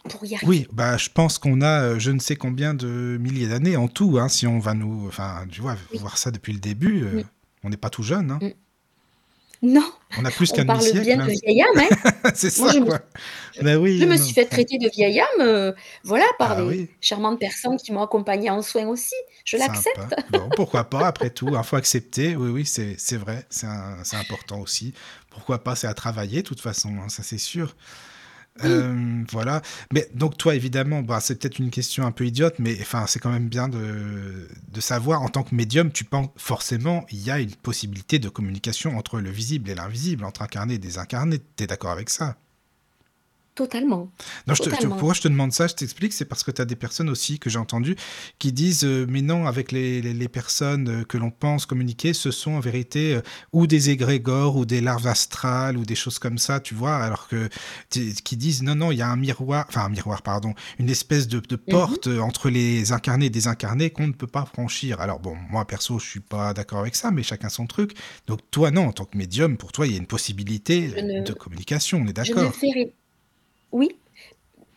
pour 0.09 0.25
y 0.25 0.35
arriver. 0.35 0.47
Oui, 0.47 0.67
bah, 0.71 0.97
je 0.97 1.09
pense 1.09 1.37
qu'on 1.37 1.61
a 1.61 1.81
euh, 1.81 1.99
je 1.99 2.11
ne 2.11 2.19
sais 2.19 2.35
combien 2.35 2.73
de 2.73 3.17
milliers 3.19 3.47
d'années 3.47 3.77
en 3.77 3.87
tout, 3.87 4.17
hein, 4.19 4.29
si 4.29 4.47
on 4.47 4.59
va 4.59 4.73
nous. 4.73 5.07
Enfin, 5.07 5.45
tu 5.51 5.61
vois, 5.61 5.75
voir 5.93 6.17
ça 6.17 6.31
depuis 6.31 6.53
le 6.53 6.59
début, 6.59 7.03
euh, 7.03 7.23
on 7.63 7.69
n'est 7.69 7.77
pas 7.77 7.89
tout 7.89 8.03
jeune. 8.03 8.31
Hein. 8.31 8.39
Mm. 8.41 8.49
Non. 9.65 9.83
On 10.19 10.25
a 10.25 10.29
plus 10.29 10.51
qu'un 10.51 10.63
demi 10.63 10.77
parle 10.77 11.01
bien 11.01 11.17
de 11.17 11.31
vieille 11.31 11.63
âme, 11.63 11.79
hein. 11.79 12.31
c'est 12.35 12.51
ça, 12.51 12.71
je 12.71 12.79
quoi. 12.79 12.99
Me... 13.57 13.63
Ben 13.63 13.77
oui, 13.77 13.97
je 13.99 14.05
me 14.05 14.15
suis 14.15 14.33
fait 14.33 14.45
traiter 14.45 14.77
de 14.77 14.87
vieille 14.89 15.19
âme, 15.19 15.27
euh, 15.39 15.71
voilà, 16.03 16.25
par 16.37 16.51
ah 16.51 16.61
des 16.61 16.87
charmantes 17.01 17.39
personnes 17.39 17.77
qui 17.77 17.91
m'ont 17.91 18.03
accompagnée 18.03 18.51
en 18.51 18.61
soins 18.61 18.85
aussi. 18.85 19.15
Je 19.43 19.57
l'accepte. 19.57 19.99
Bon, 20.29 20.47
pourquoi 20.55 20.83
pas, 20.83 21.07
après 21.07 21.31
tout, 21.31 21.49
il 21.51 21.63
faut 21.63 21.77
accepter. 21.77 22.35
Oui, 22.35 22.49
oui, 22.49 22.65
c'est 22.65 23.17
vrai, 23.17 23.45
c'est 23.49 23.65
important 24.15 24.59
aussi. 24.59 24.93
Pourquoi 25.31 25.63
pas, 25.63 25.75
c'est 25.75 25.87
à 25.87 25.95
travailler, 25.95 26.43
de 26.43 26.47
toute 26.47 26.61
façon, 26.61 26.95
hein, 27.03 27.09
ça 27.09 27.23
c'est 27.23 27.39
sûr. 27.39 27.75
Euh, 28.63 29.23
voilà. 29.31 29.61
Mais 29.93 30.07
donc 30.13 30.37
toi, 30.37 30.55
évidemment, 30.55 31.01
bah, 31.01 31.19
c'est 31.19 31.35
peut-être 31.39 31.59
une 31.59 31.71
question 31.71 32.05
un 32.05 32.11
peu 32.11 32.25
idiote, 32.25 32.55
mais 32.59 32.77
enfin, 32.79 33.05
c'est 33.07 33.19
quand 33.19 33.31
même 33.31 33.49
bien 33.49 33.67
de, 33.67 34.47
savoir, 34.79 35.21
en 35.21 35.29
tant 35.29 35.43
que 35.43 35.53
médium, 35.55 35.91
tu 35.91 36.05
penses 36.05 36.29
forcément, 36.37 37.05
il 37.11 37.19
y 37.21 37.31
a 37.31 37.39
une 37.39 37.55
possibilité 37.55 38.19
de 38.19 38.29
communication 38.29 38.97
entre 38.97 39.19
le 39.19 39.29
visible 39.29 39.69
et 39.69 39.75
l'invisible, 39.75 40.23
entre 40.25 40.41
incarné 40.41 40.75
et 40.75 40.79
désincarné. 40.79 41.39
Tu 41.57 41.63
es 41.63 41.67
d'accord 41.67 41.91
avec 41.91 42.09
ça? 42.09 42.37
Totalement. 43.55 44.11
Non, 44.47 44.53
Je 44.53 44.63
te, 44.63 44.85
pourquoi 44.87 45.13
je 45.13 45.21
te 45.21 45.29
demande 45.29 45.53
ça? 45.53 45.67
Je 45.67 45.75
t'explique, 45.75 46.11
c'est 46.11 46.25
parce 46.25 46.43
que 46.43 46.51
tu 46.51 46.61
as 46.61 46.65
des 46.65 46.75
personnes 46.75 47.09
aussi 47.09 47.39
que 47.39 47.49
j'ai 47.49 47.57
entendues 47.57 47.95
qui 48.37 48.51
disent 48.51 48.83
euh, 48.83 49.05
Mais 49.07 49.21
non, 49.21 49.47
avec 49.47 49.71
les, 49.71 50.01
les, 50.01 50.27
personnes 50.27 50.89
euh, 50.89 51.03
que 51.05 51.17
l'on 51.17 51.31
pense 51.31 51.65
communiquer, 51.65 52.11
ce 52.11 52.31
sont 52.31 52.51
en 52.51 52.59
vérité 52.59 53.15
euh, 53.15 53.21
ou 53.53 53.65
des 53.65 53.91
égrégores 53.91 54.57
ou 54.57 54.65
des 54.65 54.81
larves 54.81 55.07
astrales 55.07 55.77
ou 55.77 55.85
des 55.85 55.95
choses 55.95 56.19
comme 56.19 56.37
ça, 56.37 56.59
tu 56.59 56.75
vois, 56.75 56.97
alors 56.97 57.29
que 57.29 57.47
qui 57.89 58.35
disent 58.35 58.61
Non, 58.61 58.75
non, 58.75 58.91
il 58.91 58.97
y 58.97 59.01
a 59.01 59.07
un 59.07 59.15
miroir, 59.15 59.63
enfin 59.69 59.85
un 59.85 59.89
miroir, 59.89 60.21
pardon, 60.21 60.53
une 60.77 60.89
espèce 60.89 61.29
de, 61.29 61.39
de 61.39 61.55
porte 61.55 62.07
entre 62.07 62.49
les 62.49 62.91
incarnés 62.91 63.27
et 63.27 63.29
désincarnés 63.29 63.89
qu'on 63.89 64.07
ne 64.07 64.13
peut 64.13 64.27
pas 64.27 64.43
franchir. 64.43 64.99
Alors 64.99 65.21
bon, 65.21 65.37
moi 65.49 65.63
perso, 65.63 65.97
je 65.97 66.05
suis 66.05 66.19
pas 66.19 66.53
d'accord 66.53 66.79
avec 66.79 66.97
ça, 66.97 67.09
mais 67.09 67.23
chacun 67.23 67.47
son 67.47 67.67
truc. 67.67 67.93
Donc 68.27 68.41
toi, 68.51 68.69
non, 68.69 68.87
en 68.87 68.91
tant 68.91 69.05
que 69.05 69.17
médium, 69.17 69.55
pour 69.55 69.71
toi, 69.71 69.87
il 69.87 69.93
y 69.93 69.95
a 69.95 69.97
une 69.99 70.07
possibilité 70.07 70.89
de 70.89 71.31
communication, 71.31 72.01
on 72.03 72.07
est 72.07 72.11
d'accord 72.11 72.51
oui, 73.71 73.97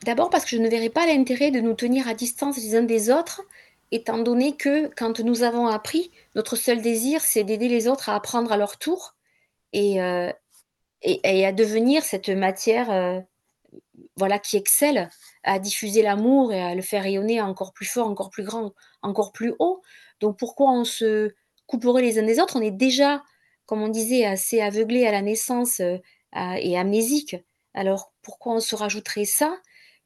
d'abord 0.04 0.30
parce 0.30 0.44
que 0.44 0.50
je 0.50 0.58
ne 0.58 0.68
verrais 0.68 0.90
pas 0.90 1.06
l'intérêt 1.06 1.50
de 1.50 1.60
nous 1.60 1.74
tenir 1.74 2.08
à 2.08 2.14
distance 2.14 2.56
les 2.56 2.76
uns 2.76 2.82
des 2.82 3.10
autres, 3.10 3.42
étant 3.90 4.18
donné 4.18 4.56
que 4.56 4.88
quand 4.96 5.20
nous 5.20 5.42
avons 5.42 5.66
appris, 5.66 6.10
notre 6.34 6.56
seul 6.56 6.82
désir, 6.82 7.20
c'est 7.20 7.44
d'aider 7.44 7.68
les 7.68 7.88
autres 7.88 8.08
à 8.08 8.14
apprendre 8.14 8.52
à 8.52 8.56
leur 8.56 8.78
tour 8.78 9.14
et, 9.72 10.02
euh, 10.02 10.32
et, 11.02 11.46
à 11.46 11.52
devenir 11.52 12.02
cette 12.02 12.28
matière 12.28 12.90
euh, 12.90 13.20
voilà, 14.16 14.38
qui 14.38 14.56
excelle 14.56 15.08
à 15.42 15.58
diffuser 15.58 16.02
l'amour 16.02 16.52
et 16.52 16.60
à 16.60 16.74
le 16.74 16.82
faire 16.82 17.02
rayonner 17.02 17.40
encore 17.40 17.72
plus 17.72 17.86
fort, 17.86 18.08
encore 18.08 18.30
plus 18.30 18.44
grand, 18.44 18.72
encore 19.02 19.32
plus 19.32 19.54
haut. 19.58 19.82
Donc 20.20 20.38
pourquoi 20.38 20.70
on 20.72 20.84
se 20.84 21.32
couperait 21.66 22.02
les 22.02 22.18
uns 22.18 22.24
des 22.24 22.40
autres? 22.40 22.56
On 22.56 22.62
est 22.62 22.70
déjà, 22.70 23.22
comme 23.66 23.82
on 23.82 23.88
disait, 23.88 24.24
assez 24.24 24.60
aveuglé 24.60 25.06
à 25.06 25.12
la 25.12 25.22
naissance 25.22 25.80
euh, 25.80 25.98
et 26.32 26.76
amnésique. 26.76 27.36
Alors 27.74 28.12
pourquoi 28.28 28.52
on 28.52 28.60
se 28.60 28.76
rajouterait 28.76 29.24
ça? 29.24 29.58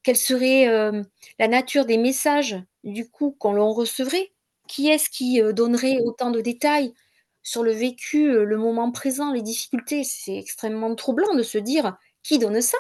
Quelle 0.05 0.17
serait 0.17 0.69
euh, 0.69 1.03
la 1.41 1.49
nature 1.49 1.87
des 1.87 1.99
messages 1.99 2.57
du 2.85 3.11
coup 3.11 3.35
qu'on 3.37 3.73
recevrait? 3.73 4.33
Qui 4.69 4.89
est-ce 4.89 5.11
qui 5.11 5.43
euh, 5.43 5.53
donnerait 5.53 5.99
autant 6.05 6.31
de 6.31 6.41
détails 6.41 6.95
sur 7.43 7.65
le 7.65 7.73
vécu, 7.73 8.29
euh, 8.31 8.45
le 8.45 8.57
moment 8.59 8.93
présent, 8.93 9.33
les 9.33 9.43
difficultés? 9.43 10.05
C'est 10.05 10.37
extrêmement 10.37 10.95
troublant 10.95 11.35
de 11.35 11.43
se 11.43 11.59
dire 11.59 11.97
qui 12.23 12.39
donne 12.39 12.61
ça? 12.61 12.79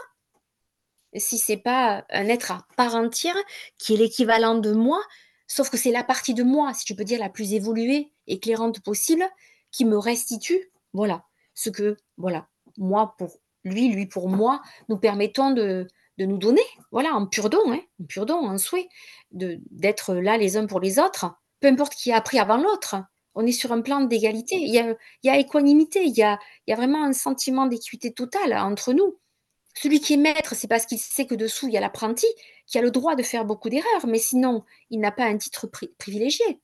Si 1.16 1.38
c'est 1.38 1.56
pas 1.56 2.04
un 2.10 2.28
être 2.28 2.52
à 2.52 2.64
part 2.76 2.94
entière 2.94 3.36
qui 3.78 3.94
est 3.94 3.96
l'équivalent 3.96 4.54
de 4.54 4.70
moi, 4.70 5.02
sauf 5.48 5.70
que 5.70 5.76
c'est 5.76 5.90
la 5.90 6.04
partie 6.04 6.34
de 6.34 6.44
moi, 6.44 6.72
si 6.72 6.84
tu 6.84 6.94
peux 6.94 7.02
dire 7.02 7.18
la 7.18 7.30
plus 7.30 7.52
évoluée, 7.52 8.12
éclairante 8.28 8.78
possible, 8.78 9.24
qui 9.72 9.86
me 9.86 9.98
restitue, 9.98 10.70
voilà, 10.92 11.24
ce 11.54 11.68
que, 11.68 11.96
voilà, 12.16 12.46
moi 12.76 13.16
pour 13.18 13.41
lui, 13.64 13.88
lui 13.88 14.06
pour 14.06 14.28
moi, 14.28 14.62
nous 14.88 14.96
permettons 14.96 15.50
de, 15.50 15.86
nous 16.18 16.38
donner, 16.38 16.62
voilà, 16.92 17.14
en 17.14 17.26
pur 17.26 17.50
don, 17.50 17.72
hein, 17.72 17.80
en 18.00 18.04
pur 18.04 18.26
don, 18.26 18.46
en 18.46 18.58
souhait, 18.58 18.88
d'être 19.32 20.14
là 20.14 20.36
les 20.36 20.56
uns 20.56 20.66
pour 20.66 20.80
les 20.80 20.98
autres, 20.98 21.34
peu 21.60 21.68
importe 21.68 21.94
qui 21.94 22.12
a 22.12 22.16
appris 22.16 22.38
avant 22.38 22.58
l'autre. 22.58 22.96
On 23.34 23.46
est 23.46 23.52
sur 23.52 23.72
un 23.72 23.80
plan 23.80 24.02
d'égalité. 24.02 24.56
Il 24.56 24.74
y 24.74 25.30
a, 25.30 25.38
équanimité, 25.38 26.04
il 26.04 26.14
y 26.14 26.22
a, 26.22 26.38
il 26.66 26.70
y 26.70 26.74
a 26.74 26.76
vraiment 26.76 27.02
un 27.02 27.14
sentiment 27.14 27.66
d'équité 27.66 28.12
totale 28.12 28.52
entre 28.52 28.92
nous. 28.92 29.18
Celui 29.74 30.00
qui 30.00 30.14
est 30.14 30.18
maître, 30.18 30.54
c'est 30.54 30.68
parce 30.68 30.84
qu'il 30.84 30.98
sait 30.98 31.26
que 31.26 31.34
dessous, 31.34 31.66
il 31.66 31.72
y 31.72 31.78
a 31.78 31.80
l'apprenti 31.80 32.26
qui 32.66 32.78
a 32.78 32.82
le 32.82 32.90
droit 32.90 33.16
de 33.16 33.22
faire 33.22 33.44
beaucoup 33.44 33.70
d'erreurs, 33.70 34.06
mais 34.06 34.18
sinon, 34.18 34.64
il 34.90 35.00
n'a 35.00 35.12
pas 35.12 35.24
un 35.24 35.38
titre 35.38 35.66
privilégié. 35.98 36.60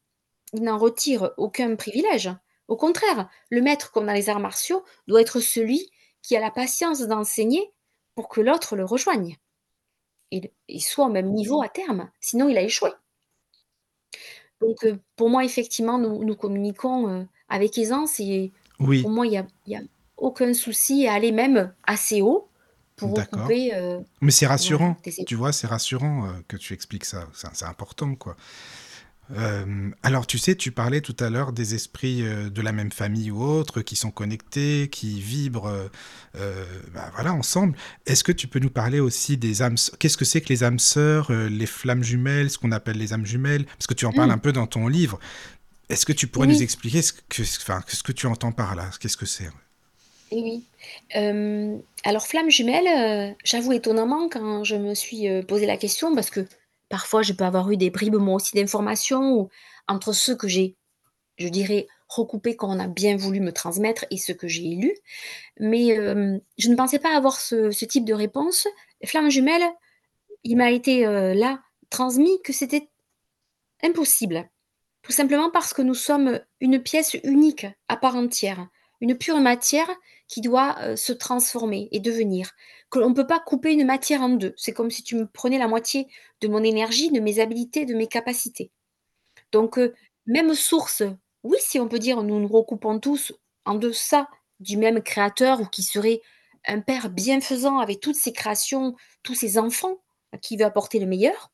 Il 0.53 0.63
n'en 0.63 0.79
retire 0.79 1.31
aucun 1.37 1.75
privilège. 1.75 2.31
Au 2.69 2.77
contraire, 2.77 3.31
le 3.51 3.63
maître, 3.63 3.93
comme 3.93 4.07
dans 4.07 4.13
les 4.13 4.29
arts 4.29 4.41
martiaux, 4.41 4.85
doit 5.07 5.23
être 5.23 5.41
celui 5.41 5.91
qui 6.23 6.37
a 6.37 6.41
la 6.41 6.51
patience 6.51 7.01
d'enseigner 7.01 7.73
pour 8.15 8.29
que 8.29 8.41
l'autre 8.41 8.77
le 8.77 8.85
rejoigne 8.85 9.37
et, 10.31 10.53
soit 10.81 11.07
au 11.07 11.11
même 11.11 11.33
niveau 11.33 11.63
à 11.63 11.69
terme. 11.69 12.11
Sinon, 12.21 12.49
il 12.49 12.59
a 12.59 12.63
échoué. 12.63 12.91
Donc, 14.61 14.85
euh, 14.85 14.99
pour 15.17 15.31
moi, 15.31 15.45
effectivement, 15.45 15.99
nous, 15.99 16.37
communiquons 16.37 17.09
euh, 17.09 17.25
avec 17.49 17.79
aisance 17.79 18.19
et 18.21 18.53
pour 18.79 19.11
moi, 19.11 19.27
il 19.27 19.45
n'y 19.67 19.77
a, 19.77 19.81
aucun 20.17 20.53
souci 20.53 21.07
à 21.07 21.15
aller 21.15 21.31
même 21.31 21.73
assez 21.85 22.23
haut 22.23 22.49
pour 22.97 23.17
recouper. 23.17 23.73
Euh, 23.75 24.01
Mais 24.21 24.33
c'est 24.33 24.47
rassurant, 24.47 24.97
tu 25.27 25.37
vois, 25.37 25.53
c'est 25.53 25.69
rassurant 25.69 26.29
que 26.49 26.57
tu 26.57 26.75
expliques 26.75 27.05
ça. 27.05 27.29
C'est 27.33 27.67
important, 27.67 28.17
quoi. 28.17 28.37
Euh, 29.37 29.91
alors, 30.03 30.27
tu 30.27 30.39
sais, 30.39 30.55
tu 30.55 30.73
parlais 30.73 31.01
tout 31.01 31.17
à 31.21 31.29
l'heure 31.29 31.53
des 31.53 31.75
esprits 31.75 32.23
euh, 32.23 32.49
de 32.49 32.63
la 32.63 32.73
même 32.73 32.91
famille 32.91 33.31
ou 33.31 33.43
autre 33.43 33.83
qui 33.83 33.97
sont 33.97 34.11
connectés, 34.11 34.89
qui 34.91 35.21
vibrent, 35.21 35.89
euh, 36.37 36.65
bah, 36.95 37.11
voilà, 37.15 37.35
ensemble. 37.35 37.77
Est-ce 38.07 38.25
que 38.25 38.33
tu 38.33 38.49
peux 38.49 38.59
nous 38.59 38.71
parler 38.71 39.01
aussi 39.01 39.37
des 39.37 39.63
âmes 39.63 39.77
Qu'est-ce 39.99 40.17
que 40.17 40.25
c'est 40.25 40.41
que 40.41 40.49
les 40.49 40.65
âmes 40.65 40.79
sœurs, 40.79 41.31
les 41.33 41.67
flammes 41.67 42.03
jumelles, 42.03 42.51
ce 42.51 42.59
qu'on 42.59 42.73
appelle 42.73 42.97
les 42.97 43.13
âmes 43.13 43.27
jumelles? 43.27 43.67
Parce 43.67 43.87
que 43.87 43.95
tu 43.95 44.07
en 44.07 44.13
parles 44.13 44.31
mm. 44.31 44.35
un 44.35 44.39
peu 44.39 44.53
dans 44.53 44.67
ton 44.67 44.89
livre. 44.89 45.19
Est-ce 45.89 46.05
que 46.05 46.13
tu 46.13 46.27
pourrais 46.27 46.47
nous 46.47 46.63
expliquer 46.63 47.01
ce 47.01 47.13
que, 47.13 47.43
enfin, 47.43 47.83
ce 47.87 48.03
que 48.03 48.13
tu 48.13 48.27
entends 48.27 48.53
par 48.53 48.75
là? 48.75 48.91
Qu'est-ce 49.01 49.17
que 49.17 49.27
c'est? 49.27 49.49
Et 50.31 50.43
oui. 50.43 50.65
Alors 52.05 52.27
flamme 52.27 52.51
jumelle, 52.51 52.87
heu, 52.87 53.35
j'avoue 53.45 53.73
étonnamment 53.73 54.29
quand 54.29 54.65
je 54.65 54.77
me 54.77 54.95
suis, 54.95 55.27
posé 55.49 55.65
la 55.65 55.79
question 55.79 56.15
parce 56.15 56.29
que 56.29 56.47
parfois 56.89 57.23
je 57.23 57.33
peux 57.33 57.45
avoir 57.45 57.71
eu 57.71 57.77
des 57.77 57.91
bribes 57.91 58.17
moi 58.17 58.37
aussi 58.37 58.55
d'informations 58.55 59.49
entre 59.89 60.13
ceux 60.13 60.37
que 60.37 60.49
j'ai, 60.49 60.77
je 61.39 61.49
dirais, 61.49 61.87
recoupés 62.09 62.57
qu'on 62.57 62.79
a 62.79 62.87
bien 62.87 63.17
voulu 63.17 63.41
me 63.41 63.53
transmettre 63.53 64.05
et 64.11 64.17
ceux 64.17 64.35
que 64.35 64.49
j'ai 64.49 64.63
lus. 64.77 64.97
Mais, 65.61 65.95
je 66.59 66.69
ne 66.69 66.77
pensais 66.77 66.99
pas 66.99 67.17
avoir 67.17 67.41
ce 67.41 67.71
ce 67.71 67.85
type 67.85 68.05
de 68.05 68.15
réponse. 68.15 68.67
Flamme 69.05 69.31
jumelle, 69.31 69.65
il 70.45 70.57
m'a 70.57 70.71
été, 70.71 71.03
là, 71.35 71.61
transmis 71.91 72.41
que 72.43 72.53
c'était 72.53 72.89
impossible. 73.83 74.49
Tout 75.03 75.13
simplement 75.13 75.51
parce 75.51 75.73
que 75.73 75.83
nous 75.83 75.95
sommes 75.95 76.41
une 76.61 76.83
pièce 76.83 77.17
unique, 77.25 77.67
à 77.89 77.97
part 77.97 78.17
entière, 78.17 78.69
une 79.01 79.17
pure 79.17 79.41
matière 79.41 79.89
qui 80.29 80.41
doit, 80.43 80.97
se 80.97 81.13
transformer 81.13 81.89
et 81.91 82.01
devenir. 82.01 82.53
Que 82.91 82.99
l'on 82.99 83.15
peut 83.15 83.27
pas 83.27 83.41
couper 83.41 83.73
une 83.73 83.87
matière 83.87 84.23
en 84.23 84.29
2. 84.29 84.55
C'est 84.57 84.73
comme 84.73 84.91
si 84.91 85.03
tu 85.03 85.17
me 85.17 85.27
prenais 85.27 85.59
la 85.59 85.69
moitié 85.69 86.07
de 86.41 86.49
mon 86.49 86.63
énergie, 86.63 87.11
de 87.11 87.21
mes 87.21 87.41
habilités, 87.41 87.85
de 87.87 87.95
mes 87.95 88.07
capacités. 88.07 88.71
Donc, 89.53 89.81
même 90.27 90.55
source, 90.55 91.03
oui, 91.43 91.57
si 91.61 91.81
on 91.81 91.89
peut 91.89 91.99
dire, 91.99 92.23
nous 92.23 92.39
nous 92.39 92.49
recoupons 92.49 92.99
tous 93.01 93.33
en 93.65 93.75
deçà 93.75 94.29
du 94.61 94.77
même 94.77 95.03
créateur 95.03 95.61
ou 95.61 95.67
qui 95.67 95.83
serait 95.83 96.21
un 96.67 96.81
père 96.81 97.09
bienfaisant 97.09 97.79
avec 97.79 98.01
toutes 98.01 98.17
ses 98.17 98.33
créations, 98.33 98.95
tous 99.23 99.35
ses 99.35 99.59
enfants, 99.59 100.03
à 100.33 100.39
qui 100.39 100.57
veut 100.57 100.65
apporter 100.65 100.99
le 100.99 101.07
meilleur. 101.07 101.51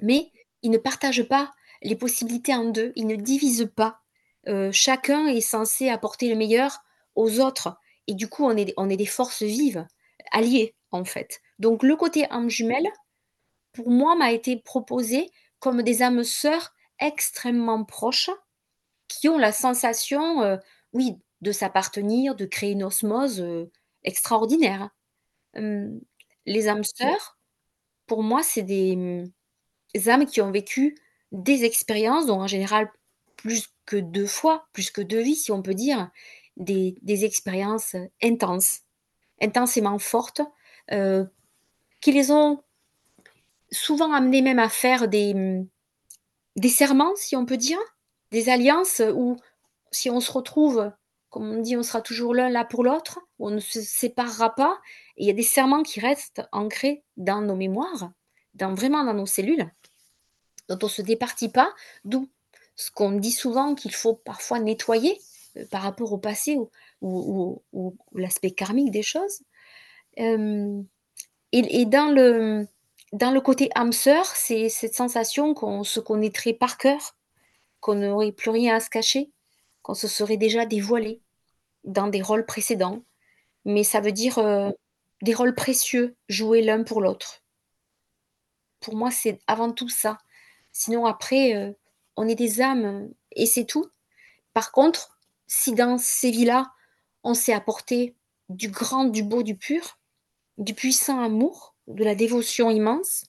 Mais 0.00 0.30
il 0.62 0.70
ne 0.70 0.78
partage 0.78 1.22
pas 1.24 1.52
les 1.82 1.96
possibilités 1.96 2.54
en 2.54 2.64
2, 2.64 2.92
il 2.96 3.06
ne 3.06 3.16
divise 3.16 3.70
pas. 3.74 4.00
Chacun 4.72 5.26
est 5.26 5.40
censé 5.40 5.88
apporter 5.88 6.28
le 6.28 6.36
meilleur 6.36 6.84
aux 7.16 7.40
autres 7.40 7.76
et 8.08 8.14
du 8.14 8.28
coup, 8.28 8.44
on 8.46 8.56
est 8.56 8.66
des 8.66 8.74
on 8.78 8.90
est 8.90 8.96
des 8.98 9.06
forces 9.06 9.42
vives, 9.44 9.86
alliées, 10.32 10.74
en 10.92 11.04
fait. 11.04 11.40
Donc 11.60 11.82
le 11.84 11.96
côté 11.96 12.30
âme 12.30 12.50
jumelle, 12.50 12.88
pour 13.72 13.90
moi, 13.90 14.16
m'a 14.16 14.32
été 14.32 14.56
proposé 14.58 15.30
comme 15.60 15.82
des 15.82 16.02
âmes 16.02 16.24
sœurs 16.24 16.74
extrêmement 17.00 17.84
proches, 17.84 18.30
qui 19.08 19.28
ont 19.28 19.38
la 19.38 19.52
sensation, 19.52 20.42
heu, 20.44 20.58
oui, 20.94 21.16
de 21.42 21.52
s'appartenir, 21.52 22.34
de 22.36 22.46
créer 22.46 22.72
une 22.72 22.84
osmose, 22.84 23.40
heu, 23.42 23.70
extraordinaire. 24.04 24.90
Hem, 25.54 26.00
les 26.46 26.68
âmes 26.68 26.84
sœurs, 26.84 27.38
pour 28.06 28.22
moi, 28.24 28.42
c'est 28.44 28.62
des, 28.64 28.96
mmh, 28.96 29.30
âmes 30.08 30.26
qui 30.26 30.40
ont 30.42 30.50
vécu 30.52 30.96
des 31.32 31.64
expériences, 31.64 32.26
donc 32.26 32.40
en 32.42 32.46
général 32.46 32.90
plus 33.36 33.68
que 33.86 33.96
2 33.96 34.26
fois, 34.26 34.68
plus 34.72 34.90
que 34.90 35.00
2 35.02 35.20
vies, 35.22 35.36
si 35.36 35.52
on 35.52 35.62
peut 35.62 35.74
dire, 35.74 36.10
des 36.56 37.24
expériences, 37.24 37.94
heu, 37.94 38.08
intenses, 38.22 38.80
intensément 39.40 39.98
fortes, 39.98 40.40
heu, 40.92 41.28
qui 42.00 42.12
les 42.12 42.30
ont 42.30 42.62
souvent 43.70 44.12
amenées 44.12 44.42
même 44.42 44.58
à 44.58 44.68
faire 44.68 45.08
des, 45.08 45.34
serments, 46.68 47.14
si 47.16 47.36
on 47.36 47.46
peut 47.46 47.56
dire, 47.56 47.78
des 48.30 48.48
alliances 48.48 49.02
où 49.14 49.36
si 49.90 50.10
on 50.10 50.20
se 50.20 50.32
retrouve, 50.32 50.92
comme 51.30 51.50
on 51.50 51.60
dit: 51.60 51.76
«On 51.76 51.82
sera 51.82 52.00
toujours 52.00 52.34
l'un 52.34 52.48
là 52.48 52.64
pour 52.64 52.84
l'autre», 52.84 53.20
on 53.38 53.50
ne 53.50 53.60
se 53.60 53.80
séparera 53.80 54.54
pas 54.54 54.80
il 55.16 55.26
y 55.26 55.30
a 55.30 55.34
des 55.34 55.42
serments 55.42 55.82
qui 55.82 56.00
restent 56.00 56.42
ancrés 56.52 57.04
dans 57.16 57.40
nos 57.40 57.56
mémoires, 57.56 58.10
dans 58.54 58.74
vraiment 58.74 59.04
dans 59.04 59.14
nos 59.14 59.26
cellules, 59.26 59.70
dont 60.68 60.78
on 60.82 60.88
se 60.88 61.02
départit 61.02 61.48
pas, 61.48 61.72
d'où 62.04 62.28
ce 62.74 62.90
qu'on 62.90 63.12
dit 63.12 63.32
souvent 63.32 63.74
qu'il 63.74 63.94
faut 63.94 64.14
parfois 64.14 64.58
nettoyer, 64.58 65.18
par 65.70 65.82
rapport 65.82 66.12
au 66.12 66.18
passé 66.18 66.56
ou 66.56 67.62
ou 67.72 67.96
l'aspect 68.14 68.50
karmique 68.52 68.90
des 68.90 69.02
choses. 69.02 69.42
Hem 70.16 70.86
et 71.52 71.82
et 71.82 71.86
dans 71.86 72.10
le 72.12 72.66
dans 73.12 73.30
le 73.32 73.40
côté 73.40 73.70
âme 73.74 73.92
sœur, 73.92 74.26
c'est 74.26 74.68
cette 74.68 74.94
sensation 74.94 75.54
qu'on 75.54 75.84
se 75.84 76.00
connaîtrait 76.00 76.54
par 76.54 76.78
cœur, 76.78 77.16
qu'on 77.80 77.96
n'aurait 77.96 78.32
plus 78.32 78.50
rien 78.50 78.76
à 78.76 78.80
se 78.80 78.90
cacher, 78.90 79.30
qu'on 79.82 79.94
se 79.94 80.08
serait 80.08 80.36
déjà 80.38 80.66
dévoilé 80.66 81.22
dans 81.84 82.08
des 82.08 82.22
rôles 82.22 82.46
précédents. 82.46 83.02
Mais 83.66 83.84
ça 83.84 84.00
veut 84.00 84.12
dire, 84.12 84.38
heu, 84.40 84.72
des 85.22 85.34
rôles 85.34 85.54
précieux 85.54 86.16
joués 86.28 86.62
l'un 86.62 86.84
pour 86.84 87.02
l'autre. 87.02 87.42
Pour 88.80 88.96
moi, 88.96 89.10
c'est 89.10 89.38
avant 89.46 89.72
tout 89.72 89.88
ça. 89.88 90.18
Sinon 90.72 91.06
après, 91.06 91.54
heu, 91.54 91.76
on 92.16 92.28
est 92.28 92.34
des 92.34 92.60
âmes 92.62 93.10
et 93.32 93.46
c'est 93.46 93.64
tout. 93.66 93.86
Par 94.54 94.72
contre, 94.72 95.15
si 95.46 95.74
dans 95.74 95.98
ces 95.98 96.30
vies-là, 96.30 96.72
on 97.22 97.34
sait 97.34 97.52
apporter 97.52 98.14
du 98.48 98.68
grand, 98.68 99.04
du 99.04 99.22
beau, 99.22 99.42
du 99.42 99.56
pur, 99.56 99.98
du 100.58 100.74
puissant 100.74 101.20
amour, 101.20 101.74
de 101.88 102.04
la 102.04 102.14
dévotion 102.14 102.70
immense, 102.70 103.24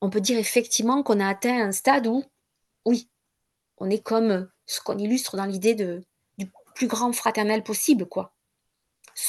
on 0.00 0.10
peut 0.10 0.20
dire 0.20 0.38
effectivement 0.38 1.02
qu'on 1.02 1.20
a 1.20 1.28
atteint 1.28 1.66
un 1.66 1.72
stade 1.72 2.06
où, 2.06 2.24
oui, 2.84 3.08
on 3.78 3.90
est 3.90 4.02
comme, 4.02 4.48
ce 4.66 4.80
qu'on 4.80 4.98
illustre 4.98 5.36
dans 5.36 5.44
l'idée 5.44 5.74
de 5.74 6.02
du 6.38 6.50
plus 6.74 6.86
grand 6.86 7.12
fraternel 7.12 7.62
possible, 7.62 8.06
quoi. 8.06 8.32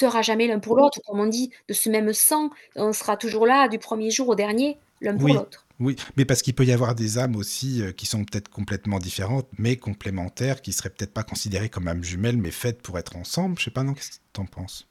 À 0.02 0.22
jamais 0.22 0.48
l'un 0.48 0.60
pour 0.60 0.76
l'autre, 0.76 1.00
comme 1.06 1.20
on 1.20 1.26
dit, 1.26 1.52
de 1.68 1.74
ce 1.74 1.90
même 1.90 2.14
sang, 2.14 2.52
on 2.76 2.94
sera 2.94 3.18
toujours 3.18 3.48
là 3.48 3.68
du 3.68 3.80
premier 3.80 4.12
jour 4.12 4.30
au 4.30 4.36
dernier, 4.36 4.78
l'un 5.02 5.18
pour 5.18 5.30
l'autre. 5.30 5.69
Oui, 5.80 5.96
mais 6.18 6.26
parce 6.26 6.42
qu'il 6.42 6.54
peut 6.56 6.66
y 6.66 6.72
avoir 6.74 6.94
des 6.96 7.18
âmes 7.18 7.36
aussi, 7.36 7.82
heu, 7.82 7.92
qui 7.94 8.06
sont 8.06 8.24
peut-être 8.26 8.50
complètement 8.50 9.00
différentes, 9.00 9.48
mais 9.58 9.78
complémentaires, 9.78 10.62
qui 10.62 10.74
seraient 10.74 10.90
peut-être 10.90 11.14
pas 11.14 11.24
considérées 11.24 11.70
comme 11.70 11.88
âmes 11.88 12.04
jumelles, 12.04 12.38
mais 12.38 12.52
faites 12.52 12.82
pour 12.82 13.00
être 13.00 13.16
ensemble. 13.16 13.58
Je 13.60 13.66
sais 13.66 13.72
pas, 13.72 13.84
non, 13.84 13.94
qu'est-ce 13.94 14.12
que 14.12 14.16
tu 14.34 14.42
en 14.42 14.46
penses? 14.46 14.88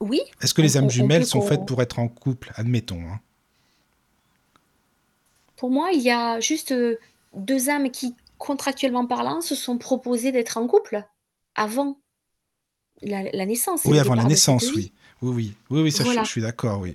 Oui, 0.00 0.20
Est-ce 0.40 0.52
que 0.54 0.60
on 0.60 0.64
les 0.64 0.76
âmes 0.76 0.84
on 0.84 0.86
on 0.86 0.90
jumelles 0.90 1.24
sont 1.26 1.40
faites 1.40 1.64
pour 1.64 1.80
être 1.82 1.98
en 2.00 2.08
couple? 2.08 2.52
Admettons, 2.56 3.00
hein. 3.08 3.20
Pour 5.56 5.70
moi, 5.70 5.90
il 5.92 6.00
y 6.00 6.10
a 6.10 6.40
juste, 6.40 6.72
heu, 6.72 6.98
2 7.34 7.68
âmes 7.68 7.90
qui, 7.90 8.16
contractuellement 8.38 9.06
parlant, 9.06 9.40
se 9.40 9.54
sont 9.54 9.78
proposées 9.78 10.32
d'être 10.32 10.56
en 10.56 10.66
couple, 10.66 11.04
avant 11.54 11.98
la 13.02 13.22
la 13.32 13.46
naissance 13.46 13.84
Oui, 13.84 13.98
avant 13.98 14.14
la 14.14 14.24
naissance, 14.24 14.72
oui. 14.74 14.92
Oui, 15.22 15.32
oui. 15.34 15.54
Oui, 15.70 15.82
oui, 15.82 15.92
ça 15.92 16.04
je 16.04 16.22
je 16.22 16.28
suis 16.30 16.40
d'accord, 16.40 16.80
oui. 16.80 16.94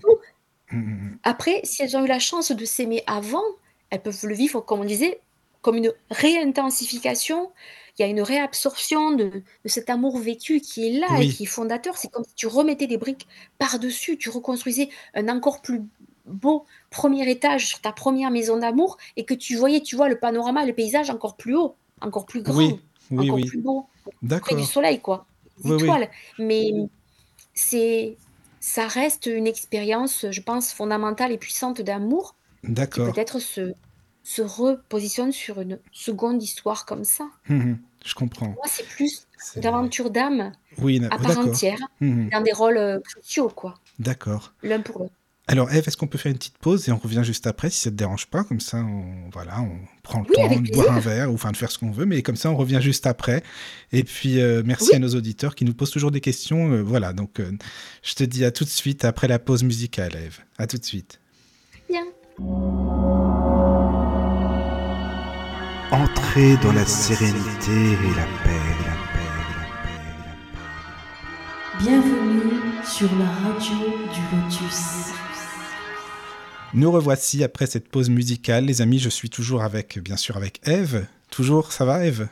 Mmh. 0.74 1.18
Après, 1.24 1.62
si 1.64 1.82
elles 1.84 1.95
ont 1.95 2.04
eu 2.04 2.08
la 2.08 2.20
chance 2.20 2.52
de 2.52 2.66
s'aimer 2.66 3.04
avant, 3.08 3.44
elles 3.90 4.02
peuvent 4.02 4.26
le 4.26 4.36
vivre, 4.36 4.62
comme 4.62 4.82
on 4.82 4.86
disait, 4.86 5.20
comme 5.62 5.78
une 5.78 5.94
réintensification. 6.10 7.52
Il 7.98 8.02
y 8.02 8.06
a 8.06 8.08
une 8.08 8.22
réabsorption 8.22 9.12
de 9.12 9.26
de 9.64 9.70
cet 9.70 9.90
amour 9.91 10.18
vécu 10.18 10.60
qui 10.62 10.88
est 10.88 11.00
là 11.00 11.08
et 11.18 11.20
Oui. 11.20 11.34
qui 11.34 11.44
est 11.44 11.45
fondateur. 11.45 11.95
C'est 11.98 12.10
comme 12.12 12.24
si 12.24 12.34
tu 12.36 12.48
remettais 12.48 12.88
des 12.88 12.98
briques 12.98 13.28
par-dessus, 13.60 14.18
tu 14.18 14.30
reconstruisais 14.30 14.90
un 15.14 15.30
encore 15.30 15.62
plus 15.62 15.82
beau 16.26 16.66
1er 16.91 17.28
étage 17.28 17.68
sur 17.68 17.82
ta 17.82 17.91
1re 17.91 18.32
maison 18.32 18.58
d'amour 18.58 18.98
et 19.16 19.26
que 19.26 19.36
tu 19.36 19.56
voyais, 19.56 19.82
tu 19.82 19.95
vois, 19.95 20.10
le 20.10 20.18
panorama, 20.20 20.66
le 20.66 20.74
paysage 20.74 21.12
encore 21.12 21.38
plus 21.38 21.56
haut, 21.56 21.76
encore 22.02 22.26
plus 22.26 22.40
Oui, 22.40 22.44
grand, 22.44 22.80
oui, 23.12 23.30
encore 23.30 23.36
oui. 23.36 23.45
plus 23.45 23.62
beau, 23.62 23.86
près 24.41 24.56
du 24.56 24.64
soleil, 24.64 25.00
quoi, 25.00 25.28
des 25.64 25.70
Oui, 25.70 25.76
oui. 25.78 25.84
étoiles. 25.84 26.10
Mais 26.40 26.72
c'est 27.54 28.18
ça 28.65 28.88
reste 28.88 29.26
une 29.26 29.45
expérience, 29.45 30.26
je 30.31 30.41
pense, 30.41 30.72
fondamentale 30.72 31.34
et 31.34 31.38
puissante 31.38 31.81
d'amour 31.81 32.35
qui 32.64 32.72
D'accord. 32.72 33.14
peut-être 33.14 33.40
se 33.40 33.73
se 34.26 34.41
repositionne 34.41 35.34
sur 35.34 35.60
une 35.60 35.80
seconde 35.91 36.41
histoire 36.41 36.85
comme 36.85 37.03
ça. 37.03 37.26
Mmh 37.49 37.56
mh. 37.72 37.77
Je 38.06 38.15
comprends. 38.15 38.48
moi, 38.48 38.65
c'est 38.68 38.88
plus 38.88 39.27
d'aventure 39.57 40.10
d'âme 40.11 40.53
oui, 40.77 41.02
à 41.11 41.18
part 41.19 41.38
entière, 41.40 41.77
Mmh 41.99 42.27
mh. 42.27 42.30
dans 42.30 42.41
des 42.41 42.53
rôles, 42.53 43.02
cruciaux, 43.03 43.49
quoi, 43.49 43.73
D'accord. 43.99 44.53
l'un 44.64 44.80
pour 44.81 44.99
l'autre. 44.99 45.14
Alors 45.45 45.70
Ève, 45.72 45.84
est-ce 45.86 45.98
qu'on 45.98 46.07
peut 46.07 46.18
faire 46.18 46.32
une 46.32 46.38
petite 46.38 46.57
pause 46.57 46.88
et 46.88 46.91
on 46.94 46.98
revient 46.98 47.22
juste 47.24 47.48
après 47.48 47.70
si 47.70 47.82
ça 47.82 47.90
te 47.91 47.95
dérange 47.95 48.28
pas? 48.28 48.45
Comme 48.45 48.61
ça, 48.61 48.78
on 48.78 49.30
voilà, 49.34 49.60
on 49.61 49.78
prend 50.02 50.22
le 50.22 50.26
Oui, 50.30 50.36
temps 50.36 50.61
de 50.61 50.72
boire 50.72 50.91
un 50.95 50.99
verre 51.02 51.30
ou 51.32 51.34
enfin 51.34 51.52
de 51.52 51.57
faire 51.57 51.70
ce 51.70 51.78
qu'on 51.78 51.91
veut, 51.91 52.06
mais 52.06 52.22
comme 52.22 52.38
ça, 52.38 52.49
on 52.49 52.56
revient 52.56 52.80
juste 52.82 53.06
après 53.07 53.44
et 53.91 54.03
puis, 54.06 54.41
Oui. 54.41 54.61
merci 54.64 54.95
à 54.95 54.99
nos 54.99 55.10
auditeurs 55.15 55.53
qui 55.56 55.65
nous 55.65 55.74
posent 55.74 55.91
toujours 55.91 56.11
des 56.11 56.22
questions, 56.22 56.72
heu, 56.72 56.80
voilà, 56.82 57.11
donc 57.11 57.41
heu, 57.41 57.52
je 58.03 58.14
te 58.14 58.24
dis 58.24 58.45
à 58.45 58.52
tout 58.52 58.64
de 58.64 58.70
suite 58.70 59.03
après 59.03 59.28
la 59.28 59.38
pause 59.38 59.64
musicale, 59.64 60.15
Ève. 60.15 60.40
À 60.57 60.65
tout 60.65 60.78
de 60.78 60.86
suite. 60.86 61.20
Bien. 61.90 62.03
Entrez 65.91 66.56
dans 66.64 66.72
la 66.72 66.86
sérénité 66.86 67.72
et 67.72 68.15
la 68.15 68.26
paix, 68.44 68.64
la 68.80 68.95
paix, 69.11 69.30
la 69.36 69.76
paix, 69.84 69.99
la 70.26 70.34
paix. 70.64 71.84
Bienvenue 71.84 72.61
sur 72.86 73.10
la 73.18 73.26
radio 73.26 73.76
du 74.14 74.22
Lotus. 74.36 75.11
Nous 76.74 76.91
revoici 76.91 77.44
après 77.44 77.68
cette 77.68 77.88
pause 77.88 78.10
musicale, 78.10 78.66
les 78.66 78.82
amis. 78.82 79.00
Je 79.00 79.10
suis 79.10 79.30
toujours 79.30 79.62
avec, 79.64 80.00
bien 80.00 80.18
sûr, 80.18 80.38
avec 80.38 80.60
Ève. 80.68 81.06
Toujours, 81.30 81.72
ça 81.72 81.86
va, 81.86 82.06
Ève? 82.06 82.28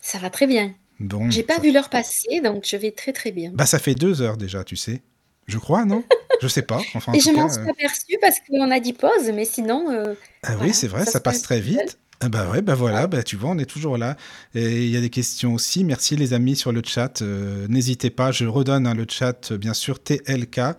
Ça 0.00 0.18
va 0.18 0.30
très 0.30 0.46
bien. 0.46 0.74
Bon, 1.00 1.30
J'ai 1.30 1.42
pas 1.42 1.56
ça 1.56 1.62
vu 1.62 1.72
l'heure 1.72 1.88
passer, 1.88 2.40
donc 2.42 2.64
je 2.66 2.76
vais 2.76 2.90
très, 2.92 3.12
très 3.12 3.32
bien. 3.32 3.50
bah, 3.54 3.66
ça 3.66 3.78
fait 3.78 3.94
2 3.94 4.20
heures 4.22 4.36
déjà, 4.36 4.62
tu 4.62 4.76
sais? 4.76 5.02
Je 5.46 5.58
crois, 5.58 5.84
non? 5.84 6.04
Je 6.42 6.48
sais 6.48 6.62
pas, 6.62 6.80
enfin, 6.94 7.12
en 7.12 7.14
Et 7.14 7.20
je 7.20 7.30
m'en 7.30 7.48
suis 7.48 7.62
heu 7.62 7.68
aperçue 7.70 8.18
parce 8.20 8.36
qu'on 8.40 8.70
a 8.70 8.80
dit 8.80 8.92
pause, 8.92 9.30
mais 9.32 9.44
sinon, 9.44 9.90
heu, 9.92 10.16
Ah 10.42 10.56
oui, 10.60 10.74
c'est 10.74 10.88
vrai, 10.88 11.04
ça 11.04 11.12
ça 11.12 11.18
se 11.18 11.22
passe 11.22 11.42
très 11.42 11.60
vite. 11.60 11.98
Ah 12.20 12.28
bah 12.28 12.50
ouais, 12.50 12.60
bah 12.60 12.74
voilà, 12.74 13.06
bah 13.06 13.22
tu 13.22 13.36
vois, 13.36 13.50
on 13.50 13.58
est 13.58 13.64
toujours 13.66 13.96
là. 13.98 14.16
Et 14.54 14.84
il 14.84 14.90
y 14.90 14.96
a 14.96 15.00
des 15.00 15.10
questions 15.10 15.54
aussi. 15.54 15.84
Merci 15.84 16.16
les 16.16 16.32
amis 16.32 16.56
sur 16.56 16.72
le 16.72 16.82
chat. 16.84 17.22
Euh, 17.22 17.66
N'hésitez 17.68 18.10
pas, 18.10 18.32
je 18.32 18.46
redonne 18.46 18.86
hein, 18.86 18.94
le 18.94 19.06
chat, 19.08 19.52
euh, 19.52 19.58
bien 19.58 19.74
sûr, 19.74 20.02
tlk.io 20.02 20.74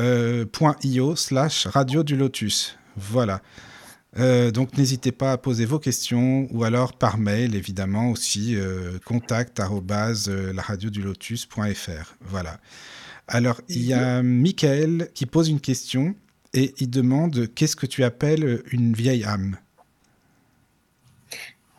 euh, 0.00 0.44
slash 1.16 1.66
radio 1.66 2.02
du 2.02 2.16
lotus. 2.16 2.76
Voilà. 2.96 3.40
Euh, 4.18 4.52
donc 4.52 4.78
n'hésitez 4.78 5.10
pas 5.10 5.32
à 5.32 5.38
poser 5.38 5.64
vos 5.64 5.80
questions 5.80 6.46
ou 6.52 6.62
alors 6.62 6.92
par 6.92 7.18
mail 7.18 7.56
évidemment 7.56 8.10
aussi 8.10 8.54
euh, 8.54 8.98
contact 9.04 9.58
euh, 9.58 10.52
la 10.52 10.62
radio 10.62 10.90
du 10.90 11.02
lotus.fr. 11.02 12.14
Voilà. 12.20 12.60
Alors 13.26 13.60
il 13.68 13.82
y 13.82 13.92
a 13.92 14.22
Michael 14.22 15.10
qui 15.14 15.26
pose 15.26 15.48
une 15.48 15.60
question 15.60 16.14
et 16.52 16.74
il 16.78 16.90
demande 16.90 17.48
qu'est-ce 17.54 17.74
que 17.74 17.86
tu 17.86 18.04
appelles 18.04 18.62
une 18.70 18.92
vieille 18.92 19.24
âme? 19.24 19.56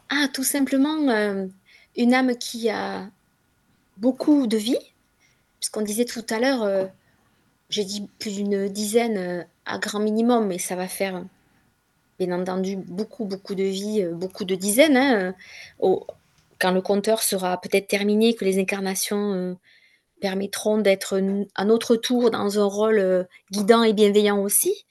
Ah, 0.09 0.27
tout 0.33 0.43
simplement 0.43 1.47
une 1.95 2.13
âme 2.13 2.35
qui 2.37 2.69
a 2.69 3.09
beaucoup 3.97 4.47
de 4.47 4.57
vie, 4.57 4.77
puisqu'on 5.59 5.81
disait 5.81 6.05
tout 6.05 6.25
à 6.29 6.39
l'heure, 6.39 6.89
j'ai 7.69 7.83
dit 7.83 8.07
plus 8.19 8.35
d'une 8.35 8.67
dizaine 8.69 9.17
euh, 9.17 9.43
à 9.65 9.79
grand 9.79 9.99
minimum, 9.99 10.47
mais 10.47 10.59
ça 10.59 10.75
va 10.75 10.87
faire 10.87 11.23
bien 12.19 12.31
entendu 12.31 12.77
beaucoup, 12.77 13.25
beaucoup 13.25 13.55
de 13.55 13.63
vie, 13.63 14.03
euh, 14.03 14.13
beaucoup 14.13 14.45
de 14.45 14.55
dizaines. 14.55 14.97
hein, 14.97 15.33
euh, 15.83 15.95
quand 16.59 16.71
le 16.71 16.81
compteur 16.81 17.21
sera 17.21 17.59
peut-être 17.59 17.87
terminé, 17.87 18.33
que 18.33 18.45
les 18.45 18.59
incarnations 18.59 19.57
permettront 20.21 20.77
d'être 20.77 21.21
à 21.55 21.65
notre 21.65 21.97
tour 21.97 22.31
dans 22.31 22.59
un 22.59 22.63
rôle 22.63 23.27
guidant 23.51 23.83
et 23.83 23.91
bienveillant 23.91 24.39
aussi, 24.41 24.85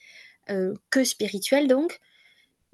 que 0.47 1.05
spirituel 1.05 1.67
donc. 1.67 2.01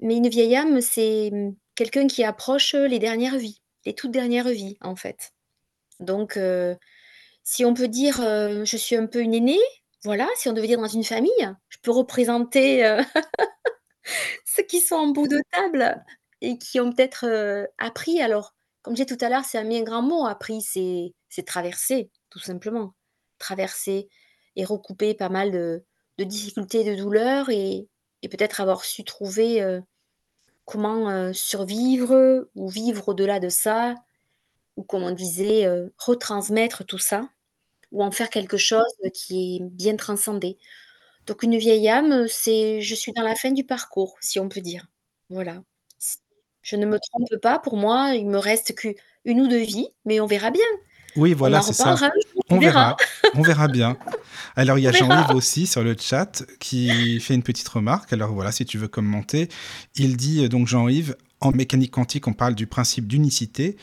Mais 0.01 0.17
une 0.17 0.27
vieille 0.27 0.57
âme, 0.57 0.81
c'est 0.81 1.29
hum, 1.31 1.55
quelqu'un 1.75 2.07
qui 2.07 2.25
approche 2.25 2.73
les 2.73 2.99
dernières 2.99 3.37
vies, 3.37 3.61
les 3.85 3.93
toutes 3.93 4.11
dernières 4.11 4.49
vies 4.49 4.77
en 4.81 4.97
fait. 4.97 5.31
Donc, 6.01 6.37
si 7.43 7.63
on 7.63 7.73
peut 7.73 7.87
dire 7.87 8.17
je 8.17 8.77
suis 8.77 8.97
un 8.97 9.05
peu 9.05 9.21
une 9.21 9.33
aînée, 9.33 9.61
voilà, 10.03 10.27
si 10.35 10.49
on 10.49 10.53
devait 10.53 10.67
dire 10.67 10.79
dans 10.79 10.87
une 10.87 11.03
famille, 11.03 11.31
je 11.69 11.77
peux 11.81 11.91
représenter 11.91 12.85
euh, 12.85 13.01
ceux 14.45 14.63
qui 14.63 14.79
sont 14.79 14.95
en 14.95 15.07
bout 15.07 15.27
de 15.27 15.41
table 15.51 16.03
et 16.41 16.57
qui 16.57 16.79
ont 16.79 16.91
peut-être, 16.91 17.25
heu, 17.27 17.67
appris 17.77 18.21
alors, 18.21 18.53
comme 18.81 18.97
j'ai 18.97 19.05
tout 19.05 19.17
à 19.21 19.29
l'heure, 19.29 19.45
c'est 19.45 19.59
un 19.59 19.67
bien 19.67 19.83
grand 19.83 20.01
mot, 20.01 20.25
appris, 20.25 20.61
c'est 20.61 21.43
traverser, 21.45 22.09
tout 22.31 22.39
simplement. 22.39 22.95
Traverser 23.37 24.09
et 24.55 24.65
recouper 24.65 25.13
pas 25.13 25.29
mal 25.29 25.51
de 25.51 25.83
difficultés, 26.23 26.83
de 26.83 26.95
douleurs 26.95 27.49
et 27.49 27.87
peut-être 28.23 28.59
avoir 28.61 28.83
su 28.83 29.03
trouver, 29.03 29.61
heu, 29.61 29.83
comment, 30.65 31.31
survivre 31.33 32.47
ou 32.55 32.69
vivre 32.69 33.09
au-delà 33.09 33.39
de 33.39 33.49
ça 33.49 33.95
ou 34.77 34.83
comme 34.83 35.03
on 35.03 35.11
disait, 35.11 35.67
retransmettre 35.97 36.85
tout 36.85 36.97
ça 36.97 37.29
ou 37.91 38.03
en 38.03 38.11
faire 38.11 38.29
quelque 38.29 38.57
chose 38.57 38.83
qui 39.13 39.57
est 39.57 39.59
bien 39.63 39.95
transcendé. 39.95 40.57
Donc 41.27 41.43
une 41.43 41.57
vieille 41.57 41.87
âme, 41.89 42.25
c'est 42.27 42.81
je 42.81 42.95
suis 42.95 43.11
dans 43.13 43.23
la 43.23 43.35
fin 43.35 43.51
du 43.51 43.63
parcours, 43.63 44.17
si 44.21 44.39
on 44.39 44.49
peut 44.49 44.61
dire. 44.61 44.87
Voilà. 45.29 45.63
Je 46.61 46.75
ne 46.75 46.85
me 46.85 46.99
trompe 46.99 47.41
pas, 47.41 47.59
pour 47.59 47.75
moi, 47.77 48.13
il 48.15 48.27
me 48.27 48.37
reste 48.37 48.75
qu'1 48.75 48.95
ou 49.25 49.47
2 49.47 49.57
vies, 49.57 49.89
mais 50.05 50.19
on 50.19 50.27
verra 50.27 50.51
bien. 50.51 50.65
Oui, 51.15 51.33
voilà, 51.33 51.61
c'est 51.61 51.73
ça. 51.73 51.95
On 52.49 52.57
on 52.57 52.59
verra. 52.59 52.95
verra, 52.95 52.97
on 53.35 53.41
verra 53.41 53.67
bien. 53.67 53.97
Alors 54.55 54.77
il 54.77 54.83
y 54.83 54.87
a. 54.87 54.91
Jean-Yves 54.91 55.35
aussi 55.35 55.67
sur 55.67 55.83
le 55.83 55.95
chat 55.99 56.43
qui 56.59 57.19
fait 57.19 57.33
une 57.33 57.43
petite 57.43 57.67
remarque. 57.67 58.13
Alors 58.13 58.31
voilà, 58.31 58.51
si 58.51 58.65
tu 58.65 58.77
veux 58.77 58.87
commenter, 58.87 59.49
il 59.95 60.17
dit 60.17 60.45
euh, 60.45 60.49
donc 60.49 60.67
Jean-Yves. 60.67 61.15
En 61.41 61.51
mécanique 61.51 61.91
quantique, 61.91 62.27
on 62.27 62.33
parle 62.33 62.53
du 62.55 62.67
principe 62.67 63.07
d'unicité 63.07 63.75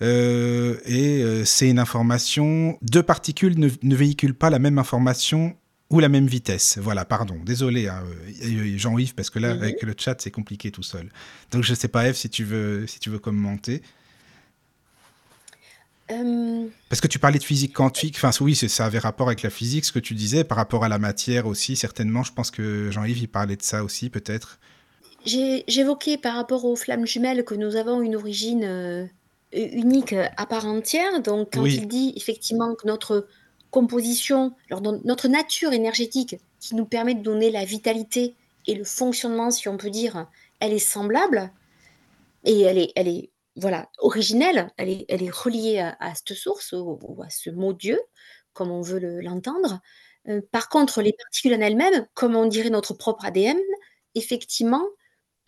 euh, 0.00 0.78
et 0.86 1.22
euh, 1.22 1.44
c'est 1.44 1.68
une 1.68 1.78
information. 1.78 2.78
Deux 2.82 3.02
particules 3.02 3.58
ne, 3.58 3.68
ne 3.82 3.94
véhiculent 3.94 4.34
pas 4.34 4.50
la 4.50 4.58
même 4.58 4.78
information 4.78 5.54
ou 5.90 6.00
la 6.00 6.08
même 6.08 6.26
vitesse. 6.26 6.78
Voilà, 6.78 7.04
pardon, 7.04 7.36
désolé 7.44 7.86
hein, 7.88 8.02
euh, 8.44 8.78
Jean-Yves 8.78 9.14
parce 9.14 9.28
que 9.28 9.38
là 9.38 9.54
Mmh 9.54 9.58
mh. 9.58 9.62
avec 9.62 9.82
le 9.82 9.94
chat 9.96 10.20
c'est 10.20 10.30
compliqué 10.30 10.70
tout 10.70 10.82
seul. 10.82 11.10
Donc 11.50 11.62
je 11.62 11.74
sais 11.74 11.88
pas 11.88 12.08
Eve 12.08 12.16
si 12.16 12.30
tu 12.30 12.44
veux 12.44 12.86
si 12.86 12.98
tu 12.98 13.10
veux 13.10 13.18
commenter. 13.18 13.82
Hem 16.08 16.70
Parce 16.88 17.00
que 17.00 17.08
tu 17.08 17.18
parlais 17.18 17.38
de 17.38 17.44
physique 17.44 17.74
quantique, 17.74 18.16
enfin 18.16 18.30
oui, 18.40 18.56
ça 18.56 18.86
avait 18.86 18.98
rapport 18.98 19.28
avec 19.28 19.42
la 19.42 19.50
physique, 19.50 19.84
ce 19.84 19.92
que 19.92 19.98
tu 19.98 20.14
disais, 20.14 20.44
par 20.44 20.56
rapport 20.56 20.84
à 20.84 20.88
la 20.88 20.98
matière 20.98 21.46
aussi, 21.46 21.76
certainement. 21.76 22.22
Je 22.22 22.32
pense 22.32 22.50
que 22.50 22.90
Jean-Yves, 22.90 23.18
il 23.18 23.28
parlait 23.28 23.56
de 23.56 23.62
ça 23.62 23.84
aussi, 23.84 24.10
peut-être. 24.10 24.58
J'ai 25.24 25.64
j'évoquais 25.68 26.16
par 26.18 26.34
rapport 26.34 26.64
aux 26.64 26.76
flammes 26.76 27.06
jumelles 27.06 27.44
que 27.44 27.54
nous 27.54 27.76
avons 27.76 28.02
une 28.02 28.16
origine, 28.16 28.64
heu, 28.64 29.08
u 29.52 29.60
unique, 29.78 30.14
à 30.14 30.46
part 30.46 30.66
entière. 30.66 31.20
Donc 31.22 31.50
quand 31.54 31.62
Oui. 31.62 31.76
il 31.76 31.86
dit 31.88 32.12
effectivement 32.16 32.74
que 32.74 32.86
notre 32.86 33.28
composition, 33.70 34.54
alors 34.70 34.82
notre 35.04 35.28
nature 35.28 35.72
énergétique 35.72 36.36
qui 36.60 36.74
nous 36.74 36.86
permet 36.86 37.14
de 37.14 37.22
donner 37.22 37.50
la 37.50 37.64
vitalité 37.64 38.36
et 38.66 38.74
le 38.74 38.84
fonctionnement, 38.84 39.50
si 39.50 39.68
on 39.68 39.76
peut 39.76 39.90
dire, 39.90 40.26
elle 40.60 40.72
est 40.72 40.78
semblable 40.78 41.52
et 42.44 42.60
elle 42.62 42.78
est 42.78 42.92
elle 42.96 43.08
est 43.08 43.30
voilà, 43.56 43.88
originelle, 43.98 44.70
elle 44.78 44.88
est 44.90 45.04
elle 45.08 45.22
est 45.22 45.30
reliée 45.34 45.78
à 45.80 45.96
à 46.00 46.14
cette 46.14 46.34
source 46.36 46.72
ou 46.72 46.98
ou 47.02 47.22
à 47.22 47.30
ce 47.30 47.50
mot 47.50 47.72
Dieu, 47.72 48.00
comme 48.54 48.70
on 48.70 48.82
veut 48.82 48.98
le 49.00 49.20
l'entendre. 49.20 49.80
Heu, 50.28 50.42
par 50.52 50.68
contre, 50.68 51.02
les 51.02 51.12
particules 51.14 51.54
en 51.54 51.60
elles-mêmes, 51.60 52.06
comme 52.14 52.36
on 52.36 52.46
dirait 52.46 52.70
notre 52.70 52.94
propre 52.94 53.24
ADN, 53.26 53.58
effectivement, 54.14 54.84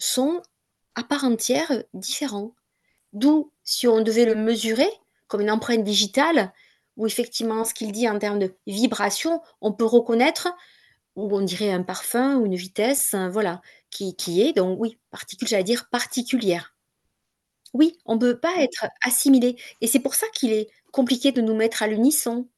sont 0.05 0.43
à 0.97 1.03
part 1.05 1.25
entière, 1.25 1.71
différents. 1.95 2.55
D'où, 3.15 3.53
si 3.65 3.89
on 3.89 4.03
devait 4.03 4.27
le 4.27 4.35
mesurer 4.37 4.89
comme 5.29 5.43
une 5.43 5.51
empreinte 5.51 5.85
digitale, 5.85 6.53
où 6.97 7.07
effectivement 7.07 7.65
ce 7.65 7.75
qu'il 7.75 7.93
dit 7.93 8.09
en 8.09 8.19
termes 8.19 8.39
de 8.41 8.55
vibration, 8.67 9.43
on 9.61 9.73
peut 9.73 9.85
reconnaître, 9.87 10.49
ou 11.17 11.35
on 11.37 11.43
dirait 11.43 11.73
un 11.73 11.83
parfum 11.85 12.37
ou 12.39 12.47
une 12.47 12.57
vitesse, 12.57 13.15
voilà, 13.31 13.63
qui 13.91 14.17
qui 14.17 14.43
est 14.43 14.53
donc 14.55 14.79
oui, 14.81 14.99
particule, 15.11 15.49
j'allais 15.49 15.65
dire 15.65 15.89
particulière. 15.91 16.75
Oui, 17.75 17.99
on 18.07 18.19
peut 18.19 18.39
pas 18.39 18.55
être 18.59 18.87
assimilé 19.03 19.57
et 19.81 19.87
c'est 19.87 19.99
pour 20.01 20.15
ça 20.15 20.27
qu'il 20.35 20.53
est 20.53 20.69
compliqué 20.93 21.33
de 21.33 21.41
nous 21.43 21.55
mettre 21.57 21.83
à 21.83 21.89
l'unisson. 21.89 22.49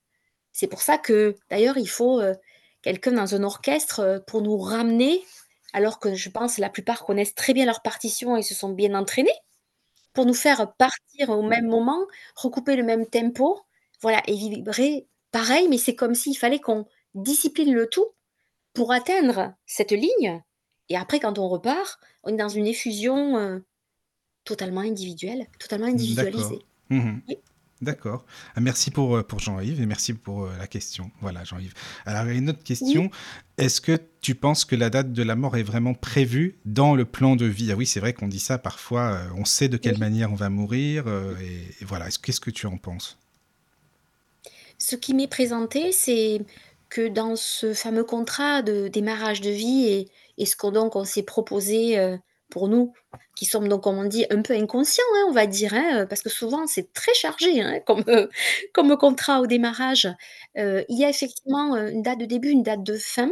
C'est 0.53 0.67
pour 0.69 0.83
ça 0.83 0.99
que, 0.99 1.37
d'ailleurs, 1.51 1.79
il 1.79 1.89
faut, 1.89 2.21
heu, 2.21 2.37
quelqu'un 2.83 3.13
dans 3.13 3.35
un 3.35 3.45
orchestre, 3.45 4.01
heu, 4.01 4.25
pour 4.27 4.43
nous 4.43 4.59
ramener, 4.59 5.25
alors 5.73 5.99
que 5.99 6.15
je 6.15 6.29
pense 6.29 6.59
la 6.59 6.71
plupart 6.71 7.05
connaissent 7.05 7.35
très 7.35 7.53
bien 7.53 7.67
leur 7.67 7.83
partition 7.83 8.37
et 8.37 8.43
se 8.43 8.55
sont 8.55 8.71
bien 8.71 8.95
entraînés, 8.95 9.39
pour 10.13 10.27
nous 10.27 10.35
faire 10.35 10.73
partir 10.75 11.31
au 11.31 11.43
même 11.43 11.67
moment, 11.67 12.07
recouper 12.35 12.77
le 12.77 12.83
même 12.83 13.07
tempo, 13.07 13.61
voilà 14.01 14.23
et 14.27 14.35
vibrer 14.35 15.07
pareil, 15.31 15.69
mais 15.69 15.79
c'est 15.79 15.95
comme 15.95 16.15
s'il 16.15 16.39
fallait 16.39 16.61
qu'on 16.61 16.87
discipline 17.15 17.75
le 17.75 17.89
tout 17.89 18.07
pour 18.73 18.93
atteindre 18.93 19.55
cette 19.67 19.93
ligne 19.93 20.43
et 20.89 20.97
après 20.97 21.21
quand 21.21 21.39
on 21.39 21.49
repart, 21.49 21.99
on 22.23 22.31
est 22.31 22.37
dans 22.37 22.49
une 22.49 22.67
effusion, 22.67 23.39
heu, 23.39 23.65
totalement 24.45 24.81
individuelle, 24.81 25.47
totalement 25.59 25.87
individualisée. 25.87 26.65
Mmh 26.91 27.19
Oui. 27.29 27.39
D'accord. 27.83 28.25
Ah, 28.55 28.61
merci 28.63 28.91
pour, 28.91 29.17
heu, 29.19 29.23
pour 29.23 29.39
Jean-Yves 29.39 29.83
et 29.83 29.87
merci 29.87 30.15
pour, 30.15 30.45
heu, 30.47 30.51
la 30.59 30.67
question. 30.67 31.11
Voilà, 31.21 31.45
Jean-Yves. 31.45 31.75
Alors, 32.07 32.25
une 32.27 32.49
autre 32.49 32.63
question. 32.63 33.03
Oui. 33.03 33.11
Est-ce 33.59 33.83
que 33.83 33.99
tu 34.23 34.35
penses 34.35 34.65
que 34.65 34.75
la 34.77 34.89
date 34.89 35.13
de 35.13 35.23
la 35.23 35.37
mort 35.37 35.57
est 35.59 35.63
vraiment 35.63 35.93
prévue 35.93 36.59
dans 36.65 36.95
le 36.95 37.05
plan 37.05 37.37
de 37.37 37.45
vie? 37.45 37.71
Ah 37.73 37.77
oui, 37.77 37.85
c'est 37.87 38.01
vrai 38.01 38.15
qu'on 38.15 38.29
dit 38.29 38.41
ça 38.41 38.57
parfois, 38.59 39.13
heu, 39.27 39.33
on 39.37 39.45
sait 39.45 39.69
de 39.69 39.77
quelle 39.77 39.97
Oui. 39.97 39.99
manière 39.99 40.33
on 40.33 40.37
va 40.37 40.49
mourir, 40.49 41.07
et 41.41 41.75
et 41.81 41.85
voilà. 41.85 42.09
Est-ce 42.09 42.19
qu'est-ce 42.19 42.41
que 42.41 42.51
tu 42.51 42.67
en 42.67 42.79
penses? 42.79 43.19
Ce 44.79 44.97
qui 44.97 45.15
m'est 45.15 45.29
présenté, 45.29 45.93
c'est 45.93 46.41
que 46.89 47.09
dans 47.09 47.37
ce 47.37 47.75
fameux 47.75 48.05
contrat 48.05 48.63
de 48.63 48.89
démarrage 48.89 49.41
de 49.41 49.51
vie 49.51 49.87
et 49.87 50.09
et 50.39 50.45
ce 50.47 50.55
qu'on 50.57 50.71
donc 50.71 50.97
on 50.97 51.05
s'est 51.05 51.23
proposé, 51.23 51.99
pour 52.51 52.69
nous, 52.69 52.93
qui 53.37 53.45
sommes 53.47 53.69
donc, 53.69 53.83
comme 53.85 53.99
on 53.99 54.05
dit, 54.05 54.27
un 54.31 54.43
peu 54.43 54.55
inconscients, 54.55 55.05
hein, 55.17 55.27
on 55.29 55.33
va 55.33 55.47
dire, 55.47 55.75
hein, 55.75 56.03
heu, 56.03 56.07
parce 56.09 56.23
que 56.23 56.31
souvent 56.31 56.67
c'est 56.67 56.93
très 56.93 57.15
chargé, 57.15 57.61
hein, 57.63 57.81
comme, 57.87 58.05
heu, 58.09 58.31
comme 58.75 58.97
contrat 58.97 59.41
au 59.41 59.47
démarrage. 59.47 60.09
Heu, 60.59 60.85
il 60.89 60.99
y 60.99 61.05
a 61.05 61.11
effectivement, 61.11 61.77
une 61.77 62.03
date 62.03 62.19
de 62.21 62.27
début, 62.27 62.51
une 62.51 62.63
date 62.63 62.83
de 62.85 62.97
fin. 62.99 63.31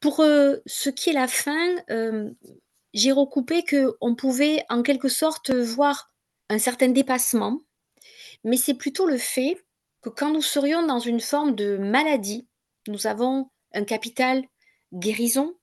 Pour, 0.00 0.16
ce 0.66 0.90
qui 0.90 1.10
est 1.10 1.12
la 1.12 1.28
fin, 1.28 1.76
j'ai 2.94 3.12
recoupé 3.12 3.64
qu'on 3.64 4.14
pouvait 4.14 4.64
en 4.68 4.82
quelque 4.82 5.08
sorte, 5.08 5.50
voir 5.54 6.12
un 6.50 6.58
certain 6.58 6.88
dépassement, 6.88 7.60
mais 8.44 8.56
c'est 8.56 8.74
plutôt 8.74 9.06
le 9.06 9.18
fait 9.18 9.64
que 10.02 10.10
quand 10.10 10.32
nous 10.32 10.42
serions 10.42 10.86
dans 10.86 11.00
une 11.00 11.20
forme 11.20 11.54
de 11.56 11.78
maladie, 11.78 12.48
nous 12.88 13.06
avons 13.06 13.50
un 13.74 13.84
capital 13.84 14.44
guérison, 14.94 15.54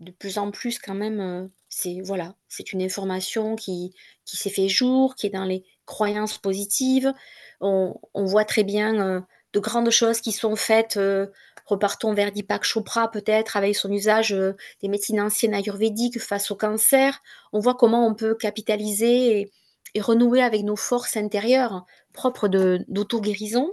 de 0.00 0.12
plus 0.12 0.38
en 0.38 0.50
plus 0.52 0.78
quand 0.78 0.94
même, 0.94 1.50
c'est 1.68 2.00
voilà, 2.02 2.34
c'est 2.48 2.72
une 2.72 2.82
information 2.82 3.56
qui 3.56 3.94
qui 4.24 4.36
s'est 4.36 4.50
fait 4.50 4.68
jour, 4.68 5.14
qui 5.16 5.26
est 5.26 5.30
dans 5.30 5.44
les 5.44 5.64
croyances 5.86 6.38
positives. 6.38 7.12
On 7.60 7.94
on 8.14 8.24
voit 8.24 8.44
très 8.44 8.64
bien, 8.64 8.94
heu, 9.18 9.22
de 9.52 9.60
grandes 9.60 9.90
choses 9.90 10.20
qui 10.20 10.32
sont 10.32 10.56
faites, 10.56 10.96
heu, 10.96 11.32
repartons 11.66 12.12
vers 12.14 12.32
Deepak 12.32 12.64
Chopra 12.64 13.10
peut-être 13.10 13.56
avec 13.56 13.74
son 13.76 13.90
usage, 13.92 14.32
heu, 14.32 14.56
des 14.82 14.88
médecines 14.88 15.20
anciennes 15.20 15.54
ayurvédiques 15.54 16.20
face 16.20 16.50
au 16.50 16.56
cancer. 16.56 17.20
On 17.52 17.60
voit 17.60 17.74
comment 17.74 18.06
on 18.06 18.14
peut 18.14 18.34
capitaliser 18.34 19.40
et 19.40 19.52
et 19.94 20.00
renouer 20.02 20.42
avec 20.42 20.62
nos 20.62 20.76
forces 20.76 21.16
intérieures 21.16 21.86
propres 22.12 22.48
d'auto-guérison. 22.48 23.72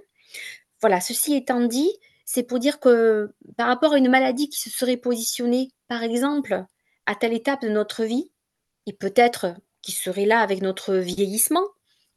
Voilà, 0.82 1.02
ceci 1.02 1.34
étant 1.36 1.62
dit, 1.62 1.90
c'est 2.26 2.44
pour 2.44 2.60
dire 2.60 2.80
que 2.80 3.34
par 3.58 3.68
rapport 3.68 3.94
à 3.94 3.98
une 3.98 4.10
maladie 4.10 4.50
qui 4.50 4.60
se 4.60 4.70
serait 4.70 4.98
positionnée, 4.98 5.70
par 5.88 6.04
exemple, 6.04 6.66
à 7.06 7.16
telle 7.16 7.34
étape 7.34 7.62
de 7.62 7.70
notre 7.70 8.04
vie 8.04 8.32
et 8.86 8.94
peut-être 8.94 9.56
qui 9.82 9.92
serait 9.92 10.26
là 10.26 10.40
avec 10.40 10.62
notre 10.62 10.96
vieillissement, 10.96 11.66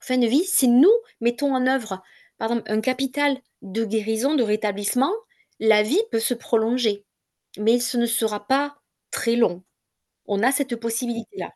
fin 0.01 0.19
de 0.19 0.27
vie, 0.27 0.45
si 0.45 0.69
nous 0.69 0.93
mettons 1.21 1.55
en 1.55 1.67
œuvre, 1.67 2.03
par 2.39 2.51
exemple, 2.51 2.71
un 2.71 2.81
capital 2.81 3.39
de 3.63 3.85
guérison, 3.85 4.35
de 4.35 4.43
rétablissement, 4.43 5.13
la 5.61 5.83
vie 5.83 6.03
peut 6.11 6.21
se 6.21 6.35
prolonger, 6.35 7.05
mais 7.59 7.81
ce 7.81 7.97
ne 7.97 8.07
sera 8.07 8.47
pas 8.47 8.77
très 9.11 9.37
long. 9.37 9.63
On 10.27 10.43
a 10.43 10.53
cette 10.53 10.77
possibilité-là. 10.77 11.53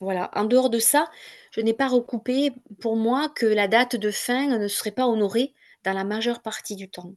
Voilà, 0.00 0.30
en 0.34 0.44
dehors 0.44 0.70
de 0.70 0.80
ça, 0.80 1.10
je 1.52 1.60
n'ai 1.60 1.74
pas 1.74 1.88
recoupé 1.88 2.52
pour 2.80 2.96
moi 2.96 3.28
que 3.28 3.46
la 3.46 3.68
date 3.68 3.96
de 3.96 4.10
fin 4.10 4.58
ne 4.58 4.68
serait 4.68 4.90
pas 4.90 5.06
honorée 5.06 5.54
dans 5.84 5.92
la 5.92 6.04
majeure 6.04 6.42
partie 6.42 6.76
du 6.76 6.90
temps. 6.90 7.14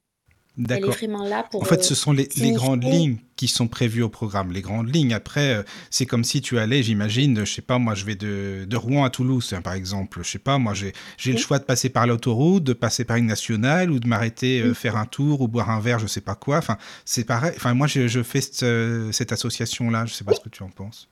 Elle 0.58 0.64
est 0.64 0.68
D'accord. 0.68 0.94
vraiment 0.94 1.24
là 1.28 1.46
En 1.54 1.66
fait, 1.66 1.80
heu, 1.80 1.84
ce 1.84 1.96
sont 1.96 2.14
les, 2.14 2.30
les 2.38 2.52
grandes 2.54 2.84
lignes 2.84 3.18
qui 3.36 3.50
sont 3.50 3.68
prévues 3.68 4.04
au 4.04 4.08
programme. 4.10 4.54
Les 4.54 4.62
grandes 4.62 4.94
lignes. 4.94 5.14
Après, 5.14 5.54
euh, 5.56 5.64
c'est 5.90 6.06
comme 6.06 6.24
si 6.24 6.42
tu 6.42 6.58
allais, 6.58 6.82
j'imagine, 6.82 7.40
je 7.46 7.52
sais 7.52 7.62
pas, 7.62 7.78
moi, 7.78 7.94
je 7.94 8.06
vais 8.06 8.16
de, 8.16 8.66
de 8.66 8.78
Rouen 8.78 9.04
à 9.04 9.10
Toulouse, 9.10 9.52
hein, 9.54 9.62
par 9.62 9.74
exemple. 9.74 10.20
Je 10.24 10.30
sais 10.30 10.40
pas, 10.40 10.58
moi, 10.58 10.74
j'ai 10.74 10.94
le 11.32 11.38
choix 11.38 11.60
de 11.60 11.66
passer 11.66 11.90
par 11.90 12.08
l'autoroute, 12.08 12.64
de 12.64 12.72
passer 12.74 13.04
par 13.04 13.18
une 13.18 13.26
nationale 13.26 13.92
ou 13.92 14.00
de 14.00 14.08
m'arrêter 14.08 14.62
euh, 14.62 14.74
faire 14.74 14.96
un 14.96 15.06
tour 15.06 15.42
ou 15.42 15.50
boire 15.50 15.70
un 15.70 15.82
verre, 15.82 16.00
je 16.00 16.08
sais 16.08 16.22
pas 16.22 16.36
quoi. 16.36 16.58
Enfin, 16.60 16.78
c'est 17.04 17.26
pareil. 17.26 17.52
Enfin, 17.58 17.74
moi, 17.74 17.88
je, 17.88 18.08
je 18.08 18.24
fais 18.24 18.40
cette, 18.40 18.64
euh, 18.64 19.12
cette 19.12 19.34
association-là. 19.34 20.06
Je 20.06 20.14
sais 20.14 20.24
pas 20.24 20.32
Oui. 20.32 20.38
ce 20.42 20.44
que 20.50 20.56
tu 20.56 20.64
en 20.64 20.70
penses. 20.70 21.10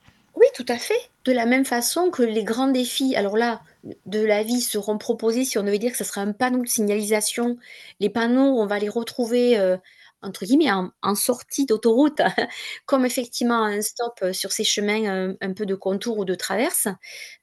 Tout 0.54 0.66
à 0.68 0.78
fait. 0.78 1.10
De 1.26 1.32
la 1.32 1.46
même 1.46 1.66
façon 1.66 2.12
que 2.12 2.22
les 2.22 2.44
grands 2.44 2.68
défis, 2.68 3.16
alors 3.16 3.38
là, 3.38 3.62
de 4.06 4.20
la 4.24 4.44
vie 4.44 4.62
seront 4.62 4.98
proposés, 4.98 5.46
si 5.46 5.58
on 5.58 5.64
devait 5.64 5.80
dire 5.80 5.92
que 5.92 5.98
ce 5.98 6.04
serait 6.04 6.22
un 6.22 6.32
panneau 6.32 6.62
de 6.62 6.68
signalisation. 6.68 7.58
Les 8.00 8.10
panneaux, 8.10 8.60
on 8.60 8.68
va 8.68 8.78
les 8.80 8.90
retrouver, 8.90 9.58
heu, 9.60 9.80
entre 10.22 10.46
guillemets, 10.46 10.72
en 10.72 10.92
en 11.02 11.16
sortie 11.16 11.66
d'autoroute, 11.66 12.22
comme 12.86 13.06
effectivement 13.06 13.64
un 13.64 13.82
stop, 13.82 14.24
sur 14.32 14.52
ces 14.52 14.64
chemins, 14.64 15.30
heu, 15.32 15.38
un 15.42 15.54
peu 15.54 15.66
de 15.66 15.76
contour 15.76 16.20
ou 16.20 16.26
de 16.26 16.36
traverse. 16.36 16.88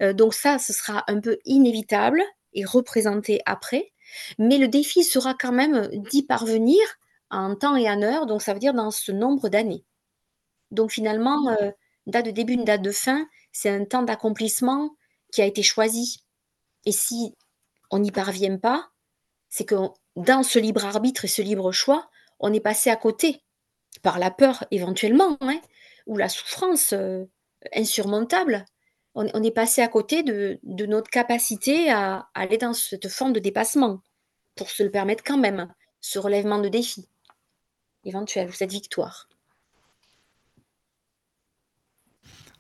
Heu, 0.03 0.15
donc 0.15 0.33
ça, 0.35 0.59
ce 0.59 0.73
sera 0.73 1.03
un 1.09 1.21
peu 1.21 1.39
inévitable 1.45 2.23
et 2.55 2.65
représenté 2.65 3.41
après. 3.47 3.93
Mais 4.39 4.59
le 4.59 4.69
défi 4.69 5.03
sera 5.05 5.35
quand 5.35 5.53
même 5.53 5.89
d'y 6.11 6.23
parvenir 6.25 6.79
en 7.31 7.55
temps 7.57 7.77
et 7.77 7.89
en 7.91 8.03
heure, 8.03 8.27
donc 8.27 8.43
ça 8.43 8.53
veut 8.55 8.59
dire 8.61 8.75
dans 8.75 8.91
ce 8.91 9.13
nombre 9.13 9.49
d'années. 9.49 9.85
Donc 10.71 10.93
finalement, 10.93 11.51
heu, 11.53 11.73
une 12.11 12.13
date 12.13 12.27
de 12.27 12.31
début, 12.33 12.55
une 12.55 12.65
date 12.65 12.83
de 12.83 12.91
fin, 12.91 13.29
c'est 13.53 13.71
un 13.71 13.85
temps 13.85 14.03
d'accomplissement 14.03 14.97
qui 15.33 15.43
a 15.43 15.45
été 15.47 15.63
choisi 15.63 16.25
et 16.85 16.91
si 16.91 17.37
on 17.93 18.01
n'y 18.01 18.11
parvient 18.11 18.57
pas, 18.59 18.91
c'est 19.49 19.65
que 19.65 19.77
dans 20.17 20.43
ce 20.43 20.59
libre 20.59 20.85
arbitre 20.85 21.25
et 21.25 21.29
ce 21.29 21.41
libre 21.41 21.71
choix, 21.71 22.11
on 22.41 22.53
est 22.53 22.59
passé 22.59 22.91
à 22.91 22.97
côté, 22.97 23.45
par 24.03 24.19
la 24.19 24.33
peur 24.33 24.65
éventuellement, 24.73 25.39
hein, 25.41 25.61
ou 26.07 26.17
la 26.17 26.29
souffrance, 26.29 26.95
heu, 26.95 27.31
insurmontable. 27.77 28.65
On 29.15 29.43
est 29.45 29.51
passé 29.53 29.81
à 29.81 29.89
côté 29.89 30.25
de 30.25 30.87
notre 30.87 31.11
capacité 31.11 31.91
à 31.91 32.29
à 32.35 32.41
aller 32.41 32.59
dans 32.59 32.73
cette 32.73 33.09
forme 33.09 33.33
de 33.33 33.41
dépassement, 33.41 34.03
pour 34.57 34.69
se 34.69 34.83
le 34.83 34.91
permettre 34.91 35.23
quand 35.25 35.39
même, 35.39 35.73
ce 36.01 36.19
relèvement 36.19 36.59
de 36.59 36.69
défi 36.69 37.09
éventuel 38.05 38.49
ou 38.49 38.53
cette 38.53 38.73
victoire. 38.73 39.29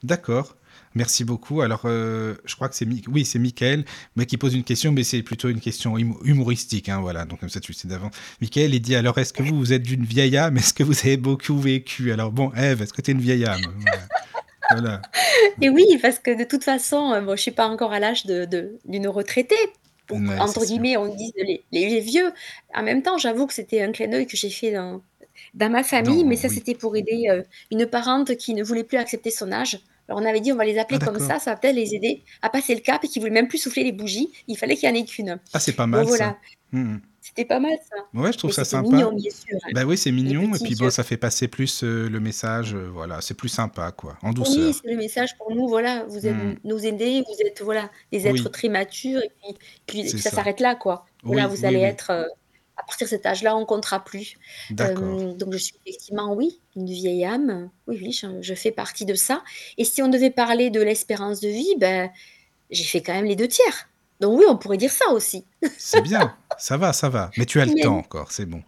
D'accord. 0.03 0.57
Merci 0.95 1.23
beaucoup. 1.25 1.61
Alors, 1.61 1.83
euh, 1.85 2.35
je 2.45 2.57
crois 2.57 2.69
que 2.69 2.75
c'est 2.75 2.85
Mi- 2.87 3.05
oui, 3.07 3.25
c'est 3.25 3.39
Michael, 3.39 3.85
mais 4.17 4.27
qui 4.27 4.37
pose 4.37 4.55
une 4.55 4.65
question, 4.65 4.91
mais 4.91 5.05
c'est 5.05 5.23
plutôt 5.23 5.49
une 5.49 5.61
question 5.61 5.95
hum- 5.95 6.19
humoristique, 6.25 6.89
hein, 6.89 7.01
voilà. 7.01 7.25
Donc 7.27 7.39
comme 7.41 7.49
ça, 7.49 7.61
tu 7.61 7.70
le 7.73 7.77
sais 7.77 7.87
d'avant. 7.87 8.11
Michael, 8.41 8.75
il 8.75 8.81
dit 8.81 8.97
alors, 8.97 9.17
est-ce 9.19 9.33
que 9.33 9.43
vous, 9.45 9.57
vous 9.57 9.73
êtes 9.73 9.83
d'une 9.83 10.05
vieille 10.05 10.37
âme? 10.37 10.57
Est-ce 10.57 10.75
que 10.75 10.83
vous 10.83 10.99
avez 11.01 11.17
beaucoup 11.17 11.59
vécu? 11.59 12.11
Alors 12.12 12.33
bon, 12.33 12.51
Eve, 12.57 12.83
est-ce 12.83 12.93
que 12.93 13.03
tu 13.03 13.11
es 13.12 13.15
une 13.15 13.20
vieille 13.20 13.45
âme? 13.45 13.61
Voilà. 13.79 14.03
Voilà. 14.70 15.03
Et 15.61 15.69
oui, 15.69 15.85
parce 16.03 16.19
que 16.19 16.37
de 16.37 16.45
toute 16.45 16.65
façon, 16.65 17.12
heu, 17.15 17.20
bon, 17.20 17.37
je 17.37 17.43
suis 17.43 17.51
pas 17.53 17.69
encore 17.69 17.93
à 17.93 18.01
l'âge 18.01 18.27
de 18.27 18.45
de 18.45 18.79
d'une 18.85 19.09
retraitée, 19.09 19.55
Ouais, 20.11 20.39
entre 20.41 20.55
sûr. 20.55 20.67
guillemets, 20.67 20.97
on 20.97 21.15
dit 21.15 21.33
les 21.37 21.65
les 21.73 22.01
vieux. 22.01 22.33
En 22.75 22.83
même 22.83 23.03
temps, 23.03 23.17
j'avoue 23.19 23.47
que 23.47 23.55
c'était 23.55 23.81
un 23.83 23.93
clin 23.93 24.09
d'œil 24.09 24.27
que 24.27 24.37
j'ai 24.37 24.51
fait 24.51 24.73
dans 24.73 25.03
dans 25.55 25.70
ma 25.70 25.83
famille, 25.83 26.25
mais 26.25 26.36
ça, 26.36 26.49
oui. 26.49 26.55
c'était 26.55 26.75
pour 26.75 26.97
aider, 26.97 27.27
heu, 27.31 27.44
une 27.70 27.86
parente 27.86 28.36
qui 28.36 28.55
ne 28.55 28.62
voulait 28.65 28.85
plus 28.85 28.99
accepter 28.99 29.31
son 29.31 29.52
âge. 29.52 29.81
Alors 30.09 30.20
on 30.20 30.25
avait 30.27 30.41
dit: 30.41 30.52
«On 30.52 30.57
va 30.57 30.65
les 30.65 30.78
Ah 30.78 30.83
appeler 30.83 30.99
comme 30.99 31.19
d'accord. 31.19 31.28
ça, 31.28 31.39
ça 31.39 31.52
va 31.52 31.57
peut-être 31.57 31.75
les 31.77 31.94
aider 31.94 32.25
à 32.43 32.51
passer 32.51 32.75
le 32.75 32.81
cap» 32.81 33.05
et 33.05 33.09
qui 33.09 33.19
voulaient 33.20 33.31
même 33.31 33.49
plus 33.49 33.59
souffler 33.59 33.85
les 33.85 33.93
bougies. 33.93 34.33
Il 34.49 34.57
fallait 34.59 34.77
qu'il 34.77 34.89
y 34.89 34.93
en 34.93 34.94
ait 34.97 35.05
qu'une. 35.05 35.39
Ah, 35.52 35.60
c'est 35.60 35.73
pas 35.75 35.86
Donc 35.86 36.09
mal 36.09 36.09
ça. 36.09 36.36
Mhm. 36.73 37.01
c'était 37.20 37.44
pas 37.44 37.60
mal 37.60 37.77
ça. 37.89 37.97
Ouais, 38.15 38.33
je 38.33 38.39
trouve 38.39 38.52
ça 38.52 38.65
sympa. 38.65 38.89
mignon, 38.97 39.12
bien 39.12 39.31
sûr, 39.31 39.57
hein. 39.65 39.70
Bah 39.75 39.85
oui, 39.85 39.97
c'est 39.99 40.10
mignon, 40.12 40.55
et 40.55 40.59
puis 40.59 40.75
bon, 40.75 40.91
ça 40.91 41.05
fait 41.05 41.17
passer 41.17 41.49
plus 41.49 41.85
euh, 41.85 42.09
le 42.09 42.19
message, 42.20 42.75
euh, 42.75 42.89
voilà, 42.93 43.20
c'est 43.20 43.35
plus 43.35 43.49
sympa, 43.49 43.93
quoi, 43.93 44.17
en 44.23 44.33
Oui, 44.33 44.35
douceur. 44.35 44.73
c'est 44.73 44.89
le 44.91 44.97
message 44.97 45.36
pour 45.39 45.55
nous, 45.55 45.69
voilà, 45.69 46.05
vous 46.09 46.27
êtes 46.27 46.35
Mhm. 46.36 46.59
nos 46.65 46.78
aînés, 46.78 47.23
vous 47.23 47.47
êtes, 47.47 47.62
voilà, 47.62 47.91
des 48.12 48.27
êtres 48.27 48.44
Oui, 48.47 48.51
très 48.52 48.69
matures 48.69 49.20
et 49.23 49.31
puis 49.43 49.55
puis 49.86 50.09
c'est 50.09 50.15
puis 50.15 50.23
ça 50.23 50.31
ça. 50.31 50.36
s'arrête 50.36 50.60
là, 50.60 50.75
quoi. 50.75 51.07
Voilà, 51.23 51.49
Oui, 51.49 51.57
vous 51.57 51.65
oui, 51.65 51.67
allez 51.67 51.78
oui. 51.78 51.85
être, 51.85 52.10
à 52.81 52.84
partir 52.86 53.07
de 53.07 53.10
cet 53.10 53.26
âge-là, 53.26 53.57
on 53.57 53.67
comptera 53.67 54.02
plus. 54.05 54.36
Hem, 54.81 55.34
donc 55.36 55.52
je 55.52 55.59
suis 55.59 55.75
effectivement, 55.84 56.34
oui, 56.34 56.60
une 56.76 56.86
vieille 56.86 57.25
âme, 57.25 57.70
oui, 57.86 57.99
oui, 58.02 58.12
je 58.12 58.26
je 58.41 58.55
fais 58.55 58.73
partie 58.73 59.05
de 59.05 59.15
ça 59.15 59.42
et 59.78 59.84
si 59.84 60.02
on 60.02 60.09
devait 60.09 60.31
parler 60.31 60.70
de 60.70 60.81
l'espérance 60.81 61.41
de 61.41 61.49
vie, 61.49 61.75
ben, 61.78 62.10
j'ai 62.70 62.84
fait 62.84 63.02
quand 63.02 63.12
même 63.12 63.26
les 63.26 63.36
2 63.36 63.49
tiers. 63.49 63.89
Donc 64.20 64.39
oui, 64.39 64.44
on 64.49 64.57
pourrait 64.57 64.76
dire 64.76 64.92
ça 64.92 65.10
aussi. 65.10 65.44
C'est 65.78 66.02
bien. 66.02 66.34
Ça 66.59 66.76
va, 66.76 66.92
ça 66.92 67.09
va. 67.09 67.31
Mais 67.36 67.47
tu 67.47 67.60
as 67.60 67.65
le 67.65 67.75
temps 67.81 67.97
encore, 67.97 68.33
c'est 68.33 68.47
bon. 68.47 68.62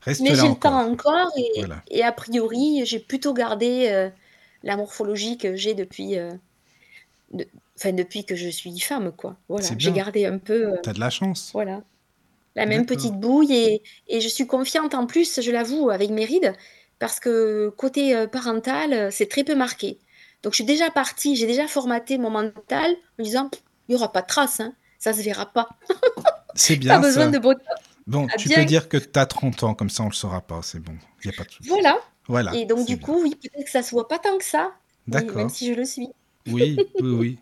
Reste 0.00 0.20
mais 0.22 0.34
j'ai 0.34 0.48
le 0.48 0.54
temps 0.54 0.80
encore. 0.80 1.30
et 1.36 1.50
Voilà. 1.58 1.82
et 1.90 2.02
a 2.02 2.12
priori, 2.12 2.82
j'ai 2.84 2.98
plutôt 2.98 3.34
gardé, 3.34 3.88
heu, 3.90 4.12
la 4.62 4.76
morphologie 4.76 5.38
que 5.38 5.54
j'ai 5.56 5.74
depuis, 5.74 6.16
de 7.32 7.46
enfin 7.76 7.92
depuis 7.92 8.24
que 8.24 8.34
je 8.36 8.48
suis 8.48 8.78
femme, 8.80 9.12
quoi. 9.12 9.36
Voilà, 9.48 9.66
C'est 9.66 9.80
j'ai 9.80 9.92
gardé 9.92 10.26
un 10.26 10.38
peu, 10.38 10.72
heu, 10.72 10.78
T'as 10.82 10.92
de 10.92 11.00
la 11.00 11.10
chance. 11.10 11.50
voilà, 11.52 11.82
la 12.56 12.66
même 12.66 12.86
petite 12.86 13.14
bouille 13.20 13.52
et 13.54 13.82
et 14.08 14.20
je 14.22 14.28
suis 14.28 14.46
confiante 14.48 14.94
en 14.94 15.06
plus, 15.06 15.40
je 15.42 15.52
l'avoue, 15.52 15.90
avec 15.90 16.10
mes 16.10 16.26
rides 16.26 16.54
parce 17.00 17.20
que 17.20 17.70
côté, 17.78 18.16
heu, 18.16 18.28
parental, 18.28 18.92
heu, 18.94 19.10
c'est 19.12 19.28
très 19.28 19.44
peu 19.44 19.54
marqué. 19.54 20.00
Donc 20.42 20.52
je 20.54 20.58
suis 20.58 20.64
déjà 20.64 20.90
partie, 20.90 21.36
j'ai 21.36 21.46
déjà 21.46 21.68
formaté 21.68 22.18
mon 22.18 22.30
mental 22.30 22.92
en 22.92 22.96
me 23.20 23.24
disant: 23.24 23.50
«Il 23.88 23.92
y 23.94 23.96
aura 23.96 24.12
pas 24.12 24.22
de 24.22 24.26
traces, 24.28 24.60
hein, 24.60 24.74
ça 24.98 25.12
se 25.14 25.22
verra 25.22 25.46
pas. 25.52 25.68
C'est 26.54 26.76
Pas 26.86 26.98
bien 26.98 27.02
besoin 27.02 27.26
ça. 27.26 27.30
de 27.30 27.38
botox, 27.38 27.64
Bon, 28.06 28.28
tu 28.28 28.50
peux 28.50 28.64
bien». 28.64 28.66
dire 28.66 28.88
que 28.88 28.96
t'as 28.98 29.26
30 29.26 29.62
ans, 29.64 29.74
comme 29.74 29.90
ça 29.90 30.04
on 30.04 30.08
le 30.08 30.14
saura 30.14 30.42
pas, 30.42 30.62
c'est 30.62 30.80
bon. 30.80 30.96
Y 31.24 31.30
a 31.30 31.32
pas 31.32 31.44
de 31.44 31.50
souci. 31.52 31.72
Voilà 31.72 32.00
Voilà, 32.28 32.52
et 32.52 32.64
donc 32.66 32.86
du 32.86 32.98
bien. 32.98 33.08
coup, 33.08 33.20
oui, 33.22 33.34
peut-être 33.36 33.64
que 33.64 33.70
ça 33.70 33.82
se 33.82 33.90
voit 33.90 34.08
pas 34.08 34.18
tant 34.18 34.38
que 34.38 34.44
ça, 34.44 34.74
même 35.08 35.48
si 35.48 35.66
je 35.68 35.74
le 35.74 35.84
suis. 35.84 36.08
Oui, 36.46 36.84
oui, 37.00 37.10
oui. 37.10 37.38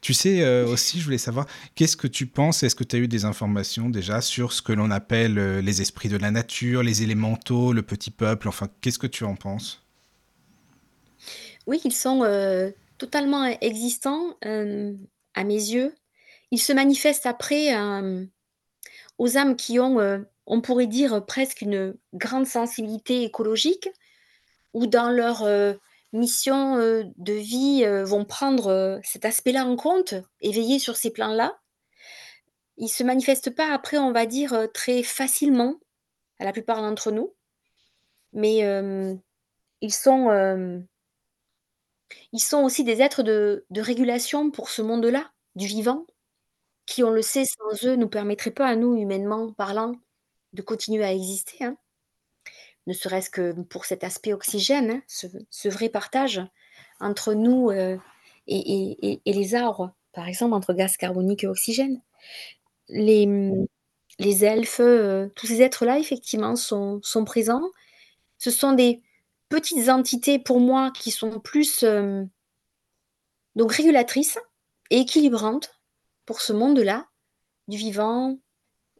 Tu 0.00 0.14
sais, 0.14 0.42
euh, 0.42 0.66
aussi, 0.66 1.00
je 1.00 1.04
voulais 1.04 1.18
savoir, 1.18 1.46
qu'est-ce 1.74 1.96
que 1.96 2.06
tu 2.06 2.26
penses, 2.26 2.62
est-ce 2.62 2.74
que 2.74 2.84
tu 2.84 2.96
as 2.96 2.98
eu 2.98 3.08
des 3.08 3.24
informations 3.24 3.88
déjà 3.88 4.20
sur 4.20 4.52
ce 4.52 4.62
que 4.62 4.72
l'on 4.72 4.90
appelle 4.90 5.38
euh, 5.38 5.60
les 5.60 5.82
esprits 5.82 6.08
de 6.08 6.16
la 6.16 6.30
nature, 6.30 6.82
les 6.82 7.02
élémentaux, 7.02 7.72
le 7.72 7.82
petit 7.82 8.10
peuple, 8.10 8.48
enfin, 8.48 8.68
qu'est-ce 8.80 8.98
que 8.98 9.06
tu 9.06 9.24
en 9.24 9.34
penses? 9.34 9.82
Oui, 11.66 11.80
ils 11.84 11.94
sont, 11.94 12.22
heu, 12.24 12.74
totalement 12.98 13.44
existants, 13.60 14.36
à 14.42 15.44
mes 15.44 15.54
yeux. 15.54 15.94
Ils 16.52 16.60
se 16.60 16.72
manifestent 16.72 17.26
après, 17.26 17.74
aux 19.18 19.36
âmes 19.36 19.56
qui 19.56 19.80
ont, 19.80 20.24
on 20.46 20.60
pourrait 20.60 20.86
dire, 20.86 21.26
presque 21.26 21.62
une 21.62 21.96
grande 22.14 22.46
sensibilité 22.46 23.24
écologique 23.24 23.88
ou 24.74 24.86
dans 24.86 25.10
leur, 25.10 25.42
heu, 26.14 26.18
mission, 26.18 26.76
heu, 26.78 27.04
de 27.16 27.32
vie, 27.32 27.84
vont 28.04 28.24
prendre, 28.24 29.00
cet 29.04 29.24
aspect-là 29.24 29.64
en 29.66 29.76
compte 29.76 30.14
et 30.40 30.52
veiller 30.52 30.78
sur 30.78 30.96
ces 30.96 31.10
plans-là. 31.10 31.58
Ils 32.78 32.88
se 32.88 33.02
manifestent 33.02 33.54
pas 33.54 33.72
après, 33.72 33.96
on 33.98 34.12
va 34.12 34.26
dire, 34.26 34.68
très 34.74 35.02
facilement 35.02 35.76
à 36.40 36.44
la 36.44 36.52
plupart 36.52 36.82
d'entre 36.82 37.12
nous, 37.12 37.34
mais 38.32 38.58
ils 39.82 39.92
sont, 39.94 40.28
aussi 42.64 42.84
des 42.84 43.02
êtres 43.02 43.22
de 43.22 43.64
régulation 43.80 44.50
pour 44.50 44.70
ce 44.70 44.82
monde-là, 44.82 45.30
du 45.56 45.66
vivant, 45.66 46.06
qui, 46.86 47.04
on 47.04 47.10
le 47.10 47.22
sait, 47.22 47.44
sans 47.46 47.86
eux, 47.88 47.96
nous 47.96 48.08
permettrait 48.10 48.52
pas 48.52 48.66
à 48.68 48.76
nous, 48.76 48.96
humainement 48.96 49.52
parlant, 49.54 49.94
de 50.54 50.62
continuer 50.62 51.04
à 51.04 51.12
exister, 51.14 51.64
hein. 51.64 51.78
Ne 52.86 52.92
serait-ce 52.92 53.30
que 53.30 53.52
pour 53.62 53.84
cet 53.84 54.04
aspect 54.04 54.32
oxygène, 54.32 54.90
hein, 54.90 55.02
ce 55.50 55.68
vrai 55.68 55.88
partage 55.88 56.40
entre 57.00 57.34
nous, 57.34 57.70
heu, 57.70 57.98
et 58.46 59.20
les 59.26 59.54
arbres, 59.54 59.92
par 60.12 60.28
exemple, 60.28 60.54
entre 60.54 60.72
gaz 60.72 60.96
carbonique 60.96 61.44
et 61.44 61.48
oxygène. 61.48 62.00
Les, 62.88 63.28
elfes, 64.44 64.80
heu, 64.80 65.32
tous 65.36 65.46
ces 65.46 65.62
êtres-là, 65.62 65.98
effectivement, 65.98 66.56
sont 66.56 67.00
présents 67.24 67.62
ce 68.38 68.50
sont 68.50 68.72
des 68.72 69.02
petites 69.48 69.88
entités 69.88 70.38
pour 70.38 70.60
moi 70.60 70.90
qui 70.90 71.10
sont 71.10 71.40
plus 71.40 71.84
donc 73.56 73.72
régulatrices 73.72 74.38
et 74.90 74.98
équilibrantes 75.00 75.80
pour 76.26 76.40
ce 76.40 76.52
monde-là, 76.52 77.06
du 77.68 77.76
vivant, 77.76 78.38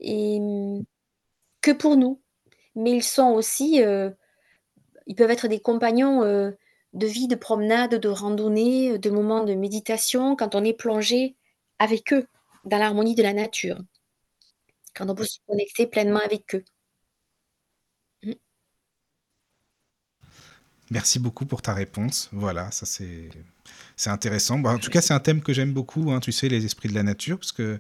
que 0.01 1.73
pour 1.73 1.97
nous. 1.97 2.21
Mais 2.77 2.93
ils 2.93 3.03
sont 3.03 3.31
aussi, 3.31 3.83
ils 5.07 5.15
peuvent 5.17 5.31
être 5.31 5.49
des 5.49 5.61
compagnons 5.61 6.23
de 6.97 7.07
vie, 7.07 7.29
de 7.29 7.35
promenade, 7.35 7.95
de 7.97 8.09
randonnée, 8.09 8.99
de 8.99 9.11
moments 9.11 9.45
de 9.45 9.55
méditation, 9.55 10.35
quand 10.35 10.55
on 10.55 10.65
est 10.65 10.73
plongé 10.73 11.37
avec 11.79 12.13
eux, 12.13 12.27
dans 12.65 12.79
l'harmonie 12.79 13.15
de 13.15 13.23
la 13.23 13.35
nature, 13.35 13.79
quand 14.95 15.09
on 15.11 15.15
peut 15.15 15.27
se 15.27 15.39
connecter 15.47 15.87
pleinement 15.87 16.21
avec 16.25 16.55
eux. 16.55 16.65
Mmh. 18.23 18.33
Merci 20.91 21.19
beaucoup 21.19 21.45
pour 21.45 21.61
ta 21.61 21.75
réponse. 21.75 22.31
Voilà, 22.33 22.71
ça 22.71 22.87
c'est 22.87 23.29
c'est 23.97 24.11
intéressant. 24.11 24.63
en 24.65 24.79
tout 24.79 24.91
cas, 24.91 25.03
c'est 25.03 25.15
un 25.15 25.21
thème 25.21 25.43
que 25.43 25.53
j'aime 25.53 25.73
beaucoup. 25.73 26.11
Hein, 26.11 26.21
tu 26.21 26.33
sais, 26.33 26.49
les 26.49 26.65
esprits 26.65 26.89
de 26.89 26.95
la 26.95 27.03
nature, 27.03 27.39
parce 27.39 27.53
que 27.53 27.79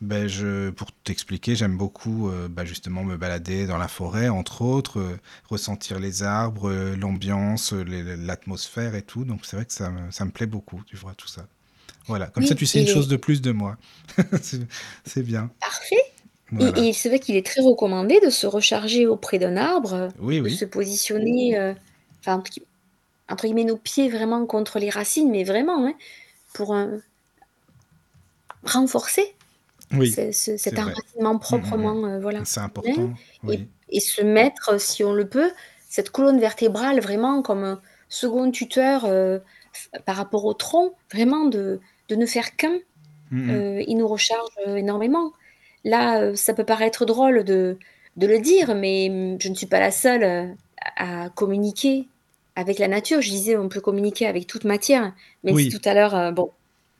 ben, 0.00 0.26
je, 0.28 0.70
pour 0.70 0.92
t'expliquer, 0.92 1.54
j'aime 1.54 1.76
beaucoup 1.76 2.30
euh, 2.30 2.48
ben, 2.48 2.64
justement 2.64 3.04
me 3.04 3.18
balader 3.18 3.66
dans 3.66 3.76
la 3.76 3.88
forêt, 3.88 4.30
entre 4.30 4.62
autres, 4.62 4.98
euh, 4.98 5.18
ressentir 5.48 6.00
les 6.00 6.22
arbres, 6.22 6.70
euh, 6.70 6.96
l'ambiance, 6.96 7.72
l'atmosphère 7.72 8.94
et 8.94 9.02
tout. 9.02 9.24
Donc 9.24 9.44
c'est 9.44 9.56
vrai 9.56 9.66
que 9.66 9.72
ça, 9.74 9.92
ça, 10.10 10.24
me 10.24 10.30
plaît 10.30 10.46
beaucoup, 10.46 10.82
tu 10.86 10.96
vois, 10.96 11.12
tout 11.14 11.28
ça. 11.28 11.46
Voilà, 12.06 12.28
comme 12.28 12.46
ça 12.46 12.54
tu 12.54 12.64
sais 12.64 12.80
une 12.80 12.88
chose 12.88 13.08
de 13.08 13.16
plus 13.16 13.42
de 13.42 13.52
moi. 13.52 13.76
c'est 15.04 15.22
bien. 15.22 15.50
Parfait. 15.60 15.96
Et, 16.76 16.92
c'est 16.92 17.10
vrai 17.10 17.20
qu'il 17.20 17.36
est 17.36 17.46
très 17.46 17.60
recommandé 17.60 18.18
de 18.24 18.30
se 18.30 18.46
recharger 18.46 19.06
auprès 19.06 19.38
d'un 19.38 19.56
arbre, 19.56 20.08
oui, 20.18 20.40
de 20.40 20.48
se 20.48 20.64
positionner, 20.64 21.74
enfin, 22.18 22.42
entre 23.28 23.44
guillemets, 23.44 23.62
nos 23.62 23.76
pieds 23.76 24.08
vraiment 24.08 24.44
contre 24.46 24.80
les 24.80 24.90
racines, 24.90 25.30
mais 25.30 25.44
vraiment, 25.44 25.86
hein, 25.86 25.94
pour 26.52 26.74
renforcer 28.64 29.32
oui, 29.92 30.12
cet 30.32 30.78
enracinement 30.78 31.38
proprement. 31.38 31.94
Mmh, 31.94 32.06
mmh, 32.06 32.16
mmh. 32.16 32.20
voilà. 32.20 32.44
C'est 32.44 32.60
important. 32.60 33.10
Et, 33.92 34.00
se 34.00 34.22
mettre, 34.22 34.80
si 34.80 35.02
on 35.02 35.12
le 35.12 35.28
peut, 35.28 35.50
cette 35.88 36.10
colonne 36.10 36.38
vertébrale 36.38 37.00
vraiment 37.00 37.42
comme 37.42 37.80
second 38.08 38.50
tuteur 38.50 39.08
par 40.04 40.16
rapport 40.16 40.44
au 40.44 40.54
tronc, 40.54 40.94
vraiment 41.12 41.46
de, 41.46 41.80
de 42.08 42.14
ne 42.14 42.26
faire 42.26 42.54
qu'un. 42.56 42.78
il 43.32 43.96
nous 43.96 44.06
recharge 44.06 44.50
énormément. 44.66 45.32
Là, 45.84 46.36
ça 46.36 46.54
peut 46.54 46.64
paraître 46.64 47.04
drôle 47.04 47.42
de, 47.42 47.78
de 48.16 48.26
le 48.26 48.38
dire, 48.38 48.74
mais 48.76 49.36
je 49.40 49.48
ne 49.48 49.54
suis 49.54 49.66
pas 49.66 49.80
la 49.80 49.90
seule 49.90 50.54
à 50.96 51.30
communiquer 51.30 52.06
avec 52.54 52.78
la 52.78 52.86
nature. 52.86 53.20
Je 53.20 53.30
disais, 53.30 53.56
on 53.56 53.68
peut 53.68 53.80
communiquer 53.80 54.26
avec 54.26 54.46
toute 54.46 54.64
matière, 54.64 55.12
mais 55.42 55.52
tout 55.68 55.82
à 55.84 55.94
l'heure, 55.94 56.32
bon, 56.32 56.52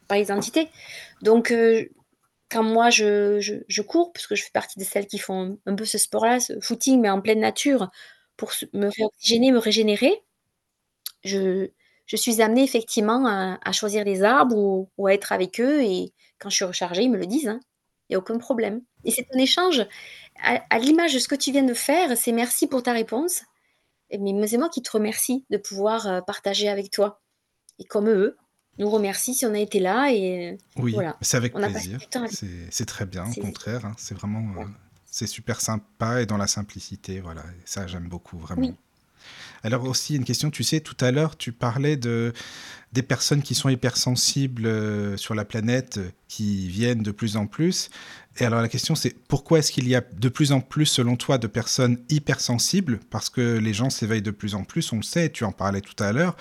par 0.09 0.19
les 0.19 0.33
entités. 0.33 0.69
Donc, 1.23 1.55
quand 2.51 2.62
moi 2.62 2.91
je, 2.91 3.81
cours, 3.83 4.12
parce 4.12 4.27
que 4.27 4.35
je 4.35 4.45
fais 4.45 4.51
partie 4.53 4.79
de 4.79 4.85
celles 4.85 5.07
qui 5.07 5.19
font 5.19 5.59
un, 5.67 5.75
peu 5.75 5.85
ce 5.85 5.99
sport-là, 5.99 6.41
ce 6.41 6.59
footing, 6.61 7.01
mais 7.01 7.11
en 7.11 7.20
pleine 7.20 7.41
nature, 7.41 7.91
pour 8.37 8.53
me 8.73 8.89
réoxygéner, 8.89 9.53
me 9.53 9.59
régénérer, 9.59 10.23
je, 11.25 11.69
suis 12.07 12.43
amenée 12.43 12.65
effectivement 12.65 13.27
à, 13.27 13.73
choisir 13.73 14.05
des 14.05 14.23
arbres 14.23 14.89
ou, 14.97 15.07
à 15.07 15.15
être 15.15 15.33
avec 15.33 15.61
eux. 15.61 15.83
Et 15.83 16.12
quand 16.39 16.51
je 16.51 16.57
suis 16.57 16.65
rechargée, 16.65 17.03
ils 17.03 17.11
me 17.11 17.19
le 17.19 17.27
disent. 17.27 17.49
Hein. 17.49 17.61
Il 18.09 18.12
n'y 18.12 18.17
a 18.17 18.19
aucun 18.19 18.39
problème. 18.39 18.83
Et 19.05 19.11
c'est 19.12 19.27
un 19.33 19.39
échange. 19.39 19.87
À, 20.43 20.79
l'image 20.79 21.15
de 21.15 21.19
ce 21.19 21.29
que 21.29 21.35
tu 21.35 21.53
viens 21.53 21.62
de 21.62 21.75
faire, 21.75 22.17
c'est 22.17 22.33
merci 22.33 22.67
pour 22.67 22.83
ta 22.83 22.93
réponse. 22.93 23.43
Mais 24.11 24.47
c'est 24.49 24.59
moi 24.59 24.69
qui 24.69 24.83
te 24.83 24.91
remercie 24.91 25.45
de 25.51 25.57
pouvoir 25.57 26.09
euh, 26.09 26.20
partager 26.20 26.69
avec 26.69 26.91
toi. 26.91 27.20
Et 27.79 27.85
comme 27.85 28.09
eux, 28.09 28.37
nous 28.81 28.91
remercie 28.91 29.34
si 29.34 29.47
on 29.47 29.55
a 29.55 29.59
été 29.59 29.78
là. 29.78 30.12
Et 30.12 30.59
oui, 30.76 30.92
voilà. 30.92 31.17
c'est 31.20 31.36
avec 31.36 31.55
plaisir. 31.55 32.00
C'est 32.70 32.86
très 32.86 33.07
bien, 33.07 33.26
au 33.31 33.41
contraire. 33.41 33.84
Hein. 33.84 33.94
c'est 33.97 34.15
vraiment, 34.15 34.60
euh, 34.60 34.65
c'est 35.07 35.26
super 35.26 35.60
sympa 35.60 36.23
et 36.23 36.26
dans 36.26 36.36
la 36.36 36.47
simplicité. 36.47 37.20
Voilà, 37.20 37.44
ça 37.65 37.86
j'aime 37.86 38.09
beaucoup 38.09 38.39
vraiment. 38.39 38.73
Alors 39.63 39.85
aussi 39.85 40.17
une 40.17 40.25
question, 40.25 40.51
tu 40.51 40.65
sais, 40.65 40.81
tout 40.81 40.97
à 41.01 41.11
l'heure 41.11 41.37
tu 41.37 41.53
parlais 41.53 41.97
de 41.97 42.33
des 42.93 43.03
personnes 43.03 43.43
qui 43.43 43.55
sont 43.55 43.69
hypersensibles 43.69 44.67
euh, 44.67 45.17
sur 45.17 45.37
la 45.37 45.45
planète 45.45 45.99
euh, 45.99 46.11
qui 46.27 46.67
viennent 46.69 47.05
de 47.05 47.13
plus 47.13 47.37
en 47.37 47.47
plus. 47.47 47.89
Et 48.39 48.45
alors 48.45 48.61
la 48.61 48.69
question 48.69 48.97
c'est 48.97 49.15
pourquoi 49.29 49.61
est-ce 49.61 49.71
qu'il 49.71 49.87
y 49.87 49.95
a 49.95 50.01
de 50.01 50.29
plus 50.29 50.51
en 50.51 50.61
plus 50.61 50.87
selon 50.87 51.17
toi 51.17 51.39
de 51.39 51.47
personnes 51.47 51.99
hypersensibles? 52.09 52.99
Parce 53.11 53.31
que 53.31 53.59
les 53.59 53.75
gens 53.75 53.91
s'éveillent 53.91 54.23
de 54.23 54.33
plus 54.33 54.57
en 54.57 54.65
plus, 54.65 54.93
on 54.93 54.97
le 54.97 55.03
sait, 55.03 55.31
tu 55.31 55.45
en 55.45 55.53
parlais 55.53 55.81
tout 55.81 56.01
à 56.03 56.13
l'heure. 56.13 56.37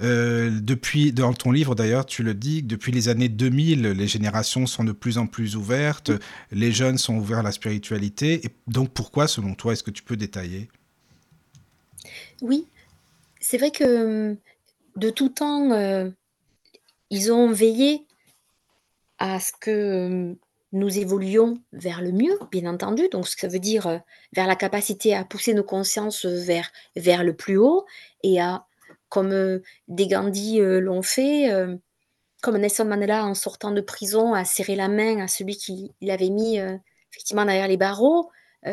Euh, 0.00 0.56
depuis, 0.62 1.12
dans 1.12 1.32
ton 1.32 1.50
livre 1.50 1.74
d'ailleurs, 1.74 2.06
tu 2.06 2.22
le 2.22 2.34
dis, 2.34 2.62
depuis 2.62 2.92
les 2.92 3.08
années 3.08 3.28
2000, 3.28 3.82
les 3.82 4.08
générations 4.08 4.66
sont 4.66 4.84
de 4.84 4.92
plus 4.92 5.18
en 5.18 5.26
plus 5.26 5.56
ouvertes, 5.56 6.12
les 6.52 6.70
jeunes 6.70 6.98
sont 6.98 7.16
ouverts 7.16 7.38
à 7.38 7.42
la 7.42 7.52
spiritualité. 7.52 8.44
Et 8.44 8.50
donc 8.68 8.90
pourquoi 8.90 9.26
selon 9.26 9.54
toi 9.54 9.72
Est-ce 9.72 9.82
que 9.82 9.90
tu 9.90 10.04
peux 10.04 10.16
détailler? 10.16 10.68
Oui, 12.42 12.66
c'est 13.40 13.58
vrai 13.58 13.70
que 13.70 14.36
de 14.96 15.10
tout 15.10 15.28
temps, 15.28 15.70
euh, 15.72 16.10
ils 17.10 17.32
ont 17.32 17.50
veillé 17.50 18.04
à 19.18 19.40
ce 19.40 19.52
que 19.60 20.36
nous 20.72 20.98
évoluions 20.98 21.60
vers 21.72 22.02
le 22.02 22.12
mieux, 22.12 22.38
bien 22.50 22.66
entendu. 22.66 23.08
Donc, 23.08 23.26
ce 23.26 23.34
que 23.34 23.42
ça 23.42 23.48
veut 23.48 23.58
dire 23.58 23.86
euh, 23.86 23.98
vers 24.32 24.46
la 24.46 24.56
capacité 24.56 25.14
à 25.14 25.24
pousser 25.24 25.54
nos 25.54 25.64
consciences 25.64 26.26
vers, 26.26 26.70
le 26.96 27.32
plus 27.32 27.56
haut 27.56 27.86
et 28.22 28.40
à, 28.40 28.66
comme 29.08 29.32
euh, 29.32 29.62
des 29.88 30.06
Gandhi 30.06 30.60
l'ont 30.60 31.02
fait, 31.02 31.50
comme 32.42 32.58
Nelson 32.58 32.84
Mandela 32.84 33.24
en 33.24 33.34
sortant 33.34 33.72
de 33.72 33.80
prison 33.80 34.34
a 34.34 34.44
serré 34.44 34.76
la 34.76 34.88
main 34.88 35.18
à 35.18 35.28
celui 35.28 35.56
qui 35.56 35.92
l'avait 36.00 36.30
mis 36.30 36.58
effectivement 37.10 37.44
derrière 37.44 37.66
les 37.66 37.76
barreaux, 37.76 38.30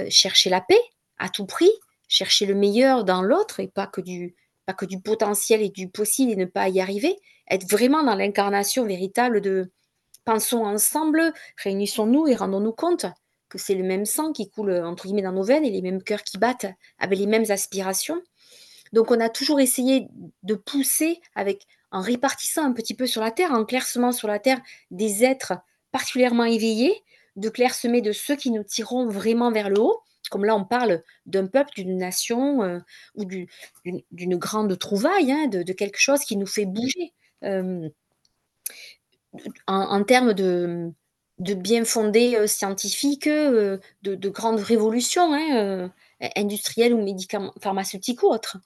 chercher 0.09 0.51
la 0.51 0.61
paix 0.61 0.81
à 1.17 1.29
tout 1.29 1.45
prix, 1.45 1.71
chercher 2.07 2.45
le 2.45 2.55
meilleur 2.55 3.03
dans 3.03 3.21
l'autre 3.21 3.59
et 3.59 3.67
pas 3.67 3.87
que 3.87 4.01
du, 4.01 4.35
pas 4.65 4.73
que 4.73 4.85
du 4.85 4.99
potentiel 4.99 5.61
et 5.61 5.69
du 5.69 5.89
possible 5.89 6.31
et 6.31 6.35
ne 6.35 6.45
pas 6.45 6.69
y 6.69 6.79
arriver, 6.79 7.15
être 7.49 7.69
vraiment 7.69 8.03
dans 8.03 8.15
l'incarnation 8.15 8.85
véritable 8.85 9.41
de 9.41 9.71
pensons 10.23 10.65
ensemble, 10.65 11.33
réunissons-nous 11.63 12.27
et 12.27 12.35
rendons-nous 12.35 12.73
compte 12.73 13.05
que 13.49 13.57
c'est 13.57 13.75
le 13.75 13.83
même 13.83 14.05
sang 14.05 14.31
qui 14.31 14.49
coule 14.49 14.71
entre 14.71 15.05
guillemets 15.05 15.21
dans 15.21 15.31
nos 15.31 15.43
veines 15.43 15.63
et 15.63 15.69
les 15.69 15.81
mêmes 15.81 16.01
cœurs 16.01 16.23
qui 16.23 16.37
battent 16.37 16.65
avec 16.97 17.19
les 17.19 17.27
mêmes 17.27 17.45
aspirations. 17.49 18.21
Donc 18.91 19.11
on 19.11 19.19
a 19.19 19.29
toujours 19.29 19.59
essayé 19.59 20.07
de 20.43 20.55
pousser 20.55 21.19
avec 21.35 21.67
en 21.91 22.01
répartissant 22.01 22.65
un 22.65 22.73
petit 22.73 22.95
peu 22.95 23.07
sur 23.07 23.21
la 23.21 23.31
terre, 23.31 23.51
en 23.51 23.65
clairsemant 23.65 24.11
sur 24.11 24.27
la 24.27 24.39
terre 24.39 24.59
des 24.91 25.23
êtres 25.23 25.53
particulièrement 25.91 26.43
éveillés, 26.43 27.03
de 27.35 27.49
clairsemer 27.49 28.01
de 28.01 28.11
ceux 28.11 28.35
qui 28.35 28.51
nous 28.51 28.63
tireront 28.63 29.07
vraiment 29.07 29.51
vers 29.51 29.69
le 29.69 29.79
haut 29.79 30.01
comme 30.29 30.45
là 30.45 30.55
on 30.55 30.65
parle 30.65 31.03
d'un 31.25 31.47
peuple, 31.47 31.71
d'une 31.75 31.97
nation 31.97 32.63
euh, 32.63 32.79
ou 33.15 33.25
d'une 33.25 34.37
grande 34.37 34.77
trouvaille, 34.77 35.31
hein, 35.31 35.47
de, 35.47 35.73
quelque 35.73 35.99
chose 35.99 36.21
qui 36.21 36.37
nous 36.37 36.45
fait 36.45 36.65
bouger. 36.65 37.13
Euh, 37.43 37.89
en, 39.67 40.03
termes 40.03 40.33
de, 40.33 40.91
bien 41.39 41.83
fondés 41.83 42.35
euh, 42.35 42.47
scientifiques, 42.47 43.27
de, 43.27 43.79
grandes 44.29 44.61
révolutions 44.61 45.33
hein, 45.33 45.91
industrielles 46.35 46.93
ou 46.93 47.03
médicaments, 47.03 47.53
pharmaceutiques 47.61 48.23
ou 48.23 48.27
autres. 48.27 48.57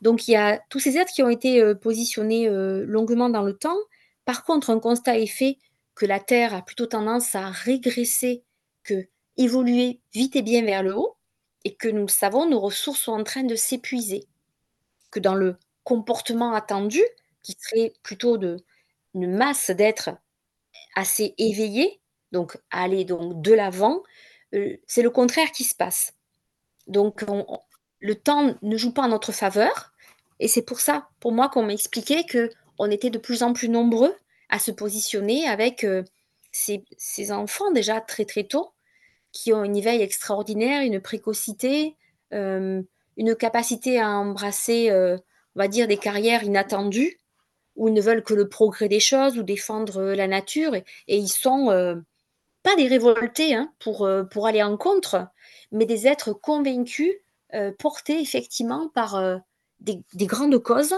Donc 0.00 0.28
il 0.28 0.32
y 0.32 0.36
a 0.36 0.60
tous 0.70 0.80
ces 0.80 0.96
êtres 0.96 1.12
qui 1.12 1.22
ont 1.22 1.28
été 1.28 1.74
positionnés 1.74 2.48
longuement 2.48 3.28
dans 3.28 3.42
le 3.42 3.56
temps. 3.56 3.76
Par 4.24 4.44
contre, 4.44 4.70
un 4.70 4.78
constat 4.78 5.18
est 5.18 5.26
fait 5.26 5.58
que 5.94 6.06
la 6.06 6.20
Terre 6.20 6.54
a 6.54 6.62
plutôt 6.62 6.86
tendance 6.86 7.34
à 7.34 7.50
régresser 7.50 8.42
que 8.82 9.06
évoluer 9.36 10.00
vite 10.12 10.36
et 10.36 10.42
bien 10.42 10.64
vers 10.64 10.82
le 10.82 10.96
haut 10.96 11.16
et 11.64 11.74
que 11.74 11.88
nous 11.88 12.08
savons, 12.08 12.48
nos 12.48 12.60
ressources 12.60 13.00
sont 13.00 13.12
en 13.12 13.24
train 13.24 13.44
de 13.44 13.54
s'épuiser. 13.54 14.26
Que 15.10 15.20
dans 15.20 15.34
le 15.34 15.56
comportement 15.82 16.52
attendu, 16.52 17.02
qui 17.42 17.56
serait 17.58 17.94
plutôt 18.02 18.36
de, 18.36 18.64
une 19.14 19.34
masse 19.34 19.70
d'êtres 19.70 20.10
assez 20.94 21.34
éveillés, 21.38 22.00
donc 22.32 22.58
aller 22.70 23.04
donc 23.04 23.40
de 23.40 23.52
l'avant, 23.52 24.02
euh, 24.54 24.76
c'est 24.86 25.02
le 25.02 25.10
contraire 25.10 25.52
qui 25.52 25.64
se 25.64 25.74
passe. 25.74 26.14
Donc 26.86 27.24
le 28.00 28.14
temps 28.14 28.54
ne 28.60 28.76
joue 28.76 28.92
pas 28.92 29.02
en 29.02 29.08
notre 29.08 29.32
faveur, 29.32 29.92
et 30.40 30.48
c'est 30.48 30.62
pour 30.62 30.80
ça, 30.80 31.08
pour 31.20 31.32
moi, 31.32 31.48
qu'on 31.48 31.62
m'a 31.62 31.72
expliqué 31.72 32.24
que 32.24 32.50
on 32.78 32.90
était 32.90 33.10
de 33.10 33.18
plus 33.18 33.42
en 33.42 33.52
plus 33.52 33.68
nombreux 33.68 34.14
à 34.48 34.58
se 34.58 34.70
positionner 34.70 35.46
avec 35.46 35.84
euh, 35.84 36.02
ces, 36.52 37.32
enfants 37.32 37.70
déjà 37.70 38.00
très 38.00 38.24
très 38.24 38.44
tôt, 38.44 38.72
qui 39.34 39.52
ont 39.52 39.64
une 39.64 39.76
éveil 39.76 40.00
extraordinaire, 40.00 40.80
une 40.82 41.00
précocité, 41.00 41.96
euh, 42.32 42.80
une 43.16 43.34
capacité 43.34 44.00
à 44.00 44.08
embrasser, 44.08 44.90
euh, 44.90 45.18
on 45.56 45.60
va 45.60 45.68
dire, 45.68 45.88
des 45.88 45.98
carrières 45.98 46.44
inattendues, 46.44 47.18
où 47.76 47.88
ils 47.88 47.94
ne 47.94 48.00
veulent 48.00 48.22
que 48.22 48.32
le 48.32 48.48
progrès 48.48 48.88
des 48.88 49.00
choses 49.00 49.36
ou 49.36 49.42
défendre 49.42 49.98
euh, 49.98 50.14
la 50.14 50.28
nature. 50.28 50.74
Et, 50.76 50.84
ils 51.08 51.28
sont 51.28 51.66
pas 52.62 52.76
des 52.76 52.86
révoltés 52.86 53.54
hein, 53.54 53.72
pour, 53.80 54.08
pour 54.30 54.46
aller 54.46 54.62
en 54.62 54.78
contre, 54.78 55.28
mais 55.72 55.84
des 55.84 56.06
êtres 56.06 56.32
convaincus 56.32 57.12
portés 57.78 58.20
effectivement 58.20 58.88
par, 58.94 59.20
des 59.80 60.00
des 60.14 60.26
grandes 60.26 60.58
causes 60.58 60.94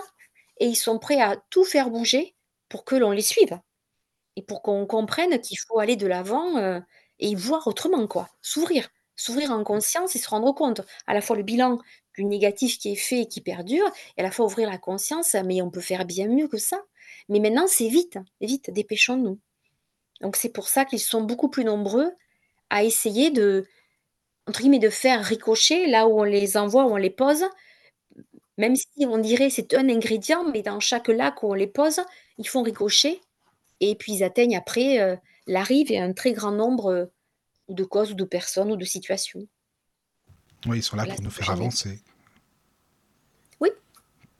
et 0.58 0.66
ils 0.66 0.76
sont 0.76 0.98
prêts 0.98 1.20
à 1.20 1.36
tout 1.50 1.64
faire 1.64 1.90
bouger 1.90 2.34
pour 2.68 2.84
que 2.84 2.94
l'on 2.94 3.10
les 3.10 3.20
suive 3.20 3.58
et 4.36 4.42
pour 4.42 4.62
qu'on 4.62 4.86
comprenne 4.86 5.40
qu'il 5.40 5.58
faut 5.58 5.80
aller 5.80 5.96
de 5.96 6.06
l'avant, 6.06 6.80
et 7.18 7.34
voir 7.34 7.66
autrement 7.66 8.06
quoi, 8.06 8.28
s'ouvrir. 8.42 8.88
S'ouvrir 9.16 9.50
en 9.50 9.64
conscience 9.64 10.14
et 10.14 10.18
se 10.18 10.28
rendre 10.28 10.52
compte, 10.52 10.82
à 11.06 11.14
la 11.14 11.22
fois 11.22 11.36
le 11.36 11.42
bilan 11.42 11.78
du 12.16 12.24
négatif 12.24 12.78
qui 12.78 12.92
est 12.92 12.96
fait 12.96 13.22
et 13.22 13.28
qui 13.28 13.40
perdure 13.40 13.90
et 14.16 14.20
à 14.20 14.24
la 14.24 14.30
fois 14.30 14.44
ouvrir 14.46 14.68
la 14.70 14.78
conscience, 14.78 15.34
mais 15.44 15.62
on 15.62 15.70
peut 15.70 15.80
faire 15.80 16.04
bien 16.04 16.28
mieux 16.28 16.48
que 16.48 16.58
ça. 16.58 16.82
Mais 17.28 17.40
maintenant 17.40 17.66
c'est 17.66 17.88
vite, 17.88 18.18
vite, 18.40 18.70
dépêchons-nous. 18.70 19.38
Donc 20.20 20.36
c'est 20.36 20.50
pour 20.50 20.68
ça 20.68 20.84
qu'ils 20.84 21.00
sont 21.00 21.22
beaucoup 21.22 21.48
plus 21.48 21.64
nombreux 21.64 22.12
à 22.70 22.84
essayer 22.84 23.30
de, 23.30 23.66
entre 24.46 24.60
guillemets, 24.60 24.78
de 24.78 24.90
faire 24.90 25.24
ricocher 25.24 25.86
là 25.86 26.06
où 26.08 26.20
on 26.20 26.24
les 26.24 26.56
envoie, 26.56 26.84
où 26.86 26.90
on 26.92 26.96
les 26.96 27.10
pose, 27.10 27.44
même 28.58 28.76
si 28.76 29.06
on 29.06 29.18
dirait 29.18 29.50
c'est 29.50 29.74
un 29.74 29.88
ingrédient, 29.88 30.44
mais 30.44 30.62
dans 30.62 30.80
chaque 30.80 31.08
lac 31.08 31.42
où 31.42 31.50
on 31.50 31.54
les 31.54 31.66
pose, 31.66 32.00
ils 32.38 32.48
font 32.48 32.62
ricocher 32.62 33.20
et 33.80 33.94
puis 33.94 34.14
ils 34.14 34.24
atteignent 34.24 34.56
après, 34.56 35.00
heu, 35.00 35.18
la 35.46 35.62
rive 35.64 35.92
et 35.92 35.98
un 36.00 36.12
très 36.12 36.32
grand 36.32 36.52
nombre, 36.52 36.92
heu, 36.92 37.12
de 37.68 37.84
causes 37.84 38.12
ou 38.12 38.16
de 38.16 38.24
personnes 38.24 38.72
ou 38.72 38.76
de 38.76 38.84
situations. 38.86 39.48
Oui, 40.66 40.78
ils 40.78 40.82
sont 40.82 40.96
là 40.96 41.06
Voilà, 41.06 41.16
pour 41.16 41.22
nous 41.22 41.30
faire 41.30 41.50
avancer. 41.50 42.02
Oui, 43.60 43.70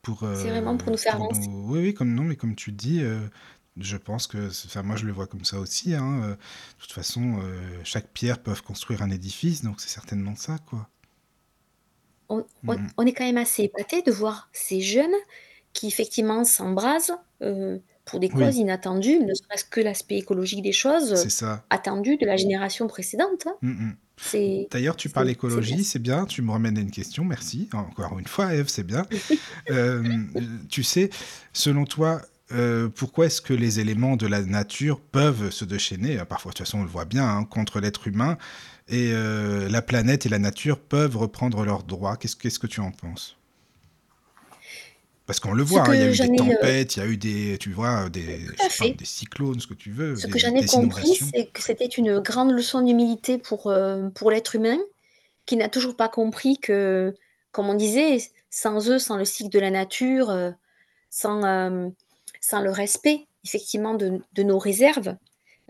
Pour, 0.02 0.24
c'est 0.32 0.50
vraiment 0.50 0.76
pour 0.78 0.92
nous 0.92 0.98
faire 0.98 1.14
pour 1.14 1.22
avancer. 1.22 1.50
nous 1.50 1.66
oui, 1.68 1.80
oui, 1.80 1.94
comme 1.94 2.14
non, 2.14 2.22
mais 2.24 2.36
comme 2.36 2.54
tu 2.54 2.70
dis, 2.72 3.00
heu, 3.02 3.28
je 3.76 3.96
pense 3.96 4.26
que 4.26 4.48
enfin, 4.66 4.82
moi, 4.82 4.96
je 4.96 5.04
le 5.06 5.12
vois 5.12 5.26
comme 5.26 5.44
ça 5.44 5.58
aussi, 5.60 5.94
hein, 5.94 6.20
de 6.30 6.36
toute 6.78 6.92
façon, 6.92 7.40
chaque 7.84 8.08
pierre 8.12 8.42
peuvent 8.42 8.62
construire 8.62 9.02
un 9.02 9.10
édifice, 9.10 9.62
donc 9.62 9.80
c'est 9.80 9.88
certainement 9.88 10.36
ça, 10.36 10.58
quoi. 10.66 10.88
On 12.28 12.44
Mmh 12.62 12.90
on 12.96 13.06
est 13.06 13.12
quand 13.12 13.24
même 13.24 13.36
assez 13.36 13.64
épatés 13.64 14.02
de 14.02 14.10
voir 14.12 14.48
ces 14.52 14.80
jeunes 14.80 15.14
qui 15.72 15.86
effectivement 15.88 16.44
s'embrasent, 16.44 17.16
pour 18.06 18.20
des 18.20 18.32
causes 18.32 18.56
Oui, 18.56 18.58
inattendues, 18.58 19.20
ne 19.20 19.34
serait-ce 19.34 19.64
que 19.66 19.80
l'aspect 19.82 20.18
écologique 20.18 20.62
des 20.62 20.72
choses, 20.72 21.28
ça. 21.28 21.66
attendu 21.70 22.16
de 22.18 22.26
la 22.26 22.36
génération 22.38 22.88
précédente, 22.88 23.46
hein. 23.48 23.56
Mh. 23.62 23.92
C'est 24.18 24.70
D'ailleurs, 24.72 24.96
tu 24.96 25.10
parles 25.10 25.28
c'est 25.28 25.38
c'est 25.48 25.62
bien 25.62 25.78
écologie, 25.78 25.84
c'est 25.84 25.98
bien, 26.00 26.26
tu 26.26 26.42
me 26.42 26.50
ramènes 26.52 26.78
à 26.78 26.80
une 26.82 26.90
question, 26.90 27.24
merci. 27.24 27.68
Encore 27.72 28.18
une 28.18 28.26
fois, 28.26 28.54
Ève, 28.54 28.68
c'est 28.68 28.84
bien. 28.84 29.06
Heu, 29.70 30.04
tu 30.70 30.82
sais, 30.84 31.10
selon 31.52 31.84
toi, 31.86 32.22
heu, 32.52 32.90
pourquoi 32.94 33.26
est-ce 33.26 33.42
que 33.42 33.54
les 33.54 33.80
éléments 33.80 34.16
de 34.16 34.26
la 34.26 34.42
nature 34.42 35.00
peuvent 35.00 35.50
se 35.50 35.64
déchaîner, 35.66 36.18
heu, 36.20 36.24
parfois, 36.26 36.52
de 36.52 36.56
toute 36.58 36.66
façon, 36.66 36.80
on 36.80 36.84
le 36.84 36.88
voit 36.90 37.06
bien, 37.06 37.26
hein, 37.28 37.44
contre 37.44 37.80
l'être 37.80 38.08
humain 38.08 38.38
et 38.88 39.12
heu, 39.12 39.68
la 39.68 39.82
planète 39.82 40.26
et 40.26 40.30
la 40.30 40.38
nature 40.40 40.80
peuvent 40.80 41.16
reprendre 41.18 41.64
leurs 41.64 41.84
droits? 41.84 42.16
Qu'est-ce 42.18 42.36
qu'est-ce 42.36 42.58
que 42.60 42.68
tu 42.68 42.80
en 42.80 42.92
penses? 42.92 43.35
Parce 45.26 45.40
qu'on 45.40 45.52
le 45.54 45.62
voit, 45.64 45.82
hein, 45.88 45.94
il 45.94 46.00
y 46.00 46.04
a 46.04 46.08
eu 46.08 46.18
des 46.18 46.30
heu 46.30 46.30
tempêtes, 46.30 46.96
il 46.96 47.00
y 47.00 47.02
a 47.02 47.06
eu 47.06 47.16
des 47.16 47.58
tu 47.58 47.72
vois, 47.72 48.08
des 48.08 48.46
pas, 48.78 48.86
cyclones, 49.04 49.58
ce 49.60 49.66
que 49.66 49.74
tu 49.74 49.90
veux, 49.90 50.20
Ce 50.20 50.26
des 50.26 50.32
que 50.32 50.38
j'en 50.38 50.54
ai 50.54 50.64
compris, 50.64 51.14
c'est 51.16 51.46
que 51.52 51.62
c'était 51.62 51.84
une 51.86 52.20
grande 52.20 52.52
leçon 52.52 52.80
d'humilité 52.82 53.38
pour, 53.38 53.70
heu, 53.70 54.10
pour 54.14 54.30
l'être 54.30 54.54
humain, 54.54 54.78
qui 55.46 55.56
n'a 55.56 55.68
toujours 55.68 55.96
pas 55.96 56.08
compris 56.08 56.58
que, 56.58 57.14
comme 57.52 57.68
on 57.70 57.74
disait, 57.74 58.18
sans 58.50 58.90
eux, 58.90 58.98
sans 58.98 59.16
le 59.18 59.24
cycle 59.26 59.50
de 59.50 59.60
la 59.60 59.70
nature, 59.70 60.30
heu, 60.30 60.54
sans, 61.10 61.42
sans 62.40 62.62
le 62.62 62.70
respect 62.72 63.26
effectivement 63.44 63.94
de 63.94 64.20
de 64.34 64.42
nos 64.44 64.58
réserves, 64.58 65.16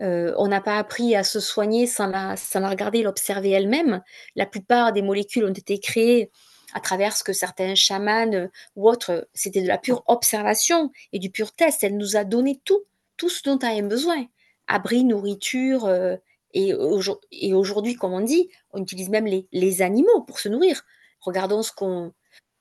on 0.01 0.47
n'a 0.49 0.61
pas 0.61 0.77
appris 0.79 1.15
à 1.15 1.23
se 1.23 1.39
soigner 1.41 1.87
sans 1.87 2.07
la 2.07 2.37
sans 2.37 2.61
la 2.61 2.69
regarder, 2.69 3.03
l'observer 3.03 3.51
elle-même. 3.51 4.03
La 4.35 4.45
plupart 4.47 4.93
des 4.93 5.01
molécules 5.03 5.45
ont 5.45 5.53
été 5.53 5.79
créées 5.79 6.31
à 6.73 6.79
travers 6.81 7.15
ce 7.15 7.23
que 7.23 7.33
certains 7.33 7.75
chamans, 7.75 8.31
heu, 8.33 8.49
ou 8.75 8.89
autres, 8.89 9.27
c'était 9.33 9.61
de 9.61 9.67
la 9.67 9.77
pure 9.77 10.03
observation 10.07 10.91
et 11.13 11.19
du 11.19 11.29
pur 11.31 11.53
test. 11.53 11.83
Elle 11.83 11.97
nous 11.97 12.15
a 12.17 12.23
donné 12.23 12.59
tout, 12.65 12.83
tout 13.17 13.29
ce 13.29 13.41
dont 13.43 13.59
elle 13.59 13.85
a 13.85 13.87
besoin. 13.87 14.25
Abri, 14.67 15.03
nourriture, 15.03 15.87
heu 15.87 16.17
et 16.53 16.73
aujour 16.73 17.19
et 17.31 17.53
aujourd'hui, 17.53 17.95
comme 17.95 18.13
on 18.13 18.21
dit, 18.21 18.49
on 18.71 18.81
utilise 18.81 19.09
même 19.09 19.27
les 19.51 19.81
animaux 19.81 20.21
pour 20.21 20.39
se 20.39 20.49
nourrir. 20.49 20.83
Regardons 21.21 21.61
ce 21.61 21.71
qu'on 21.71 22.13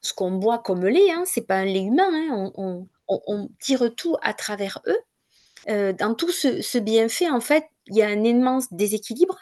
ce 0.03 0.13
boit 0.15 0.59
comme 0.59 0.87
lait, 0.87 1.11
hein, 1.11 1.25
c'est 1.27 1.47
pas 1.47 1.57
un 1.57 1.65
lait 1.65 1.83
humain, 1.83 2.09
hein, 2.13 2.29
on 2.33 2.53
on 2.57 2.89
on 3.09 3.21
on 3.27 3.49
tire 3.61 3.95
tout 3.97 4.17
à 4.23 4.35
travers 4.35 4.81
eux. 4.87 4.99
Heu, 5.69 5.93
dans 5.95 6.15
tout 6.15 6.31
ce 6.33 6.79
bienfait, 6.79 7.29
en 7.31 7.41
fait, 7.41 7.65
il 7.89 7.97
y 7.97 8.03
a 8.03 8.09
un 8.09 8.25
immense 8.25 8.73
déséquilibre 8.73 9.39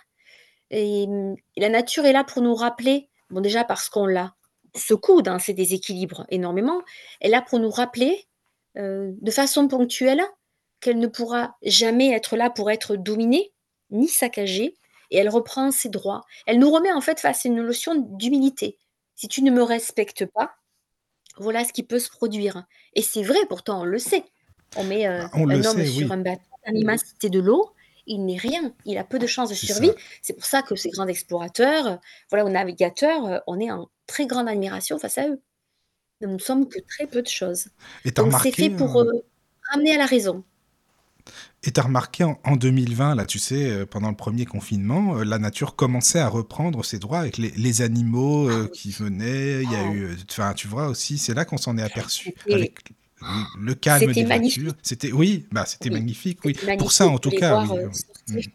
et 0.71 1.07
mmh, 1.07 1.37
la 1.57 1.69
nature 1.69 2.05
est 2.07 2.13
là 2.13 2.25
pour 2.25 2.43
nous 2.43 2.55
rappeler, 2.55 3.09
bon 3.31 3.41
déjà 3.41 3.65
parce 3.65 3.89
qu'on 3.89 4.07
la 4.07 4.35
secoue 4.75 5.23
dans 5.23 5.39
ces 5.39 5.55
déséquilibres 5.55 6.27
énormément, 6.31 6.83
elle 7.21 7.29
est 7.29 7.33
là 7.33 7.43
pour 7.43 7.59
nous 7.59 7.71
rappeler, 7.71 8.27
heu, 8.77 9.15
de 9.21 9.31
façon 9.31 9.69
ponctuelle, 9.69 10.23
qu'elle 10.81 10.99
ne 10.99 11.07
pourra 11.07 11.57
jamais 11.63 12.11
être 12.13 12.37
là 12.37 12.51
pour 12.51 12.71
être 12.71 12.97
dominée, 12.97 13.53
ni 13.91 14.09
saccagée 14.09 14.75
et 15.11 15.19
elle 15.19 15.29
reprend 15.29 15.71
ses 15.71 15.89
droits. 15.89 16.23
Elle 16.47 16.59
nous 16.59 16.71
remet 16.71 16.93
en 16.93 17.01
fait 17.01 17.21
face 17.21 17.47
à 17.47 17.49
une 17.49 17.63
notion 17.63 17.95
d'humilité. 17.95 18.79
Si 19.15 19.29
tu 19.29 19.43
ne 19.43 19.51
me 19.51 19.63
respectes 19.63 20.27
pas, 20.27 20.55
voilà 21.39 21.65
ce 21.65 21.73
qui 21.73 21.83
peut 21.83 21.99
se 21.99 22.11
produire 22.11 22.65
et 22.95 23.03
c'est 23.03 23.23
vrai 23.23 23.39
pourtant, 23.49 23.83
on 23.83 23.85
le 23.85 23.99
sait. 23.99 24.25
On 24.77 24.85
met, 24.85 25.09
on 25.35 25.47
le 25.47 25.57
un 25.57 25.65
homme 25.65 25.79
sait, 25.79 25.87
sur 25.87 26.07
oui. 26.09 26.13
un 26.13 26.19
bateau 26.19 26.43
l'immensité 26.73 27.29
de 27.29 27.41
l'eau, 27.41 27.73
il 28.07 28.25
n'est 28.25 28.37
rien, 28.39 28.75
il 28.85 28.99
a 28.99 29.05
peu 29.05 29.19
de 29.19 29.27
chances 29.27 29.51
de 29.51 29.55
survie. 29.55 29.93
C'est 30.23 30.35
pour 30.35 30.45
ça 30.45 30.63
que 30.63 30.77
ces 30.77 30.91
grands 30.91 31.07
explorateurs, 31.09 31.87
heu, 31.89 31.99
voilà, 32.31 32.45
aux 32.45 32.49
navigateurs, 32.51 33.27
heu, 33.27 33.41
on 33.47 33.61
est 33.61 33.71
en 33.71 33.89
très 34.07 34.27
grande 34.27 34.49
admiration 34.49 34.99
face 34.99 35.19
à 35.19 35.29
eux. 35.29 35.41
Nous 36.23 36.31
ne 36.33 36.39
sommes 36.39 36.69
que 36.69 36.79
très 36.89 37.07
peu 37.07 37.23
de 37.23 37.29
choses. 37.29 37.69
Et 38.05 38.11
Donc 38.13 38.33
c'est 38.43 38.53
fait 38.53 38.71
pour, 38.71 39.01
heu 39.01 39.07
heu, 39.07 39.25
ramener 39.73 39.95
à 39.95 39.99
la 39.99 40.07
raison. 40.07 40.45
Et 41.63 41.73
tu 41.73 41.81
as 41.81 41.85
remarqué 41.85 42.25
en 42.25 42.39
en 42.45 42.57
2020, 42.57 43.15
là, 43.15 43.25
tu 43.27 43.39
sais, 43.39 43.87
pendant 43.87 44.11
le 44.11 44.17
premier 44.17 44.45
confinement, 44.45 45.15
la 45.23 45.39
nature 45.39 45.77
commençait 45.77 46.19
à 46.21 46.29
reprendre 46.29 46.85
ses 46.85 46.99
droits 46.99 47.19
avec 47.21 47.39
les 47.39 47.51
les 47.53 47.83
animaux, 47.83 48.49
Ah 48.49 48.61
oui, 48.71 48.71
qui 48.73 48.91
venaient. 48.91 49.63
Il 49.65 49.71
y 49.71 49.77
a 49.77 49.83
ah 49.83 49.85
eu, 49.85 50.17
enfin, 50.31 50.53
tu 50.55 50.69
vois 50.69 50.89
aussi, 50.89 51.19
c'est 51.19 51.35
là 51.35 51.45
qu'on 51.45 51.57
s'en 51.57 51.79
est 51.79 51.83
aperçu 51.83 52.35
avec 52.51 52.75
le 53.59 53.75
calme 53.75 54.13
des 54.13 54.25
voitures. 54.25 54.29
magnifique. 54.29 54.69
C'était 54.83 55.13
oui, 55.13 55.47
bah, 55.53 55.65
c'était 55.67 55.89
Oui, 55.89 55.95
magnifique, 55.95 56.39
oui. 56.45 56.57
Pour 56.79 56.93
ça, 56.93 57.07
en 57.09 57.19
tout 57.19 57.31
cas, 57.31 57.51
voir, 57.65 57.73
oui, 57.75 57.79
heu, 57.81 57.91
oui. 58.31 58.49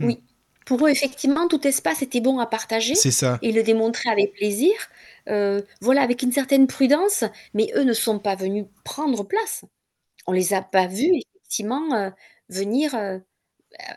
Mmh. 0.00 0.04
Mmh. 0.04 0.06
Oui. 0.06 0.20
Pour 0.64 0.84
eux, 0.86 0.90
effectivement, 0.90 1.46
tout 1.46 1.64
espace 1.66 2.02
était 2.02 2.20
bon 2.20 2.40
à 2.40 2.46
partager 2.46 2.96
C'est 2.96 3.12
ça. 3.12 3.38
et 3.40 3.52
le 3.52 3.62
démontraient 3.62 4.10
avec 4.10 4.32
plaisir, 4.34 4.72
heu, 5.28 5.64
voilà, 5.80 6.02
avec 6.02 6.22
une 6.22 6.32
certaine 6.32 6.66
prudence, 6.66 7.22
mais 7.54 7.70
eux 7.76 7.84
ne 7.84 7.92
sont 7.92 8.18
pas 8.18 8.34
venus 8.34 8.64
prendre 8.84 9.22
place. 9.22 9.64
On 10.26 10.32
les 10.32 10.54
a 10.54 10.62
pas 10.62 10.88
vus 10.88 11.12
effectivement, 11.36 11.94
heu, 11.94 12.12
venir, 12.48 12.96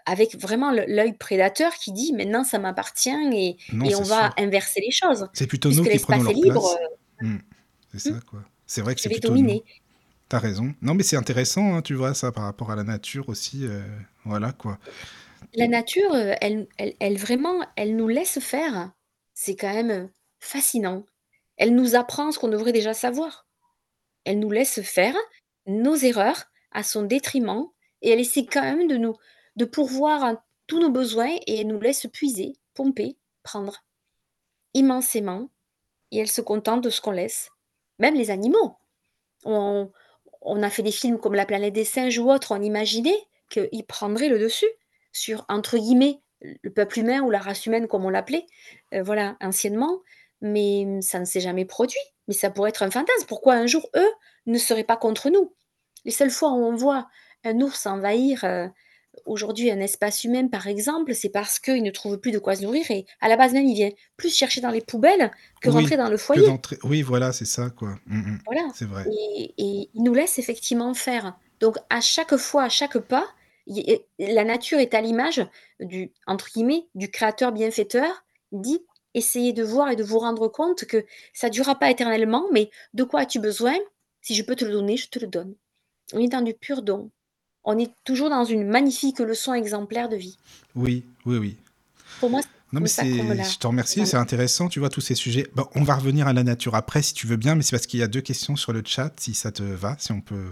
avec 0.06 0.36
vraiment 0.40 0.72
l'œil 0.72 1.14
prédateur 1.14 1.74
qui 1.74 1.92
dit: 1.92 2.14
«Maintenant 2.14 2.44
ça 2.44 2.60
m'appartient 2.60 3.10
et 3.34 3.58
Non, 3.74 3.86
et 3.86 3.96
on 3.96 4.04
va 4.04 4.26
sûr. 4.26 4.34
inverser 4.38 4.82
les 4.82 4.92
choses. 4.92 5.28
C'est 5.34 5.48
plutôt 5.48 5.72
nous 5.72 5.84
qui 5.84 6.00
prenons 6.00 6.24
leur 6.24 6.34
libre, 6.34 6.62
place. 6.62 6.78
Mmh. 7.22 7.38
C'est 7.94 8.00
ça, 8.00 8.20
quoi. 8.30 8.44
C'est 8.66 8.82
vrai 8.82 8.96
que 8.96 9.02
c'est 9.02 9.10
plutôt 9.10 9.36
nous. 9.36 9.62
Dominer». 10.30 10.32
Tu 10.32 10.35
as 10.35 10.40
raison. 10.40 10.75
Non, 10.82 10.93
mais 10.93 11.03
c'est 11.03 11.16
intéressant, 11.17 11.75
hein, 11.75 11.82
tu 11.82 11.95
vois, 11.95 12.14
ça, 12.14 12.32
par 12.32 12.43
rapport 12.45 12.72
à 12.72 12.75
la 12.75 12.83
nature 12.83 13.30
aussi, 13.30 13.66
heu, 13.66 13.83
voilà, 14.25 14.51
quoi. 14.53 14.80
La 15.53 15.67
nature, 15.67 16.14
heu, 16.14 16.33
elle 16.41 16.67
elle 16.77 16.95
elle 16.99 17.17
vraiment, 17.17 17.66
elle 17.75 17.95
nous 17.95 18.08
laisse 18.08 18.40
faire. 18.40 18.91
C'est 19.33 19.56
quand 19.56 19.74
même, 19.74 19.91
heu, 19.91 20.09
fascinant. 20.40 21.06
Elle 21.58 21.75
nous 21.75 21.95
apprend 21.95 22.32
ce 22.32 22.40
qu'on 22.40 22.48
devrait 22.49 22.72
déjà 22.74 22.93
savoir. 22.93 23.48
Elle 24.25 24.40
nous 24.40 24.51
laisse 24.51 24.82
faire 24.83 25.16
nos 25.67 25.95
erreurs 25.95 26.45
à 26.72 26.83
son 26.83 27.03
détriment 27.03 27.67
et 28.01 28.11
elle 28.11 28.19
essaie 28.22 28.45
quand 28.45 28.64
même 28.64 28.88
de 28.88 28.98
nous 28.98 29.16
de 29.58 29.66
pourvoir 29.66 30.24
à 30.24 30.45
tous 30.67 30.80
nos 30.80 30.91
besoins 30.91 31.35
et 31.48 31.61
elle 31.61 31.67
nous 31.67 31.80
laisse 31.82 32.08
puiser, 32.14 32.53
pomper, 32.75 33.17
prendre 33.43 33.77
immensément 34.74 35.49
et 36.11 36.19
elle 36.19 36.30
se 36.30 36.41
contente 36.41 36.83
de 36.83 36.90
ce 36.91 37.01
qu'on 37.01 37.11
laisse. 37.11 37.51
Même 37.99 38.16
les 38.16 38.32
animaux. 38.32 38.77
On 39.45 39.91
on 40.42 40.64
a 40.64 40.69
fait 40.69 40.84
des 40.84 40.92
films 40.92 41.19
comme 41.19 41.35
La 41.35 41.45
planète 41.45 41.74
des 41.74 41.85
singes 41.85 42.18
ou 42.19 42.32
autres, 42.32 42.53
on 42.56 42.61
imaginait 42.61 43.18
qu'ils 43.50 43.85
prendraient 43.88 44.30
le 44.30 44.40
dessus 44.40 44.69
sur, 45.11 45.45
entre 45.50 45.77
guillemets, 45.77 46.22
«le 46.42 46.69
peuple 46.72 47.00
humain» 47.00 47.22
ou 47.22 47.32
la 47.32 47.40
race 47.40 47.66
humaine 47.66 47.88
comme 47.88 48.06
on 48.06 48.09
l'appelait, 48.09 48.45
heu, 48.93 49.01
voilà, 49.01 49.35
anciennement, 49.42 50.01
mais 50.42 51.01
ça 51.01 51.19
ne 51.19 51.26
s'est 51.26 51.42
jamais 51.42 51.66
produit. 51.66 52.00
Mais 52.27 52.34
ça 52.34 52.50
pourrait 52.51 52.69
être 52.69 52.84
un 52.84 52.92
fantasme. 52.92 53.26
Pourquoi 53.27 53.56
un 53.56 53.66
jour, 53.68 53.90
eux, 53.95 54.11
ne 54.45 54.58
seraient 54.58 54.84
pas 54.84 54.98
contre 54.98 55.30
nous? 55.30 55.53
Les 56.06 56.11
seules 56.11 56.30
fois 56.32 56.51
où 56.51 56.64
on 56.64 56.76
voit 56.76 57.08
un 57.43 57.59
ours 57.61 57.85
envahir, 57.85 58.43
heu, 58.45 58.69
aujourd'hui 59.30 59.72
un 59.72 59.80
espace 59.80 60.24
humain, 60.24 60.48
par 60.48 60.67
exemple, 60.67 61.14
c'est 61.16 61.30
parce 61.30 61.59
qu'il 61.59 61.83
ne 61.83 61.91
trouve 61.91 62.17
plus 62.17 62.32
de 62.32 62.40
quoi 62.40 62.56
se 62.56 62.64
nourrir 62.64 62.90
et 62.91 63.06
à 63.22 63.30
la 63.30 63.38
base 63.38 63.53
même, 63.53 63.66
il 63.66 63.75
vient 63.75 63.91
plus 64.17 64.33
chercher 64.35 64.61
dans 64.61 64.72
les 64.72 64.82
poubelles 64.82 65.32
que 65.61 65.69
rentrer 65.69 65.98
dans 65.98 66.09
le 66.09 66.17
foyer. 66.17 66.48
oui, 66.83 67.01
voilà, 67.01 67.32
c'est 67.32 67.45
ça, 67.45 67.69
quoi. 67.69 67.95
Mmh 68.08 68.17
mh. 68.17 68.40
Voilà 68.45 68.67
C'est 68.75 68.85
vrai. 68.85 69.06
et 69.11 69.53
et 69.58 69.90
il 69.93 70.03
nous 70.03 70.14
laisse 70.14 70.40
effectivement 70.40 70.93
faire. 70.93 71.38
Donc 71.59 71.77
à 71.90 72.01
chaque 72.01 72.35
fois, 72.38 72.64
à 72.64 72.69
chaque 72.69 72.98
pas, 72.98 73.27
il 73.67 73.99
la 74.17 74.43
nature 74.43 74.80
est 74.80 74.93
à 74.93 75.01
l'image 75.01 75.45
du 75.80 76.11
entre 76.27 76.49
guillemets 76.51 76.88
«du 76.95 77.09
créateur 77.09 77.51
bienfaiteur», 77.51 78.24
dit 78.51 78.80
essayez 79.14 79.53
de 79.53 79.64
voir 79.64 79.90
et 79.90 79.95
de 79.95 80.03
vous 80.03 80.19
rendre 80.19 80.48
compte 80.48 80.85
que 80.85 81.06
ça 81.33 81.48
ne 81.48 81.53
durera 81.53 81.77
pas 81.77 81.90
éternellement, 81.91 82.45
mais 82.51 82.69
de 82.93 83.03
quoi 83.03 83.22
as-tu 83.22 83.40
besoin? 83.40 83.75
Si 84.22 84.35
je 84.35 84.43
peux 84.43 84.56
te 84.56 84.66
le 84.66 84.72
donner, 84.72 84.98
je 84.98 85.09
te 85.09 85.19
le 85.19 85.27
donne. 85.27 85.56
On 86.14 86.19
est 86.19 86.27
dans 86.27 86.41
du 86.41 86.53
pur 86.53 86.82
don. 86.82 87.11
On 87.64 87.78
est 87.78 87.92
toujours 88.04 88.30
dans 88.30 88.46
une 88.46 88.68
magnifique 88.68 89.20
leçon 89.20 89.54
exemplaire 89.54 90.10
de 90.10 90.16
vie. 90.16 90.38
Oui, 90.76 91.06
oui, 91.26 91.38
oui. 91.38 91.58
Pour 92.20 92.30
moi, 92.30 92.42
Non, 92.72 92.82
mais 92.82 92.88
c'est, 92.88 93.06
je 93.06 93.58
te 93.58 93.68
remercie, 93.68 94.06
c'est 94.06 94.18
intéressant, 94.18 94.70
tu 94.70 94.80
vois, 94.80 94.90
tous 94.90 95.02
ces 95.02 95.16
sujets. 95.16 95.48
Bon, 95.56 95.66
on 95.76 95.84
va 95.84 95.96
revenir 95.96 96.28
à 96.28 96.34
la 96.34 96.44
nature 96.44 96.76
après, 96.76 97.02
si 97.02 97.14
tu 97.14 97.28
veux 97.28 97.38
bien, 97.38 97.56
mais 97.56 97.64
c'est 97.64 97.72
parce 97.72 97.88
qu'il 97.88 98.00
y 98.00 98.04
a 98.04 98.08
deux 98.08 98.22
questions 98.22 98.56
sur 98.56 98.74
le 98.74 98.82
chat, 98.86 99.12
si 99.20 99.34
ça 99.34 99.52
te 99.52 99.64
va, 99.64 99.96
si 100.00 100.12
on 100.12 100.22
peut. 100.22 100.48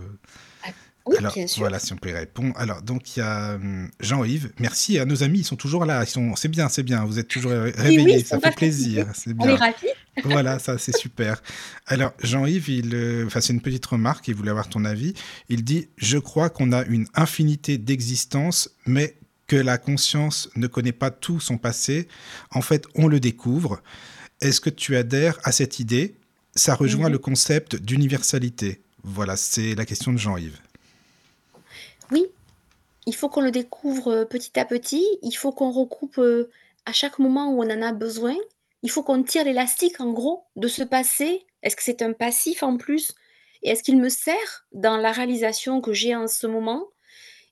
Oui, 1.08 1.16
Alors, 1.18 1.34
bien 1.34 1.48
sûr. 1.48 1.62
voilà, 1.62 1.80
si 1.80 1.94
on 1.94 1.96
peut 1.98 2.10
y 2.10 2.14
répondre. 2.14 2.54
Alors, 2.58 2.82
donc, 2.82 3.16
il 3.16 3.20
y 3.20 3.24
a 3.24 3.56
hum, 3.56 3.90
Jean-Yves. 4.00 4.52
Merci 4.60 5.00
à 5.00 5.06
nos 5.06 5.24
amis, 5.24 5.40
ils 5.40 5.44
sont 5.46 5.56
toujours 5.56 5.86
là. 5.86 6.04
Ils 6.04 6.08
sont... 6.10 6.36
C'est 6.36 6.48
bien, 6.50 6.70
c'est 6.70 6.84
bien. 6.84 7.06
Vous 7.06 7.20
êtes 7.20 7.28
toujours 7.28 7.52
ré- 7.52 7.72
réveillés, 7.72 8.18
oui, 8.18 8.26
ça 8.26 8.40
fait 8.40 8.56
plaisir. 8.56 9.08
C'est 9.14 9.32
On 9.40 9.44
est 9.44 9.48
bien. 9.48 9.56
ravis. 9.56 9.76
Voilà, 10.24 10.58
ça, 10.58 10.80
c'est 10.80 10.98
super. 10.98 11.44
Alors, 11.86 12.12
Jean-Yves, 12.24 12.70
il, 12.70 12.96
euh, 12.96 13.28
enfin, 13.28 13.40
c'est 13.40 13.54
une 13.54 13.62
petite 13.62 13.86
remarque, 13.86 14.28
il 14.28 14.34
voulait 14.34 14.50
avoir 14.50 14.68
ton 14.68 14.84
avis. 14.84 15.14
Il 15.48 15.64
dit 15.64 15.90
Je 15.98 16.18
crois 16.18 16.50
qu'on 16.50 16.72
a 16.72 16.84
une 16.86 17.06
infinité 17.14 17.78
d'existences, 17.78 18.72
mais 18.88 19.16
que 19.46 19.56
la 19.56 19.78
conscience 19.78 20.50
ne 20.56 20.66
connaît 20.68 20.92
pas 20.92 21.12
tout 21.12 21.40
son 21.40 21.58
passé. 21.60 22.08
En 22.52 22.62
fait, 22.62 22.86
on 22.96 23.08
le 23.08 23.20
découvre. 23.20 23.80
Est-ce 24.42 24.60
que 24.60 24.72
tu 24.72 24.96
adhères 24.98 25.38
à 25.44 25.52
cette 25.52 25.80
idée? 25.80 26.16
Ça 26.56 26.74
rejoint 26.74 27.06
Mhm. 27.10 27.12
le 27.14 27.18
concept 27.20 27.76
d'universalité. 27.76 28.82
Voilà, 29.04 29.38
c'est 29.38 29.76
la 29.76 29.86
question 29.86 30.12
de 30.12 30.18
Jean-Yves. 30.18 30.58
Oui, 32.12 32.26
il 33.08 33.16
faut 33.16 33.30
qu'on 33.30 33.42
le 33.42 33.52
découvre 33.52 34.12
euh, 34.12 34.26
petit 34.26 34.60
à 34.60 34.66
petit. 34.66 35.06
Il 35.22 35.32
faut 35.32 35.52
qu'on 35.52 35.72
recoupe 35.72 36.20
euh, 36.20 36.50
à 36.86 36.92
chaque 36.92 37.20
moment 37.20 37.52
où 37.52 37.64
on 37.64 37.70
en 37.70 37.82
a 37.82 37.94
besoin. 37.94 38.36
Il 38.84 38.92
faut 38.92 39.02
qu'on 39.02 39.24
tire 39.24 39.46
l'élastique, 39.46 40.00
en 40.02 40.12
gros, 40.12 40.44
de 40.56 40.68
ce 40.68 40.84
passé. 40.84 41.46
Est-ce 41.64 41.76
que 41.76 41.84
c'est 41.84 42.02
un 42.02 42.14
passif 42.14 42.64
en 42.64 42.78
plus? 42.78 43.16
Et 43.64 43.70
est-ce 43.70 43.82
qu'il 43.82 43.98
me 43.98 44.10
sert 44.10 44.68
dans 44.74 44.98
la 44.98 45.12
réalisation 45.12 45.82
que 45.82 45.94
j'ai 45.94 46.16
en 46.16 46.28
ce 46.28 46.48
moment? 46.48 46.86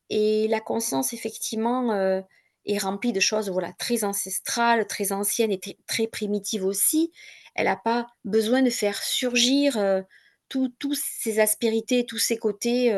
Et 0.09 0.48
la 0.50 0.59
conscience, 0.59 1.14
effectivement, 1.14 1.93
euh, 1.93 2.22
est 2.66 2.77
remplie 2.77 3.14
de 3.14 3.22
choses 3.22 3.50
voilà, 3.50 3.74
très 3.74 4.03
ancestrales, 4.03 4.85
très 4.88 5.11
anciennes 5.14 5.51
et 5.51 5.61
très, 5.88 6.08
primitives 6.08 6.66
aussi. 6.66 7.11
Elle 7.56 7.66
n'a 7.66 7.77
pas 7.77 8.08
besoin 8.25 8.61
de 8.61 8.69
faire 8.69 9.01
surgir 9.01 9.77
tous 10.50 10.69
tous 10.80 11.00
ces 11.01 11.40
aspérités, 11.40 12.06
tous 12.06 12.17
ces 12.17 12.38
côtés. 12.38 12.92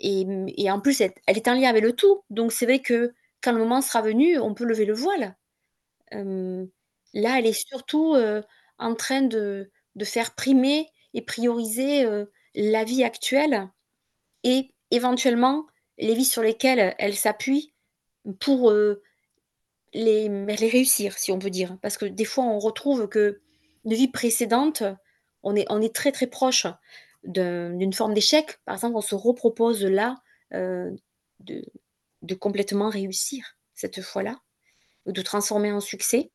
Et, 0.00 0.70
en 0.70 0.80
plus, 0.80 1.00
elle, 1.00 1.12
est 1.26 1.48
en 1.48 1.54
lien 1.54 1.68
avec 1.68 1.82
le 1.82 1.92
tout. 1.94 2.22
Donc, 2.30 2.52
c'est 2.52 2.64
vrai 2.64 2.80
que 2.80 3.12
quand 3.42 3.52
le 3.52 3.58
moment 3.58 3.82
sera 3.82 4.00
venu, 4.00 4.38
on 4.38 4.54
peut 4.54 4.64
lever 4.64 4.86
le 4.86 4.94
voile. 4.94 5.36
Euh, 6.14 6.66
là, 7.12 7.38
elle 7.38 7.46
est 7.46 7.68
surtout 7.68 8.14
euh, 8.14 8.42
en 8.78 8.94
train 8.94 9.22
de, 9.22 9.70
faire 10.02 10.34
primer 10.34 10.88
et 11.12 11.20
prioriser 11.20 12.04
euh, 12.04 12.24
la 12.54 12.84
vie 12.84 13.04
actuelle 13.04 13.68
et 14.42 14.72
éventuellement 14.90 15.66
les 15.98 16.14
vies 16.14 16.24
sur 16.24 16.42
lesquelles 16.42 16.94
elle 16.98 17.14
s'appuie 17.14 17.74
pour 18.40 18.72
les, 19.92 20.28
réussir, 20.48 21.18
si 21.18 21.30
on 21.30 21.38
peut 21.38 21.50
dire. 21.50 21.76
Parce 21.82 21.98
que 21.98 22.06
des 22.06 22.24
fois, 22.24 22.44
on 22.44 22.58
retrouve 22.58 23.06
que 23.06 23.40
de 23.84 23.94
vies 23.94 24.08
précédentes, 24.08 24.82
on 25.42 25.54
est, 25.56 25.66
on 25.68 25.82
est 25.82 25.94
très 25.94 26.10
très 26.10 26.26
proche 26.26 26.66
d'une 27.24 27.92
forme 27.92 28.14
d'échec. 28.14 28.58
Par 28.64 28.74
exemple, 28.74 28.96
on 28.96 29.00
se 29.00 29.14
repropose 29.14 29.84
là 29.84 30.16
euh, 30.54 30.90
de, 31.40 32.34
complètement 32.34 32.90
réussir 32.90 33.56
cette 33.74 34.02
fois-là, 34.02 34.38
ou 35.06 35.12
de 35.12 35.22
transformer 35.22 35.72
en 35.72 35.80
succès. 35.80 36.30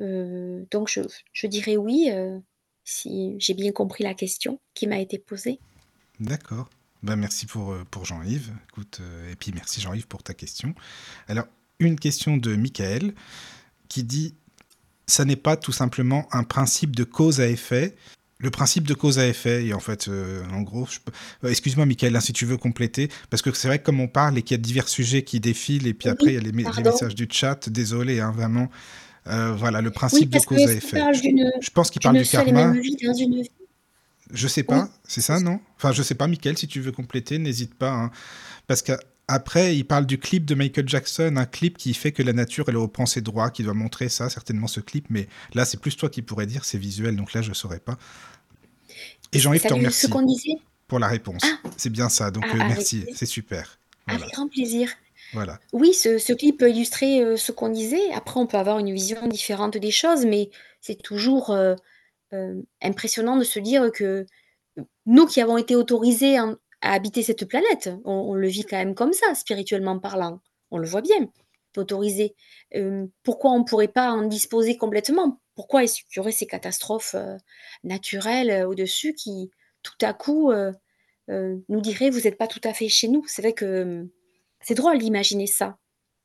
Euh, 0.00 0.64
donc, 0.70 0.88
je, 1.32 1.46
dirais 1.46 1.76
oui, 1.76 2.10
euh, 2.10 2.38
si 2.84 3.36
j'ai 3.38 3.54
bien 3.54 3.70
compris 3.70 4.02
la 4.02 4.14
question 4.14 4.60
qui 4.72 4.86
m'a 4.86 4.98
été 4.98 5.18
posée. 5.18 5.60
D'accord. 6.20 6.70
Ben, 7.02 7.16
merci 7.16 7.44
pour, 7.44 7.76
pour 7.90 8.06
Jean-Yves. 8.06 8.52
Écoute, 8.70 9.00
et 9.30 9.36
puis 9.36 9.52
merci 9.52 9.80
Jean-Yves 9.80 10.06
pour 10.06 10.22
ta 10.22 10.32
question. 10.32 10.74
Alors, 11.28 11.46
une 11.78 11.98
question 11.98 12.36
de 12.36 12.56
Michael 12.56 13.14
qui 13.88 14.04
dit 14.04 14.34
Ça 15.06 15.24
n'est 15.24 15.36
pas 15.36 15.56
tout 15.56 15.72
simplement 15.72 16.26
un 16.32 16.44
principe 16.44 16.96
de 16.96 17.04
cause 17.04 17.40
à 17.40 17.48
effet. 17.48 17.94
Le 18.38 18.50
principe 18.50 18.86
de 18.86 18.94
cause 18.94 19.18
à 19.18 19.26
effet, 19.26 19.64
et 19.64 19.74
en 19.74 19.80
fait, 19.80 20.08
euh, 20.08 20.42
en 20.52 20.62
gros, 20.62 20.86
peux- 21.40 21.48
excuse-moi 21.48 21.86
Michael, 21.86 22.14
hein, 22.16 22.20
si 22.20 22.32
tu 22.32 22.44
veux 22.46 22.56
compléter, 22.56 23.08
parce 23.30 23.42
que 23.42 23.52
c'est 23.52 23.68
vrai 23.68 23.78
que 23.78 23.84
comme 23.84 24.00
on 24.00 24.08
parle 24.08 24.36
et 24.36 24.42
qu'il 24.42 24.56
y 24.56 24.60
a 24.60 24.62
divers 24.62 24.88
sujets 24.88 25.22
qui 25.22 25.40
défilent, 25.40 25.86
et 25.86 25.94
puis 25.94 26.08
Oui, 26.08 26.12
après 26.12 26.32
il 26.32 26.34
y 26.34 26.38
a 26.38 26.40
les, 26.40 26.52
messages 26.52 27.14
du 27.14 27.28
chat, 27.30 27.68
désolé, 27.68 28.20
hein, 28.20 28.32
vraiment. 28.32 28.70
Euh, 29.28 29.54
voilà, 29.56 29.80
le 29.80 29.88
Oui, 29.88 29.94
principe 29.94 30.30
de 30.30 30.40
cause 30.40 30.66
à 30.66 30.72
effet. 30.72 31.00
Je 31.60 31.70
pense 31.70 31.90
qu'il 31.90 32.02
parle 32.02 32.18
du 32.18 32.26
karma. 32.26 32.72
vie 32.72 32.96
dans 33.02 33.14
une 33.14 33.40
vie 33.40 33.50
Je 34.32 34.48
sais 34.48 34.62
Oui, 34.62 34.68
pas, 34.68 34.88
c'est 35.06 35.20
ça, 35.20 35.40
non? 35.40 35.60
Enfin, 35.76 35.92
je 35.92 36.02
sais 36.02 36.14
pas, 36.14 36.26
Michael, 36.26 36.58
si 36.58 36.66
tu 36.66 36.80
veux 36.80 36.92
compléter, 36.92 37.38
n'hésite 37.38 37.74
pas. 37.74 37.92
hein. 37.92 38.10
Parce 38.66 38.82
qu'après, 39.28 39.76
il 39.76 39.84
parle 39.84 40.06
du 40.06 40.18
clip 40.18 40.44
de 40.44 40.54
Michael 40.54 40.88
Jackson, 40.88 41.34
un 41.36 41.46
clip 41.46 41.76
qui 41.78 41.94
fait 41.94 42.12
que 42.12 42.22
la 42.22 42.32
nature, 42.32 42.64
elle 42.68 42.76
reprend 42.76 43.06
ses 43.06 43.20
droits, 43.20 43.50
qui 43.50 43.62
doit 43.62 43.74
montrer 43.74 44.08
ça, 44.08 44.28
certainement 44.30 44.66
ce 44.66 44.80
clip. 44.80 45.06
Mais 45.10 45.28
là, 45.54 45.64
c'est 45.64 45.78
plus 45.80 45.96
toi 45.96 46.08
qui 46.08 46.22
pourrais 46.22 46.46
dire, 46.46 46.64
c'est 46.64 46.78
visuel, 46.78 47.16
donc 47.16 47.32
là, 47.32 47.42
je 47.42 47.52
saurais 47.52 47.80
pas. 47.80 47.96
Et 49.32 49.38
Jean-Yves 49.40 49.62
te 49.62 49.74
remercie 49.74 50.08
pour 50.86 50.98
la 50.98 51.08
réponse. 51.08 51.42
Ah, 51.44 51.68
C'est 51.76 51.90
bien 51.90 52.08
ça, 52.08 52.30
donc 52.30 52.44
ah, 52.46 52.56
euh, 52.56 52.60
avec 52.60 52.76
merci, 52.76 53.04
c'est 53.14 53.26
super. 53.26 53.78
Voilà, 54.06 54.22
Avec 54.22 54.34
grand 54.34 54.48
plaisir. 54.48 54.90
voilà. 55.32 55.58
Oui, 55.72 55.94
ce, 55.94 56.18
ce 56.18 56.32
clip 56.32 56.58
peut 56.58 56.70
illustrer 56.70 57.22
euh, 57.24 57.36
ce 57.36 57.52
qu'on 57.52 57.70
disait. 57.70 58.12
Après, 58.12 58.38
on 58.38 58.46
peut 58.46 58.58
avoir 58.58 58.78
une 58.78 58.92
vision 58.92 59.26
différente 59.26 59.76
des 59.78 59.90
choses, 59.90 60.26
mais 60.26 60.50
c'est 60.80 61.00
toujours 61.02 61.50
euh, 61.50 61.74
impressionnant 62.82 63.36
de 63.36 63.44
se 63.44 63.58
dire 63.58 63.90
que 63.92 64.26
nous 65.06 65.26
qui 65.26 65.40
avons 65.40 65.56
été 65.56 65.74
autorisés 65.74 66.38
en- 66.38 66.56
habiter 66.92 67.22
cette 67.22 67.46
planète, 67.46 67.90
on, 68.04 68.34
le 68.34 68.48
vit 68.48 68.64
quand 68.64 68.76
même 68.76 68.94
comme 68.94 69.12
ça, 69.12 69.34
spirituellement 69.34 69.98
parlant. 69.98 70.40
On 70.70 70.78
le 70.78 70.86
voit 70.86 71.00
bien, 71.00 71.28
autorisé. 71.78 72.34
Euh, 72.74 73.06
pourquoi 73.22 73.52
on 73.52 73.60
ne 73.60 73.64
pourrait 73.64 73.88
pas 73.88 74.10
en 74.10 74.22
disposer 74.22 74.76
complètement? 74.76 75.40
Pourquoi 75.54 75.84
est-ce 75.84 75.96
qu'il 75.96 76.16
y 76.16 76.20
aurait 76.20 76.32
ces 76.32 76.46
catastrophes 76.46 77.14
euh, 77.14 77.36
naturelles 77.84 78.50
euh, 78.50 78.68
au-dessus 78.68 79.14
qui, 79.14 79.50
tout 79.82 79.96
à 80.02 80.12
coup, 80.12 80.52
nous 81.28 81.80
diraient 81.80 82.10
vous 82.10 82.22
n'êtes 82.22 82.38
pas 82.38 82.46
tout 82.46 82.60
à 82.64 82.72
fait 82.72 82.88
chez 82.88 83.08
nous? 83.08 83.24
C'est 83.26 83.42
vrai 83.42 83.52
que 83.52 84.06
c'est 84.60 84.74
drôle 84.74 84.98
d'imaginer 84.98 85.46
ça. 85.46 85.78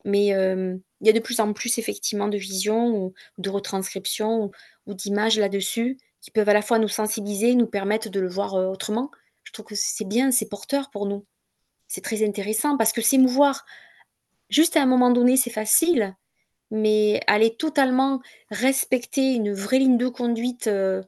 Mais 0.05 0.27
il 0.27 1.07
y 1.07 1.09
a 1.09 1.13
de 1.13 1.19
plus 1.19 1.41
en 1.41 1.51
plus 1.51 1.77
effectivement 1.77 2.29
de 2.29 2.37
visions 2.37 2.87
ou, 2.95 3.13
de 3.37 3.49
retranscriptions 3.49 4.51
ou, 4.87 4.93
d'images 4.93 5.37
là-dessus 5.37 5.97
qui 6.21 6.31
peuvent 6.31 6.49
à 6.49 6.53
la 6.53 6.61
fois 6.61 6.79
nous 6.79 6.87
sensibiliser, 6.87 7.55
nous 7.55 7.67
permettre 7.67 8.09
de 8.09 8.19
le 8.19 8.29
voir 8.29 8.53
autrement. 8.53 9.11
Je 9.49 9.53
trouve 9.53 9.65
que 9.65 9.75
c'est 9.75 10.05
bien, 10.05 10.29
c'est 10.29 10.47
porteur 10.47 10.91
pour 10.91 11.07
nous. 11.07 11.25
C'est 11.87 12.03
très 12.03 12.23
intéressant 12.23 12.77
parce 12.77 12.91
que 12.91 13.01
s'émouvoir 13.01 13.65
juste 14.51 14.77
à 14.77 14.83
un 14.83 14.85
moment 14.85 15.09
donné, 15.09 15.37
c'est 15.37 15.49
facile, 15.49 16.15
mais 16.69 17.19
aller 17.25 17.55
totalement 17.55 18.21
respecter 18.51 19.33
une 19.33 19.51
vraie 19.51 19.79
ligne 19.79 19.97
de 19.97 20.07
conduite 20.07 20.67
euh, 20.67 21.01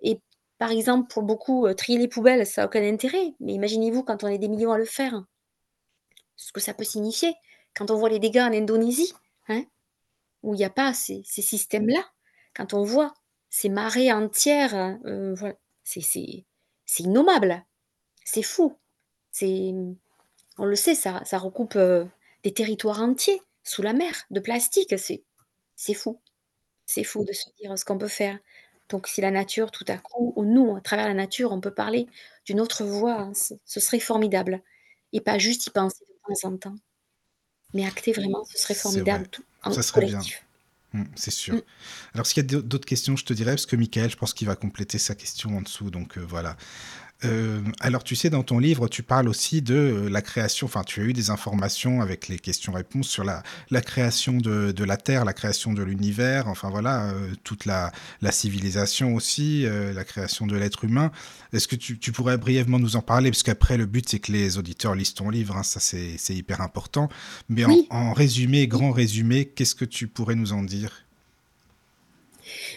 et 0.00 0.20
par 0.58 0.70
exemple 0.70 1.12
pour 1.12 1.24
beaucoup 1.24 1.66
euh, 1.66 1.74
trier 1.74 1.98
les 1.98 2.06
poubelles, 2.06 2.46
ça 2.46 2.62
n'a 2.62 2.66
aucun 2.68 2.84
intérêt. 2.84 3.34
Mais 3.40 3.54
imaginez-vous 3.54 4.04
quand 4.04 4.22
on 4.22 4.28
est 4.28 4.38
des 4.38 4.46
millions 4.46 4.70
à 4.70 4.78
le 4.78 4.84
faire, 4.84 5.24
ce 6.36 6.52
que 6.52 6.60
ça 6.60 6.72
peut 6.72 6.84
signifier. 6.84 7.34
Quand 7.74 7.90
on 7.90 7.96
voit 7.96 8.10
les 8.10 8.20
dégâts 8.20 8.38
en 8.38 8.52
Indonésie, 8.52 9.12
hein, 9.48 9.64
où 10.44 10.54
il 10.54 10.58
n'y 10.58 10.64
a 10.64 10.70
pas 10.70 10.94
ces, 10.94 11.24
systèmes-là, 11.24 12.04
quand 12.54 12.74
on 12.74 12.84
voit 12.84 13.12
ces 13.50 13.68
marées 13.68 14.12
entières, 14.12 14.98
euh, 15.04 15.34
c'est 15.82 16.44
innommable, 17.00 17.64
c'est 18.30 18.42
fou. 18.42 18.76
C'est, 19.30 19.72
on 20.58 20.64
le 20.64 20.76
sait, 20.76 20.94
ça, 20.94 21.22
ça 21.24 21.38
recoupe 21.38 21.76
euh, 21.76 22.04
des 22.42 22.52
territoires 22.52 23.00
entiers 23.00 23.40
sous 23.64 23.82
la 23.82 23.92
mer 23.92 24.14
de 24.30 24.40
plastique. 24.40 24.94
C'est 24.98 25.22
c'est 25.76 25.94
fou. 25.94 26.20
C'est 26.84 27.04
fou 27.04 27.24
de 27.24 27.32
se 27.32 27.46
dire 27.58 27.78
ce 27.78 27.84
qu'on 27.84 27.98
peut 27.98 28.08
faire. 28.08 28.38
Donc 28.88 29.06
si 29.06 29.20
la 29.20 29.30
nature, 29.30 29.70
tout 29.70 29.84
à 29.88 29.96
coup, 29.96 30.32
ou 30.36 30.44
nous, 30.44 30.76
à 30.76 30.80
travers 30.80 31.06
la 31.06 31.14
nature, 31.14 31.52
on 31.52 31.60
peut 31.60 31.72
parler 31.72 32.06
d'une 32.44 32.60
autre 32.60 32.84
voie, 32.84 33.20
hein, 33.20 33.32
ce, 33.34 33.80
serait 33.80 34.00
formidable. 34.00 34.62
Et 35.12 35.20
pas 35.20 35.38
juste 35.38 35.66
y 35.66 35.70
penser 35.70 36.04
de 36.08 36.34
temps 36.34 36.48
en 36.48 36.56
temps, 36.56 36.76
mais 37.72 37.86
acter 37.86 38.12
vraiment, 38.12 38.44
ce 38.44 38.58
serait 38.58 38.74
formidable 38.74 39.28
tout, 39.28 39.44
en 39.62 39.72
ça 39.72 39.82
serait 39.82 40.04
bien. 40.04 40.20
Mm, 40.92 41.04
c'est 41.14 41.30
sûr. 41.30 41.54
Mm. 41.54 41.62
Alors, 42.14 42.26
s'il 42.26 42.42
y 42.42 42.56
a 42.56 42.60
d'autres 42.60 42.86
questions, 42.86 43.16
je 43.16 43.24
te 43.24 43.32
dirais, 43.32 43.52
parce 43.52 43.66
que 43.66 43.76
Michael, 43.76 44.10
je 44.10 44.16
pense 44.16 44.34
qu'il 44.34 44.46
va 44.46 44.56
compléter 44.56 44.98
sa 44.98 45.14
question 45.14 45.56
en 45.56 45.62
dessous, 45.62 45.90
donc 45.90 46.18
euh, 46.18 46.20
voilà. 46.20 46.56
Euh, 47.24 47.62
alors, 47.80 48.04
tu 48.04 48.14
sais, 48.14 48.30
dans 48.30 48.44
ton 48.44 48.60
livre, 48.60 48.86
tu 48.86 49.02
parles 49.02 49.28
aussi 49.28 49.60
de 49.60 49.74
euh, 49.74 50.08
la 50.08 50.22
création, 50.22 50.66
enfin, 50.66 50.84
tu 50.84 51.00
as 51.00 51.04
eu 51.04 51.12
des 51.12 51.30
informations 51.30 52.00
avec 52.00 52.28
les 52.28 52.38
questions-réponses 52.38 53.08
sur 53.08 53.24
la, 53.24 53.42
la 53.70 53.80
création 53.80 54.34
de, 54.34 54.70
de 54.70 54.84
la 54.84 54.96
Terre, 54.96 55.24
la 55.24 55.32
création 55.32 55.72
de 55.72 55.82
l'univers, 55.82 56.46
enfin 56.46 56.70
voilà, 56.70 57.10
euh, 57.10 57.32
toute 57.42 57.64
la, 57.66 57.90
la 58.22 58.30
civilisation 58.30 59.16
aussi, 59.16 59.66
la 59.68 60.04
création 60.04 60.46
de 60.46 60.56
l'être 60.56 60.84
humain. 60.84 61.10
Est-ce 61.52 61.66
que 61.66 61.76
tu, 61.76 61.98
tu 61.98 62.12
pourrais 62.12 62.38
brièvement 62.38 62.78
nous 62.78 62.94
en 62.94 63.02
parler? 63.02 63.30
Parce 63.30 63.42
qu'après, 63.42 63.76
le 63.76 63.86
but, 63.86 64.08
c'est 64.08 64.20
que 64.20 64.30
les 64.30 64.56
auditeurs 64.56 64.94
lisent 64.94 65.14
ton 65.14 65.30
livre, 65.30 65.56
hein, 65.56 65.62
ça 65.64 65.80
c'est 65.80 66.34
hyper 66.34 66.60
important. 66.60 67.08
Mais 67.48 67.64
en 67.90 68.12
résumé, 68.12 68.68
grand 68.68 68.92
résumé, 68.92 69.46
qu'est-ce 69.46 69.74
que 69.74 69.84
tu 69.84 70.06
pourrais 70.06 70.36
nous 70.36 70.52
en 70.52 70.62
dire? 70.62 71.04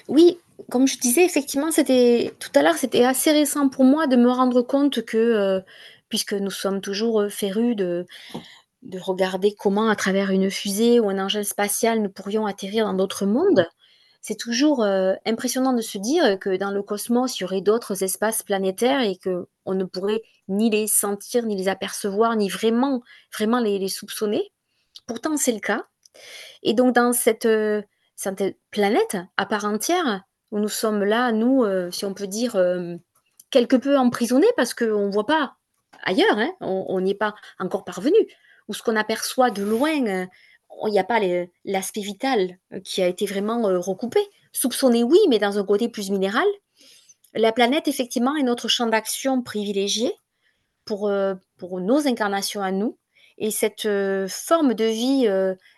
Oui, 0.07 0.37
comme 0.69 0.88
je 0.88 0.98
disais, 0.99 1.23
effectivement, 1.25 1.72
c'était 1.72 2.33
tout 2.40 2.49
à 2.56 2.61
l'heure, 2.61 2.75
c'était 2.77 3.03
assez 3.06 3.31
récent 3.31 3.69
pour 3.69 3.83
moi 3.85 4.07
de 4.07 4.15
me 4.15 4.30
rendre 4.30 4.61
compte 4.61 5.03
que, 5.06 5.17
heu, 5.17 5.64
puisque 6.09 6.33
nous 6.33 6.51
sommes 6.51 6.81
toujours, 6.81 7.22
heu, 7.22 7.30
férus 7.30 7.75
de 7.75 8.06
de 8.83 8.99
regarder 8.99 9.53
comment, 9.57 9.90
à 9.90 9.95
travers 9.95 10.31
une 10.31 10.51
fusée 10.51 10.99
ou 10.99 11.09
un 11.09 11.19
engin 11.19 11.43
spatial, 11.43 12.01
nous 12.01 12.09
pourrions 12.09 12.45
atterrir 12.48 12.85
dans 12.85 12.93
d'autres 12.93 13.25
mondes. 13.27 13.67
C'est 14.22 14.38
toujours, 14.40 14.83
heu, 14.85 15.15
impressionnant 15.25 15.73
de 15.73 15.81
se 15.81 15.98
dire 15.99 16.40
que 16.40 16.57
dans 16.57 16.72
le 16.72 16.83
cosmos, 16.83 17.40
il 17.40 17.43
y 17.43 17.45
aurait 17.45 17.61
d'autres 17.61 18.03
espaces 18.03 18.43
planétaires 18.43 19.01
et 19.01 19.17
qu'on 19.23 19.73
ne 19.75 19.85
pourrait 19.85 20.22
ni 20.49 20.69
les 20.69 20.88
sentir, 20.88 21.45
ni 21.45 21.56
les 21.57 21.67
apercevoir, 21.69 22.35
ni 22.38 22.49
vraiment 22.49 23.01
vraiment 23.38 23.59
les 23.59 23.88
soupçonner. 23.90 24.51
Pourtant, 25.07 25.38
c'est 25.38 25.53
le 25.53 25.59
cas 25.61 25.85
et 26.64 26.73
donc 26.73 26.95
dans 26.95 27.14
cette 27.14 27.48
planète 28.72 29.17
à 29.38 29.45
part 29.45 29.65
entière, 29.65 30.23
où 30.51 30.59
nous 30.59 30.69
sommes 30.69 31.03
là, 31.03 31.31
nous, 31.31 31.63
heu, 31.63 31.91
si 31.91 32.05
on 32.05 32.13
peut 32.13 32.27
dire, 32.27 32.55
hem, 32.55 32.99
quelque 33.49 33.75
peu 33.75 33.97
emprisonnés 33.97 34.51
parce 34.55 34.73
qu'on 34.73 35.07
ne 35.07 35.11
voit 35.11 35.25
pas 35.25 35.55
ailleurs, 36.03 36.38
hein, 36.38 36.51
on 36.61 36.99
n'y 37.01 37.11
est 37.11 37.15
pas 37.15 37.35
encore 37.59 37.83
parvenu. 37.83 38.17
Ou 38.67 38.73
ce 38.73 38.83
qu'on 38.83 38.95
aperçoit 38.95 39.49
de 39.51 39.63
loin, 39.63 40.05
heu, 40.05 40.27
il 40.88 40.91
n'y 40.91 40.99
a 40.99 41.03
pas 41.03 41.19
l'aspect 41.65 42.01
vital, 42.01 42.57
qui 42.83 43.01
a 43.01 43.07
été 43.07 43.25
vraiment, 43.25 43.61
recoupé. 43.81 44.19
Soupçonné, 44.53 45.03
oui, 45.03 45.19
mais 45.30 45.39
dans 45.39 45.59
un 45.59 45.65
côté 45.65 45.89
plus 45.89 46.09
minéral. 46.11 46.47
La 47.33 47.51
planète, 47.51 47.88
effectivement, 47.88 48.35
est 48.35 48.43
notre 48.43 48.67
champ 48.67 48.88
d'action 48.88 49.41
privilégié 49.41 50.13
pour, 50.85 51.09
nos 51.09 52.07
incarnations 52.07 52.61
à 52.61 52.71
nous 52.71 52.97
et 53.38 53.51
cette, 53.51 53.88
forme 54.27 54.73
de 54.73 54.85
vie, 54.85 55.27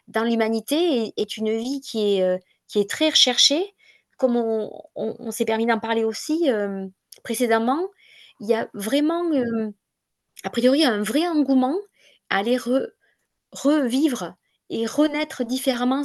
dans 0.08 0.24
l'humanité 0.24 1.14
est 1.18 1.38
une 1.38 1.56
vie 1.58 1.82
qui 1.82 2.19
est 2.19 2.90
très 2.90 3.10
recherchée. 3.10 3.74
Comme 4.24 4.38
on 4.38 5.32
s'est 5.32 5.43
permis 5.43 5.66
d'en 5.66 5.80
parler 5.80 6.06
aussi, 6.06 6.48
hem, 6.48 6.93
précédemment, 7.26 7.90
il 8.40 8.48
y 8.48 8.53
a 8.53 8.69
vraiment, 8.74 9.30
hem, 9.34 9.74
a 10.45 10.50
priori, 10.50 10.85
un 10.85 11.03
vrai 11.03 11.27
engouement 11.27 11.76
à 12.30 12.38
aller 12.38 12.58
re 12.58 12.88
revivre 13.52 14.35
et 14.69 14.85
renaître 14.88 15.43
différemment, 15.43 16.03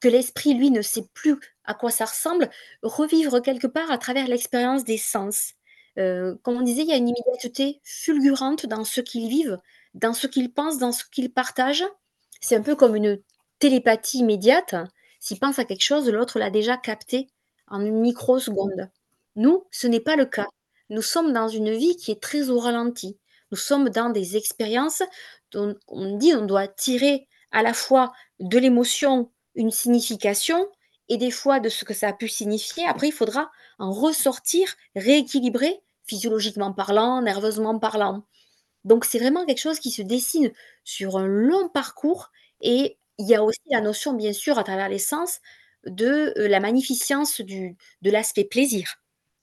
que 0.00 0.08
l'esprit, 0.08 0.54
lui, 0.54 0.70
ne 0.70 0.80
sait 0.80 1.04
plus 1.12 1.38
à 1.64 1.74
quoi 1.74 1.90
ça 1.90 2.06
ressemble, 2.06 2.48
revivre 2.82 3.42
quelque 3.42 3.66
part 3.66 3.90
à 3.90 3.98
travers 3.98 4.26
l'expérience 4.26 4.84
des 4.84 4.96
sens. 4.98 5.52
Heu, 5.98 6.40
comme 6.42 6.56
on 6.56 6.62
disait, 6.62 6.84
il 6.84 6.88
y 6.88 6.92
a 6.92 6.96
une 6.96 7.10
immédiateté 7.10 7.82
fulgurante 7.84 8.64
dans 8.64 8.84
ce 8.84 9.02
qu'ils 9.02 9.28
vivent, 9.28 9.58
dans 9.92 10.14
ce 10.14 10.26
qu'ils 10.28 10.52
pensent, 10.54 10.78
dans 10.78 10.92
ce 10.92 11.04
qu'ils 11.12 11.30
partagent. 11.32 11.84
C'est 12.40 12.56
un 12.56 12.62
peu 12.62 12.74
comme 12.74 12.96
une 12.96 13.20
télépathie 13.58 14.20
immédiate. 14.20 14.74
S'ils 15.20 15.38
pensent 15.38 15.58
à 15.58 15.66
quelque 15.66 15.84
chose, 15.84 16.08
l'autre 16.08 16.38
l'a 16.38 16.50
déjà 16.50 16.78
capté 16.78 17.28
en 17.70 17.80
une 17.80 18.00
microseconde. 18.00 18.90
Nous, 19.36 19.64
ce 19.70 19.86
n'est 19.86 20.00
pas 20.00 20.16
le 20.16 20.26
cas. 20.26 20.48
Nous 20.90 21.02
sommes 21.02 21.32
dans 21.32 21.48
une 21.48 21.70
vie 21.70 21.96
qui 21.96 22.10
est 22.10 22.20
très 22.22 22.50
au 22.50 22.58
ralenti. 22.58 23.16
Nous 23.50 23.56
sommes 23.56 23.88
dans 23.88 24.10
des 24.10 24.36
expériences 24.36 25.02
dont 25.52 25.74
on 25.88 26.16
dit 26.16 26.34
on 26.34 26.46
doit 26.46 26.68
tirer 26.68 27.26
à 27.52 27.62
la 27.62 27.74
fois 27.74 28.12
de 28.38 28.58
l'émotion 28.58 29.30
une 29.54 29.70
signification 29.70 30.68
et 31.08 31.16
des 31.16 31.30
fois 31.30 31.58
de 31.60 31.68
ce 31.68 31.84
que 31.84 31.94
ça 31.94 32.08
a 32.08 32.12
pu 32.12 32.28
signifier. 32.28 32.86
Après, 32.86 33.08
il 33.08 33.12
faudra 33.12 33.50
en 33.78 33.90
ressortir 33.90 34.68
rééquilibré, 34.94 35.80
physiologiquement 36.04 36.72
parlant, 36.72 37.22
nerveusement 37.22 37.78
parlant. 37.78 38.24
Donc 38.84 39.04
c'est 39.04 39.18
vraiment 39.18 39.44
quelque 39.44 39.60
chose 39.60 39.80
qui 39.80 39.90
se 39.90 40.02
dessine 40.02 40.52
sur 40.84 41.18
un 41.18 41.26
long 41.26 41.68
parcours 41.68 42.30
et 42.60 42.98
il 43.18 43.28
y 43.28 43.34
a 43.34 43.42
aussi 43.44 43.60
la 43.70 43.80
notion, 43.82 44.14
bien 44.14 44.32
sûr, 44.32 44.58
à 44.58 44.64
travers 44.64 44.88
les 44.88 44.98
sens, 44.98 45.40
de, 45.86 46.32
heu, 46.38 46.46
la 46.48 46.60
magnificence 46.60 47.40
du 47.40 47.76
de 48.02 48.10
l'aspect 48.10 48.44
plaisir. 48.44 48.96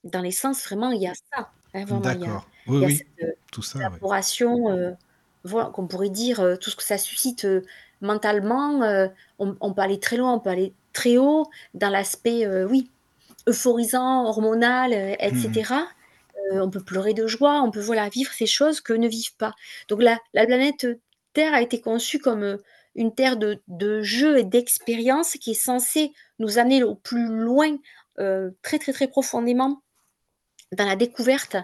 Dans 0.04 0.20
les 0.22 0.30
sens, 0.32 0.64
vraiment, 0.64 0.90
il 0.92 1.02
y 1.02 1.06
a 1.08 1.14
ça, 1.34 1.52
hein, 1.74 1.84
vraiment, 1.86 2.10
il 2.12 2.20
y 2.22 2.26
a 2.28 2.30
D'accord. 2.30 2.50
Oui, 2.66 2.78
il 2.80 2.82
y 2.82 2.86
a 2.86 2.88
oui, 2.88 2.90
cette, 2.90 3.08
heu, 3.22 3.34
tout 3.52 3.62
ça, 3.62 3.98
élaboration, 4.00 4.70
heu, 4.72 4.96
voilà, 5.44 5.70
qu'on 5.70 5.88
pourrait 5.88 6.10
dire, 6.10 6.58
tout 6.60 6.70
ce 6.70 6.76
que 6.76 6.82
ça 6.84 6.98
suscite, 6.98 7.46
mentalement, 8.00 8.80
on 9.38 9.56
on 9.60 9.74
peut 9.74 9.82
aller 9.82 10.00
très 10.00 10.16
loin, 10.18 10.34
on 10.34 10.40
peut 10.40 10.50
aller 10.50 10.76
très 10.92 11.16
haut 11.18 11.46
dans 11.74 11.90
l'aspect, 11.90 12.46
oui, 12.66 12.92
euphorisant, 13.48 14.26
hormonal, 14.26 14.92
heu 14.94 15.16
et 15.20 15.26
Mmh 15.30 15.68
on 16.52 16.70
peut 16.70 16.82
pleurer 16.84 17.14
de 17.14 17.26
joie, 17.26 17.62
on 17.62 17.70
peut, 17.70 17.80
voilà, 17.80 18.08
vivre 18.08 18.32
ces 18.32 18.46
choses 18.46 18.80
qu'eux 18.80 18.96
ne 18.96 19.08
vivent 19.08 19.36
pas. 19.36 19.54
Donc 19.88 20.02
la 20.02 20.18
la 20.34 20.46
planète, 20.46 20.86
Terre 21.34 21.54
a 21.54 21.62
été 21.62 21.80
conçue 21.80 22.18
comme, 22.18 22.58
une 22.98 23.14
terre 23.14 23.38
de 23.38 24.02
jeux 24.02 24.38
et 24.38 24.44
d'expériences 24.44 25.32
qui 25.34 25.52
est 25.52 25.54
censée 25.54 26.12
nous 26.40 26.58
amener 26.58 26.84
au 26.84 26.96
plus 26.96 27.26
loin, 27.28 27.78
heu, 28.20 28.56
très, 28.62 28.78
très, 28.80 28.92
très 28.92 29.08
profondément 29.08 29.82
dans 30.72 30.86
la 30.86 30.96
découverte, 30.96 31.56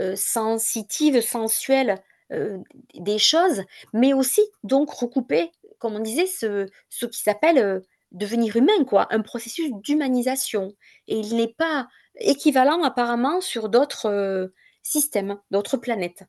heu, 0.00 0.16
sensitive, 0.16 1.20
sensuelle, 1.20 2.02
heu, 2.32 2.62
des 2.94 3.18
choses, 3.18 3.62
mais 3.92 4.12
aussi 4.14 4.42
donc 4.64 4.90
recouper, 4.90 5.50
comme 5.78 5.94
on 5.96 6.00
disait, 6.00 6.26
ce 6.26 6.66
ce 6.90 7.06
qui 7.06 7.20
s'appelle, 7.22 7.82
devenir 8.12 8.56
humain 8.56 8.84
quoi, 8.88 9.08
un 9.10 9.20
processus 9.22 9.70
d'humanisation 9.82 10.74
et 11.08 11.18
il 11.18 11.36
n'est 11.36 11.52
pas 11.58 11.88
équivalent 12.20 12.82
apparemment 12.84 13.40
sur 13.40 13.68
d'autres, 13.68 14.52
systèmes, 14.82 15.38
d'autres 15.50 15.76
planètes. 15.76 16.22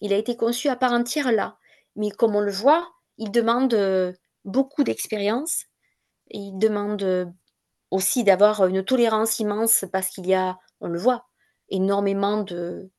Il 0.00 0.12
a 0.14 0.16
été 0.18 0.36
conçu 0.36 0.68
à 0.68 0.76
part 0.76 0.92
entière 0.94 1.32
là, 1.32 1.58
mais 1.96 2.10
comme 2.10 2.36
on 2.36 2.40
le 2.40 2.52
voit, 2.52 2.88
il 3.18 3.30
demande, 3.30 3.74
heu, 3.74 4.14
beaucoup 4.44 4.84
d'expérience 4.84 5.64
et 6.30 6.38
il 6.38 6.58
demande, 6.58 7.02
heu, 7.02 7.28
aussi 7.92 8.24
d'avoir 8.24 8.66
une 8.66 8.84
tolérance 8.84 9.40
immense 9.40 9.84
parce 9.92 10.08
qu'il 10.10 10.26
y 10.26 10.34
a, 10.34 10.58
on 10.80 10.88
le 10.88 10.98
voit, 10.98 11.26
énormément 11.70 12.42
de 12.42 12.90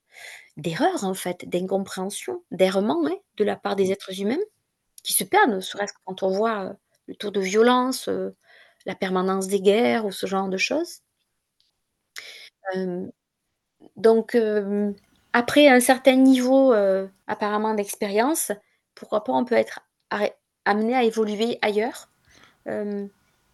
d'erreurs 0.57 1.03
en 1.05 1.13
fait, 1.15 1.47
d'incompréhension, 1.49 2.43
d'errements, 2.51 3.05
hein, 3.07 3.15
de 3.37 3.43
la 3.45 3.55
part 3.57 3.75
des 3.77 3.91
êtres 3.93 4.21
humains 4.21 4.37
qui 5.03 5.13
se 5.13 5.23
perdent, 5.25 5.61
serait-ce 5.61 5.93
que 5.93 5.99
quand 6.05 6.23
on 6.23 6.29
voit, 6.31 6.65
heu, 6.65 6.73
le 7.07 7.15
taux 7.15 7.31
de 7.31 7.41
violence, 7.41 8.09
la 8.87 8.95
permanence 8.95 9.47
des 9.47 9.61
guerres 9.61 10.05
ou 10.05 10.11
ce 10.11 10.27
genre 10.27 10.49
de 10.49 10.57
choses. 10.57 11.01
Donc 13.97 14.37
après 15.33 15.67
un 15.67 15.79
certain 15.79 16.15
niveau, 16.17 16.73
apparemment 17.27 17.73
d'expérience, 17.73 18.51
pourquoi 18.95 19.23
pas 19.23 19.33
on 19.33 19.45
peut 19.45 19.55
être 19.55 19.81
amené 20.65 20.95
à 20.95 21.03
évoluer 21.03 21.59
ailleurs, 21.61 22.09
hem, 22.67 23.09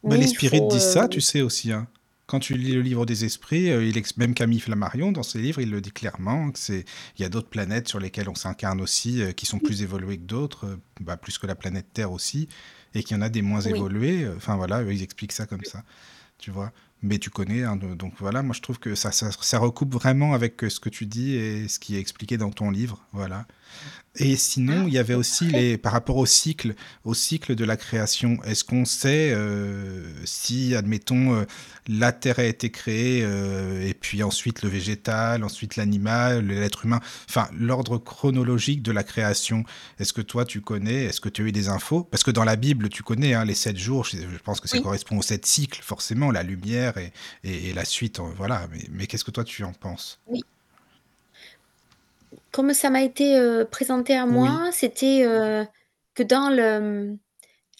Bah, 0.05 0.17
les 0.17 0.27
spirites 0.27 0.67
disent 0.67 0.85
ça, 0.85 1.07
heu 1.07 1.07
tu 1.07 1.21
sais 1.21 1.41
aussi, 1.41 1.71
hein. 1.71 1.87
Quand 2.25 2.39
tu 2.39 2.53
lis 2.57 2.71
le 2.73 2.81
livre 2.81 3.05
des 3.05 3.25
esprits, 3.25 3.65
il 3.67 3.97
ex 3.97 4.15
même 4.17 4.33
Camille 4.33 4.59
Flammarion, 4.61 5.11
dans 5.11 5.23
ses 5.23 5.39
livres, 5.39 5.59
il 5.61 5.69
le 5.69 5.81
dit 5.81 5.91
clairement 5.91 6.51
que 6.51 6.57
c'est 6.59 6.85
il 7.17 7.21
y 7.21 7.25
a 7.25 7.29
d'autres 7.29 7.49
planètes 7.49 7.87
sur 7.89 7.99
lesquelles 7.99 8.29
on 8.29 8.35
s'incarne 8.35 8.79
aussi, 8.81 9.21
heu, 9.21 9.33
qui 9.33 9.45
sont 9.45 9.59
plus 9.59 9.81
évoluées 9.83 10.17
que 10.17 10.23
d'autres, 10.23 10.79
bah, 11.01 11.17
plus 11.17 11.37
que 11.37 11.47
la 11.47 11.55
planète 11.55 11.87
Terre 11.93 12.11
aussi, 12.13 12.47
et 12.95 13.03
qu'il 13.03 13.15
y 13.17 13.19
en 13.19 13.21
a 13.21 13.29
des 13.29 13.41
moins 13.41 13.61
oui, 13.65 13.71
évoluées, 13.71 14.27
enfin 14.37 14.55
voilà, 14.55 14.81
ils 14.83 15.03
expliquent 15.03 15.33
ça 15.33 15.45
comme 15.45 15.65
ça, 15.65 15.83
tu 16.39 16.51
vois? 16.51 16.71
Mais 17.03 17.19
tu 17.19 17.29
connais, 17.31 17.63
hein, 17.63 17.77
donc 17.77 18.13
voilà, 18.19 18.43
moi 18.43 18.55
je 18.55 18.61
trouve 18.61 18.79
que 18.79 18.95
ça 18.95 19.11
ça 19.13 19.31
ça 19.31 19.59
recoupe 19.59 19.93
vraiment 19.93 20.33
avec, 20.33 20.61
ce 20.69 20.79
que 20.81 20.89
tu 20.89 21.05
dis 21.07 21.35
et 21.35 21.67
ce 21.69 21.79
qui 21.79 21.95
est 21.97 21.99
expliqué 22.01 22.37
dans 22.37 22.51
ton 22.51 22.71
livre, 22.71 23.05
voilà. 23.13 23.47
Et 24.15 24.35
sinon, 24.35 24.85
ah, 24.85 24.87
il 24.87 24.93
y 24.93 24.99
avait 24.99 25.15
aussi 25.15 25.49
les 25.49 25.77
par 25.77 25.91
rapport 25.91 26.17
au 26.17 26.25
cycle 26.27 26.75
au 27.03 27.15
cycle 27.15 27.55
de 27.55 27.65
la 27.65 27.77
création. 27.77 28.37
Est-ce 28.43 28.63
qu'on 28.63 28.85
sait, 28.85 29.31
heu, 29.35 30.05
si 30.23 30.75
admettons, 30.75 31.33
heu, 31.41 31.47
la 31.87 32.11
Terre 32.11 32.37
a 32.39 32.43
été 32.43 32.69
créée, 32.69 33.23
heu, 33.23 33.81
et 33.81 33.95
puis 33.95 34.21
ensuite 34.21 34.61
le 34.61 34.69
végétal, 34.69 35.43
ensuite 35.43 35.77
l'animal, 35.77 36.45
l'être 36.45 36.85
humain, 36.85 36.99
enfin 37.27 37.49
l'ordre 37.57 37.97
chronologique 37.97 38.83
de 38.83 38.91
la 38.91 39.03
création. 39.03 39.63
Est-ce 39.99 40.13
que 40.13 40.21
toi 40.21 40.45
tu 40.45 40.61
connais? 40.61 41.05
Est-ce 41.05 41.19
que 41.21 41.29
tu 41.29 41.41
as 41.43 41.45
eu 41.45 41.51
des 41.51 41.69
infos? 41.69 42.03
Parce 42.03 42.23
que 42.23 42.31
dans 42.31 42.43
la 42.43 42.55
Bible, 42.55 42.89
tu 42.89 43.01
connais, 43.01 43.33
hein, 43.33 43.45
les 43.45 43.55
7 43.55 43.77
jours, 43.77 44.05
je 44.05 44.17
pense 44.43 44.59
que 44.59 44.67
ça 44.67 44.77
Oui, 44.77 44.79
correspond 44.79 45.17
aux 45.17 45.21
7 45.23 45.45
cycles 45.45 45.81
forcément, 45.81 46.29
la 46.31 46.43
lumière 46.43 46.97
et 46.97 47.11
et 47.43 47.69
et 47.69 47.73
la 47.73 47.85
suite, 47.85 48.19
voilà. 48.37 48.67
Mais 48.71 48.83
mais 48.91 49.07
qu'est-ce 49.07 49.23
que 49.23 49.31
toi 49.31 49.43
tu 49.43 49.63
en 49.63 49.73
penses? 49.73 50.19
oui. 50.25 50.43
Comme 52.53 52.73
ça 52.75 52.91
m'a 52.91 53.01
été, 53.01 53.35
heu, 53.35 53.65
présenté 53.65 54.15
à 54.15 54.25
Oui, 54.25 54.31
moi, 54.31 54.69
c'était, 54.71 55.25
heu, 55.25 55.65
que 56.13 56.21
dans 56.21 56.51
le, 56.51 57.17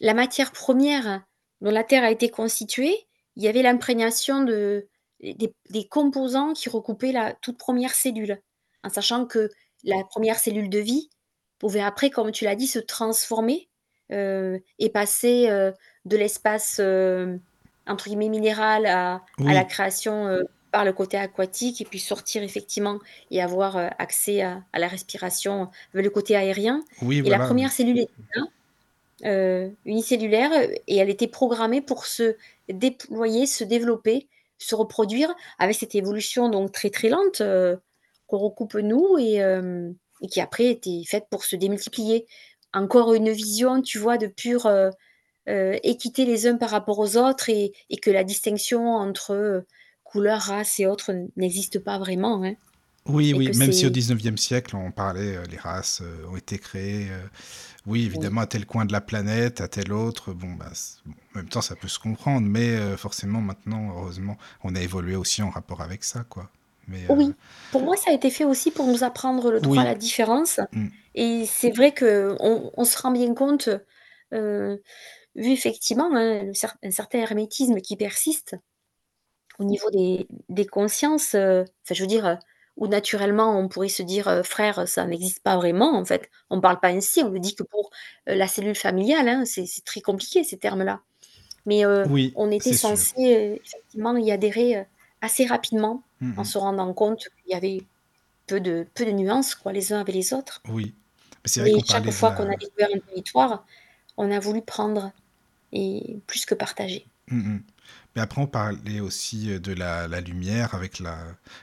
la 0.02 0.14
matière 0.16 0.52
première 0.52 1.22
dont 1.62 1.70
la 1.70 1.84
Terre 1.84 2.04
a 2.04 2.10
été 2.10 2.28
constituée, 2.30 2.98
il 3.36 3.44
y 3.44 3.48
avait 3.48 3.62
l'imprégnation 3.62 4.44
de 4.44 4.88
des 5.22 5.54
des 5.70 5.88
composants 5.88 6.54
qui 6.54 6.70
recoupaient 6.70 7.14
la 7.14 7.34
toute 7.34 7.58
première 7.58 7.94
cellule. 7.94 8.42
En 8.84 8.90
sachant 8.90 9.26
que 9.26 9.50
la 9.84 10.04
première 10.04 10.40
cellule 10.40 10.70
de 10.70 10.80
vie 10.80 11.10
pouvait 11.60 11.80
après, 11.80 12.10
comme 12.10 12.32
tu 12.32 12.44
l'as 12.44 12.56
dit, 12.56 12.68
se 12.68 12.80
transformer, 12.80 13.70
heu, 14.12 14.60
et 14.80 14.90
passer, 14.90 15.48
de 16.06 16.18
l'espace, 16.18 16.82
entre 17.86 18.06
guillemets 18.06 18.30
«minéral» 18.30 18.88
à 18.88 19.22
à 19.46 19.54
la 19.54 19.66
création, 19.66 20.28
par 20.74 20.84
le 20.84 20.92
côté 20.92 21.18
aquatique 21.18 21.80
et 21.82 21.86
puis 21.86 22.00
sortir 22.00 22.42
effectivement 22.44 22.98
et 23.32 23.42
avoir, 23.42 23.78
heu, 23.78 23.88
accès 24.00 24.42
à 24.42 24.64
à 24.74 24.80
la 24.80 24.88
respiration, 24.90 25.70
le 25.94 26.10
côté 26.10 26.36
aérien 26.36 26.84
oui, 27.04 27.20
et 27.20 27.30
la 27.30 27.40
première 27.40 27.72
cellule 27.72 28.00
était 28.00 28.12
là 28.36 28.44
heu, 29.26 29.72
unicellulaire, 29.86 30.52
et 30.88 30.98
elle 30.98 31.10
était 31.12 31.28
programmée 31.28 31.82
pour 31.82 32.06
se 32.08 32.36
déployer, 32.68 33.46
se 33.46 33.64
développer, 33.64 34.28
se 34.58 34.76
reproduire 34.76 35.34
avec 35.60 35.76
cette 35.76 35.96
évolution 35.96 36.50
donc 36.50 36.72
très, 36.72 36.90
très 36.90 37.10
lente, 37.10 37.42
heu, 37.42 37.80
qu'on 38.28 38.40
recoupe 38.40 38.76
nous 38.76 39.18
et 39.20 39.36
et 40.22 40.28
qui 40.28 40.42
après 40.42 40.68
était 40.68 41.04
faite 41.06 41.28
pour 41.30 41.44
se 41.46 41.56
démultiplier. 41.56 42.26
Encore 42.74 43.14
une 43.14 43.30
vision, 43.30 43.82
tu 43.82 44.00
vois, 44.00 44.18
de 44.18 44.28
pure, 44.28 44.68
équité 45.84 46.26
les 46.26 46.48
uns 46.48 46.58
par 46.58 46.72
rapport 46.72 46.98
aux 46.98 47.16
autres 47.18 47.50
et 47.50 47.74
et 47.92 47.98
que 47.98 48.10
la 48.10 48.24
distinction 48.24 48.96
entre, 48.96 49.64
couleur, 50.14 50.40
race 50.42 50.80
et 50.80 50.88
autres 50.88 51.10
n 51.12 51.30
n'existe 51.38 51.80
pas 51.80 51.98
vraiment, 52.00 52.44
hein 52.44 52.56
Oui, 53.06 53.32
et 53.32 53.34
oui, 53.34 53.52
même 53.58 53.74
si 53.74 53.86
au 53.86 53.90
c'est 53.90 53.92
19e 53.92 54.38
siècle, 54.38 54.78
on 54.78 54.92
parlait, 54.92 55.36
heu, 55.36 55.44
les 55.52 55.58
races, 55.58 56.02
heu, 56.02 56.26
ont 56.32 56.38
été 56.38 56.58
créées, 56.58 57.10
heu, 57.10 57.30
oui, 57.86 58.06
oui, 58.06 58.06
évidemment, 58.06 58.42
à 58.42 58.48
tel 58.48 58.66
coin 58.66 58.86
de 58.86 58.94
la 58.94 59.02
planète, 59.02 59.60
à 59.60 59.68
tel 59.68 59.92
autre, 59.92 60.32
bon, 60.34 60.54
bah, 60.54 60.72
bon, 61.06 61.14
en 61.36 61.38
même 61.40 61.50
temps, 61.50 61.62
ça 61.62 61.76
peut 61.76 61.90
se 61.90 62.00
comprendre, 62.00 62.48
mais 62.48 62.96
forcément, 62.96 63.42
maintenant, 63.42 63.94
heureusement, 63.98 64.38
on 64.64 64.74
a 64.76 64.82
évolué 64.82 65.18
aussi 65.18 65.42
en 65.42 65.50
rapport 65.50 65.82
avec 65.82 66.06
ça, 66.06 66.24
quoi. 66.30 66.50
Mais 66.88 67.06
oui. 67.10 67.34
Pour 67.72 67.84
moi, 67.84 67.98
ça 67.98 68.12
a 68.12 68.14
été 68.14 68.30
fait 68.30 68.46
aussi 68.46 68.72
pour 68.72 68.88
nous 68.88 69.04
apprendre 69.04 69.52
le 69.52 69.60
droit 69.60 69.82
à 69.82 69.86
la 69.86 69.96
différence 69.96 70.60
mmh, 70.72 70.88
et 71.16 71.46
c'est 71.46 71.72
vrai 71.72 71.94
qu'on 71.94 72.72
on 72.76 72.86
se 72.86 72.98
rend 73.02 73.12
bien 73.12 73.34
compte, 73.34 73.70
vu 74.32 75.52
effectivement, 75.52 76.10
hein, 76.16 76.52
un 76.84 76.92
certain 76.92 77.20
hermétisme 77.20 77.82
qui 77.82 77.98
persiste 77.98 78.56
Au 79.60 79.64
niveau 79.66 79.90
des 79.92 80.28
des 80.50 80.66
consciences, 80.66 81.36
enfin, 81.36 81.66
je 81.94 82.02
veux 82.02 82.08
dire, 82.08 82.26
heu, 82.28 82.38
où 82.76 82.88
naturellement 82.88 83.58
on 83.60 83.68
pourrait 83.68 83.88
se 83.90 84.02
dire, 84.02 84.28
heu: 84.28 84.42
«Frère», 84.44 84.88
ça 84.88 85.06
n'existe 85.06 85.44
pas 85.44 85.56
vraiment 85.58 85.96
en 85.98 86.06
fait. 86.06 86.30
On 86.50 86.60
parle 86.60 86.80
pas 86.80 86.88
ainsi, 86.90 87.22
on 87.24 87.30
ne 87.30 87.38
dit 87.40 87.54
que 87.56 87.62
pour, 87.64 87.92
la 88.26 88.48
cellule 88.48 88.76
familiale, 88.76 89.28
hein, 89.30 89.46
c'est 89.46 89.66
très 89.86 90.02
compliqué 90.02 90.44
ces 90.44 90.58
termes-là. 90.58 91.02
Mais, 91.68 91.86
oui, 92.04 92.36
on 92.36 92.52
était 92.52 92.74
heu, 93.38 93.60
effectivement 93.64 94.18
y 94.18 94.32
adhérer, 94.32 94.88
assez 95.22 95.46
rapidement 95.46 96.06
Mmh 96.22 96.28
en 96.38 96.44
mh. 96.44 96.54
se 96.54 96.58
rendant 96.60 96.94
compte 96.94 97.20
qu'il 97.44 97.54
y 97.54 97.56
avait 97.56 97.88
peu 98.48 98.62
de 98.62 98.88
peu 98.96 99.06
de 99.06 99.12
nuances 99.12 99.56
quoi, 99.56 99.74
les 99.74 99.94
uns 99.94 100.02
avec 100.02 100.16
les 100.16 100.34
autres. 100.34 100.64
Oui. 100.70 100.96
Vrai 101.58 101.72
qu'on 101.72 101.84
chaque 101.84 102.12
fois 102.12 102.32
qu'on 102.34 102.50
a 102.52 102.56
découvert 102.58 102.90
un 102.96 103.00
territoire, 103.02 103.66
on 104.18 104.32
a 104.32 104.40
voulu 104.40 104.64
prendre 104.64 105.14
et 105.74 106.22
plus 106.28 106.46
que 106.46 106.56
partager. 106.56 107.10
Mmh 107.30 107.38
mh. 107.56 107.62
Mais 108.16 108.22
après, 108.22 108.42
on 108.42 108.48
parlait 108.48 109.00
aussi, 109.00 109.50
heu, 109.52 109.60
de 109.60 109.74
la 109.74 110.08
la 110.08 110.22
lumière 110.22 110.76
avec 110.76 111.00
la 111.00 111.18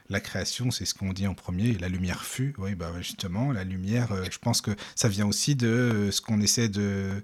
la 0.09 0.21
création, 0.21 0.71
c'est 0.73 0.85
ce 0.85 0.95
qu'on 0.95 1.13
dit 1.13 1.27
en 1.29 1.35
premier. 1.35 1.75
la 1.79 1.89
lumière 1.89 2.25
fut. 2.25 2.55
Oui, 2.59 2.75
bah, 2.75 2.93
justement, 2.99 3.53
la 3.53 3.63
lumière, 3.65 4.13
heu, 4.13 4.25
je 4.31 4.39
pense 4.39 4.61
que 4.61 4.73
ça 4.97 5.09
vient 5.09 5.27
aussi 5.27 5.55
de, 5.55 5.69
heu, 5.69 6.11
ce 6.11 6.21
qu'on 6.21 6.41
essaie 6.41 6.69
de 6.69 7.23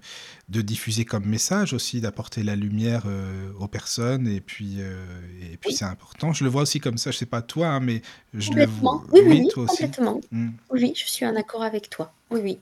de 0.49 0.61
diffuser 0.61 1.03
comme 1.05 1.25
message 1.25 1.73
aussi, 1.73 1.99
d'apporter 2.01 2.41
la 2.43 2.55
lumière, 2.55 3.05
aux 3.59 3.67
personnes 3.67 4.27
et 4.27 4.39
puis, 4.41 4.79
et 4.79 5.57
puis 5.57 5.71
Oui, 5.71 5.75
c'est 5.75 5.85
important. 5.85 6.31
Je 6.33 6.43
le 6.45 6.49
vois 6.49 6.61
aussi 6.63 6.79
comme 6.79 6.97
ça, 6.97 7.11
je 7.11 7.17
sais 7.17 7.25
pas 7.25 7.41
toi, 7.41 7.67
hein, 7.67 7.79
mais 7.81 8.01
je 8.33 8.53
le 8.53 8.65
vois 8.65 9.03
Oui, 9.11 9.21
oui, 9.25 9.39
oui, 9.41 9.47
toi 9.49 9.63
aussi? 9.63 9.83
complètement. 9.83 10.21
Mmh. 10.31 10.49
Oui, 10.71 10.93
je 10.95 11.05
suis 11.05 11.25
en 11.25 11.35
accord 11.35 11.63
avec 11.63 11.89
toi. 11.89 12.13
Oui, 12.31 12.39
oui, 12.43 12.59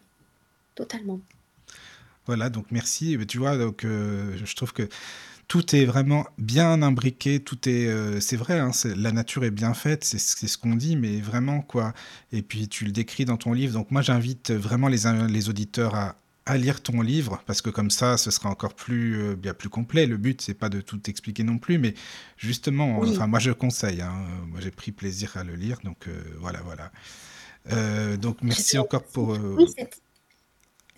totalement. 0.73 1.19
Voilà, 2.25 2.49
donc 2.49 2.65
merci. 2.71 3.17
Tu 3.27 3.37
vois, 3.37 3.55
donc, 3.57 3.81
je 3.83 4.55
trouve 4.55 4.73
que 4.73 4.89
Tout 5.47 5.75
est 5.75 5.85
vraiment 5.85 6.25
bien 6.39 6.81
imbriqué, 6.81 7.39
tout 7.39 7.69
est, 7.69 7.85
heu, 7.87 8.19
c'est 8.19 8.35
vrai, 8.35 8.59
hein, 8.59 8.71
la 8.95 9.11
nature 9.11 9.43
est 9.45 9.51
bien 9.51 9.73
faite, 9.75 10.03
c'est 10.03 10.17
ce 10.19 10.57
qu'on 10.57 10.75
dit, 10.75 10.95
mais 10.95 11.21
vraiment, 11.21 11.61
quoi 11.61 11.93
et 12.31 12.41
puis 12.41 12.67
tu 12.67 12.83
le 12.85 12.91
décris 12.91 13.25
dans 13.25 13.37
ton 13.37 13.53
livre, 13.53 13.73
donc 13.73 13.91
moi 13.91 14.01
j'invite 14.01 14.51
vraiment 14.51 14.87
les 14.87 15.49
auditeurs 15.49 15.95
à 15.95 16.15
à 16.47 16.57
lire 16.57 16.83
ton 16.83 17.01
livre 17.01 17.41
parce 17.47 17.63
que 17.63 17.71
comme 17.71 17.89
ça, 17.89 18.17
ce 18.17 18.29
sera 18.29 18.49
encore 18.51 18.75
plus, 18.75 19.15
heu, 19.15 19.35
bien 19.35 19.55
plus 19.55 19.67
complet. 19.69 20.05
Le 20.05 20.15
but, 20.17 20.41
c'est 20.43 20.53
pas 20.53 20.69
de 20.69 20.79
tout 20.79 21.01
expliquer 21.09 21.41
non 21.43 21.57
plus, 21.57 21.79
mais 21.79 21.95
justement, 22.37 22.99
Oui, 22.99 23.09
enfin 23.09 23.25
moi 23.25 23.39
je 23.39 23.49
conseille, 23.51 24.01
hein, 24.01 24.13
moi 24.51 24.59
j'ai 24.61 24.69
pris 24.69 24.91
plaisir 24.91 25.37
à 25.37 25.43
le 25.43 25.55
lire, 25.55 25.79
donc 25.83 26.07
heu, 26.07 26.23
voilà, 26.39 26.61
voilà. 26.61 26.91
Donc 28.17 28.37
merci 28.43 28.77
encore 28.77 29.03
pour, 29.05 29.37
Oui, 29.57 29.65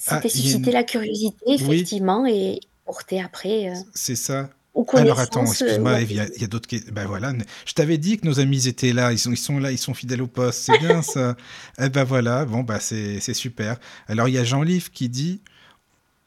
ah, 0.05 0.25
c'était 0.25 0.29
il 0.33 0.45
y 0.45 0.49
a 0.49 0.53
susciter 0.53 0.71
une 0.71 0.71
la 0.71 0.83
curiosité 0.83 1.45
oui? 1.59 1.93
effectivement 1.93 2.25
et 2.25 2.59
porter 2.87 3.21
après, 3.21 3.69
heu, 3.69 3.73
C'est 3.93 4.15
ça. 4.15 4.49
Alors 4.93 5.19
attends, 5.19 5.43
ou 5.43 5.47
excuse-moi, 5.47 6.01
il 6.01 6.13
y 6.13 6.19
a, 6.19 6.47
d'autres 6.47 6.67
questions. 6.67 6.93
Ben 6.93 7.07
voilà, 7.07 7.33
je 7.65 7.73
t'avais 7.73 7.97
dit 7.97 8.19
que 8.19 8.27
nos 8.27 8.39
amis 8.39 8.67
étaient 8.67 8.93
là, 8.93 9.11
ils 9.11 9.17
sont, 9.17 9.31
ils 9.31 9.37
sont 9.37 9.57
là, 9.57 9.71
ils 9.71 9.77
sont 9.77 9.95
fidèles 9.95 10.21
au 10.21 10.27
poste, 10.27 10.61
c'est 10.65 10.77
bien 10.77 11.01
ça. 11.01 11.35
Eh 11.81 11.89
ben 11.89 12.03
voilà, 12.03 12.45
bon 12.45 12.61
bah 12.61 12.79
c'est 12.79 13.19
c'est 13.19 13.33
super. 13.33 13.79
Alors 14.07 14.27
il 14.27 14.35
y 14.35 14.37
a 14.37 14.43
Jean-Livre 14.43 14.91
qui 14.91 15.09
dit, 15.09 15.41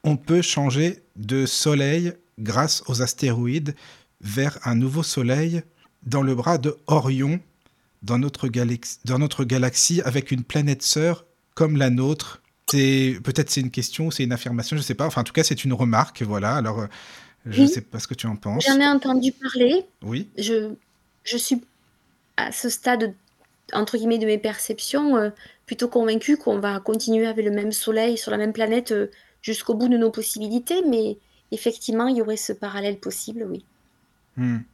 on 0.03 0.17
peut 0.17 0.41
changer 0.41 1.01
de 1.15 1.45
soleil 1.45 2.13
grâce 2.39 2.83
aux 2.87 3.01
astéroïdes 3.01 3.73
vers 4.19 4.59
un 4.65 4.75
nouveau 4.75 5.03
soleil 5.03 5.63
dans 6.03 6.21
le 6.21 6.35
bras 6.35 6.57
de 6.57 6.77
Orion, 6.87 7.39
dans 8.03 8.17
notre, 8.17 8.47
galaxie, 8.47 8.99
dans 9.05 9.19
notre 9.19 9.45
galaxie 9.45 10.01
avec 10.01 10.31
une 10.31 10.43
planète 10.43 10.81
sœur 10.81 11.25
comme 11.55 11.77
la 11.77 11.89
nôtre. 11.89 12.40
C'est 12.71 13.19
peut-être 13.23 13.49
c'est 13.49 13.61
une 13.61 13.71
question, 13.71 14.11
c'est 14.11 14.23
une 14.23 14.31
affirmation, 14.33 14.77
je 14.77 14.81
sais 14.81 14.95
pas. 14.95 15.05
Enfin 15.07 15.21
en 15.21 15.23
tout 15.23 15.33
cas 15.33 15.43
c'est 15.43 15.63
une 15.65 15.73
remarque, 15.73 16.21
voilà. 16.23 16.55
Alors 16.55 16.81
euh, 16.81 16.87
je 17.47 17.63
oui, 17.63 17.67
sais 17.67 17.81
pas 17.81 17.99
ce 17.99 18.07
que 18.07 18.15
tu 18.15 18.27
en 18.27 18.37
j'en 18.59 18.77
penses. 18.77 18.81
ai 18.81 18.87
entendu 18.87 19.31
parler. 19.33 19.85
Oui. 20.01 20.29
Je 20.37 20.75
je 21.23 21.37
suis 21.37 21.61
à 22.37 22.51
ce 22.53 22.69
stade, 22.69 23.15
entre 23.73 23.97
guillemets, 23.97 24.19
de 24.19 24.25
mes 24.27 24.37
perceptions, 24.39 25.17
heu, 25.17 25.33
plutôt 25.67 25.89
convaincue 25.89 26.37
qu'on 26.37 26.59
va 26.59 26.79
continuer 26.81 27.27
avec 27.27 27.45
le 27.45 27.51
même 27.51 27.71
soleil 27.73 28.17
sur 28.17 28.31
la 28.31 28.37
même 28.37 28.53
planète, 28.53 28.91
heu, 28.93 29.11
jusqu'au 29.43 29.75
bout 29.75 29.89
de 29.89 29.97
nos 29.97 30.11
possibilités, 30.11 30.83
mais 30.87 31.19
effectivement, 31.51 32.07
il 32.07 32.17
y 32.17 32.21
aurait 32.23 32.37
ce 32.37 32.53
parallèle 32.53 32.99
possible, 32.99 33.45
oui. 33.49 33.65
Hmm. 34.35 34.65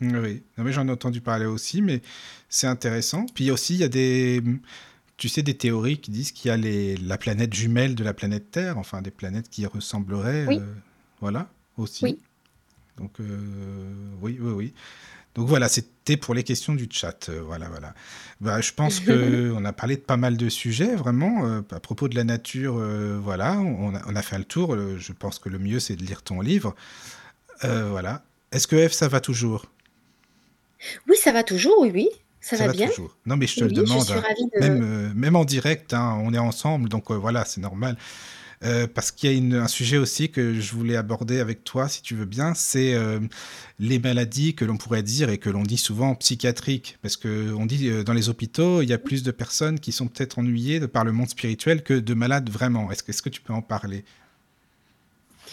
Oui, 0.00 0.42
non, 0.56 0.64
mais 0.64 0.72
j'en 0.72 0.88
ai 0.88 0.90
entendu 0.90 1.20
parler 1.20 1.44
aussi, 1.44 1.82
mais 1.82 2.00
c'est 2.48 2.66
intéressant. 2.66 3.26
Puis 3.34 3.50
aussi, 3.50 3.74
il 3.74 3.80
y 3.80 3.84
a 3.84 3.88
des, 3.88 4.42
tu 5.20 5.28
sais, 5.28 5.42
des 5.42 5.54
théories 5.56 5.98
qui 6.00 6.10
disent 6.10 6.32
qu'il 6.32 6.48
y 6.48 6.52
a 6.52 6.56
les, 6.56 6.96
la 6.96 7.18
planète 7.18 7.52
jumelle 7.54 7.94
de 7.94 8.02
la 8.02 8.14
planète 8.14 8.50
Terre, 8.50 8.78
enfin 8.78 9.02
des 9.02 9.10
planètes 9.10 9.50
qui 9.50 9.66
ressembleraient, 9.66 10.46
Oui, 10.46 10.56
euh, 10.58 10.74
voilà, 11.20 11.48
aussi. 11.76 12.04
oui. 12.06 12.18
Donc 12.96 13.12
euh, 13.20 13.92
oui, 14.22 14.38
oui, 14.40 14.52
oui. 14.52 14.74
Donc 15.34 15.46
voilà, 15.46 15.68
c'était 15.68 16.16
pour 16.16 16.34
les 16.34 16.42
questions 16.42 16.74
du 16.74 16.88
chat. 16.90 17.28
euh, 17.28 17.42
voilà, 17.42 17.68
voilà. 17.68 17.94
Bah, 18.40 18.60
je 18.62 18.72
pense 18.72 18.98
que 19.06 19.52
on 19.54 19.64
a 19.66 19.72
parlé 19.74 19.96
de 19.96 20.00
pas 20.00 20.16
mal 20.16 20.38
de 20.38 20.48
sujets, 20.48 20.96
vraiment, 20.96 21.46
euh, 21.46 21.60
à 21.70 21.80
propos 21.80 22.08
de 22.08 22.16
la 22.16 22.24
nature. 22.24 22.78
euh, 22.78 23.18
voilà, 23.22 23.58
on 23.58 23.94
a, 23.94 24.00
on 24.08 24.16
a 24.16 24.22
fait 24.22 24.38
le 24.38 24.44
tour. 24.44 24.74
je 24.98 25.12
pense 25.12 25.38
que 25.38 25.50
le 25.50 25.58
mieux, 25.58 25.80
c'est 25.80 25.96
de 25.96 26.02
lire 26.02 26.22
ton 26.22 26.40
livre. 26.40 26.74
Voilà. 27.62 28.24
Est-ce 28.52 28.66
que 28.66 28.88
F, 28.88 28.92
ça 28.92 29.06
va 29.08 29.20
toujours? 29.20 29.66
Oui, 31.08 31.16
ça 31.22 31.30
va 31.30 31.44
toujours, 31.44 31.78
oui, 31.80 31.90
oui, 31.94 32.08
ça 32.40 32.56
Ça 32.56 32.66
va 32.66 32.68
va 32.68 32.72
bien. 32.72 32.88
toujours. 32.88 33.16
Non, 33.26 33.36
mais 33.36 33.46
je 33.46 33.56
te 33.56 33.64
Oui, 33.64 33.70
le 33.70 33.74
je 33.74 33.80
demande, 33.82 34.04
suis 34.04 34.12
hein. 34.12 34.22
ravie 34.26 34.46
Même, 34.60 34.80
de 34.80 34.84
euh, 34.84 35.12
même 35.14 35.36
en 35.36 35.44
direct, 35.44 35.92
hein, 35.94 36.18
on 36.22 36.32
est 36.34 36.38
ensemble, 36.38 36.88
donc 36.88 37.10
euh, 37.10 37.14
voilà, 37.14 37.44
c'est 37.44 37.60
normal. 37.60 37.96
Euh, 38.62 38.86
parce 38.86 39.10
qu'il 39.10 39.30
y 39.30 39.34
a 39.34 39.36
une- 39.36 39.54
un 39.54 39.68
sujet 39.68 39.96
aussi 39.98 40.30
que 40.30 40.60
je 40.60 40.74
voulais 40.74 40.96
aborder 40.96 41.40
avec 41.40 41.64
toi, 41.64 41.88
si 41.88 42.02
tu 42.02 42.14
veux 42.14 42.26
bien, 42.26 42.54
c'est 42.54 42.94
euh, 42.94 43.18
les 43.78 43.98
maladies 43.98 44.54
que 44.54 44.66
l'on 44.66 44.76
pourrait 44.76 45.02
dire 45.02 45.30
et 45.30 45.38
que 45.38 45.48
l'on 45.50 45.62
dit 45.62 45.78
souvent 45.78 46.14
psychiatriques. 46.14 46.98
Parce 47.02 47.16
qu'on 47.16 47.66
dit 47.66 47.88
euh, 47.88 48.04
dans 48.04 48.12
les 48.14 48.28
hôpitaux, 48.28 48.82
il 48.82 48.88
y 48.90 48.92
a 48.92 48.98
plus 48.98 49.22
de 49.22 49.30
personnes 49.30 49.80
qui 49.80 49.92
sont 49.92 50.08
peut-être 50.08 50.38
ennuyées 50.38 50.78
de 50.80 50.86
par 50.86 51.04
le 51.04 51.12
monde 51.12 51.30
spirituel 51.30 51.82
que 51.82 51.94
de 51.94 52.14
malades 52.14 52.50
vraiment. 52.50 52.90
Est-ce 52.92 53.02
que, 53.02 53.12
que 53.22 53.30
tu 53.30 53.40
peux 53.40 53.54
en 53.54 53.62
parler? 53.62 54.04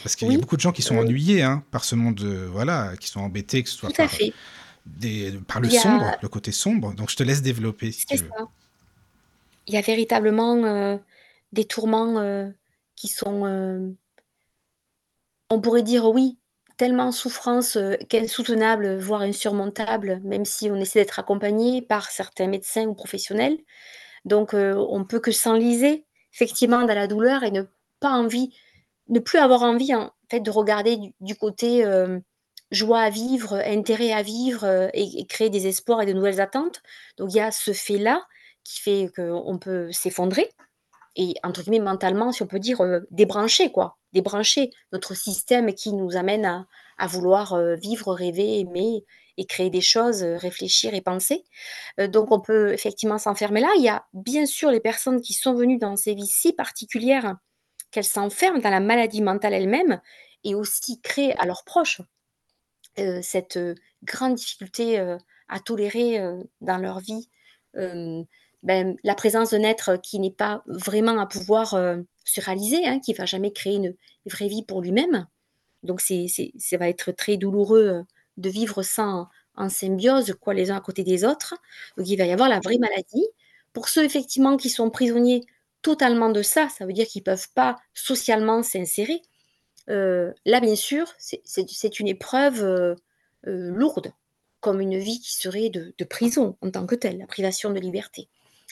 Parce 0.04 0.16
qu'il 0.16 0.32
y 0.32 0.36
a 0.36 0.38
beaucoup 0.38 0.56
de 0.56 0.62
gens 0.62 0.72
qui 0.72 0.82
sont 0.82 0.98
ennuyés 0.98 1.42
hein, 1.44 1.64
par 1.72 1.84
ce 1.84 1.96
monde, 1.96 2.22
voilà, 2.52 2.96
qui 3.00 3.08
sont 3.10 3.20
embêtés, 3.20 3.64
que 3.64 3.70
ce 3.70 3.76
soit 3.78 3.92
tout 3.92 4.02
à 4.02 4.08
fait. 4.08 4.34
Des, 5.00 5.32
par 5.48 5.60
le 5.62 5.70
sombre, 5.70 6.18
le 6.22 6.28
côté 6.30 6.52
sombre. 6.52 6.94
Donc 6.94 7.10
je 7.10 7.16
te 7.16 7.24
laisse 7.24 7.42
développer 7.42 7.92
si 7.92 8.06
c'est 8.08 8.18
tu 8.18 8.24
veux. 8.24 8.30
ça. 8.30 8.46
Il 9.68 9.74
y 9.74 9.78
a 9.78 9.82
véritablement, 9.82 10.56
heu, 10.66 11.00
des 11.52 11.66
tourments, 11.66 12.20
heu, 12.22 12.54
qui 12.96 13.08
sont, 13.08 13.46
hem, 13.46 13.96
on 15.50 15.62
pourrait 15.62 15.84
dire 15.84 16.06
oui, 16.06 16.38
tellement 16.78 17.08
en 17.08 17.12
souffrance, 17.12 17.76
heu, 17.76 17.98
qu'insoutenables, 18.10 18.98
voire 18.98 19.22
insurmontables, 19.22 20.22
même 20.24 20.46
si 20.46 20.72
on 20.72 20.76
essaie 20.76 21.00
d'être 21.00 21.20
accompagné 21.20 21.82
par 21.82 22.10
certains 22.10 22.48
médecins 22.48 22.86
ou 22.86 22.94
professionnels. 22.94 23.58
Donc, 24.26 24.54
on 24.54 25.06
peut 25.06 25.20
que 25.20 25.32
s'enliser 25.32 26.06
effectivement 26.34 26.86
dans 26.86 26.94
la 26.94 27.08
douleur 27.08 27.44
et 27.44 27.52
ne 27.52 27.64
pas 28.00 28.12
envie 28.12 28.54
ne 29.10 29.20
plus 29.20 29.38
avoir 29.40 29.64
envie 29.64 29.96
en 29.96 30.12
fait 30.30 30.42
de 30.42 30.52
regarder 30.52 30.98
du 30.98 31.14
du 31.22 31.36
côté, 31.36 31.86
joie 32.72 33.02
à 33.02 33.10
vivre, 33.10 33.54
intérêt 33.66 34.12
à 34.14 34.22
vivre, 34.24 34.66
heu 34.66 34.90
et 34.94 35.26
créer 35.28 35.50
des 35.50 35.68
espoirs 35.68 36.02
et 36.02 36.06
de 36.06 36.14
nouvelles 36.14 36.42
attentes. 36.42 36.82
Donc 37.18 37.34
il 37.34 37.38
y 37.38 37.42
a 37.42 37.52
ce 37.52 37.74
fait-là 37.74 38.26
qui 38.64 38.82
fait 38.82 39.10
qu'on 39.16 39.58
peut 39.60 39.92
s'effondrer 39.92 40.50
et 41.16 41.34
entre 41.44 41.64
guillemets 41.64 41.80
«mentalement», 41.80 42.32
si 42.32 42.44
on 42.44 42.48
peut 42.48 42.60
dire, 42.60 42.82
heu, 42.84 43.08
débrancher 43.12 43.72
quoi, 43.72 43.98
débrancher 44.14 44.72
notre 44.94 45.16
système 45.16 45.74
qui 45.74 45.94
nous 45.94 46.16
amène 46.18 46.46
à 46.46 46.68
à 47.00 47.08
vouloir, 47.08 47.54
heu, 47.56 47.76
vivre, 47.76 48.14
rêver, 48.14 48.60
aimer 48.60 49.06
et 49.38 49.46
créer 49.46 49.70
des 49.70 49.82
choses, 49.82 50.24
réfléchir 50.24 50.94
et 50.96 51.02
penser. 51.02 51.44
Donc 52.00 52.32
on 52.32 52.40
peut 52.42 52.74
effectivement 52.74 53.18
s'enfermer 53.20 53.62
là. 53.62 53.70
Il 53.78 53.84
y 53.84 53.90
a 53.90 54.06
bien 54.14 54.46
sûr 54.48 54.72
les 54.72 54.80
personnes 54.80 55.22
qui 55.22 55.34
sont 55.34 55.54
venues 55.56 55.78
dans 55.80 55.96
ces 55.96 56.16
vies 56.16 56.28
si 56.28 56.54
particulières 56.54 57.36
qu'elles 57.92 58.04
s'enferment 58.06 58.60
dans 58.62 58.70
la 58.72 58.80
maladie 58.82 59.22
mentale 59.22 59.54
elle-même 59.54 60.02
et 60.44 60.56
aussi 60.56 61.02
créent 61.02 61.36
à 61.40 61.46
leurs 61.46 61.64
proches 61.66 62.02
heu, 63.00 63.22
cette, 63.22 63.58
heu, 63.58 63.76
grande 64.04 64.36
difficulté, 64.36 65.00
heu, 65.00 65.18
à 65.50 65.60
tolérer, 65.60 66.20
dans 66.62 66.78
leur 66.78 67.00
vie, 67.00 67.30
ben, 68.64 68.96
la 69.04 69.16
présence 69.16 69.52
d'un 69.52 69.64
être 69.64 69.98
qui 70.02 70.20
n'est 70.20 70.32
pas 70.32 70.64
vraiment 70.68 71.20
à 71.20 71.26
pouvoir, 71.28 71.76
se 72.26 72.42
réaliser, 72.42 72.86
hein, 72.88 73.00
qui 73.00 73.14
va 73.14 73.26
jamais 73.26 73.52
créer 73.54 73.76
une 73.76 73.96
vraie 74.26 74.48
vie 74.50 74.64
pour 74.64 74.82
lui-même. 74.82 75.28
Donc 75.84 76.02
c'est 76.02 76.28
c'est 76.30 76.52
ça 76.60 76.78
va 76.78 76.90
être 76.90 77.12
très 77.14 77.38
douloureux, 77.38 78.04
de 78.38 78.50
vivre 78.50 78.84
ça 78.84 79.30
en 79.56 79.70
symbiose, 79.70 80.36
quoi, 80.42 80.54
les 80.54 80.72
uns 80.72 80.78
à 80.78 80.82
côté 80.82 81.04
des 81.04 81.26
autres. 81.26 81.56
Donc 81.98 82.10
il 82.10 82.18
va 82.18 82.26
y 82.26 82.32
avoir 82.32 82.50
la 82.50 82.60
vraie 82.62 82.78
maladie. 82.80 83.28
Pour 83.74 83.90
ceux 83.90 84.04
effectivement 84.06 84.58
qui 84.58 84.70
sont 84.70 84.90
prisonniers 84.92 85.46
totalement 85.84 86.30
de 86.32 86.42
ça, 86.44 86.70
ça 86.70 86.86
veut 86.86 86.94
dire 86.94 87.08
qu'ils 87.08 87.24
peuvent 87.24 87.50
pas 87.56 87.78
socialement 87.94 88.64
s'insérer, 88.64 89.22
heu, 89.90 90.34
là 90.46 90.60
bien 90.60 90.76
sûr, 90.76 91.14
c'est 91.20 92.00
une 92.00 92.08
épreuve, 92.08 92.64
heu 92.64 92.96
heu, 93.48 93.70
lourde, 93.72 94.14
comme 94.62 94.82
une 94.82 94.98
vie 94.98 95.20
qui 95.22 95.34
serait 95.36 95.70
de 95.70 95.94
de 95.98 96.06
prison 96.06 96.58
en 96.62 96.72
tant 96.72 96.86
que 96.88 96.96
telle, 96.96 97.20
la 97.20 97.28
privation 97.28 97.72
de 97.72 97.80
liberté. 97.80 98.30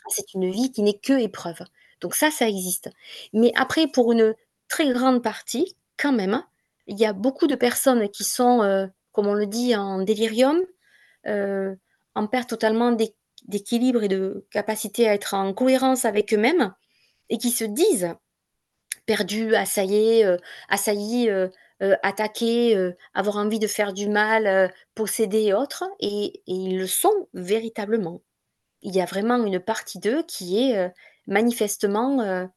C'est 0.10 0.34
une 0.34 0.52
vie 0.52 0.72
qui 0.72 0.84
n'est 0.84 0.98
que 1.00 1.14
épreuve. 1.20 1.60
Donc 2.02 2.16
ça, 2.16 2.32
ça 2.32 2.48
existe. 2.50 2.90
Mais 3.34 3.52
après 3.56 3.88
pour 3.88 4.12
une 4.12 4.36
très 4.70 4.92
grande 4.94 5.24
partie, 5.24 5.76
quand 5.98 6.12
même, 6.14 6.44
il 6.88 7.00
y 7.00 7.06
a 7.06 7.14
beaucoup 7.14 7.48
de 7.48 7.56
personnes 7.56 8.10
qui 8.10 8.24
sont, 8.24 8.90
comme 9.14 9.28
on 9.28 9.34
le 9.34 9.48
dit, 9.48 9.76
en 9.76 10.02
délirium, 10.02 10.62
en 11.28 12.28
perte 12.28 12.50
totalement 12.50 12.92
d'éq 12.92 13.16
d'équilibre 13.48 14.02
et 14.04 14.08
de 14.08 14.48
capacité 14.52 15.08
à 15.08 15.14
être 15.14 15.36
en 15.36 15.54
cohérence 15.54 16.06
avec 16.06 16.34
eux-mêmes 16.34 16.74
et 17.30 17.38
qui 17.38 17.52
se 17.52 17.64
disent 17.66 18.16
perdus, 19.06 19.56
assaillés, 19.56 20.26
heu, 20.26 20.38
assaillis, 20.70 21.30
heu 21.30 21.52
heu, 21.84 21.96
attaqués, 22.04 22.76
heu, 22.78 22.96
avoir 23.14 23.38
envie 23.38 23.60
de 23.60 23.68
faire 23.68 23.94
du 23.94 24.10
mal, 24.10 24.48
heu, 24.48 24.70
possédés 24.96 25.44
et 25.46 25.54
autres. 25.54 25.84
Et 26.00 26.42
ils 26.48 26.78
le 26.80 26.88
sont 26.88 27.28
véritablement. 27.34 28.22
Il 28.84 28.96
y 28.96 29.02
a 29.02 29.06
vraiment 29.06 29.44
une 29.46 29.60
partie 29.60 30.00
d'eux 30.00 30.24
qui 30.28 30.60
est, 30.72 30.92
manifestement, 31.28 32.50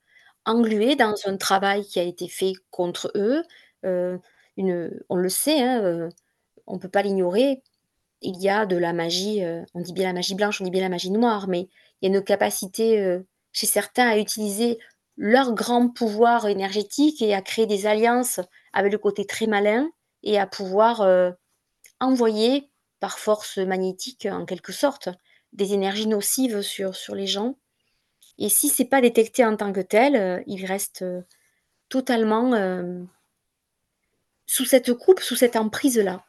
engluée 0.47 0.97
dans 0.97 1.15
un 1.27 1.37
travail 1.39 1.85
qui 1.87 2.01
a 2.01 2.05
été 2.05 2.29
fait 2.29 2.55
contre 2.71 3.13
eux, 3.17 3.43
une 4.57 4.91
on 5.11 5.17
le 5.17 5.29
sait, 5.31 5.61
hein, 5.63 6.09
on 6.69 6.79
peut 6.79 6.89
pas 6.91 7.03
l'ignorer, 7.03 7.63
il 8.23 8.41
y 8.43 8.49
a 8.51 8.67
de 8.67 8.77
la 8.77 8.93
magie, 8.95 9.43
on 9.75 9.81
dit 9.83 9.93
bien 9.95 10.09
la 10.09 10.15
magie 10.15 10.35
blanche, 10.37 10.61
on 10.61 10.65
dit 10.65 10.71
bien 10.73 10.83
la 10.83 10.89
magie 10.91 11.11
noire, 11.13 11.49
mais 11.49 11.69
il 12.03 12.11
y 12.11 12.15
a 12.15 12.19
une 12.19 12.25
capacité, 12.25 13.19
chez 13.53 13.67
certains 13.69 14.09
à 14.11 14.19
utiliser 14.19 14.79
leur 15.19 15.55
grand 15.55 15.91
pouvoir 15.91 16.49
énergétique 16.49 17.23
et 17.23 17.35
à 17.35 17.43
créer 17.43 17.67
des 17.67 17.87
alliances 17.87 18.41
avec 18.75 18.93
le 18.93 18.99
côté 18.99 19.27
très 19.27 19.49
malin 19.49 19.91
et 20.25 20.39
à 20.41 20.47
pouvoir, 20.49 21.03
heu, 21.03 21.35
envoyer 22.01 22.71
par 23.01 23.19
force 23.19 23.59
magnétique, 23.59 24.27
en 24.31 24.47
quelque 24.47 24.73
sorte, 24.73 25.11
des 25.53 25.75
énergies 25.75 26.09
nocives 26.09 26.63
sur 26.63 27.15
les 27.15 27.27
gens. 27.29 27.59
Et 28.39 28.49
si 28.49 28.69
c'est 28.69 28.87
pas 28.87 29.01
détecté 29.03 29.45
en 29.45 29.57
tant 29.57 29.73
que 29.73 29.81
tel, 29.81 30.17
heu, 30.17 30.45
ils 30.47 30.67
restent, 30.67 31.03
heu, 31.03 31.25
totalement, 31.91 32.53
sous 34.47 34.65
cette 34.65 34.93
coupe, 34.95 35.21
sous 35.21 35.37
cette 35.37 35.55
emprise-là, 35.55 36.25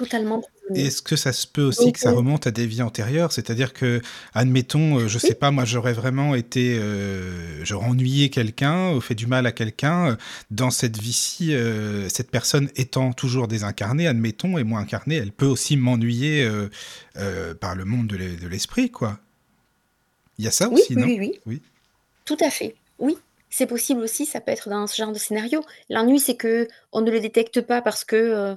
totalement. 0.00 0.42
Est-ce 0.74 1.02
que 1.02 1.16
ça 1.16 1.32
se 1.32 1.46
peut 1.46 1.62
aussi 1.62 1.86
Donc 1.86 1.94
que 1.94 2.00
ça 2.00 2.10
heu 2.10 2.14
remonte 2.14 2.46
à 2.46 2.50
des 2.52 2.66
vies 2.66 2.82
antérieures? 2.82 3.32
C'est-à-dire 3.32 3.72
qu'admettons, 3.72 5.00
heu, 5.00 5.08
je 5.08 5.18
Oui. 5.18 5.20
sais 5.20 5.34
pas 5.34 5.50
moi, 5.50 5.64
j'aurais 5.64 5.92
vraiment 5.92 6.34
été, 6.34 6.80
j'aurais 7.64 7.86
ennuyé 7.86 8.30
quelqu'un 8.30 8.92
ou 8.92 9.00
fait 9.00 9.16
du 9.16 9.26
mal 9.26 9.46
à 9.46 9.52
quelqu'un, 9.52 10.16
dans 10.50 10.70
cette 10.70 10.98
vie-ci, 10.98 11.54
cette 12.08 12.30
personne 12.30 12.70
étant 12.76 13.12
toujours 13.12 13.48
désincarnée, 13.48 14.06
admettons 14.06 14.58
et 14.58 14.64
moi 14.64 14.80
incarné, 14.80 15.16
elle 15.16 15.32
peut 15.32 15.46
aussi 15.46 15.76
m'ennuyer, 15.76 16.48
par 17.60 17.74
le 17.74 17.84
monde 17.84 18.06
de 18.06 18.16
l'e 18.16 18.36
de 18.36 18.46
l'esprit, 18.46 18.90
quoi? 18.90 19.18
Il 20.38 20.44
y 20.44 20.48
a 20.48 20.50
ça 20.52 20.68
Oui, 20.70 20.82
aussi, 20.82 20.94
oui, 20.94 21.02
non? 21.02 21.06
oui, 21.06 21.18
oui. 21.18 21.40
Oui? 21.46 21.62
Tout 22.24 22.36
à 22.40 22.50
fait. 22.50 22.76
Oui, 22.98 23.16
c'est 23.50 23.66
possible 23.66 24.02
aussi, 24.02 24.24
ça 24.24 24.40
peut 24.40 24.52
être 24.52 24.68
dans 24.68 24.86
ce 24.86 24.96
genre 24.96 25.12
de 25.12 25.18
scénario. 25.18 25.62
L'ennui, 25.88 26.20
c'est 26.20 26.36
qu'on 26.36 27.00
ne 27.00 27.10
le 27.10 27.20
détecte 27.20 27.60
pas 27.60 27.82
parce 27.82 28.04
que, 28.04 28.56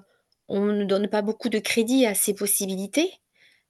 on 0.54 0.66
ne 0.68 0.86
donne 0.86 1.08
pas 1.10 1.22
beaucoup 1.24 1.50
de 1.50 1.60
crédit 1.60 2.06
à 2.06 2.16
ces 2.16 2.34
possibilités 2.36 3.14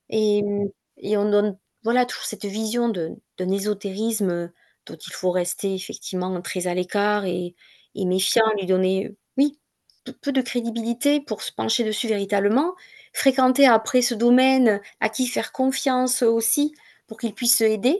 et 0.09 0.43
mmh 0.43 0.69
et 0.99 1.17
on 1.17 1.29
donne, 1.29 1.57
voilà, 1.83 2.05
toujours 2.05 2.25
cette 2.25 2.45
vision 2.45 2.89
de 2.89 3.11
d'un 3.39 3.49
ésotérisme, 3.51 4.29
heu, 4.31 4.51
dont 4.87 4.95
il 4.97 5.13
faut 5.13 5.31
rester 5.31 5.73
effectivement 5.75 6.41
très 6.41 6.67
à 6.67 6.73
l'écart 6.75 7.25
et 7.25 7.55
et 7.95 8.05
méfiant, 8.05 8.43
lui 8.59 8.67
donner, 8.67 9.15
oui, 9.37 9.59
peu 10.05 10.13
peu 10.13 10.31
de 10.33 10.41
crédibilité 10.41 11.21
pour 11.21 11.41
se 11.43 11.51
pencher 11.53 11.83
dessus 11.83 12.07
véritablement. 12.07 12.75
Fréquenter 13.13 13.67
après 13.67 14.01
ce 14.03 14.15
domaine, 14.15 14.81
à 15.01 15.09
qui 15.09 15.27
faire 15.27 15.51
confiance 15.53 16.21
aussi 16.23 16.73
pour 17.07 17.17
qu'il 17.19 17.33
puisse 17.35 17.61
aider 17.61 17.99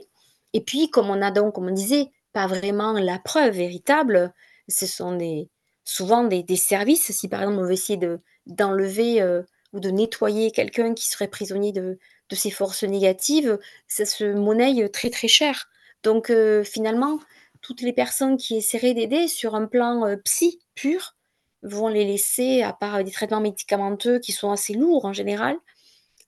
et 0.54 0.60
puis 0.62 0.90
comme 0.90 1.10
on 1.10 1.22
a 1.22 1.30
donc, 1.32 1.54
comme 1.56 1.68
on 1.68 1.72
disait, 1.72 2.10
pas 2.32 2.46
vraiment 2.46 2.92
la 2.94 3.18
preuve 3.18 3.54
véritable, 3.56 4.32
ce 4.68 4.86
sont 4.86 5.16
des 5.16 5.48
souvent 5.84 6.24
des 6.24 6.42
des 6.44 6.56
services. 6.56 7.10
Si 7.12 7.28
par 7.28 7.42
exemple 7.42 7.60
on 7.60 7.66
veut 7.66 7.72
essayer 7.72 7.98
de 7.98 8.20
d'enlever, 8.46 9.22
heu, 9.22 9.44
ou 9.72 9.80
de 9.80 9.90
nettoyer 9.90 10.50
quelqu'un 10.52 10.94
qui 10.94 11.06
serait 11.08 11.28
prisonnier 11.28 11.72
de 11.72 11.98
de 12.30 12.36
ces 12.36 12.50
forces 12.50 12.84
négatives, 12.84 13.58
ça 13.88 14.06
se 14.06 14.24
monnaie 14.24 14.88
très, 14.88 15.10
très 15.10 15.28
cher. 15.28 15.68
Donc 16.02 16.30
heu, 16.30 16.64
finalement, 16.64 17.18
toutes 17.60 17.82
les 17.82 17.92
personnes 17.92 18.36
qui 18.38 18.56
essaieraient 18.56 18.94
d'aider 18.94 19.28
sur 19.28 19.54
un 19.54 19.66
plan, 19.66 20.06
heu, 20.08 20.16
psy 20.24 20.60
pur, 20.74 21.16
vont 21.62 21.88
les 21.88 22.04
laisser, 22.04 22.62
à 22.62 22.72
part 22.72 23.02
des 23.04 23.10
traitements 23.12 23.40
médicamenteux 23.42 24.18
qui 24.20 24.32
sont 24.32 24.50
assez 24.52 24.74
lourds 24.74 25.04
en 25.06 25.12
général, 25.12 25.56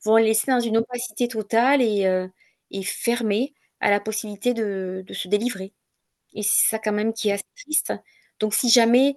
vont 0.05 0.17
les 0.17 0.25
laisser 0.27 0.51
dans 0.53 0.61
une 0.61 0.79
opacité 0.79 1.29
totale 1.29 1.83
et 1.83 2.07
heu 2.07 2.31
et 2.71 2.83
fermés 2.83 3.55
à 3.81 3.91
la 3.91 4.01
possibilité 4.01 4.55
de 4.55 5.05
de 5.07 5.15
se 5.15 5.29
délivrer 5.29 5.73
et 6.35 6.43
c'est 6.43 6.69
ça 6.71 6.79
quand 6.81 6.93
même 6.93 7.13
qui 7.15 7.29
est 7.31 7.33
assez 7.35 7.45
triste. 7.57 7.93
Donc 8.41 8.55
si 8.55 8.71
jamais 8.71 9.17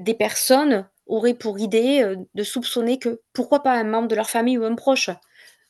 des 0.00 0.14
personnes 0.14 0.88
auraient 1.06 1.34
pour 1.34 1.58
idée, 1.58 2.02
heu, 2.02 2.16
de 2.34 2.42
soupçonner 2.44 2.98
que, 2.98 3.20
pourquoi 3.32 3.62
pas 3.62 3.72
un 3.74 3.84
membre 3.84 4.08
de 4.08 4.14
leur 4.16 4.30
famille 4.30 4.58
ou 4.58 4.64
un 4.64 4.74
proche 4.76 5.10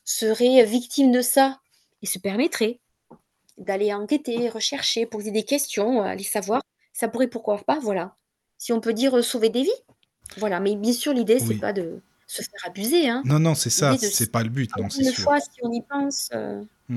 serait 0.05 0.63
victime 0.65 1.11
de 1.11 1.21
ça 1.21 1.59
et 2.03 2.07
se 2.07 2.19
permettrait 2.19 2.79
d'aller 3.57 3.93
enquêter, 3.93 4.49
rechercher, 4.49 5.05
poser 5.07 5.31
des 5.31 5.43
questions, 5.45 6.01
aller 6.03 6.23
savoir, 6.23 6.61
ça 6.93 7.07
pourrait 7.09 7.27
pourquoi 7.29 7.57
pas, 7.59 7.79
voilà, 7.79 8.15
si 8.59 8.73
on 8.73 8.81
peut 8.81 8.93
dire, 8.93 9.15
heu, 9.17 9.21
sauver 9.23 9.49
des 9.49 9.63
vies. 9.63 9.71
Voilà, 10.37 10.59
mais 10.61 10.75
bien 10.77 10.93
sûr 10.93 11.13
l'idée 11.13 11.39
c'est 11.39 11.55
Oui. 11.55 11.59
pas 11.59 11.73
de 11.73 12.01
se 12.27 12.41
faire 12.43 12.65
abuser, 12.65 13.09
hein. 13.09 13.23
Non, 13.23 13.39
non, 13.39 13.55
c'est 13.55 13.69
ça, 13.69 13.97
c'est 13.97 14.31
pas 14.31 14.43
le 14.43 14.49
but, 14.49 14.75
non, 14.77 14.89
c'est 14.89 15.03
une 15.03 15.13
sûr. 15.13 15.23
fois, 15.23 15.39
si 15.41 15.59
on 15.63 15.71
y 15.71 15.81
pense, 15.83 16.31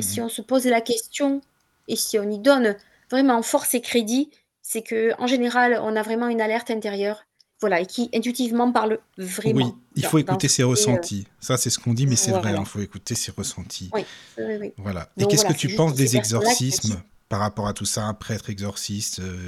si 0.01 0.21
mh. 0.21 0.23
on 0.23 0.29
se 0.31 0.43
pose 0.43 0.67
la 0.67 0.81
question 0.83 1.41
et 1.89 1.97
si 1.97 2.19
on 2.21 2.31
y 2.31 2.39
donne 2.41 2.77
vraiment 3.11 3.43
force 3.43 3.75
et 3.75 3.81
crédit, 3.83 4.31
c'est 4.63 4.83
qu'en 4.83 5.27
général, 5.29 5.79
on 5.83 5.97
a 5.97 6.03
vraiment 6.03 6.29
une 6.29 6.41
alerte 6.43 6.71
intérieure, 6.73 7.25
voilà 7.61 7.81
et 7.81 7.87
qui 7.87 8.09
intuitivement 8.15 8.71
parle 8.73 8.99
Oui, 9.19 9.25
vraiment 9.25 9.77
il 9.97 10.03
dans 10.03 10.11
faut 10.11 10.19
écouter 10.19 10.49
ses 10.49 10.63
heu 10.63 10.67
ressentis. 10.67 11.27
Ça, 11.41 11.57
c'est 11.57 11.71
ce 11.71 11.79
qu'on 11.79 11.95
dit, 11.95 12.07
mais 12.07 12.17
c'est 12.17 12.31
vrai, 12.31 12.41
voilà. 12.41 12.61
hein, 12.61 12.65
faut 12.65 12.81
écouter 12.81 13.15
ses 13.15 13.33
ressentis. 13.33 13.91
Oui, 13.93 14.03
oui, 14.37 14.45
oui, 14.47 14.57
oui. 14.61 14.73
Voilà 14.79 15.09
et 15.19 15.27
qu'est-ce 15.27 15.45
que 15.45 15.53
voilà, 15.53 15.55
tu 15.55 15.69
penses 15.75 15.95
des 15.95 16.17
exorcismes 16.17 17.03
par 17.29 17.41
rapport 17.41 17.67
à 17.67 17.73
tout 17.73 17.85
ça? 17.85 18.05
Un 18.05 18.15
prêtre 18.15 18.49
exorciste, 18.51 19.21
heu, 19.21 19.39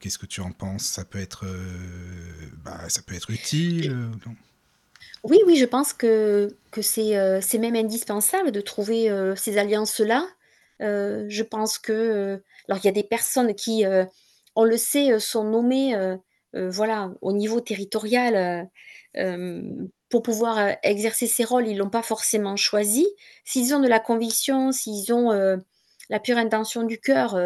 qu'est-ce 0.00 0.18
que 0.18 0.26
tu 0.26 0.40
en 0.40 0.52
penses? 0.52 0.84
Ça 0.84 1.04
peut 1.04 1.18
être, 1.18 1.44
heu, 1.44 1.58
bah, 2.64 2.88
ça 2.88 3.02
peut 3.02 3.14
être 3.14 3.30
utile, 3.30 3.90
non? 4.26 4.34
Oui, 5.24 5.40
oui, 5.46 5.56
je 5.56 5.64
pense 5.64 5.92
que 5.92 6.48
que 6.70 6.82
c'est, 6.82 7.58
même 7.58 7.74
indispensable 7.76 8.52
de 8.52 8.60
trouver, 8.60 9.10
ces 9.36 9.58
alliances-là. 9.58 10.26
Je 10.80 11.42
pense 11.42 11.78
que, 11.78 12.42
alors 12.68 12.78
il 12.82 12.86
y 12.86 12.88
a 12.88 12.92
des 12.92 13.02
personnes 13.02 13.54
qui, 13.54 13.84
on 14.54 14.64
le 14.64 14.76
sait, 14.76 15.18
sont 15.18 15.44
nommées, 15.44 15.94
voilà, 16.70 17.12
au 17.22 17.32
niveau 17.32 17.60
territorial, 17.60 18.34
heu, 18.36 19.20
hem, 19.20 19.88
pour 20.08 20.22
pouvoir, 20.22 20.76
exercer 20.82 21.26
ces 21.26 21.44
rôles, 21.44 21.68
ils 21.68 21.76
l'ont 21.78 21.90
pas 21.90 22.02
forcément 22.02 22.56
choisi. 22.56 23.06
S'ils 23.44 23.74
ont 23.74 23.80
de 23.80 23.88
la 23.88 24.00
conviction, 24.00 24.72
s'ils 24.72 25.12
ont, 25.12 25.30
la 26.10 26.20
pure 26.20 26.38
intention 26.38 26.82
du 26.84 26.98
cœur, 27.00 27.36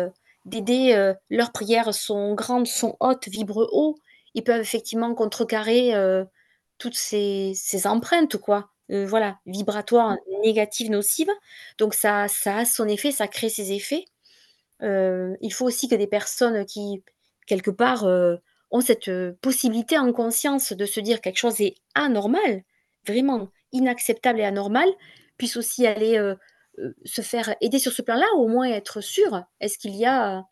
d'aider, 0.44 1.12
leurs 1.30 1.52
prières 1.52 1.94
sont 1.94 2.34
grandes, 2.34 2.66
sont 2.66 2.96
hautes, 3.00 3.28
vibrent 3.28 3.68
haut. 3.72 3.96
Ils 4.34 4.44
peuvent 4.44 4.60
effectivement 4.60 5.14
contrecarrer, 5.14 5.94
toutes 6.78 6.96
ces 6.96 7.54
empreintes, 7.86 8.36
quoi, 8.36 8.70
voilà, 8.90 9.38
vibratoires, 9.46 10.16
négatives, 10.42 10.90
nocives. 10.90 11.30
Donc 11.78 11.94
ça 11.94 12.28
ça 12.28 12.58
a 12.58 12.64
son 12.66 12.88
effet, 12.88 13.10
ça 13.12 13.26
crée 13.28 13.48
ses 13.48 13.72
effets. 13.72 14.04
Il 14.82 15.50
faut 15.52 15.66
aussi 15.66 15.88
que 15.88 15.94
des 15.94 16.06
personnes 16.08 16.66
qui, 16.66 17.02
quelque 17.46 17.70
part, 17.70 18.06
ont 18.70 18.80
cette, 18.80 19.10
possibilité 19.40 19.98
en 19.98 20.12
conscience 20.12 20.72
de 20.72 20.86
se 20.86 21.00
dire: 21.00 21.20
«Quelque 21.20 21.38
chose 21.38 21.60
est 21.60 21.74
anormal, 21.94 22.62
vraiment 23.06 23.48
inacceptable 23.72 24.40
et 24.40 24.44
anormal», 24.44 24.88
puissent 25.36 25.56
aussi 25.56 25.86
aller, 25.86 26.18
se 27.04 27.22
faire 27.22 27.54
aider 27.60 27.78
sur 27.78 27.92
ce 27.92 28.02
plan-là, 28.02 28.26
au 28.36 28.48
moins 28.48 28.68
être 28.68 29.00
sûrs. 29.00 29.42
Est-ce 29.60 29.78
qu'il 29.78 29.96
y 29.96 30.06
a 30.06 30.44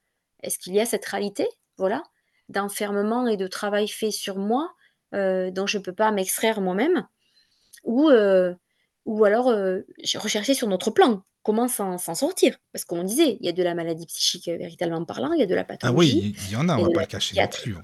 est-ce 0.42 0.70
y 0.70 0.80
a 0.80 0.86
cette 0.86 1.04
réalité, 1.04 1.48
voilà, 1.78 2.02
d'enfermement 2.48 3.26
et 3.26 3.36
de 3.36 3.46
travail 3.46 3.88
fait 3.88 4.10
sur 4.10 4.36
moi, 4.36 4.72
dont 5.12 5.66
je 5.66 5.78
peux 5.78 5.94
pas 5.94 6.10
m'extraire 6.10 6.60
moi-même? 6.60 7.06
ou, 7.84 8.10
ou 9.04 9.24
alors, 9.24 9.46
recherché 10.16 10.54
sur 10.54 10.68
notre 10.68 10.90
plan, 10.90 11.22
comment 11.48 11.66
s'en 11.68 11.96
sortir. 12.14 12.56
Parce 12.72 12.84
qu'on 12.84 13.02
disait, 13.04 13.38
il 13.40 13.46
y 13.46 13.48
a 13.48 13.52
de 13.52 13.62
la 13.62 13.74
maladie 13.74 14.04
psychique, 14.06 14.48
heu, 14.48 14.56
véritablement 14.58 15.04
parlant, 15.06 15.32
il 15.32 15.40
y 15.40 15.42
a 15.42 15.46
de 15.46 15.54
la 15.54 15.62
Ah 15.62 15.64
pathologie, 15.64 16.20
oui, 16.20 16.36
il 16.46 16.52
y 16.52 16.56
en 16.56 16.68
a, 16.68 16.76
on 16.76 16.80
y 16.80 16.84
va 16.84 16.90
pas 16.90 17.00
le 17.00 17.06
cacher 17.06 17.40
non 17.40 17.48
plus, 17.48 17.74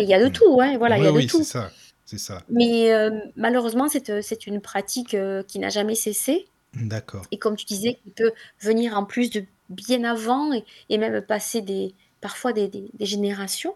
il 0.00 0.08
y 0.08 0.14
a 0.14 0.20
de 0.20 0.28
Mmh. 0.28 0.32
tout, 0.32 0.54
ouais, 0.54 0.76
voilà, 0.78 0.96
il 0.98 1.04
y 1.04 1.06
a 1.06 1.12
de 1.12 1.26
tout. 1.26 1.42
ça, 1.44 1.70
c'est 2.06 2.18
ça. 2.18 2.42
Mais, 2.48 2.86
hem, 2.86 3.20
malheureusement, 3.36 3.88
c'est, 3.88 4.08
heu, 4.10 4.22
c'est 4.22 4.46
une 4.46 4.60
pratique, 4.62 5.16
qui 5.48 5.58
n'a 5.58 5.68
jamais 5.68 5.94
cessé 5.94 6.46
D'accord. 6.74 7.26
et 7.30 7.38
comme 7.38 7.56
tu 7.56 7.66
disais, 7.66 7.98
qui 8.02 8.10
peut 8.16 8.32
venir 8.60 8.96
en 8.96 9.04
plus 9.04 9.30
de 9.30 9.44
bien 9.68 10.04
avant 10.04 10.52
et 10.54 10.64
et 10.88 10.98
même 10.98 11.20
passer 11.22 11.60
des 11.60 11.94
parfois 12.22 12.52
des 12.54 12.68
des 12.68 12.90
des 12.94 13.06
générations. 13.06 13.74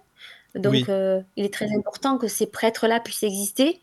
Donc, 0.54 0.72
Oui. 0.72 0.84
il 1.36 1.44
est 1.44 1.52
très 1.52 1.68
important 1.76 2.16
que 2.18 2.28
ces 2.28 2.46
prêtres-là 2.46 3.00
puissent 3.00 3.22
exister. 3.22 3.80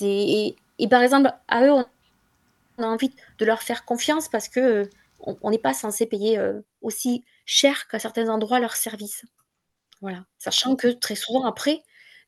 Et 0.00 0.56
et 0.78 0.88
par 0.88 1.02
exemple, 1.02 1.30
à 1.48 1.64
eux, 1.66 1.72
on 1.72 1.84
a 2.78 2.84
envie 2.86 3.14
de 3.38 3.44
leur 3.44 3.62
faire 3.62 3.84
confiance 3.84 4.28
parce 4.28 4.48
que, 4.48 4.60
heu, 4.84 4.90
on 5.20 5.36
on 5.42 5.50
n'est 5.50 5.58
pas 5.58 5.74
censé 5.74 6.06
payer, 6.06 6.38
heu, 6.38 6.64
aussi 6.82 7.24
cher 7.46 7.88
qu'à 7.88 7.98
certains 7.98 8.28
endroits 8.28 8.60
leurs 8.60 8.76
services. 8.76 9.24
Voilà. 10.02 10.24
Sachant 10.38 10.76
que 10.76 10.88
très 10.88 11.14
souvent 11.16 11.44
après, 11.46 11.82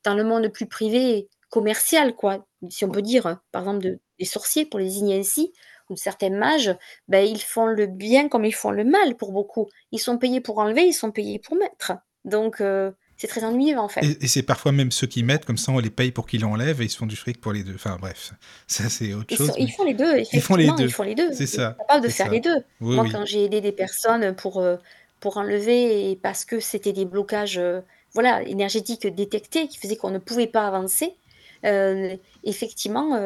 dans 0.04 0.14
le 0.14 0.24
monde 0.24 0.48
plus 0.48 0.66
privé 0.66 1.28
commercial 1.50 2.14
quoi, 2.16 2.46
si 2.70 2.84
on 2.84 2.90
peut 2.90 3.02
dire, 3.02 3.38
par 3.52 3.62
exemple 3.62 3.80
de 3.84 4.00
des 4.20 4.24
sorciers 4.26 4.66
pour 4.66 4.78
les 4.80 4.86
désigner 4.86 5.18
ainsi 5.20 5.52
ou 5.90 5.96
certains 5.96 6.30
mages, 6.30 6.74
bah, 7.08 7.22
ils 7.22 7.42
font 7.42 7.66
le 7.66 7.86
bien 7.86 8.28
comme 8.28 8.44
ils 8.44 8.54
font 8.54 8.70
le 8.70 8.84
mal 8.84 9.16
pour 9.16 9.32
beaucoup. 9.32 9.68
Ils 9.92 9.98
sont 10.00 10.18
payés 10.18 10.40
pour 10.40 10.58
enlever, 10.58 10.84
ils 10.86 10.92
sont 10.94 11.12
payés 11.12 11.38
pour 11.40 11.56
mettre. 11.56 11.92
Donc, 12.24 12.60
heu, 12.60 12.94
c'est 13.16 13.28
très 13.28 13.44
ennuyeux 13.44 13.78
en 13.78 13.88
fait. 13.88 14.10
Et 14.10 14.24
et 14.24 14.28
c'est 14.28 14.42
parfois 14.42 14.72
même 14.72 14.90
ceux 14.90 15.06
qui 15.06 15.22
mettent, 15.22 15.44
comme 15.44 15.56
ça 15.56 15.72
on 15.72 15.78
les 15.78 15.90
paye 15.90 16.10
pour 16.12 16.26
qu'ils 16.26 16.44
enlèvent 16.44 16.80
et 16.82 16.84
ils 16.86 16.90
se 16.90 16.96
font 16.96 17.06
du 17.06 17.16
fric 17.16 17.40
pour 17.40 17.52
les 17.52 17.62
2. 17.64 17.74
Enfin 17.74 17.96
bref, 18.00 18.32
ça 18.66 18.88
c'est 18.88 19.14
autre 19.14 19.30
Ils 19.30 19.38
sont 19.38 19.54
chose, 19.54 19.56
ils 19.56 19.70
font 19.72 19.84
les 19.84 19.94
2, 19.94 20.18
ils 20.32 20.40
font 20.42 20.56
les 20.56 20.72
effectivement, 20.72 20.78
ils 20.80 20.88
2. 20.88 20.90
font 20.90 21.02
les 21.02 21.14
2. 21.14 21.30
C'est 21.30 21.46
ça, 21.46 21.78
capables 21.78 22.04
de 22.04 22.10
faire 22.10 22.28
ça. 22.28 22.30
les 22.30 22.40
2. 22.40 22.56
Oui, 22.80 22.96
Moi, 22.96 23.06
oui. 23.08 23.10
quand 23.10 23.24
j'ai 23.24 23.44
aidé 23.44 23.60
des 23.60 23.72
personnes 23.72 24.34
pour, 24.36 24.60
heu, 24.60 24.78
pour 25.20 25.38
enlever 25.38 26.10
et 26.10 26.16
parce 26.16 26.44
que 26.44 26.60
c'était 26.60 26.92
des 26.92 27.06
blocages, 27.06 27.58
heu, 27.58 27.82
voilà, 28.14 28.42
énergétiques 28.42 29.06
détectés 29.06 29.66
qui 29.68 29.78
faisaient 29.78 29.96
qu'on 29.96 30.10
ne 30.10 30.18
pouvait 30.18 30.46
pas 30.46 30.66
avancer, 30.66 31.18
heu, 31.64 32.18
effectivement, 32.44 33.18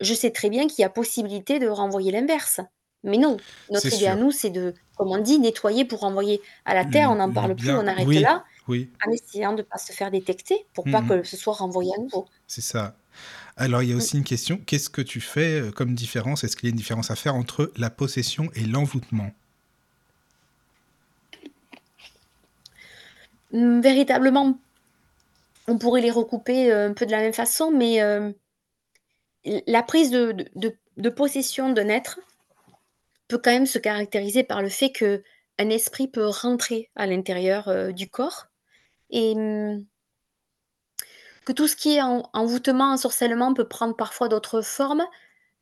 je 0.00 0.14
sais 0.14 0.30
très 0.30 0.50
bien 0.50 0.66
qu'il 0.68 0.82
y 0.82 0.84
a 0.84 0.90
possibilité 0.90 1.58
de 1.58 1.68
renvoyer 1.68 2.12
l'inverse. 2.12 2.60
Mais 3.02 3.18
non, 3.18 3.42
notre 3.70 3.92
idée 3.92 4.06
à 4.06 4.16
nous, 4.16 4.30
c'est 4.30 4.50
de, 4.50 4.74
comme 4.96 5.08
on 5.10 5.18
dit: 5.18 5.38
«Nettoyer 5.38 5.84
pour 5.84 6.00
renvoyer 6.00 6.42
à 6.64 6.74
la 6.74 6.84
terre», 6.84 7.10
on 7.10 7.16
n'en 7.16 7.32
le 7.32 7.32
parle 7.32 7.56
plus, 7.56 7.74
on 7.74 7.86
arrête 7.86 8.08
oui, 8.08 8.20
là, 8.20 8.44
oui. 8.68 8.90
en 9.06 9.10
essayant 9.12 9.52
de 9.54 9.62
pas 9.62 9.78
se 9.78 9.92
faire 9.92 10.10
détecter 10.10 10.68
pour 10.74 10.88
pas 10.90 11.02
Mmh 11.02 11.08
mh. 11.10 11.14
que 11.20 11.22
ce 11.24 11.36
soit 11.36 11.54
renvoyé 11.54 11.92
à 11.96 12.00
nouveau. 12.02 12.30
C'est 12.48 12.60
ça. 12.60 12.96
Alors 13.56 13.82
il 13.82 13.90
y 13.90 13.92
a 13.92 13.96
Mmh. 13.96 14.06
aussi 14.06 14.18
une 14.18 14.24
question, 14.24 14.58
qu'est-ce 14.66 14.90
que 14.90 15.02
tu 15.02 15.20
fais, 15.20 15.60
heu, 15.62 15.72
comme 15.72 15.94
différence? 15.94 16.44
Est-ce 16.44 16.56
qu'il 16.56 16.68
y 16.68 16.70
a 16.70 16.72
une 16.72 16.76
différence 16.76 17.10
à 17.10 17.16
faire 17.16 17.34
entre 17.36 17.72
la 17.76 17.90
possession 17.90 18.50
et 18.54 18.66
l'envoûtement? 18.66 19.32
Mmh, 23.52 23.80
véritablement 23.82 24.58
on 25.66 25.78
pourrait 25.78 26.02
les 26.02 26.10
recouper, 26.10 26.70
heu, 26.70 26.86
un 26.86 26.92
peu 26.94 27.06
de 27.06 27.10
la 27.10 27.20
même 27.20 27.32
façon, 27.32 27.70
mais, 27.70 28.00
l 29.44 29.62
la 29.66 29.82
prise 29.82 30.10
de 30.10 30.32
de 30.32 30.44
de 30.54 30.78
de 30.96 31.10
possession 31.10 31.70
d'un 31.72 31.88
être 31.88 32.20
peut 33.30 33.38
quand 33.38 33.52
même 33.52 33.66
se 33.66 33.78
caractériser 33.78 34.44
par 34.44 34.60
le 34.62 34.68
fait 34.68 34.92
qu'un 34.92 35.20
esprit 35.70 36.08
peut 36.08 36.26
rentrer 36.28 36.90
à 36.94 37.06
l'intérieur, 37.06 37.92
du 37.94 38.08
corps 38.10 38.48
et 39.14 39.34
mmh 39.36 39.86
que 41.44 41.52
tout 41.52 41.66
ce 41.68 41.76
qui 41.76 41.96
est 41.96 42.02
en 42.02 42.28
envoûtement, 42.32 42.92
ensorcellement 42.92 43.52
peut 43.54 43.68
prendre 43.68 43.96
parfois 43.96 44.28
d'autres 44.28 44.62
formes, 44.62 45.04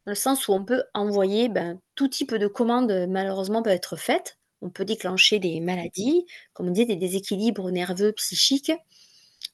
dans 0.07 0.13
le 0.13 0.15
sens 0.17 0.49
où 0.49 0.53
on 0.53 0.65
peut 0.65 0.85
envoyer, 0.95 1.49
ben, 1.49 1.81
tout 1.97 2.09
type 2.09 2.35
de 2.35 2.47
commandes, 2.49 2.91
heu, 2.93 3.07
malheureusement 3.07 3.63
peuvent 3.63 3.75
être 3.75 3.97
faites. 3.97 4.39
On 4.63 4.71
peut 4.71 4.85
déclencher 4.85 5.39
des 5.41 5.61
maladies, 5.61 6.27
comme 6.55 6.69
on 6.69 6.73
dit, 6.73 6.87
des 6.87 6.97
déséquilibres 6.97 7.71
nerveux, 7.73 8.13
psychiques. 8.13 8.73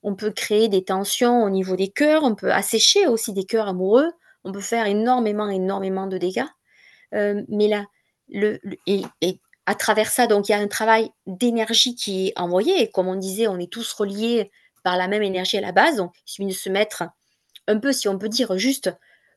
On 0.02 0.14
peut 0.16 0.30
créer 0.32 0.68
des 0.68 0.84
tensions 0.84 1.44
au 1.44 1.50
niveau 1.50 1.76
des 1.76 1.88
cœurs, 1.88 2.24
on 2.24 2.34
peut 2.34 2.52
assécher 2.52 3.06
aussi 3.08 3.32
des 3.32 3.44
cœurs 3.44 3.68
amoureux, 3.68 4.10
on 4.44 4.52
peut 4.52 4.60
faire 4.60 4.86
énormément, 4.86 5.48
énormément 5.50 6.06
de 6.08 6.18
dégâts. 6.18 6.44
Hem, 7.12 7.46
mais 7.48 7.68
là, 7.68 7.86
et 8.86 9.40
à 9.68 9.74
travers 9.74 10.10
ça, 10.10 10.26
donc 10.26 10.48
il 10.48 10.52
y 10.52 10.54
a 10.54 10.58
un 10.58 10.66
travail 10.66 11.10
d'énergie 11.26 11.94
qui 11.94 12.28
est 12.28 12.38
envoyé 12.38 12.80
et 12.80 12.90
comme 12.90 13.06
on 13.06 13.16
disait, 13.16 13.48
on 13.48 13.58
est 13.58 13.70
tous 13.70 13.92
reliés 13.92 14.50
par 14.82 14.96
la 14.96 15.08
même 15.08 15.22
énergie 15.22 15.58
à 15.58 15.60
la 15.60 15.72
base, 15.72 15.96
donc 15.96 16.14
il 16.26 16.30
suffit 16.30 16.46
de 16.46 16.52
se 16.52 16.70
mettre 16.70 17.04
un 17.66 17.78
peu, 17.78 17.92
si 17.92 18.08
on 18.08 18.18
peut 18.18 18.30
dire, 18.30 18.56
juste 18.56 18.90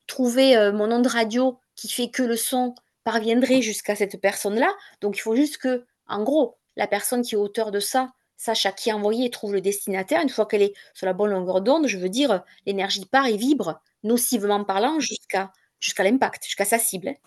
trouver, 0.07 0.55
heu, 0.55 0.71
mon 0.71 0.89
onde 0.89 1.07
radio 1.07 1.59
qui 1.75 1.89
fait 1.89 2.09
que 2.09 2.23
le 2.23 2.37
son 2.37 2.75
parviendrait 3.03 3.61
jusqu'à 3.61 3.93
cette 3.97 4.21
personne-là. 4.21 4.71
Donc 5.01 5.17
il 5.17 5.19
faut 5.19 5.35
juste 5.35 5.57
qu'en 5.57 6.23
gros, 6.23 6.55
la 6.77 6.87
personne 6.87 7.23
qui 7.23 7.35
est 7.35 7.37
auteur 7.37 7.71
de 7.71 7.81
ça 7.81 8.13
sache 8.37 8.65
à 8.65 8.71
qui 8.71 8.93
envoyer 8.93 9.25
et 9.25 9.31
trouve 9.31 9.53
le 9.53 9.59
destinataire. 9.59 10.21
Une 10.21 10.29
fois 10.29 10.45
qu'elle 10.45 10.61
est 10.61 10.73
sur 10.93 11.07
la 11.07 11.13
bonne 11.13 11.31
longueur 11.31 11.59
d'onde, 11.59 11.87
je 11.87 11.97
veux 11.97 12.07
dire, 12.07 12.41
l'énergie 12.65 13.05
part 13.05 13.27
et 13.27 13.35
vibre, 13.35 13.81
nocivement 14.03 14.63
parlant, 14.63 15.01
jusqu'à 15.01 15.51
l'impact, 15.99 16.45
jusqu'à 16.45 16.63
sa 16.63 16.79
cible. 16.79 17.17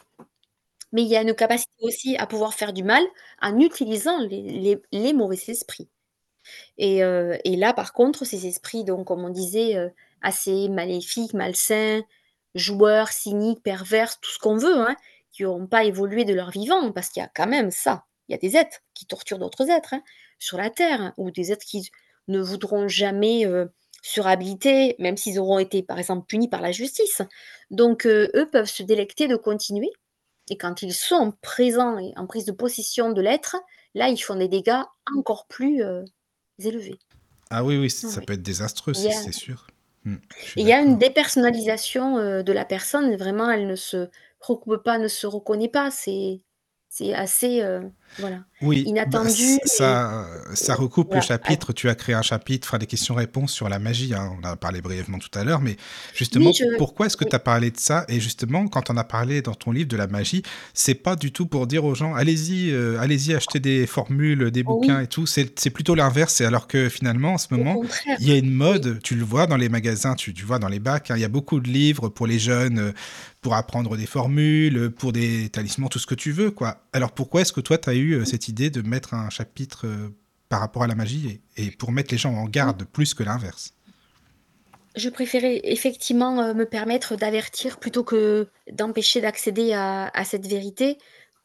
Mais 0.94 1.02
il 1.04 1.08
y 1.08 1.16
a 1.18 1.22
une 1.22 1.34
capacité 1.34 1.72
aussi 1.82 2.16
à 2.18 2.26
pouvoir 2.28 2.54
faire 2.54 2.74
du 2.74 2.84
mal 2.84 3.04
en 3.42 3.60
utilisant 3.60 4.20
les 4.20 4.42
les 4.42 4.82
les 4.92 5.14
mauvais 5.14 5.38
esprits 5.48 5.90
et 6.78 7.02
heu 7.04 7.38
et 7.44 7.56
là, 7.56 7.72
par 7.72 7.92
contre, 7.92 8.24
ces 8.24 8.46
esprits 8.46 8.84
donc 8.84 9.06
comme 9.06 9.24
on 9.24 9.30
disait, 9.30 9.76
heu, 9.76 9.92
assez 10.22 10.68
maléfiques, 10.68 11.34
malsains, 11.34 12.02
joueurs, 12.54 13.08
cyniques, 13.08 13.62
pervers, 13.62 14.18
tout 14.20 14.30
ce 14.30 14.38
qu'on 14.38 14.56
veut, 14.56 14.78
hein, 14.80 14.96
qui 15.32 15.44
auront 15.44 15.66
pas 15.66 15.84
évolué 15.84 16.24
de 16.24 16.34
leur 16.34 16.50
vivant, 16.50 16.92
parce 16.92 17.08
qu'il 17.10 17.22
y 17.22 17.26
a 17.26 17.30
quand 17.34 17.46
même 17.46 17.70
ça. 17.70 18.04
Il 18.28 18.32
y 18.32 18.34
a 18.34 18.38
des 18.38 18.56
êtres 18.56 18.78
qui 18.94 19.06
torturent 19.06 19.38
d'autres 19.38 19.68
êtres, 19.70 19.94
hein, 19.94 20.02
sur 20.38 20.56
la 20.58 20.70
terre 20.70 21.00
hein, 21.00 21.14
ou 21.18 21.30
des 21.30 21.52
êtres 21.52 21.66
qui 21.66 21.90
ne 22.28 22.40
voudront 22.40 22.88
jamais, 22.88 23.46
heu, 23.46 23.70
se 24.02 24.20
réhabiliter, 24.20 24.96
même 24.98 25.16
s'ils 25.16 25.38
auront 25.40 25.58
été, 25.58 25.82
par 25.82 25.98
exemple, 25.98 26.26
punis 26.26 26.48
par 26.48 26.60
la 26.62 26.72
justice. 26.72 27.22
Donc 27.70 28.06
heu, 28.06 28.30
eux 28.34 28.48
peuvent 28.50 28.68
se 28.70 28.82
délecter 28.82 29.28
de 29.28 29.36
continuer 29.36 29.90
et 30.50 30.56
quand 30.58 30.82
ils 30.82 30.94
sont 30.94 31.32
présents 31.42 31.98
et 31.98 32.12
en 32.16 32.26
prise 32.26 32.44
de 32.46 32.52
possession 32.52 33.12
de 33.12 33.20
l'être, 33.22 33.56
là, 33.94 34.08
ils 34.08 34.18
font 34.18 34.36
des 34.36 34.48
dégâts 34.48 34.82
encore 35.16 35.46
plus, 35.48 35.82
heu, 35.82 36.04
élevés. 36.58 36.98
Ah 37.50 37.62
oui, 37.64 37.76
oui, 37.78 37.88
ç 37.90 38.06
ça 38.06 38.20
peut 38.22 38.32
être 38.34 38.42
désastreux, 38.42 38.94
c'est 38.94 39.10
a 39.12 39.12
c'est 39.12 39.32
sûr. 39.32 39.66
Mmh, 40.04 40.16
suis 40.40 40.60
il 40.62 40.66
y 40.66 40.72
a 40.72 40.80
une 40.80 40.98
dépersonnalisation, 40.98 42.18
heu, 42.18 42.42
de 42.44 42.52
la 42.52 42.64
personne, 42.64 43.14
vraiment 43.16 43.50
elle 43.50 43.66
ne 43.66 43.76
se 43.76 44.08
recoupe 44.40 44.82
pas, 44.84 44.98
ne 44.98 45.08
se 45.08 45.26
reconnaît 45.26 45.68
pas, 45.68 45.90
c'est 45.90 46.42
assez, 47.14 47.62
heu, 47.62 47.90
voilà, 48.18 48.44
Oui, 48.60 48.94
bah, 49.04 49.28
inattendu 49.28 49.58
et 49.72 50.00
ça, 50.54 50.74
recoupe 50.76 51.14
le 51.14 51.20
voilà, 51.20 51.20
chapitre, 51.20 51.72
tu 51.72 51.88
as 51.88 51.96
créé 51.96 52.14
un 52.14 52.22
chapitre, 52.22 52.68
enfin 52.68 52.78
des 52.78 52.86
questions-réponses 52.86 53.52
sur 53.52 53.68
la 53.68 53.80
magie, 53.80 54.14
hein, 54.14 54.32
on 54.40 54.46
en 54.46 54.52
a 54.52 54.56
parlé 54.56 54.80
brièvement 54.80 55.18
tout 55.18 55.28
à 55.36 55.42
l'heure, 55.42 55.60
mais 55.60 55.76
Oui, 56.32 56.52
justement, 56.52 56.52
je 56.52 56.64
pourquoi 56.76 57.06
est-ce 57.06 57.16
que 57.16 57.24
tu 57.24 57.34
as 57.34 57.40
parlé 57.40 57.72
de 57.72 57.78
ça? 57.78 58.04
Et 58.08 58.20
justement, 58.20 58.68
quand 58.68 58.90
on 58.90 58.96
a 58.96 59.02
parlé 59.04 59.42
dans 59.42 59.54
ton 59.54 59.72
livre 59.72 59.88
de 59.88 59.96
la 59.96 60.06
magie, 60.06 60.42
c'est 60.72 60.94
pas 60.94 61.16
du 61.16 61.32
tout 61.32 61.46
pour 61.46 61.66
dire 61.66 61.84
aux 61.84 61.96
gens: 61.96 62.14
«Allez-y, 62.14 62.70
heu, 62.70 62.96
allez-y 63.00 63.34
acheter 63.34 63.58
des 63.58 63.86
formules, 63.88 64.50
des 64.52 64.62
bouquins 64.62 65.00
Oui. 65.00 65.02
et 65.02 65.08
tout», 65.08 65.26
c'est 65.26 65.70
plutôt 65.70 65.96
l'inverse. 65.96 66.40
Alors 66.40 66.68
que 66.68 66.88
finalement, 66.88 67.34
en 67.34 67.38
ce 67.38 67.48
moment, 67.50 67.80
il 68.18 68.28
y 68.28 68.32
a 68.32 68.36
une 68.36 68.52
mode, 68.52 69.00
tu 69.02 69.16
le 69.16 69.24
vois 69.24 69.46
dans 69.48 69.56
les 69.56 69.68
magasins, 69.68 70.14
tu 70.14 70.32
tu 70.32 70.44
vois 70.44 70.58
dans 70.60 70.68
les 70.68 70.78
bacs, 70.80 71.10
hein, 71.10 71.16
il 71.16 71.20
y 71.20 71.24
a 71.24 71.28
beaucoup 71.28 71.58
de 71.60 71.68
livres 71.68 72.08
pour 72.08 72.26
les 72.28 72.38
jeunes, 72.38 72.78
heu, 72.78 72.94
pour 73.40 73.54
apprendre 73.54 73.96
des 73.96 74.06
formules, 74.06 74.90
pour 74.90 75.12
des 75.12 75.48
talismans, 75.50 75.88
tout 75.88 75.98
ce 75.98 76.06
que 76.06 76.14
tu 76.14 76.32
veux, 76.32 76.50
quoi. 76.50 76.78
Alors 76.92 77.12
pourquoi 77.12 77.42
est-ce 77.42 77.52
que 77.52 77.60
toi, 77.60 77.76
tu 77.78 77.90
as 77.90 77.94
eu, 77.94 78.14
heu, 78.14 78.24
cette 78.24 78.48
idée 78.48 78.53
de 78.70 78.82
mettre 78.82 79.14
un 79.14 79.30
chapitre, 79.30 79.86
heu, 79.86 80.16
par 80.48 80.60
rapport 80.60 80.82
à 80.84 80.86
la 80.86 80.94
magie 80.94 81.40
et 81.56 81.66
et 81.66 81.70
pour 81.70 81.92
mettre 81.92 82.12
les 82.12 82.18
gens 82.18 82.34
en 82.34 82.44
garde 82.46 82.84
plus 82.84 83.14
que 83.14 83.22
l'inverse? 83.22 83.74
Je 84.96 85.08
préférais 85.08 85.60
effectivement, 85.64 86.40
heu, 86.42 86.54
me 86.54 86.66
permettre 86.66 87.16
d'avertir 87.16 87.78
plutôt 87.80 88.04
que 88.04 88.48
d'empêcher 88.70 89.20
d'accéder 89.20 89.72
à 89.72 90.08
à 90.14 90.24
cette 90.24 90.46
vérité. 90.46 90.98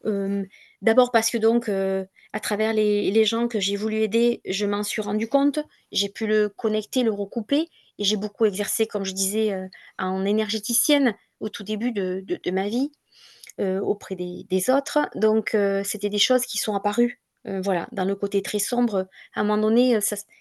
Hem, 0.04 0.46
d'abord 0.82 1.10
parce 1.12 1.30
que 1.30 1.38
donc, 1.38 1.68
à 1.68 2.40
travers 2.40 2.72
les 2.72 3.10
les 3.10 3.24
gens 3.24 3.48
que 3.48 3.58
j'ai 3.60 3.76
voulu 3.76 3.96
aider, 4.02 4.40
je 4.46 4.66
m'en 4.66 4.82
suis 4.84 5.02
rendu 5.02 5.28
compte. 5.28 5.58
J'ai 5.92 6.08
pu 6.08 6.26
le 6.26 6.48
connecter, 6.48 7.02
le 7.02 7.12
recouper 7.12 7.68
et 7.98 8.04
j'ai 8.04 8.16
beaucoup 8.16 8.46
exercé, 8.46 8.86
comme 8.86 9.04
je 9.04 9.12
disais, 9.14 9.52
en 9.98 10.24
énergéticienne 10.24 11.14
au 11.40 11.48
tout 11.48 11.64
début 11.64 11.92
de 11.92 12.22
de 12.24 12.38
de 12.42 12.50
ma 12.52 12.68
vie, 12.68 12.92
auprès 13.82 14.16
des 14.16 14.70
autres. 14.70 14.98
Donc, 15.14 15.54
heu, 15.54 15.82
c'était 15.84 16.08
des 16.08 16.18
choses 16.18 16.46
qui 16.46 16.58
sont 16.58 16.74
apparues, 16.74 17.20
heu, 17.46 17.60
voilà, 17.60 17.88
dans 17.92 18.04
le 18.04 18.14
côté 18.14 18.42
très 18.42 18.58
sombre, 18.58 19.08
à 19.34 19.40
un 19.40 19.44
moment 19.44 19.62
donné, 19.62 19.98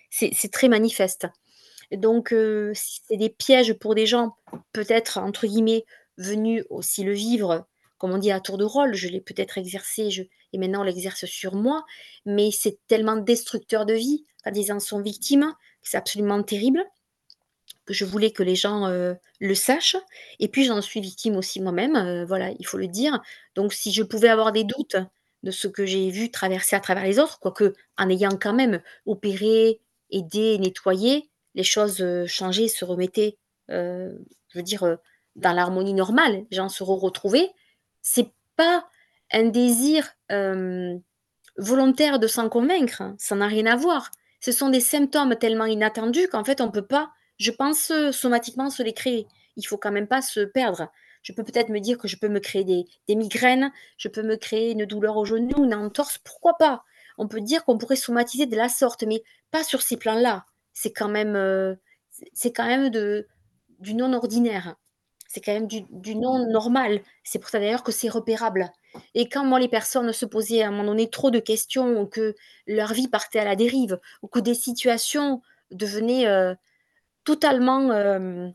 c'est 0.10 0.52
très 0.52 0.68
manifeste. 0.68 1.28
Donc, 1.92 2.34
c'est 2.74 3.18
des 3.18 3.30
pièges 3.30 3.74
pour 3.74 3.96
des 3.96 4.06
gens, 4.06 4.36
peut-être 4.74 5.18
entre 5.18 5.48
guillemets 5.48 5.86
«venus 6.18 6.64
aussi 6.70 7.04
le 7.04 7.14
vivre», 7.14 7.66
comme 7.98 8.12
on 8.12 8.18
dit 8.18 8.32
à 8.32 8.40
tour 8.40 8.58
de 8.58 8.64
rôle, 8.64 8.94
je 8.94 9.10
l'ai 9.10 9.22
peut-être 9.22 9.58
exercé, 9.58 10.30
et 10.54 10.58
maintenant 10.58 10.82
on 10.82 10.84
l'exerce 10.84 11.26
sur 11.26 11.56
moi, 11.56 11.84
mais 12.26 12.50
c'est 12.52 12.80
tellement 12.88 13.18
destructeur 13.18 13.86
de 13.86 13.94
vie 13.94 14.26
quand 14.44 14.52
ils 14.56 14.72
en 14.72 14.80
sont 14.80 15.02
victimes, 15.02 15.54
c'est 15.82 15.98
absolument 15.98 16.42
terrible 16.44 16.84
que 17.90 17.95
je 17.95 18.06
voulais 18.06 18.32
que 18.32 18.43
les 18.43 18.56
gens, 18.56 18.88
heu, 18.90 19.18
le 19.42 19.56
sachent 19.56 19.98
et 20.40 20.48
puis 20.50 20.66
j'en 20.66 20.82
suis 20.82 21.01
victime 21.01 21.38
aussi 21.38 21.61
moi-même, 21.61 21.95
heu, 21.98 22.26
voilà, 22.26 22.51
il 22.59 22.66
faut 22.68 22.77
le 22.77 22.88
dire. 22.88 23.22
Donc 23.56 23.74
si 23.74 23.92
je 23.93 24.03
pouvais 24.03 24.30
avoir 24.30 24.51
des 24.53 24.64
doutes 24.66 24.98
de 25.43 25.51
ce 25.51 25.68
que 25.68 25.85
j'ai 25.85 26.09
vu 26.11 26.32
traverser 26.32 26.76
à 26.76 26.80
travers 26.82 27.03
les 27.06 27.19
autres, 27.19 27.40
quoique 27.40 27.74
en 27.98 28.09
ayant 28.09 28.38
quand 28.40 28.53
même 28.53 28.82
opéré, 29.06 29.82
aidé, 30.11 30.58
nettoyé, 30.59 31.30
les 31.56 31.64
choses, 31.64 32.01
heu, 32.01 32.26
changeaient, 32.27 32.68
se 32.69 32.85
remettaient, 32.85 33.38
heu, 33.72 34.24
je 34.50 34.59
veux 34.59 34.64
dire, 34.64 34.98
dans 35.35 35.53
l'harmonie 35.53 35.93
normale, 35.93 36.45
les 36.51 36.58
gens 36.58 36.69
se 36.69 36.84
re-retrouvaient. 36.84 37.51
C'est 38.01 38.32
pas 38.58 38.88
un 39.32 39.45
désir, 39.45 40.16
volontaire 41.58 42.19
de 42.19 42.27
s'en 42.27 42.50
convaincre, 42.50 43.01
hein, 43.01 43.16
ça 43.19 43.35
n'a 43.35 43.48
rien 43.48 43.66
à 43.66 43.76
voir. 43.76 44.11
Ce 44.42 44.51
sont 44.51 44.69
des 44.69 44.80
symptômes 44.80 45.35
tellement 45.35 45.66
inattendus 45.66 46.27
qu'en 46.30 46.43
fait 46.43 46.61
on 46.61 46.72
peut 46.72 46.85
pas, 46.85 47.11
je 47.40 47.51
pense, 47.51 47.92
heu, 47.92 48.11
somatiquement 48.11 48.69
se 48.69 48.84
les 48.84 48.93
créer. 48.93 49.27
Il 49.58 49.66
faut 49.68 49.77
quand 49.77 49.92
même 49.92 50.08
pas 50.08 50.22
se 50.22 50.42
perdre. 50.42 50.90
Je 51.24 51.34
peux 51.34 51.43
peut-être 51.43 51.69
me 51.69 51.80
dire 51.80 51.98
que 51.98 52.08
je 52.08 52.18
peux 52.18 52.30
me 52.30 52.40
créer 52.40 52.64
des 53.08 53.16
migraines, 53.16 53.72
je 53.98 54.08
peux 54.08 54.24
me 54.24 54.38
créer 54.38 54.72
une 54.72 54.85
douleur 54.85 55.18
au 55.18 55.26
genou, 55.26 55.66
une 55.66 55.74
entorse, 55.74 56.18
pourquoi 56.19 56.58
pas? 56.58 56.84
On 57.18 57.27
peut 57.27 57.42
dire 57.42 57.66
qu'on 57.66 57.77
pourrait 57.77 57.98
somatiser 57.98 58.45
de 58.45 58.56
la 58.56 58.69
sorte, 58.69 59.03
mais 59.03 59.24
pas 59.51 59.64
sur 59.64 59.82
ces 59.82 59.98
plans-là. 59.98 60.45
C'est 60.74 60.93
quand 60.93 61.09
même, 61.09 61.35
même 62.66 62.90
de 62.90 63.27
du 63.80 63.93
non 63.93 64.14
ordinaire. 64.14 64.76
C'est 65.27 65.42
quand 65.42 65.53
même 65.53 65.68
du 65.68 66.16
non 66.16 66.50
normal. 66.50 67.01
C'est 67.24 67.40
pour 67.40 67.50
ça 67.50 67.59
d'ailleurs 67.59 67.84
que 67.84 67.92
c'est 67.92 68.09
repérable 68.09 68.69
et 69.14 69.30
quand 69.30 69.45
moi 69.45 69.59
les 69.59 69.68
personnes 69.68 70.11
se 70.11 70.26
posaient 70.26 70.64
à 70.64 70.68
un 70.69 70.72
moment 70.72 70.85
donné 70.85 71.09
trop 71.09 71.30
de 71.30 71.40
questions 71.40 72.01
ou 72.01 72.08
que 72.08 72.35
leur 72.66 72.93
vie 72.93 73.08
partait 73.08 73.40
à 73.40 73.45
la 73.45 73.56
dérive 73.56 74.00
ou 74.24 74.27
que 74.27 74.40
des 74.40 74.56
situations 74.56 75.42
devenaient, 75.72 76.27
heu, 76.27 76.56
totalement, 77.30 77.91
hem, 77.93 78.53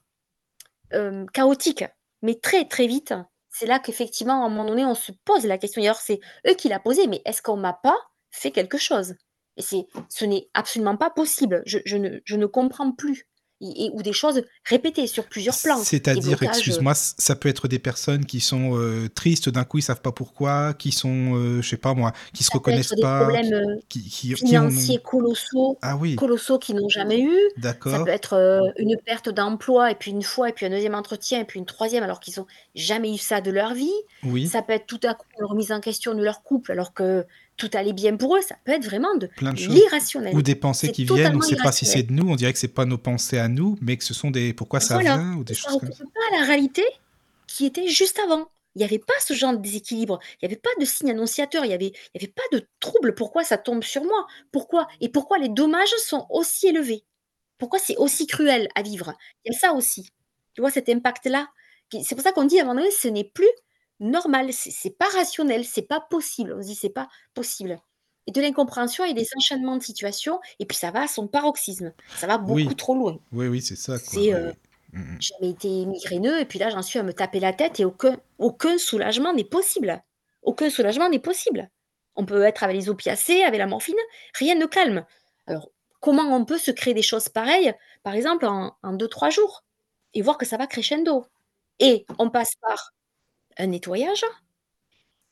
hem, 0.93 1.27
chaotiques, 1.33 1.85
mais 2.23 2.37
très, 2.41 2.67
très 2.67 2.89
vite, 2.89 3.15
c'est 3.51 3.67
là 3.67 3.79
qu'effectivement 3.79 4.43
à 4.43 4.47
un 4.47 4.51
moment 4.51 4.65
donné 4.69 4.85
on 4.85 4.97
se 4.97 5.13
pose 5.25 5.47
la 5.47 5.59
question. 5.59 5.81
D'ailleurs 5.83 6.01
c'est 6.01 6.21
eux 6.49 6.55
qui 6.55 6.69
la 6.69 6.81
posaient: 6.81 7.07
«Mais 7.07 7.23
est-ce 7.25 7.43
qu'on 7.43 7.57
m'a 7.57 7.73
pas 7.75 7.97
fait 8.33 8.51
quelque 8.53 8.79
chose?» 8.79 9.15
et 9.57 9.63
c'est 9.63 9.87
ce 10.09 10.25
n'est 10.25 10.49
absolument 10.55 10.97
pas 10.97 11.11
possible. 11.11 11.63
Je 11.67 12.37
ne 12.37 12.47
comprends 12.47 12.93
plus 12.93 13.29
et 13.61 13.87
et 13.87 13.91
ou 13.93 14.03
des 14.03 14.13
choses 14.13 14.43
répétées 14.65 15.07
sur 15.07 15.29
plusieurs 15.29 15.61
plans. 15.61 15.87
C'est-à-dire, 15.87 16.43
heu 16.43 16.49
excuse-moi, 16.49 16.95
ça 16.95 17.37
peut 17.37 17.49
être 17.49 17.69
des 17.69 17.79
personnes 17.79 18.25
qui 18.27 18.41
sont, 18.41 18.77
heu, 18.79 19.09
tristes, 19.09 19.49
d'un 19.49 19.65
coup, 19.65 19.79
ils 19.79 19.83
savent 19.83 20.01
pas 20.03 20.13
pourquoi, 20.13 20.75
qui 20.75 20.93
sont, 20.93 21.37
heu, 21.37 21.63
je 21.63 21.69
sais 21.69 21.77
pas 21.77 21.95
moi, 21.95 22.13
qui 22.33 22.45
se 22.45 22.51
Ça 22.51 22.59
peut 22.65 22.73
reconnaissent 22.73 22.93
être 22.93 22.95
des 22.95 23.07
pas, 23.07 23.17
problèmes, 23.17 23.53
qui 23.53 23.55
heu, 23.55 23.83
qui 23.89 24.09
qui 24.11 24.35
qui 24.35 24.59
ont 24.59 24.71
financiers 24.71 25.01
colossaux 25.03 25.81
ah 25.83 25.97
oui, 25.97 26.17
colossaux 26.17 26.59
qu'ils 26.59 26.77
n'ont 26.77 26.89
jamais 26.89 27.21
eu. 27.21 27.37
Ça 27.85 28.01
peut 28.01 28.11
d'accord, 28.11 28.11
être, 28.11 28.35
une 28.79 28.97
perte 29.05 29.29
d'emploi 29.31 29.91
et 29.93 29.95
puis 29.97 30.11
une 30.13 30.23
fois 30.23 30.49
et 30.51 30.53
puis 30.53 30.67
un 30.67 30.71
deuxième 30.71 30.95
entretien 30.95 31.41
et 31.41 31.45
puis 31.45 31.59
une 31.61 31.67
troisième 31.67 32.03
alors 32.05 32.21
qu'ils 32.21 32.41
ont 32.41 32.47
jamais 32.75 33.15
eu 33.15 33.19
ça 33.19 33.41
de 33.41 33.51
leur 33.51 33.75
vie. 33.75 33.93
oui, 34.23 34.53
Ça 34.53 34.63
peut 34.63 34.73
être 34.75 34.87
tout 34.87 35.01
à 35.05 35.15
coup 35.15 35.27
une 35.39 35.45
remise 35.47 35.73
en 35.73 35.81
question 35.81 36.15
de 36.15 36.23
leur 36.25 36.43
couple 36.43 36.73
alors 36.73 36.95
que 36.95 37.27
tout 37.57 37.71
allait 37.75 37.93
bien 37.93 38.17
pour 38.17 38.37
eux. 38.37 38.41
Ça 38.43 38.57
peut 38.65 38.73
être 38.73 38.85
vraiment 38.85 39.15
de 39.17 39.27
plein 39.27 39.53
de 39.53 39.59
choses. 39.59 39.75
l'irrationnel. 39.75 40.35
Ou 40.35 40.43
des 40.43 40.55
pensées 40.55 40.91
qui 40.93 41.05
viennent, 41.05 41.17
on 41.17 41.39
totalement 41.39 41.43
sait 41.43 41.57
pas 41.57 41.73
si 41.73 41.87
c'est 41.87 42.03
de 42.03 42.13
nous, 42.13 42.29
on 42.29 42.37
dirait 42.37 42.53
que 42.53 42.59
c'est 42.59 42.69
pas 42.69 42.85
nos 42.85 42.99
pensées 42.99 43.39
à 43.39 43.49
nous, 43.49 43.77
mais 43.81 43.97
que 43.97 44.05
ce 44.05 44.15
sont 44.15 44.31
des 44.31 44.53
pourquoi 44.53 44.81
ça 44.81 44.95
Voilà, 44.95 45.17
vient 45.17 45.35
ou 45.37 45.45
des 45.45 45.55
ça 45.55 45.69
choses 45.71 45.81
comme 45.81 45.89
recoupe 45.91 45.97
ça. 45.99 46.05
pas 46.05 46.37
la 46.39 46.45
réalité 46.45 46.85
qui 47.47 47.67
était 47.67 47.89
juste 47.89 48.19
avant. 48.19 48.49
Il 48.77 48.83
y 48.83 48.85
avait 48.85 48.99
pas 48.99 49.15
ce 49.25 49.35
genre 49.35 49.53
de 49.53 49.59
déséquilibre, 49.63 50.19
il 50.43 50.45
y 50.45 50.47
avait 50.47 50.61
pas 50.61 50.71
de 50.81 50.85
signe 50.85 51.11
annonciateur, 51.11 51.65
il 51.65 51.71
y 51.71 51.75
avait 51.75 51.93
il 52.15 52.21
y 52.21 52.25
avait 52.25 52.33
pas 52.33 52.43
de 52.51 52.67
trouble. 52.81 53.15
Pourquoi 53.15 53.45
ça 53.45 53.57
tombe 53.57 53.85
sur 53.85 54.03
moi? 54.03 54.27
Pourquoi? 54.51 54.89
Et 55.01 55.09
pourquoi 55.09 55.39
les 55.39 55.49
dommages 55.49 55.95
sont 56.05 56.27
aussi 56.29 56.67
élevés? 56.67 57.05
Pourquoi 57.59 57.79
c'est 57.79 57.97
aussi 57.99 58.27
cruel 58.27 58.69
à 58.75 58.83
vivre? 58.83 59.15
Il 59.45 59.53
y 59.53 59.57
a 59.57 59.59
ça 59.59 59.73
aussi. 59.75 60.09
Tu 60.55 60.61
vois 60.61 60.73
cet 60.73 60.89
impact-là? 60.89 61.49
C'est 62.03 62.17
pour 62.17 62.25
ça 62.25 62.33
qu'on 62.33 62.45
dit 62.45 62.59
à 62.59 62.63
un 62.63 62.65
moment 62.67 62.81
donné, 62.81 62.91
ce 62.91 63.07
n'est 63.07 63.23
plus 63.33 63.47
normal, 64.01 64.53
c'est 64.53 64.97
pas 64.99 65.09
rationnel, 65.09 65.65
c'est 65.65 65.83
pas 65.89 66.01
possible. 66.01 66.55
On 66.57 66.63
se 66.63 66.67
dit: 66.69 66.75
«C'est 66.75 66.91
pas 66.91 67.09
possible» 67.35 67.79
et 68.27 68.33
de 68.33 68.41
l'incompréhension 68.41 69.05
et 69.05 69.15
des 69.15 69.27
enchaînements 69.37 69.77
de 69.77 69.83
situations 69.83 70.41
et 70.59 70.67
puis 70.67 70.77
ça 70.79 70.91
va 70.91 71.03
à 71.03 71.09
son 71.09 71.29
paroxysme. 71.29 71.93
Ça 72.15 72.27
va 72.27 72.39
beaucoup 72.39 72.55
Oui, 72.55 72.75
trop 72.77 72.95
loin. 72.95 73.19
oui, 73.33 73.49
oui, 73.49 73.63
c'est 73.63 73.77
ça 73.77 73.99
C'est, 73.99 74.33
oui. 74.33 74.57
Mmh 74.93 75.01
mh. 75.17 75.21
j'avais 75.21 75.51
été 75.51 75.87
migraineux 75.87 76.41
et 76.41 76.45
puis 76.47 76.59
là, 76.59 76.71
j'en 76.71 76.83
suis 76.83 76.99
à 76.99 77.03
me 77.03 77.13
taper 77.15 77.41
la 77.41 77.53
tête 77.53 77.81
et 77.81 77.85
aucun 77.85 78.17
aucun 78.39 78.79
soulagement 78.79 79.33
n'est 79.35 79.45
possible. 79.45 80.03
Aucun 80.43 80.71
soulagement 80.71 81.09
n'est 81.11 81.19
possible. 81.21 81.71
On 82.17 82.27
peut 82.27 82.43
être 82.45 82.63
avec 82.65 82.77
les 82.77 82.89
opiacés, 82.91 83.43
avec 83.45 83.59
la 83.59 83.67
morphine, 83.67 83.97
rien 84.39 84.55
ne 84.57 84.67
calme. 84.67 85.07
Alors, 85.47 85.71
comment 86.01 86.25
on 86.37 86.45
peut 86.45 86.59
se 86.59 86.71
créer 86.71 86.95
des 86.95 87.03
choses 87.03 87.29
pareilles, 87.29 87.75
par 88.03 88.15
exemple 88.15 88.47
en 88.47 88.77
en 88.83 88.95
2-3 88.97 89.31
jours 89.31 89.65
et 90.15 90.23
voir 90.23 90.39
que 90.39 90.47
ça 90.47 90.57
va 90.59 90.67
crescendo? 90.67 91.27
Et 91.81 92.07
on 92.19 92.31
passe 92.31 92.55
par 92.63 92.93
un 93.59 93.67
nettoyage 93.67 94.25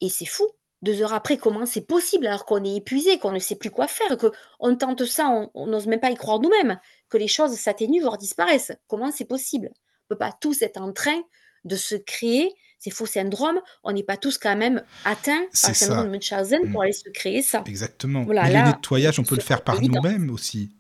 et 0.01 0.09
c'est 0.09 0.27
fou. 0.27 0.45
2 0.83 1.01
heures 1.03 1.13
après, 1.13 1.37
comment 1.37 1.65
c'est 1.65 1.87
possible 1.87 2.27
alors 2.27 2.45
qu'on 2.45 2.65
est 2.65 2.75
épuisé, 2.75 3.19
qu'on 3.19 3.31
ne 3.31 3.39
sait 3.39 3.55
plus 3.55 3.71
quoi 3.71 3.87
faire, 3.87 4.17
qu'on 4.19 4.77
tente 4.77 5.05
ça, 5.05 5.49
on 5.55 5.67
n'ose 5.69 5.87
même 5.87 6.01
pas 6.01 6.11
y 6.11 6.17
croire 6.17 6.41
nous-mêmes, 6.41 6.81
que 7.09 7.19
les 7.19 7.29
choses 7.29 7.55
s'atténuent, 7.55 8.01
voire 8.01 8.19
disparaissent. 8.19 8.73
Comment 8.89 9.13
c'est 9.13 9.25
possible? 9.25 9.71
On 9.75 10.15
peut 10.15 10.19
pas 10.19 10.33
tous 10.33 10.61
être 10.63 10.81
en 10.81 10.93
train 10.93 11.23
de 11.65 11.77
se 11.77 11.95
créer 11.95 12.53
ces 12.81 12.91
faux 12.91 13.07
syndromes. 13.07 13.61
On 13.85 13.93
n'est 13.93 14.03
pas 14.03 14.17
tous 14.17 14.39
quand 14.39 14.57
même 14.57 14.83
atteints 15.05 15.47
par 15.63 15.71
le 15.71 15.75
syndrome 15.75 15.99
ça. 15.99 16.05
de 16.05 16.11
Munchausen 16.11 16.63
Mmh. 16.65 16.73
pour 16.73 16.83
aller 16.83 16.93
se 16.93 17.09
créer 17.11 17.43
ça. 17.43 17.63
Exactement. 17.67 18.25
Voilà, 18.25 18.43
Mais 18.43 18.59
le 18.59 18.71
nettoyage, 18.71 19.21
on 19.21 19.23
peut 19.23 19.37
le 19.37 19.41
faire 19.41 19.63
par 19.63 19.81
nous-mêmes 19.81 20.31
aussi? 20.31 20.75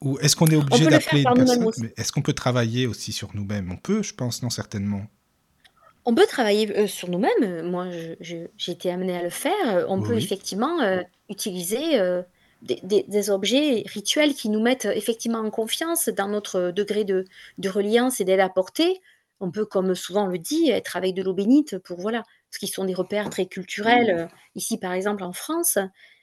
Ou 0.00 0.18
est-ce 0.20 0.34
qu'on 0.34 0.46
est 0.46 0.56
obligé 0.56 0.86
d'appeler 0.86 1.22
une 1.22 1.34
personne? 1.34 1.90
est-ce 1.98 2.12
qu'on 2.12 2.22
peut 2.22 2.32
travailler 2.32 2.86
aussi 2.86 3.12
sur 3.12 3.34
nous-mêmes? 3.34 3.70
On 3.70 3.76
peut, 3.76 4.02
je 4.02 4.14
pense, 4.14 4.42
non, 4.42 4.48
certainement? 4.48 5.02
On 6.06 6.14
peut 6.14 6.26
travailler, 6.26 6.66
heu, 6.78 6.86
sur 6.86 7.08
nous-mêmes, 7.10 7.62
moi 7.70 7.90
je 7.90 8.14
je 8.20 8.36
j'ai 8.56 8.72
été 8.72 8.90
amenée 8.90 9.16
à 9.16 9.22
le 9.22 9.30
faire, 9.30 9.78
heu, 9.80 9.86
on 9.88 10.02
peut 10.02 10.16
oui. 10.16 10.16
effectivement, 10.16 10.80
heu, 10.82 11.04
utiliser, 11.28 12.00
heu, 12.00 12.24
des 12.62 12.80
des 12.82 13.02
des 13.06 13.30
objets 13.30 13.84
rituels 13.86 14.34
qui 14.34 14.48
nous 14.48 14.60
mettent, 14.62 14.86
heu, 14.86 14.96
effectivement 14.96 15.40
en 15.40 15.50
confiance 15.50 16.08
dans 16.08 16.28
notre, 16.28 16.58
heu, 16.70 16.72
degré 16.72 17.04
de 17.04 17.24
de 17.58 17.68
reliance 17.68 18.20
et 18.20 18.24
d'aide 18.24 18.40
apportée. 18.40 19.00
On 19.40 19.50
peut, 19.50 19.66
comme 19.66 19.94
souvent 19.94 20.24
on 20.24 20.28
le 20.28 20.38
dit, 20.38 20.70
être 20.70 20.96
avec 20.96 21.14
de 21.14 21.22
l'eau 21.22 21.34
bénite 21.34 21.78
pour 21.78 22.00
voilà, 22.00 22.22
ce 22.50 22.58
qui 22.58 22.66
sont 22.68 22.84
des 22.84 22.94
repères 22.94 23.28
très 23.30 23.46
culturels, 23.46 24.10
heu, 24.10 24.28
ici 24.54 24.78
par 24.78 24.92
exemple 24.94 25.22
en 25.22 25.32
France, 25.34 25.78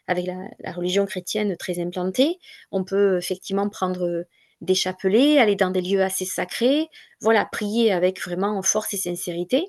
avec 0.07 0.25
la 0.25 0.49
la 0.59 0.71
religion 0.71 1.05
chrétienne 1.05 1.55
très 1.57 1.79
implantée. 1.79 2.39
On 2.71 2.83
peut 2.83 3.17
effectivement 3.17 3.69
prendre, 3.69 4.05
heu, 4.07 4.25
des 4.61 4.75
chapelets, 4.75 5.39
aller 5.39 5.55
dans 5.55 5.69
des 5.71 5.81
lieux 5.81 6.01
assez 6.03 6.25
sacrés, 6.25 6.89
voilà, 7.21 7.45
prier 7.45 7.91
avec 7.93 8.21
vraiment 8.21 8.61
force 8.63 8.93
et 8.93 8.97
sincérité 8.97 9.65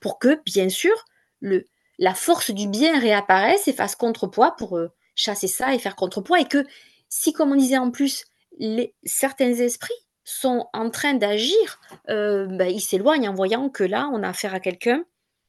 pour 0.00 0.18
que, 0.18 0.40
bien 0.44 0.68
sûr, 0.68 0.94
le 1.40 1.66
la 2.00 2.14
force 2.14 2.52
du 2.52 2.68
bien 2.68 3.00
réapparaisse 3.00 3.66
et 3.68 3.72
fasse 3.72 3.96
contrepoids 3.96 4.54
pour, 4.56 4.78
heu, 4.78 4.90
chasser 5.16 5.48
ça 5.48 5.74
et 5.74 5.80
faire 5.80 5.96
contrepoids 5.96 6.40
et 6.40 6.44
que 6.46 6.64
si, 7.08 7.32
comme 7.32 7.50
on 7.52 7.56
disait 7.56 7.78
en 7.78 7.90
plus, 7.90 8.24
les 8.58 8.94
certains 9.04 9.52
esprits 9.54 9.94
sont 10.24 10.68
en 10.72 10.90
train 10.90 11.14
d'agir, 11.14 11.80
heu, 12.10 12.46
bah, 12.50 12.68
ils 12.68 12.80
s'éloignent 12.80 13.28
en 13.28 13.34
voyant 13.34 13.68
que 13.68 13.82
là, 13.84 14.08
on 14.12 14.22
a 14.22 14.28
affaire 14.28 14.54
à 14.54 14.60
quelqu'un 14.60 15.04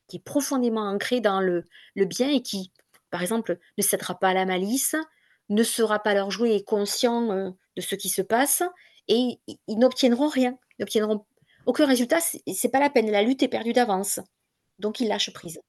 qui 0.08 0.18
est 0.18 0.24
profondément 0.24 0.90
ancré 0.90 1.22
dans 1.22 1.40
le 1.42 1.66
le 1.96 2.06
bien 2.06 2.30
et 2.30 2.42
qui, 2.42 2.72
par 3.12 3.22
exemple, 3.22 3.60
ne 3.78 3.84
cédera 3.84 4.18
pas 4.20 4.30
à 4.30 4.34
la 4.34 4.46
malice, 4.46 4.96
ne 5.50 5.64
sera 5.64 6.00
pas 6.00 6.14
leur 6.16 6.32
jouet 6.32 6.56
et 6.56 6.64
conscient, 6.64 7.32
heu, 7.34 7.54
de 7.80 7.86
ce 7.86 7.96
qui 7.96 8.10
se 8.10 8.22
passe 8.22 8.64
et 9.08 9.16
ils 9.48 9.58
ils 9.68 9.78
n'obtiendront 9.78 10.28
rien. 10.28 10.58
Ils 10.78 10.82
n'obtiendront 10.84 11.26
aucun 11.66 11.86
résultat, 11.86 12.20
c'est 12.22 12.70
pas 12.70 12.80
la 12.80 12.90
peine, 12.90 13.12
la 13.12 13.22
lutte 13.22 13.44
est 13.44 13.48
perdue 13.48 13.74
d'avance. 13.74 14.20
Donc 14.80 15.00
il 15.00 15.08
lâche 15.08 15.32
prise. 15.34 15.60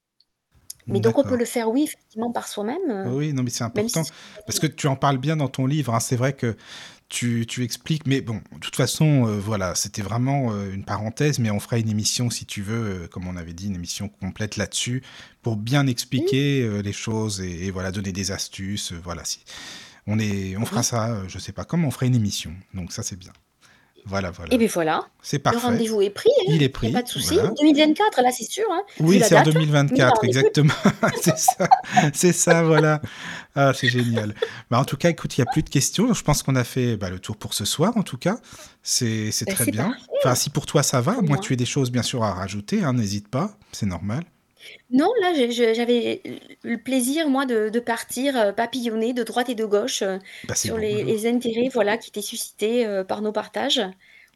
Mais 0.87 1.01
donc 1.01 1.19
on 1.19 1.23
peut 1.23 1.37
le 1.37 1.45
faire, 1.45 1.69
oui, 1.71 1.85
effectivement, 1.85 2.33
par 2.33 2.49
soi-même, 2.49 2.79
heu, 2.91 3.13
Oui, 3.13 3.33
non, 3.33 3.43
mais 3.43 3.51
c'est 3.51 3.59
si 3.59 3.63
important 3.63 4.03
parce 4.47 4.59
que 4.59 4.67
tu 4.67 4.87
en 4.89 4.97
parles 4.97 5.19
bien 5.19 5.37
dans 5.37 5.49
ton 5.49 5.67
livre, 5.67 5.95
hein. 5.95 6.01
C'est 6.01 6.17
vrai 6.17 6.33
que 6.33 6.57
tu 7.09 7.45
tu 7.47 7.63
expliques 7.65 8.07
mais 8.07 8.21
bon, 8.21 8.41
de 8.53 8.59
toute 8.61 8.77
façon, 8.77 9.27
heu, 9.27 9.37
voilà, 9.39 9.75
c'était 9.75 10.03
vraiment, 10.03 10.53
heu, 10.53 10.73
une 10.73 10.85
parenthèse, 10.85 11.39
mais 11.39 11.51
on 11.51 11.61
fera 11.61 11.79
une 11.79 11.91
émission 11.91 12.31
si 12.31 12.47
tu 12.47 12.63
veux, 12.63 13.09
comme 13.09 13.29
on 13.29 13.37
avait 13.37 13.53
dit, 13.53 13.67
une 13.67 13.75
émission 13.75 14.09
complète 14.09 14.57
là-dessus 14.57 15.03
pour 15.43 15.57
bien 15.57 15.87
expliquer, 15.87 16.83
les 16.83 16.93
choses 16.93 17.41
et 17.41 17.67
et 17.67 17.71
voilà, 17.71 17.93
donner 17.93 18.13
des 18.13 18.33
astuces, 18.33 18.93
voilà, 18.93 19.25
si 19.25 19.41
on 20.11 20.19
est 20.19 20.57
on 20.57 20.67
fera 20.67 20.83
ça, 20.83 21.11
heu, 21.11 21.25
je 21.29 21.39
sais 21.39 21.53
pas 21.53 21.65
comme 21.65 21.85
on 21.85 21.91
fera 21.91 22.07
une 22.07 22.15
émission, 22.17 22.53
donc 22.75 22.93
ça, 22.93 23.03
c'est 23.03 23.17
bien. 23.19 23.33
Voilà, 24.07 24.29
et 24.31 24.33
voilà. 24.33 24.57
beh, 24.57 24.67
voilà, 24.67 25.07
C'est 25.21 25.37
le 25.37 25.43
parfait. 25.43 25.59
rendez-vous 25.59 26.01
est 26.01 26.09
pris, 26.09 26.31
hein, 26.41 26.45
Il 26.49 26.55
est 26.55 26.57
il 26.57 26.65
a 26.65 26.69
pas 26.71 26.79
pris, 26.79 27.03
de 27.03 27.07
souci. 27.09 27.35
voilà. 27.35 27.51
2024 27.61 28.23
là, 28.23 28.31
c'est 28.33 28.51
sûr, 28.51 28.65
hein, 28.73 28.81
Oui, 28.99 29.21
c'est 29.23 29.37
en 29.37 29.43
date, 29.43 29.49
mais 29.55 29.63
il 29.65 29.77
en 29.77 29.85
2024, 29.85 30.17
est 30.17 30.19
plus. 30.21 30.29
exactement. 30.29 30.73
C'est 31.23 31.37
ça, 31.39 31.69
c'est 32.15 32.33
ça, 32.33 32.63
voilà. 32.63 33.03
Ah, 33.55 33.73
c'est 33.75 33.89
génial. 33.91 34.35
Bah, 34.71 34.79
en 34.81 34.85
tout 34.87 34.97
cas, 34.97 35.11
écoute, 35.11 35.37
il 35.37 35.41
y 35.41 35.43
a 35.43 35.47
plus 35.53 35.63
de 35.63 35.69
questions. 35.69 36.15
Je 36.15 36.23
pense 36.25 36.43
qu'on 36.43 36.57
a 36.57 36.65
fait, 36.65 36.97
bah, 36.97 37.11
le 37.11 37.19
tour 37.19 37.37
pour 37.37 37.53
ce 37.53 37.67
soir, 37.67 37.95
en 37.99 38.03
tout 38.03 38.17
cas. 38.17 38.39
C'est 38.83 39.31
Beh, 39.47 39.53
très 39.53 39.67
bien. 39.71 39.93
Enfin, 40.25 40.35
si 40.35 40.49
pour 40.49 40.65
toi 40.65 40.83
ça 40.83 41.03
va, 41.03 41.21
moi. 41.21 41.37
tu 41.37 41.53
aies 41.53 41.57
des 41.57 41.67
choses, 41.67 41.91
bien 41.91 42.03
sûr, 42.03 42.25
à 42.25 42.33
rajouter, 42.33 42.83
hein, 42.83 42.95
n'hésite 42.95 43.29
pas, 43.29 43.59
c'est 43.71 43.87
normal. 43.87 44.25
Non, 44.91 45.09
là, 45.21 45.33
je 45.35 45.51
je 45.51 45.75
j'avais 45.75 46.23
le 46.63 46.83
plaisir, 46.83 47.29
moi, 47.29 47.47
de 47.47 47.69
de 47.69 47.81
partir, 47.81 48.37
heu, 48.37 48.53
papillonner 48.55 49.13
de 49.13 49.23
droite 49.23 49.49
et 49.49 49.55
de 49.55 49.65
gauche, 49.65 50.03
heu, 50.03 50.19
Bah, 50.43 50.55
c'est 50.55 50.69
sur 50.69 50.77
les 50.79 51.03
alors. 51.03 51.05
les 51.05 51.27
intérêts, 51.27 51.69
voilà, 51.73 51.97
qui 51.99 52.09
étaient 52.11 52.23
suscités, 52.23 52.87
heu, 52.87 53.05
par 53.05 53.23
nos 53.23 53.33
partages. 53.33 53.81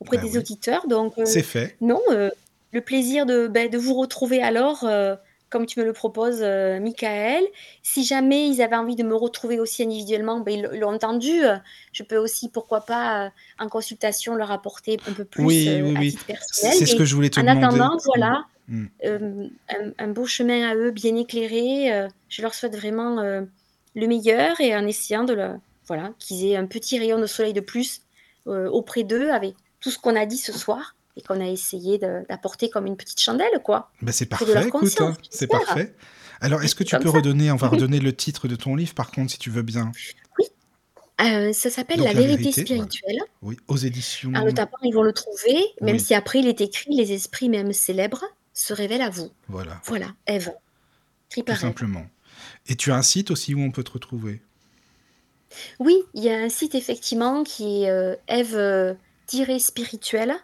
auprès 0.01 0.17
Bah 0.17 0.23
des 0.23 0.37
oui. 0.37 0.39
auditeurs. 0.39 0.87
Donc, 0.89 1.15
euh, 1.19 1.25
C'est 1.27 1.43
fait. 1.43 1.77
non, 1.81 2.01
euh, 2.11 2.29
le 2.73 2.81
plaisir 2.81 3.27
de, 3.27 3.47
ben, 3.49 3.69
de 3.71 3.79
vous 3.79 3.95
retrouver 3.95 4.43
alors, 4.43 4.85
euh, 4.85 5.15
comme 5.51 5.67
tu 5.67 5.79
me 5.81 5.85
le 5.85 5.93
proposes, 5.93 6.43
euh, 6.43 6.81
Michael. 6.81 7.45
Si 7.83 8.05
jamais 8.05 8.49
ils 8.49 8.61
avaient 8.63 8.77
envie 8.77 8.97
de 8.97 9.05
me 9.05 9.15
retrouver 9.15 9.61
aussi 9.61 9.83
individuellement, 9.85 10.41
ben, 10.41 10.53
ils 10.73 10.79
l'ont 10.81 10.93
entendu. 10.95 11.45
euh, 11.45 11.57
Je 11.93 12.03
peux 12.03 12.17
aussi, 12.17 12.49
pourquoi 12.51 12.85
pas, 12.87 13.27
euh, 13.27 13.31
en 13.59 13.69
consultation, 13.69 14.35
leur 14.35 14.51
apporter 14.51 15.01
un 15.07 15.13
peu 15.13 15.25
plus 15.25 15.45
Oui, 15.47 15.69
euh, 15.69 15.83
oui, 15.83 15.97
à 15.97 16.01
oui. 16.01 16.11
titre 16.11 16.25
personnel. 16.27 16.75
C'est 16.79 16.87
ce 16.87 16.95
Mais 16.95 16.99
que 16.99 17.05
je 17.05 17.15
voulais 17.15 17.31
te 17.31 17.41
en 17.41 17.45
demander. 17.45 17.79
attendant, 17.79 17.97
voilà, 18.07 18.45
Mm. 18.69 18.87
euh, 19.05 19.47
un, 19.69 19.93
un 19.99 20.09
beau 20.09 20.27
chemin 20.27 20.69
à 20.71 20.75
eux, 20.75 20.91
bien 20.91 21.15
éclairé. 21.17 21.93
euh, 21.93 22.09
je 22.29 22.43
leur 22.43 22.55
souhaite 22.55 22.75
vraiment 22.77 23.19
euh, 23.21 23.43
le 23.95 24.07
meilleur 24.07 24.61
et 24.61 24.75
en 24.77 24.87
essayant 24.87 25.25
de 25.25 25.35
le, 25.35 25.51
voilà, 25.87 26.13
qu'ils 26.19 26.47
aient 26.47 26.57
un 26.57 26.67
petit 26.67 26.99
rayon 26.99 27.19
de 27.19 27.27
soleil 27.27 27.53
de 27.53 27.61
plus 27.61 28.01
auprès 28.47 29.05
d'eux 29.05 29.31
avec 29.31 29.55
tout 29.81 29.91
ce 29.91 29.99
qu'on 29.99 30.17
a 30.17 30.27
dit 30.27 30.37
ce 30.37 30.53
soir 30.53 30.95
et 31.17 31.23
qu'on 31.23 31.41
a 31.41 31.47
essayé 31.49 31.97
d'apporter 31.99 32.69
comme 32.69 32.85
une 32.87 32.97
petite 32.97 33.21
chandelle, 33.21 33.61
quoi. 33.63 33.91
Bah, 34.03 34.13
c'est 34.13 34.27
parfait, 34.27 34.67
écoute, 34.67 35.01
hein, 35.01 35.17
c'est 35.31 35.47
parfait. 35.47 35.95
Alors, 36.41 36.63
est-ce 36.63 36.75
que 36.75 36.85
tu 36.85 36.95
peux 36.99 37.09
ça. 37.11 37.17
redonner, 37.17 37.51
on 37.53 37.57
va 37.57 37.69
redonner 37.69 38.01
le 38.01 38.15
titre 38.15 38.47
de 38.49 38.57
ton 38.57 38.75
livre, 38.77 38.93
par 38.95 39.11
contre, 39.13 39.31
si 39.31 39.39
tu 39.39 39.49
veux 39.49 39.63
bien. 39.63 39.93
Euh, 41.21 41.53
ça 41.53 41.71
s'appelle 41.71 42.01
La 42.01 42.13
vérité, 42.13 42.51
voilà. 42.51 42.53
spirituelle. 42.67 43.19
Oui, 43.41 43.57
aux 43.69 43.77
éditions. 43.77 44.33
En 44.35 44.45
le 44.45 44.53
tapant, 44.53 44.77
ils 44.83 44.93
vont 44.93 45.05
le 45.05 45.13
trouver, 45.13 45.57
même 45.81 45.95
Oui. 45.97 46.01
si 46.01 46.13
après 46.15 46.41
il 46.41 46.49
est 46.49 46.61
écrit 46.61 46.95
Les 46.95 47.13
esprits 47.13 47.49
même 47.49 47.73
célèbres 47.73 48.25
se 48.55 48.73
révèlent 48.73 49.03
à 49.03 49.11
vous. 49.11 49.31
Voilà, 49.49 49.83
Voilà, 49.85 50.15
Eve. 50.27 50.53
Tout 51.29 51.45
simplement. 51.57 52.07
Et 52.67 52.77
tu 52.77 52.93
as 52.93 52.97
un 52.97 53.03
site 53.03 53.31
aussi 53.31 53.55
où 53.55 53.61
on 53.61 53.71
peut 53.73 53.85
te 53.85 53.91
retrouver? 53.91 54.41
Oui, 55.79 56.03
il 56.15 56.25
y 56.25 56.31
a 56.31 56.39
un 56.39 56.49
site 56.49 56.75
effectivement 56.75 57.45
qui 57.45 57.85
est 57.85 57.91
euh, 57.91 58.17
eve-spirituel, 58.29 60.35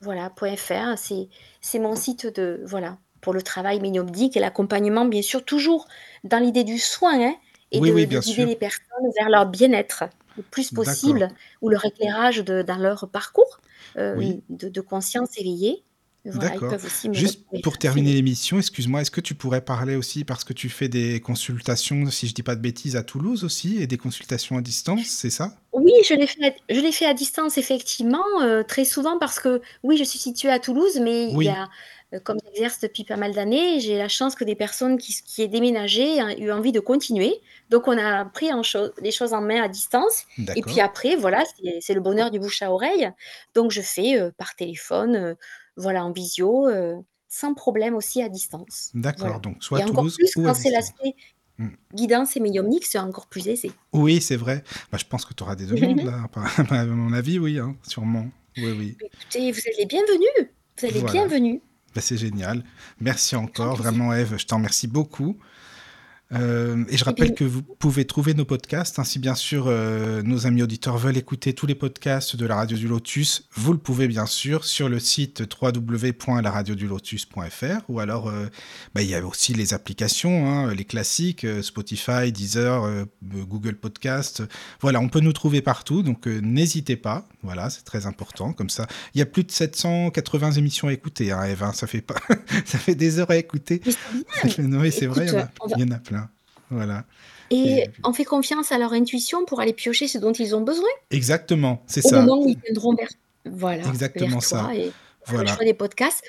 voilà, 0.00 0.32
.fr. 0.56 0.96
C'est, 0.96 1.28
c'est 1.60 1.78
mon 1.78 1.94
site 1.94 2.26
de, 2.26 2.62
voilà, 2.64 2.98
pour 3.20 3.32
le 3.32 3.42
travail 3.42 3.80
médiumnique 3.80 4.36
et 4.36 4.40
l'accompagnement, 4.40 5.04
bien 5.04 5.22
sûr, 5.22 5.44
toujours 5.44 5.86
dans 6.24 6.38
l'idée 6.38 6.64
du 6.64 6.78
soin, 6.78 7.20
hein, 7.20 7.34
et 7.70 7.78
Oui, 7.80 7.90
de, 7.90 7.94
oui, 7.94 8.02
de 8.02 8.06
bien 8.10 8.20
guider 8.20 8.42
sûr. 8.42 8.46
les 8.46 8.56
personnes 8.56 9.10
vers 9.18 9.30
leur 9.30 9.46
bien-être 9.46 10.04
le 10.36 10.42
plus 10.42 10.70
possible, 10.70 11.28
ou 11.60 11.68
leur 11.68 11.84
éclairage 11.84 12.38
de- 12.38 12.62
dans 12.62 12.78
leur 12.78 13.08
parcours 13.10 13.60
euh, 13.98 14.16
Oui. 14.16 14.42
de, 14.48 14.70
de 14.70 14.80
conscience 14.80 15.38
éveillée. 15.38 15.84
Voilà, 16.24 16.50
D'accord. 16.50 16.76
Juste 17.12 17.40
pour 17.62 17.78
terminer 17.78 18.12
l'émission, 18.14 18.58
excuse-moi, 18.58 19.00
est-ce 19.00 19.10
que 19.10 19.20
tu 19.20 19.34
pourrais 19.34 19.60
parler 19.60 19.96
aussi, 19.96 20.24
parce 20.24 20.44
que 20.44 20.52
tu 20.52 20.68
fais 20.68 20.88
des 20.88 21.20
consultations, 21.20 22.08
si 22.10 22.28
je 22.28 22.34
dis 22.34 22.44
pas 22.44 22.54
de 22.54 22.60
bêtises, 22.60 22.94
à 22.94 23.02
Toulouse 23.02 23.42
aussi, 23.42 23.82
et 23.82 23.88
des 23.88 23.98
consultations 23.98 24.56
à 24.56 24.60
distance, 24.62 25.04
c'est 25.04 25.30
ça? 25.30 25.56
Oui, 25.72 25.92
je 26.08 26.14
l'ai 26.14 26.28
fait, 26.28 26.44
à- 26.44 26.54
je 26.68 27.04
à 27.06 27.14
distance, 27.14 27.58
effectivement, 27.58 28.24
euh, 28.42 28.62
très 28.62 28.84
souvent 28.84 29.18
parce 29.18 29.40
que, 29.40 29.60
oui, 29.82 29.96
je 29.96 30.04
suis 30.04 30.18
située 30.18 30.50
à 30.50 30.60
Toulouse, 30.60 31.00
mais 31.02 31.28
il 31.32 31.42
y 31.42 31.48
a, 31.48 31.68
euh, 32.14 32.20
comme 32.20 32.38
j'exerce 32.46 32.78
depuis 32.80 33.04
pas 33.04 33.16
mal 33.16 33.32
d'années, 33.32 33.80
j'ai 33.80 33.96
la 33.98 34.08
chance 34.08 34.34
que 34.36 34.44
des 34.44 34.54
personnes 34.54 34.98
qui, 34.98 35.14
qui 35.26 35.42
aient 35.42 35.48
déménagé 35.48 36.18
aient 36.18 36.38
eu 36.40 36.52
envie 36.52 36.72
de 36.72 36.80
continuer. 36.80 37.34
Donc, 37.70 37.88
on 37.88 37.98
a 37.98 38.24
pris 38.26 38.52
en 38.52 38.62
cho- 38.62 38.92
les 39.00 39.10
choses 39.10 39.32
en 39.32 39.40
main 39.40 39.62
à 39.62 39.68
distance. 39.68 40.24
Et 40.54 40.62
puis 40.62 40.80
après, 40.80 41.16
voilà, 41.16 41.42
c'est 41.80 41.94
le 41.94 42.00
bonheur 42.00 42.30
du 42.30 42.38
bouche 42.38 42.62
à 42.62 42.70
oreille. 42.70 43.10
Donc, 43.54 43.70
je 43.72 43.80
fais 43.80 44.20
euh, 44.20 44.30
par 44.36 44.54
téléphone, 44.54 45.36
voilà, 45.76 46.04
en 46.04 46.12
visio, 46.12 46.66
euh, 46.68 46.96
sans 47.28 47.54
problème 47.54 47.94
aussi 47.94 48.22
à 48.22 48.28
distance. 48.28 48.90
D'accord, 48.94 49.26
Voilà. 49.26 49.38
donc 49.38 49.62
soit 49.64 49.78
Et 49.78 49.82
à 49.82 49.84
encore 49.86 49.96
Toulouse 49.98 50.16
plus 50.16 50.36
ou 50.36 50.44
quand 50.44 50.54
c'est 50.54 50.70
l'aspect 50.70 51.14
Mm. 51.58 51.68
guidance 51.94 52.34
et 52.36 52.40
médiumnique, 52.40 52.86
c'est 52.86 52.98
encore 52.98 53.26
plus 53.26 53.46
aisé. 53.46 53.72
Oui, 53.92 54.22
c'est 54.22 54.36
vrai. 54.36 54.64
Bah, 54.90 54.96
je 54.98 55.04
pense 55.04 55.26
que 55.26 55.34
tu 55.34 55.42
auras 55.42 55.54
des 55.54 55.66
demandes, 55.66 56.00
là, 56.04 56.26
à 56.70 56.86
mon 56.86 57.12
avis, 57.12 57.38
oui, 57.38 57.58
hein, 57.58 57.76
sûrement. 57.82 58.26
Oui, 58.56 58.72
oui. 58.78 58.96
Écoutez, 59.00 59.52
vous 59.52 59.58
êtes 59.58 59.76
les 59.78 59.86
bienvenus. 59.86 60.48
Vous 60.78 60.86
êtes 60.86 60.94
les 60.94 61.00
Voilà. 61.00 61.12
bienvenus. 61.12 61.60
Bah, 61.94 62.00
c'est 62.00 62.16
génial. 62.16 62.64
Merci 63.00 63.36
encore, 63.36 63.76
vraiment 63.76 64.14
Eve, 64.14 64.36
je 64.38 64.46
t'en 64.46 64.56
remercie 64.56 64.88
beaucoup. 64.88 65.36
Euh, 66.34 66.84
et 66.88 66.96
je 66.96 67.04
rappelle 67.04 67.34
que 67.34 67.44
vous 67.44 67.62
pouvez 67.62 68.06
trouver 68.06 68.34
nos 68.34 68.44
podcasts. 68.44 68.98
hein, 68.98 69.04
si 69.04 69.18
bien 69.18 69.34
sûr 69.34 69.64
euh, 69.66 70.22
nos 70.22 70.46
amis 70.46 70.62
auditeurs 70.62 70.96
veulent 70.96 71.16
écouter 71.18 71.52
tous 71.52 71.66
les 71.66 71.74
podcasts 71.74 72.36
de 72.36 72.46
la 72.46 72.56
Radio 72.56 72.76
du 72.76 72.88
Lotus, 72.88 73.48
vous 73.54 73.72
le 73.72 73.78
pouvez 73.78 74.08
bien 74.08 74.26
sûr 74.26 74.64
sur 74.64 74.88
le 74.88 74.98
site 74.98 75.42
www.laradiodulotus.fr 75.60 77.82
ou 77.88 78.00
alors 78.00 78.28
euh, 78.28 78.46
bah, 78.94 79.02
il 79.02 79.08
y 79.08 79.14
a 79.14 79.24
aussi 79.24 79.54
les 79.54 79.74
applications, 79.74 80.50
hein, 80.50 80.74
les 80.74 80.84
classiques, 80.84 81.46
Spotify, 81.62 82.32
Deezer, 82.32 83.06
Google 83.22 83.76
Podcast. 83.76 84.42
Voilà, 84.80 85.00
on 85.00 85.08
peut 85.08 85.20
nous 85.20 85.32
trouver 85.32 85.62
partout, 85.62 86.02
donc 86.02 86.26
n'hésitez 86.26 86.96
pas. 86.96 87.28
Voilà, 87.42 87.70
c'est 87.70 87.82
très 87.82 88.06
important. 88.06 88.52
Comme 88.52 88.70
ça, 88.70 88.86
il 89.14 89.18
y 89.18 89.22
a 89.22 89.26
plus 89.26 89.44
de 89.44 89.50
780 89.50 90.52
émissions 90.52 90.88
à 90.88 90.92
écouter, 90.92 91.32
hein, 91.32 91.42
Eve. 91.44 91.62
hein, 91.62 91.72
ça 91.72 91.86
fait 91.86 92.00
pas, 92.00 92.16
ça 92.64 92.78
fait 92.78 92.94
des 92.94 93.18
heures 93.18 93.30
à 93.30 93.36
écouter. 93.36 93.82
Mais 94.58 94.90
c'est 94.90 95.06
vrai, 95.06 95.26
il 95.26 95.80
y 95.80 95.84
en 95.84 95.90
a 95.90 95.98
plein. 95.98 96.21
Voilà. 96.72 97.04
Et 97.50 97.80
Et- 97.80 97.90
on 98.02 98.12
fait 98.12 98.24
confiance 98.24 98.72
à 98.72 98.78
leur 98.78 98.92
intuition 98.94 99.44
pour 99.44 99.60
aller 99.60 99.74
piocher 99.74 100.08
ce 100.08 100.18
dont 100.18 100.32
ils 100.32 100.56
ont 100.56 100.62
besoin 100.62 100.88
Exactement, 101.10 101.82
c'est 101.86 102.04
au 102.04 102.08
ça. 102.08 102.22
moment 102.22 102.42
où 102.42 102.48
ils 102.48 102.58
viendront 102.64 102.94
vers, 102.94 103.08
voilà, 103.44 103.86
Exactement 103.88 104.38
vers 104.38 104.42
ça. 104.42 104.58
toi 104.60 104.74
et 104.74 104.92
Voilà. 105.26 105.50
le 105.50 105.56
choix 105.56 105.64
des 105.64 105.74
podcasts, 105.74 106.22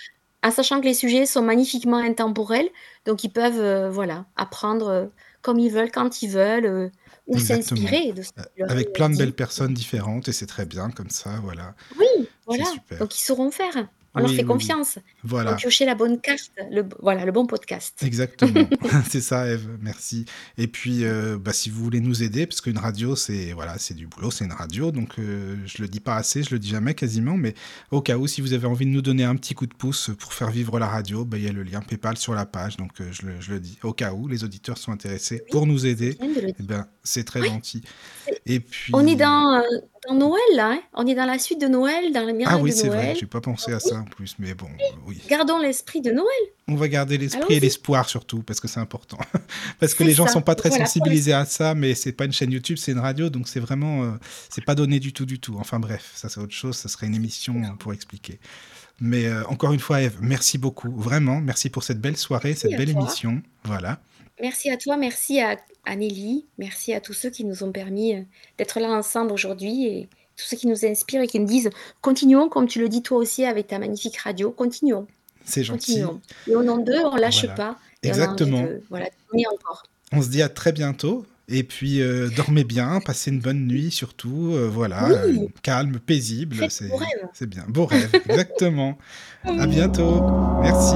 en 0.44 0.52
sachant 0.52 0.82
que 0.82 0.86
les 0.86 0.94
sujets 0.94 1.26
sont 1.26 1.42
magnifiquement 1.42 1.98
intemporels, 1.98 2.68
donc 3.06 3.24
ils 3.24 3.30
peuvent 3.32 3.60
euh, 3.60 3.90
voilà, 3.90 4.26
apprendre 4.36 4.88
euh, 4.90 5.06
comme 5.42 5.60
ils 5.60 5.72
veulent, 5.72 5.92
quand 5.92 6.22
ils 6.22 6.30
veulent, 6.30 6.66
euh, 6.66 6.90
ou 7.28 7.40
s'inspirer 7.40 8.12
de 8.12 8.22
ce 8.22 8.32
Avec 8.68 8.92
plein 8.92 9.10
de 9.10 9.16
belles 9.16 9.34
personnes 9.34 9.74
différentes 9.74 10.28
et 10.28 10.34
c'est 10.34 10.46
très 10.46 10.66
bien 10.66 10.90
comme 10.92 11.10
ça, 11.10 11.40
voilà. 11.42 11.74
Oui, 11.98 12.28
voilà. 12.46 12.66
super. 12.66 13.00
Donc 13.00 13.16
ils 13.18 13.24
sauront 13.24 13.50
faire. 13.50 13.88
On 14.16 14.19
leur 14.19 14.30
fait 14.30 14.38
oui, 14.38 14.45
confiance. 14.45 15.00
Voilà. 15.24 15.51
vont 15.51 15.58
piocher 15.58 15.85
la 15.85 15.95
bonne 15.95 16.22
carte, 16.22 16.51
le, 16.72 16.83
voilà, 17.01 17.25
le 17.25 17.32
bon 17.32 17.48
podcast. 17.48 18.01
Exactement, 18.03 18.67
c'est 19.09 19.22
ça, 19.22 19.48
Eve. 19.48 19.67
Merci. 19.82 20.25
Et 20.58 20.67
puis, 20.67 21.03
euh, 21.03 21.38
bah, 21.40 21.51
si 21.51 21.69
vous 21.69 21.83
voulez 21.83 22.00
nous 22.00 22.22
aider, 22.22 22.45
parce 22.45 22.61
qu'une 22.61 22.77
radio, 22.77 23.16
c'est 23.16 23.53
voilà, 23.53 23.77
c'est 23.80 23.95
du 23.95 24.06
boulot, 24.06 24.30
c'est 24.30 24.45
une 24.45 24.51
radio, 24.51 24.92
donc 24.92 25.17
euh, 25.17 25.56
je 25.66 25.82
le 25.82 25.88
dis 25.88 26.00
pas 26.00 26.16
assez, 26.16 26.43
je 26.43 26.51
le 26.51 26.59
dis 26.59 26.69
jamais 26.69 26.93
quasiment, 26.93 27.38
mais 27.38 27.56
au 27.92 28.01
cas 28.01 28.17
où, 28.17 28.27
si 28.27 28.42
vous 28.42 28.53
avez 28.53 28.67
envie 28.67 28.85
de 28.85 28.92
nous 28.92 29.01
donner 29.01 29.24
un 29.24 29.35
petit 29.35 29.56
coup 29.56 29.66
de 29.66 29.74
pouce 29.74 30.11
pour 30.19 30.33
faire 30.33 30.51
vivre 30.51 30.77
la 30.77 30.88
radio, 30.88 31.25
bah, 31.25 31.38
il 31.38 31.43
y 31.43 31.48
a 31.48 31.51
le 31.51 31.64
lien 31.64 31.82
PayPal 31.82 32.17
sur 32.17 32.35
la 32.35 32.45
page, 32.45 32.77
donc 32.77 33.01
euh, 33.01 33.09
je, 33.11 33.25
le, 33.25 33.42
je 33.42 33.51
le 33.53 33.59
dis. 33.59 33.80
Au 33.82 33.93
cas 33.93 34.14
où 34.14 34.27
les 34.27 34.43
auditeurs 34.43 34.77
sont 34.77 34.92
intéressés 34.92 35.43
pour 35.50 35.66
nous 35.66 35.85
aider, 35.88 36.17
eh 36.22 36.64
ben, 36.64 36.85
c'est 37.03 37.23
très 37.25 37.41
Oui. 37.41 37.48
gentil. 37.49 37.82
Et 38.45 38.59
puis. 38.59 38.91
On 38.95 39.06
est 39.06 39.15
dans, 39.15 39.56
euh, 39.56 39.61
dans 40.07 40.15
Noël, 40.15 40.41
là. 40.56 40.72
hein. 40.73 40.80
On 40.93 41.06
est 41.06 41.15
dans 41.15 41.25
la 41.25 41.38
suite 41.40 41.59
de 41.61 41.67
Noël, 41.67 42.11
dans 42.14 42.25
les 42.25 42.33
miracles 42.33 42.56
Ah 42.57 42.61
oui, 42.61 42.69
de 42.72 42.75
c'est 42.75 42.88
vrai, 42.88 43.03
Noël. 43.03 43.17
j'ai 43.19 43.25
pas 43.25 43.41
pensé 43.41 43.73
à 43.73 43.80
ça 43.80 43.98
en 43.98 44.03
plus, 44.06 44.35
mais 44.40 44.53
bon, 44.53 44.67
euh, 44.67 44.95
oui. 45.06 45.22
Gardons 45.30 45.57
l'esprit 45.59 46.01
de 46.01 46.11
Noël. 46.11 46.27
On 46.67 46.75
va 46.75 46.88
garder 46.88 47.17
l'esprit 47.17 47.56
et 47.56 47.59
l'espoir 47.59 48.07
surtout, 48.07 48.41
parce 48.43 48.59
que 48.61 48.67
c'est 48.69 48.80
important. 48.80 49.17
parce 49.80 49.93
que 49.93 50.03
les 50.03 50.14
gens 50.14 50.27
ça. 50.27 50.33
sont 50.33 50.41
pas 50.41 50.56
très 50.56 50.69
Voilà, 50.69 50.85
sensibilisés 50.85 51.33
à 51.33 51.45
ça, 51.45 51.75
mais 51.75 51.93
c'est 51.95 52.14
pas 52.14 52.25
une 52.25 52.32
chaîne 52.33 52.51
YouTube, 52.51 52.77
c'est 52.77 52.93
une 52.93 52.99
radio, 52.99 53.30
donc 53.30 53.48
c'est 53.49 53.59
vraiment, 53.59 54.03
euh, 54.03 54.11
c'est 54.49 54.64
pas 54.64 54.75
donné 54.75 54.99
du 54.99 55.11
tout, 55.14 55.25
du 55.25 55.40
tout. 55.40 55.57
Enfin 55.59 55.80
bref, 55.80 56.11
ça 56.15 56.30
c'est 56.30 56.40
autre 56.40 56.53
chose, 56.53 56.77
ça 56.77 56.88
serait 56.90 57.07
une 57.07 57.15
émission 57.15 57.56
euh, 57.64 57.75
pour 57.77 57.91
expliquer. 57.93 58.40
Mais 59.01 59.25
euh, 59.25 59.43
encore 59.48 59.73
une 59.73 59.80
fois, 59.82 60.01
Eve, 60.01 60.17
merci 60.22 60.57
beaucoup, 60.57 60.91
vraiment, 60.95 61.41
merci 61.41 61.69
pour 61.69 61.83
cette 61.83 61.99
belle 61.99 62.15
soirée, 62.15 62.53
cette 62.56 62.77
belle 62.77 62.93
toi. 62.93 63.01
émission. 63.01 63.41
Voilà. 63.65 63.99
Merci 64.42 64.70
à 64.70 64.78
toi, 64.78 64.98
merci 64.98 65.40
à, 65.40 65.58
à 65.86 65.95
Nelly, 65.95 66.45
merci 66.58 66.94
à 66.94 67.00
tous 67.00 67.14
ceux 67.14 67.30
qui 67.30 67.44
nous 67.45 67.64
ont 67.64 67.72
permis 67.72 68.16
euh, 68.16 68.22
d'être 68.58 68.80
là 68.80 68.90
ensemble 68.90 69.32
aujourd'hui 69.32 69.86
et 69.88 70.10
tous 70.36 70.45
ceux 70.45 70.58
qui 70.58 70.68
nous 70.68 70.86
inspirent 70.86 71.22
et 71.22 71.28
qui 71.28 71.40
nous 71.40 71.45
disent 71.45 71.70
continuons, 72.02 72.50
comme 72.50 72.68
tu 72.68 72.80
le 72.80 72.90
dis 72.90 73.03
toi 73.03 73.20
aussi 73.20 73.45
avec 73.45 73.68
ta 73.68 73.78
magnifique 73.80 74.18
radio, 74.18 74.50
continuons, 74.52 75.06
C'est 75.45 75.64
gentil. 75.64 76.02
continuons. 76.02 76.22
Et 76.48 76.56
au 76.56 76.64
nom 76.64 76.78
d'eux, 76.78 77.00
on 77.06 77.16
lâche 77.16 77.42
Voilà. 77.45 77.56
pas. 77.56 77.78
Et 78.02 78.08
on 78.08 78.10
Exactement. 78.10 78.64
de, 78.64 78.82
voilà, 78.90 79.06
encore. 79.53 79.84
On 80.12 80.22
se 80.22 80.30
dit 80.30 80.42
à 80.42 80.50
très 80.50 80.72
bientôt. 80.72 81.26
Et 81.50 81.64
puis, 81.64 82.02
euh, 82.02 82.30
dormez 82.36 82.64
bien, 82.64 83.00
passez 83.06 83.30
une 83.30 83.40
bonne 83.40 83.68
nuit 83.68 83.92
surtout. 83.92 84.52
euh, 84.53 84.68
voilà, 84.68 85.10
Oui. 85.28 85.40
euh, 85.44 85.48
calme, 85.62 86.00
paisible. 86.00 86.58
C'est 86.70 87.45
bien. 87.48 87.66
Beau 87.68 87.86
rêve, 87.86 88.10
exactement. 88.28 88.98
à 89.44 89.68
bientôt. 89.68 90.22
Merci. 90.62 90.95